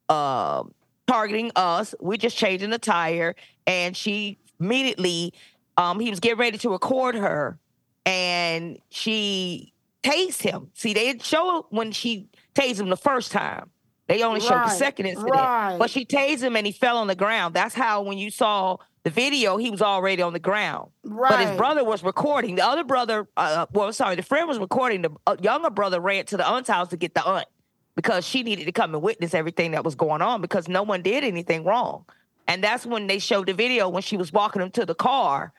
um, 0.09 0.73
targeting 1.07 1.53
us? 1.57 1.95
We're 2.01 2.17
just 2.17 2.39
changing 2.39 2.71
the 2.71 2.79
tire." 2.79 3.37
And 3.67 3.95
she 3.95 4.39
immediately, 4.59 5.35
um, 5.77 6.01
he 6.01 6.09
was 6.09 6.21
getting 6.21 6.39
ready 6.39 6.57
to 6.57 6.71
record 6.71 7.17
her, 7.17 7.59
and 8.07 8.79
she 8.89 9.73
tased 10.03 10.43
him. 10.43 10.71
See, 10.75 10.95
they 10.95 11.05
didn't 11.05 11.25
show 11.25 11.67
when 11.71 11.93
she 11.93 12.29
tased 12.55 12.81
him 12.81 12.89
the 12.89 12.97
first 12.97 13.33
time. 13.33 13.71
They 14.09 14.23
only 14.23 14.41
showed 14.41 14.65
the 14.65 14.69
second 14.69 15.07
incident. 15.07 15.33
right. 15.33 15.77
But 15.79 15.91
she 15.91 16.05
tased 16.05 16.43
him 16.43 16.57
and 16.57 16.67
he 16.67 16.73
fell 16.73 16.99
on 16.99 17.07
the 17.07 17.15
ground. 17.15 17.55
That's 17.55 17.75
how 17.75 18.03
when 18.03 18.19
you 18.19 18.31
saw 18.31 18.77
the 19.05 19.11
video, 19.11 19.57
he 19.57 19.71
was 19.71 19.81
already 19.81 20.23
on 20.23 20.33
the 20.33 20.39
ground. 20.39 20.91
Right. 21.03 21.31
But 21.31 21.41
his 21.41 21.57
brother 21.57 21.85
was 21.85 22.03
recording. 22.03 22.57
The 22.57 22.65
other 22.67 22.85
brother, 22.85 23.27
uh, 23.37 23.67
well, 23.73 23.93
sorry, 23.93 24.17
the 24.17 24.23
friend 24.23 24.49
was 24.49 24.59
recording. 24.59 25.03
The 25.03 25.11
uh, 25.27 25.37
younger 25.41 25.71
brother 25.71 26.01
ran 26.01 26.27
to 26.27 26.37
the 26.37 26.47
aunt's 26.47 26.69
house 26.69 26.89
to 26.89 26.97
get 26.97 27.15
the 27.15 27.25
aunt 27.25 27.47
because 27.95 28.27
she 28.27 28.43
needed 28.43 28.65
to 28.67 28.73
come 28.73 28.95
and 28.95 29.03
witness 29.03 29.35
everything 29.35 29.71
that 29.73 29.85
was 29.85 29.95
going 29.95 30.21
on 30.21 30.41
because 30.41 30.69
no 30.69 30.83
one 30.83 31.03
did 31.03 31.25
anything 31.25 31.65
wrong. 31.65 32.05
And 32.49 32.63
that's 32.63 32.85
when 32.85 33.07
they 33.07 33.19
showed 33.19 33.47
the 33.47 33.55
video 33.55 33.89
when 33.89 34.03
she 34.03 34.17
was 34.17 34.33
walking 34.33 34.63
him 34.63 34.71
to 34.73 34.85
the 34.85 34.95
car 34.95 35.53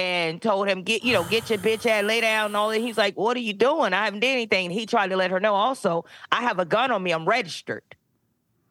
and 0.00 0.40
told 0.40 0.66
him, 0.66 0.82
get, 0.82 1.04
you 1.04 1.12
know, 1.12 1.24
get 1.24 1.50
your 1.50 1.58
bitch 1.58 1.84
ass, 1.84 2.04
lay 2.04 2.22
down 2.22 2.46
and 2.46 2.56
all 2.56 2.70
that. 2.70 2.80
He's 2.80 2.96
like, 2.96 3.18
what 3.18 3.36
are 3.36 3.40
you 3.40 3.52
doing? 3.52 3.92
I 3.92 4.06
haven't 4.06 4.20
did 4.20 4.32
anything. 4.32 4.66
And 4.66 4.72
he 4.74 4.86
tried 4.86 5.08
to 5.08 5.16
let 5.16 5.30
her 5.30 5.40
know 5.40 5.54
also, 5.54 6.06
I 6.32 6.40
have 6.40 6.58
a 6.58 6.64
gun 6.64 6.90
on 6.90 7.02
me. 7.02 7.10
I'm 7.10 7.28
registered. 7.28 7.82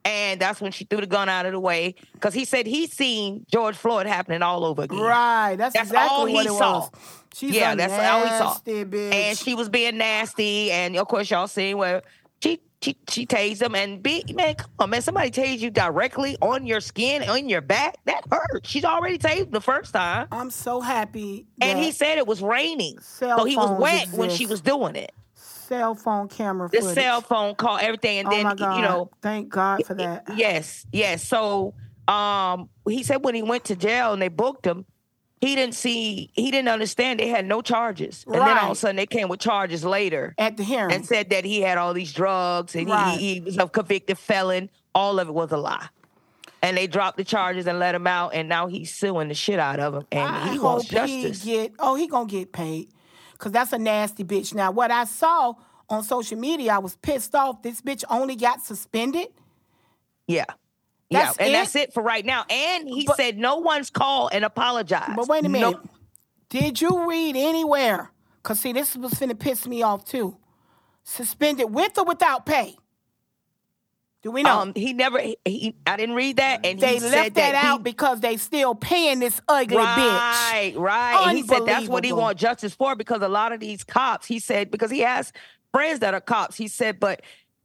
And 0.06 0.42
that's 0.42 0.60
when 0.60 0.72
she 0.72 0.86
threw 0.86 1.02
the 1.02 1.08
gun 1.08 1.30
out 1.30 1.46
of 1.46 1.52
the 1.52 1.60
way 1.60 1.94
because 2.14 2.34
he 2.34 2.46
said 2.46 2.66
he's 2.66 2.92
seen 2.92 3.46
George 3.52 3.76
Floyd 3.76 4.08
happening 4.08 4.42
all 4.42 4.66
over 4.66 4.84
again. 4.84 4.98
Right. 5.00 5.56
That's, 5.56 5.76
That's 5.76 5.90
exactly 5.90 6.18
all 6.18 6.24
what 6.34 6.46
he 6.48 6.52
it 6.52 6.58
saw. 6.58 6.80
was. 6.80 6.90
She's 7.36 7.52
yeah, 7.54 7.76
that's 7.76 7.94
all 7.94 8.24
he 8.24 8.30
saw. 8.30 8.58
bitch. 8.66 9.14
And 9.14 9.38
she 9.38 9.54
was 9.54 9.70
being 9.70 10.00
nasty, 10.00 10.72
and 10.72 10.98
of 10.98 11.08
course 11.08 11.30
y'all 11.30 11.48
seen 11.48 11.78
where 11.78 12.02
she 12.42 12.60
she 12.82 12.98
she 13.10 13.26
tased 13.26 13.62
him 13.62 13.76
and 13.76 14.02
be 14.02 14.24
man, 14.34 14.56
come 14.56 14.70
on, 14.80 14.90
man. 14.90 15.02
Somebody 15.02 15.32
tased 15.32 15.60
you 15.60 15.70
directly 15.70 16.38
on 16.42 16.66
your 16.66 16.80
skin, 16.80 17.24
on 17.30 17.50
your 17.50 17.62
back. 17.62 17.98
That 18.06 18.24
hurt. 18.32 18.66
She's 18.66 18.86
already 18.86 19.18
tased 19.18 19.52
the 19.52 19.62
first 19.62 19.94
time. 19.94 20.28
I'm 20.32 20.50
so 20.50 20.80
happy. 20.80 21.46
And 21.62 21.80
he 21.80 21.92
said 21.92 22.18
it 22.18 22.28
was 22.28 22.42
raining. 22.42 23.00
So 23.00 23.44
he 23.44 23.58
was 23.58 23.80
wet 23.82 24.10
when 24.14 24.30
she 24.30 24.46
was 24.46 24.62
doing 24.62 24.96
it. 24.96 25.12
Cell 25.36 25.94
phone 25.94 26.28
camera 26.28 26.68
The 26.70 26.82
cell 26.82 27.22
phone 27.22 27.54
call, 27.54 27.78
everything, 27.78 28.20
and 28.20 28.28
oh 28.28 28.32
then 28.32 28.48
you 28.58 28.82
know 28.82 29.12
Thank 29.22 29.50
God 29.50 29.86
for 29.86 29.94
that. 29.96 30.24
Yes, 30.36 30.86
yes. 30.92 31.24
So 31.24 31.76
um 32.08 32.70
he 32.88 33.04
said 33.04 33.24
when 33.24 33.36
he 33.36 33.44
went 33.44 33.66
to 33.66 33.76
jail 33.76 34.14
and 34.14 34.22
they 34.22 34.30
booked 34.30 34.66
him, 34.66 34.86
he 35.42 35.56
didn't 35.56 35.76
see 35.76 36.30
he 36.34 36.52
didn't 36.52 36.68
understand 36.70 37.20
they 37.20 37.28
had 37.28 37.46
no 37.46 37.62
charges. 37.62 38.24
And 38.26 38.36
then 38.36 38.58
all 38.58 38.66
of 38.72 38.72
a 38.72 38.76
sudden 38.76 38.96
they 38.98 39.06
came 39.06 39.30
with 39.30 39.40
charges 39.40 39.84
later. 39.86 40.34
At 40.38 40.58
the 40.58 40.64
hearing. 40.64 40.92
And 40.94 41.06
said 41.06 41.30
that 41.30 41.46
he 41.46 41.62
had 41.62 41.78
all 41.78 41.94
these 41.94 42.12
drugs 42.14 42.76
and 42.76 42.88
he- 42.88 42.94
Right. 42.94 43.18
he, 43.20 43.34
he 43.36 43.40
was 43.42 43.58
a 43.58 43.68
convicted 43.68 44.18
felon. 44.18 44.70
All 44.94 45.20
of 45.20 45.28
it 45.30 45.34
was 45.34 45.52
a 45.52 45.58
lie. 45.58 45.88
And 46.62 46.76
they 46.76 46.88
dropped 46.88 47.16
the 47.16 47.24
charges 47.24 47.68
and 47.68 47.80
let 47.80 47.96
him 47.96 48.06
out, 48.06 48.34
and 48.34 48.50
now 48.50 48.68
he's 48.68 48.94
suing 48.94 49.30
the 49.30 49.34
shit 49.34 49.60
out 49.60 49.80
of 49.80 49.94
him, 49.94 50.04
and 50.12 50.36
I 50.36 50.52
he 50.52 50.60
wants 50.60 50.90
justice. 50.90 51.42
he 51.42 51.52
get. 51.54 51.72
Oh, 51.80 51.96
he 51.96 52.06
gonna 52.06 52.26
get 52.28 52.52
paid, 52.52 52.90
cause 53.38 53.54
that's 53.54 53.72
a 53.72 53.78
nasty 53.78 54.26
bitch. 54.26 54.54
Now, 54.54 54.70
what 54.72 54.92
I 54.92 55.06
saw 55.06 55.54
on 55.90 56.04
social 56.04 56.38
media, 56.38 56.74
I 56.74 56.80
was 56.80 56.98
pissed 56.98 57.34
off. 57.34 57.62
This 57.62 57.80
bitch 57.82 58.04
only 58.10 58.36
got 58.36 58.62
suspended. 58.62 59.28
Yeah. 60.28 60.44
That's 61.12 61.38
yeah, 61.38 61.44
and 61.46 61.50
it? 61.50 61.58
that's 61.58 61.76
it 61.76 61.94
for 61.94 62.04
right 62.04 62.26
now. 62.26 62.46
And 62.50 62.88
he 62.88 63.08
said 63.16 63.38
no 63.38 63.58
one's 63.58 63.90
called 63.90 64.30
and 64.34 64.46
apologized. 64.46 65.16
But 65.16 65.28
wait 65.28 65.46
a 65.46 65.50
No- 65.50 65.72
minute. 65.72 65.78
Did 66.50 66.82
you 66.82 67.08
read 67.08 67.36
anywhere? 67.36 68.12
Cause 68.44 68.60
see, 68.60 68.74
this 68.74 68.96
was 68.96 69.14
finna 69.14 69.38
piss 69.38 69.68
me 69.68 69.82
off 69.84 70.06
too. 70.06 70.38
Suspended 71.04 71.74
with 71.74 71.98
or 71.98 72.06
without 72.06 72.46
pay? 72.46 72.76
Do 74.22 74.32
we 74.32 74.44
know? 74.44 74.60
Um, 74.60 74.74
he 74.76 74.94
never. 74.94 75.20
He, 75.20 75.38
he- 75.46 75.76
I 75.88 75.96
didn't 75.96 76.16
read 76.16 76.38
that, 76.38 76.66
and 76.66 76.80
they 76.80 76.96
he 76.96 77.00
left 77.00 77.14
said 77.14 77.34
that, 77.36 77.52
that, 77.54 77.56
out 77.66 77.78
he, 77.80 77.84
because 77.84 78.20
they 78.20 78.36
still 78.38 78.76
paying 78.76 79.20
this 79.20 79.40
ugly 79.48 79.78
bitch. 79.78 79.86
right, 79.86 80.74
right. 80.76 81.26
And 81.28 81.38
he 81.38 81.44
said 81.44 81.66
that's 81.66 81.88
what 81.88 82.04
he 82.04 82.12
want 82.12 82.38
justice 82.38 82.74
for 82.76 82.96
because 82.96 83.22
a 83.22 83.30
lot 83.30 83.54
of 83.54 83.60
these 83.62 83.84
cops. 83.84 84.26
He 84.26 84.40
said 84.40 84.72
because 84.72 84.92
he 84.92 85.00
has 85.00 85.32
friends 85.72 86.00
that 86.00 86.14
are 86.14 86.20
cops. 86.22 86.58
He 86.58 86.68
said, 86.68 87.00
but 87.00 87.22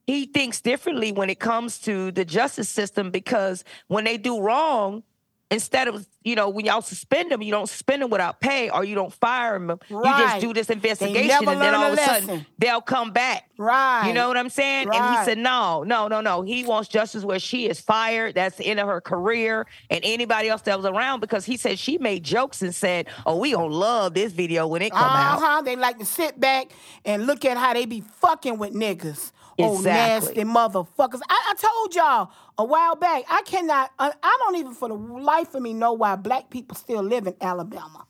he 0.06 0.26
thinks 0.26 0.60
differently 0.60 1.12
when 1.12 1.31
it 1.31 1.39
comes 1.40 1.78
to 1.81 2.10
the 2.12 2.24
justice 2.24 2.68
system 2.68 3.10
because 3.10 3.64
when 3.89 4.05
they 4.05 4.16
do 4.18 4.40
wrong. 4.40 5.02
Instead 5.51 5.86
of, 5.86 6.05
you 6.24 6.35
know, 6.35 6.48
when 6.48 6.64
y'all 6.64 6.82
suspend 6.82 7.31
them, 7.31 7.40
you 7.40 7.52
don't 7.52 7.68
suspend 7.68 8.02
them 8.02 8.10
without 8.10 8.40
pay 8.40 8.70
or 8.70 8.82
you 8.82 8.97
don't 8.97 9.12
fire 9.12 9.56
them. 9.56 9.78
You 9.89 10.02
just 10.02 10.40
do 10.40 10.52
this 10.52 10.68
investigation 10.68 11.47
and 11.47 11.60
then 11.60 11.74
all 11.74 11.93
of 11.93 11.98
a 11.98 12.02
sudden 12.02 12.47
they'll 12.59 12.81
come 12.81 13.12
back. 13.12 13.51
Right. 13.56 14.09
You 14.09 14.14
know 14.14 14.26
what 14.26 14.36
I'm 14.36 14.48
saying? 14.48 14.89
And 14.93 15.16
he 15.18 15.24
said, 15.24 15.39
no, 15.39 15.85
no, 15.85 16.09
no, 16.09 16.22
no. 16.22 16.43
He 16.43 16.64
wants 16.64 16.89
justice 16.89 17.24
where 17.24 17.39
she 17.39 17.68
is 17.68 17.78
fired. 17.78 18.35
That's 18.35 18.56
the 18.56 18.66
end 18.66 18.81
of 18.81 18.89
her 18.89 19.01
career 19.01 19.66
and 19.90 20.01
anybody 20.02 20.48
else 20.48 20.62
that 20.62 20.76
was 20.76 20.86
around 20.86 21.20
because 21.20 21.44
he 21.44 21.56
said 21.56 21.78
she 21.78 21.98
made 21.98 22.24
jokes 22.24 22.60
and 22.62 22.74
said, 22.74 23.06
oh, 23.24 23.36
we 23.36 23.52
gonna 23.52 23.72
love 23.72 24.14
this 24.14 24.32
video 24.32 24.66
when 24.66 24.82
it 24.82 24.90
come 24.90 25.02
out. 25.02 25.39
Uh-huh. 25.39 25.62
They 25.62 25.76
like 25.76 25.98
to 25.98 26.06
sit 26.06 26.40
back 26.40 26.72
and 27.05 27.26
look 27.26 27.44
at 27.44 27.59
how 27.59 27.74
they 27.74 27.85
be 27.85 28.01
fucking 28.01 28.59
with 28.59 28.72
niggas. 28.72 29.31
Oh, 29.59 29.81
nasty 29.81 30.43
motherfuckers. 30.44 31.20
I, 31.28 31.52
I 31.52 31.55
told 31.56 31.94
y'all 31.94 32.31
a 32.59 32.64
while 32.64 32.97
back, 32.97 33.24
I 33.31 33.43
cannot, 33.43 33.90
I, 33.98 34.12
I 34.22 34.36
don't 34.40 34.56
even 34.56 34.74
for 34.74 34.89
the 34.89 34.94
life 34.94 35.55
of 35.55 35.62
me 35.62 35.72
know 35.74 35.93
why 35.93 36.16
black 36.16 36.51
people 36.51 36.76
still 36.76 37.02
live 37.02 37.26
in 37.26 37.35
Alabama. 37.40 38.06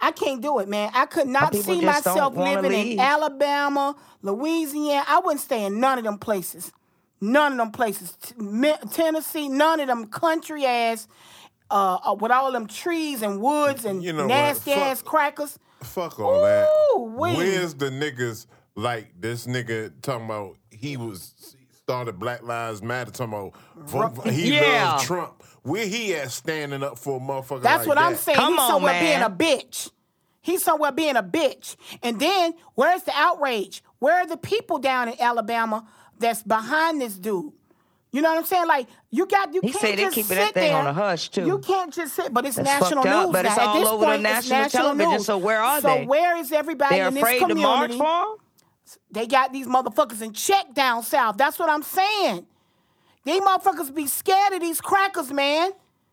I 0.00 0.10
can't 0.10 0.42
do 0.42 0.58
it, 0.58 0.68
man. 0.68 0.90
I 0.94 1.06
could 1.06 1.28
not 1.28 1.54
see 1.54 1.80
myself 1.80 2.34
wanna 2.34 2.60
living 2.62 2.92
in. 2.92 3.00
Alabama, 3.00 3.94
Louisiana. 4.22 5.04
I 5.06 5.20
wouldn't 5.20 5.40
stay 5.40 5.64
in 5.64 5.78
none 5.78 5.98
of 5.98 6.04
them 6.04 6.18
places. 6.18 6.72
None 7.20 7.52
of 7.52 7.58
them 7.58 7.70
places. 7.70 8.16
Tennessee, 8.90 9.48
none 9.48 9.78
of 9.78 9.86
them 9.86 10.06
country 10.08 10.66
ass, 10.66 11.06
uh, 11.70 11.98
uh, 12.04 12.14
with 12.14 12.32
all 12.32 12.50
them 12.50 12.66
trees 12.66 13.22
and 13.22 13.40
woods 13.40 13.84
and 13.84 14.02
You 14.02 14.12
know 14.12 14.22
what? 14.24 14.28
nasty 14.28 14.72
Fuck- 14.72 14.82
ass 14.82 15.02
crackers. 15.02 15.58
Fuck 15.84 16.18
all 16.18 16.42
that. 16.42 16.68
Ooh-wee. 16.96 17.36
Where's 17.36 17.74
the 17.74 17.90
niggas 17.90 18.46
like 18.74 19.12
this 19.20 19.46
nigga 19.46 19.92
talking 20.02 20.26
about 20.26 20.56
he 20.70 20.96
was 20.96 21.56
started 21.72 22.18
Black 22.18 22.42
Lives 22.42 22.82
Matter 22.82 23.10
talking 23.10 23.34
about 23.34 23.52
vote, 23.76 24.16
for- 24.24 24.30
he 24.30 24.54
Yeah. 24.56 24.92
loves 24.92 25.04
Trump. 25.04 25.42
Where 25.62 25.86
he 25.86 26.14
at 26.14 26.30
standing 26.32 26.82
up 26.82 26.98
for 26.98 27.18
a 27.18 27.20
motherfucker 27.20 27.62
That's 27.62 27.86
like 27.86 27.88
what 27.88 27.98
I'm 27.98 28.16
saying. 28.16 28.36
Come 28.36 28.52
He's 28.54 28.60
on, 28.62 28.68
somewhere 28.70 28.92
man. 28.94 29.04
being 29.04 29.22
a 29.22 29.30
bitch. 29.60 29.90
He's 30.40 30.62
somewhere 30.64 30.90
being 30.90 31.14
a 31.16 31.22
bitch. 31.22 31.76
And 32.02 32.18
then 32.18 32.54
where's 32.74 33.02
the 33.04 33.12
outrage? 33.14 33.82
Where 34.00 34.16
are 34.22 34.26
the 34.26 34.36
people 34.36 34.78
down 34.78 35.08
in 35.08 35.20
Alabama 35.20 35.86
that's 36.18 36.42
behind 36.42 37.00
this 37.00 37.14
dude? 37.14 37.52
You 38.10 38.20
know 38.22 38.30
what 38.30 38.38
I'm 38.38 38.44
saying? 38.44 38.66
Like 38.66 38.88
you 39.10 39.24
got 39.26 39.54
you 39.54 39.60
He 39.62 39.70
can't 39.70 39.80
said 39.80 39.98
they 39.98 40.04
just 40.04 40.28
sit 40.28 40.34
that 40.34 40.54
thing 40.54 40.70
there. 40.72 40.76
on 40.76 40.86
a 40.88 40.92
hush, 40.92 41.28
too. 41.30 41.46
You 41.46 41.58
can't 41.60 41.94
just 41.94 42.14
sit, 42.16 42.34
but 42.34 42.44
it's 42.44 42.56
That's 42.56 42.68
national 42.80 43.04
fucked 43.04 43.14
up, 43.14 43.26
news 43.26 43.32
but 43.32 43.44
it's 43.46 43.56
now. 43.56 43.62
At 43.62 43.68
all 43.68 43.80
this 43.80 43.88
over 43.88 44.04
point, 44.04 44.26
it's 44.26 44.50
national 44.50 44.70
television, 44.70 45.12
news. 45.12 45.26
so 45.26 45.38
where 45.38 45.62
are 45.62 45.80
so 45.80 45.88
they? 45.88 46.02
So 46.02 46.08
where 46.08 46.36
is 46.38 46.50
everybody 46.52 46.96
They're 46.96 47.08
in 47.08 47.14
this 47.14 47.22
afraid 47.22 47.38
to 47.38 47.46
community? 47.46 47.64
march 47.64 47.92
for 47.92 48.32
him? 48.32 48.38
They 49.10 49.26
got 49.26 49.52
these 49.52 49.66
motherfuckers 49.66 50.22
in 50.22 50.32
check 50.32 50.74
down 50.74 51.02
south. 51.02 51.36
That's 51.36 51.58
what 51.58 51.68
I'm 51.68 51.82
saying. 51.82 52.46
These 53.24 53.40
motherfuckers 53.40 53.94
be 53.94 54.06
scared 54.06 54.52
of 54.52 54.60
these 54.60 54.80
crackers, 54.80 55.32
man. 55.32 55.70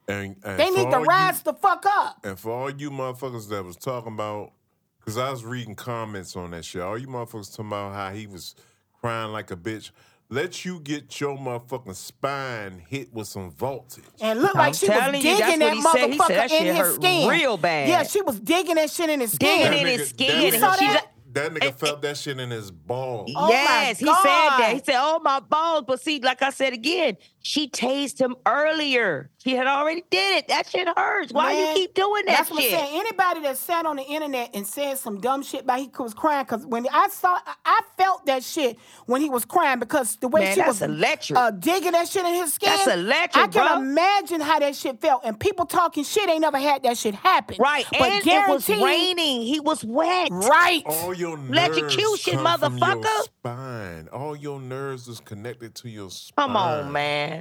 And, 0.07 0.35
and 0.43 0.59
They 0.59 0.69
need 0.69 0.89
to 0.89 0.97
all 0.97 1.03
rise 1.03 1.41
the 1.41 1.53
fuck 1.53 1.85
up. 1.87 2.19
And 2.23 2.37
for 2.37 2.51
all 2.51 2.71
you 2.71 2.89
motherfuckers 2.89 3.49
that 3.49 3.63
was 3.63 3.75
talking 3.75 4.13
about, 4.13 4.51
because 4.99 5.17
I 5.17 5.31
was 5.31 5.43
reading 5.43 5.75
comments 5.75 6.35
on 6.35 6.51
that 6.51 6.65
shit. 6.65 6.81
All 6.81 6.97
you 6.97 7.07
motherfuckers 7.07 7.51
talking 7.51 7.67
about 7.67 7.93
how 7.93 8.11
he 8.11 8.27
was 8.27 8.55
crying 8.99 9.31
like 9.31 9.51
a 9.51 9.55
bitch. 9.55 9.91
Let 10.31 10.63
you 10.63 10.79
get 10.79 11.19
your 11.19 11.35
motherfucking 11.35 11.95
spine 11.95 12.83
hit 12.87 13.11
with 13.11 13.27
some 13.27 13.49
voltage. 13.49 14.03
And 14.21 14.39
look 14.41 14.55
I'm 14.55 14.59
like 14.59 14.75
she 14.75 14.87
was 14.87 14.99
telling 14.99 15.15
you, 15.15 15.21
digging 15.23 15.59
that 15.59 15.75
what 15.75 15.75
he 15.75 15.81
said. 15.81 15.91
Said 15.91 16.11
motherfucker 16.11 16.27
that 16.27 16.51
in 16.51 16.75
his 16.75 16.95
skin. 16.95 17.29
real 17.29 17.57
bad. 17.57 17.89
Yeah, 17.89 18.03
she 18.03 18.21
was 18.21 18.39
digging 18.39 18.75
that 18.75 18.91
shit 18.91 19.09
in 19.09 19.21
his 19.21 19.31
skin. 19.31 19.71
Digging 19.71 19.71
skin. 19.73 19.87
in 19.87 19.99
his 19.99 20.09
skin. 20.09 20.53
You 20.53 20.59
saw 20.59 20.75
that? 20.75 21.07
That 21.33 21.53
nigga 21.53 21.73
felt 21.73 22.01
that 22.01 22.17
shit 22.17 22.39
in 22.39 22.49
his 22.49 22.71
balls. 22.71 23.31
Oh 23.35 23.49
yes, 23.49 23.99
he 23.99 24.05
said 24.05 24.13
that. 24.23 24.71
He 24.73 24.79
said, 24.79 24.99
"Oh 24.99 25.19
my 25.23 25.39
balls!" 25.39 25.83
But 25.87 26.01
see, 26.01 26.19
like 26.19 26.41
I 26.41 26.49
said 26.49 26.73
again, 26.73 27.17
she 27.41 27.69
tased 27.69 28.19
him 28.19 28.35
earlier. 28.45 29.29
She 29.41 29.55
had 29.55 29.67
already 29.67 30.03
did 30.11 30.37
it. 30.39 30.47
That 30.49 30.67
shit 30.69 30.87
hurts. 30.97 31.31
Why 31.31 31.53
Man, 31.53 31.67
you 31.69 31.73
keep 31.73 31.93
doing 31.93 32.25
that 32.25 32.37
That's 32.39 32.51
what 32.51 32.57
I'm 32.57 32.69
shit? 32.69 32.77
saying. 32.79 32.99
Anybody 32.99 33.41
that 33.43 33.57
sat 33.57 33.85
on 33.85 33.95
the 33.95 34.03
internet 34.03 34.49
and 34.53 34.67
said 34.67 34.97
some 34.97 35.21
dumb 35.21 35.41
shit 35.43 35.61
about 35.61 35.79
he 35.79 35.89
was 35.97 36.13
crying, 36.13 36.43
because 36.43 36.65
when 36.65 36.85
I 36.91 37.07
saw, 37.07 37.35
I- 37.45 37.53
I 37.65 37.79
felt 37.97 38.25
that 38.25 38.43
shit 38.43 38.77
when 39.05 39.21
he 39.21 39.29
was 39.29 39.45
crying 39.45 39.79
because 39.79 40.17
the 40.17 40.27
way 40.27 40.41
Man, 40.41 40.55
she 40.55 40.61
was 40.61 40.81
electric. 40.81 41.39
Uh, 41.39 41.51
digging 41.51 41.93
that 41.93 42.09
shit 42.09 42.25
in 42.25 42.33
his 42.33 42.53
skin. 42.53 42.69
That's 42.69 42.87
electric, 42.93 43.45
I 43.45 43.47
can 43.47 43.65
bro. 43.65 43.77
imagine 43.81 44.41
how 44.41 44.59
that 44.59 44.75
shit 44.75 44.99
felt. 44.99 45.21
And 45.23 45.39
people 45.39 45.65
talking 45.65 46.03
shit 46.03 46.29
ain't 46.29 46.41
never 46.41 46.59
had 46.59 46.83
that 46.83 46.97
shit 46.97 47.15
happen. 47.15 47.55
Right, 47.59 47.85
But 47.91 48.01
and 48.01 48.27
it 48.27 48.49
was 48.49 48.67
raining. 48.69 49.41
He 49.43 49.59
was 49.61 49.83
wet. 49.85 50.27
Right. 50.31 50.83
All 50.85 51.13
your 51.13 51.37
nerves 51.37 51.77
Electrocution, 51.77 52.33
come 52.39 52.59
from 52.59 52.77
your 52.77 52.87
motherfucker. 52.97 53.23
spine. 53.23 54.07
All 54.11 54.35
your 54.35 54.59
nerves 54.59 55.07
is 55.07 55.19
connected 55.21 55.75
to 55.75 55.89
your 55.89 56.09
spine. 56.09 56.47
Come 56.47 56.57
on, 56.57 56.91
man. 56.91 57.38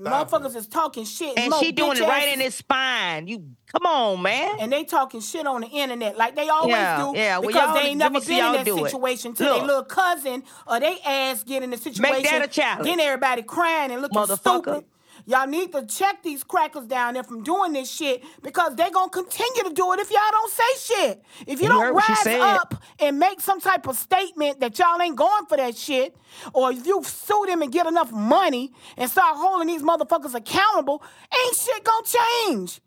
Motherfuckers 0.00 0.56
is 0.56 0.66
talking 0.66 1.04
shit. 1.04 1.38
And 1.38 1.50
Mo, 1.50 1.60
she 1.60 1.72
doing 1.72 1.96
it 1.98 2.02
right 2.02 2.32
in 2.32 2.40
his 2.40 2.54
spine. 2.54 3.26
You 3.26 3.44
come 3.72 3.84
on, 3.86 4.22
man. 4.22 4.56
And 4.60 4.72
they 4.72 4.84
talking 4.84 5.20
shit 5.20 5.46
on 5.46 5.60
the 5.60 5.66
internet 5.68 6.16
like 6.16 6.34
they 6.36 6.48
always 6.48 6.70
Yeah, 6.72 6.96
do 7.12 7.18
yeah. 7.18 7.40
Because 7.40 7.74
they 7.74 7.88
ain't 7.90 7.98
never 7.98 8.20
been 8.20 8.30
in 8.44 8.52
that 8.52 8.66
it. 8.68 8.74
situation 8.74 9.34
till 9.34 9.54
their 9.56 9.66
little 9.66 9.84
cousin 9.84 10.42
or 10.66 10.80
they 10.80 10.98
ass 11.04 11.42
get 11.44 11.62
in 11.62 11.70
the 11.70 11.76
situation. 11.76 12.02
Make 12.14 12.30
that 12.30 12.42
a 12.44 12.48
challenge. 12.48 12.86
Then 12.86 13.00
everybody 13.00 13.42
crying 13.42 13.90
and 13.90 14.00
looking 14.02 14.18
Motherfucker. 14.18 14.62
stupid. 14.62 14.84
Y'all 15.30 15.46
need 15.46 15.70
to 15.70 15.86
check 15.86 16.24
these 16.24 16.42
crackers 16.42 16.86
down 16.88 17.14
there 17.14 17.22
from 17.22 17.44
doing 17.44 17.72
this 17.72 17.88
shit 17.88 18.24
because 18.42 18.74
they're 18.74 18.90
gonna 18.90 19.08
continue 19.10 19.62
to 19.62 19.72
do 19.72 19.92
it 19.92 20.00
if 20.00 20.10
y'all 20.10 20.18
don't 20.32 20.52
say 20.52 20.94
shit. 20.94 21.22
If 21.46 21.60
you, 21.60 21.66
You 21.66 21.68
don't 21.68 21.80
heard 21.82 21.94
what 21.94 22.04
she 22.24 22.30
rise 22.30 22.58
up 22.58 22.82
and 22.98 23.16
make 23.16 23.40
some 23.40 23.60
type 23.60 23.86
of 23.86 23.96
statement 23.96 24.58
that 24.58 24.76
y'all 24.76 25.00
ain't 25.00 25.14
going 25.14 25.46
for 25.46 25.56
that 25.56 25.76
shit, 25.76 26.16
or 26.52 26.72
if 26.72 26.84
you 26.84 27.00
sue 27.04 27.44
them 27.46 27.62
and 27.62 27.70
get 27.70 27.86
enough 27.86 28.10
money 28.10 28.72
and 28.96 29.08
start 29.08 29.36
holding 29.36 29.68
these 29.68 29.82
motherfuckers 29.82 30.34
accountable, 30.34 31.00
ain't 31.32 31.54
shit 31.56 31.84
gonna 31.84 32.06
change. 32.48 32.80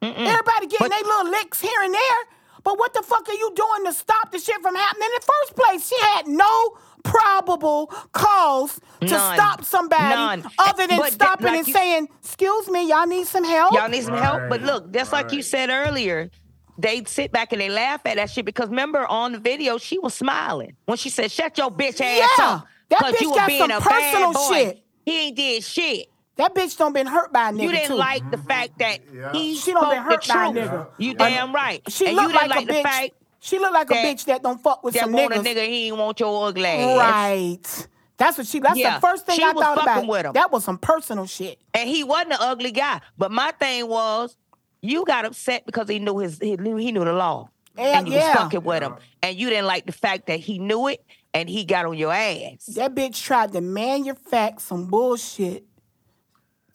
Everybody 0.00 0.68
getting 0.68 0.88
their 0.88 1.02
little 1.02 1.30
licks 1.30 1.60
here 1.60 1.82
and 1.82 1.92
there. 1.92 2.24
But 2.64 2.78
what 2.78 2.94
the 2.94 3.02
fuck 3.02 3.28
are 3.28 3.34
you 3.34 3.52
doing 3.54 3.84
to 3.86 3.92
stop 3.92 4.30
the 4.30 4.38
shit 4.38 4.60
from 4.62 4.74
happening 4.74 5.08
in 5.08 5.20
the 5.20 5.26
first 5.26 5.56
place? 5.56 5.88
She 5.88 5.96
had 6.14 6.26
no 6.28 6.76
probable 7.02 7.86
cause 8.12 8.78
to 9.00 9.06
None. 9.06 9.36
stop 9.36 9.64
somebody 9.64 10.14
None. 10.14 10.40
Eh, 10.46 10.48
other 10.58 10.86
than 10.86 10.98
But 10.98 11.02
th- 11.04 11.14
stopping 11.14 11.46
like 11.46 11.58
and 11.58 11.66
you- 11.66 11.72
saying, 11.74 12.08
"Excuse 12.22 12.68
me, 12.68 12.88
y'all 12.88 13.06
need 13.06 13.26
some 13.26 13.44
help." 13.44 13.72
Y'all 13.74 13.88
need 13.88 14.04
some 14.04 14.16
help. 14.16 14.42
But 14.48 14.62
look, 14.62 14.92
just 14.92 15.12
like 15.12 15.32
you 15.32 15.42
said 15.42 15.70
earlier, 15.70 16.30
they 16.78 17.02
sit 17.04 17.32
back 17.32 17.52
and 17.52 17.60
they 17.60 17.68
laugh 17.68 18.00
at 18.06 18.16
that 18.16 18.30
shit 18.30 18.44
because 18.44 18.68
remember 18.68 19.06
on 19.06 19.32
the 19.32 19.38
video 19.38 19.78
she 19.78 19.98
was 19.98 20.14
smiling 20.14 20.76
when 20.86 20.96
she 20.98 21.10
said, 21.10 21.30
"Shut 21.32 21.58
your 21.58 21.70
bitch 21.70 22.00
ass 22.00 22.28
Yeah, 22.38 22.44
up," 22.44 22.66
that 22.90 23.00
'cause 23.00 23.14
bitch 23.14 23.20
you 23.22 23.30
were 23.30 23.36
got 23.36 23.46
being 23.48 23.60
some 23.60 23.70
a 23.72 23.80
personal 23.80 24.32
bad 24.32 24.34
boy. 24.34 24.54
shit. 24.54 24.78
He 25.04 25.20
ain't 25.26 25.36
did 25.36 25.64
shit. 25.64 26.06
That 26.36 26.54
bitch 26.54 26.76
don't 26.78 26.92
been 26.94 27.06
hurt 27.06 27.32
by 27.32 27.50
a 27.50 27.52
nigga 27.52 27.62
You 27.62 27.72
didn't 27.72 27.88
too. 27.88 27.94
like 27.96 28.30
the 28.30 28.36
mm-hmm. 28.38 28.46
fact 28.46 28.78
that 28.78 28.98
he 29.34 29.54
She 29.56 29.72
don't 29.72 29.82
spoke 29.82 29.92
been 29.94 30.02
hurt 30.02 30.22
the 30.24 30.32
by 30.32 30.46
a 30.46 30.52
truth. 30.52 30.64
nigga. 30.70 30.88
You 30.98 31.14
damn 31.14 31.54
right. 31.54 31.82
She 31.88 32.06
and 32.06 32.16
look 32.16 32.22
you 32.32 32.32
didn't 32.32 32.48
like 32.48 32.56
like, 32.56 32.64
a 32.64 32.66
the 32.66 32.72
bitch. 32.72 32.82
fact 32.82 33.10
She 33.40 33.58
look 33.58 33.72
like 33.72 33.90
a 33.90 33.94
that- 33.94 34.04
bitch 34.06 34.24
that 34.26 34.42
don't 34.42 34.62
fuck 34.62 34.82
with 34.82 34.94
that 34.94 35.02
some 35.04 35.12
want 35.12 35.34
a 35.34 35.38
niggas. 35.38 35.44
nigga 35.44 35.66
he 35.66 35.86
ain't 35.88 35.96
want 35.98 36.18
your 36.20 36.46
ugly 36.48 36.64
ass. 36.66 36.98
Right. 36.98 37.88
That's 38.18 38.38
what 38.38 38.46
she. 38.46 38.60
That's 38.60 38.78
Yeah, 38.78 38.94
the 38.94 39.00
first 39.00 39.26
thing 39.26 39.36
she 39.36 39.42
I 39.42 39.50
was 39.52 39.62
thought 39.64 39.78
fucking 39.78 39.92
about. 40.04 40.06
with 40.06 40.26
him. 40.26 40.32
That 40.34 40.52
was 40.52 40.64
some 40.64 40.78
personal 40.78 41.26
shit. 41.26 41.58
And 41.74 41.88
he 41.88 42.04
wasn't 42.04 42.32
an 42.32 42.38
ugly 42.40 42.70
guy. 42.70 43.00
But 43.18 43.32
my 43.32 43.50
thing 43.58 43.88
was, 43.88 44.36
you 44.80 45.04
got 45.04 45.24
upset 45.24 45.66
because 45.66 45.88
he 45.88 45.98
knew 45.98 46.18
his 46.18 46.38
he 46.38 46.56
knew 46.56 46.76
he 46.76 46.92
knew 46.92 47.04
the 47.04 47.12
law. 47.12 47.48
Yeah, 47.76 47.98
and 47.98 48.06
you 48.06 48.14
yeah. 48.14 48.28
was 48.28 48.36
fucking 48.36 48.62
with 48.64 48.82
him. 48.82 48.96
And 49.22 49.36
you 49.36 49.48
didn't 49.50 49.66
like 49.66 49.86
the 49.86 49.92
fact 49.92 50.26
that 50.26 50.38
he 50.40 50.58
knew 50.58 50.88
it 50.88 51.04
and 51.34 51.48
he 51.48 51.64
got 51.64 51.84
on 51.86 51.96
your 51.96 52.12
ass. 52.12 52.66
That 52.76 52.94
bitch 52.94 53.20
tried 53.22 53.52
to 53.54 53.60
manufacture 53.60 54.60
some 54.60 54.86
bullshit. 54.86 55.64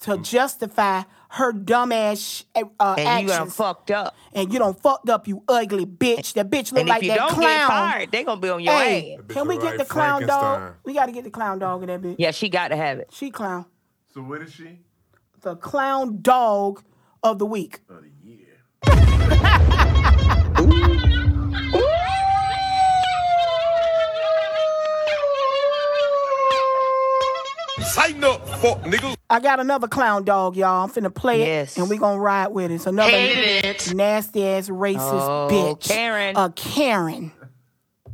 To 0.02 0.18
justify 0.20 1.02
her 1.30 1.52
dumbass 1.52 2.40
sh- 2.40 2.44
uh, 2.80 2.96
And 2.98 3.08
actions. 3.08 3.32
you 3.32 3.38
done 3.38 3.50
fucked 3.50 3.92
up. 3.92 4.16
and 4.34 4.54
you 4.54 4.60
done 4.60 4.74
fucked 4.76 5.10
up, 5.10 5.28
you 5.28 5.44
ugly 5.48 5.86
bitch. 5.86 6.34
That 6.34 6.50
bitch 6.50 6.72
look 6.72 6.82
And 6.82 6.90
like 6.90 7.00
if 7.00 7.04
you 7.06 7.10
that 7.10 7.18
don't 7.18 7.32
clown. 7.34 7.44
get 7.44 7.68
fired, 7.68 8.12
they 8.12 8.24
gonna 8.24 8.40
be 8.42 8.50
on 8.50 8.64
your 8.64 8.74
hey, 8.74 9.18
ass. 9.20 9.26
can 9.30 9.48
we 9.48 9.56
get 9.58 9.64
like 9.66 9.78
the 9.80 9.86
clown 9.86 10.26
dog? 10.26 10.76
We 10.84 10.94
got 10.94 11.08
to 11.08 11.12
get 11.12 11.24
the 11.24 11.30
clown 11.32 11.60
dog 11.60 11.82
in 11.84 11.88
that 11.88 12.02
bitch. 12.02 12.16
Yeah, 12.20 12.32
she 12.32 12.50
got 12.50 12.70
to 12.70 12.76
have 12.76 13.00
it. 13.00 13.10
She 13.12 13.32
clown. 13.32 13.66
So 14.14 14.22
what 14.22 14.42
is 14.42 14.54
she? 14.54 14.80
The 15.42 15.56
clown 15.56 16.20
dog 16.22 16.84
of 17.24 17.40
the 17.40 17.46
week. 17.46 17.80
Tighten 28.08 28.24
up, 28.24 28.48
fuck 28.60 28.82
niggas. 28.84 29.18
I 29.30 29.42
got 29.42 29.60
another 29.60 29.90
clown 29.90 30.24
dog, 30.24 30.56
y'all. 30.56 30.86
I'm 30.86 30.90
finna 30.90 31.14
play 31.14 31.40
Yes. 31.46 31.76
it, 31.78 31.82
and 31.82 31.90
we 31.90 31.98
gonna 31.98 32.20
ride 32.20 32.48
with 32.48 32.72
it. 32.72 32.76
It's 32.76 32.86
another 32.86 33.12
Hate 33.12 33.66
it. 33.66 33.94
nasty 33.94 34.48
ass 34.48 34.70
racist 34.70 35.00
Oh, 35.02 35.50
bitch. 35.52 35.82
Karen. 35.90 36.38
A 36.38 36.50
Karen. 36.52 37.34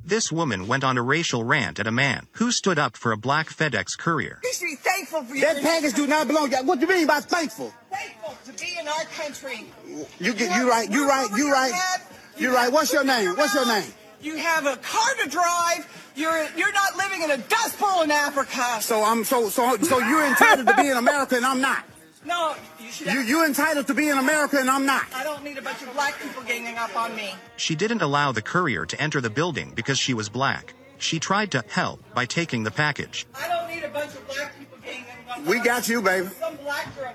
This 0.04 0.32
woman 0.32 0.66
went 0.68 0.84
on 0.84 0.98
a 0.98 1.04
racial 1.04 1.44
rant 1.44 1.80
at 1.80 1.86
a 1.86 1.92
man 1.92 2.26
who 2.34 2.52
stood 2.52 2.80
up 2.80 2.98
for 2.98 3.12
a 3.12 3.18
black 3.18 3.50
FedEx 3.50 3.96
courier. 3.98 4.40
You 4.44 4.54
should 4.54 4.66
be 4.66 4.76
thankful 4.78 5.24
for 5.26 5.36
you. 5.36 5.42
That 5.42 5.62
package 5.62 5.94
do 5.94 6.08
not 6.08 6.28
belong. 6.28 6.52
What 6.66 6.80
do 6.80 6.88
you 6.88 6.92
mean 6.92 7.06
by 7.08 7.20
thankful? 7.20 7.72
thankful 7.92 8.36
to 8.52 8.60
be 8.60 8.76
in 8.80 8.88
our 8.88 9.04
country. 9.16 9.66
You 10.20 10.34
get 10.34 10.58
you 10.58 10.68
right. 10.70 10.90
You 10.90 11.08
right. 11.08 11.30
You 11.38 11.52
right. 11.52 12.00
You 12.38 12.54
right. 12.54 12.72
What's 12.72 12.92
your 12.92 13.04
name? 13.04 13.30
What's 13.36 13.54
your 13.54 13.68
name? 13.68 13.94
You 14.24 14.38
have 14.38 14.66
a 14.66 14.78
car 14.78 15.10
to 15.22 15.30
drive. 15.30 16.12
You're 16.16 16.48
you're 16.56 16.72
not 16.72 16.96
living 16.96 17.24
in 17.24 17.32
a 17.32 17.38
dust 17.38 17.78
bowl 17.78 18.04
in 18.04 18.12
Africa. 18.12 18.82
So 18.82 19.04
I'm 19.04 19.26
so 19.26 19.50
so 19.50 19.76
so 19.78 20.00
you're 20.00 20.26
entitled 20.26 20.68
to 20.68 20.76
be 20.76 20.88
in 20.88 20.96
America 20.96 21.36
and 21.36 21.46
I'm 21.46 21.60
not. 21.60 21.84
No, 22.26 22.56
you 22.80 22.90
should. 22.90 23.08
You 23.08 23.20
you're 23.20 23.46
entitled 23.46 23.88
to 23.88 23.94
be 23.94 24.08
in 24.08 24.18
America 24.18 24.58
and 24.58 24.70
I'm 24.70 24.86
not. 24.86 25.04
I 25.14 25.26
don't 25.26 25.44
need 25.44 25.58
a 25.58 25.62
bunch 25.62 25.82
of 25.82 25.92
black 25.94 26.18
people 26.22 26.42
ganging 26.44 26.78
up 26.78 26.96
on 26.96 27.14
me. 27.18 27.34
She 27.58 27.76
didn't 27.76 28.02
allow 28.02 28.32
the 28.32 28.42
courier 28.42 28.86
to 28.86 29.02
enter 29.02 29.20
the 29.20 29.30
building 29.30 29.74
because 29.76 30.00
she 30.00 30.14
was 30.14 30.30
black. 30.30 30.74
She 31.00 31.20
tried 31.20 31.52
to 31.52 31.66
help 31.68 32.00
by 32.14 32.26
taking 32.26 32.64
the 32.64 32.72
package. 32.72 33.26
I 33.36 33.50
don't 33.50 33.68
need 33.68 33.84
a 33.84 33.90
bunch 33.90 34.16
of 34.16 34.26
black 34.26 34.58
people 34.58 34.78
ganging 34.86 35.06
up 35.30 35.38
on 35.40 35.46
We 35.46 35.60
got 35.60 35.90
you, 35.90 36.02
baby. 36.02 36.30
Some 36.40 36.56
black 36.64 36.96
girl. 36.96 37.14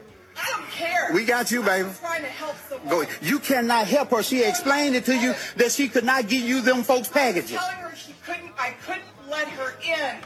I 0.49 0.57
don't 0.57 0.71
care. 0.71 1.11
We 1.13 1.25
got 1.25 1.51
you, 1.51 1.63
baby. 1.63 1.89
I'm 1.89 1.95
trying 1.97 2.23
to 2.23 2.29
help 2.29 2.57
someone. 2.69 2.89
Go. 2.89 3.05
You 3.21 3.39
cannot 3.39 3.87
help 3.87 4.11
her. 4.11 4.23
She 4.23 4.43
explained 4.43 4.97
it 4.97 5.05
to 5.07 5.17
you 5.17 5.35
that 5.57 5.73
she 5.73 5.89
could 5.89 6.05
not 6.05 6.29
give 6.29 6.43
you 6.43 6.61
them 6.63 6.83
folks 6.83 6.91
I 6.91 7.01
was 7.01 7.09
packages. 7.09 7.51
telling 7.51 7.77
her 7.77 7.95
she 7.97 8.15
couldn't. 8.25 8.53
I 8.59 8.71
couldn't 8.87 9.05
let 9.31 9.49
her 9.49 9.75
in. 9.85 10.17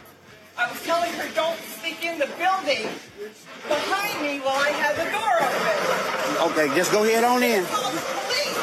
I 0.58 0.70
was 0.70 0.82
telling 0.84 1.10
her 1.14 1.28
don't 1.34 1.58
sneak 1.58 2.04
in 2.04 2.18
the 2.18 2.26
building 2.38 2.86
behind 3.66 4.22
me 4.22 4.38
while 4.40 4.60
I 4.60 4.68
had 4.68 4.94
the 4.96 5.10
door 5.10 5.34
open. 5.40 6.52
Okay, 6.52 6.76
just 6.76 6.92
go 6.92 7.04
ahead 7.04 7.24
on 7.24 7.42
in. 7.42 7.64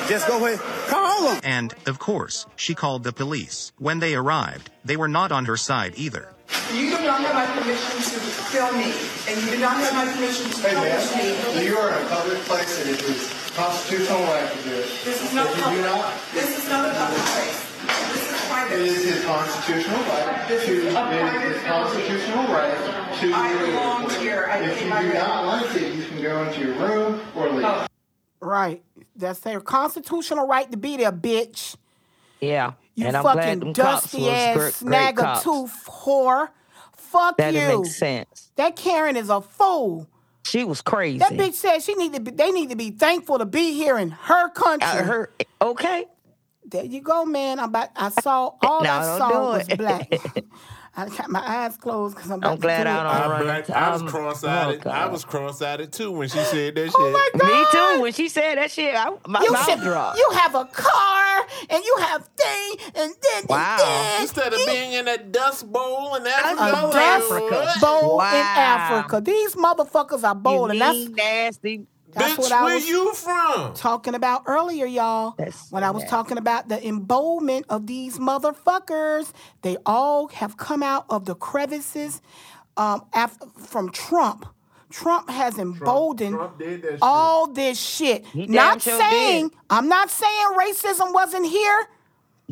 Just 0.07 0.27
go 0.27 0.45
ahead. 0.45 0.59
Call 0.87 1.23
them. 1.25 1.41
And, 1.43 1.73
of 1.87 1.99
course, 1.99 2.45
she 2.55 2.75
called 2.75 3.03
the 3.03 3.11
police. 3.11 3.71
When 3.77 3.99
they 3.99 4.13
arrived, 4.15 4.69
they 4.85 4.97
were 4.97 5.07
not 5.07 5.31
on 5.31 5.45
her 5.45 5.57
side 5.57 5.93
either. 5.97 6.33
You 6.73 6.95
do 6.97 7.03
not 7.03 7.21
have 7.21 7.33
my 7.33 7.45
permission 7.61 7.97
to 7.97 8.19
film 8.53 8.77
me, 8.77 8.93
and 9.27 9.41
you 9.43 9.57
do 9.57 9.59
not 9.59 9.77
have 9.77 9.93
my 9.93 10.05
permission 10.13 10.49
to 10.49 10.57
publish 10.61 11.15
me. 11.15 11.65
You 11.65 11.77
are 11.77 11.97
in 11.99 12.05
a 12.05 12.09
public 12.09 12.37
place 12.45 12.81
and 12.81 12.89
it 12.91 13.01
is 13.03 13.51
constitutional 13.55 14.19
right 14.29 14.49
to 14.51 14.57
do 14.63 14.75
it. 14.75 14.85
This 15.03 15.21
is 15.23 15.33
not 15.33 15.47
If 15.49 15.57
you 15.57 15.63
public. 15.63 15.81
do 15.81 15.85
not, 15.89 16.13
This 16.33 16.57
is 16.57 16.69
not 16.69 16.85
a 16.89 16.93
public 16.93 17.21
place. 17.21 17.65
This 18.13 18.21
is 18.21 18.33
it 18.33 18.47
private. 18.49 18.79
is 18.79 19.03
his 19.05 19.25
constitutional 19.25 19.99
right 19.99 20.47
This 20.47 20.65
to, 20.65 20.71
is 20.71 20.83
a 20.85 20.87
it 20.89 20.93
private 20.93 21.41
is 21.47 21.55
his 21.55 21.63
constitutional 21.65 22.43
right 22.53 22.77
to. 23.19 23.33
I 23.33 23.65
belong 23.65 24.09
here. 24.21 24.47
I 24.51 24.57
If 24.59 24.81
you 24.83 24.89
my 24.89 25.01
do 25.01 25.07
rent. 25.09 25.19
not 25.19 25.45
like 25.45 25.75
it, 25.75 25.93
you 25.95 26.03
can 26.05 26.21
go 26.21 26.43
into 26.45 26.59
your 26.61 26.73
room 26.75 27.21
or 27.35 27.49
leave. 27.49 27.87
Right. 28.41 28.83
That's 29.15 29.39
their 29.39 29.59
constitutional 29.61 30.47
right 30.47 30.69
to 30.71 30.77
be 30.77 30.97
there, 30.97 31.11
bitch. 31.11 31.75
Yeah. 32.41 32.73
You 32.99 33.07
and 33.07 33.15
I'm 33.17 33.23
glad 33.23 33.59
fucking 33.59 33.73
dusty 33.73 34.29
ass 34.29 34.55
great, 34.55 34.63
great 34.63 34.73
snag 34.73 35.19
a 35.19 35.21
cops. 35.21 35.43
tooth 35.43 35.85
whore. 35.87 36.49
Fuck 36.95 37.37
That 37.37 37.53
you. 37.53 37.61
makes 37.79 37.95
sense. 37.95 38.51
That 38.57 38.75
Karen 38.75 39.15
is 39.15 39.29
a 39.29 39.39
fool. 39.41 40.07
She 40.45 40.63
was 40.65 40.81
crazy. 40.81 41.19
That 41.19 41.31
bitch 41.33 41.53
said 41.53 41.79
she 41.79 41.95
need 41.95 42.13
to 42.13 42.19
be, 42.19 42.31
they 42.31 42.51
need 42.51 42.69
to 42.71 42.75
be 42.75 42.91
thankful 42.91 43.37
to 43.39 43.45
be 43.45 43.73
here 43.73 43.97
in 43.97 44.09
her 44.11 44.49
country. 44.49 44.87
Uh, 44.87 45.03
her 45.03 45.33
okay. 45.61 46.05
There 46.65 46.83
you 46.83 47.01
go, 47.01 47.25
man. 47.25 47.59
I'm 47.59 47.69
about, 47.69 47.89
I 47.95 48.09
saw 48.09 48.51
all 48.61 48.83
No, 48.83 48.91
I 48.91 49.17
saw 49.17 49.51
was 49.53 49.67
black. 49.69 50.11
I 50.99 51.09
got 51.17 51.29
my 51.29 51.39
eyes 51.45 51.77
closed 51.77 52.15
because 52.15 52.31
I'm 52.31 52.39
about 52.39 52.51
I'm 52.51 52.57
to 52.57 52.61
glad 52.61 52.83
do 52.83 52.89
I 52.89 52.93
it. 52.93 53.03
don't 53.03 53.07
I, 53.15 53.27
run 53.29 53.43
black, 53.43 53.69
I 53.69 53.91
was 53.93 54.01
cross-eyed. 54.03 54.81
oh, 54.85 54.89
I 54.89 55.05
was 55.07 55.23
cross-eyed 55.25 55.91
too 55.93 56.11
when 56.11 56.27
she 56.29 56.39
said 56.39 56.75
that 56.75 56.85
shit. 56.85 56.93
Oh 56.97 57.11
my 57.11 57.29
God. 57.39 57.47
Me 57.47 57.65
too. 57.71 58.01
When 58.01 58.13
she 58.13 58.29
said 58.29 58.55
that 58.55 58.71
shit, 58.71 58.95
I, 58.95 59.11
my 59.27 59.41
you 59.41 59.51
mouth 59.51 59.65
should- 59.69 59.79
dropped. 59.81 60.17
You 60.17 60.29
have 60.33 60.55
a 60.55 60.65
car 60.65 61.45
and 61.69 61.83
you 61.83 61.97
have 62.01 62.27
thing 62.35 62.75
and 62.95 63.13
then 63.21 63.43
Wow. 63.47 63.71
and 63.71 63.81
then. 63.81 64.21
Instead 64.23 64.53
of 64.53 64.59
being 64.65 64.93
in 64.93 65.07
a 65.07 65.17
dust 65.17 65.71
bowl 65.71 66.15
and 66.15 66.25
a 66.27 66.29
Africa, 66.29 66.89
dust 66.91 67.31
Africa. 67.31 67.73
bowl 67.81 68.19
in 68.21 68.27
Africa. 68.35 69.21
These 69.21 69.55
motherfuckers 69.55 70.23
are 70.23 70.35
bold, 70.35 70.67
you 70.67 70.71
and 70.71 70.81
that's 70.81 71.09
nasty. 71.15 71.85
That's 72.13 72.35
bitch, 72.35 72.39
what 72.39 72.51
I 72.51 72.63
where 72.65 72.75
was 72.75 72.89
you 72.89 73.13
from? 73.15 73.73
talking 73.75 74.15
about 74.15 74.43
earlier, 74.47 74.85
y'all. 74.85 75.35
That's 75.37 75.71
when 75.71 75.83
I 75.83 75.91
was 75.91 76.03
nasty. 76.03 76.11
talking 76.11 76.37
about 76.37 76.69
the 76.69 76.85
emboldenment 76.87 77.65
of 77.69 77.87
these 77.87 78.19
motherfuckers, 78.19 79.31
they 79.63 79.77
all 79.85 80.27
have 80.29 80.57
come 80.57 80.83
out 80.83 81.05
of 81.09 81.25
the 81.25 81.35
crevices 81.35 82.21
um, 82.77 83.03
af- 83.13 83.39
from 83.57 83.91
Trump. 83.91 84.45
Trump 84.91 85.29
has 85.29 85.57
emboldened 85.59 86.35
Trump 86.37 86.59
did 86.59 86.83
that 86.83 86.91
shit. 86.93 87.01
all 87.01 87.47
this 87.47 87.79
shit. 87.79 88.25
He 88.33 88.47
not 88.47 88.81
saying 88.81 89.51
did. 89.51 89.51
I'm 89.69 89.87
not 89.89 90.09
saying 90.11 90.45
racism 90.59 91.13
wasn't 91.13 91.47
here 91.47 91.87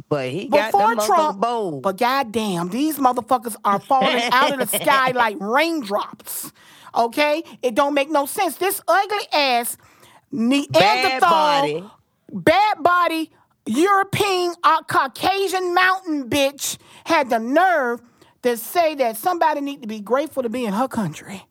But 0.10 0.30
he 0.32 0.50
got 0.50 0.74
before 0.74 0.96
them 0.96 0.98
Trump, 1.00 1.42
bold. 1.42 1.84
but 1.84 1.98
goddamn, 1.98 2.70
these 2.70 2.98
motherfuckers 3.00 3.56
are 3.66 3.80
falling 3.80 4.24
out 4.32 4.52
of 4.54 4.60
the 4.60 4.68
sky 4.68 5.12
like 5.12 5.38
raindrops. 5.40 6.52
Okay, 6.98 7.44
it 7.62 7.76
don't 7.76 7.94
make 7.94 8.10
no 8.10 8.26
sense. 8.26 8.58
This 8.58 8.82
ugly 8.88 9.28
ass 9.32 9.78
Neanderthal, 10.32 11.20
body. 11.22 11.84
bad 12.32 12.84
body, 12.84 13.32
European, 13.66 14.56
uh, 14.64 14.82
Caucasian 14.84 15.74
mountain 15.74 16.30
bitch 16.30 16.78
had 17.06 17.30
the 17.30 17.40
nerve 17.40 18.02
to 18.42 18.58
say 18.58 18.96
that 18.96 19.16
somebody 19.18 19.62
need 19.62 19.82
to 19.84 19.88
be 19.88 20.00
grateful 20.00 20.44
to 20.44 20.50
be 20.50 20.66
in 20.66 20.74
her 20.74 20.88
country. 20.88 21.46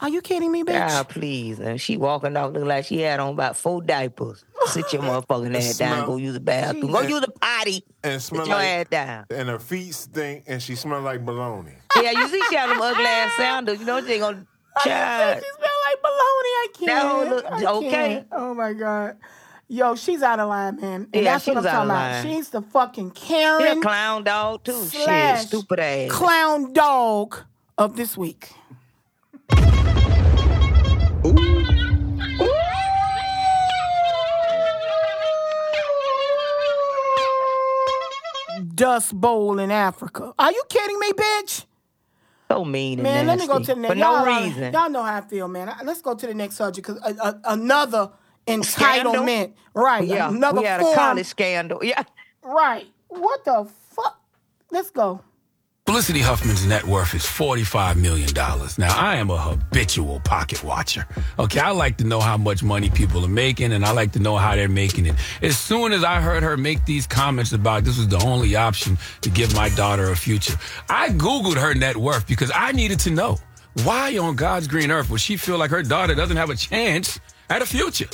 Are 0.00 0.08
you 0.08 0.20
kidding 0.20 0.50
me, 0.50 0.64
bitch? 0.64 0.80
Ah, 0.80 1.04
please. 1.04 1.60
And 1.60 1.80
she 1.80 1.96
walking 1.96 2.36
off 2.36 2.52
looking 2.52 2.66
like 2.66 2.86
she 2.86 2.98
had 2.98 3.20
on 3.20 3.34
about 3.34 3.56
four 3.56 3.80
diapers. 3.80 4.44
Sit 4.66 4.92
your 4.92 5.02
motherfucking 5.02 5.56
ass 5.56 5.78
down. 5.78 6.06
Go 6.06 6.16
use 6.16 6.34
the 6.34 6.40
bathroom. 6.40 6.90
Go 6.92 7.00
use 7.02 7.20
the 7.20 7.32
potty. 7.40 7.84
And 8.04 8.20
smell 8.22 8.42
Sit 8.42 8.48
your 8.48 8.56
like, 8.58 8.66
ass 8.68 8.86
down. 8.90 9.26
and 9.30 9.48
her 9.48 9.58
feet 9.58 9.94
stink, 9.94 10.44
and 10.46 10.62
she 10.62 10.74
smell 10.76 11.00
like 11.02 11.24
bologna. 11.24 11.72
Yeah, 12.00 12.10
you 12.12 12.28
see 12.28 12.40
she 12.48 12.56
had 12.56 12.70
them 12.70 12.80
ugly 12.80 13.04
ass 13.04 13.32
sandals. 13.36 13.78
You 13.80 13.86
know 13.86 14.04
she 14.04 14.12
ain't 14.12 14.20
gonna 14.22 14.46
She 14.82 14.88
smell 14.90 15.40
Maloney. 16.02 16.48
I 16.54 16.66
can't. 16.74 16.86
That 16.86 17.02
whole 17.02 17.28
look- 17.28 17.76
okay. 17.76 17.90
can't. 17.90 18.26
Oh 18.32 18.54
my 18.54 18.72
god. 18.72 19.16
Yo, 19.68 19.94
she's 19.94 20.22
out 20.22 20.38
of 20.40 20.48
line, 20.48 20.76
man. 20.80 21.08
And 21.12 21.24
Yeah, 21.24 21.32
that's 21.32 21.46
what 21.46 21.56
I'm 21.58 21.66
out 21.66 21.70
talking 21.70 21.90
of 21.90 21.96
about. 21.96 22.22
She's 22.24 22.48
the 22.50 22.62
fucking 22.62 23.10
Karen 23.12 23.80
clown 23.80 24.24
dog 24.24 24.64
too. 24.64 24.72
slash 24.84 25.40
Shit, 25.40 25.48
stupid 25.48 25.80
ass. 25.80 26.10
clown 26.10 26.72
dog 26.72 27.36
of 27.78 27.96
this 27.96 28.16
week. 28.16 28.52
Dust 38.74 39.14
Bowl 39.14 39.58
in 39.58 39.70
Africa. 39.70 40.32
Are 40.38 40.52
you 40.52 40.62
kidding 40.68 40.98
me, 40.98 41.12
bitch? 41.12 41.64
So 42.50 42.64
mean 42.64 43.02
Man, 43.02 43.26
let 43.26 43.38
me 43.38 43.46
go 43.46 43.58
to 43.58 43.64
the 43.64 43.74
next. 43.76 43.92
For 43.92 43.98
no 43.98 44.12
y'all, 44.16 44.26
know- 44.26 44.42
reason. 44.44 44.72
Y'all 44.72 44.90
know 44.90 45.02
how 45.02 45.16
I 45.16 45.20
feel, 45.22 45.48
man. 45.48 45.74
Let's 45.84 46.02
go 46.02 46.14
to 46.14 46.26
the 46.26 46.34
next 46.34 46.56
subject 46.56 46.86
because 46.86 47.02
uh, 47.02 47.14
uh, 47.20 47.32
another 47.46 48.10
Scandal? 48.62 49.12
entitlement, 49.14 49.52
right? 49.74 50.04
Yeah, 50.06 50.28
Another 50.28 50.60
we 50.60 50.66
had 50.66 50.80
form, 50.80 50.92
a 50.92 50.96
college 50.96 51.26
scandal. 51.26 51.80
Yeah. 51.84 52.02
right? 52.42 52.86
What 53.08 53.44
the 53.44 53.68
fuck? 53.90 54.20
Let's 54.70 54.90
go. 54.90 55.20
Felicity 55.92 56.20
Huffman's 56.20 56.64
net 56.64 56.84
worth 56.84 57.12
is 57.12 57.22
$45 57.22 57.96
million. 57.96 58.32
Now, 58.32 58.98
I 58.98 59.16
am 59.16 59.28
a 59.28 59.36
habitual 59.36 60.20
pocket 60.20 60.64
watcher. 60.64 61.06
Okay, 61.38 61.60
I 61.60 61.70
like 61.72 61.98
to 61.98 62.04
know 62.04 62.18
how 62.18 62.38
much 62.38 62.62
money 62.62 62.88
people 62.88 63.22
are 63.26 63.28
making 63.28 63.74
and 63.74 63.84
I 63.84 63.92
like 63.92 64.12
to 64.12 64.18
know 64.18 64.38
how 64.38 64.56
they're 64.56 64.70
making 64.70 65.04
it. 65.04 65.16
As 65.42 65.58
soon 65.58 65.92
as 65.92 66.02
I 66.02 66.22
heard 66.22 66.42
her 66.42 66.56
make 66.56 66.86
these 66.86 67.06
comments 67.06 67.52
about 67.52 67.84
this 67.84 67.98
was 67.98 68.08
the 68.08 68.24
only 68.24 68.56
option 68.56 68.96
to 69.20 69.28
give 69.28 69.54
my 69.54 69.68
daughter 69.68 70.10
a 70.10 70.16
future, 70.16 70.54
I 70.88 71.10
Googled 71.10 71.60
her 71.60 71.74
net 71.74 71.98
worth 71.98 72.26
because 72.26 72.50
I 72.54 72.72
needed 72.72 72.98
to 73.00 73.10
know 73.10 73.36
why 73.84 74.16
on 74.16 74.34
God's 74.34 74.68
green 74.68 74.90
earth 74.90 75.10
would 75.10 75.20
she 75.20 75.36
feel 75.36 75.58
like 75.58 75.70
her 75.72 75.82
daughter 75.82 76.14
doesn't 76.14 76.38
have 76.38 76.48
a 76.48 76.56
chance 76.56 77.20
at 77.50 77.60
a 77.60 77.66
future? 77.66 78.08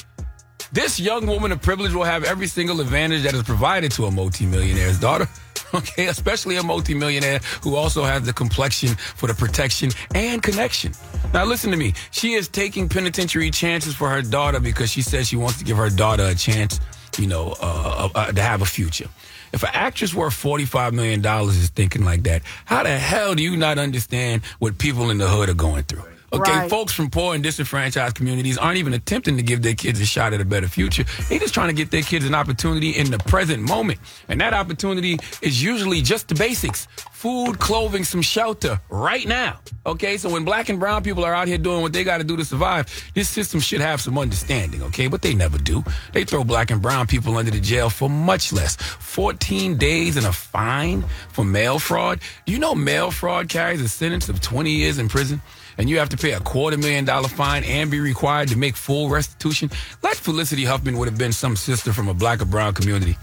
This 0.73 0.99
young 0.99 1.29
woman 1.29 1.53
of 1.53 1.63
privilege 1.63 1.95
will 1.95 2.03
have 2.03 2.25
every 2.25 2.49
single 2.49 2.81
advantage 2.81 3.23
that 3.23 3.35
is 3.35 3.45
provided 3.45 3.93
to 3.93 4.07
a 4.07 4.11
multimillionaire's 4.11 4.99
daughter. 4.99 5.29
Okay, 5.75 6.07
especially 6.07 6.57
a 6.57 6.63
multimillionaire 6.63 7.41
who 7.63 7.77
also 7.77 8.03
has 8.03 8.23
the 8.23 8.33
complexion 8.33 8.95
for 8.95 9.27
the 9.27 9.35
protection 9.35 9.91
and 10.15 10.43
connection. 10.43 10.93
Now, 11.35 11.45
listen 11.45 11.71
to 11.71 11.77
me. 11.77 11.93
She 12.11 12.33
is 12.33 12.49
taking 12.49 12.89
penitentiary 12.89 13.51
chances 13.51 13.95
for 13.95 14.09
her 14.09 14.23
daughter 14.23 14.61
because 14.61 14.91
she 14.91 15.03
says 15.03 15.29
she 15.29 15.37
wants 15.37 15.59
to 15.59 15.65
give 15.65 15.77
her 15.77 15.91
daughter 15.91 16.25
a 16.25 16.35
chance, 16.35 16.81
you 17.19 17.27
know, 17.27 17.55
uh, 17.61 18.09
uh, 18.15 18.19
uh, 18.19 18.33
to 18.33 18.43
have 18.43 18.63
a 18.63 18.67
future. 18.67 19.09
If 19.53 19.63
an 19.63 19.71
actress 19.73 20.15
worth 20.15 20.35
$45 20.35 20.93
million 20.93 21.25
is 21.25 21.69
thinking 21.71 22.05
like 22.05 22.23
that, 22.25 22.43
how 22.65 22.83
the 22.83 22.99
hell 22.99 23.35
do 23.35 23.43
you 23.43 23.57
not 23.57 23.79
understand 23.79 24.43
what 24.59 24.79
people 24.79 25.11
in 25.11 25.19
the 25.19 25.29
hood 25.29 25.49
are 25.49 25.55
going 25.55 25.85
through? 25.85 26.05
Okay, 26.31 26.53
Right. 26.53 26.71
folks 26.71 26.93
from 26.93 27.09
poor 27.09 27.35
and 27.35 27.43
disenfranchised 27.43 28.15
communities 28.15 28.59
aren't 28.59 28.77
even 28.77 28.93
attempting 28.93 29.39
to 29.39 29.43
give 29.43 29.63
their 29.63 29.75
kids 29.75 29.99
a 30.01 30.05
shot 30.05 30.35
at 30.35 30.41
a 30.41 30.45
better 30.45 30.69
future. 30.69 31.05
They're 31.29 31.39
just 31.39 31.55
trying 31.55 31.69
to 31.69 31.75
get 31.75 31.91
their 31.91 32.03
kids 32.03 32.27
an 32.27 32.35
opportunity 32.35 32.91
in 32.91 33.11
the 33.11 33.19
present 33.19 33.63
moment. 33.63 33.99
And 34.29 34.39
that 34.43 34.53
opportunity 34.53 35.19
is 35.41 35.63
usually 35.63 36.03
just 36.03 36.29
the 36.29 36.35
basics. 36.35 36.87
Food, 37.13 37.59
clothing, 37.59 38.05
some 38.05 38.21
shelter 38.23 38.79
right 38.91 39.27
now. 39.27 39.59
Okay, 39.87 40.19
so 40.19 40.29
when 40.29 40.45
black 40.45 40.69
and 40.69 40.79
brown 40.79 41.03
people 41.03 41.25
are 41.25 41.35
out 41.35 41.49
here 41.49 41.59
doing 41.59 41.81
what 41.83 41.93
they 41.93 42.05
got 42.05 42.19
to 42.19 42.25
do 42.25 42.37
to 42.37 42.45
survive, 42.45 42.87
this 43.15 43.29
system 43.29 43.59
should 43.59 43.81
have 43.81 44.01
some 44.01 44.19
understanding, 44.19 44.83
okay? 44.85 45.09
But 45.09 45.23
they 45.23 45.35
never 45.35 45.57
do. 45.59 45.83
They 46.13 46.25
throw 46.25 46.45
black 46.45 46.71
and 46.71 46.81
brown 46.83 47.07
people 47.07 47.37
under 47.39 47.51
the 47.51 47.59
jail 47.61 47.89
for 47.91 48.09
much 48.11 48.53
less. 48.53 48.77
14 48.77 49.79
days 49.79 50.17
and 50.17 50.27
a 50.27 50.33
fine 50.33 51.05
for 51.31 51.45
mail 51.45 51.79
fraud. 51.79 52.21
Do 52.47 52.53
you 52.53 52.59
know 52.59 52.75
mail 52.75 53.11
fraud 53.11 53.49
carries 53.49 53.81
a 53.81 53.89
sentence 53.89 54.29
of 54.29 54.41
20 54.41 54.71
years 54.71 54.99
in 54.99 55.09
prison? 55.09 55.41
And 55.79 55.89
you 55.89 55.99
have 55.99 56.09
to 56.11 56.17
pay 56.17 56.33
a 56.33 56.41
quarter 56.41 56.77
million 56.77 57.05
dollar 57.05 57.29
fine 57.29 57.65
and 57.65 57.91
be 57.91 58.01
required 58.01 58.49
to 58.49 58.59
make 58.59 58.77
full 58.77 59.09
restitution. 59.09 59.71
Like 60.03 60.17
Felicity 60.17 60.65
Huffman 60.65 60.99
would 60.99 61.09
have 61.09 61.19
been 61.19 61.33
some 61.33 61.57
sister 61.57 61.93
from 61.93 62.09
a 62.09 62.15
black 62.15 62.43
or 62.43 62.45
brown 62.45 62.75
community. 62.75 63.17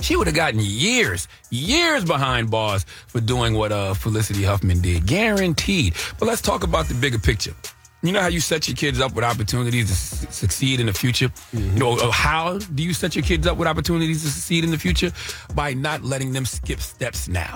She 0.00 0.16
would 0.16 0.26
have 0.26 0.36
gotten 0.36 0.58
years, 0.60 1.28
years 1.50 2.04
behind 2.04 2.50
bars 2.50 2.84
for 3.06 3.20
doing 3.20 3.54
what 3.54 3.70
uh, 3.70 3.94
Felicity 3.94 4.42
Huffman 4.42 4.80
did, 4.80 5.06
guaranteed. 5.06 5.94
But 6.18 6.26
let's 6.26 6.42
talk 6.42 6.64
about 6.64 6.86
the 6.86 6.94
bigger 6.94 7.18
picture. 7.18 7.54
You 8.02 8.10
know 8.10 8.20
how 8.20 8.26
you 8.26 8.40
set 8.40 8.66
your 8.66 8.74
kids 8.74 9.00
up 9.00 9.14
with 9.14 9.24
opportunities 9.24 9.88
to 9.88 9.94
su- 9.94 10.26
succeed 10.32 10.80
in 10.80 10.86
the 10.86 10.92
future? 10.92 11.30
You 11.52 11.60
know, 11.60 11.96
uh, 11.98 12.10
how 12.10 12.58
do 12.58 12.82
you 12.82 12.94
set 12.94 13.14
your 13.14 13.22
kids 13.22 13.46
up 13.46 13.56
with 13.58 13.68
opportunities 13.68 14.22
to 14.24 14.28
succeed 14.28 14.64
in 14.64 14.72
the 14.72 14.78
future? 14.78 15.12
By 15.54 15.74
not 15.74 16.02
letting 16.02 16.32
them 16.32 16.46
skip 16.46 16.80
steps 16.80 17.28
now. 17.28 17.54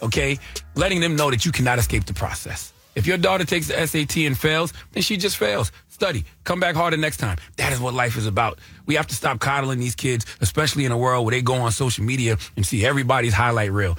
Okay? 0.00 0.38
Letting 0.76 1.00
them 1.00 1.16
know 1.16 1.32
that 1.32 1.44
you 1.44 1.50
cannot 1.50 1.80
escape 1.80 2.04
the 2.04 2.14
process. 2.14 2.72
If 2.98 3.06
your 3.06 3.16
daughter 3.16 3.44
takes 3.44 3.68
the 3.68 3.86
SAT 3.86 4.16
and 4.26 4.36
fails, 4.36 4.72
then 4.90 5.04
she 5.04 5.16
just 5.16 5.36
fails. 5.36 5.70
Study. 5.86 6.24
Come 6.42 6.58
back 6.58 6.74
harder 6.74 6.96
next 6.96 7.18
time. 7.18 7.38
That 7.56 7.72
is 7.72 7.78
what 7.78 7.94
life 7.94 8.16
is 8.16 8.26
about. 8.26 8.58
We 8.86 8.96
have 8.96 9.06
to 9.06 9.14
stop 9.14 9.38
coddling 9.38 9.78
these 9.78 9.94
kids, 9.94 10.26
especially 10.40 10.84
in 10.84 10.90
a 10.90 10.98
world 10.98 11.24
where 11.24 11.30
they 11.30 11.40
go 11.40 11.54
on 11.54 11.70
social 11.70 12.04
media 12.04 12.38
and 12.56 12.66
see 12.66 12.84
everybody's 12.84 13.34
highlight 13.34 13.70
reel. 13.70 13.96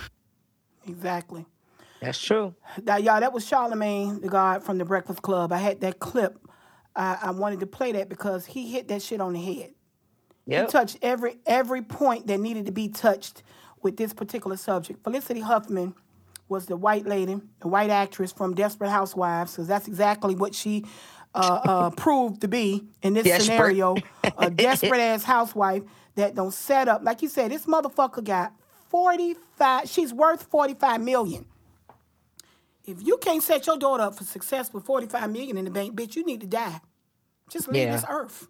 Exactly. 0.86 1.46
That's 2.02 2.20
true. 2.20 2.54
That 2.84 3.04
y'all, 3.04 3.22
that 3.22 3.32
was 3.32 3.48
Charlemagne, 3.48 4.20
the 4.20 4.28
guy 4.28 4.60
from 4.60 4.78
the 4.78 4.86
Breakfast 4.86 5.22
Club. 5.22 5.54
I 5.54 5.60
had 5.60 5.80
that 5.80 6.00
clip. 6.00 6.38
I, 6.94 7.20
I 7.22 7.32
wanted 7.32 7.62
to 7.62 7.68
play 7.68 7.94
that 7.94 8.10
because 8.10 8.46
he 8.46 8.70
hit 8.70 8.90
that 8.90 9.02
shit 9.02 9.22
on 9.22 9.32
the 9.32 9.42
head. 9.42 9.72
Yep. 10.46 10.66
He 10.66 10.72
touched 10.72 10.98
every 11.02 11.38
every 11.46 11.84
point 11.84 12.28
that 12.28 12.40
needed 12.42 12.66
to 12.66 12.74
be 12.74 12.90
touched 12.90 13.44
with 13.82 13.96
this 13.96 14.14
particular 14.14 14.58
subject. 14.58 15.06
Felicity 15.06 15.40
Huffman 15.40 15.96
was 16.50 16.66
the 16.66 16.76
white 16.76 17.06
lady, 17.06 17.40
the 17.62 17.68
white 17.68 17.90
actress 17.92 18.32
from 18.32 18.56
Desperate 18.56 18.90
Housewives, 18.90 19.52
because 19.54 19.68
that's 19.68 19.88
exactly 19.88 20.36
what 20.36 20.54
she 20.56 20.84
uh, 21.36 21.60
uh, 21.64 21.90
proved 21.92 22.42
to 22.42 22.48
be 22.48 22.84
in 23.04 23.14
this 23.14 23.24
Desperate. 23.24 23.46
scenario. 23.46 23.96
A 24.38 24.50
desperate 24.68 25.00
ass 25.00 25.24
housewife 25.24 25.84
that 26.16 26.34
don't 26.36 26.54
set 26.54 26.88
up. 26.88 27.04
Like 27.04 27.22
you 27.22 27.30
said, 27.30 27.52
this 27.52 27.66
motherfucker 27.68 28.24
got 28.24 28.52
45, 28.90 29.88
she's 29.88 30.12
worth 30.12 30.44
45 30.50 31.02
million. 31.02 31.46
If 32.86 33.06
you 33.06 33.18
can't 33.18 33.44
set 33.44 33.68
your 33.68 33.78
daughter 33.78 34.02
up 34.04 34.16
for 34.18 34.24
success 34.24 34.74
with 34.74 34.84
45 34.86 35.30
million 35.32 35.58
in 35.60 35.66
the 35.66 35.72
bank, 35.72 35.96
bitch, 35.96 36.16
you 36.16 36.26
need 36.26 36.42
to 36.42 36.48
die. 36.48 36.82
Just 37.52 37.68
leave 37.68 37.84
Yeah. 37.84 37.96
this 37.96 38.06
earth. 38.10 38.48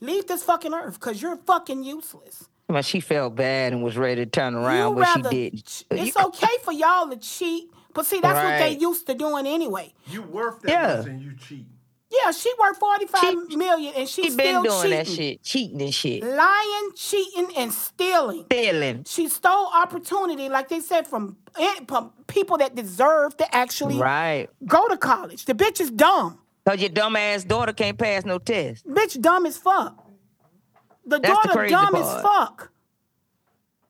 Leave 0.00 0.26
this 0.26 0.42
fucking 0.42 0.74
earth, 0.74 0.94
because 0.94 1.22
you're 1.22 1.36
fucking 1.36 1.84
useless. 1.84 2.48
Well, 2.70 2.82
she 2.82 3.00
felt 3.00 3.34
bad 3.34 3.72
and 3.72 3.82
was 3.82 3.96
ready 3.96 4.24
to 4.24 4.30
turn 4.30 4.54
around, 4.54 4.96
You 4.96 5.02
but 5.02 5.12
she 5.14 5.22
didn't. 5.50 5.84
It's 5.90 6.16
okay 6.16 6.54
for 6.62 6.72
y'all 6.72 7.08
to 7.10 7.16
cheat, 7.16 7.70
but 7.92 8.06
see, 8.06 8.20
that's 8.20 8.44
what 8.44 8.58
they 8.58 8.78
used 8.80 9.06
to 9.08 9.14
doing 9.14 9.46
anyway. 9.46 9.92
You 10.06 10.22
worth 10.22 10.60
that 10.62 10.70
Yeah. 10.70 11.00
and 11.10 11.20
you 11.20 11.32
cheat. 11.36 11.66
Yeah, 12.24 12.32
she 12.32 12.52
worth 12.58 12.76
forty-five 12.78 13.50
million, 13.50 13.94
and 13.96 14.08
she's 14.08 14.32
She 14.32 14.36
been 14.36 14.46
still 14.46 14.62
doing 14.64 14.82
cheating. 14.82 14.90
that 14.98 15.06
shit, 15.06 15.42
cheating 15.44 15.80
and 15.82 15.94
shit. 15.94 16.24
Lying, 16.24 16.90
cheating, 16.96 17.48
and 17.56 17.72
stealing. 17.72 18.44
Stealing. 18.46 19.04
She 19.06 19.28
stole 19.28 19.68
opportunity, 19.72 20.48
like 20.48 20.68
they 20.68 20.80
said, 20.80 21.06
from, 21.06 21.36
eh, 21.56 21.74
from 21.86 22.12
people 22.26 22.58
that 22.58 22.74
deserve 22.74 23.36
to 23.36 23.54
actually 23.54 23.96
Right. 23.96 24.48
go 24.66 24.88
to 24.88 24.96
college. 24.96 25.44
The 25.44 25.54
bitch 25.54 25.80
is 25.80 25.90
dumb. 25.92 26.38
Cause 26.66 26.80
your 26.80 26.88
dumb 26.90 27.14
ass 27.16 27.44
daughter 27.44 27.72
can't 27.72 27.96
pass 27.96 28.24
no 28.24 28.38
test. 28.38 28.86
Bitch 28.88 29.20
dumb 29.20 29.46
as 29.46 29.56
fuck. 29.56 29.99
The 31.10 31.18
That's 31.18 31.34
daughter 31.34 31.52
crazy 31.58 31.74
dumb 31.74 31.94
as 31.96 32.22
fuck. 32.22 32.70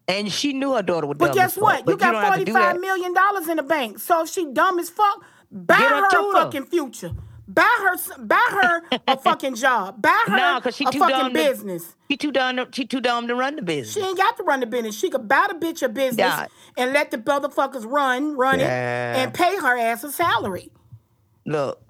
And 0.09 0.33
she 0.33 0.53
knew 0.55 0.75
her 0.75 0.83
daughter 0.83 1.07
was 1.07 1.19
But 1.19 1.27
dumb 1.29 1.35
guess 1.37 1.57
as 1.57 1.63
fuck, 1.63 1.85
But 1.85 1.99
guess 1.99 2.13
what? 2.15 2.39
You 2.39 2.47
got 2.47 2.55
don't 2.55 2.75
do 2.75 2.81
million 2.81 3.15
dollars 3.15 3.49
in 3.49 3.59
the 3.59 3.63
bank. 3.63 3.99
So 3.99 4.23
if 4.23 4.31
she 4.31 4.47
dumb 4.53 4.79
as 4.79 4.89
fuck, 4.89 5.23
buy 5.53 5.79
Get 5.79 5.91
her 5.91 6.03
her, 6.11 6.33
fucking 6.33 6.65
future. 6.65 7.13
Buy 7.47 7.69
her, 7.83 8.17
buy 8.25 8.47
her 8.51 8.83
a 9.09 9.17
fucking 9.23 9.57
job. 9.57 10.01
Buy 10.01 10.19
her 10.29 10.37
No, 10.37 10.61
cause 10.63 10.75
she 10.77 10.85
a 10.85 10.91
too 10.91 11.01
fucking 11.01 11.17
dumb 11.17 11.33
business. 11.33 11.85
To, 11.85 11.95
she 12.11 12.17
too 12.17 12.33
dumb. 12.33 12.57
To, 12.57 12.69
she 12.73 12.87
too 12.87 13.01
dumb 13.01 13.29
to 13.29 13.35
run 13.35 13.57
the 13.57 13.63
business. 13.63 13.93
She 13.93 14.09
ain't 14.09 14.17
got 14.17 14.37
to 14.39 14.43
run 14.45 14.61
the 14.61 14.67
business. 14.67 14.97
She 14.99 15.11
could 15.11 15.29
buy 15.29 15.47
the 15.49 15.55
bitch 15.55 15.83
a 15.83 15.89
business 15.89 16.19
Yeah. 16.19 16.47
and 16.77 16.93
let 16.93 17.11
the 17.11 17.19
motherfuckers 17.19 17.85
run, 17.85 18.37
run 18.37 18.61
Yeah. 18.61 19.15
it, 19.15 19.17
and 19.19 19.35
pay 19.35 19.57
her 19.57 19.77
ass 19.77 20.03
a 20.05 20.11
salary. 20.13 20.71
Look. 21.45 21.83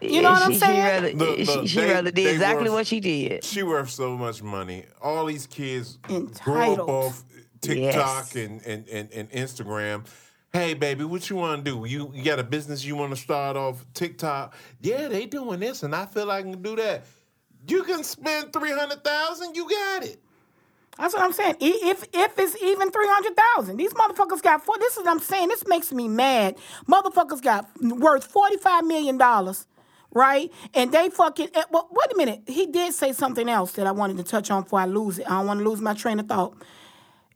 You 0.00 0.22
know 0.22 0.30
what 0.32 0.42
I'm 0.42 0.52
she, 0.52 0.58
saying? 0.58 0.74
She 0.74 0.80
rather, 0.80 1.12
Look, 1.14 1.38
she, 1.38 1.44
look, 1.44 1.68
she 1.68 1.80
they- 1.80 1.92
rather 1.92 2.10
did 2.10 2.26
exactly 2.34 2.64
worth- 2.64 2.72
what 2.72 2.86
she 2.86 3.00
did. 3.00 3.44
She 3.44 3.62
worth 3.62 3.90
so 3.90 4.16
much 4.16 4.42
money. 4.42 4.84
All 5.00 5.26
these 5.26 5.46
kids 5.46 5.98
grow 6.44 6.74
up 6.74 6.88
off 6.88 7.24
TikTok 7.60 8.34
Yes. 8.34 8.36
and, 8.36 8.62
and, 8.66 8.88
and, 8.88 9.10
and 9.12 9.30
Instagram. 9.30 10.06
Hey, 10.52 10.74
baby, 10.74 11.04
what 11.04 11.28
you 11.28 11.36
want 11.36 11.64
to 11.64 11.70
do? 11.70 11.84
You, 11.88 12.10
you 12.14 12.24
got 12.24 12.38
a 12.38 12.44
business 12.44 12.84
you 12.84 12.96
want 12.96 13.10
to 13.14 13.16
start 13.20 13.56
off 13.56 13.84
TikTok? 13.94 14.54
Yeah, 14.80 15.08
they 15.08 15.26
doing 15.26 15.60
this, 15.60 15.82
and 15.82 15.94
I 15.94 16.06
feel 16.06 16.26
like 16.26 16.46
I 16.46 16.50
can 16.50 16.62
do 16.62 16.76
that. 16.76 17.04
You 17.68 17.82
can 17.82 18.04
spend 18.04 18.52
three 18.52 18.70
hundred 18.72 19.02
thousand. 19.02 19.56
You 19.56 19.68
got 19.68 20.04
it. 20.04 20.18
That's 20.96 21.12
what 21.12 21.22
I'm 21.24 21.32
saying. 21.32 21.56
If 21.60 22.04
if 22.14 22.38
it's 22.38 22.62
even 22.62 22.90
three 22.90 23.08
hundred 23.08 23.34
thousand, 23.54 23.76
these 23.76 23.92
motherfuckers 23.92 24.40
got 24.40 24.64
four. 24.64 24.78
This 24.78 24.92
is 24.96 24.98
what 25.00 25.08
I'm 25.08 25.18
saying. 25.18 25.48
This 25.48 25.66
makes 25.66 25.92
me 25.92 26.06
mad. 26.08 26.56
Motherfuckers 26.88 27.42
got 27.42 27.68
worth 27.82 28.24
forty 28.24 28.56
five 28.56 28.84
million 28.86 29.18
dollars, 29.18 29.66
right? 30.16 30.50
And 30.74 30.90
they 30.90 31.10
fucking. 31.10 31.48
eh, 31.54 31.62
Well, 31.70 31.88
wait 31.90 32.12
a 32.12 32.16
minute. 32.16 32.42
He 32.46 32.66
did 32.66 32.94
say 32.94 33.12
something 33.12 33.48
else 33.48 33.72
that 33.72 33.86
I 33.86 33.92
wanted 33.92 34.16
to 34.16 34.22
touch 34.24 34.50
on 34.50 34.62
before 34.62 34.80
I 34.80 34.86
lose 34.86 35.18
it. 35.18 35.26
I 35.26 35.36
don't 35.38 35.46
want 35.46 35.60
to 35.60 35.68
lose 35.68 35.80
my 35.80 35.94
train 35.94 36.18
of 36.18 36.26
thought. 36.26 36.54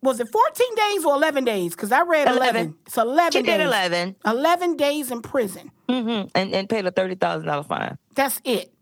Was 0.02 0.18
it 0.18 0.28
14 0.30 0.74
days 0.76 1.04
or 1.04 1.14
11 1.14 1.44
days? 1.44 1.72
Because 1.76 1.92
I 1.92 2.00
read 2.02 2.26
11. 2.26 2.38
11. 2.42 2.74
It's 2.86 2.96
11 2.96 3.32
She 3.32 3.42
days. 3.42 3.58
did 3.58 3.60
11. 3.66 4.16
11 4.24 4.76
days 4.78 5.10
in 5.10 5.20
prison. 5.20 5.70
Mm-hmm. 5.90 6.28
And 6.34 6.54
and 6.54 6.68
paid 6.70 6.86
a 6.86 6.90
thirty 6.90 7.16
thousand 7.16 7.48
dollar 7.48 7.64
fine. 7.64 7.98
That's 8.14 8.40
it. 8.44 8.72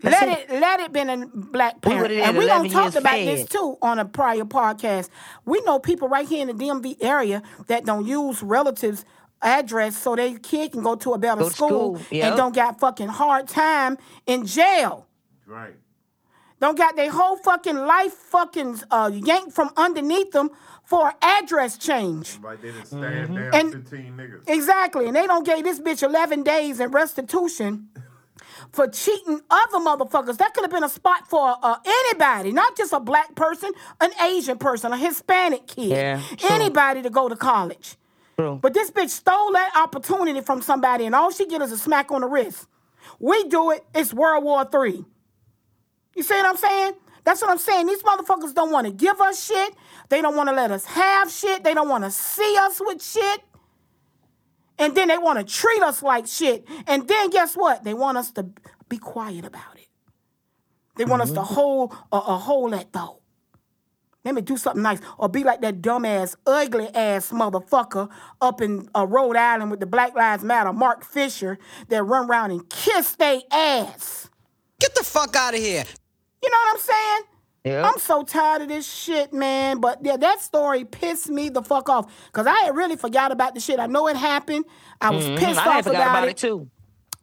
That's 0.00 0.20
let 0.22 0.38
it. 0.38 0.50
it. 0.50 0.60
let 0.60 0.80
it 0.80 0.92
been 0.92 1.10
a 1.10 1.26
black 1.34 1.74
We 1.76 1.80
parent. 1.92 2.02
would've 2.02 2.18
and 2.18 2.36
we 2.38 2.46
don't 2.46 2.66
11 2.66 2.70
talk 2.70 2.94
about 2.94 3.12
fed. 3.12 3.26
this 3.28 3.46
too 3.48 3.76
on 3.82 3.98
a 3.98 4.04
prior 4.04 4.44
podcast. 4.44 5.08
We 5.44 5.60
know 5.62 5.78
people 5.78 6.08
right 6.08 6.26
here 6.28 6.48
in 6.48 6.56
the 6.56 6.64
DMV 6.64 6.96
area 7.02 7.42
that 7.66 7.84
don't 7.84 8.06
use 8.06 8.42
relatives 8.42 9.04
address 9.42 9.96
so 9.96 10.16
their 10.16 10.38
kid 10.38 10.72
can 10.72 10.82
go 10.82 10.94
to 10.96 11.12
a 11.12 11.18
better 11.18 11.42
Go 11.42 11.48
school, 11.50 11.68
school, 11.98 12.00
yep. 12.10 12.24
and 12.28 12.36
don't 12.36 12.54
got 12.54 12.80
fucking 12.80 13.08
hard 13.08 13.48
time 13.48 13.98
in 14.26 14.46
jail. 14.46 15.06
Right. 15.46 15.74
Don't 16.60 16.78
got 16.78 16.96
their 16.96 17.10
whole 17.10 17.36
fucking 17.36 17.76
life 17.76 18.12
fucking 18.12 18.80
uh, 18.90 19.10
yanked 19.12 19.52
from 19.52 19.70
underneath 19.76 20.30
them 20.30 20.50
for 20.84 21.12
address 21.20 21.76
change. 21.76 22.38
Like 22.42 22.62
they 22.62 22.70
done 22.70 22.86
stand 22.86 23.34
down 23.34 23.50
And- 23.54 23.72
15 23.72 24.16
niggas. 24.16 24.48
Exactly. 24.48 25.06
And 25.06 25.16
they 25.16 25.26
don't 25.26 25.44
give 25.44 25.62
this 25.62 25.80
bitch 25.80 26.02
11 26.02 26.42
days 26.42 26.80
in 26.80 26.90
restitution 26.90 27.88
for 28.72 28.88
cheating 28.88 29.40
other 29.50 29.78
motherfuckers. 29.78 30.38
That 30.38 30.54
could 30.54 30.62
have 30.62 30.70
been 30.70 30.84
a 30.84 30.88
spot 30.88 31.28
for 31.28 31.56
uh, 31.62 31.76
anybody, 31.84 32.50
not 32.52 32.76
just 32.76 32.92
a 32.94 33.00
black 33.00 33.34
person, 33.34 33.70
an 34.00 34.10
Asian 34.22 34.56
person, 34.56 34.92
a 34.92 34.96
Hispanic 34.96 35.66
kid, 35.66 35.90
Yeah, 35.90 36.22
anybody 36.48 37.02
to 37.02 37.10
go 37.10 37.28
to 37.28 37.36
college. 37.36 37.96
True. 38.36 38.58
But 38.60 38.74
this 38.74 38.90
bitch 38.90 39.10
stole 39.10 39.52
that 39.52 39.72
opportunity 39.76 40.40
from 40.40 40.62
somebody, 40.62 41.06
and 41.06 41.14
all 41.14 41.30
she 41.30 41.46
get 41.46 41.62
is 41.62 41.72
a 41.72 41.78
smack 41.78 42.10
on 42.10 42.22
the 42.22 42.26
wrist. 42.26 42.66
We 43.20 43.44
do 43.44 43.70
it, 43.70 43.84
it's 43.94 44.12
World 44.12 44.44
War 44.44 44.64
Three. 44.64 45.04
You 46.16 46.22
see 46.22 46.34
what 46.34 46.46
I'm 46.46 46.56
saying? 46.56 46.94
That's 47.24 47.40
what 47.40 47.50
I'm 47.50 47.58
saying. 47.58 47.86
These 47.86 48.02
motherfuckers 48.02 48.54
don't 48.54 48.70
want 48.70 48.86
to 48.86 48.92
give 48.92 49.20
us 49.20 49.44
shit. 49.44 49.74
They 50.10 50.20
don't 50.20 50.36
want 50.36 50.48
to 50.50 50.54
let 50.54 50.70
us 50.70 50.84
have 50.84 51.30
shit. 51.30 51.64
They 51.64 51.74
don't 51.74 51.88
want 51.88 52.04
to 52.04 52.10
see 52.10 52.56
us 52.60 52.80
with 52.84 53.02
shit. 53.02 53.40
And 54.78 54.94
then 54.94 55.08
they 55.08 55.18
want 55.18 55.38
to 55.38 55.44
treat 55.44 55.82
us 55.82 56.02
like 56.02 56.26
shit. 56.26 56.66
And 56.86 57.08
then 57.08 57.30
guess 57.30 57.54
what? 57.54 57.84
They 57.84 57.94
want 57.94 58.18
us 58.18 58.30
to 58.32 58.46
be 58.88 58.98
quiet 58.98 59.44
about 59.44 59.76
it. 59.76 59.88
They 60.96 61.04
want 61.04 61.22
us 61.22 61.30
to 61.30 61.40
mm-hmm. 61.40 61.54
hold 61.54 61.92
a, 62.12 62.16
a 62.16 62.38
hold 62.38 62.72
that 62.72 62.92
thought. 62.92 63.20
Let 64.24 64.34
me 64.34 64.40
do 64.42 64.56
something 64.56 64.82
nice. 64.82 65.00
Or 65.18 65.28
be 65.28 65.44
like 65.44 65.60
that 65.60 65.82
dumbass, 65.82 66.36
ugly 66.46 66.88
ass 66.94 67.30
motherfucker 67.30 68.08
up 68.40 68.60
in 68.60 68.88
uh, 68.96 69.06
Rhode 69.06 69.36
Island 69.36 69.70
with 69.70 69.80
the 69.80 69.86
Black 69.86 70.14
Lives 70.14 70.42
Matter, 70.42 70.72
Mark 70.72 71.04
Fisher, 71.04 71.58
that 71.88 72.02
run 72.02 72.28
around 72.28 72.50
and 72.52 72.68
kiss 72.70 73.14
they 73.16 73.42
ass. 73.50 74.30
Get 74.80 74.94
the 74.94 75.04
fuck 75.04 75.36
out 75.36 75.54
of 75.54 75.60
here. 75.60 75.84
You 76.42 76.50
know 76.50 76.56
what 76.64 76.74
I'm 76.74 76.80
saying? 76.80 77.20
Yep. 77.64 77.84
I'm 77.86 77.98
so 77.98 78.22
tired 78.22 78.62
of 78.62 78.68
this 78.68 78.90
shit, 78.90 79.32
man. 79.32 79.80
But 79.80 79.98
yeah, 80.02 80.18
that 80.18 80.40
story 80.42 80.84
pissed 80.84 81.30
me 81.30 81.48
the 81.48 81.62
fuck 81.62 81.88
off. 81.88 82.12
Cause 82.32 82.46
I 82.46 82.54
had 82.64 82.76
really 82.76 82.96
forgot 82.96 83.32
about 83.32 83.54
the 83.54 83.60
shit. 83.60 83.80
I 83.80 83.86
know 83.86 84.06
it 84.08 84.16
happened. 84.16 84.66
I 85.00 85.10
was 85.10 85.24
Mhm. 85.24 85.38
pissed 85.38 85.58
I 85.60 85.62
had 85.64 85.78
off 85.78 85.84
forgot 85.84 86.02
about, 86.02 86.10
about 86.18 86.28
it. 86.28 86.30
it 86.32 86.36
too. 86.36 86.68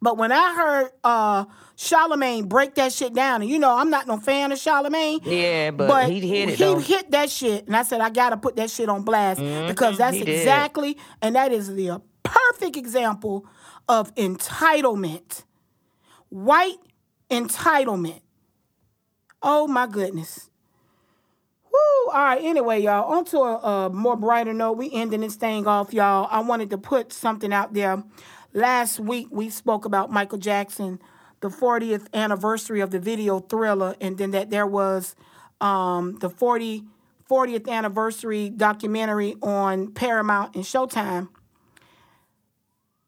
But 0.01 0.17
when 0.17 0.31
I 0.31 0.53
heard 0.55 0.91
uh 1.03 1.45
Charlemagne 1.81 2.47
break 2.47 2.75
that 2.75 2.93
shit 2.93 3.11
down, 3.13 3.41
and 3.41 3.49
you 3.49 3.57
know 3.57 3.75
I'm 3.75 3.89
not 3.89 4.05
no 4.05 4.17
fan 4.17 4.51
of 4.51 4.59
Charlemagne. 4.59 5.19
Yeah, 5.23 5.71
but 5.71 6.11
he 6.11 6.19
hit 6.19 6.49
it, 6.49 6.55
He 6.55 6.63
though. 6.63 6.77
hit 6.77 7.09
that 7.09 7.31
shit, 7.31 7.65
and 7.65 7.75
I 7.75 7.81
said 7.81 8.01
I 8.01 8.11
gotta 8.11 8.37
put 8.37 8.55
that 8.57 8.69
shit 8.69 8.87
on 8.87 9.01
blast 9.03 9.41
mm-hmm, 9.41 9.67
because 9.67 9.97
that's 9.97 10.15
he 10.15 10.23
did. 10.23 10.37
exactly, 10.37 10.95
and 11.23 11.35
that 11.35 11.51
is 11.51 11.73
the 11.73 11.99
perfect 12.21 12.77
example 12.77 13.47
of 13.89 14.13
entitlement, 14.13 15.43
white 16.29 16.77
entitlement. 17.31 18.21
Oh 19.41 19.65
my 19.65 19.87
goodness. 19.87 20.51
Woo! 21.65 22.11
All 22.11 22.19
right. 22.23 22.43
Anyway, 22.43 22.81
y'all. 22.81 23.11
On 23.11 23.25
to 23.25 23.37
a, 23.39 23.55
a 23.55 23.89
more 23.89 24.15
brighter 24.15 24.53
note. 24.53 24.73
We 24.73 24.91
ending 24.93 25.21
this 25.21 25.35
thing 25.35 25.65
off, 25.65 25.93
y'all. 25.93 26.27
I 26.29 26.41
wanted 26.41 26.69
to 26.69 26.77
put 26.77 27.11
something 27.11 27.51
out 27.51 27.73
there. 27.73 28.03
Last 28.53 28.99
week 28.99 29.29
we 29.31 29.49
spoke 29.49 29.85
about 29.85 30.11
Michael 30.11 30.37
Jackson, 30.37 30.99
the 31.41 31.49
40th 31.49 32.07
anniversary 32.13 32.79
of 32.81 32.91
the 32.91 32.99
video 32.99 33.39
Thriller, 33.39 33.95
and 33.99 34.17
then 34.17 34.31
that 34.31 34.49
there 34.49 34.67
was 34.67 35.15
um, 35.59 36.17
the 36.19 36.29
40 36.29 36.83
40th 37.29 37.69
anniversary 37.69 38.49
documentary 38.49 39.35
on 39.41 39.91
Paramount 39.93 40.53
and 40.55 40.65
Showtime. 40.65 41.29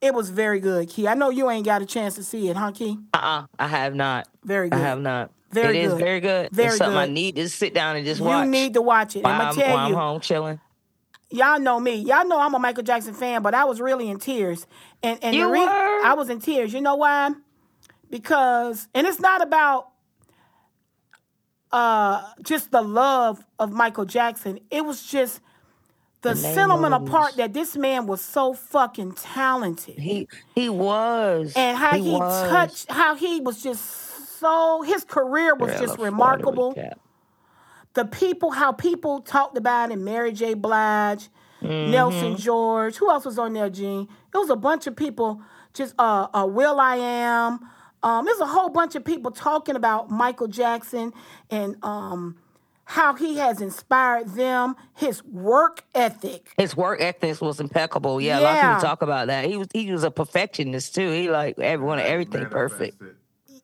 It 0.02 0.14
was 0.14 0.30
very 0.30 0.60
good, 0.60 0.90
Key. 0.90 1.08
I 1.08 1.14
know 1.14 1.30
you 1.30 1.50
ain't 1.50 1.66
got 1.66 1.82
a 1.82 1.86
chance 1.86 2.16
to 2.16 2.24
see 2.24 2.50
it, 2.50 2.56
huh, 2.58 2.72
Key? 2.72 2.98
Uh-uh. 3.14 3.46
I 3.60 3.68
have 3.68 3.96
not. 3.96 4.28
Very 4.44 4.70
good. 4.70 4.80
I 4.80 4.82
have 4.82 5.00
not. 5.00 5.32
Very 5.52 5.74
good. 5.74 5.76
It 5.76 5.84
is 5.86 5.94
very 5.94 6.20
good. 6.20 6.50
Very 6.52 6.70
it's 6.70 6.78
something 6.78 6.98
I 6.98 7.06
good. 7.06 7.14
need 7.14 7.36
to 7.36 7.48
sit 7.48 7.74
down 7.74 7.96
and 7.96 8.06
just 8.06 8.20
You 8.20 8.26
watch. 8.28 8.46
You 8.46 8.52
need 8.52 8.74
to 8.74 8.82
watch 8.82 9.16
it. 9.16 9.24
while 9.24 9.34
I'ma 9.34 9.50
I'm, 9.50 9.56
tell 9.56 9.76
while 9.76 9.90
you. 9.90 9.96
I'm 9.96 10.00
home 10.02 10.20
chilling. 10.22 10.60
y'all 11.30 11.60
know 11.60 11.80
me. 11.80 11.96
Y'all 11.96 12.28
know 12.28 12.40
I'm 12.40 12.54
a 12.54 12.60
Michael 12.60 12.84
Jackson 12.84 13.14
fan, 13.14 13.42
but 13.44 13.54
I 13.54 13.66
was 13.66 13.80
really 13.80 14.10
in 14.10 14.20
tears. 14.20 14.66
And 15.04 15.20
and 15.24 15.36
You 15.36 15.46
the 15.46 15.52
reason 15.52 15.68
were? 15.68 16.06
I 16.06 16.14
was 16.18 16.30
in 16.30 16.40
tears. 16.40 16.74
You 16.74 16.82
know 16.82 16.96
why? 16.96 17.30
Because 18.14 18.88
and 18.94 19.08
it's 19.08 19.20
not 19.20 19.42
about 19.42 19.90
uh 21.72 22.22
just 22.44 22.70
the 22.72 22.82
love 22.84 23.44
of 23.58 23.72
Michael 23.72 24.06
Jackson. 24.06 24.60
It 24.70 24.86
was 24.86 25.04
just 25.04 25.42
the, 26.22 26.30
The 26.30 26.36
sentimental 26.36 27.02
part 27.02 27.36
that 27.38 27.54
this 27.54 27.76
man 27.76 28.06
was 28.06 28.22
so 28.22 28.54
fucking 28.54 29.14
talented. 29.14 29.98
He 29.98 30.28
he 30.54 30.70
was. 30.70 31.54
and 31.56 31.76
how 31.76 31.98
he, 31.98 32.12
was. 32.12 32.50
touched 32.50 32.92
how 32.92 33.16
he 33.16 33.42
was 33.42 33.64
just 33.64 34.40
so 34.40 34.84
his 34.84 35.04
career 35.04 35.56
was 35.56 35.72
Girl, 35.72 35.80
just 35.82 35.98
remarkable 36.00 36.76
the 37.96 38.06
people, 38.06 38.52
how 38.52 38.72
people 38.72 39.22
talked 39.22 39.58
about 39.58 39.92
him, 39.92 40.04
Mary 40.04 40.32
J. 40.32 40.54
Blige, 40.54 41.30
Mm-hmm. 41.62 41.92
Nelson 41.92 42.36
George. 42.36 42.98
Who 42.98 43.10
else 43.10 43.24
was 43.24 43.40
on 43.40 43.54
there, 43.54 43.70
Gene? 43.70 44.10
It 44.34 44.38
was 44.38 44.50
a 44.50 44.56
bunch 44.58 44.86
of 44.86 44.98
people. 44.98 45.42
Just 45.74 45.96
uh, 45.98 46.28
uh 46.34 46.46
will.i.am. 46.46 47.60
Um, 48.04 48.26
there's 48.26 48.40
a 48.42 48.46
whole 48.46 48.70
bunch 48.70 48.96
of 48.96 49.04
people 49.06 49.32
talking 49.32 49.76
about 49.76 50.12
Michael 50.12 50.48
Jackson 50.48 51.14
and 51.50 51.78
um 51.84 52.36
how 52.86 53.14
he 53.14 53.38
has 53.38 53.62
inspired 53.62 54.28
them, 54.36 54.76
his 54.94 55.24
work 55.24 55.86
ethic. 55.96 56.52
His 56.58 56.76
work 56.76 57.00
ethic 57.02 57.40
was 57.42 57.62
impeccable. 57.62 58.20
Yeah, 58.20 58.40
a 58.40 58.42
lot 58.42 58.56
of 58.58 58.62
people 58.62 58.82
talk 58.82 59.02
about 59.02 59.28
that. 59.28 59.46
He 59.46 59.56
was 59.56 59.70
he 59.74 59.90
was 59.92 60.04
a 60.04 60.12
perfectionist 60.12 60.94
too. 60.94 61.10
He 61.10 61.30
like 61.30 61.58
everyone 61.60 62.00
everything 62.00 62.46
perfect. 62.48 63.02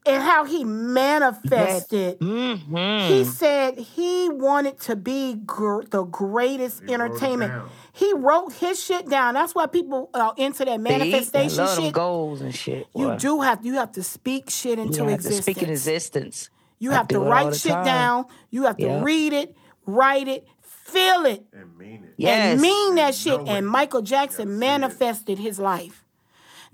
and 0.05 0.23
how 0.23 0.45
he 0.45 0.63
manifested. 0.63 2.19
Mhm. 2.19 3.07
He 3.09 3.23
said 3.25 3.77
he 3.77 4.29
wanted 4.29 4.79
to 4.81 4.95
be 4.95 5.35
gr- 5.45 5.83
the 5.83 6.03
greatest 6.03 6.83
entertainment. 6.89 7.51
He 7.99 8.13
wrote 8.13 8.53
his 8.53 8.81
shit 8.81 9.09
down. 9.09 9.33
That's 9.33 9.53
why 9.53 9.65
people 9.65 10.09
are 10.13 10.33
into 10.37 10.63
that 10.63 10.75
See? 10.77 10.83
manifestation 10.83 11.59
I 11.59 11.65
love 11.65 11.77
shit. 11.79 11.93
goals 11.93 12.39
and 12.41 12.55
shit. 12.55 12.87
You 12.95 13.07
boy. 13.09 13.17
do 13.17 13.41
have 13.41 13.65
you 13.65 13.73
have 13.73 13.91
to 13.93 14.03
speak 14.03 14.49
shit 14.49 14.79
into 14.79 14.99
You 14.99 15.09
have 15.09 15.09
to 15.09 15.27
existence. 15.27 15.45
speak 15.45 15.63
in 15.63 15.69
existence. 15.69 16.49
You 16.79 16.91
I 16.91 16.95
have 16.95 17.07
to 17.09 17.15
do 17.15 17.21
it 17.21 17.25
all 17.25 17.31
write 17.31 17.55
shit 17.55 17.73
time. 17.73 17.83
down. 17.85 18.25
You 18.51 18.63
have 18.63 18.77
to 18.77 18.85
Yeah. 18.85 19.03
read 19.03 19.33
it, 19.33 19.53
write 19.85 20.29
it, 20.29 20.47
feel 20.61 21.25
it, 21.25 21.43
And 21.51 21.77
mean 21.77 22.03
it. 22.05 22.13
Yes. 22.15 22.53
and 22.53 22.61
mean 22.61 22.95
that 22.95 23.13
shit. 23.15 23.41
And 23.47 23.67
Michael 23.67 24.01
Jackson 24.01 24.57
manifested 24.59 25.37
his 25.37 25.59
life. 25.59 26.05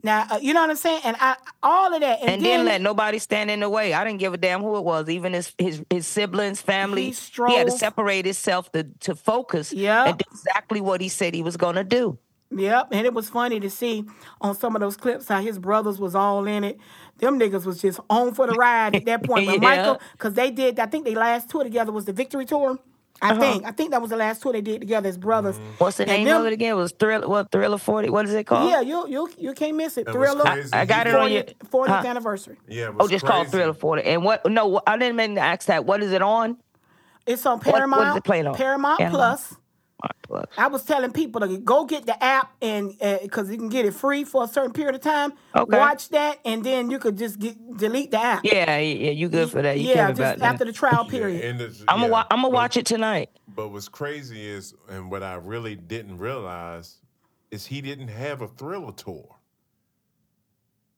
Now, 0.06 0.28
uh, 0.30 0.40
you 0.40 0.54
know 0.54 0.62
what 0.62 0.70
I'm 0.70 0.76
saying? 0.76 1.02
And 1.04 1.18
I, 1.20 1.36
all 1.64 1.92
of 1.92 2.00
that. 2.00 2.20
And, 2.22 2.30
And, 2.30 2.42
then, 2.46 2.60
didn't 2.60 2.66
let 2.68 2.82
nobody 2.82 3.18
stand 3.18 3.50
in 3.50 3.62
the 3.62 3.70
way. 3.70 3.92
I 3.92 4.04
didn't 4.04 4.20
give 4.20 4.36
a 4.36 4.38
damn 4.38 4.62
who 4.62 4.78
it 4.78 4.84
was, 4.84 5.10
even 5.10 5.34
his 5.34 5.52
his, 5.58 5.84
his 5.90 6.06
siblings, 6.06 6.62
family. 6.62 7.10
He 7.12 7.16
He, 7.48 7.56
had 7.56 7.66
to 7.66 7.72
separate 7.72 8.26
himself 8.26 8.72
to, 8.74 8.84
to 9.00 9.16
focus 9.16 9.74
Yep. 9.74 10.08
and 10.08 10.18
do 10.20 10.26
exactly 10.32 10.80
what 10.80 11.02
he 11.02 11.10
said 11.10 11.34
he 11.34 11.42
was 11.42 11.58
gonna 11.58 11.84
do. 11.84 12.20
Yep, 12.52 12.90
and 12.92 13.08
it 13.08 13.16
was 13.16 13.30
funny 13.30 13.60
to 13.60 13.70
see 13.72 14.06
on 14.40 14.56
some 14.56 14.76
of 14.76 14.80
those 14.80 14.96
clips 14.96 15.28
how 15.28 15.42
his 15.42 15.58
brothers 15.58 16.00
was 16.00 16.14
all 16.14 16.46
in 16.46 16.64
it. 16.64 16.78
Them 17.18 17.40
niggas 17.40 17.66
was 17.66 17.82
just 17.82 18.00
on 18.08 18.36
for 18.36 18.46
the 18.46 18.54
ride 18.54 18.94
at 18.96 19.06
that 19.06 19.24
point. 19.24 19.48
But 19.48 19.54
Yeah. 19.64 19.70
Michael, 19.70 20.02
because 20.12 20.36
they 20.36 20.52
did, 20.52 20.80
I 20.80 20.86
think 20.86 21.06
their 21.06 21.16
last 21.16 21.50
tour 21.50 21.64
together 21.64 21.92
was 21.92 22.06
the 22.06 22.14
Victory 22.14 22.46
Tour. 22.46 22.78
I 23.22 23.32
Uh-huh. 23.32 23.40
think, 23.40 23.66
I 23.66 23.72
think 23.72 23.92
that 23.92 24.02
was 24.02 24.10
the 24.10 24.18
last 24.18 24.42
tour 24.42 24.52
they 24.52 24.62
did 24.62 24.82
together 24.82 25.08
as 25.08 25.18
brothers. 25.18 25.58
What's 25.78 25.98
the 25.98 26.04
And 26.04 26.12
name 26.12 26.26
them- 26.26 26.42
of 26.42 26.48
it 26.48 26.54
again? 26.54 26.72
It 26.72 26.76
was 26.76 26.92
Thriller 26.92 27.28
what 27.28 27.50
Thriller 27.52 27.78
40? 27.78 28.10
What 28.10 28.26
is 28.26 28.34
it 28.34 28.44
called? 28.46 28.70
Yeah, 28.70 28.82
you 28.82 29.08
you 29.08 29.30
you 29.38 29.54
can't 29.54 29.76
miss 29.78 29.98
it. 29.98 30.08
It 30.08 30.12
Thriller. 30.12 30.44
crazy. 30.44 30.74
I 30.74 30.86
got 30.86 31.08
it 31.08 31.16
on 31.16 31.32
your 31.32 31.44
40th, 31.44 31.70
40th 31.72 32.02
huh? 32.02 32.08
anniversary. 32.08 32.58
Yeah, 32.68 32.86
it 32.86 32.90
Oh, 32.90 33.04
was 33.04 33.10
just 33.12 33.26
called. 33.26 33.48
Thriller 33.50 33.74
40. 33.74 34.04
And 34.04 34.24
what 34.24 34.46
no, 34.50 34.82
I 34.86 34.98
didn't 34.98 35.16
mean 35.16 35.36
to 35.36 35.42
ask 35.42 35.68
that. 35.68 35.86
What 35.86 36.04
is 36.04 36.12
it 36.12 36.22
on? 36.22 36.58
It's 37.26 37.46
on 37.46 37.58
What- 37.60 37.66
what 37.68 37.74
is 37.76 37.80
Paramount. 37.80 38.18
it 38.18 38.24
playing 38.24 38.48
on? 38.48 38.56
Paramount 38.56 38.98
Paramount. 39.00 39.16
Plus. 39.16 39.56
Plus. 40.24 40.46
I 40.58 40.68
was 40.68 40.84
telling 40.84 41.12
people 41.12 41.42
to 41.42 41.58
go 41.58 41.86
get 41.86 42.06
the 42.06 42.22
app 42.24 42.52
and 42.62 42.94
uh, 43.02 43.20
because 43.22 43.50
you 43.50 43.58
can 43.58 43.70
get 43.70 43.86
it 43.86 43.94
free 43.94 44.24
for 44.24 44.44
a 44.44 44.48
certain 44.48 44.74
period 44.74 44.96
of 44.96 45.02
time. 45.02 45.34
Okay. 45.56 45.78
Watch 45.78 46.10
that, 46.10 46.40
and 46.44 46.64
then 46.64 46.92
you 46.92 47.00
could 47.00 47.18
just 47.18 47.40
get 47.40 47.56
delete 47.78 48.12
the 48.12 48.20
app. 48.20 48.44
Yeah, 48.44 48.78
yeah, 48.78 49.12
you 49.12 49.30
good 49.30 49.50
for 49.50 49.62
that. 49.62 49.80
You 49.80 49.90
yeah, 49.90 50.08
just 50.12 50.20
about 50.20 50.42
after 50.42 50.66
that. 50.66 50.72
the 50.72 50.74
trial 50.74 51.06
period. 51.06 51.44
And 51.46 51.62
it's- 51.62 51.82
I'm 51.88 51.98
gonna 51.98 52.08
yeah, 52.08 52.12
wa- 52.12 52.26
I'm 52.30 52.42
gonna 52.42 52.50
watch 52.50 52.76
it 52.78 52.86
tonight. 52.86 53.30
But 53.48 53.70
what's 53.70 53.88
crazy 53.88 54.46
is, 54.46 54.74
and 54.90 55.10
what 55.10 55.24
I 55.24 55.36
really 55.36 55.76
didn't 55.76 56.18
realize, 56.18 56.98
is 57.52 57.66
he 57.68 57.82
didn't 57.82 58.10
have 58.10 58.42
a 58.42 58.48
Thriller 58.48 58.92
tour. 58.92 59.38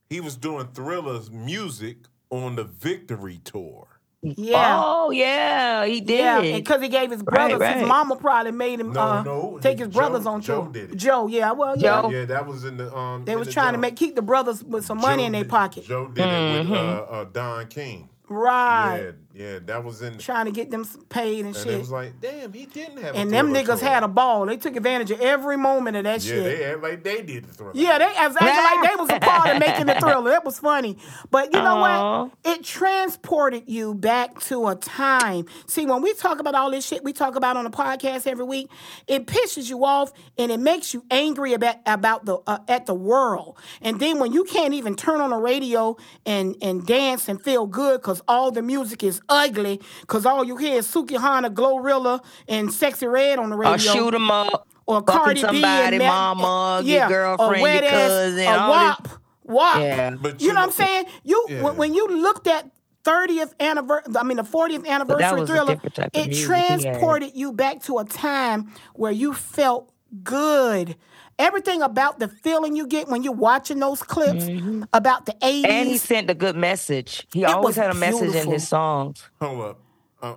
He 0.09 0.21
was 0.21 0.35
doing 0.37 0.67
Thriller's 0.73 1.29
music 1.29 1.97
on 2.29 2.55
the 2.55 2.63
Victory 2.63 3.39
tour. 3.43 3.96
Yeah. 4.37 4.81
Oh 4.83 5.11
yeah, 5.11 5.85
he 5.85 6.01
did. 6.01 6.19
Yeah, 6.19 6.41
because 6.41 6.81
he 6.81 6.89
gave 6.89 7.11
his 7.11 7.19
Right, 7.21 7.25
brothers. 7.25 7.59
right. 7.59 7.77
His 7.77 7.87
mama 7.87 8.15
probably 8.15 8.51
made 8.51 8.79
him 8.79 8.91
No, 8.91 8.99
uh, 9.01 9.23
no, 9.23 9.59
take 9.61 9.79
his 9.79 9.87
Joe- 9.89 9.93
brothers 9.99 10.25
on 10.25 10.41
Joe 10.41 10.67
did 10.71 10.91
it. 10.91 10.97
Joe, 10.97 11.27
yeah, 11.27 11.51
well, 11.51 11.77
yeah. 11.77 12.09
Yeah, 12.09 12.25
that 12.25 12.45
was 12.47 12.65
in 12.65 12.77
the 12.77 12.95
um. 12.95 13.25
They 13.25 13.33
in 13.33 13.39
was 13.39 13.47
the 13.47 13.53
trying 13.53 13.73
to 13.73 13.79
make 13.79 13.95
keep 13.95 14.15
the 14.15 14.21
brothers 14.21 14.63
with 14.63 14.85
some 14.85 14.99
money 14.99 15.23
in 15.25 15.31
their 15.31 15.45
pocket. 15.45 15.85
Joe 15.85 16.07
did 16.07 16.25
it 16.25 16.59
with 16.67 16.71
uh, 16.71 16.81
Mm-hmm. 16.81 17.13
uh, 17.15 17.23
Don 17.25 17.67
King. 17.67 18.09
Right. 18.29 18.97
Yeah, 19.05 19.11
yeah, 19.37 19.59
that 19.65 19.83
was 19.83 20.01
in. 20.01 20.17
Trying 20.17 20.45
to 20.45 20.51
get 20.51 20.71
them 20.71 20.83
paid 21.09 21.45
and, 21.45 21.55
and 21.55 21.55
shit. 21.55 21.73
it 21.75 21.79
was 21.79 21.91
like, 21.91 22.19
damn, 22.19 22.51
he 22.51 22.65
didn't 22.65 22.97
have. 23.03 23.15
and 23.15 23.29
a 23.29 23.31
them 23.31 23.53
niggas 23.53 23.79
had 23.79 24.03
a 24.03 24.07
ball. 24.07 24.45
They 24.47 24.57
took 24.57 24.75
advantage 24.75 25.11
of 25.11 25.21
every 25.21 25.57
moment 25.57 25.95
of 25.97 26.03
that 26.05 26.23
Yeah, 26.23 26.33
shit. 26.33 26.43
they 26.43 26.65
act 26.65 26.81
like 26.81 27.03
they 27.03 27.21
did 27.21 27.45
the 27.45 27.53
thriller. 27.53 27.71
Yeah, 27.75 27.97
they 27.99 28.05
was 28.05 28.35
acting 28.39 28.79
like 28.79 28.89
they 28.89 28.95
was 28.95 29.09
a 29.11 29.19
part 29.19 29.49
of 29.49 29.59
making 29.59 29.85
the 29.85 29.95
thriller. 29.95 30.31
That 30.31 30.43
was 30.45 30.59
funny. 30.59 30.97
But 31.29 31.53
you 31.53 31.61
know 31.61 31.75
what? 31.77 32.31
It 32.53 32.63
transported 32.63 33.63
you 33.67 33.93
back 33.93 34.39
to 34.41 34.67
a 34.67 34.75
time. 34.75 35.45
See, 35.67 35.85
when 35.85 36.01
we 36.01 36.13
talk 36.13 36.39
about 36.39 36.55
all 36.55 36.71
this 36.71 36.85
shit 36.85 37.03
we 37.03 37.13
talk 37.13 37.35
about 37.35 37.57
on 37.57 37.63
the 37.63 37.69
podcast 37.69 38.25
every 38.27 38.45
week, 38.45 38.69
it 39.07 39.27
pisses 39.27 39.69
you 39.69 39.85
off 39.85 40.11
and 40.37 40.51
it 40.51 40.59
makes 40.59 40.93
you 40.93 41.03
angry 41.11 41.53
about 41.53 41.75
about 41.85 42.25
the 42.25 42.37
uh, 42.47 42.59
at 42.67 42.85
the 42.85 42.93
world. 42.95 43.57
And 43.81 43.99
then 43.99 44.19
when 44.19 44.31
you 44.33 44.43
can't 44.45 44.73
even 44.73 44.95
turn 44.95 45.21
on 45.21 45.29
the 45.29 45.37
radio 45.37 45.95
and 46.25 46.55
and 46.61 46.85
dance 46.87 47.27
and 47.29 47.41
feel 47.41 47.67
good 47.67 48.01
because 48.01 48.21
all 48.27 48.51
the 48.51 48.61
music 48.61 49.03
is 49.03 49.21
ugly, 49.29 49.81
because 50.01 50.25
all 50.25 50.43
you 50.43 50.57
hear 50.57 50.77
is 50.79 50.87
Sukihana, 50.87 51.53
GloRilla, 51.53 52.23
and 52.47 52.69
Sexyy 52.69 53.11
Red 53.11 53.39
on 53.39 53.49
the 53.49 53.55
radio. 53.55 53.73
Or 53.75 53.77
shoot 53.79 54.13
'em 54.13 54.29
up. 54.31 54.67
Or 54.85 55.01
fucking 55.01 55.15
Cardi 55.19 55.33
B 55.35 55.39
somebody, 55.41 55.97
and 55.97 55.99
Ma- 55.99 56.33
mama, 56.33 56.77
eh, 56.79 56.85
your 56.87 56.95
yeah, 56.99 57.09
girlfriend, 57.09 57.57
a 57.57 57.61
wet 57.61 57.83
your 57.83 57.91
ass, 57.93 58.07
cousin, 58.09 58.39
a 58.39 58.47
all 58.57 58.69
wop, 58.69 59.03
this- 59.03 59.17
wop. 59.43 59.77
Yeah. 59.79 60.09
But 60.21 60.41
you 60.41 60.47
know 60.53 60.61
what 60.61 60.67
I'm 60.67 60.71
saying? 60.71 61.05
You 61.25 61.45
Yeah. 61.49 61.61
when, 61.63 61.75
when 61.75 61.93
you 61.93 62.07
looked 62.07 62.47
at 62.47 62.69
30th 63.03 63.53
anniversary, 63.59 64.13
I 64.17 64.23
mean 64.23 64.37
the 64.37 64.43
40th 64.43 64.87
anniversary 64.87 65.41
was 65.41 65.49
thriller, 65.49 65.73
different 65.75 65.95
type 65.95 66.11
of 66.15 66.21
it 66.21 66.27
music 66.27 66.45
he 66.47 66.53
had. 66.53 66.81
transported 66.83 67.31
you 67.35 67.51
back 67.51 67.81
to 67.83 67.97
a 67.99 68.05
time 68.05 68.71
where 68.93 69.11
you 69.11 69.33
felt 69.33 69.89
good. 70.23 70.95
Everything 71.39 71.81
about 71.83 72.19
the 72.19 72.27
feeling 72.27 72.75
you 72.75 72.87
get 72.87 73.07
when 73.07 73.21
you're 73.23 73.33
watching 73.33 73.79
those 73.79 74.01
clips 74.01 74.45
about 74.91 75.25
the 75.27 75.33
80s. 75.33 75.61
Mm-hmm. 75.61 75.71
And 75.71 75.89
he 75.89 75.97
sent 75.97 76.29
a 76.29 76.33
good 76.33 76.55
message. 76.55 77.27
He 77.31 77.45
always 77.45 77.75
had 77.75 77.91
a 77.91 77.93
message 77.93 78.33
in 78.33 78.49
his 78.49 78.67
songs. 78.67 79.23
Hold 79.39 79.61
up, 79.61 79.81
uh, 80.21 80.35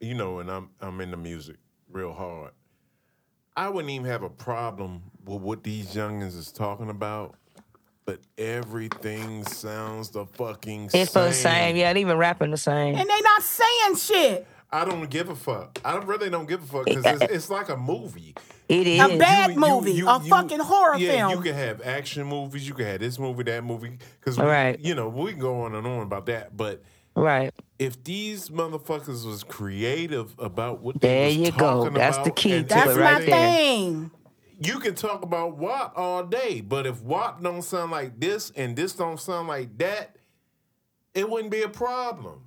you 0.00 0.14
know, 0.14 0.40
and 0.40 0.50
I'm 0.50 0.70
I'm 0.80 1.00
into 1.00 1.16
music 1.16 1.56
real 1.90 2.12
hard. 2.12 2.52
I 3.56 3.68
wouldn't 3.68 3.90
even 3.90 4.06
have 4.06 4.22
a 4.22 4.30
problem 4.30 5.02
with 5.24 5.40
what 5.40 5.62
these 5.62 5.94
youngins 5.94 6.36
is 6.36 6.52
talking 6.52 6.88
about, 6.88 7.36
but 8.04 8.20
everything 8.38 9.44
sounds 9.44 10.10
the 10.10 10.26
fucking 10.26 10.90
same. 10.90 11.02
It's 11.02 11.12
the 11.12 11.32
same. 11.32 11.76
Yeah, 11.76 11.92
they 11.92 12.00
even 12.00 12.16
rapping 12.16 12.50
the 12.50 12.56
same. 12.56 12.94
and 12.94 13.08
they 13.08 13.20
not 13.20 13.42
saying 13.42 13.96
shit. 13.96 14.46
I 14.70 14.86
don't 14.86 15.08
give 15.10 15.28
a 15.28 15.36
fuck. 15.36 15.78
I 15.84 15.98
really 15.98 16.30
don't 16.30 16.48
give 16.48 16.62
a 16.62 16.66
fuck 16.66 16.84
because 16.86 17.04
it's, 17.04 17.32
it's 17.32 17.50
like 17.50 17.68
a 17.68 17.76
movie. 17.76 18.34
It 18.72 18.86
is. 18.86 19.00
A 19.00 19.18
bad 19.18 19.56
movie, 19.56 20.00
a 20.00 20.18
fucking 20.20 20.60
horror 20.60 20.96
yeah, 20.96 21.12
film. 21.28 21.32
you 21.32 21.40
can 21.42 21.54
have 21.54 21.82
action 21.82 22.26
movies. 22.26 22.66
You 22.66 22.72
can 22.74 22.86
have 22.86 23.00
this 23.00 23.18
movie, 23.18 23.42
that 23.42 23.62
movie. 23.64 23.98
Because 24.18 24.38
Right. 24.38 24.78
you 24.80 24.94
know 24.94 25.08
we 25.08 25.32
can 25.32 25.40
go 25.40 25.60
on 25.62 25.74
and 25.74 25.86
on 25.86 26.02
about 26.02 26.24
that. 26.26 26.56
But 26.56 26.82
Right. 27.14 27.52
if 27.78 28.02
these 28.02 28.48
motherfuckers 28.48 29.26
was 29.26 29.44
creative 29.44 30.34
about 30.38 30.80
what 30.80 31.00
There 31.02 31.28
they 31.28 31.36
was 31.38 31.48
you 31.48 31.52
go. 31.52 31.90
That's 31.90 32.16
the 32.18 32.30
key 32.30 32.52
and 32.52 32.68
to 32.68 32.74
it 32.74 32.76
That's 32.84 32.96
my 32.98 33.18
there. 33.20 33.26
thing. 33.28 34.10
you 34.58 34.78
can 34.78 34.94
talk 34.94 35.22
about 35.22 35.58
Watt 35.58 35.92
all 35.96 36.24
day, 36.24 36.60
but 36.62 36.86
if 36.86 37.02
Watt 37.02 37.42
don't 37.42 37.62
sound 37.62 37.90
like 37.90 38.18
this 38.20 38.52
and 38.56 38.74
this 38.76 38.94
don't 38.94 39.20
sound 39.20 39.48
like 39.48 39.76
that, 39.78 40.16
it 41.14 41.28
wouldn't 41.28 41.50
be 41.50 41.60
a 41.62 41.68
problem. 41.68 42.44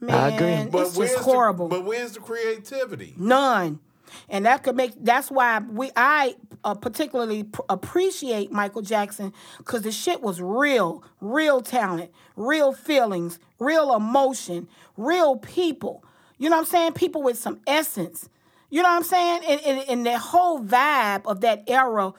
Man, 0.00 0.68
But 0.70 0.88
it's 0.88 0.96
where's 0.96 1.12
just 1.12 1.24
the- 1.24 1.66
but 1.70 1.84
where's 1.84 2.12
the 2.12 2.20
creativity? 2.20 3.14
None. 3.16 3.80
And 4.28 4.46
that 4.46 4.62
could 4.62 4.76
make 4.76 4.92
that's 5.02 5.30
why 5.30 5.60
we 5.60 5.90
I 5.96 6.36
uh, 6.64 6.74
particularly 6.74 7.44
pr- 7.44 7.62
appreciate 7.68 8.52
Michael 8.52 8.82
Jackson 8.82 9.32
cuz 9.64 9.82
the 9.82 9.92
shit 9.92 10.22
was 10.22 10.40
real, 10.40 11.02
real 11.20 11.60
talent, 11.60 12.10
real 12.36 12.72
feelings, 12.72 13.38
real 13.58 13.94
emotion, 13.94 14.68
real 14.96 15.36
people. 15.36 16.04
You 16.38 16.50
know 16.50 16.56
what 16.56 16.66
I'm 16.66 16.70
saying? 16.70 16.92
People 16.94 17.22
with 17.22 17.38
some 17.38 17.60
essence. 17.66 18.28
You 18.70 18.82
know 18.82 18.88
what 18.88 18.96
I'm 18.96 19.04
saying? 19.04 19.42
And, 19.46 19.60
and, 19.60 19.88
and 19.88 20.06
the 20.06 20.18
whole 20.18 20.60
vibe 20.60 21.26
of 21.26 21.42
that 21.42 21.62
era, 21.68 22.14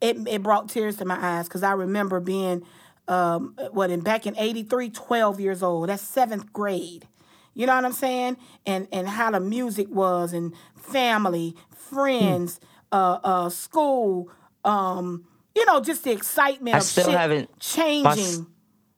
it, 0.00 0.16
it 0.28 0.42
brought 0.42 0.68
tears 0.68 0.96
to 0.96 1.04
my 1.04 1.16
eyes 1.18 1.48
because 1.48 1.62
I 1.62 1.72
remember 1.72 2.20
being, 2.20 2.64
um, 3.08 3.56
what, 3.70 3.90
in 3.90 4.00
back 4.00 4.26
in 4.26 4.36
83, 4.36 4.90
12 4.90 5.40
years 5.40 5.62
old. 5.62 5.88
That's 5.88 6.02
seventh 6.02 6.52
grade. 6.52 7.06
You 7.54 7.66
know 7.66 7.74
what 7.74 7.84
I'm 7.84 7.92
saying? 7.92 8.36
And 8.66 8.88
and 8.92 9.08
how 9.08 9.30
the 9.30 9.40
music 9.40 9.88
was 9.90 10.32
and 10.32 10.52
family, 10.76 11.54
friends, 11.74 12.60
uh, 12.90 13.18
uh, 13.22 13.48
school, 13.50 14.30
um, 14.64 15.24
you 15.54 15.64
know, 15.66 15.80
just 15.80 16.04
the 16.04 16.12
excitement 16.12 16.74
I 16.74 16.78
of 16.78 16.84
still 16.84 17.10
haven't 17.10 17.58
changing. 17.58 18.04
mys- 18.04 18.42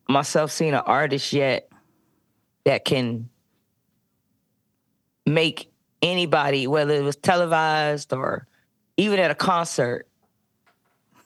myself 0.08 0.52
seen 0.52 0.74
an 0.74 0.82
artist 0.86 1.32
yet 1.32 1.68
that 2.64 2.84
can 2.84 3.28
make 5.26 5.70
anybody, 6.02 6.66
whether 6.66 6.94
it 6.94 7.02
was 7.02 7.16
televised 7.16 8.12
or 8.12 8.46
even 8.96 9.18
at 9.18 9.30
a 9.30 9.34
concert, 9.34 10.06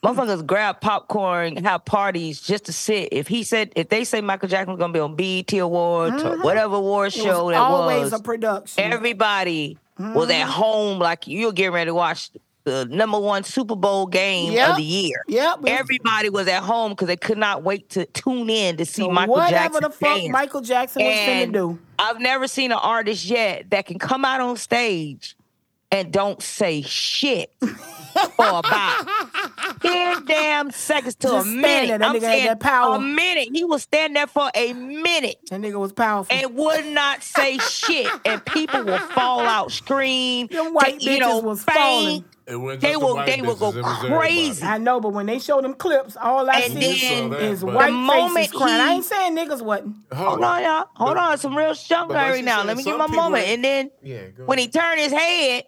motherfuckers 0.03 0.45
grab 0.45 0.79
popcorn, 0.81 1.57
have 1.63 1.83
parties 1.85 2.41
just 2.41 2.65
to 2.65 2.73
sit. 2.73 3.09
If 3.11 3.27
he 3.27 3.43
said, 3.43 3.71
if 3.75 3.89
they 3.89 4.03
say 4.03 4.21
Michael 4.21 4.47
Jackson 4.49 4.73
was 4.73 4.79
gonna 4.79 4.93
be 4.93 4.99
on 4.99 5.15
BET 5.15 5.51
Awards 5.59 6.23
or 6.23 6.37
whatever 6.41 6.75
award 6.75 7.11
Mm-hmm. 7.11 7.23
Show 7.23 7.45
was 7.45 7.53
that 7.53 7.59
always 7.61 8.03
was, 8.11 8.13
a 8.13 8.19
production. 8.19 8.83
everybody 8.91 9.77
was 9.97 10.29
at 10.29 10.45
Mhm. 10.47 10.49
home 10.49 10.99
like 10.99 11.27
you're 11.27 11.51
getting 11.51 11.73
ready 11.73 11.89
to 11.89 11.93
watch 11.93 12.29
the 12.65 12.85
number 12.85 13.17
one 13.19 13.43
Super 13.43 13.75
Bowl 13.75 14.05
game 14.05 14.51
Yep. 14.53 14.69
of 14.71 14.75
the 14.77 14.83
year. 14.83 15.23
Yep. 15.27 15.59
Everybody 15.65 16.29
was 16.29 16.47
at 16.47 16.61
home 16.61 16.91
because 16.91 17.07
they 17.07 17.15
could 17.17 17.37
not 17.37 17.63
wait 17.63 17.89
to 17.91 18.05
tune 18.05 18.49
in 18.49 18.77
to 18.77 18.85
see 18.85 19.01
So 19.03 19.09
Michael 19.09 19.35
whatever 19.35 19.51
Jackson. 19.79 19.81
the 19.83 19.89
fuck 19.89 20.17
dance. 20.19 20.29
Michael 20.31 20.61
Jackson 20.61 21.03
was 21.03 21.13
finna 21.15 21.43
And 21.43 21.53
do. 21.53 21.79
I've 21.97 22.19
never 22.19 22.47
seen 22.47 22.71
an 22.71 22.77
artist 22.77 23.25
yet 23.25 23.69
that 23.71 23.85
can 23.87 23.97
come 23.97 24.23
out 24.23 24.39
on 24.39 24.55
stage 24.57 25.35
and 25.91 26.11
don't 26.11 26.41
say 26.41 26.81
shit 26.81 27.51
for 27.61 28.59
about 28.59 29.07
10 29.81 30.25
damn 30.25 30.71
seconds 30.71 31.15
to 31.15 31.27
Just 31.29 31.47
a 31.47 31.49
minute. 31.49 31.99
That 31.99 32.07
I'm 32.09 32.15
nigga 32.15 32.21
had 32.21 32.31
saying 32.31 32.45
that 32.45 32.59
power. 32.59 32.95
a 32.95 32.99
minute. 32.99 33.49
He 33.51 33.63
was 33.63 33.83
standing 33.83 34.13
there 34.15 34.27
for 34.27 34.49
a 34.53 34.73
minute. 34.73 35.37
That 35.49 35.61
nigga 35.61 35.79
was 35.79 35.93
powerful. 35.93 36.35
And 36.35 36.55
would 36.55 36.85
not 36.87 37.23
say 37.23 37.57
shit. 37.59 38.11
And 38.25 38.43
people 38.45 38.83
will 38.83 38.99
fall 38.99 39.47
out, 39.47 39.71
scream. 39.71 40.47
Them 40.47 40.73
white 40.73 40.99
ta- 40.99 41.11
you 41.11 41.19
know, 41.19 41.39
was 41.39 41.63
faint. 41.63 41.77
falling. 41.77 42.25
They 42.45 42.55
just 42.55 42.93
the 42.93 42.99
will 43.05 43.13
white 43.15 43.25
they 43.27 43.41
will 43.43 43.55
go 43.55 43.71
bitches, 43.71 43.75
it 43.77 43.83
was 43.83 44.03
everybody. 44.03 44.17
crazy. 44.33 44.63
I 44.65 44.77
know, 44.79 44.99
but 44.99 45.09
when 45.13 45.27
they 45.27 45.37
show 45.37 45.61
them 45.61 45.75
clips, 45.75 46.17
all 46.17 46.49
I 46.49 46.61
And 46.61 46.73
see 46.73 46.79
then 46.79 47.33
is 47.33 47.59
the 47.59 47.67
white 47.67 47.91
moment 47.93 48.47
faces 48.47 48.57
crying. 48.57 48.81
I 48.81 48.93
ain't 48.93 49.05
saying 49.05 49.37
niggas 49.37 49.61
wasn't. 49.61 49.97
Hold 50.11 50.43
on, 50.43 50.63
y'all. 50.63 50.85
Hold 50.95 51.17
on. 51.17 51.37
Some 51.37 51.55
real 51.55 51.75
shunk 51.75 52.07
but 52.07 52.15
right 52.15 52.43
now. 52.43 52.63
Let 52.63 52.75
me 52.75 52.83
give 52.83 52.93
some 52.93 52.97
my 52.97 53.05
moment. 53.07 53.43
ain't- 53.43 53.53
And 53.57 53.63
then 53.63 53.91
Yeah, 54.01 54.21
when 54.45 54.57
he 54.57 54.67
turned 54.67 54.99
his 54.99 55.11
head 55.13 55.65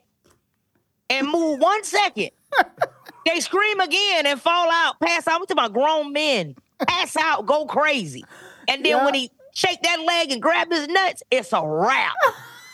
and 1.11 1.27
move 1.27 1.59
one 1.59 1.83
second, 1.83 2.31
they 3.25 3.40
scream 3.40 3.80
again 3.80 4.25
and 4.25 4.41
fall 4.41 4.69
out, 4.72 4.99
pass 4.99 5.27
out. 5.27 5.35
I'm 5.35 5.41
talking 5.41 5.53
about 5.53 5.73
grown 5.73 6.14
men. 6.14 6.56
Pass 6.88 7.15
out, 7.17 7.45
go 7.45 7.65
crazy. 7.65 8.25
And 8.67 8.83
then 8.83 9.03
when 9.06 9.14
he 9.14 9.30
shake 9.53 9.83
that 9.83 9.99
leg 10.01 10.31
and 10.31 10.41
grab 10.41 10.72
his 10.72 10.88
nuts, 10.88 11.22
it's 11.30 11.53
a 11.53 11.61
wrap. 11.64 12.15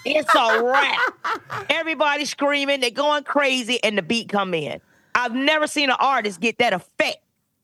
It's 0.05 0.33
a 0.33 0.63
wrap. 0.63 1.65
Everybody 1.69 2.23
screaming, 2.25 2.79
they're 2.79 2.91
going 2.91 3.23
crazy, 3.23 3.83
and 3.83 3.97
the 3.97 4.01
beat 4.01 4.29
come 4.29 4.53
in. 4.53 4.79
I've 5.13 5.33
never 5.33 5.67
seen 5.67 5.89
an 5.89 5.97
artist 5.99 6.39
get 6.39 6.59
that 6.59 6.73
effect. 6.73 7.17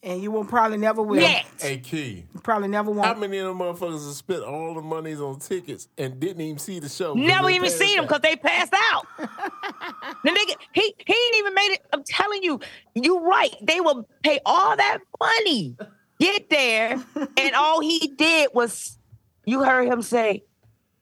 And 0.03 0.21
you 0.21 0.31
will 0.31 0.43
probably 0.43 0.77
never 0.77 1.01
will. 1.01 1.21
Yet. 1.21 1.45
Hey, 1.61 1.77
Key. 1.77 2.25
You 2.33 2.39
probably 2.41 2.67
never 2.67 2.91
won't. 2.91 3.05
How 3.07 3.13
many 3.13 3.37
of 3.37 3.47
them 3.47 3.59
motherfuckers 3.59 4.05
have 4.05 4.15
spent 4.15 4.43
all 4.43 4.73
the 4.73 4.81
monies 4.81 5.21
on 5.21 5.39
tickets 5.39 5.87
and 5.97 6.19
didn't 6.19 6.41
even 6.41 6.57
see 6.57 6.79
the 6.79 6.89
show? 6.89 7.13
Never 7.13 7.49
even 7.49 7.69
seen 7.69 7.95
them 7.95 8.05
because 8.05 8.19
they 8.19 8.35
passed 8.35 8.73
out. 8.91 9.07
the 9.17 10.29
nigga, 10.29 10.55
he 10.73 10.93
he 10.97 11.13
ain't 11.13 11.35
even 11.37 11.53
made 11.53 11.71
it. 11.71 11.85
I'm 11.93 12.03
telling 12.03 12.43
you, 12.43 12.59
you 12.95 13.19
right. 13.25 13.55
They 13.61 13.79
will 13.79 14.05
pay 14.23 14.41
all 14.45 14.75
that 14.75 14.97
money, 15.21 15.77
get 16.19 16.49
there, 16.49 17.01
and 17.37 17.55
all 17.55 17.79
he 17.79 18.13
did 18.17 18.49
was, 18.53 18.97
you 19.45 19.63
heard 19.63 19.87
him 19.87 20.01
say, 20.01 20.43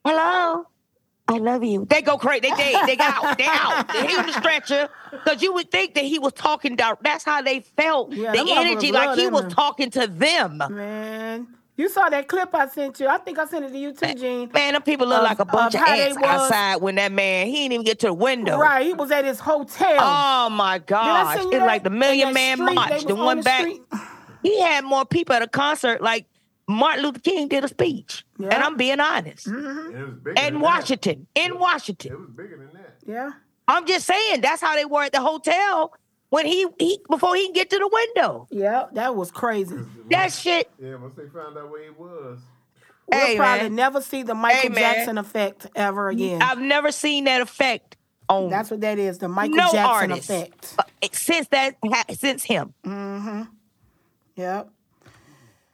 "Hello, 0.05 0.67
I 1.35 1.37
love 1.37 1.63
you." 1.63 1.85
They 1.89 2.01
go 2.01 2.17
crazy. 2.17 2.41
They 2.41 2.51
they, 2.51 2.75
they 2.85 2.95
got 2.95 3.23
out. 3.23 3.37
They 3.37 3.45
out. 3.45 3.87
They 3.93 4.15
on 4.17 4.25
the 4.27 4.33
stretcher 4.33 4.89
because 5.11 5.41
you 5.41 5.53
would 5.53 5.71
think 5.71 5.95
that 5.95 6.03
he 6.05 6.19
was 6.19 6.33
talking. 6.33 6.75
Direct. 6.75 7.03
That's 7.03 7.23
how 7.23 7.41
they 7.41 7.61
felt. 7.61 8.11
Yeah, 8.13 8.31
the 8.31 8.37
them 8.37 8.47
motherfuckers 8.47 8.57
energy, 8.71 8.91
like 8.91 9.17
he 9.19 9.27
was 9.27 9.41
man. 9.43 9.51
talking 9.51 9.89
to 9.91 10.07
them. 10.07 10.57
Man, 10.69 11.47
you 11.77 11.89
saw 11.89 12.09
that 12.09 12.27
clip 12.27 12.53
I 12.53 12.67
sent 12.67 12.99
you. 12.99 13.07
I 13.07 13.17
think 13.17 13.39
I 13.39 13.45
sent 13.45 13.65
it 13.65 13.69
to 13.71 13.77
you 13.77 13.93
too, 13.93 14.13
Gene. 14.13 14.51
Man, 14.53 14.73
them 14.73 14.81
people 14.83 15.07
look 15.07 15.17
Of- 15.19 15.23
like 15.23 15.39
a 15.39 15.45
bunch 15.45 15.73
of, 15.75 15.81
of 15.81 15.87
how 15.87 15.93
ants 15.95 16.17
was- 16.17 16.25
outside 16.25 16.75
when 16.77 16.95
that 16.95 17.11
man 17.11 17.47
he 17.47 17.53
didn't 17.53 17.71
even 17.73 17.85
get 17.85 17.99
to 17.99 18.07
the 18.07 18.13
window. 18.13 18.57
Right, 18.57 18.85
he 18.85 18.93
was 18.93 19.11
at 19.11 19.25
his 19.25 19.39
hotel. 19.39 19.97
Oh 19.99 20.49
my 20.49 20.79
gosh. 20.79 21.37
It's 21.37 21.49
that? 21.51 21.65
like 21.65 21.83
the 21.83 21.89
Million 21.89 22.33
Man 22.33 22.57
street, 22.57 22.75
March, 22.75 23.03
the 23.05 23.15
one 23.15 23.37
the 23.37 23.43
back. 23.43 23.61
street. 23.61 23.81
He 24.43 24.59
had 24.59 24.83
more 24.83 25.05
people 25.05 25.35
at 25.35 25.41
a 25.43 25.47
concert 25.47 26.01
like 26.01 26.25
Martin 26.71 27.03
Luther 27.03 27.19
King 27.19 27.47
did 27.47 27.63
a 27.63 27.67
speech, 27.67 28.23
and 28.39 28.53
I'm 28.53 28.77
being 28.77 28.99
honest. 28.99 29.47
Mm-hmm. 29.47 30.37
In 30.37 30.59
Washington, 30.59 31.27
in 31.35 31.59
Washington. 31.59 32.11
It 32.13 32.19
was 32.19 32.29
bigger 32.29 32.57
than 32.57 32.69
that. 32.81 32.95
Yeah. 33.05 33.31
I'm 33.67 33.85
just 33.85 34.05
saying 34.05 34.41
that's 34.41 34.61
how 34.61 34.75
they 34.75 34.85
were 34.85 35.03
at 35.03 35.11
the 35.13 35.21
hotel 35.21 35.93
when 36.29 36.45
he, 36.45 36.67
he 36.79 36.99
before 37.09 37.35
he 37.35 37.45
can 37.45 37.53
get 37.53 37.69
to 37.69 37.77
the 37.77 37.87
window. 37.91 38.47
Yeah, 38.49 38.85
that 38.93 39.15
was 39.15 39.31
crazy. 39.31 39.75
That 40.09 40.31
shit. 40.33 40.69
Yeah, 40.81 40.95
once 40.95 41.15
they 41.15 41.27
found 41.27 41.57
out 41.57 41.69
where 41.69 41.83
he 41.83 41.89
was. 41.89 42.39
We'll 43.07 43.19
Hey, 43.19 43.35
probably 43.37 43.63
man. 43.69 43.75
never 43.75 44.01
see 44.01 44.23
the 44.23 44.33
Michael 44.35 44.61
Hey, 44.61 44.69
man. 44.69 44.77
Jackson 44.95 45.17
effect 45.17 45.67
ever 45.75 46.09
again. 46.09 46.41
I've 46.41 46.59
never 46.59 46.91
seen 46.91 47.25
that 47.25 47.41
effect 47.41 47.97
on 48.29 48.49
That's 48.49 48.71
what 48.71 48.79
that 48.81 48.97
is, 48.99 49.17
the 49.17 49.27
Michael 49.27 49.57
no 49.57 49.71
Jackson 49.71 50.11
artist 50.11 50.29
effect. 50.29 50.75
uh, 50.79 50.83
since 51.11 51.47
that 51.49 51.75
since 52.13 52.43
him. 52.43 52.73
Mm-hmm. 52.85 53.41
Yep. 54.37 54.69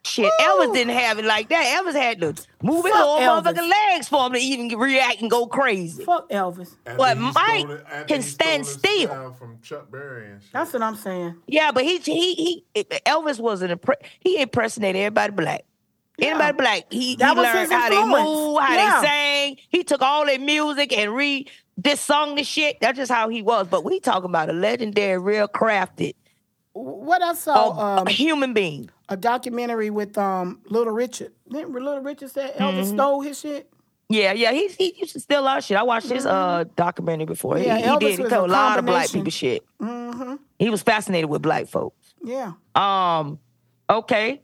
Shit, 0.08 0.32
Elvis 0.40 0.72
didn't 0.72 0.94
have 0.96 1.18
it 1.18 1.24
like 1.26 1.48
that. 1.50 1.82
Elvis 1.84 1.92
had 1.92 2.20
to 2.22 2.28
move 2.62 2.84
his 2.84 2.94
Fuck 2.94 3.04
little 3.04 3.18
Elvis. 3.18 3.42
motherfucking 3.42 3.70
legs 3.70 4.08
for 4.08 4.26
him 4.26 4.32
to 4.32 4.38
even 4.38 4.78
react 4.78 5.20
and 5.20 5.30
go 5.30 5.46
crazy. 5.46 6.04
Fuck 6.04 6.30
Elvis. 6.30 6.74
But 6.84 7.18
Mike 7.18 8.06
can 8.08 8.22
stand 8.22 8.66
still. 8.66 9.34
From 9.38 9.58
Chuck 9.62 9.90
Berry 9.90 10.32
and 10.32 10.42
shit. 10.42 10.52
That's 10.52 10.72
what 10.72 10.82
I'm 10.82 10.96
saying. 10.96 11.36
Yeah, 11.46 11.72
but 11.72 11.84
he 11.84 11.98
he 11.98 12.34
he 12.74 12.84
Elvis 13.06 13.38
was 13.38 13.62
an 13.62 13.70
impre- 13.76 14.02
he 14.20 14.40
impersonated 14.40 15.00
everybody 15.02 15.32
black. 15.32 15.64
Anybody 16.20 16.56
black, 16.56 16.82
he, 16.92 17.14
That 17.14 17.34
he 17.34 17.40
was 17.40 17.44
learned 17.54 17.70
how 17.72 17.88
they 17.90 18.02
move, 18.04 18.60
how 18.60 18.74
Yeah. 18.74 19.00
they 19.00 19.06
sang. 19.06 19.56
He 19.68 19.84
took 19.84 20.02
all 20.02 20.26
their 20.26 20.40
music 20.40 20.92
and 20.96 21.14
re 21.14 21.46
this 21.76 22.00
song, 22.00 22.34
this 22.34 22.48
shit. 22.48 22.80
That's 22.80 22.96
just 22.98 23.12
how 23.12 23.28
he 23.28 23.40
was. 23.40 23.68
But 23.68 23.84
we 23.84 24.00
talking 24.00 24.24
about 24.28 24.48
a 24.50 24.52
legendary, 24.52 25.18
real 25.18 25.46
crafted 25.46 26.14
What 26.72 27.22
I 27.22 27.34
saw, 27.34 27.70
a, 27.70 28.00
um, 28.00 28.06
a 28.08 28.10
human 28.10 28.52
being. 28.52 28.90
A 29.08 29.16
documentary 29.16 29.90
with 29.90 30.16
um 30.18 30.60
Little 30.66 30.92
Richard. 30.92 31.32
Didn't 31.50 31.72
Little 31.72 32.00
Richard 32.00 32.30
say 32.30 32.52
Elvis 32.58 32.84
Mhm. 32.84 32.94
stole 32.94 33.20
his 33.22 33.40
shit? 33.40 33.70
Yeah, 34.10 34.32
yeah, 34.32 34.52
he 34.52 34.68
he 34.68 34.94
used 34.98 35.12
to 35.12 35.20
steal 35.20 35.46
our 35.46 35.60
shit. 35.60 35.76
I 35.76 35.82
watched 35.82 36.08
his 36.10 36.24
uh 36.26 36.64
documentary 36.76 37.26
before. 37.26 37.58
He- 37.58 37.64
Mm-hmm. 37.66 37.78
Yeah, 37.78 37.78
he, 37.78 37.84
Elvis 37.84 38.00
did. 38.00 38.10
He 38.10 38.16
told 38.28 38.32
a 38.32 38.52
a 38.52 38.56
lot 38.56 38.78
of 38.78 38.86
black 38.86 39.10
people 39.10 39.30
shit. 39.30 39.62
Mm-hmm. 39.82 40.34
He 40.58 40.70
was 40.70 40.82
fascinated 40.82 41.28
with 41.30 41.42
black 41.42 41.66
folks. 41.68 42.14
Yeah. 42.24 42.52
Um, 42.74 43.38
okay. 43.88 44.42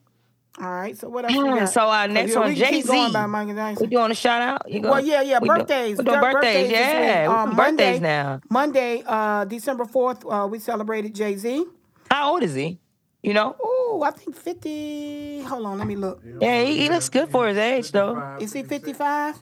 All 0.60 0.70
right. 0.70 0.96
So 0.96 1.08
what 1.08 1.24
else? 1.24 1.34
got? 1.34 1.68
So 1.70 1.80
our 1.88 2.06
next 2.06 2.32
yeah, 2.34 2.38
one, 2.38 2.54
Jay 2.54 2.80
Z. 2.80 3.10
by 3.12 3.26
Michael 3.26 3.54
Jackson. 3.54 3.88
We 3.88 3.96
doing 3.96 4.10
a 4.10 4.14
shout 4.14 4.40
out? 4.40 4.70
You 4.70 4.82
Well, 4.82 5.04
yeah, 5.04 5.20
yeah, 5.22 5.40
we 5.40 5.48
do- 5.48 5.54
birthdays. 5.56 5.98
we 5.98 6.04
doing 6.04 6.20
Bir- 6.20 6.32
birthdays, 6.32 6.68
this 6.68 6.78
yeah. 6.78 7.26
Um, 7.28 7.46
doing 7.46 7.56
birthdays 7.56 8.00
now. 8.00 8.40
Monday, 8.50 9.02
uh, 9.04 9.44
December 9.46 9.84
fourth, 9.84 10.24
uh, 10.24 10.46
we 10.48 10.58
celebrated 10.60 11.12
Jay 11.14 11.36
Z. 11.36 11.64
How 12.10 12.32
old 12.34 12.42
is 12.44 12.54
he? 12.54 12.78
You 13.24 13.32
know? 13.32 13.56
Oh, 13.60 14.02
I 14.04 14.10
think 14.10 14.36
fifty. 14.36 15.40
Hold 15.42 15.64
on, 15.66 15.78
let 15.78 15.86
me 15.86 15.96
look. 15.96 16.20
Yeah, 16.40 16.62
he, 16.62 16.76
he 16.78 16.88
looks 16.90 17.08
good 17.08 17.30
for 17.30 17.48
his 17.48 17.56
age 17.56 17.90
though. 17.90 18.36
Is 18.38 18.52
he 18.52 18.62
fifty-five? 18.62 19.40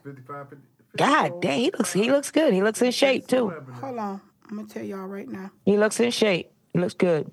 God 0.97 1.41
damn, 1.43 1.59
he 1.59 1.71
looks 1.77 1.93
he 1.93 2.11
looks 2.11 2.31
good. 2.31 2.55
He 2.55 2.63
looks 2.63 2.81
in 2.81 2.93
shape 2.93 3.27
too. 3.27 3.51
Hold 3.81 3.99
on, 3.99 4.21
I'm 4.51 4.57
gonna 4.57 4.69
tell 4.69 4.85
y'all 4.85 5.07
right 5.07 5.29
now. 5.29 5.51
He 5.65 5.77
looks 5.77 5.99
in 5.99 6.13
shape. 6.13 6.51
He 6.73 6.79
looks 6.79 6.95
good. 6.95 7.29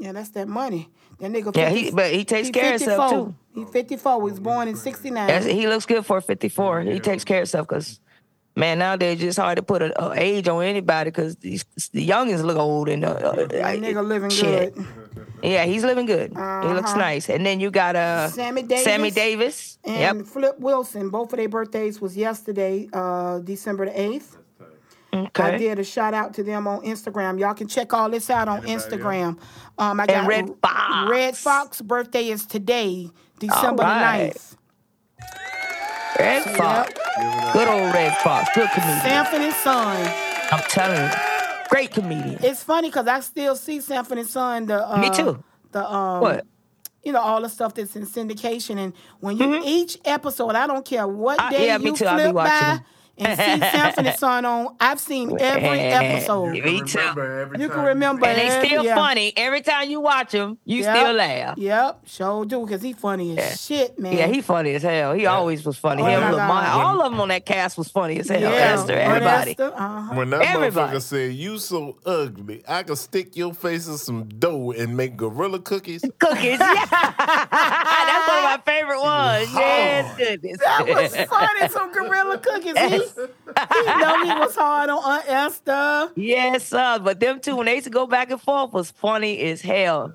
Yeah, 0.00 0.12
that's 0.12 0.30
that 0.30 0.48
money. 0.48 0.88
That 1.20 1.30
nigga. 1.30 1.56
Yeah, 1.56 1.70
he- 1.70 1.90
but 1.90 2.12
he 2.12 2.24
takes 2.24 2.50
care 2.50 2.74
of 2.74 2.80
himself, 2.80 3.10
54. 3.10 3.26
too. 3.26 3.34
He 3.54 3.64
fifty-four. 3.72 4.16
He 4.18 4.30
was 4.30 4.40
born 4.40 4.66
in 4.68 4.74
sixty-nine. 4.76 5.26
That's- 5.28 5.44
he 5.46 5.68
looks 5.68 5.86
good 5.86 6.04
for 6.04 6.20
54. 6.20 6.80
He 6.82 6.98
takes 7.00 7.22
care 7.24 7.38
of 7.38 7.42
himself 7.42 7.68
because 7.68 8.00
man, 8.56 8.78
nowadays 8.78 9.22
it's 9.22 9.36
hard 9.36 9.56
to 9.56 9.62
put 9.62 9.82
an 9.82 9.92
age 10.16 10.48
on 10.48 10.64
anybody 10.64 11.10
because 11.10 11.36
the 11.36 11.60
youngins 11.94 12.42
look 12.42 12.56
old 12.56 12.88
and 12.88 13.04
uh, 13.04 13.34
nigga 13.34 14.04
living 14.06 14.30
shit. 14.30 14.74
good. 14.74 14.86
Yeah, 15.42 15.64
he's 15.66 15.84
living 15.84 16.06
good. 16.06 16.32
He 16.32 16.36
looks 16.38 16.90
Uh-huh. 16.90 16.98
nice. 16.98 17.28
And 17.28 17.44
then 17.46 17.60
you 17.60 17.70
got 17.70 17.94
uh 17.96 18.28
Sammy 18.28 18.62
Davis. 18.62 18.84
Sammy 18.84 19.10
Davis. 19.10 19.78
And 19.84 20.18
Yep. 20.18 20.26
Flip 20.26 20.58
Wilson. 20.60 21.10
Both 21.10 21.32
of 21.32 21.38
their 21.38 21.48
birthdays 21.48 22.00
was 22.00 22.16
yesterday, 22.16 22.88
uh, 22.92 23.38
December 23.38 23.86
the 23.86 24.00
eighth. 24.00 24.36
Okay. 25.14 25.42
I 25.42 25.56
did 25.56 25.78
a 25.78 25.84
shout 25.84 26.12
out 26.12 26.34
to 26.34 26.42
them 26.42 26.66
on 26.66 26.82
Instagram. 26.82 27.38
Y'all 27.40 27.54
can 27.54 27.66
check 27.66 27.94
all 27.94 28.10
this 28.10 28.28
out 28.28 28.46
on 28.46 28.62
Instagram. 28.62 29.38
Um, 29.78 30.00
I 30.00 30.06
got 30.06 30.16
And 30.16 30.28
Redd 30.28 30.50
Foxx. 30.60 31.10
Redd 31.10 31.36
Foxx 31.36 31.80
birthday 31.80 32.28
is 32.28 32.44
today, 32.44 33.08
December 33.38 33.84
right. 33.84 34.34
the 34.34 34.38
9th. 34.38 34.56
Redd 36.18 36.42
Foxx. 36.56 36.92
Good 37.54 37.68
old 37.68 37.94
Redd 37.94 38.16
Foxx. 38.18 38.50
Good 38.54 38.68
comedian. 38.70 39.00
Sanford 39.00 39.40
and 39.40 39.54
Son. 39.54 40.14
I'm 40.52 40.60
telling 40.68 41.00
you. 41.02 41.27
Great 41.68 41.90
comedian. 41.90 42.38
It's 42.42 42.62
funny 42.62 42.88
because 42.88 43.06
I 43.06 43.20
still 43.20 43.56
see 43.56 43.80
Sanford 43.80 44.18
and 44.18 44.28
Son. 44.28 44.66
The 44.66 44.88
uh, 44.90 44.96
Me 44.98 45.10
too. 45.10 45.42
The 45.72 45.90
um, 45.90 46.20
What? 46.20 46.46
You 47.04 47.12
know 47.12 47.20
all 47.20 47.40
the 47.40 47.48
stuff 47.48 47.74
that's 47.74 47.94
in 47.96 48.06
syndication, 48.06 48.76
and 48.76 48.92
when 49.20 49.36
you 49.38 49.62
each 49.64 49.98
episode, 50.04 50.54
I 50.56 50.66
don't 50.66 50.84
care 50.84 51.06
what 51.06 51.40
Uh, 51.40 51.50
day 51.50 51.66
yeah, 51.68 51.78
me 51.78 51.86
you 51.86 51.96
too. 51.96 52.04
I'll 52.06 52.16
be 52.16 52.22
flip 52.24 52.34
watching 52.34 52.78
by. 52.78 52.84
And 53.20 53.38
see 53.38 53.66
Sanford 53.70 54.06
and 54.06 54.18
Son 54.18 54.44
on. 54.44 54.76
I've 54.80 55.00
seen 55.00 55.36
every 55.40 55.80
episode. 55.80 56.50
Me 56.52 56.82
too. 56.82 56.98
You 57.58 57.68
can 57.68 57.84
remember, 57.84 58.26
And 58.26 58.38
they 58.38 58.48
every- 58.48 58.68
still 58.68 58.84
yeah. 58.84 58.94
funny. 58.94 59.32
Every 59.36 59.60
time 59.60 59.90
you 59.90 60.00
watch 60.00 60.32
them, 60.32 60.58
you 60.64 60.82
Yep. 60.82 60.96
still 60.96 61.12
laugh. 61.14 61.58
Yep, 61.58 62.00
sure 62.06 62.44
do, 62.44 62.64
because 62.64 62.82
he 62.82 62.92
funny 62.92 63.38
as 63.38 63.60
shit, 63.64 63.98
man. 63.98 64.16
Yeah, 64.16 64.26
he 64.26 64.40
funny 64.40 64.74
as 64.74 64.82
hell. 64.82 65.12
He 65.14 65.26
always 65.26 65.64
was 65.64 65.76
funny. 65.78 66.02
Oh, 66.02 66.06
Him, 66.06 66.20
my 66.20 66.30
Lamar, 66.30 66.62
God. 66.64 66.84
all 66.84 67.02
of 67.02 67.10
them 67.12 67.20
on 67.20 67.28
that 67.28 67.44
cast 67.46 67.76
was 67.78 67.88
funny 67.88 68.18
as 68.20 68.28
hell. 68.28 68.40
Yeah, 68.40 68.48
Esther, 68.50 68.94
everybody. 68.94 69.50
Esther, 69.52 69.72
uh-huh. 69.74 70.14
When 70.14 70.30
that 70.30 70.42
Everybody. 70.42 70.96
motherfucker 70.98 71.02
said, 71.02 71.32
"You 71.32 71.58
so 71.58 71.98
ugly, 72.06 72.62
I 72.68 72.82
could 72.82 72.98
stick 72.98 73.36
your 73.36 73.52
face 73.54 73.86
in 73.88 73.98
some 73.98 74.28
dough 74.28 74.72
and 74.76 74.96
make 74.96 75.16
gorilla 75.16 75.58
cookies." 75.60 76.02
Cookies, 76.18 76.58
yeah. 76.60 76.84
That's 77.50 78.28
one 78.28 78.38
of 78.38 78.44
my 78.44 78.60
favorite 78.64 79.00
ones. 79.00 79.48
Yes, 79.54 80.16
goodness. 80.16 80.58
That 80.58 80.86
was 80.86 81.16
funny. 81.28 81.68
Some 81.68 81.92
gorilla 81.92 82.38
cookies. 82.38 82.74
He, 83.16 83.84
know 83.84 84.24
he 84.24 84.40
was 84.40 84.54
hard 84.54 84.90
on 84.90 85.02
Aunt 85.02 85.28
Esther. 85.28 86.12
Yes, 86.16 86.68
sir. 86.68 86.98
But 87.02 87.20
them 87.20 87.40
two, 87.40 87.56
when 87.56 87.66
they 87.66 87.74
used 87.74 87.84
to 87.84 87.90
go 87.90 88.06
back 88.06 88.30
and 88.30 88.40
forth, 88.40 88.72
was 88.72 88.90
funny 88.90 89.40
as 89.40 89.60
hell. 89.60 90.14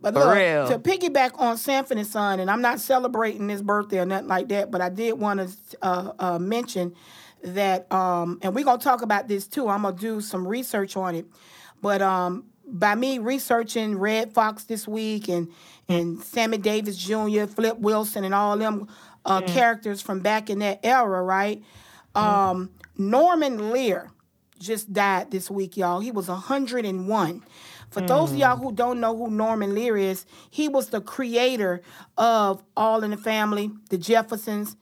But 0.00 0.14
For 0.14 0.20
look, 0.20 0.36
real. 0.36 0.68
to 0.68 0.78
piggyback 0.78 1.38
on 1.38 1.56
Sanford 1.56 1.98
and 1.98 2.06
Son, 2.06 2.40
and 2.40 2.50
I'm 2.50 2.62
not 2.62 2.80
celebrating 2.80 3.48
his 3.48 3.62
birthday 3.62 3.98
or 3.98 4.06
nothing 4.06 4.28
like 4.28 4.48
that, 4.48 4.70
but 4.70 4.80
I 4.80 4.88
did 4.88 5.18
want 5.18 5.40
to 5.40 5.78
uh, 5.82 6.12
uh, 6.18 6.38
mention 6.38 6.94
that, 7.42 7.90
um, 7.92 8.38
and 8.42 8.54
we're 8.54 8.64
gonna 8.64 8.80
talk 8.80 9.02
about 9.02 9.28
this 9.28 9.46
too. 9.46 9.68
I'm 9.68 9.82
gonna 9.82 9.96
do 9.96 10.20
some 10.20 10.46
research 10.46 10.96
on 10.96 11.14
it, 11.14 11.26
but 11.82 12.02
um, 12.02 12.44
by 12.66 12.94
me 12.94 13.18
researching 13.18 13.98
Redd 13.98 14.32
Foxx 14.32 14.64
this 14.64 14.86
week 14.86 15.28
and 15.28 15.48
and 15.88 16.22
Sammy 16.22 16.56
Davis 16.58 16.96
Jr., 16.96 17.46
Flip 17.46 17.78
Wilson, 17.78 18.24
and 18.24 18.34
all 18.34 18.56
them 18.56 18.88
uh, 19.24 19.40
characters 19.42 20.00
from 20.00 20.20
back 20.20 20.48
in 20.48 20.60
that 20.60 20.80
era, 20.84 21.22
right? 21.22 21.62
Um, 22.14 22.70
Norman 22.96 23.70
Lear 23.70 24.10
just 24.58 24.92
died 24.92 25.30
this 25.30 25.50
week, 25.50 25.76
y'all. 25.76 26.00
He 26.00 26.10
was 26.10 26.28
101. 26.28 27.42
For 27.90 28.00
those 28.02 28.30
of 28.30 28.36
y'all 28.38 28.56
who 28.56 28.72
don't 28.72 29.00
know 29.00 29.16
who 29.16 29.30
Norman 29.30 29.74
Lear 29.74 29.96
is, 29.96 30.24
he 30.48 30.68
was 30.68 30.90
the 30.90 31.00
creator 31.00 31.82
of 32.16 32.62
All 32.76 33.02
in 33.02 33.10
the 33.10 33.16
Family, 33.16 33.72
The 33.88 33.98
Jeffersons, 33.98 34.76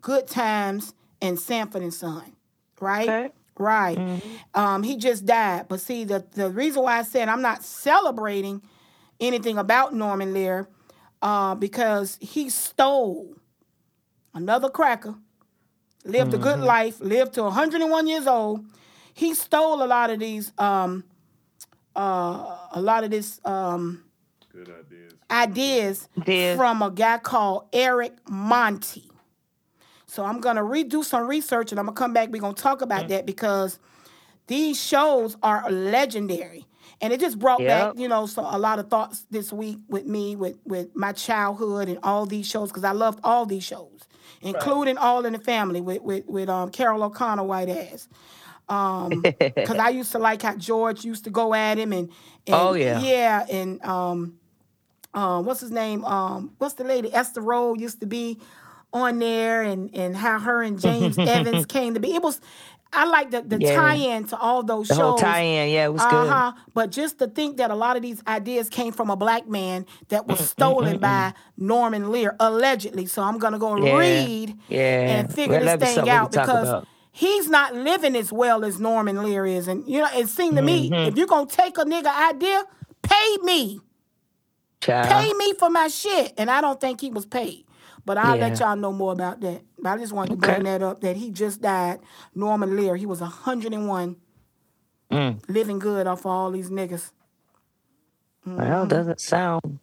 Good 0.00 0.26
Times, 0.26 0.94
and 1.20 1.38
Sanford 1.38 1.82
and 1.82 1.92
Son. 1.92 2.32
Right? 2.80 3.06
Right. 3.58 3.98
Um, 4.54 4.82
he 4.82 4.96
just 4.96 5.26
died. 5.26 5.66
But 5.68 5.80
see, 5.80 6.04
the, 6.04 6.24
the 6.32 6.48
reason 6.50 6.82
why 6.82 6.98
I 6.98 7.02
said 7.02 7.28
I'm 7.28 7.42
not 7.42 7.62
celebrating 7.62 8.62
anything 9.20 9.58
about 9.58 9.94
Norman 9.94 10.32
Lear, 10.32 10.68
uh, 11.22 11.54
because 11.54 12.18
he 12.20 12.48
stole 12.50 13.36
another 14.34 14.68
cracker, 14.70 15.14
lived 16.04 16.34
a 16.34 16.38
good 16.38 16.58
life, 16.60 17.00
lived 17.00 17.34
to 17.34 17.42
101 17.44 18.06
years 18.06 18.26
old. 18.26 18.64
He 19.14 19.34
stole 19.34 19.82
a 19.82 19.86
lot 19.86 20.10
of 20.10 20.18
these, 20.18 20.52
um, 20.58 21.04
uh, 21.96 22.56
a 22.72 22.80
lot 22.80 23.04
of 23.04 23.10
this 23.10 23.40
um, 23.44 24.04
ideas 25.30 26.08
from 26.56 26.82
a 26.82 26.90
guy 26.90 27.18
called 27.18 27.68
Eric 27.72 28.12
Monte. 28.28 29.10
So 30.06 30.24
I'm 30.24 30.40
gonna 30.40 30.62
redo 30.62 31.02
some 31.04 31.26
research 31.26 31.72
and 31.72 31.78
I'm 31.78 31.86
gonna 31.86 31.96
come 31.96 32.12
back. 32.12 32.28
We're 32.30 32.40
gonna 32.40 32.54
talk 32.54 32.82
about 32.82 33.08
that 33.08 33.26
because 33.26 33.78
these 34.46 34.80
shows 34.80 35.36
are 35.42 35.70
legendary. 35.70 36.66
And 37.00 37.12
it 37.12 37.18
just 37.20 37.38
brought 37.38 37.60
Yep. 37.60 37.68
back, 37.68 37.98
you 37.98 38.08
know, 38.08 38.26
so 38.26 38.42
a 38.48 38.58
lot 38.58 38.78
of 38.78 38.88
thoughts 38.88 39.26
this 39.30 39.52
week 39.52 39.78
with 39.88 40.06
me, 40.06 40.36
with 40.36 40.56
with 40.64 40.94
my 40.94 41.12
childhood 41.12 41.88
and 41.88 41.98
all 42.02 42.26
these 42.26 42.46
shows, 42.46 42.70
because 42.70 42.84
I 42.84 42.92
loved 42.92 43.18
all 43.24 43.44
these 43.46 43.64
shows, 43.64 44.00
including 44.44 44.98
All 44.98 45.24
in 45.24 45.32
the 45.32 45.38
Family 45.38 45.80
with 45.80 46.02
with, 46.02 46.24
with 46.26 46.48
um, 46.48 46.70
Carroll 46.70 47.02
O'Connor 47.02 47.44
white 47.44 47.68
ass. 47.68 48.08
Um, 48.68 49.20
because 49.38 49.76
I 49.78 49.90
used 49.90 50.12
to 50.12 50.18
like 50.18 50.42
how 50.42 50.54
George 50.56 51.04
used 51.04 51.24
to 51.24 51.30
go 51.30 51.52
at 51.54 51.76
him 51.78 51.92
and, 51.92 52.08
and 52.46 52.54
Oh, 52.54 52.72
yeah. 52.74 53.00
yeah, 53.00 53.46
and 53.50 53.82
um, 53.84 54.38
uh, 55.12 55.42
what's 55.42 55.60
his 55.60 55.70
name? 55.70 56.04
Um, 56.04 56.54
what's 56.58 56.74
the 56.74 56.84
lady? 56.84 57.12
Esther 57.12 57.40
Rolle 57.42 57.78
used 57.78 58.00
to 58.00 58.06
be 58.06 58.38
on 58.92 59.18
there 59.18 59.62
and 59.62 59.90
and 59.94 60.16
how 60.16 60.38
her 60.38 60.62
and 60.62 60.80
James 60.80 61.18
Evans 61.36 61.66
came 61.66 61.94
to 61.94 62.00
be. 62.00 62.14
It 62.14 62.22
was 62.22 62.40
I 62.94 63.04
like 63.06 63.30
the, 63.30 63.42
the 63.42 63.58
Yeah. 63.60 63.76
tie-in 63.76 64.24
to 64.28 64.36
all 64.38 64.62
those 64.62 64.88
The 64.88 64.94
shows. 64.94 65.02
whole 65.02 65.18
tie-in, 65.18 65.70
yeah, 65.70 65.86
it 65.86 65.92
was 65.92 66.02
good. 66.02 66.12
Uh-huh. 66.28 66.52
But 66.74 66.90
just 66.90 67.18
to 67.18 67.26
think 67.26 67.56
that 67.58 67.70
a 67.70 67.74
lot 67.74 67.96
of 67.96 68.02
these 68.02 68.22
ideas 68.26 68.68
came 68.68 68.92
from 68.92 69.10
a 69.10 69.16
black 69.16 69.48
man 69.48 69.86
that 70.08 70.26
was 70.26 70.38
stolen 70.48 70.98
by 70.98 71.34
Norman 71.56 72.10
Lear, 72.12 72.36
allegedly. 72.40 73.06
So 73.06 73.22
I'm 73.22 73.38
gonna 73.38 73.58
go 73.58 73.76
Yeah. 73.76 73.96
read 73.96 74.58
Yeah. 74.68 74.80
and 75.18 75.32
figure 75.34 75.60
Well, 75.60 75.76
this 75.78 75.94
thing 75.94 76.08
out 76.08 76.30
because 76.32 76.68
about. 76.68 76.86
he's 77.12 77.48
not 77.48 77.74
living 77.74 78.16
as 78.16 78.32
well 78.32 78.64
as 78.64 78.78
Norman 78.80 79.22
Lear 79.22 79.44
is. 79.46 79.68
And 79.68 79.86
you 79.88 79.98
know, 80.00 80.08
it 80.14 80.28
seemed 80.28 80.56
to 80.56 80.62
me, 80.62 80.90
Mhm. 80.90 81.08
if 81.08 81.16
you're 81.16 81.26
gonna 81.26 81.46
take 81.46 81.76
a 81.78 81.84
nigga 81.84 82.14
idea, 82.30 82.64
pay 83.02 83.36
me. 83.42 83.80
Child. 84.80 85.08
Pay 85.08 85.32
me 85.34 85.54
for 85.54 85.70
my 85.70 85.88
shit. 85.88 86.34
And 86.36 86.50
I 86.50 86.60
don't 86.60 86.80
think 86.80 87.00
he 87.00 87.10
was 87.10 87.24
paid. 87.26 87.64
But 88.06 88.18
I'll 88.18 88.36
let 88.36 88.60
y'all 88.60 88.76
know 88.76 88.92
more 88.92 89.12
about 89.14 89.40
that. 89.40 89.62
But 89.84 89.90
I 89.92 89.98
just 89.98 90.14
wanted 90.14 90.40
to 90.40 90.46
Okay. 90.46 90.54
bring 90.62 90.64
that 90.64 90.82
up 90.82 91.02
that 91.02 91.14
he 91.16 91.30
just 91.30 91.60
died. 91.60 92.00
Norman 92.34 92.74
Lear. 92.74 92.96
He 92.96 93.04
was 93.04 93.20
101, 93.20 94.16
Mm. 95.10 95.38
living 95.46 95.78
good 95.78 96.06
off 96.06 96.20
of 96.20 96.26
all 96.26 96.50
these 96.50 96.70
niggas. 96.70 97.10
Well, 98.46 98.86
doesn't 98.86 99.20
sound 99.20 99.78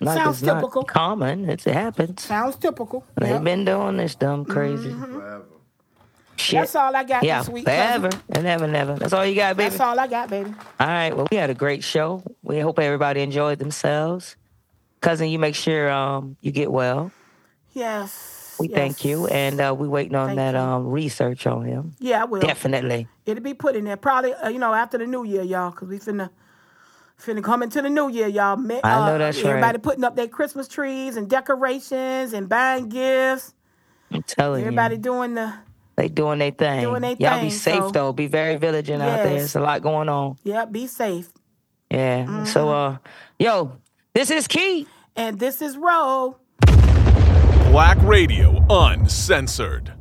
like 0.00 0.18
Sounds 0.18 0.38
it's 0.38 0.46
not 0.46 0.56
typical. 0.56 0.82
common. 0.82 1.48
It's, 1.48 1.68
it 1.68 1.72
happens. 1.74 2.22
Sounds 2.24 2.56
typical. 2.56 3.04
They've 3.14 3.30
Yep. 3.30 3.44
been 3.44 3.64
doing 3.64 3.96
this 3.96 4.16
dumb 4.16 4.44
crazy. 4.44 4.92
Shit. 6.36 6.58
That's 6.62 6.74
all 6.74 6.94
I 6.96 7.04
got 7.04 7.22
yeah, 7.22 7.38
this 7.38 7.48
week. 7.48 7.64
forever 7.64 8.10
and 8.30 8.46
ever, 8.48 8.66
never. 8.66 8.94
That's 8.94 9.12
all 9.12 9.24
you 9.24 9.36
got, 9.36 9.56
baby. 9.56 9.70
That's 9.70 9.80
all 9.80 9.98
I 10.00 10.08
got, 10.08 10.30
baby. 10.30 10.52
All 10.80 10.86
right. 10.88 11.16
Well, 11.16 11.28
we 11.30 11.36
had 11.36 11.48
a 11.50 11.54
great 11.54 11.84
show. 11.84 12.24
We 12.42 12.58
hope 12.58 12.80
everybody 12.80 13.20
enjoyed 13.22 13.60
themselves. 13.60 14.34
Cousin, 15.00 15.28
you 15.28 15.38
make 15.38 15.54
sure 15.54 15.88
um, 15.92 16.36
you 16.40 16.50
get 16.50 16.72
well. 16.72 17.12
Yes. 17.72 18.33
We 18.58 18.68
yes. 18.68 18.76
thank 18.76 19.04
you, 19.04 19.26
and 19.26 19.60
uh, 19.60 19.74
we 19.76 19.88
waiting 19.88 20.14
on 20.14 20.28
Thank 20.28 20.36
that 20.38 20.54
um, 20.54 20.86
research 20.86 21.46
on 21.46 21.64
him. 21.64 21.94
Yeah, 21.98 22.22
I 22.22 22.24
will. 22.24 22.40
Definitely. 22.40 23.08
It'll 23.26 23.42
be 23.42 23.54
put 23.54 23.74
in 23.76 23.84
there 23.84 23.96
probably, 23.96 24.32
uh, 24.34 24.48
you 24.48 24.58
know, 24.58 24.72
after 24.74 24.96
the 24.98 25.06
new 25.06 25.24
year, 25.24 25.42
y'all, 25.42 25.70
because 25.70 25.88
we 25.88 25.98
finna 25.98 26.30
finna 27.20 27.42
come 27.42 27.62
into 27.62 27.80
the 27.82 27.90
new 27.90 28.08
year, 28.08 28.26
y'all. 28.28 28.56
Ma- 28.56 28.80
I 28.84 29.06
know 29.08 29.14
uh, 29.14 29.18
that's 29.18 29.38
Everybody 29.38 29.76
right. 29.76 29.82
putting 29.82 30.04
up 30.04 30.14
their 30.16 30.28
Christmas 30.28 30.68
trees 30.68 31.16
and 31.16 31.28
decorations 31.28 32.32
and 32.32 32.48
buying 32.48 32.88
gifts. 32.88 33.54
I'm 34.12 34.22
telling 34.22 34.60
Everybody 34.62 34.94
you, 34.96 34.98
everybody 35.00 35.32
doing 35.32 35.34
the 35.34 35.54
they 35.96 36.08
doing 36.08 36.38
their 36.40 36.50
thing. 36.50 36.82
Doing 36.82 37.02
they 37.02 37.16
Y'all 37.18 37.34
thing, 37.38 37.44
be 37.46 37.50
safe 37.50 37.76
so- 37.76 37.90
though. 37.90 38.12
Be 38.12 38.26
very 38.26 38.56
vigilant 38.56 39.02
out 39.02 39.22
there. 39.24 39.34
Yes. 39.34 39.44
It's 39.44 39.54
a 39.56 39.60
lot 39.60 39.80
going 39.82 40.08
on. 40.08 40.36
yeah. 40.42 40.64
Be 40.64 40.86
safe. 40.86 41.28
Yeah. 41.90 42.44
So, 42.44 42.66
Mm-hmm. 42.66 42.94
uh, 42.94 42.98
yo, 43.38 43.72
this 44.12 44.30
is 44.30 44.46
Key. 44.48 44.86
And 45.16 45.38
this 45.38 45.62
is 45.62 45.76
Ro. 45.76 46.36
Black 47.74 48.00
Radio 48.02 48.64
Uncensored. 48.70 49.92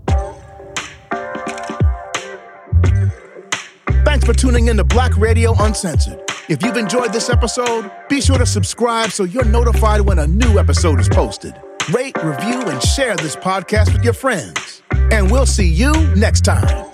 Thanks 4.05 4.23
for 4.23 4.33
tuning 4.33 4.67
in 4.67 4.77
to 4.77 4.83
Black 4.83 5.17
Radio 5.17 5.55
Uncensored. 5.57 6.21
If 6.49 6.61
you've 6.61 6.77
enjoyed 6.77 7.11
this 7.11 7.31
episode, 7.31 7.91
be 8.09 8.21
sure 8.21 8.37
to 8.37 8.45
subscribe 8.45 9.09
so 9.09 9.23
you're 9.23 9.43
notified 9.43 10.01
when 10.01 10.19
a 10.19 10.27
new 10.27 10.59
episode 10.59 10.99
is 10.99 11.09
posted. 11.09 11.59
Rate, 11.91 12.15
review, 12.23 12.61
and 12.61 12.79
share 12.79 13.15
this 13.15 13.35
podcast 13.35 13.91
with 13.91 14.03
your 14.03 14.13
friends. 14.13 14.83
And 14.91 15.31
we'll 15.31 15.47
see 15.47 15.67
you 15.67 15.93
next 16.13 16.41
time. 16.41 16.92